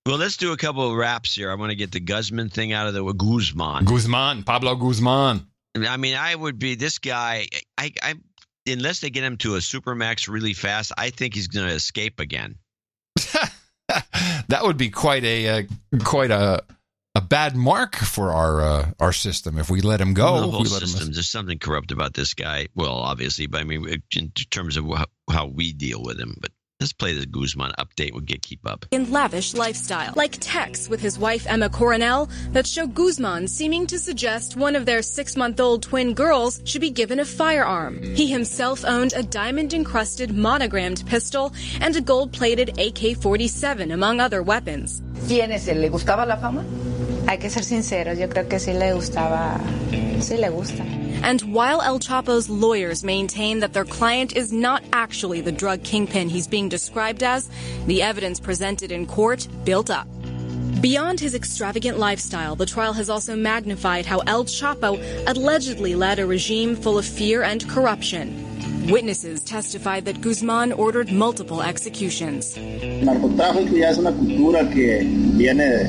let's 0.05 0.37
do 0.37 0.53
a 0.53 0.57
couple 0.57 0.89
of 0.89 0.95
raps 0.95 1.35
here. 1.35 1.51
I 1.51 1.55
want 1.55 1.71
to 1.71 1.75
get 1.75 1.91
the 1.91 1.99
Guzman 1.99 2.47
thing 2.47 2.71
out 2.71 2.87
of 2.87 2.93
the 2.93 3.03
way. 3.03 3.11
Guzman. 3.11 3.83
Guzman, 3.83 4.43
Pablo 4.43 4.75
Guzman. 4.75 5.48
I 5.77 5.97
mean, 5.97 6.15
I 6.15 6.35
would 6.35 6.59
be 6.59 6.75
this 6.75 6.97
guy. 6.99 7.47
I, 7.77 7.93
I 8.01 8.15
unless 8.67 8.99
they 8.99 9.09
get 9.09 9.23
him 9.23 9.37
to 9.37 9.55
a 9.55 9.59
supermax 9.59 10.27
really 10.27 10.53
fast, 10.53 10.91
I 10.97 11.09
think 11.09 11.33
he's 11.33 11.47
going 11.47 11.67
to 11.67 11.73
escape 11.73 12.19
again. 12.19 12.55
that 13.87 14.61
would 14.61 14.77
be 14.77 14.89
quite 14.89 15.23
a 15.23 15.47
uh, 15.47 15.63
quite 16.03 16.31
a 16.31 16.63
a 17.15 17.21
bad 17.21 17.55
mark 17.55 17.95
for 17.95 18.31
our 18.31 18.61
uh, 18.61 18.91
our 18.99 19.13
system 19.13 19.57
if 19.57 19.69
we 19.69 19.81
let 19.81 19.99
him 19.99 20.13
go. 20.13 20.41
the 20.41 20.47
whole 20.47 20.61
let 20.61 20.81
him- 20.81 20.87
system. 20.87 21.11
There's 21.11 21.29
something 21.29 21.59
corrupt 21.59 21.91
about 21.91 22.13
this 22.13 22.33
guy. 22.33 22.67
Well, 22.75 22.93
obviously, 22.93 23.47
but 23.47 23.61
I 23.61 23.63
mean, 23.63 23.85
in 24.15 24.31
terms 24.51 24.77
of 24.77 24.85
how, 24.85 25.05
how 25.29 25.47
we 25.47 25.73
deal 25.73 26.01
with 26.03 26.19
him. 26.19 26.35
But 26.39 26.51
let's 26.79 26.93
play 26.93 27.13
the 27.13 27.25
Guzman 27.25 27.71
update. 27.77 28.13
We'll 28.13 28.21
get 28.21 28.41
keep 28.41 28.65
up. 28.65 28.85
in 28.91 29.11
lavish 29.11 29.53
lifestyle, 29.53 30.13
like 30.15 30.37
texts 30.39 30.89
with 30.89 31.01
his 31.01 31.19
wife 31.19 31.45
Emma 31.47 31.69
Coronel 31.69 32.29
that 32.51 32.65
show 32.65 32.87
Guzman 32.87 33.47
seeming 33.47 33.85
to 33.87 33.99
suggest 33.99 34.55
one 34.55 34.75
of 34.75 34.85
their 34.85 35.01
six 35.01 35.35
month 35.35 35.59
old 35.59 35.83
twin 35.83 36.13
girls 36.13 36.61
should 36.65 36.81
be 36.81 36.89
given 36.89 37.19
a 37.19 37.25
firearm. 37.25 38.01
He 38.01 38.27
himself 38.27 38.85
owned 38.85 39.13
a 39.13 39.23
diamond 39.23 39.73
encrusted 39.73 40.31
monogrammed 40.31 41.03
pistol 41.05 41.53
and 41.81 41.95
a 41.95 42.01
gold 42.01 42.31
plated 42.31 42.79
AK 42.79 43.17
47, 43.17 43.91
among 43.91 44.19
other 44.19 44.41
weapons. 44.41 45.01
¿Quién 45.27 45.51
es 45.51 45.67
él? 45.67 45.81
¿Le 45.81 45.89
gustaba 45.89 46.25
la 46.25 46.37
fama? 46.37 46.63
Hay 47.27 47.37
que 47.37 47.49
ser 47.49 47.63
sinceros, 47.63 48.17
yo 48.17 48.27
creo 48.27 48.47
que 48.47 48.59
sí 48.59 48.73
le 48.73 48.93
gustaba, 48.93 49.59
sí 50.19 50.37
le 50.37 50.49
gusta. 50.49 50.83
And 51.21 51.41
while 51.53 51.81
El 51.81 51.99
Chapo's 51.99 52.49
lawyers 52.49 53.03
maintain 53.03 53.59
that 53.59 53.73
their 53.73 53.85
client 53.85 54.35
is 54.37 54.53
not 54.53 54.83
actually 54.93 55.41
the 55.41 55.51
drug 55.51 55.83
kingpin 55.83 56.29
he's 56.29 56.47
being 56.47 56.69
described 56.69 57.23
as, 57.23 57.49
the 57.87 58.01
evidence 58.01 58.39
presented 58.39 58.91
in 58.91 59.05
court 59.05 59.47
built 59.65 59.89
up. 59.89 60.07
Beyond 60.81 61.19
his 61.19 61.35
extravagant 61.35 61.99
lifestyle, 61.99 62.55
the 62.55 62.65
trial 62.65 62.93
has 62.93 63.09
also 63.09 63.35
magnified 63.35 64.05
how 64.05 64.19
El 64.19 64.45
Chapo 64.45 64.97
allegedly 65.27 65.93
led 65.93 66.19
a 66.19 66.25
regime 66.25 66.73
full 66.75 66.97
of 66.97 67.05
fear 67.05 67.43
and 67.43 67.67
corruption. 67.67 68.58
Witnesses 68.89 69.43
testified 69.43 70.05
that 70.05 70.19
Guzman 70.21 70.73
ordered 70.73 71.11
multiple 71.11 71.61
executions. 71.61 72.57
El 72.57 73.05
narcotráfico 73.05 73.77
ya 73.77 73.89
es 73.89 73.97
una 73.97 74.11
cultura 74.11 74.67
que 74.71 75.03
viene 75.37 75.63
de, 75.63 75.83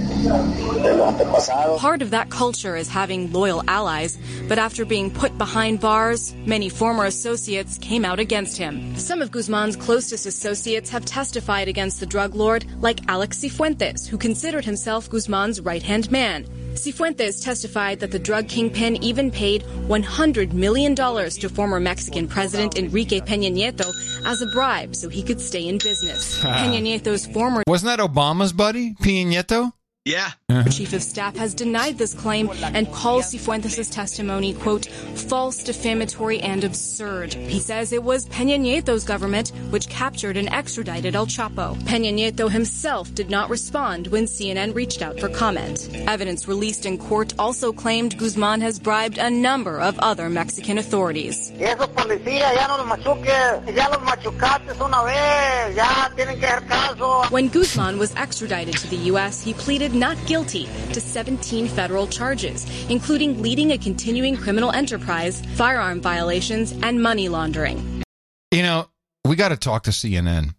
de 0.82 0.96
los 0.96 1.08
antepasados. 1.08 1.78
Part 1.78 2.02
of 2.02 2.10
that 2.10 2.28
culture 2.30 2.76
is 2.76 2.88
having 2.88 3.32
loyal 3.32 3.62
allies, 3.68 4.18
but 4.48 4.58
after 4.58 4.84
being 4.84 5.10
put 5.10 5.36
behind 5.38 5.80
bars, 5.80 6.34
many 6.44 6.68
former 6.68 7.04
associates 7.06 7.78
came 7.78 8.04
out 8.04 8.20
against 8.20 8.58
him. 8.58 8.94
Some 8.96 9.22
of 9.22 9.30
Guzman's 9.30 9.76
closest 9.76 10.26
associates 10.26 10.90
have 10.90 11.04
testified 11.04 11.68
against 11.68 12.00
the 12.00 12.06
drug 12.06 12.34
lord, 12.34 12.66
like 12.82 13.00
Alex 13.08 13.38
Cifuentes, 13.38 14.06
who 14.06 14.18
considered 14.18 14.64
himself 14.64 15.08
Guzman's 15.08 15.60
right 15.60 15.82
hand 15.82 16.10
man. 16.10 16.44
Cifuentes 16.74 17.42
testified 17.42 18.00
that 18.00 18.10
the 18.10 18.18
drug 18.18 18.48
kingpin 18.48 19.02
even 19.02 19.30
paid 19.30 19.64
$100 19.88 20.52
million 20.52 20.94
to 20.94 21.48
former 21.48 21.80
Mexican 21.80 22.28
President 22.28 22.69
Enrique 22.76 23.20
Peña 23.20 23.50
Nieto 23.50 23.92
as 24.24 24.42
a 24.42 24.46
bribe 24.46 24.94
so 24.94 25.08
he 25.08 25.22
could 25.22 25.40
stay 25.40 25.66
in 25.68 25.78
business. 25.78 26.40
Peña 26.42 26.80
Nieto's 26.80 27.26
former 27.26 27.62
Wasn't 27.66 27.88
that 27.88 28.00
Obama's 28.00 28.52
buddy, 28.52 28.94
Peña 28.94 29.26
Nieto? 29.26 29.72
Yeah. 30.06 30.30
Uh-huh. 30.48 30.64
Chief 30.70 30.94
of 30.94 31.02
Staff 31.02 31.36
has 31.36 31.52
denied 31.52 31.98
this 31.98 32.14
claim 32.14 32.48
and 32.62 32.90
calls 32.90 33.26
Cifuentes' 33.34 33.92
testimony, 33.92 34.54
quote, 34.54 34.86
false, 34.86 35.62
defamatory, 35.62 36.40
and 36.40 36.64
absurd. 36.64 37.34
He 37.34 37.60
says 37.60 37.92
it 37.92 38.02
was 38.02 38.26
Peña 38.28 38.58
Nieto's 38.58 39.04
government 39.04 39.52
which 39.68 39.90
captured 39.90 40.38
and 40.38 40.48
extradited 40.48 41.14
El 41.14 41.26
Chapo. 41.26 41.76
Peña 41.82 42.14
Nieto 42.14 42.50
himself 42.50 43.14
did 43.14 43.28
not 43.28 43.50
respond 43.50 44.06
when 44.06 44.24
CNN 44.24 44.74
reached 44.74 45.02
out 45.02 45.20
for 45.20 45.28
comment. 45.28 45.90
Evidence 46.08 46.48
released 46.48 46.86
in 46.86 46.96
court 46.96 47.34
also 47.38 47.70
claimed 47.70 48.16
Guzman 48.16 48.62
has 48.62 48.78
bribed 48.78 49.18
a 49.18 49.28
number 49.28 49.78
of 49.80 49.98
other 49.98 50.30
Mexican 50.30 50.78
authorities. 50.78 51.52
Y 51.58 51.66
esos 51.66 51.88
policías 51.88 52.54
ya 52.54 52.66
no 52.68 52.78
los 52.78 52.86
machuques, 52.86 53.76
ya 53.76 53.88
los 53.90 54.00
machucaste 54.00 54.82
una 54.82 55.02
vez, 55.04 55.76
ya 55.76 56.10
tienen 56.16 56.40
que 56.40 56.46
hacer 56.46 56.66
caso. 56.66 57.24
When 57.30 57.48
Guzman 57.48 57.98
was 57.98 58.14
extradited 58.16 58.78
to 58.78 58.88
the 58.88 59.10
U.S., 59.12 59.42
he 59.42 59.52
pleaded 59.52 59.89
not 59.94 60.16
guilty 60.26 60.64
to 60.92 61.00
17 61.00 61.68
federal 61.68 62.06
charges, 62.06 62.66
including 62.88 63.40
leading 63.42 63.72
a 63.72 63.78
continuing 63.78 64.36
criminal 64.36 64.70
enterprise, 64.72 65.42
firearm 65.54 66.00
violations, 66.00 66.72
and 66.82 67.02
money 67.02 67.28
laundering. 67.28 68.02
You 68.50 68.62
know, 68.62 68.88
we 69.24 69.36
got 69.36 69.50
to 69.50 69.56
talk 69.56 69.84
to 69.84 69.90
CNN. 69.90 70.54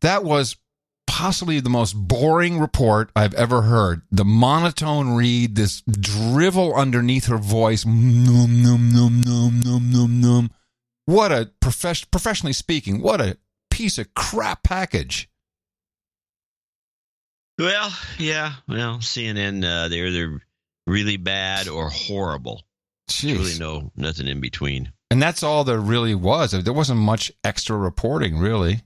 That 0.00 0.24
was 0.24 0.56
possibly 1.06 1.60
the 1.60 1.70
most 1.70 1.94
boring 1.94 2.58
report 2.58 3.10
I've 3.16 3.34
ever 3.34 3.62
heard. 3.62 4.02
The 4.10 4.24
monotone 4.24 5.16
read, 5.16 5.54
this 5.54 5.82
drivel 5.82 6.74
underneath 6.74 7.26
her 7.26 7.38
voice. 7.38 7.86
Num, 7.86 8.62
num, 8.62 8.92
num, 8.92 9.22
num, 9.22 9.60
num, 9.64 9.90
num, 9.90 10.20
num. 10.20 10.50
What 11.06 11.32
a 11.32 11.50
profession, 11.60 12.08
professionally 12.10 12.52
speaking, 12.52 13.00
what 13.00 13.20
a 13.20 13.38
piece 13.70 13.96
of 13.96 14.12
crap 14.14 14.62
package. 14.62 15.28
Well, 17.58 17.92
yeah. 18.18 18.54
Well, 18.68 18.98
CNN, 18.98 19.64
uh, 19.64 19.88
they're 19.88 20.06
either 20.06 20.40
really 20.86 21.16
bad 21.16 21.68
or 21.68 21.88
horrible. 21.88 22.62
Jeez. 23.08 23.38
Really, 23.38 23.58
no, 23.58 23.92
nothing 23.96 24.28
in 24.28 24.40
between. 24.40 24.92
And 25.10 25.22
that's 25.22 25.42
all 25.42 25.64
there 25.64 25.78
really 25.78 26.14
was. 26.14 26.52
There 26.52 26.72
wasn't 26.72 27.00
much 27.00 27.32
extra 27.44 27.76
reporting, 27.76 28.38
really. 28.38 28.82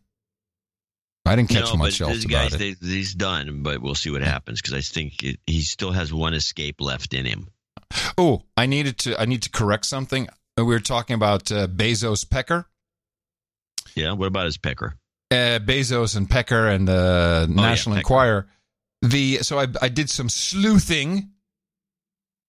I 1.27 1.37
didn't 1.37 1.51
catch 1.51 1.73
no, 1.73 1.77
much 1.77 1.99
but 1.99 2.09
else 2.09 2.17
this 2.17 2.25
about 2.25 2.51
guy's, 2.53 2.61
it. 2.61 2.79
he's 2.81 3.15
done, 3.15 3.63
but 3.63 3.81
we'll 3.81 3.95
see 3.95 4.11
what 4.11 4.23
happens 4.23 4.61
because 4.61 4.75
I 4.75 4.81
think 4.81 5.23
it, 5.23 5.41
he 5.47 5.61
still 5.61 5.93
has 5.93 6.13
one 6.13 6.35
escape 6.35 6.81
left 6.81 7.15
in 7.15 7.25
him. 7.27 7.49
Oh, 8.17 8.43
I 8.57 8.67
needed 8.67 8.99
to. 9.01 9.21
I 9.21 9.27
need 9.27 9.43
to 9.43 9.51
correct 9.51 9.87
something. 9.87 10.29
We 10.57 10.65
were 10.65 10.81
talking 10.81 11.15
about 11.15 11.51
uh, 11.51 11.67
Bezos 11.67 12.29
Pecker. 12.29 12.67
Yeah. 13.95 14.13
What 14.13 14.27
about 14.27 14.47
his 14.47 14.59
pecker? 14.59 14.97
uh, 15.31 15.61
Bezos 15.61 16.17
and 16.17 16.29
Pecker 16.29 16.69
and 16.69 16.89
uh, 16.89 17.47
National 17.47 17.97
Pecker. 17.97 18.01
Enquirer. 18.01 18.47
The 19.03 19.39
so 19.39 19.59
I, 19.59 19.67
I 19.81 19.89
did 19.89 20.11
some 20.11 20.29
sleuthing, 20.29 21.31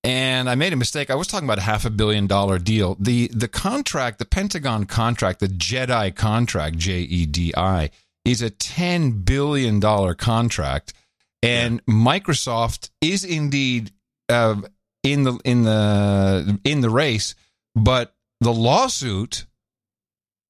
and 0.04 0.50
I 0.50 0.56
made 0.56 0.74
a 0.74 0.76
mistake. 0.76 1.10
I 1.10 1.16
was 1.16 1.28
talking 1.28 1.48
about 1.48 1.60
a 1.60 1.62
half 1.62 1.86
a 1.86 1.90
billion 1.90 2.28
dollar 2.28 2.60
deal. 2.60 2.98
the 3.00 3.28
The 3.28 3.48
contract, 3.48 4.20
the 4.20 4.26
Pentagon 4.26 4.86
contract, 4.86 5.40
the 5.40 5.48
Jedi 5.48 6.14
contract, 6.16 6.78
J 6.78 7.00
E 7.02 7.26
D 7.26 7.54
I, 7.56 7.90
is 8.26 8.42
a 8.42 8.50
ten 8.50 9.22
billion 9.22 9.80
dollar 9.80 10.14
contract, 10.14 10.94
and 11.42 11.86
Microsoft 11.86 12.90
is 13.00 13.24
indeed 13.24 13.92
uh, 14.28 14.62
in 15.04 15.24
the 15.24 15.40
in 15.46 15.64
the 15.64 16.60
in 16.66 16.82
the 16.82 16.90
race, 16.90 17.34
but 17.76 18.14
the 18.42 18.54
lawsuit 18.54 19.46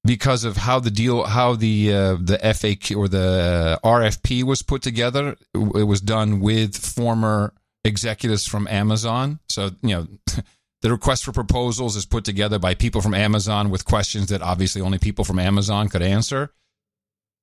because 0.03 0.43
of 0.43 0.57
how 0.57 0.79
the 0.79 0.91
deal, 0.91 1.23
how 1.23 1.55
the 1.55 1.93
uh, 1.93 2.17
the 2.19 2.39
FAQ 2.43 2.97
or 2.97 3.07
the 3.07 3.79
RFP 3.83 4.43
was 4.43 4.61
put 4.61 4.81
together. 4.81 5.35
It 5.53 5.87
was 5.87 6.01
done 6.01 6.39
with 6.39 6.75
former 6.75 7.53
executives 7.83 8.45
from 8.45 8.67
Amazon. 8.67 9.39
So 9.49 9.71
you 9.81 9.95
know, 9.95 10.07
the 10.81 10.91
request 10.91 11.25
for 11.25 11.31
proposals 11.31 11.95
is 11.95 12.05
put 12.05 12.25
together 12.25 12.59
by 12.59 12.73
people 12.73 13.01
from 13.01 13.13
Amazon 13.13 13.69
with 13.69 13.85
questions 13.85 14.29
that 14.29 14.41
obviously 14.41 14.81
only 14.81 14.97
people 14.97 15.25
from 15.25 15.39
Amazon 15.39 15.89
could 15.89 16.01
answer. 16.01 16.51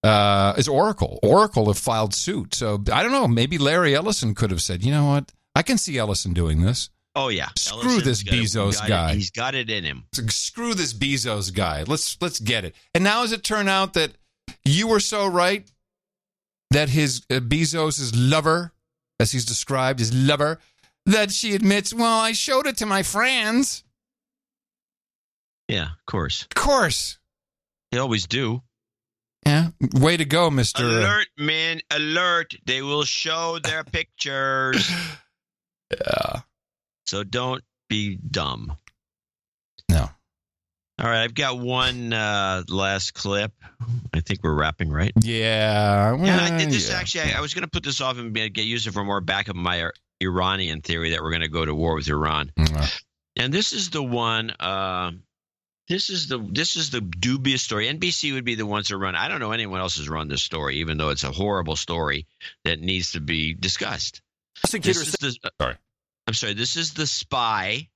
Uh, 0.02 0.54
is 0.56 0.68
Oracle? 0.68 1.18
Oracle 1.22 1.66
have 1.66 1.78
filed 1.78 2.14
suit. 2.14 2.54
So 2.54 2.82
I 2.92 3.02
don't 3.02 3.12
know. 3.12 3.26
Maybe 3.26 3.58
Larry 3.58 3.94
Ellison 3.94 4.34
could 4.34 4.50
have 4.50 4.62
said, 4.62 4.84
you 4.84 4.92
know 4.92 5.06
what? 5.06 5.32
I 5.54 5.62
can 5.62 5.76
see 5.78 5.98
Ellison 5.98 6.32
doing 6.32 6.62
this. 6.62 6.90
Oh 7.20 7.28
yeah. 7.30 7.48
Screw 7.56 7.80
Ellison's 7.82 8.04
this 8.04 8.22
got 8.22 8.34
it- 8.34 8.40
Bezos 8.42 8.74
got 8.76 8.84
it- 8.84 8.88
guy. 8.88 9.14
he's 9.14 9.30
got 9.32 9.54
it 9.56 9.68
in 9.68 9.82
him. 9.82 10.04
Screw 10.28 10.72
this 10.74 10.94
Bezos 10.94 11.52
guy. 11.52 11.82
Let's 11.82 12.16
let's 12.20 12.38
get 12.38 12.64
it. 12.64 12.74
And 12.94 13.02
now, 13.02 13.24
as 13.24 13.32
it 13.32 13.42
turned 13.42 13.68
out 13.68 13.94
that 13.94 14.12
you 14.64 14.86
were 14.86 15.00
so 15.00 15.26
right 15.26 15.68
that 16.70 16.90
his 16.90 17.22
uh, 17.30 17.40
Bezos' 17.40 18.12
lover, 18.14 18.72
as 19.18 19.32
he's 19.32 19.44
described, 19.44 19.98
his 19.98 20.14
lover, 20.14 20.60
that 21.06 21.32
she 21.32 21.54
admits, 21.54 21.92
well, 21.92 22.20
I 22.20 22.32
showed 22.32 22.66
it 22.68 22.76
to 22.76 22.86
my 22.86 23.02
friends. 23.02 23.82
Yeah, 25.66 25.84
of 25.92 26.06
course. 26.06 26.42
Of 26.42 26.54
course. 26.54 27.18
They 27.90 27.98
always 27.98 28.26
do. 28.26 28.62
Yeah. 29.44 29.68
Way 29.94 30.16
to 30.18 30.24
go, 30.24 30.50
Mister. 30.50 30.84
Alert, 30.84 31.28
man! 31.36 31.80
Alert! 31.90 32.54
They 32.66 32.82
will 32.82 33.04
show 33.04 33.58
their 33.62 33.82
pictures. 33.98 34.88
yeah. 35.90 36.40
So 37.08 37.24
don't 37.24 37.64
be 37.88 38.16
dumb. 38.16 38.76
No. 39.90 40.10
All 41.00 41.06
right, 41.08 41.22
I've 41.22 41.32
got 41.34 41.58
one 41.58 42.12
uh, 42.12 42.64
last 42.68 43.14
clip. 43.14 43.52
I 44.12 44.20
think 44.20 44.40
we're 44.42 44.52
wrapping, 44.52 44.90
right? 44.90 45.12
Yeah. 45.22 46.14
Yeah, 46.22 46.38
I 46.42 46.58
did 46.58 46.70
this 46.70 46.90
yeah. 46.90 46.96
actually. 46.98 47.32
I, 47.32 47.38
I 47.38 47.40
was 47.40 47.54
going 47.54 47.62
to 47.62 47.70
put 47.70 47.82
this 47.82 48.02
off 48.02 48.18
and 48.18 48.34
be- 48.34 48.50
get 48.50 48.66
used 48.66 48.86
it 48.86 48.92
for 48.92 49.04
more 49.04 49.22
back 49.22 49.48
of 49.48 49.56
my 49.56 49.90
Iranian 50.20 50.82
theory 50.82 51.12
that 51.12 51.22
we're 51.22 51.30
going 51.30 51.40
to 51.40 51.48
go 51.48 51.64
to 51.64 51.74
war 51.74 51.94
with 51.94 52.08
Iran. 52.08 52.52
Mm, 52.58 53.00
And 53.36 53.54
this 53.54 53.72
is 53.72 53.88
the 53.88 54.02
one. 54.02 54.50
Uh, 54.50 55.12
this 55.88 56.10
is 56.10 56.28
the 56.28 56.38
this 56.38 56.76
is 56.76 56.90
the 56.90 57.00
dubious 57.00 57.62
story. 57.62 57.88
NBC 57.88 58.34
would 58.34 58.44
be 58.44 58.54
the 58.54 58.66
ones 58.66 58.88
to 58.88 58.98
run. 58.98 59.14
I 59.14 59.28
don't 59.28 59.40
know 59.40 59.52
anyone 59.52 59.80
else 59.80 59.96
has 59.96 60.10
run 60.10 60.28
this 60.28 60.42
story, 60.42 60.76
even 60.80 60.98
though 60.98 61.08
it's 61.08 61.24
a 61.24 61.32
horrible 61.32 61.76
story 61.76 62.26
that 62.66 62.80
needs 62.80 63.12
to 63.12 63.20
be 63.20 63.54
discussed. 63.54 64.20
This 64.70 64.98
is 64.98 65.12
the, 65.12 65.38
uh, 65.44 65.50
Sorry. 65.62 65.76
I'm 66.28 66.34
sorry. 66.34 66.52
This 66.52 66.76
is 66.76 66.92
the 66.92 67.06
spy 67.06 67.88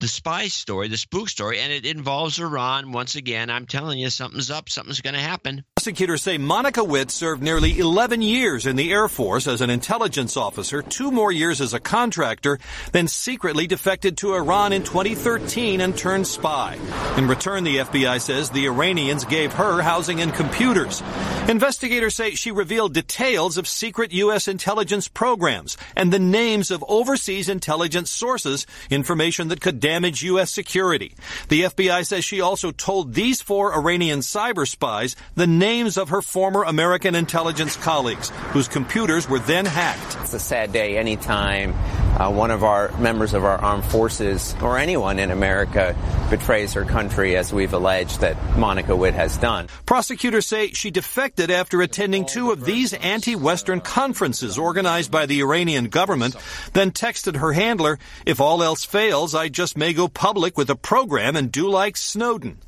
the 0.00 0.08
spy 0.08 0.46
story, 0.46 0.86
the 0.88 0.96
spook 0.96 1.28
story, 1.28 1.58
and 1.58 1.72
it 1.72 1.84
involves 1.84 2.38
Iran. 2.38 2.92
Once 2.92 3.16
again, 3.16 3.50
I'm 3.50 3.66
telling 3.66 3.98
you, 3.98 4.10
something's 4.10 4.50
up. 4.50 4.68
Something's 4.68 5.00
going 5.00 5.14
to 5.14 5.20
happen. 5.20 5.64
Prosecutors 5.76 6.22
say 6.22 6.38
Monica 6.38 6.84
Witt 6.84 7.10
served 7.10 7.42
nearly 7.42 7.78
11 7.78 8.22
years 8.22 8.66
in 8.66 8.76
the 8.76 8.92
Air 8.92 9.08
Force 9.08 9.48
as 9.48 9.60
an 9.60 9.70
intelligence 9.70 10.36
officer, 10.36 10.82
two 10.82 11.10
more 11.10 11.32
years 11.32 11.60
as 11.60 11.74
a 11.74 11.80
contractor, 11.80 12.58
then 12.92 13.08
secretly 13.08 13.66
defected 13.66 14.16
to 14.18 14.34
Iran 14.34 14.72
in 14.72 14.84
2013 14.84 15.80
and 15.80 15.96
turned 15.96 16.26
spy. 16.26 16.78
In 17.16 17.26
return, 17.26 17.64
the 17.64 17.78
FBI 17.78 18.20
says 18.20 18.50
the 18.50 18.66
Iranians 18.66 19.24
gave 19.24 19.52
her 19.54 19.82
housing 19.82 20.20
and 20.20 20.32
computers. 20.32 21.02
Investigators 21.48 22.14
say 22.14 22.32
she 22.32 22.50
revealed 22.52 22.94
details 22.94 23.56
of 23.56 23.66
secret 23.66 24.12
U.S. 24.12 24.46
intelligence 24.46 25.08
programs 25.08 25.76
and 25.96 26.12
the 26.12 26.18
names 26.18 26.70
of 26.70 26.84
overseas 26.86 27.48
intelligence 27.48 28.10
sources, 28.10 28.66
information 28.90 29.48
that 29.48 29.60
could 29.60 29.80
damage 29.88 30.22
U.S. 30.24 30.50
security. 30.50 31.14
The 31.48 31.62
FBI 31.62 32.04
says 32.04 32.22
she 32.22 32.42
also 32.42 32.72
told 32.72 33.14
these 33.14 33.40
four 33.40 33.74
Iranian 33.74 34.18
cyber 34.18 34.68
spies 34.68 35.16
the 35.34 35.46
names 35.46 35.96
of 35.96 36.10
her 36.10 36.20
former 36.20 36.62
American 36.62 37.14
intelligence 37.14 37.74
colleagues, 37.76 38.28
whose 38.52 38.68
computers 38.68 39.26
were 39.30 39.38
then 39.38 39.64
hacked. 39.64 40.18
It's 40.20 40.34
a 40.34 40.38
sad 40.38 40.72
day 40.72 40.98
anytime 40.98 41.72
uh, 42.18 42.30
one 42.30 42.50
of 42.50 42.64
our 42.64 42.90
members 42.98 43.34
of 43.34 43.44
our 43.44 43.58
armed 43.58 43.84
forces 43.84 44.54
or 44.60 44.78
anyone 44.78 45.18
in 45.18 45.30
America 45.30 45.96
betrays 46.30 46.72
her 46.74 46.84
country, 46.84 47.36
as 47.36 47.52
we've 47.52 47.72
alleged 47.72 48.20
that 48.20 48.36
Monica 48.58 48.94
Witt 48.94 49.14
has 49.14 49.36
done. 49.38 49.68
Prosecutors 49.86 50.46
say 50.46 50.72
she 50.72 50.90
defected 50.90 51.50
after 51.50 51.80
attending 51.80 52.26
two 52.26 52.50
of 52.50 52.64
these 52.64 52.92
anti-Western 52.92 53.80
conferences 53.80 54.58
organized 54.58 55.10
by 55.10 55.26
the 55.26 55.40
Iranian 55.40 55.88
government, 55.88 56.36
then 56.72 56.90
texted 56.90 57.36
her 57.36 57.52
handler, 57.52 57.98
if 58.26 58.40
all 58.40 58.62
else 58.62 58.84
fails, 58.84 59.34
I 59.34 59.48
just 59.48 59.76
may 59.76 59.92
go 59.92 60.08
public 60.08 60.58
with 60.58 60.70
a 60.70 60.76
program 60.76 61.36
and 61.36 61.52
do 61.52 61.70
like 61.70 61.96
Snowden. 61.96 62.58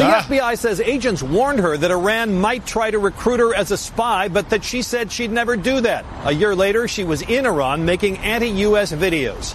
The 0.00 0.34
FBI 0.34 0.58
says 0.58 0.80
agents 0.80 1.22
warned 1.22 1.58
her 1.58 1.76
that 1.76 1.90
Iran 1.90 2.40
might 2.40 2.64
try 2.64 2.90
to 2.90 2.98
recruit 2.98 3.40
her 3.40 3.54
as 3.54 3.70
a 3.70 3.76
spy, 3.76 4.28
but 4.28 4.50
that 4.50 4.64
she 4.64 4.82
said 4.82 5.12
she'd 5.12 5.30
never 5.30 5.56
do 5.56 5.80
that. 5.82 6.04
A 6.24 6.32
year 6.32 6.54
later, 6.54 6.88
she 6.88 7.04
was 7.04 7.22
in 7.22 7.44
Iran 7.44 7.84
making 7.84 8.18
anti-U.S. 8.18 8.92
videos. 8.92 9.54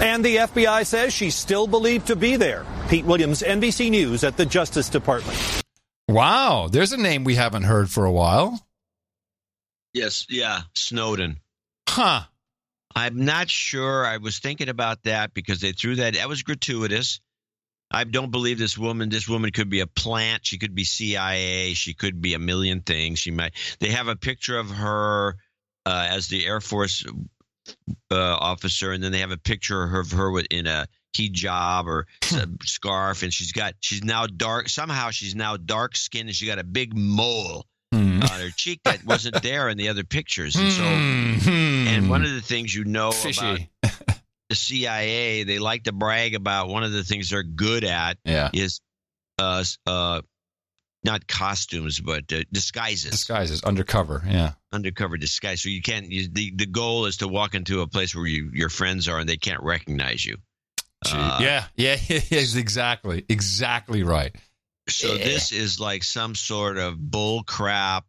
And 0.00 0.24
the 0.24 0.36
FBI 0.36 0.86
says 0.86 1.12
she's 1.12 1.34
still 1.34 1.66
believed 1.66 2.06
to 2.06 2.16
be 2.16 2.36
there. 2.36 2.64
Pete 2.88 3.04
Williams, 3.04 3.42
NBC 3.42 3.90
News 3.90 4.24
at 4.24 4.36
the 4.36 4.46
Justice 4.46 4.88
Department. 4.88 5.38
Wow, 6.08 6.68
there's 6.70 6.92
a 6.92 6.96
name 6.96 7.24
we 7.24 7.34
haven't 7.34 7.64
heard 7.64 7.90
for 7.90 8.04
a 8.04 8.12
while. 8.12 8.60
Yes, 9.92 10.26
yeah, 10.28 10.62
Snowden. 10.74 11.38
Huh. 11.88 12.22
I'm 12.94 13.24
not 13.24 13.50
sure. 13.50 14.04
I 14.04 14.16
was 14.18 14.38
thinking 14.38 14.68
about 14.68 15.02
that 15.04 15.34
because 15.34 15.60
they 15.60 15.72
threw 15.72 15.96
that. 15.96 16.14
That 16.14 16.28
was 16.28 16.42
gratuitous. 16.42 17.20
I 17.92 18.04
don't 18.04 18.30
believe 18.30 18.58
this 18.58 18.78
woman. 18.78 19.08
This 19.08 19.28
woman 19.28 19.50
could 19.50 19.68
be 19.68 19.80
a 19.80 19.86
plant. 19.86 20.46
She 20.46 20.58
could 20.58 20.74
be 20.74 20.84
CIA. 20.84 21.74
She 21.74 21.94
could 21.94 22.20
be 22.22 22.34
a 22.34 22.38
million 22.38 22.80
things. 22.80 23.18
She 23.18 23.30
might. 23.30 23.52
They 23.80 23.90
have 23.90 24.08
a 24.08 24.16
picture 24.16 24.58
of 24.58 24.70
her 24.70 25.36
uh, 25.84 26.06
as 26.10 26.28
the 26.28 26.46
Air 26.46 26.60
Force 26.60 27.04
uh, 28.10 28.14
officer, 28.14 28.92
and 28.92 29.02
then 29.02 29.12
they 29.12 29.18
have 29.20 29.30
a 29.30 29.36
picture 29.36 29.82
of 29.98 30.12
her 30.12 30.30
with 30.30 30.46
in 30.50 30.66
a 30.66 30.86
hijab 31.14 31.84
or 31.86 32.06
a 32.32 32.46
scarf, 32.64 33.22
and 33.22 33.32
she's 33.32 33.52
got. 33.52 33.74
She's 33.80 34.02
now 34.02 34.26
dark. 34.26 34.68
Somehow 34.68 35.10
she's 35.10 35.34
now 35.34 35.56
dark 35.56 35.96
skinned, 35.96 36.28
and 36.28 36.36
she 36.36 36.46
got 36.46 36.58
a 36.58 36.64
big 36.64 36.96
mole 36.96 37.66
Hmm. 37.92 38.22
on 38.22 38.40
her 38.40 38.48
cheek 38.56 38.80
that 38.84 39.04
wasn't 39.04 39.42
there 39.42 39.68
in 39.68 39.76
the 39.76 39.90
other 39.90 40.02
pictures. 40.02 40.56
And 40.56 40.72
so, 40.72 40.82
and 40.82 42.08
one 42.08 42.24
of 42.24 42.30
the 42.32 42.40
things 42.40 42.74
you 42.74 42.84
know 42.84 43.10
about 43.10 43.58
the 44.48 44.54
CIA, 44.56 45.44
they 45.44 45.58
like 45.58 45.84
to 45.84 45.92
brag 45.92 46.34
about 46.34 46.68
one 46.68 46.82
of 46.84 46.92
the 46.92 47.04
things 47.04 47.30
they're 47.30 47.42
good 47.42 47.84
at 47.84 48.18
Yeah. 48.24 48.50
is 48.52 48.80
uh 49.38 49.64
uh 49.86 50.20
not 51.04 51.26
costumes 51.26 51.98
but 52.00 52.32
uh, 52.32 52.42
disguises. 52.52 53.10
Disguises, 53.10 53.62
undercover. 53.64 54.22
Yeah. 54.26 54.52
Undercover 54.72 55.16
disguise. 55.16 55.60
So 55.62 55.68
you 55.68 55.82
can't. 55.82 56.10
You, 56.10 56.28
the 56.30 56.52
the 56.54 56.66
goal 56.66 57.06
is 57.06 57.16
to 57.18 57.28
walk 57.28 57.54
into 57.54 57.80
a 57.80 57.86
place 57.88 58.14
where 58.14 58.26
you 58.26 58.50
your 58.54 58.68
friends 58.68 59.08
are 59.08 59.18
and 59.18 59.28
they 59.28 59.36
can't 59.36 59.62
recognize 59.62 60.24
you. 60.24 60.36
Uh, 61.04 61.38
yeah. 61.42 61.64
Yeah. 61.76 61.96
Exactly. 62.30 63.24
Exactly 63.28 64.02
right. 64.04 64.34
So 64.88 65.14
Yeah. 65.14 65.24
this 65.24 65.50
is 65.52 65.80
like 65.80 66.04
some 66.04 66.34
sort 66.36 66.78
of 66.78 66.96
bull 66.98 67.42
crap. 67.42 68.04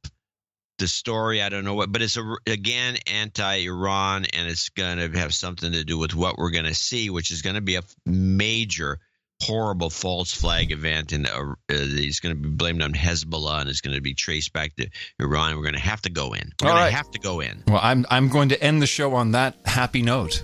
The 0.83 0.89
story, 0.89 1.41
I 1.41 1.47
don't 1.47 1.63
know 1.63 1.75
what, 1.75 1.93
but 1.93 2.01
it's 2.01 2.17
a, 2.17 2.35
again 2.45 2.97
anti-Iran, 3.07 4.25
and 4.33 4.49
it's 4.49 4.67
going 4.67 4.97
to 4.97 5.17
have 5.17 5.33
something 5.33 5.71
to 5.71 5.85
do 5.85 5.97
with 5.97 6.13
what 6.13 6.37
we're 6.37 6.51
going 6.51 6.65
to 6.65 6.75
see, 6.75 7.09
which 7.09 7.31
is 7.31 7.41
going 7.41 7.55
to 7.55 7.61
be 7.61 7.75
a 7.75 7.83
major, 8.05 8.99
horrible 9.41 9.89
false 9.89 10.33
flag 10.33 10.73
event, 10.73 11.13
and 11.13 11.25
uh, 11.25 11.39
uh, 11.39 11.53
it's 11.69 12.19
going 12.19 12.35
to 12.35 12.41
be 12.41 12.49
blamed 12.49 12.81
on 12.81 12.91
Hezbollah, 12.91 13.61
and 13.61 13.69
it's 13.69 13.79
going 13.79 13.95
to 13.95 14.01
be 14.01 14.13
traced 14.13 14.51
back 14.51 14.75
to 14.75 14.89
Iran. 15.21 15.55
We're 15.55 15.61
going 15.61 15.75
to 15.75 15.79
have 15.79 16.01
to 16.01 16.09
go 16.09 16.33
in. 16.33 16.51
We're 16.61 16.67
All 16.67 16.73
going 16.73 16.83
right. 16.83 16.89
to 16.89 16.95
have 16.97 17.11
to 17.11 17.19
go 17.19 17.39
in. 17.39 17.63
Well, 17.65 17.79
I'm 17.81 18.05
I'm 18.09 18.27
going 18.27 18.49
to 18.49 18.61
end 18.61 18.81
the 18.81 18.85
show 18.85 19.13
on 19.13 19.31
that 19.31 19.55
happy 19.63 20.01
note. 20.01 20.43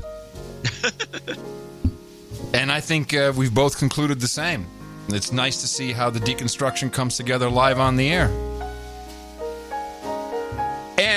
and 2.53 2.71
I 2.71 2.79
think 2.79 3.13
uh, 3.13 3.33
we've 3.35 3.53
both 3.53 3.77
concluded 3.77 4.21
the 4.21 4.29
same. 4.29 4.67
It's 5.09 5.33
nice 5.33 5.59
to 5.59 5.67
see 5.67 5.91
how 5.91 6.09
the 6.09 6.21
deconstruction 6.21 6.93
comes 6.93 7.17
together 7.17 7.49
live 7.49 7.77
on 7.77 7.97
the 7.97 8.09
air. 8.09 8.48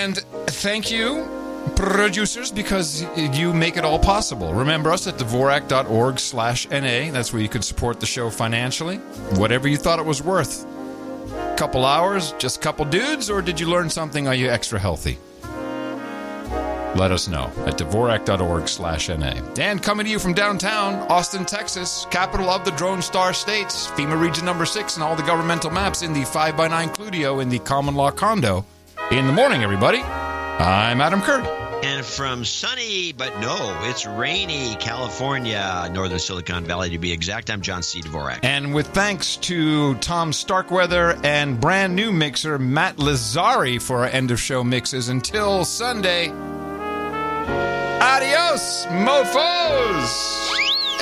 And 0.02 0.16
thank 0.48 0.90
you, 0.90 1.28
producers, 1.76 2.50
because 2.50 3.06
you 3.16 3.52
make 3.52 3.76
it 3.76 3.84
all 3.84 4.00
possible. 4.00 4.52
Remember 4.52 4.90
us 4.90 5.06
at 5.06 5.14
Dvorak.org 5.14 6.18
slash 6.18 6.68
NA. 6.70 7.12
That's 7.12 7.32
where 7.32 7.40
you 7.40 7.48
can 7.48 7.62
support 7.62 8.00
the 8.00 8.06
show 8.06 8.28
financially. 8.28 8.97
Whatever 9.39 9.68
you 9.68 9.76
thought 9.76 10.00
it 10.00 10.05
was 10.05 10.20
worth. 10.20 10.66
Couple 11.56 11.84
hours, 11.84 12.32
just 12.32 12.56
a 12.56 12.60
couple 12.60 12.84
dudes, 12.84 13.31
or 13.31 13.42
did 13.42 13.60
you 13.60 13.68
learn 13.68 13.89
something? 13.90 14.26
Are 14.26 14.34
you 14.34 14.50
extra 14.50 14.81
healthy? 14.81 15.18
Let 16.97 17.12
us 17.12 17.28
know 17.28 17.52
at 17.64 17.78
Dvorak.org 17.78 18.66
slash 18.66 19.08
NA. 19.08 19.40
And 19.60 19.81
coming 19.81 20.06
to 20.06 20.10
you 20.10 20.18
from 20.18 20.34
downtown, 20.34 20.94
Austin, 21.12 21.44
Texas, 21.44 22.08
capital 22.10 22.50
of 22.50 22.64
the 22.64 22.72
Drone 22.72 23.02
Star 23.02 23.32
States, 23.32 23.86
FEMA 23.86 24.20
Region 24.20 24.44
Number 24.44 24.66
6, 24.66 24.97
and 24.97 25.05
all 25.05 25.14
the 25.14 25.22
governmental 25.22 25.70
maps 25.70 26.02
in 26.02 26.12
the 26.12 26.22
5x9 26.22 26.92
Cludio 26.97 27.40
in 27.40 27.48
the 27.48 27.60
common 27.60 27.94
law 27.94 28.10
condo. 28.10 28.64
In 29.12 29.26
the 29.26 29.32
morning, 29.34 29.62
everybody. 29.62 30.00
I'm 30.00 31.02
Adam 31.02 31.20
Curry. 31.20 31.47
And 31.84 32.02
from 32.02 32.47
sunny, 32.47 33.12
but 33.12 33.39
no, 33.41 33.78
it's 33.82 34.07
rainy 34.07 34.74
California, 34.76 35.91
northern 35.92 36.18
Silicon 36.18 36.65
Valley 36.65 36.89
to 36.89 36.99
be 36.99 37.12
exact, 37.12 37.50
I'm 37.50 37.60
John 37.60 37.82
C. 37.82 38.00
Dvorak. 38.00 38.41
And 38.42 38.73
with 38.73 38.86
thanks 38.89 39.36
to 39.36 39.97
Tom 39.97 40.32
Starkweather 40.32 41.18
and 41.23 41.60
brand 41.60 41.94
new 41.94 42.10
mixer 42.10 42.58
Matt 42.58 42.97
Lazari 42.97 43.82
for 43.82 43.99
our 43.99 44.07
end 44.07 44.31
of 44.31 44.41
show 44.41 44.65
mixes 44.65 45.10
until 45.10 45.66
Sunday. 45.66 46.31
Adios, 48.00 48.86
mofos 48.86 50.49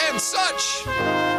and 0.08 0.20
such. 0.20 1.29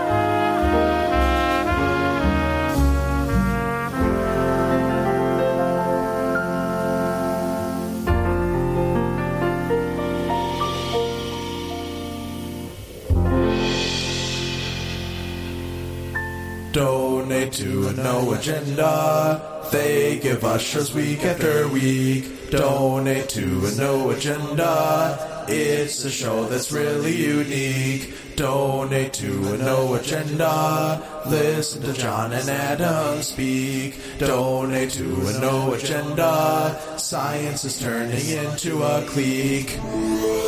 Donate 16.72 17.52
to 17.52 17.90
a 17.90 17.94
no 17.94 18.32
agenda. 18.34 19.68
They 19.74 20.20
give 20.20 20.46
ushers 20.46 20.94
week 20.94 21.26
after 21.26 21.68
week. 21.68 22.50
Donate 22.50 23.28
to 23.30 23.66
a 23.66 23.76
no 23.76 24.12
agenda. 24.12 25.46
It's 25.50 26.06
a 26.06 26.10
show 26.10 26.46
that's 26.46 26.72
really 26.72 27.14
unique. 27.14 28.14
Donate 28.38 29.12
to 29.14 29.54
a 29.54 29.58
no 29.58 29.96
agenda. 29.96 31.04
Listen 31.28 31.82
to 31.82 31.92
John 31.92 32.32
and 32.32 32.50
Adam 32.50 33.22
speak. 33.22 34.00
Donate 34.18 34.92
to 34.92 35.28
a 35.28 35.40
no 35.42 35.74
agenda. 35.74 36.80
Science 36.98 37.66
is 37.66 37.80
turning 37.80 38.26
into 38.30 38.82
a 38.82 39.06
clique. 39.08 39.78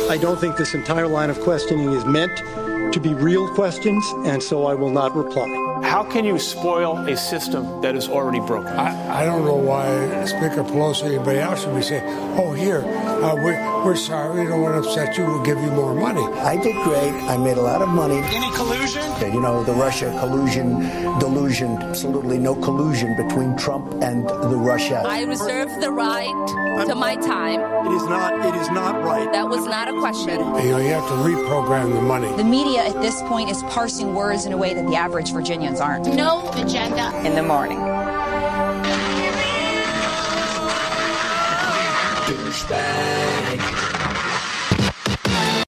I 0.08 0.18
don't 0.18 0.40
think 0.40 0.56
this 0.56 0.72
entire 0.74 1.06
line 1.06 1.28
of 1.28 1.38
questioning 1.40 1.92
is 1.92 2.04
meant 2.06 2.42
to 2.92 3.00
be 3.00 3.14
real 3.14 3.48
questions, 3.54 4.04
and 4.24 4.42
so 4.42 4.66
I 4.66 4.74
will 4.74 4.90
not 4.90 5.14
reply. 5.16 5.48
How 5.82 6.02
can 6.02 6.24
you 6.24 6.38
spoil 6.38 6.96
a 6.98 7.16
system 7.16 7.82
that 7.82 7.94
is 7.94 8.08
already 8.08 8.40
broken? 8.40 8.72
I, 8.72 9.22
I 9.22 9.24
don't 9.24 9.44
know 9.44 9.56
why 9.56 10.24
Speaker 10.24 10.64
Pelosi 10.64 11.02
or 11.02 11.06
anybody 11.06 11.38
else 11.38 11.66
would 11.66 11.76
be 11.76 11.82
saying, 11.82 12.04
oh, 12.38 12.52
here, 12.52 12.78
uh, 12.78 13.34
we're, 13.34 13.84
we're 13.84 13.96
sorry, 13.96 14.42
we 14.42 14.48
don't 14.48 14.62
want 14.62 14.82
to 14.82 14.88
upset 14.88 15.18
you, 15.18 15.24
we'll 15.24 15.42
give 15.42 15.60
you 15.60 15.70
more 15.70 15.94
money. 15.94 16.22
I 16.40 16.56
did 16.56 16.74
great. 16.84 17.12
I 17.28 17.36
made 17.36 17.58
a 17.58 17.62
lot 17.62 17.82
of 17.82 17.88
money. 17.88 18.18
Any 18.24 18.50
collusion? 18.54 19.02
You 19.20 19.40
know, 19.40 19.64
the 19.64 19.72
Russia 19.72 20.16
collusion, 20.20 20.80
delusion, 21.18 21.82
absolutely 21.82 22.38
no 22.38 22.54
collusion 22.54 23.16
between 23.16 23.56
Trump 23.56 23.92
and 24.02 24.28
the 24.28 24.56
Russia. 24.56 25.02
I 25.04 25.22
reserve 25.24 25.68
the 25.80 25.90
right 25.90 26.84
to 26.86 26.94
my 26.94 27.16
time. 27.16 27.60
It 27.86 27.96
is 27.96 28.04
not, 28.04 28.46
it 28.46 28.54
is 28.60 28.70
not 28.70 29.02
right. 29.04 29.30
That 29.32 29.48
was 29.48 29.64
not 29.66 29.88
a 29.88 29.98
question. 30.00 30.38
You 30.38 30.70
know, 30.70 30.78
you 30.78 30.90
have 30.90 31.06
to 31.08 31.14
reprogram 31.14 31.92
the 31.92 32.02
money. 32.02 32.34
The 32.36 32.44
media 32.44 32.73
media 32.74 32.90
at 32.90 33.00
this 33.02 33.22
point 33.22 33.50
is 33.50 33.62
parsing 33.64 34.14
words 34.14 34.46
in 34.46 34.52
a 34.52 34.56
way 34.56 34.74
that 34.74 34.86
the 34.86 34.96
average 34.96 35.32
Virginians 35.32 35.80
aren't. 35.80 36.06
No 36.14 36.50
agenda. 36.52 37.12
In 37.24 37.34
the 37.34 37.42
morning. 37.42 37.78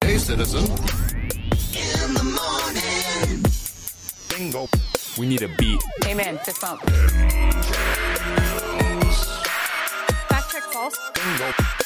Hey, 0.03 0.19
citizen. 0.19 0.65
In 1.75 2.15
the 2.15 2.25
morning. 2.41 3.43
Bingo. 4.29 4.69
We 5.19 5.27
need 5.27 5.43
a 5.43 5.49
beat. 5.59 5.81
Amen. 6.07 6.39
Fist 6.39 6.61
bump. 6.61 6.83
Fact 10.29 10.51
check 10.51 10.63
false. 10.73 10.99
Bingo. 11.15 11.86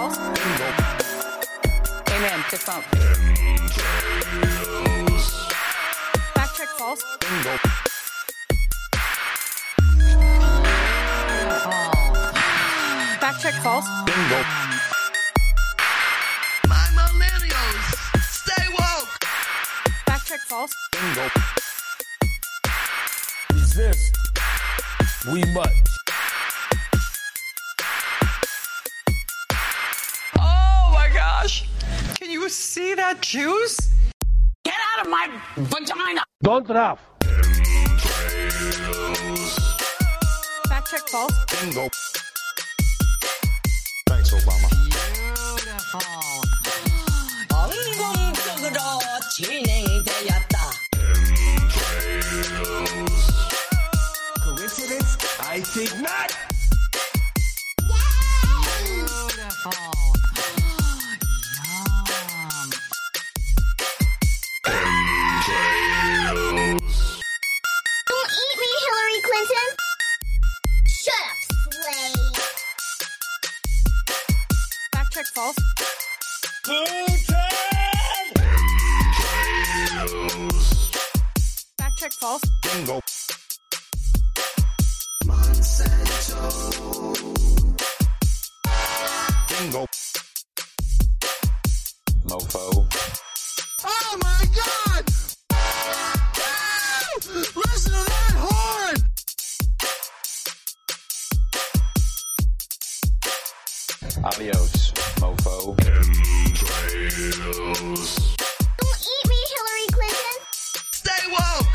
Fact. 0.00 0.16
Amen. 2.10 2.40
Fist 2.48 2.66
bump. 2.66 2.84
Fact 6.34 6.56
check 6.56 6.68
false. 6.78 7.02
Fact 13.20 13.42
check 13.42 13.54
false. 13.62 13.86
Bingo. 14.06 14.40
My 16.66 16.86
millennials, 16.96 17.86
stay 18.22 18.64
woke. 18.72 19.24
Fact 20.06 20.26
check 20.26 20.40
false. 20.48 20.72
Bingo. 20.92 21.28
Resist. 23.52 24.16
We 25.30 25.44
must. 25.52 26.09
you 32.30 32.48
see 32.48 32.94
that 32.94 33.20
juice? 33.20 33.76
Get 34.64 34.74
out 34.92 35.04
of 35.04 35.10
my 35.10 35.28
vagina! 35.56 36.22
Don't 36.42 36.68
laugh. 36.68 37.00
Fact 40.68 40.90
check 40.90 41.08
false. 41.08 41.32
Bingo. 41.60 41.88
Thanks, 44.06 44.30
Obama. 44.32 44.68
Beautiful. 45.60 46.40
I 55.42 55.60
think 55.62 56.00
not. 56.00 56.49
False. 75.40 75.56
Fact 81.78 81.98
check 81.98 82.12
false. 82.12 82.42
Bingo. 82.62 83.00
Bingo. 89.48 89.86
Mofo. 92.28 92.64
Oh 93.84 94.18
my 94.22 94.42
god! 94.58 95.04
Woo! 97.26 97.40
Listen 97.56 97.92
to 97.92 98.02
that 98.10 98.34
horn! 98.36 98.96
Adios, 104.24 104.92
mofo. 105.20 105.76
Don't 105.76 106.08
eat 109.12 109.24
me, 109.28 109.38
Hillary 109.52 109.86
Clinton. 109.92 110.36
Stay 110.92 111.22
woke. 111.30 111.72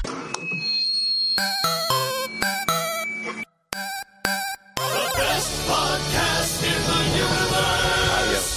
The 4.77 5.05
best 5.17 5.51
podcast 5.69 6.53
in 6.63 6.79
the 6.89 6.99
universe. 7.23 8.13
Adios, 8.17 8.49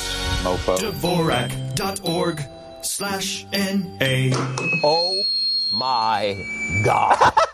mofo. 0.42 0.74
Dvorak.org 0.78 2.38
slash 2.82 3.46
N-A. 3.52 4.32
Oh 4.82 5.22
my 5.72 6.34
God. 6.84 7.32